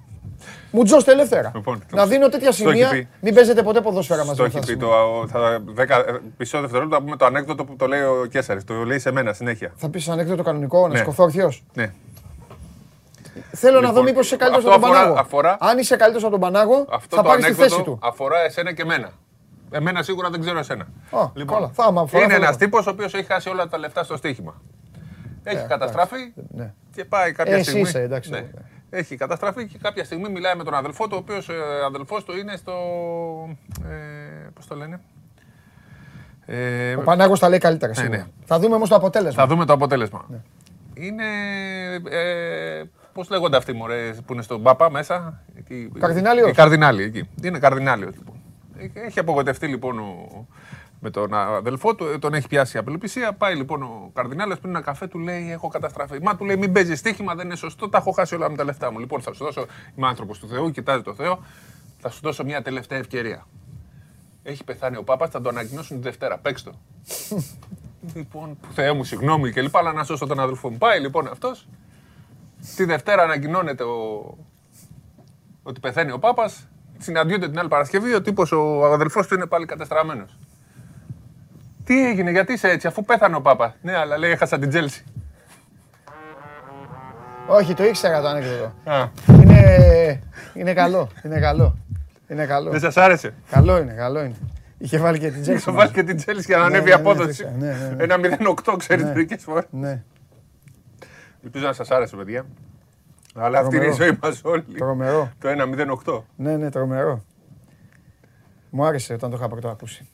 Μου 0.71 0.83
τζώστε 0.83 1.11
ελεύθερα. 1.11 1.51
Λοιπόν, 1.55 1.83
να 1.91 2.05
δίνω 2.05 2.29
τέτοια 2.29 2.51
σημεία. 2.51 3.07
Μην 3.21 3.33
παίζετε 3.33 3.63
ποτέ 3.63 3.81
ποδόσφαιρα 3.81 4.25
μαζί. 4.25 4.37
Το 4.37 4.43
έχει 4.43 4.59
πει 4.59 4.77
το. 4.77 4.89
Μισό 6.37 6.61
δευτερόλεπτο 6.61 6.95
να 6.95 7.03
πούμε 7.03 7.15
το 7.15 7.25
ανέκδοτο 7.25 7.65
που 7.65 7.75
το 7.75 7.87
λέει 7.87 8.01
ο 8.01 8.25
Κέσσαρη. 8.31 8.63
Το 8.63 8.73
λέει 8.73 8.99
σε 8.99 9.11
μένα 9.11 9.33
συνέχεια. 9.33 9.71
Θα 9.75 9.89
πεις 9.89 10.09
ανέκδοτο 10.09 10.43
κανονικό, 10.43 10.81
να 10.81 10.93
ναι. 10.93 10.97
σηκωθώ 10.97 11.23
ορθιό. 11.23 11.53
Ναι. 11.73 11.93
Θέλω 13.51 13.73
να 13.73 13.79
δω 13.79 13.87
λοιπόν, 13.87 14.03
μήπως 14.03 14.25
είσαι 14.25 14.35
καλύτερος 14.35 14.65
από 14.65 14.81
τον 14.81 14.91
Πανάγο. 14.91 15.57
Αν 15.59 15.77
είσαι 15.77 15.95
καλύτερος 15.95 16.23
από 16.23 16.31
τον 16.31 16.39
Πανάγο, 16.39 16.87
θα 17.09 17.21
πάρεις 17.21 17.45
τη 17.45 17.53
θέση 17.53 17.81
του. 17.81 17.99
Αφορά 18.01 18.39
εσένα 18.39 18.73
και 18.73 18.81
εμένα. 18.81 19.11
Εμένα 19.71 20.03
σίγουρα 20.03 20.29
δεν 20.29 20.39
ξέρω 20.41 20.59
εσένα. 20.59 20.87
λοιπόν, 21.33 21.71
είναι 22.23 22.33
ένας 22.33 22.57
τύπος 22.57 22.87
ο 22.87 22.89
οποίος 22.89 23.13
έχει 23.13 23.25
χάσει 23.25 23.49
όλα 23.49 23.67
τα 23.67 23.77
λεφτά 23.77 24.03
στο 24.03 24.17
στοίχημα. 24.17 24.61
Έχει 25.43 25.63
ε, 25.63 25.65
καταστραφεί 25.67 26.33
ναι. 26.55 26.73
και 26.95 27.05
πάει 27.05 27.31
κάποια 27.31 27.63
στιγμή. 27.63 27.81
Εσύ 27.81 27.89
είσαι, 27.89 28.01
εντάξει. 28.01 28.49
Ναι 28.89 28.99
έχει 28.99 29.15
καταστραφεί 29.15 29.65
και 29.67 29.77
κάποια 29.81 30.03
στιγμή 30.03 30.29
μιλάει 30.29 30.55
με 30.55 30.63
τον 30.63 30.73
αδελφό 30.73 31.07
του, 31.07 31.13
ο 31.15 31.17
οποίος 31.17 31.49
ε, 31.49 31.53
αδελφός 31.85 32.23
του 32.23 32.37
είναι 32.37 32.55
στο. 32.55 32.73
Ε, 33.85 34.49
Πώς 34.53 34.67
το 34.67 34.75
λένε; 34.75 34.99
Ε, 36.45 36.95
ο 36.95 37.01
Πανάγο 37.01 37.37
τα 37.37 37.49
λέει 37.49 37.59
καλύτερα. 37.59 38.01
Ναι, 38.01 38.07
ναι. 38.07 38.25
Θα 38.45 38.59
δούμε 38.59 38.75
όμως 38.75 38.89
το 38.89 38.95
αποτέλεσμα. 38.95 39.41
Θα 39.41 39.47
δούμε 39.47 39.65
το 39.65 39.73
αποτέλεσμα. 39.73 40.25
Ναι. 40.29 40.37
Είναι. 40.93 41.23
Ε, 42.09 42.83
Πώς 43.13 43.29
λέγονται 43.29 43.57
αυτοί 43.57 43.73
μωρέ, 43.73 44.13
που 44.25 44.33
είναι 44.33 44.41
στον 44.41 44.63
Πάπα 44.63 44.91
μέσα; 44.91 45.41
Καρδινάλιο. 45.99 46.53
Καρδινάλι 46.53 47.03
εκεί. 47.03 47.29
Είναι 47.43 47.59
καρδινάλιος 47.59 48.13
λοιπόν. 48.15 48.35
Έχει 48.93 49.19
απογοητευτεί 49.19 49.67
λοιπόν 49.67 49.99
ο, 49.99 50.47
με 50.99 51.09
τον 51.09 51.33
αδελφό 51.33 51.95
του, 51.95 52.19
τον 52.19 52.33
έχει 52.33 52.47
πιάσει 52.47 52.77
η 52.77 52.79
απελπισία. 52.79 53.33
Πάει 53.33 53.55
λοιπόν 53.55 53.83
ο 53.83 54.11
Καρδινάλο 54.13 54.55
πριν 54.55 54.69
ένα 54.69 54.81
καφέ, 54.81 55.07
του 55.07 55.19
λέει: 55.19 55.51
Έχω 55.51 55.67
καταστραφεί. 55.67 56.21
Μα 56.21 56.35
του 56.35 56.45
λέει: 56.45 56.57
Μην 56.57 56.71
παίζεις 56.71 56.99
στοίχημα, 56.99 57.35
δεν 57.35 57.45
είναι 57.45 57.55
σωστό, 57.55 57.89
τα 57.89 57.97
έχω 57.97 58.11
χάσει 58.11 58.35
όλα 58.35 58.49
με 58.49 58.55
τα 58.55 58.63
λεφτά 58.63 58.91
μου. 58.91 58.99
Λοιπόν, 58.99 59.21
θα 59.21 59.33
σου 59.33 59.43
δώσω. 59.43 59.65
Είμαι 59.95 60.07
άνθρωπος 60.07 60.39
του 60.39 60.47
Θεού, 60.47 60.71
κοιτάζει 60.71 61.01
το 61.01 61.13
Θεό, 61.13 61.43
θα 61.99 62.09
σου 62.09 62.19
δώσω 62.23 62.43
μια 62.43 62.61
τελευταία 62.61 62.97
ευκαιρία. 62.97 63.47
Έχει 64.43 64.63
πεθάνει 64.63 64.97
ο 64.97 65.03
Πάπας, 65.03 65.29
θα 65.29 65.41
το 65.41 65.49
ανακοινώσουν 65.49 65.97
τη 65.97 66.03
Δευτέρα. 66.03 66.37
Παίξ 66.37 66.63
το. 66.63 66.71
λοιπόν, 68.15 68.57
Θεέ 68.73 68.93
μου, 68.93 69.03
συγγνώμη 69.03 69.51
και 69.51 69.61
λοιπά, 69.61 69.79
αλλά 69.79 69.93
να 69.93 70.03
σώσω 70.03 70.27
τον 70.27 70.39
αδελφό 70.39 70.69
μου. 70.69 70.77
Πάει 70.77 70.99
λοιπόν 70.99 71.27
αυτός. 71.27 71.67
Τη 72.75 72.83
Δευτέρα 72.83 73.23
ανακοινώνεται 73.23 73.83
ο... 73.83 74.37
ότι 75.63 75.79
πεθαίνει 75.79 76.11
ο 76.11 76.19
Πάπας. 76.19 76.67
Συναντιούνται 76.97 77.49
την 77.49 77.59
άλλη 77.59 77.67
Παρασκευή, 77.67 78.13
ο 78.13 78.21
τύπος 78.21 78.51
ο 78.51 78.85
αδελφός 78.85 79.27
του 79.27 79.35
είναι 79.35 79.45
πάλι 79.45 79.65
κατεστραμμένος. 79.65 80.37
Τι 81.89 82.07
έγινε, 82.07 82.31
γιατί 82.31 82.53
είσαι 82.53 82.69
έτσι, 82.69 82.87
αφού 82.87 83.03
πέθανε 83.03 83.35
ο 83.35 83.41
Πάπα. 83.41 83.75
Ναι, 83.81 83.95
αλλά 83.97 84.17
λέει 84.17 84.31
έχασα 84.31 84.59
την 84.59 84.69
Τσέλσι. 84.69 85.03
Όχι, 87.47 87.73
το 87.73 87.83
ήξερα 87.83 88.21
το 88.21 88.27
ανέκδοτο. 88.27 88.73
Είναι, 89.27 90.21
είναι 90.53 90.73
καλό, 90.73 91.09
είναι 91.25 91.39
καλό. 91.39 91.77
Είναι 92.27 92.45
καλό. 92.45 92.71
Δεν 92.71 92.79
σας 92.79 92.97
άρεσε; 92.97 93.33
Καλό 93.49 93.77
είναι, 93.77 93.93
καλό 93.93 94.23
είναι. 94.23 94.35
Είχε 94.77 94.97
βάλει 94.97 95.19
και 95.19 95.31
την 95.31 95.41
Τσέλσι. 95.41 95.61
Είχε 95.61 95.77
βάλει 95.77 95.91
και 95.91 96.03
την 96.03 96.17
Τσέλσι 96.17 96.43
για 96.45 96.57
να 96.57 96.69
ναι, 96.69 96.77
ανέβει 96.77 96.91
η 96.91 96.95
ναι, 96.95 97.01
ναι, 97.01 97.09
απόδοση. 97.09 97.47
Ένα 97.97 98.15
0-8, 98.65 98.75
ξέρεις, 98.77 99.03
μερικές 99.03 99.37
φορές. 99.37 99.65
Ναι. 99.69 100.03
Ελπίζω 101.43 101.65
να 101.65 101.73
σας 101.73 101.91
άρεσε, 101.91 102.15
παιδιά. 102.15 102.45
Αλλά 103.35 103.59
αυτή 103.59 103.75
είναι 103.75 103.85
η 103.85 103.91
ζωή 103.91 104.17
μας 104.21 104.41
όλοι. 104.43 104.63
Τρομερό. 104.77 105.31
Το 105.39 105.49
1-0-8. 106.05 106.21
Ναι, 106.35 106.57
ναι, 106.57 106.69
τρομερό. 106.69 107.23
Μου 108.69 108.85
άρεσε 108.85 109.13
όταν 109.13 109.29
το 109.29 109.35
είχα 109.35 109.47
πρώτο 109.47 109.69
ακούσει. 109.69 110.07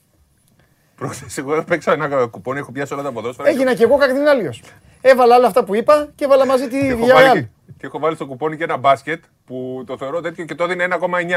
Προχθές 0.95 1.37
εγώ 1.37 1.55
έπαιξα 1.55 1.91
ένα 1.93 2.27
κουπόνι, 2.27 2.59
έχω 2.59 2.71
πιάσει 2.71 2.93
όλα 2.93 3.03
τα 3.03 3.11
ποδόσφαιρα. 3.11 3.49
Έγινα 3.49 3.73
και 3.73 3.83
εγώ 3.83 3.97
καρδινάλιος. 3.97 4.61
Έβαλα 5.01 5.35
όλα 5.35 5.47
αυτά 5.47 5.63
που 5.63 5.75
είπα 5.75 6.11
και 6.15 6.25
έβαλα 6.25 6.45
μαζί 6.45 6.67
τη 6.67 6.77
Villarreal. 6.91 7.45
Και 7.77 7.85
έχω 7.85 7.99
βάλει 7.99 8.15
στο 8.15 8.25
κουπόνι 8.25 8.57
και 8.57 8.63
ένα 8.63 8.77
μπάσκετ 8.77 9.23
που 9.45 9.83
το 9.85 9.97
θεωρώ 9.97 10.21
τέτοιο 10.21 10.45
και 10.45 10.55
το 10.55 10.67
δίνει 10.67 10.85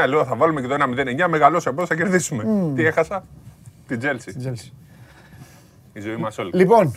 1,9. 0.03 0.07
Λέω 0.07 0.25
θα 0.25 0.35
βάλουμε 0.35 0.61
και 0.61 0.67
το 0.67 0.75
1,09. 0.79 1.27
Μεγαλώσει 1.29 1.67
απλώ 1.69 1.85
θα 1.85 1.95
κερδίσουμε. 1.95 2.43
Mm. 2.47 2.75
Τι 2.75 2.85
έχασα, 2.85 3.25
την 3.87 3.99
Τζέλση. 3.99 4.73
Η 5.93 5.99
ζωή 5.99 6.15
μας 6.15 6.37
όλοι. 6.37 6.51
Λοιπόν, 6.53 6.95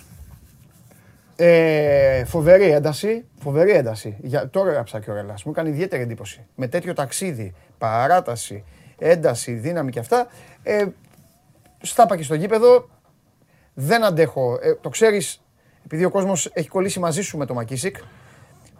ε, 1.36 2.24
φοβερή 2.24 2.70
ένταση. 2.70 3.24
Φοβερή 3.40 3.70
ένταση. 3.70 4.16
Για, 4.20 4.48
τώρα 4.48 4.70
έγραψα 4.70 5.00
και 5.00 5.10
ο 5.10 5.14
Ρελάς. 5.14 5.44
Μου 5.44 5.50
έκανε 5.50 5.68
ιδιαίτερη 5.68 6.02
εντύπωση. 6.02 6.46
Με 6.54 6.68
τέτοιο 6.68 6.92
ταξίδι, 6.92 7.54
παράταση, 7.78 8.64
ένταση, 8.98 9.52
δύναμη 9.52 9.90
και 9.90 9.98
αυτά. 9.98 10.26
Ε, 10.62 10.84
στάπα 11.82 12.16
και 12.16 12.22
στο 12.22 12.34
γήπεδο. 12.34 12.88
Δεν 13.74 14.04
αντέχω. 14.04 14.58
Ε, 14.62 14.74
το 14.74 14.88
ξέρεις, 14.88 15.42
επειδή 15.84 16.04
ο 16.04 16.10
κόσμος 16.10 16.50
έχει 16.52 16.68
κολλήσει 16.68 16.98
μαζί 17.00 17.22
σου 17.22 17.38
με 17.38 17.46
το 17.46 17.54
Μακίσικ. 17.54 17.96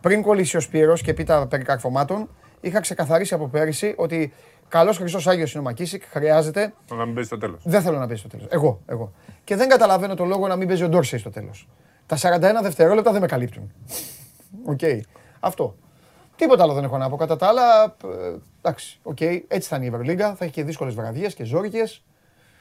Πριν 0.01 0.23
κολλήσει 0.23 0.57
ο 0.57 0.61
Σπύρος 0.61 1.03
και 1.03 1.15
πει 1.15 1.25
τα 1.25 1.47
περί 1.47 1.65
καρφωμάτων, 1.65 2.29
είχα 2.61 2.81
ξεκαθαρίσει 2.81 3.35
από 3.35 3.49
πέρυσι 3.49 3.95
ότι 3.97 4.33
καλός 4.69 4.97
Χρυσός 4.97 5.27
Άγιος 5.27 5.53
είναι 5.53 5.61
ο 5.61 5.65
Μακίσικ. 5.65 6.03
Χρειάζεται. 6.11 6.73
Να 6.91 7.05
μην 7.05 7.15
παίζει 7.15 7.29
στο 7.29 7.39
τέλος. 7.39 7.61
Δεν 7.65 7.83
θέλω 7.83 7.99
να 7.99 8.07
παίζει 8.07 8.21
στο 8.21 8.29
τέλος. 8.29 8.47
Εγώ, 8.51 8.81
εγώ. 8.87 9.13
Και 9.45 9.57
δεν 9.57 9.69
καταλαβαίνω 9.69 10.15
το 10.15 10.25
λόγο 10.25 10.47
να 10.47 10.57
μην 10.57 10.69
παίζει 10.69 10.85
ο 10.85 10.89
Ντόρσεϊ 10.89 11.19
στο 11.19 11.31
τέλος. 11.31 11.69
Τα 12.07 12.17
41 12.17 12.63
δευτερόλεπτα 12.63 13.13
δεν 13.13 13.21
με 13.21 13.27
καλύπτουν. 13.27 13.73
Okay. 14.65 14.79
Okay. 14.83 15.01
Αυτό. 15.41 15.77
Τίποτα 16.37 16.63
άλλο 16.63 16.73
δεν 16.73 16.85
έχω 16.85 16.99
να 16.99 17.09
πω. 17.09 17.17
Κατά 17.17 17.37
τα 17.37 17.47
άλλα, 17.47 17.85
ε, 17.85 18.37
εντάξει, 18.63 19.01
okay. 19.05 19.41
έτσι 19.49 19.69
θα 19.69 19.77
είναι 19.77 19.85
η 19.85 19.89
Ευρωλίγκα. 19.89 20.35
Θα 20.35 20.45
έχει 20.45 20.53
και 20.53 20.65
δύσκολες 20.65 20.95
βραδιές 20.95 21.35
και 21.35 21.45
ζόρικες. 21.45 21.85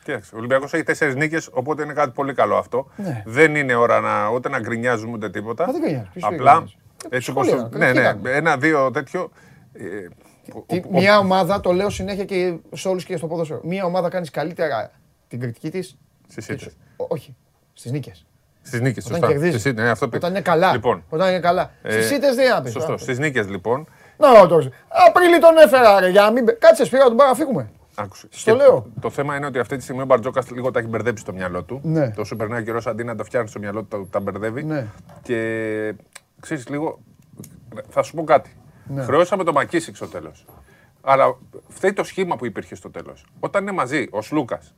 Κοίταξε, 0.03 0.36
ο 0.36 0.38
Ολυμπιακός 0.38 0.73
έχει 0.73 0.84
τέσσερις 0.84 1.15
νίκες, 1.15 1.49
οπότε 1.52 1.84
είναι 1.84 1.94
κάτι 1.94 2.11
πολύ 2.11 2.34
καλό 2.34 2.57
αυτό. 2.57 2.88
Ναι. 2.95 3.23
Δεν 3.26 3.56
είναι 3.56 3.76
ώρα 3.76 3.99
να, 3.99 4.30
ούτε 4.30 4.49
να 4.49 4.60
γκρινιάζουμε 4.60 5.14
ούτε 5.14 5.30
τίποτα. 5.30 5.65
Μα 5.65 5.72
δεν 5.72 5.82
γκρινιάζουμε. 5.82 6.11
Απλά. 6.22 6.64
Έτσι 7.10 7.30
όπως, 7.30 7.48
ναι, 7.69 7.91
ναι, 7.91 8.14
ένα-δύο 8.23 8.91
τέτοιο. 8.91 9.32
Ε, 9.73 10.78
Μια 10.90 11.18
ομάδα, 11.19 11.60
το 11.60 11.72
λέω 11.72 11.90
συνέχεια 11.90 12.26
και 12.26 12.57
σε 12.73 12.88
όλους 12.88 13.06
και 13.06 13.18
στο 13.18 13.28
ποδόσφαιρο. 13.28 13.61
Μια 13.64 13.86
ομάδα 13.86 14.10
κάνεις 14.10 14.30
καλύτερα 14.30 14.91
την 15.28 15.40
κριτική 15.40 15.69
της. 15.69 15.98
Στις 16.28 16.48
ήττες. 16.48 16.76
Όχι. 16.98 17.36
Στις 17.73 17.91
νίκες. 17.91 18.26
Στις 18.61 18.82
νίκες, 18.82 19.03
σωστά. 19.03 19.30
Στις, 19.30 19.73
ναι, 19.73 19.90
αυτό 19.90 20.10
Όταν 20.14 20.30
είναι 20.30 20.41
καλά. 20.41 20.72
Λοιπόν, 20.72 21.03
Όταν 21.10 21.30
είναι 21.30 21.40
καλά. 21.40 21.72
Ε, 21.82 21.91
Στις 21.91 22.11
ήττες 22.11 22.36
δεν 22.36 22.53
άπειρο. 22.53 22.72
Σωστό. 22.72 22.98
Στις 22.98 23.19
νίκες 23.19 23.49
λοιπόν. 23.49 23.88
Να, 24.18 24.48
το 24.48 24.72
Απρίλη 25.07 25.40
τον 25.40 25.57
έφερα, 25.57 25.99
ρε, 25.99 26.10
για 26.10 26.22
να 26.22 26.32
μην. 26.32 26.45
Κάτσε, 26.60 26.86
σπίρα, 26.86 27.03
τον 27.03 27.15
να 27.15 27.34
φύγουμε. 27.34 27.69
Άκουσε. 28.02 28.28
Στο 28.30 28.56
λέω. 28.56 28.91
Το 28.99 29.10
θέμα 29.10 29.36
είναι 29.36 29.45
ότι 29.45 29.60
αυτή 29.60 29.78
τη 29.78 29.84
στιγμή 29.84 30.02
ο 30.02 30.06
Μπαρτζόκας 30.06 30.52
λίγο 30.52 30.72
τα 30.72 30.80
έχει 30.80 30.88
μπερδέψει 30.88 31.23
στο 31.23 31.34
μυαλό 31.34 31.64
του. 31.64 31.80
Ναι. 31.84 32.10
Τόσο 32.10 32.36
περνάει 32.36 32.64
καιρός 32.64 32.88
αντί 32.88 33.03
να 33.03 33.15
το 33.15 33.23
φτιάχνει 33.23 33.49
στο 33.49 33.60
μυαλό 33.60 33.84
του, 33.84 34.07
τα 34.11 34.19
μπερδεύει. 34.19 34.64
Ναι. 34.64 34.88
Και 35.22 35.94
ξέρεις 36.40 36.69
λίγο. 36.69 36.99
Θα 37.90 38.03
σου 38.03 38.15
πω 38.15 38.23
κάτι. 38.23 38.56
Ναι. 38.88 39.03
Χρεώσαμε 39.03 39.44
το 39.44 39.52
Μακίσικ 39.52 39.95
στο 39.95 40.07
τέλος. 40.07 40.45
Αλλά 41.02 41.38
φταίει 41.68 41.94
το 41.94 42.03
σχήμα 42.03 42.36
που 42.36 42.45
υπήρχε 42.45 42.76
στο 42.76 42.90
τέλος. 42.90 43.26
Όταν 43.40 43.61
είναι 43.61 43.72
μαζί 43.72 44.07
ο 44.11 44.22
Σλούκας, 44.22 44.76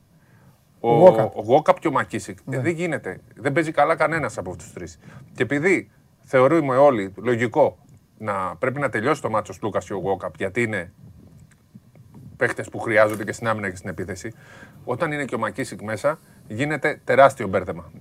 ο, 0.80 1.06
ο 1.08 1.42
Γόκαπ 1.46 1.80
και 1.80 1.88
ο 1.88 1.92
Μακίσικ, 1.92 2.38
ναι. 2.46 2.60
δεν 2.60 2.74
γίνεται. 2.74 3.20
Δεν 3.36 3.52
παίζει 3.52 3.72
καλά 3.72 3.96
κανένας 3.96 4.38
από 4.38 4.50
αυτούς 4.50 4.66
τους 4.66 4.74
τρεις. 4.74 5.00
Και 5.34 5.44
επειδή 5.44 5.92
θεωρούμε 6.20 6.78
όλοι 6.78 7.14
λογικό 7.16 7.78
να 8.18 8.56
πρέπει 8.60 8.80
να 8.80 8.90
τελειώσει 8.90 9.22
το 9.22 9.30
μάτσο 9.30 9.54
Σλούκας 9.54 9.86
και 9.86 9.94
ο 9.94 9.98
Γόκαπ, 9.98 10.36
γιατί 10.36 10.62
είναι 10.62 10.94
παίχτες 12.38 12.70
που 12.70 12.80
χρειάζονται 12.80 13.24
και 13.24 13.32
στην 13.32 13.48
άμυνα 13.48 13.70
και 13.70 13.76
στην 13.76 13.90
επίθεση, 13.90 14.34
όταν 14.84 15.12
είναι 15.12 15.26
και 15.26 15.36
ο 15.36 15.38
Μακίσικ 15.38 15.82
μέσα, 15.82 16.20
γίνεται 16.48 17.02
τεράστιο 17.04 17.48
μπέρδεμα 17.48 17.92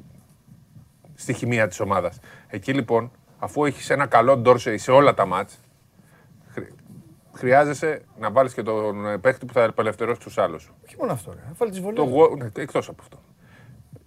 στη 1.15 1.33
χημεία 1.33 1.69
της 1.69 1.81
ομάδας. 1.81 2.19
Εκεί 2.49 2.73
λοιπόν, 2.73 3.11
αφού 3.39 3.65
έχεις 3.65 3.91
ένα 3.91 4.07
καλό 4.07 4.37
ντόρσεϊ 4.37 4.79
σε 4.79 4.91
όλα 4.91 5.15
τα 5.15 5.27
μάτς, 5.27 5.61
χρειάζεσαι 7.33 8.03
να 8.19 8.31
βάλεις 8.31 8.55
και 8.55 8.63
τον 8.63 9.21
παίχτη 9.21 9.47
που 9.47 9.53
θα 9.53 9.65
απελευθερώσει 9.65 10.21
τους 10.21 10.39
άλλους. 10.39 10.73
Όχι 10.87 10.97
μόνο 10.99 11.13
αυτό, 11.13 11.33
ρε. 11.33 11.41
βάλει 11.57 11.71
τις 11.71 11.81
βολές. 11.81 12.07
Ναι, 12.39 12.63
Εκτός 12.63 12.89
από 12.89 13.03
αυτό. 13.03 13.23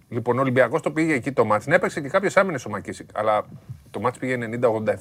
Λοιπόν, 0.08 0.38
ο 0.38 0.40
Ολυμπιακός 0.40 0.82
το 0.82 0.90
πήγε 0.90 1.14
εκεί 1.14 1.32
το 1.32 1.44
μάτς. 1.44 1.66
Ναι, 1.66 1.74
έπαιξε 1.74 2.00
και 2.00 2.08
κάποιες 2.08 2.36
άμυνες 2.36 2.64
ο 2.64 2.70
Μακίσικ. 2.70 3.08
Αλλά 3.14 3.44
το 3.90 4.00
μάτς 4.00 4.18
πήγε 4.18 4.38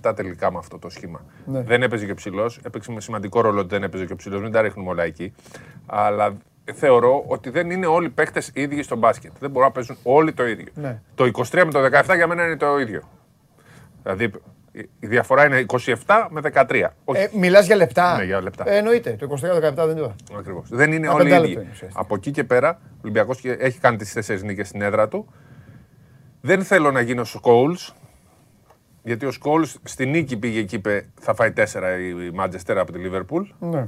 90-87 0.03 0.15
τελικά 0.15 0.51
με 0.51 0.57
αυτό 0.57 0.79
το 0.79 0.89
σχήμα. 0.89 1.25
Ναι. 1.45 1.61
Δεν 1.61 1.83
έπαιζε 1.83 2.05
και 2.05 2.13
ψηλός. 2.13 2.59
Έπαιξε 2.63 2.91
με 2.91 3.01
σημαντικό 3.01 3.41
ρόλο 3.41 3.59
ότι 3.59 3.69
δεν 3.69 3.83
έπαιζε 3.83 4.05
και 4.05 4.15
ψηλός. 4.15 4.41
Μην 4.41 4.51
τα 4.51 4.61
ρίχνουμε 4.61 4.89
όλα 4.89 5.03
εκεί. 5.03 5.33
Αλλά 5.85 6.37
θεωρώ 6.73 7.23
ότι 7.27 7.49
δεν 7.49 7.69
είναι 7.69 7.85
όλοι 7.85 8.05
οι 8.05 8.09
παίχτε 8.09 8.41
ίδιοι 8.53 8.83
στο 8.83 8.95
μπάσκετ. 8.95 9.31
Δεν 9.39 9.49
μπορούν 9.49 9.67
να 9.67 9.73
παίζουν 9.73 9.97
όλοι 10.03 10.33
το 10.33 10.47
ίδιο. 10.47 10.71
Ναι. 10.73 11.01
Το 11.15 11.31
23 11.33 11.63
με 11.65 11.71
το 11.71 11.79
17 12.09 12.15
για 12.15 12.27
μένα 12.27 12.45
είναι 12.45 12.57
το 12.57 12.79
ίδιο. 12.79 13.01
Δηλαδή 14.03 14.31
η 14.99 15.07
διαφορά 15.07 15.45
είναι 15.45 15.65
27 16.05 16.27
με 16.29 16.41
13. 16.53 16.87
Ε, 17.13 17.27
Μιλάς 17.33 17.65
για 17.65 17.75
λεπτά. 17.75 18.17
Ναι, 18.17 18.23
για 18.23 18.41
λεπτά. 18.41 18.69
Ε, 18.69 18.77
εννοείται. 18.77 19.11
Το 19.11 19.27
23-17 19.29 19.73
δεν 19.75 19.97
είναι. 19.97 20.15
Ακριβώς. 20.37 20.69
Δεν 20.69 20.91
είναι 20.91 21.07
όλοι 21.07 21.33
οι 21.33 21.51
ίδιοι. 21.51 21.67
Από 21.93 22.15
εκεί 22.15 22.31
και 22.31 22.43
πέρα, 22.43 22.79
ο 22.91 22.97
Ολυμπιακός 23.01 23.41
έχει 23.43 23.79
κάνει 23.79 23.97
τις 23.97 24.13
τέσσερις 24.13 24.43
νίκες 24.43 24.67
στην 24.67 24.81
έδρα 24.81 25.07
του. 25.07 25.27
Δεν 26.41 26.63
θέλω 26.63 26.91
να 26.91 27.01
γίνω 27.01 27.23
Σκόουλ. 27.23 27.73
Γιατί 29.03 29.25
ο 29.25 29.31
Σκόουλ 29.31 29.63
στη 29.83 30.05
νίκη 30.05 30.37
πήγε 30.37 30.59
εκεί 30.59 30.75
είπε 30.75 31.09
θα 31.19 31.33
φάει 31.33 31.51
τέσσερα 31.51 31.99
η 31.99 32.31
Μάντζεστερ 32.33 32.77
από 32.77 32.91
τη 32.91 32.97
Λίβερπουλ. 32.97 33.43
Ναι. 33.59 33.87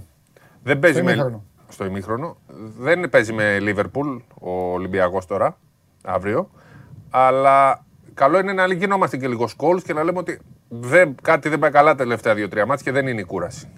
Δεν 0.63 0.79
παίζει 0.79 1.03
με. 1.03 1.41
Στο 1.69 1.85
ημίχρονο. 1.85 2.37
Δεν 2.77 3.09
παίζει 3.09 3.33
με 3.33 3.59
Λίβερπουλ 3.59 4.07
ο 4.39 4.51
Ολυμπιακός 4.51 5.25
τώρα, 5.25 5.57
αύριο. 6.03 6.49
Αλλά 7.09 7.85
καλό 8.13 8.39
είναι 8.39 8.53
να 8.53 8.73
γινόμαστε 8.73 9.17
και 9.17 9.27
λίγο 9.27 9.47
σκόλ 9.47 9.81
και 9.81 9.93
να 9.93 10.03
λέμε 10.03 10.17
ότι 10.17 10.39
δεν, 10.67 11.15
κάτι 11.21 11.49
δεν 11.49 11.59
πάει 11.59 11.71
καλά 11.71 11.91
τα 11.91 11.95
τελευταία 11.95 12.35
δύο-τρία 12.35 12.65
μάτια 12.65 12.83
και 12.83 12.91
δεν 12.91 13.07
είναι 13.07 13.21
η 13.21 13.23
κούραση. 13.23 13.69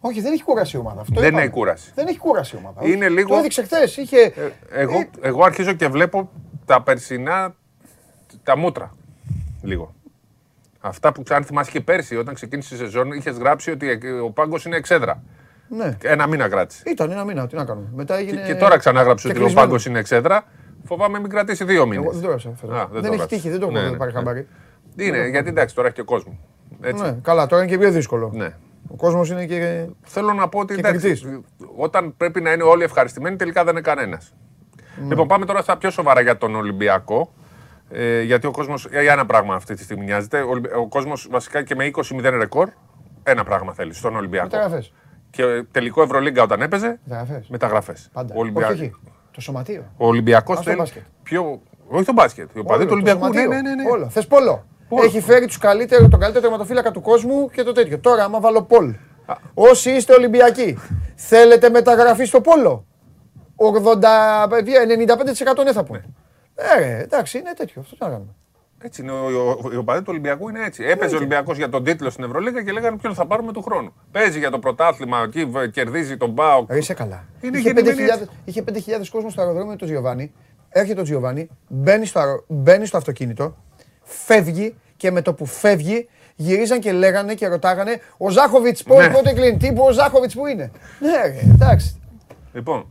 Όχι, 0.00 0.20
δεν 0.20 0.32
έχει 0.32 0.42
κούραση 0.42 0.76
η 0.76 0.80
ομάδα. 0.80 1.00
Αυτό 1.00 1.20
δεν 1.20 1.32
είναι 1.32 1.42
η 1.42 1.48
κούραση. 1.48 1.92
Δεν 1.94 2.06
έχει 2.06 2.18
κούραση 2.18 2.56
η 2.56 2.58
ομάδα. 2.58 2.88
Είναι 2.88 3.08
λίγο... 3.08 3.28
Το 3.28 3.36
έδειξε 3.36 3.62
χθες. 3.62 3.96
Είχε... 3.96 4.20
Ε, 4.20 4.50
εγώ, 4.70 4.98
ε... 4.98 5.08
εγώ 5.20 5.44
αρχίζω 5.44 5.72
και 5.72 5.88
βλέπω 5.88 6.30
τα 6.64 6.82
περσινά 6.82 7.54
τα 8.42 8.56
μούτρα. 8.56 8.94
Λίγο. 9.62 9.94
Αυτά 10.80 11.12
που 11.12 11.22
αν 11.28 11.44
θυμάσαι 11.44 11.70
και 11.70 11.80
πέρσι, 11.80 12.16
όταν 12.16 12.34
ξεκίνησε 12.34 12.74
η 12.74 12.78
σεζόν, 12.78 13.12
είχες 13.12 13.36
γράψει 13.36 13.70
ότι 13.70 13.98
ο 14.24 14.30
πάγκος 14.30 14.64
είναι 14.64 14.76
εξέδρα. 14.76 15.22
Ναι. 15.68 15.96
Ένα 16.02 16.26
μήνα 16.26 16.48
κράτησε. 16.48 16.82
Ήταν 16.86 17.10
ένα 17.10 17.24
μήνα, 17.24 17.46
τι 17.46 17.54
να 17.54 17.64
κάνουμε. 17.64 17.88
Μετά 17.94 18.16
έγινε... 18.16 18.40
και, 18.40 18.52
και 18.52 18.58
τώρα 18.58 18.78
ξανά 18.78 19.02
γράψει 19.02 19.28
ότι 19.28 19.42
ο 19.42 19.50
πάγκος 19.54 19.86
είναι 19.86 19.98
εξέδρα. 19.98 20.44
Φοβάμαι 20.84 21.20
μην 21.20 21.30
κρατήσει 21.30 21.64
δύο 21.64 21.86
μήνες. 21.86 22.12
δεν 22.12 22.22
το 22.22 22.26
έγραψα. 22.26 22.88
Δεν, 22.92 23.02
δεν 23.02 23.12
έχει 23.12 23.26
τύχει, 23.26 23.50
δεν 23.50 23.60
το 23.60 23.66
έχω 23.66 23.90
ναι, 23.90 23.96
πάρει 23.96 24.12
ναι. 24.12 24.46
Χαμπάρι. 25.04 25.20
Είναι, 25.20 25.28
γιατί 25.28 25.48
εντάξει, 25.48 25.74
τώρα 25.74 25.86
έχει 25.86 25.96
και 25.96 26.02
κόσμος. 26.02 26.34
Έτσι. 26.80 27.02
Ναι, 27.02 27.16
καλά, 27.22 27.46
τώρα 27.46 27.62
είναι 27.62 27.70
και 27.70 27.78
πιο 27.78 27.90
δύσκολο. 27.90 28.30
Ναι. 28.34 28.54
Ο 28.88 28.96
κόσμος 28.96 29.30
είναι 29.30 29.46
και. 29.46 29.86
Θέλω 30.02 30.32
να 30.32 30.48
πω 30.48 30.58
ότι 30.58 30.74
εντάξει, 30.74 31.42
όταν 31.76 32.16
πρέπει 32.16 32.40
να 32.40 32.52
είναι 32.52 32.62
όλοι 32.62 32.82
ευχαριστημένοι, 32.82 33.36
τελικά 33.36 33.64
δεν 33.64 33.72
είναι 33.72 33.80
κανένας. 33.80 34.34
Ναι. 35.00 35.08
Λοιπόν, 35.08 35.26
πάμε 35.26 35.44
τώρα 35.44 35.62
στα 35.62 35.76
πιο 35.76 35.90
σοβαρά 35.90 36.20
για 36.20 36.36
τον 36.36 36.54
Ολυμπιακό. 36.54 37.32
Ε, 37.90 38.22
γιατί 38.22 38.46
ο 38.46 38.50
κόσμος. 38.50 38.88
Για 38.90 39.12
ένα 39.12 39.26
πράγμα 39.26 39.54
αυτή 39.54 39.74
τη 39.74 39.82
στιγμή 39.82 40.04
νοιάζεται. 40.04 40.40
Ο, 40.40 40.80
ο 40.80 40.88
κόσμος 40.88 41.28
βασικά 41.30 41.62
και 41.62 41.74
με 41.74 41.90
20-0 41.94 42.20
ρεκόρ, 42.22 42.68
ένα 43.22 43.44
πράγμα 43.44 43.72
θέλει 43.72 43.94
στον 43.94 44.16
Ολυμπιακό. 44.16 44.48
Μεταγραφές. 44.52 44.92
Και 45.30 45.64
τελικό 45.70 46.02
Ευρωλίγκα 46.02 46.42
όταν 46.42 46.62
έπαιζε. 46.62 46.98
Μεταγραφές. 47.48 48.10
Πάντα. 48.12 48.34
Ολυμπιακό. 48.36 48.72
Όχι, 48.72 48.82
όχι. 48.82 48.94
Το 49.30 49.40
σωματείο. 49.40 49.92
Ο 49.96 50.06
Ολυμπιακός 50.06 50.60
θέλει. 50.60 50.82
Πιο... 51.22 51.60
Όχι 51.88 52.04
το 52.04 52.12
μπάσκετ. 52.12 52.50
Ο 52.58 52.64
παδί 52.64 52.84
του 52.84 52.90
Ολυμπιακού. 52.92 53.28
Ναι, 53.28 53.46
ναι, 53.46 53.60
ναι, 53.60 53.74
ναι. 53.74 53.90
Όλο. 53.90 54.08
Θες 54.08 54.26
πόλο. 54.26 54.64
Έχει 54.88 55.20
φέρει 55.20 55.46
τους 55.46 55.58
καλύτερο, 55.58 56.08
τον 56.08 56.20
καλύτερο 56.20 56.42
τερματοφύλακα 56.42 56.90
του 56.90 57.00
κόσμου 57.00 57.48
και 57.50 57.62
το 57.62 57.72
τέτοιο. 57.72 57.98
Τώρα, 57.98 58.24
άμα 58.24 58.40
βάλω 58.40 58.62
Πολ. 58.62 58.94
Όσοι 59.54 59.90
είστε 59.90 60.14
Ολυμπιακοί, 60.14 60.78
θέλετε 61.14 61.70
μεταγραφή 61.70 62.24
στο 62.24 62.40
Πόλο; 62.40 62.86
80, 63.56 64.48
95% 65.60 65.64
ναι 65.64 65.72
θα 65.72 65.82
πω. 65.82 65.94
Ε, 66.54 67.02
εντάξει, 67.02 67.38
είναι 67.38 67.52
τέτοιο. 67.56 67.80
Αυτό 67.80 68.04
να 68.04 68.10
κάνουμε. 68.10 68.34
Έτσι 68.82 69.02
είναι. 69.02 69.12
Ο, 69.12 69.50
ο, 69.50 69.84
ο, 69.86 69.96
του 69.96 70.04
Ολυμπιακού 70.06 70.48
είναι 70.48 70.64
έτσι. 70.64 70.84
Έπαιζε 70.84 71.14
ο 71.14 71.18
Ολυμπιακός 71.18 71.56
για 71.56 71.68
τον 71.68 71.84
τίτλο 71.84 72.10
στην 72.10 72.24
Ευρωλίγα 72.24 72.62
και 72.62 72.72
λέγανε 72.72 72.96
ποιον 72.96 73.14
θα 73.14 73.26
πάρουμε 73.26 73.52
του 73.52 73.62
χρόνου. 73.62 73.92
Παίζει 74.10 74.38
για 74.38 74.50
το 74.50 74.58
πρωτάθλημα, 74.58 75.22
εκεί 75.22 75.50
κερδίζει 75.72 76.16
τον 76.16 76.30
Μπάου. 76.30 76.66
Είσαι 76.70 76.94
καλά. 76.94 77.24
Είναι 77.40 77.58
είχε 77.58 77.72
5.000 77.76 78.28
είχε 78.44 78.64
5.000 78.68 78.74
κόσμο 79.10 79.30
στο 79.30 79.40
αεροδρόμιο 79.40 79.76
του 79.76 79.84
Τζιοβάνι. 79.84 80.32
Έρχεται 80.68 81.00
ο 81.00 81.02
Τζιοβάνι, 81.02 81.48
μπαίνει 81.68 82.06
στο, 82.06 82.44
μπαίνει 82.46 82.86
στο 82.86 82.96
αυτοκίνητο, 82.96 83.56
φεύγει 84.08 84.74
και 84.96 85.10
με 85.10 85.22
το 85.22 85.34
που 85.34 85.46
φεύγει 85.46 86.08
γυρίζαν 86.36 86.80
και 86.80 86.92
λέγανε 86.92 87.34
και 87.34 87.46
ρωτάγανε 87.46 88.00
ο 88.16 88.30
Ζάχοβιτς 88.30 88.84
ναι. 88.86 89.10
πότε 89.10 89.32
κλείνει, 89.32 89.56
τι 89.56 89.72
ο 89.76 89.92
Ζάχοβιτς 89.92 90.34
που 90.34 90.46
είναι; 90.46 90.70
Ναι, 90.98 91.50
εντάξει. 91.54 92.00
Λοιπόν, 92.52 92.86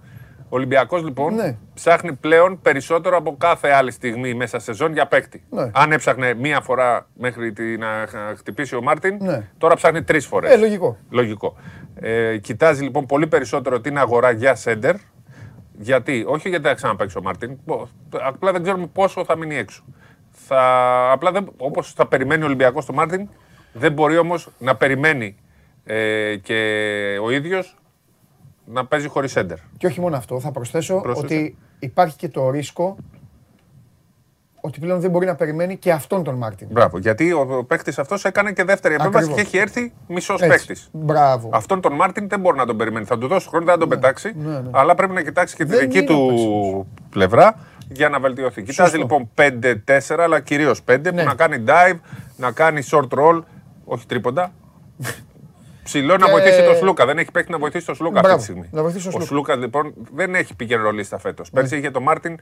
ο 0.49 0.55
Ολυμπιακός 0.55 1.03
λοιπόν 1.03 1.35
ναι. 1.35 1.57
ψάχνει 1.73 2.13
πλέον 2.13 2.61
περισσότερο 2.61 3.17
από 3.17 3.35
κάθε 3.37 3.69
άλλη 3.69 3.91
στιγμή 3.91 4.33
μέσα 4.33 4.59
σε 4.59 4.65
σεζόν 4.65 4.93
για 4.93 5.07
παίκτη. 5.07 5.43
Ναι. 5.49 5.69
Αν 5.73 5.91
έψαχνε 5.91 6.33
μία 6.33 6.61
φορά 6.61 7.07
μέχρι 7.13 7.53
να 7.77 8.07
χτυπήσει 8.35 8.75
ο 8.75 8.81
Μάρτιν, 8.81 9.17
ναι. 9.21 9.47
τώρα 9.57 9.75
ψάχνει 9.75 10.03
τρεις 10.03 10.25
φορές. 10.25 10.53
Ε, 10.53 10.57
λογικό. 10.57 10.97
λογικό. 11.09 11.55
Ε, 11.95 12.37
κοιτάζει 12.37 12.83
λοιπόν 12.83 13.05
πολύ 13.05 13.27
περισσότερο 13.27 13.81
την 13.81 13.97
αγορά 13.97 14.31
για 14.31 14.55
σέντερ. 14.55 14.95
Γιατί, 15.79 16.25
όχι 16.27 16.49
γιατί 16.49 16.67
θα 16.67 16.73
ξαναπαίξει 16.73 17.17
ο 17.17 17.21
Μάρτιν, 17.21 17.57
απλά 18.21 18.51
δεν 18.51 18.63
ξέρουμε 18.63 18.87
πόσο 18.93 19.25
θα 19.25 19.35
μείνει 19.35 19.55
έξω. 19.55 19.83
Θα, 20.47 20.61
απλά 21.11 21.31
δεν, 21.31 21.51
όπως 21.57 21.93
θα 21.93 22.07
περιμένει 22.07 22.43
ο 22.43 22.45
Ολυμπιακός 22.45 22.85
το 22.85 22.93
Μάρτιν, 22.93 23.29
δεν 23.73 23.91
μπορεί 23.91 24.17
όμως 24.17 24.49
να 24.57 24.75
περιμένει 24.75 25.35
ε, 25.83 26.35
και 26.35 26.53
ο 27.23 27.31
ίδιος 27.31 27.77
να 28.65 28.85
παίζει 28.85 29.07
χωρίς 29.07 29.31
σέντερ. 29.31 29.57
Και 29.77 29.87
όχι 29.87 29.99
μόνο 29.99 30.15
αυτό, 30.15 30.39
θα 30.39 30.51
προσθέσω 30.51 31.01
ότι 31.15 31.57
υπάρχει 31.79 32.15
και 32.17 32.29
το 32.29 32.49
ρίσκο 32.49 32.97
ότι 34.61 34.79
πλέον 34.79 34.99
δεν 34.99 35.11
μπορεί 35.11 35.25
να 35.25 35.35
περιμένει 35.35 35.77
και 35.77 35.91
αυτόν 35.91 36.23
τον 36.23 36.35
Μάρτιν. 36.35 36.67
Μπράβο. 36.71 36.97
Γιατί 36.97 37.31
ο 37.31 37.65
παίκτης 37.67 37.99
αυτός 37.99 38.25
έκανε 38.25 38.51
και 38.51 38.63
δεύτερη 38.63 38.93
επέμβαση 38.93 39.31
και 39.31 39.41
έχει 39.41 39.57
έρθει 39.57 39.93
μισός 40.07 40.39
παίκτης. 40.39 40.89
Μπράβο. 40.91 41.49
Αυτόν 41.53 41.81
τον 41.81 41.93
Μάρτιν 41.93 42.29
δεν 42.29 42.39
μπορεί 42.39 42.57
να 42.57 42.65
τον 42.65 42.77
περιμένει. 42.77 43.05
Θα 43.05 43.17
του 43.17 43.27
δώσει 43.27 43.47
χρόνο, 43.47 43.65
δεν 43.65 43.73
θα 43.73 43.79
τον 43.79 43.89
ναι, 43.89 43.95
πετάξει. 43.95 44.33
Ναι, 44.35 44.59
ναι. 44.59 44.69
Αλλά 44.71 44.95
πρέπει 44.95 45.13
να 45.13 45.21
κοιτάξει 45.21 45.55
και 45.55 45.65
τη 45.65 45.77
δική 45.77 46.03
του 46.03 46.87
πλευρά 47.09 47.55
για 47.89 48.09
να 48.09 48.19
βελτιωθεί. 48.19 48.63
Κοιτάζει 48.63 48.97
λοιπόν 48.97 49.29
5-4, 49.35 49.99
αλλά 50.19 50.39
κυρίως 50.39 50.81
5 50.87 50.99
που 51.03 51.15
να 51.15 51.35
κάνει 51.35 51.63
dive, 51.67 51.99
να 52.37 52.51
κάνει 52.51 52.81
short 52.91 53.07
roll, 53.19 53.43
όχι 53.85 54.05
τρίποντα. 54.05 54.53
Ψηλό 55.83 56.17
να 56.17 56.29
βοηθήσει 56.29 56.63
τον 56.63 56.75
Σλούκα. 56.75 57.05
Δεν 57.05 57.17
έχει 57.17 57.31
παίξει 57.31 57.51
να 57.51 57.57
βοηθήσει 57.57 57.85
τον 57.85 57.95
Σλούκα 57.95 58.19
αυτή 58.19 58.35
τη 58.35 58.43
στιγμή. 58.43 58.69
Ο 59.13 59.19
Σλούκας 59.19 59.55
λοιπόν 59.55 59.93
δεν 60.15 60.35
έχει 60.35 60.55
pick 60.55 60.71
and 60.71 60.82
roll-ίστα 60.82 61.17
φέτος. 61.17 61.49
Πέρσι 61.49 61.77
είχε 61.77 61.91
τον 61.91 62.03
Μάρτιν 62.03 62.39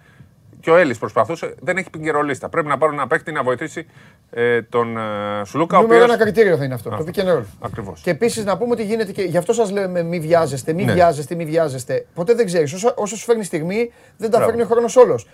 και 0.66 0.72
ο 0.72 0.78
Έλλης 0.78 0.98
προσπαθούσε, 0.98 1.56
δεν 1.62 1.78
έχει 1.78 1.90
pick 1.90 2.04
and 2.04 2.15
roll-ίστα. 2.15 2.50
Πρέπει 2.50 2.68
να 2.68 2.78
πάρουν 2.78 2.96
ένα 2.96 3.08
παίκτη 3.08 3.32
να 3.32 3.44
βοηθήσει 3.44 3.86
ε, 4.30 4.62
τον 4.62 4.98
ε, 4.98 5.02
Σλούκα. 5.44 5.82
Νούμερο 5.82 6.04
ένα 6.04 6.18
κριτήριο 6.18 6.58
θα 6.58 6.64
είναι 6.64 6.74
αυτό. 6.74 6.94
Α, 6.94 6.98
το 6.98 7.06
pick 7.08 7.42
Ακριβώς. 7.60 8.02
Και 8.02 8.10
επίσης 8.10 8.46
να 8.46 8.58
πούμε 8.58 8.72
ότι 8.72 8.84
γίνεται 8.84 9.12
και. 9.12 9.22
Γι' 9.22 9.38
αυτό 9.38 9.54
σας 9.54 9.72
λέμε 9.72 10.04
μη 10.04 10.20
βιάζεστε, 10.20 10.74
μη 10.74 10.84
ναι. 10.84 10.94
βιάζεστε, 10.94 11.36
μη 11.36 11.46
βιάζεστε. 11.46 12.06
Ποτέ 12.14 12.34
δεν 12.34 12.46
ξέρεις. 12.46 12.74
Όσα, 12.74 12.94
όσα 12.96 13.16
σου 13.16 13.26
φέρνει 13.26 13.42
η 13.42 13.44
στιγμή, 13.44 13.92
δεν 14.18 14.30
τα 14.30 14.42
φέρνει 14.42 14.62
ο 14.62 14.66
χρόνος 14.66 14.96
όλος. 14.96 15.28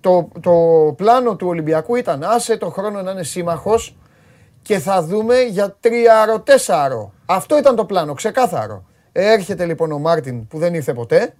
Το, 0.00 0.28
το 0.40 0.52
πλάνο 0.96 1.36
του 1.36 1.46
Ολυμπιακού 1.46 1.96
ήταν 1.96 2.22
άσε 2.22 2.56
το 2.56 2.70
χρόνο 2.70 3.02
να 3.02 3.10
είναι 3.10 3.22
σύμμαχος 3.22 3.96
και 4.62 4.78
θα 4.78 5.02
δούμε 5.02 5.40
για 5.40 5.76
τριάρο-τέσσαρο. 5.80 7.12
Αυτό 7.26 7.58
ήταν 7.58 7.76
το 7.76 7.84
πλάνο, 7.84 8.14
ξεκάθαρο. 8.14 8.84
Έρχεται 9.12 9.64
λοιπόν 9.64 9.92
ο 9.92 9.98
Μάρτιν 9.98 10.46
που 10.46 10.58
δεν 10.58 10.74
ήρθε 10.74 10.92
ποτέ 10.92 11.34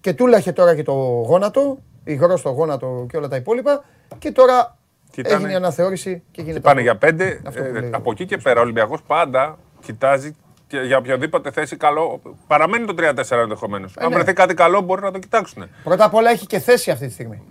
και 0.00 0.12
τούλαχε 0.12 0.52
τώρα 0.52 0.74
και 0.74 0.82
το 0.82 0.92
γόνατο, 1.26 1.78
υγρό 2.04 2.36
στο 2.36 2.50
γόνατο 2.50 3.06
και 3.10 3.16
όλα 3.16 3.28
τα 3.28 3.36
υπόλοιπα 3.36 3.84
και 4.18 4.32
τώρα 4.32 4.76
Κοιτάνε, 5.10 5.34
έγινε 5.34 5.52
η 5.52 5.54
αναθεώρηση 5.54 6.22
και 6.30 6.42
γίνεται. 6.42 6.60
Πάνε 6.60 6.80
για 6.80 6.96
πέντε. 6.96 7.40
Ε, 7.54 7.88
από 7.90 8.10
εκεί 8.10 8.26
και 8.26 8.36
πέρα 8.36 8.60
ο 8.60 8.62
Ολυμπιακός 8.62 9.02
πάντα 9.02 9.58
κοιτάζει 9.80 10.36
και 10.66 10.78
για 10.78 10.96
οποιαδήποτε 10.96 11.50
θέση 11.50 11.76
καλό. 11.76 12.20
Παραμένει 12.46 12.84
το 12.84 12.94
3-4 12.98 13.30
ενδεχομένως. 13.30 13.96
Ε, 13.96 14.04
Αν 14.04 14.08
ναι. 14.08 14.14
βρεθεί 14.14 14.32
κάτι 14.32 14.54
καλό, 14.54 14.80
μπορεί 14.80 15.02
να 15.02 15.10
το 15.10 15.18
κοιτάξουν. 15.18 15.64
Πρώτα 15.84 16.04
απ' 16.04 16.14
όλα 16.14 16.30
έχει 16.30 16.46
και 16.46 16.58
θέση 16.58 16.90
αυτή 16.90 17.06
τη 17.06 17.12
στιγμή. 17.12 17.42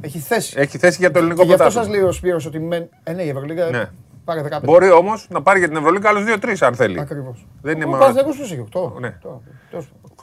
Έχει 0.00 0.18
θέση. 0.18 0.54
Έχει 0.58 0.78
θέση 0.78 0.96
για 0.98 1.10
το 1.10 1.18
ελληνικό 1.18 1.46
πρωτάθλημα. 1.46 1.70
Γι' 1.70 1.78
αυτό 1.78 1.90
σας 1.90 2.00
λέει 2.00 2.08
ο 2.08 2.12
Σπύρος 2.12 2.46
ότι. 2.46 2.58
Με... 2.58 2.88
Ε, 3.02 3.12
ναι, 3.12 3.22
η 3.22 3.28
Ευρωλίγα 3.28 3.70
ναι. 3.70 3.90
πάρε 4.24 4.42
15. 4.50 4.60
Μπορεί 4.62 4.90
όμως 4.90 5.26
να 5.30 5.42
πάρει 5.42 5.58
για 5.58 5.68
την 5.68 5.76
Ευρωλίγα 5.76 6.08
άλλους 6.08 6.24
2-3 6.26 6.56
αν 6.60 6.74
θέλει. 6.74 7.00
Ακριβώς. 7.00 7.46
Δεν 7.62 7.76
είναι 7.76 7.84
μόνο. 7.84 7.96
Ο 7.96 8.00
Παναθηναϊκός 8.00 8.40
έχει 8.40 8.68
8. 8.72 9.00
Ναι. 9.00 9.18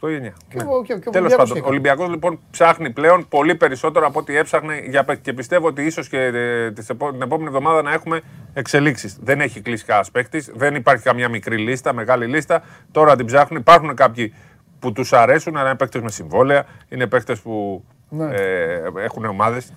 8 0.01 0.09
ή 0.09 0.33
9. 0.53 1.11
Τέλος 1.11 1.35
πάντων, 1.35 1.57
ο 1.57 1.67
Ολυμπιακός 1.67 2.09
λοιπόν 2.09 2.39
ψάχνει 2.51 2.91
πλέον 2.91 3.27
πολύ 3.27 3.55
περισσότερο 3.55 4.05
από 4.05 4.19
ό,τι 4.19 4.37
έψαχνε 4.37 4.75
και 5.21 5.33
πιστεύω 5.33 5.67
ότι 5.67 5.85
ίσως 5.85 6.09
και 6.09 6.19
ε, 6.19 6.71
την 6.71 7.21
επόμενη 7.21 7.47
εβδομάδα 7.47 7.81
να 7.81 7.93
έχουμε 7.93 8.21
εξελίξεις. 8.53 9.17
Δεν 9.21 9.41
έχει 9.41 9.61
κλείσει 9.61 9.85
κανένας 9.85 10.11
παίκτης, 10.11 10.51
δεν 10.55 10.75
υπάρχει 10.75 11.03
καμιά 11.03 11.29
μικρή 11.29 11.57
λίστα, 11.57 11.93
μεγάλη 11.93 12.25
λίστα. 12.25 12.63
Τώρα 12.91 13.15
την 13.15 13.25
ψάχνουν. 13.25 13.59
Υπάρχουν 13.59 13.95
κάποιοι 13.95 14.33
που 14.79 14.91
τους 14.91 15.13
αρέσουν, 15.13 15.57
αλλά 15.57 15.69
είναι 15.69 15.77
παίκτες 15.77 16.01
με 16.01 16.11
συμβόλαια, 16.11 16.65
είναι 16.89 17.07
παίκτες 17.07 17.39
που 17.39 17.83
ναι. 18.09 18.35
Ε, 18.35 18.81
έχουν 19.03 19.25
ομάδες. 19.25 19.73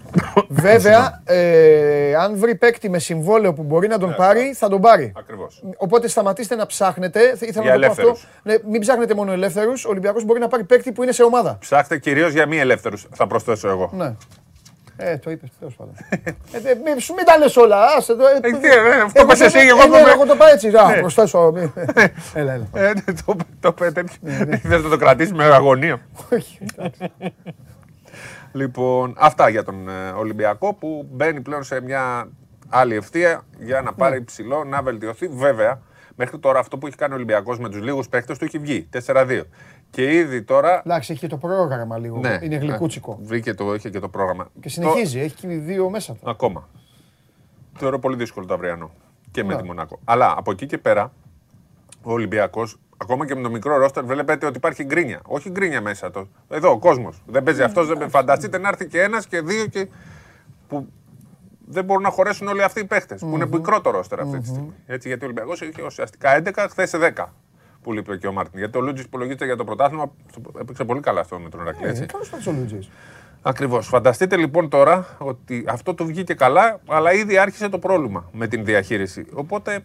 Βέβαια, 0.48 1.22
ε, 1.24 2.14
αν 2.14 2.36
βρει 2.36 2.54
παίκτη 2.54 2.90
με 2.90 2.98
συμβόλαιο 2.98 3.52
που 3.52 3.62
μπορεί 3.62 3.88
να 3.88 3.98
τον 3.98 4.08
ναι, 4.08 4.14
πάρει, 4.14 4.52
θα 4.54 4.68
τον 4.68 4.80
πάρει. 4.80 5.12
Ακριβώς. 5.16 5.62
Οπότε 5.76 6.08
σταματήστε 6.08 6.54
να 6.54 6.66
ψάχνετε. 6.66 7.36
Ήθελα 7.40 7.76
να 7.76 7.88
το 7.88 7.94
πω 7.94 8.10
αυτό. 8.10 8.16
Ναι, 8.42 8.54
μην 8.70 8.80
ψάχνετε 8.80 9.14
μόνο 9.14 9.32
ελεύθερους. 9.32 9.84
Ο 9.84 9.88
Ολυμπιακός 9.88 10.24
μπορεί 10.24 10.40
να 10.40 10.48
πάρει 10.48 10.64
παίκτη 10.64 10.92
που 10.92 11.02
είναι 11.02 11.12
σε 11.12 11.22
ομάδα. 11.22 11.56
Ψάχτε 11.60 11.98
κυρίως 11.98 12.32
για 12.32 12.46
μη 12.46 12.58
ελεύθερους, 12.58 13.06
θα 13.14 13.26
προσθέσω 13.26 13.68
εγώ. 13.68 13.90
Ναι. 13.94 14.14
Ε, 14.96 15.18
το 15.18 15.30
είπες, 15.30 15.50
τέλος 15.58 15.74
πάντων. 15.74 15.94
ε, 16.52 16.74
μην, 16.84 17.00
σου 17.00 17.14
μην 17.14 17.24
τα 17.24 17.38
λες 17.38 17.56
όλα. 17.56 17.76
Άσε 17.96 18.14
το. 18.14 18.24
Ε, 18.26 18.40
τι, 18.40 18.68
ε, 18.68 19.00
αυτό 19.04 19.26
πες 19.26 19.40
εσύ, 19.40 19.58
εγώ 19.58 19.86
το 19.86 19.96
Εγώ 20.12 20.26
το 20.26 20.36
πάω 20.36 20.48
έτσι. 20.48 20.68
Α, 20.68 21.00
προσθέσω. 21.00 21.52
Έλα, 22.34 22.52
έλα. 22.52 22.66
Ε, 22.74 22.92
το, 23.26 23.36
το, 23.60 23.72
το, 23.72 24.04
Δεν 24.62 24.82
θα 24.82 24.88
το 24.88 24.96
κρατήσεις 24.96 25.32
με 25.32 25.44
αγωνία. 25.44 26.00
Όχι, 26.32 26.58
Λοιπόν, 28.52 29.14
αυτά 29.18 29.48
για 29.48 29.64
τον 29.64 29.88
ε, 29.88 30.10
Ολυμπιακό 30.10 30.74
που 30.74 31.08
μπαίνει 31.10 31.40
πλέον 31.40 31.62
σε 31.62 31.80
μια 31.80 32.28
άλλη 32.68 32.94
ευθεία 32.94 33.42
για 33.58 33.82
να 33.82 33.92
πάρει 33.92 34.18
ναι. 34.18 34.24
ψηλό, 34.24 34.64
να 34.64 34.82
βελτιωθεί. 34.82 35.28
Βέβαια, 35.28 35.80
μέχρι 36.16 36.38
τώρα 36.38 36.58
αυτό 36.58 36.78
που 36.78 36.86
έχει 36.86 36.96
κάνει 36.96 37.12
ο 37.12 37.16
Ολυμπιακός 37.16 37.58
με 37.58 37.68
τους 37.68 37.82
λίγους 37.82 38.08
παίχτε 38.08 38.36
του 38.36 38.44
έχει 38.44 38.58
βγει. 38.58 38.88
4-2. 39.06 39.42
Και 39.90 40.14
ήδη 40.16 40.42
τώρα. 40.42 40.82
Εντάξει, 40.86 41.12
έχει 41.12 41.26
το 41.26 41.36
πρόγραμμα 41.36 41.98
λίγο. 41.98 42.18
Ναι, 42.18 42.38
είναι 42.42 42.56
γλυκούτσικο. 42.56 43.16
Ναι, 43.20 43.26
βρήκε 43.26 43.54
το, 43.54 43.74
είχε 43.74 43.90
και 43.90 43.98
το 43.98 44.08
πρόγραμμα. 44.08 44.48
Και 44.60 44.68
συνεχίζει, 44.68 45.18
το... 45.18 45.24
έχει 45.24 45.34
και 45.34 45.46
δύο 45.48 45.90
μέσα 45.90 46.12
του. 46.12 46.30
Ακόμα. 46.30 46.68
Θεωρώ 47.76 47.98
πολύ 47.98 48.16
δύσκολο 48.16 48.46
το 48.46 48.54
αυριανό. 48.54 48.90
Και 49.30 49.44
με 49.44 49.54
ναι. 49.54 49.60
τη 49.60 49.66
Μονάκο. 49.66 49.98
Αλλά 50.04 50.34
από 50.36 50.50
εκεί 50.50 50.66
και 50.66 50.78
πέρα, 50.78 51.12
ο 52.02 52.12
Ολυμπιακός 52.12 52.78
Ακόμα 53.02 53.26
και 53.26 53.34
με 53.34 53.42
το 53.42 53.50
μικρό 53.50 53.76
ρόστερ 53.76 54.04
βλέπετε 54.04 54.46
ότι 54.46 54.56
υπάρχει 54.56 54.84
γκρίνια. 54.84 55.20
Όχι 55.24 55.50
γκρίνια 55.50 55.80
μέσα. 55.80 56.10
Το... 56.10 56.28
Εδώ 56.48 56.70
ο 56.70 56.78
κόσμος. 56.78 57.22
Δεν 57.26 57.42
παίζει 57.42 57.62
αυτός. 57.62 57.86
Δεν... 57.86 58.10
Φανταστείτε 58.10 58.58
να 58.58 58.68
έρθει 58.68 58.86
και 58.86 59.00
ένας 59.00 59.26
και 59.26 59.40
δύο 59.40 59.66
και. 59.66 59.88
που 60.68 60.88
δεν 61.66 61.84
μπορούν 61.84 62.02
να 62.02 62.10
χωρέσουν 62.10 62.48
όλοι 62.48 62.62
αυτοί 62.62 62.80
οι 62.80 62.84
παίχτες. 62.84 63.20
Που 63.20 63.34
είναι 63.34 63.46
μικρό 63.46 63.80
το 63.80 63.90
ρόστερ 63.90 64.20
αυτή 64.20 64.38
τη 64.38 64.46
στιγμή. 64.46 64.72
Έτσι, 64.86 65.08
γιατί 65.08 65.22
ο 65.22 65.26
Ολυμπιακός 65.26 65.62
έχει 65.62 65.82
ουσιαστικά 65.82 66.42
11, 66.44 66.66
χθες 66.68 66.90
10 67.16 67.24
που 67.82 67.92
λείπει 67.92 68.18
και 68.18 68.26
ο 68.26 68.32
Μάρτιν. 68.32 68.58
Γιατί 68.58 68.78
ο 68.78 68.80
Λούτζης 68.80 69.04
υπολογίζεται 69.04 69.44
για 69.44 69.56
το 69.56 69.64
πρωτάθλημα. 69.64 70.12
Έπαιξε 70.60 70.84
πολύ 70.84 71.00
καλά 71.00 71.22
στο 71.22 71.38
Μετρό 71.38 71.62
Ρακλή. 71.64 72.06
Καλό 72.06 72.24
ο 72.48 72.52
Λούτζης. 72.52 72.90
Ακριβώς. 73.42 73.86
Φανταστείτε 73.86 74.36
λοιπόν 74.36 74.68
τώρα 74.68 75.06
ότι 75.18 75.64
αυτό 75.68 75.94
του 75.94 76.06
βγήκε 76.06 76.34
καλά, 76.34 76.80
αλλά 76.88 77.12
ήδη 77.12 77.38
άρχισε 77.38 77.68
το 77.68 77.78
πρόβλημα 77.78 78.28
με 78.32 78.46
την 78.46 78.64
διαχείριση. 78.64 79.26
Οπότε 79.32 79.84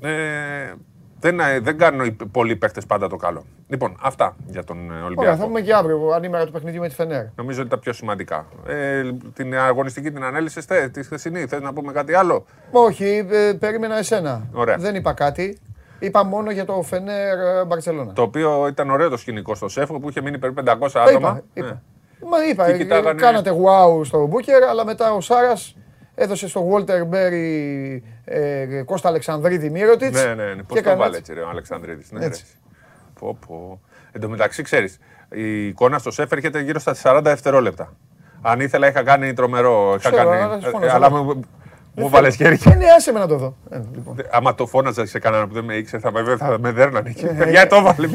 ε, 0.00 0.72
δεν, 1.20 1.40
ε, 1.40 1.60
δεν 1.60 1.78
κάνουν 1.78 2.16
πολλοί 2.30 2.56
παίχτε 2.56 2.80
πάντα 2.86 3.08
το 3.08 3.16
καλό. 3.16 3.44
Λοιπόν, 3.66 3.96
αυτά 4.02 4.36
για 4.46 4.64
τον 4.64 4.76
ε, 4.76 4.94
Ολυμπιακό. 4.94 5.20
Ωραία, 5.20 5.36
θα 5.36 5.44
πούμε 5.44 5.60
και 5.60 5.74
αύριο 5.74 6.10
ανήμερα 6.14 6.46
του 6.46 6.52
παιχνιδιού 6.52 6.80
με 6.80 6.88
τη 6.88 6.94
Φενέρ. 6.94 7.24
Νομίζω 7.34 7.60
ότι 7.60 7.70
τα 7.70 7.78
πιο 7.78 7.92
σημαντικά. 7.92 8.46
Ε, 8.66 9.02
την 9.34 9.54
αγωνιστική 9.54 10.10
την 10.10 10.24
ανέλησες 10.24 10.64
τη 10.92 11.02
χθεσινή. 11.02 11.46
Θες 11.46 11.60
να 11.60 11.72
πούμε 11.72 11.92
κάτι 11.92 12.14
άλλο; 12.14 12.44
Όχι, 12.70 13.26
ε, 13.30 13.52
περίμενα 13.52 13.98
εσένα. 13.98 14.48
Ωραία. 14.52 14.76
Δεν 14.76 14.94
είπα 14.94 15.12
κάτι. 15.12 15.58
Είπα 15.98 16.24
μόνο 16.24 16.50
για 16.50 16.64
το 16.64 16.82
Φενέρ 16.82 17.66
Μπαρσελόνα. 17.66 18.12
Το 18.12 18.22
οποίο 18.22 18.66
ήταν 18.66 18.90
ωραίο 18.90 19.08
το 19.08 19.16
σκηνικό 19.16 19.54
στο 19.54 19.68
Σέφο 19.68 20.00
που 20.00 20.08
είχε 20.08 20.20
μείνει 20.20 20.38
περίπου 20.38 20.62
500 20.66 20.88
άτομα. 20.94 21.10
Είπα, 21.10 21.42
είπα. 21.52 21.66
Ναι. 21.66 21.80
Μα 22.28 22.44
είπα, 22.50 22.72
κοιτάγανε... 22.72 23.20
κάνατε 23.20 23.50
wow 23.50 24.04
στο 24.04 24.26
Μπούκερ, 24.26 24.62
αλλά 24.62 24.84
μετά 24.84 25.12
ο 25.12 25.20
Σάρας 25.20 25.76
έδωσε 26.14 26.48
στο 26.48 26.70
Walter 26.72 27.06
Μπέρι 27.06 28.02
ε, 28.28 28.82
Κώστα 28.84 29.08
Αλεξανδρίδη 29.08 29.70
Μύρωτιτς. 29.70 30.24
Ναι, 30.24 30.34
ναι, 30.34 30.54
ναι. 30.54 30.62
Πώς 30.62 30.80
το 30.80 30.96
βάλε 30.96 31.16
έτσι, 31.16 31.34
ρε, 31.34 31.40
ο 31.40 31.48
Αλεξανδρίδης. 31.48 32.12
Ναι, 32.12 32.24
έτσι. 32.24 32.44
Πω, 33.18 33.38
πω. 33.46 33.80
Εν 34.12 34.20
τω 34.20 34.28
μεταξύ, 34.28 34.62
ξέρεις, 34.62 34.98
η 35.30 35.66
εικόνα 35.66 35.98
στο 35.98 36.10
σεφ 36.10 36.32
έρχεται 36.32 36.60
γύρω 36.60 36.78
στα 36.78 36.94
40 37.02 37.20
δευτερόλεπτα. 37.22 37.96
Αν 38.42 38.60
ήθελα, 38.60 38.88
είχα 38.88 39.02
κάνει 39.02 39.32
τρομερό. 39.32 39.94
Είχα 39.98 40.10
κάνει, 40.10 40.30
ε, 40.82 40.90
αλλά 40.90 41.10
μου, 41.10 41.40
μου 41.94 42.08
βάλες 42.08 42.36
χέρι. 42.36 42.58
Ε, 42.64 42.74
ναι, 42.74 42.84
άσε 42.96 43.12
με 43.12 43.18
να 43.18 43.26
το 43.26 43.36
δω. 43.36 43.56
Ε, 43.70 43.80
λοιπόν. 43.94 44.16
Άμα 44.30 44.54
το 44.54 44.66
φώναζα 44.66 45.06
σε 45.06 45.18
κανέναν 45.18 45.48
που 45.48 45.54
δεν 45.54 45.64
με 45.64 45.74
ήξερε, 45.74 46.02
θα 46.02 46.12
με, 46.12 46.36
θα 46.36 46.58
με 46.58 46.70
δέρνανε. 46.70 47.14
Για 47.50 47.66
το 47.66 47.82
βάλε. 47.82 48.08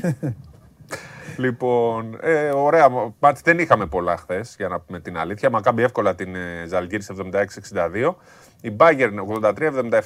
Λοιπόν, 1.38 2.18
ε, 2.22 2.50
ωραία. 2.50 2.90
Μάτς 3.20 3.42
δεν 3.42 3.60
είχαμε 3.60 3.86
πολλά 3.86 4.18
χθες, 4.18 4.56
για 4.58 4.68
να 4.68 4.80
πούμε 4.80 5.00
την 5.00 5.18
αλήθεια. 5.18 5.50
Μακάμπι 5.50 5.84
εύκολα 5.84 6.16
την 6.16 6.36
ε, 6.36 6.66
Ζαλγκύρη 6.68 7.04
76-62. 7.32 8.14
Η 8.66 8.76
Bayern 8.78 9.14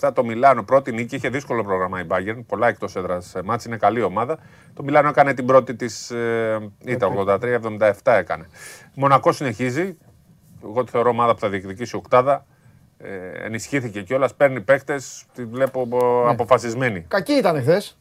83-77 0.02 0.12
το 0.14 0.24
Μιλάνο 0.26 0.64
πρώτη 0.64 0.92
νίκη. 0.92 1.16
Είχε 1.16 1.30
δύσκολο 1.30 1.64
πρόγραμμα 1.64 2.00
η 2.00 2.04
Bayern. 2.08 2.44
Πολλά 2.48 2.68
εκτός 2.68 2.96
έδρας 2.96 3.34
μάτς. 3.44 3.66
Είναι 3.66 3.78
καλή 3.78 4.02
ομάδα. 4.02 4.38
Το 4.74 4.84
Μιλάνο 4.84 5.10
έκανε 5.10 5.34
την 5.34 5.46
πρώτη 5.46 5.76
της. 5.76 6.12
Ε, 6.12 6.72
ήταν 6.86 7.14
83-77 7.18 7.92
έκανε. 8.04 8.48
Μονακό 8.94 9.32
συνεχίζει. 9.32 9.98
Εγώ 10.64 10.84
τη 10.84 10.92
θεωρώ 10.92 11.10
ομάδα 11.10 11.34
που 11.34 11.40
θα 11.40 11.50
διεκδικήσει 11.50 11.96
οκτάδα. 11.96 12.46
Ε, 12.98 13.46
ενισχύθηκε 13.46 14.02
κιόλας. 14.02 14.36
Παίρνει 14.36 14.62
παίκτες. 14.62 15.26
Τη 15.34 15.46
βλέπω 15.46 15.86
ναι. 15.86 16.32
αποφασισμένη. 16.32 17.02
Κακή 17.08 17.34
ήταν 17.34 17.62
χθες. 17.62 17.98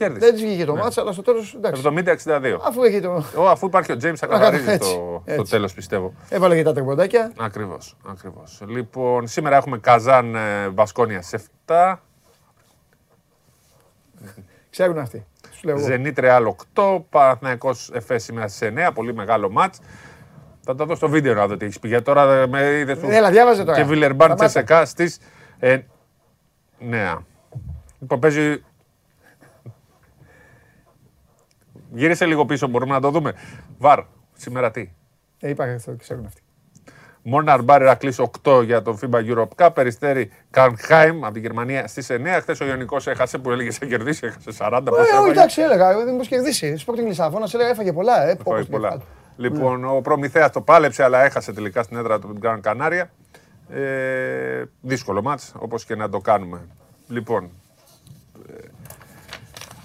Κέρδισε. 0.00 0.26
Δεν 0.26 0.34
της 0.34 0.42
βγήκε 0.44 0.64
το 0.64 0.74
ναι. 0.74 0.80
μάτσα, 0.80 1.00
αλλά 1.00 1.12
στο 1.12 1.22
τέλος. 1.22 1.58
70-62. 1.62 2.58
Αφού, 2.62 2.82
έχει 2.82 3.00
το... 3.00 3.24
Ο, 3.36 3.48
αφού 3.48 3.66
υπάρχει 3.66 3.92
ο 3.92 3.96
Τζέιμς, 3.96 4.18
θα 4.18 4.26
καθαρίζεις 4.26 4.78
το, 4.78 5.22
το 5.36 5.42
τέλος, 5.42 5.74
πιστεύω. 5.74 6.12
Έβαλε 6.28 6.56
και 6.56 6.62
τα 6.62 6.72
τριμποντάκια. 6.72 7.32
Ακριβώς. 7.38 7.96
Ακριβώς. 8.08 8.62
Λοιπόν, 8.66 9.26
σήμερα 9.26 9.56
έχουμε 9.56 9.78
Καζάν 9.78 10.34
ε, 10.34 10.68
Βασκόνια 10.68 11.22
σε 11.22 11.42
7. 11.66 11.96
Ξέρουν 14.70 14.98
αυτοί. 14.98 15.26
Ζενίτ 15.76 16.18
Ρεάλ 16.18 16.54
8. 16.74 16.98
Παναθναϊκό 17.10 17.74
Εφές 17.92 18.22
σήμερα 18.22 18.48
στι 18.48 18.72
9. 18.76 18.90
Πολύ 18.94 19.14
μεγάλο 19.14 19.50
μάτς. 19.50 19.78
Θα 20.60 20.74
τα 20.74 20.84
δω 20.84 20.94
στο 20.94 21.08
βίντεο 21.08 21.34
να 21.34 21.46
δω 21.46 21.56
τι 21.56 21.64
έχεις 21.64 21.78
πει. 21.78 21.88
Για 21.88 22.02
τώρα 22.02 22.32
ε, 22.32 22.46
με 22.46 22.78
είδες 22.78 22.98
που. 22.98 23.08
Έλα, 23.10 23.30
διάβαζε 23.30 23.64
τώρα. 23.64 23.78
Και 23.78 23.84
Βιλερμπάν 23.84 24.36
Τσεσεκά 24.36 24.84
στις. 24.84 25.18
Ε, 25.58 25.78
ναι. 26.78 27.14
Λοιπόν, 27.98 28.18
παίζει 28.18 28.62
Γύρισε 31.92 32.26
λίγο 32.26 32.44
πίσω, 32.44 32.66
μπορούμε 32.66 32.92
να 32.92 33.00
το 33.00 33.10
δούμε. 33.10 33.34
Βαρ, 33.78 34.00
σήμερα 34.32 34.70
τι; 34.70 34.90
Ε, 35.40 35.48
είπα 35.48 35.64
αυτό, 35.64 35.96
ξέρουν 35.98 36.24
αυτοί. 36.24 36.42
Μόρναρ 37.22 37.62
Μπάρ 37.62 37.82
Ηρακλή 37.82 38.14
8 38.44 38.62
για 38.64 38.82
το 38.82 38.98
FIBA 39.02 39.36
Europe 39.36 39.48
Cup. 39.56 39.68
Περιστέρη 39.74 40.30
Καρνχάιμ 40.50 41.24
από 41.24 41.34
τη 41.34 41.40
Γερμανία 41.40 41.86
στις 41.86 42.10
9. 42.10 42.40
Χθες 42.40 42.60
ο 42.60 42.66
Ιωνικός 42.66 43.06
έχασε 43.06 43.38
που 43.38 43.50
έλεγε 43.50 43.70
σε 43.70 43.86
κερδίσει, 43.86 44.26
έχασε 44.26 44.50
40. 44.58 44.86
Ε, 44.86 45.18
όχι, 45.18 45.30
εντάξει, 45.30 45.60
έλεγα. 45.60 46.04
Δεν 46.04 46.14
μου 46.14 46.20
κερδίσει. 46.20 46.76
Σπορτινγκ 46.76 47.08
Λισαβόνας 47.08 47.54
έλεγα 47.54 47.68
έφαγε 47.68 47.92
πολλά. 47.92 48.28
Ε, 48.28 48.30
έφαγε 48.30 48.64
πολλά. 48.64 49.00
Λοιπόν, 49.36 49.84
ο 49.84 50.00
Προμηθέας 50.00 50.50
το 50.50 50.60
πάλεψε, 50.60 51.04
αλλά 51.04 51.24
έχασε 51.24 51.52
τελικά 51.52 51.82
στην 51.82 51.96
έδρα 51.96 52.18
του 52.18 52.34
Γκραν 52.38 52.60
Κανάρια. 52.60 53.10
Ε, 53.68 54.64
δύσκολο 54.80 55.22
μάτς, 55.22 55.52
όπως 55.58 55.84
και 55.84 55.94
να 55.94 56.08
το 56.08 56.18
κάνουμε. 56.18 56.60
Λοιπόν, 57.08 57.50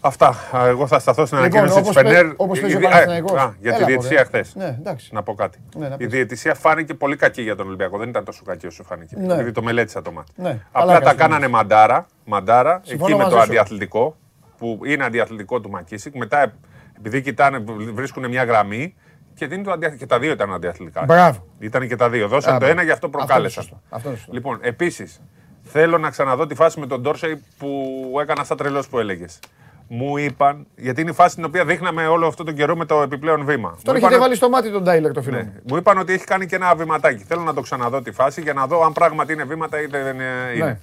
Αυτά. 0.05 0.35
Εγώ 0.53 0.87
θα 0.87 0.99
σταθώ 0.99 1.25
στην 1.25 1.37
λοιπόν, 1.37 1.59
ανακοίνωση 1.59 1.85
της 1.87 2.01
Φενέρ. 2.01 2.25
Όπως 2.35 2.59
παίζει 2.59 2.75
ο 2.75 2.79
Παναθηναϊκός. 2.79 3.53
Για 3.59 3.73
τη 3.73 3.83
διαιτησία 3.83 4.25
χθες. 4.25 4.55
Ναι, 4.55 4.77
να 5.11 5.23
πω 5.23 5.33
κάτι. 5.33 5.59
Ναι, 5.75 5.95
η 5.97 6.05
διαιτησία 6.05 6.53
φάνηκε 6.53 6.93
πολύ 6.93 7.15
κακή 7.15 7.41
για 7.41 7.55
τον 7.55 7.67
Ολυμπιακό. 7.67 7.97
Δεν 7.97 8.09
ήταν 8.09 8.23
τόσο 8.23 8.43
κακή 8.45 8.67
όσο 8.67 8.83
φάνηκε. 8.83 9.15
Ναι. 9.15 9.21
Δηλαδή 9.21 9.51
το 9.51 9.61
μελέτησα 9.61 10.01
το 10.01 10.11
μάτι. 10.11 10.31
Ναι. 10.35 10.59
Απλά 10.71 10.99
τα 10.99 11.13
κάνανε 11.13 11.47
μαντάρα, 11.47 12.07
μαντάρα 12.25 12.81
εκεί 12.87 13.15
με 13.15 13.23
το 13.23 13.39
αντιαθλητικό 13.39 14.15
που 14.57 14.79
είναι 14.85 15.03
αντιαθλητικό 15.03 15.59
του 15.59 15.69
Μακίσικ. 15.69 16.15
Μετά 16.15 16.53
επειδή 16.97 17.21
κοιτάνε, 17.21 17.63
βρίσκουν 17.93 18.29
μια 18.29 18.43
γραμμή 18.43 18.95
και, 19.33 19.47
δίνει 19.47 19.63
το 19.63 19.71
αντιαθλητικό. 19.71 20.07
και 20.07 20.13
τα 20.13 20.19
δύο 20.19 20.31
ήταν 20.31 20.53
αντιαθλητικά. 20.53 21.03
Μπράβο. 21.05 21.45
Ήταν 21.59 21.87
και 21.87 21.95
τα 21.95 22.09
δύο. 22.09 22.27
Δώσαν 22.27 22.59
το 22.59 22.65
ένα 22.65 22.83
γι' 22.83 22.91
αυτό 22.91 23.09
προκάλεσαν. 23.09 23.81
Λοιπόν, 24.29 24.59
επίσης 24.61 25.21
θέλω 25.63 25.97
να 25.97 26.09
ξαναδώ 26.09 26.47
τη 26.47 26.55
φάση 26.55 26.79
με 26.79 26.87
τον 26.87 27.01
Ντόρσεϊ 27.01 27.43
που 27.57 28.17
έκανα 28.21 28.43
στα 28.43 28.55
τρελός 28.55 28.87
που 28.87 28.99
έλεγες. 28.99 29.39
Μου 29.87 30.17
είπαν, 30.17 30.67
γιατί 30.75 31.01
είναι 31.01 31.09
η 31.09 31.13
φάση 31.13 31.35
την 31.35 31.45
οποία 31.45 31.65
δείχναμε 31.65 32.07
όλο 32.07 32.27
αυτό 32.27 32.43
τον 32.43 32.55
καιρό 32.55 32.75
με 32.75 32.85
το 32.85 33.01
επιπλέον 33.01 33.45
βήμα. 33.45 33.77
Τον 33.83 33.95
έχετε 33.95 34.17
βάλει 34.17 34.35
στο 34.35 34.49
μάτι 34.49 34.71
τον 34.71 34.83
Τάιλερ 34.83 35.11
το 35.11 35.21
φίλο. 35.21 35.37
Ναι. 35.37 35.51
Μου 35.63 35.75
είπαν 35.75 35.97
ότι 35.97 36.13
έχει 36.13 36.23
κάνει 36.23 36.45
και 36.45 36.55
ένα 36.55 36.75
βηματάκι. 36.75 37.23
Θέλω 37.23 37.41
να 37.41 37.53
το 37.53 37.61
ξαναδώ 37.61 38.01
τη 38.01 38.11
φάση 38.11 38.41
για 38.41 38.53
να 38.53 38.67
δω 38.67 38.83
αν 38.83 38.93
πράγματι 38.93 39.33
είναι 39.33 39.43
βήματα 39.43 39.81
ή 39.81 39.85
δεν 39.85 40.15
είναι. 40.15 40.53
Ναι. 40.57 40.79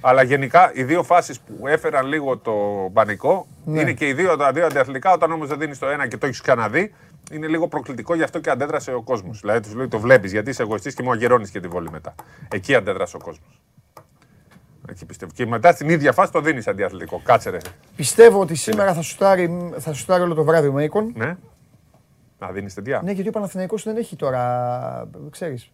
Αλλά 0.00 0.22
γενικά 0.22 0.70
οι 0.74 0.82
δύο 0.82 1.02
φάσεις 1.02 1.40
που 1.40 1.66
έφεραν 1.66 2.06
λίγο 2.06 2.38
το 2.38 2.52
πανικό 2.92 3.46
ναι. 3.64 3.80
είναι 3.80 3.92
και 3.92 4.08
οι 4.08 4.12
δύο, 4.12 4.36
τα 4.36 4.52
δύο 4.52 4.66
αντιαθλητικά. 4.66 5.12
Όταν 5.12 5.32
όμως 5.32 5.48
δεν 5.48 5.58
δίνεις 5.58 5.78
το 5.78 5.86
ένα 5.86 6.06
και 6.06 6.16
το 6.16 6.26
έχεις 6.26 6.40
ξαναδεί, 6.40 6.94
είναι 7.32 7.46
λίγο 7.46 7.68
προκλητικό 7.68 8.14
γι' 8.14 8.22
αυτό 8.22 8.40
και 8.40 8.50
αντέδρασε 8.50 8.92
ο 8.92 9.02
κόσμος. 9.02 9.40
Δηλαδή 9.40 9.60
τους 9.60 9.74
λέει 9.74 9.88
το 9.88 9.98
βλέπεις 9.98 10.32
γιατί 10.32 10.50
είσαι 10.50 10.62
εγωιστής 10.62 10.94
και 10.94 11.02
μου 11.02 11.12
αγερώνεις 11.12 11.50
και 11.50 11.60
τη 11.60 11.68
βόλη 11.68 11.90
μετά. 11.90 12.14
Εκεί 12.48 12.74
αντέδρασε 12.74 13.16
ο 13.16 13.20
κόσμος. 13.20 13.60
Εκεί 14.88 15.06
πιστεύω. 15.06 15.32
Και 15.34 15.46
μετά 15.46 15.72
στην 15.72 15.88
ίδια 15.88 16.12
φάση 16.12 16.32
το 16.32 16.40
δίνεις 16.40 16.66
αντιαθλητικό. 16.66 17.20
Κάτσε 17.24 17.50
ρε. 17.50 17.58
Πιστεύω 17.96 18.40
ότι 18.40 18.54
σήμερα 18.54 18.94
θα 18.94 19.02
σουτάρει, 19.02 19.72
θα 19.78 19.92
σουτάρει 19.92 20.22
όλο 20.22 20.34
το 20.34 20.44
βράδυ 20.44 20.68
ο 20.68 20.72
Μέικον. 20.72 21.12
Ναι. 21.16 21.36
Να 22.38 22.50
δίνεις 22.50 22.74
τέτοια. 22.74 23.00
Ναι, 23.04 23.12
γιατί 23.12 23.28
ο 23.28 23.32
Παναθηναϊκός 23.32 23.82
δεν 23.82 23.96
έχει 23.96 24.16
τώρα. 24.16 25.08
ξέρεις. 25.30 25.70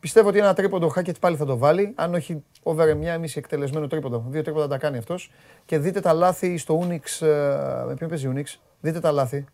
Πιστεύω 0.00 0.28
ότι 0.28 0.38
ένα 0.38 0.54
τρίποντο 0.54 0.86
ο 0.86 0.88
Χάκετ 0.88 1.16
πάλι 1.20 1.36
θα 1.36 1.44
το 1.44 1.58
βάλει. 1.58 1.92
Αν 1.94 2.14
όχι 2.14 2.44
over 2.62 2.96
μια 2.96 3.18
μισή 3.18 3.38
εκτελεσμένο 3.38 3.86
τρίποντο. 3.86 4.24
Δύο 4.28 4.42
τρίποντα 4.42 4.68
τα 4.68 4.78
κάνει 4.78 4.98
αυτός. 4.98 5.30
Και 5.64 5.78
δείτε 5.78 6.00
τα 6.00 6.12
λάθη 6.12 6.56
στο 6.56 6.80
Unix. 6.82 7.26
Ε, 7.26 7.84
με 7.86 7.94
ποιον 7.96 8.08
παίζει 8.08 8.32
Unix. 8.34 8.58
Δείτε 8.80 9.00
τα 9.00 9.12
λάθη. 9.12 9.44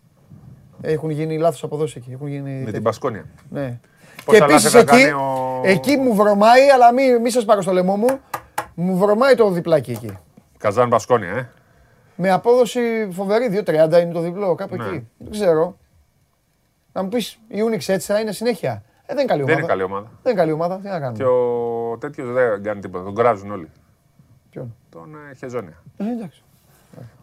Έχουν 0.88 1.10
γίνει 1.10 1.38
λάθος 1.38 1.62
αποδόσεις 1.62 1.96
εκεί. 1.96 2.12
Έχουν 2.12 2.26
γίνει... 2.26 2.62
Με 2.64 2.70
την 2.70 2.82
Πασκόνια. 2.82 3.24
Ναι. 3.50 3.78
και 4.26 4.36
επίσης 4.36 4.74
εκεί, 4.74 5.02
ο... 5.02 5.60
εκεί 5.64 5.96
μου 5.96 6.14
βρωμάει, 6.14 6.68
αλλά 6.74 6.92
μην 6.92 7.20
μη 7.20 7.30
σας 7.30 7.44
πάρω 7.44 7.62
στο 7.62 7.72
λαιμό 7.72 7.96
μου, 7.96 8.20
μου 8.74 8.96
βρωμάει 8.96 9.34
το 9.34 9.50
διπλάκι 9.50 9.90
εκεί. 9.90 10.18
Καζάν 10.58 10.88
Πασκόνια, 10.88 11.28
ε. 11.28 11.50
Με 12.16 12.30
απόδοση 12.30 13.08
φοβερή, 13.10 13.62
2-30 13.66 13.72
είναι 13.72 14.12
το 14.12 14.20
διπλό, 14.20 14.54
κάπου 14.54 14.76
ναι. 14.76 14.84
εκεί. 14.84 15.08
Δεν 15.18 15.30
ξέρω. 15.30 15.76
Να 16.92 17.02
μου 17.02 17.08
πεις, 17.08 17.38
η 17.48 17.58
Unix 17.68 17.88
έτσι 17.88 18.12
θα 18.12 18.20
είναι 18.20 18.32
συνέχεια; 18.32 18.82
Ε, 19.06 19.14
δεν 19.14 19.18
είναι 19.18 19.26
καλή 19.26 19.42
ομάδα. 19.42 19.54
Δεν 19.54 19.58
είναι 19.58 19.72
καλή 19.72 19.82
ομάδα. 19.82 20.10
Δεν 20.22 20.32
είναι 20.32 20.40
καλή 20.40 20.52
ομάδα. 20.52 20.76
Τι 20.76 20.88
να 20.88 21.00
κάνουμε; 21.00 21.16
Και 21.16 21.24
ο 21.24 21.98
τέτοιος 21.98 22.32
δεν 22.32 22.62
κάνει 22.62 22.80
τίποτα. 22.80 23.04
Τον 23.04 23.14
κράζουν 23.14 23.50
όλοι. 23.50 23.68
Ποιον; 24.50 24.74
Τον 24.90 25.14
ε, 25.30 25.34
Χεζόνια. 25.34 25.82
Ε, 25.96 26.04
εντάξει. 26.04 26.42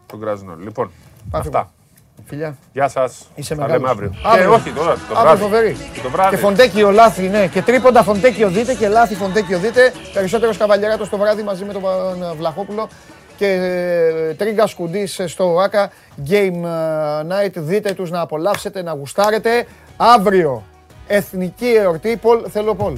Τον 0.06 0.19
κράζουν 0.19 0.49
όλοι. 0.49 0.64
Λοιπόν, 0.64 0.91
Πάμε 1.31 1.44
αυτά. 1.48 1.72
Φιλιά. 2.26 2.57
Γεια 2.73 2.88
σας. 2.88 3.27
Είσαι 3.35 3.56
μεγάλος. 3.56 3.90
αύριο. 3.90 4.14
αύριο. 4.23 4.49
Και 4.49 4.56
όχι 4.56 4.72
τώρα. 4.72 4.94
Το 4.94 5.18
αύριο 5.18 5.35
φοβερή. 5.35 5.77
Και, 5.94 5.99
το 6.02 6.10
βράδυ. 6.10 6.35
και 6.35 6.41
φοντέκιο 6.41 6.91
λάθη, 6.91 7.27
ναι. 7.27 7.48
Και 7.48 7.61
τρίποντα 7.61 8.03
φοντέκιο 8.03 8.49
δείτε 8.49 8.73
και 8.73 8.88
λάθη 8.88 9.15
φοντέκιο 9.15 9.60
δείτε. 9.60 9.94
Περισσότερος 10.14 10.57
καβαλιαράτο 10.57 11.10
το 11.10 11.18
βράδυ 11.18 11.44
μαζί 11.44 11.64
με 11.65 11.73
τον 11.73 11.81
Βλαχόπουλο 12.38 12.88
και 13.38 13.48
ε, 13.48 14.34
τρίγκα 14.34 14.68
σκουντής 14.68 15.22
στο 15.26 15.60
ΆΚΑ 15.60 15.91
Game 16.30 16.65
Night. 17.22 17.52
Δείτε 17.56 17.94
τους 17.94 18.10
να 18.10 18.22
απολαύσετε, 18.22 18.81
να 18.81 18.91
γουστάρετε. 18.91 19.65
Αύριο 19.98 20.64
εθνική 21.07 21.68
εορτή. 21.68 22.18
Πολ, 22.18 22.45
θέλω 22.49 22.76
Πολ. 22.76 22.98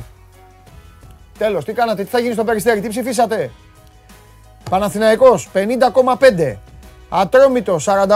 Τέλος, 1.37 1.65
τι 1.65 1.73
κάνατε, 1.73 2.03
τι 2.03 2.09
θα 2.09 2.19
γίνει 2.19 2.33
στο 2.33 2.43
Περιστέρι, 2.43 2.81
τι 2.81 2.87
ψηφίσατε; 2.87 3.51
Παναθηναϊκός 4.69 5.49
50,5. 5.53 6.57
Ατρόμητο 7.09 7.77
48,2. 7.85 8.07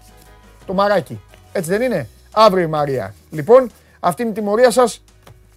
το 0.66 0.72
μαράκι. 0.72 1.20
Έτσι 1.52 1.70
δεν 1.70 1.82
είναι; 1.82 2.08
Αύριο 2.32 2.64
η 2.64 2.68
Μαρία. 2.68 3.14
Λοιπόν, 3.30 3.70
αυτή 4.00 4.22
είναι 4.22 4.30
η 4.30 4.34
τιμωρία 4.34 4.70
σας. 4.70 5.02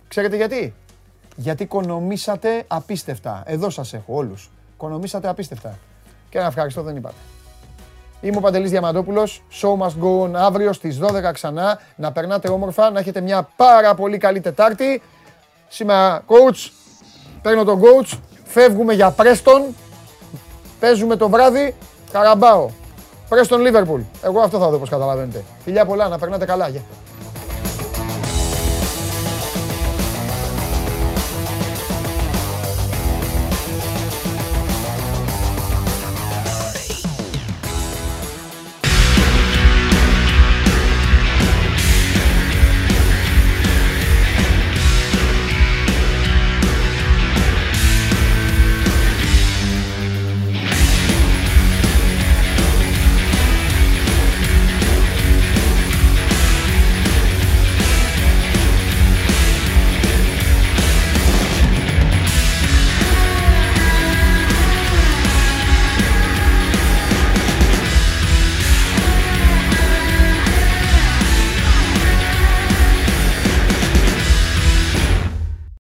Ξέρετε 0.08 0.36
γιατί; 0.36 0.74
Γιατί 1.36 1.64
οικονομήσατε 1.64 2.64
απίστευτα. 2.68 3.44
Εδώ 3.46 3.70
σας 3.70 3.94
έχω 3.94 4.16
όλους. 4.16 4.50
Οικονομήσατε 4.82 5.28
απίστευτα. 5.28 5.78
Και 6.30 6.38
ένα 6.38 6.48
ευχαριστώ 6.48 6.82
δεν 6.82 6.96
είπατε. 6.96 7.16
Είμαι 8.22 8.38
ο 8.38 8.40
Παντελής 8.40 8.70
Διαμαντόπουλος. 8.70 9.44
Show 9.62 9.78
must 9.78 10.04
go 10.04 10.24
on 10.24 10.34
αύριο 10.34 10.74
στις 10.74 11.00
12 11.02 11.32
ξανά. 11.34 11.80
Να 11.96 12.12
περνάτε 12.12 12.50
όμορφα, 12.50 12.90
να 12.90 13.00
έχετε 13.00 13.22
μια 13.22 13.50
πάρα 13.56 13.96
πολύ 13.96 14.18
καλή 14.18 14.42
Τετάρτη. 14.42 15.02
Σήμερα 15.68 16.24
coach, 16.28 16.72
παίρνω 17.42 17.64
τον 17.64 17.82
coach, 17.82 18.18
φεύγουμε 18.44 18.94
για 18.94 19.12
Πρέστον. 19.12 19.76
Παίζουμε 20.80 21.16
το 21.16 21.30
βράδυ, 21.30 21.76
Καραμπάο. 22.12 22.70
Πρέστον 23.30 23.62
Λίβερπουλ. 23.62 24.02
Εγώ 24.22 24.40
αυτό 24.40 24.60
θα 24.60 24.70
δω 24.70 24.76
όπως 24.76 24.90
καταλαβαίνετε. 24.90 25.44
Φιλιά 25.64 25.86
πολλά, 25.86 26.08
να 26.08 26.18
περνάτε 26.18 26.46
καλά. 26.46 26.70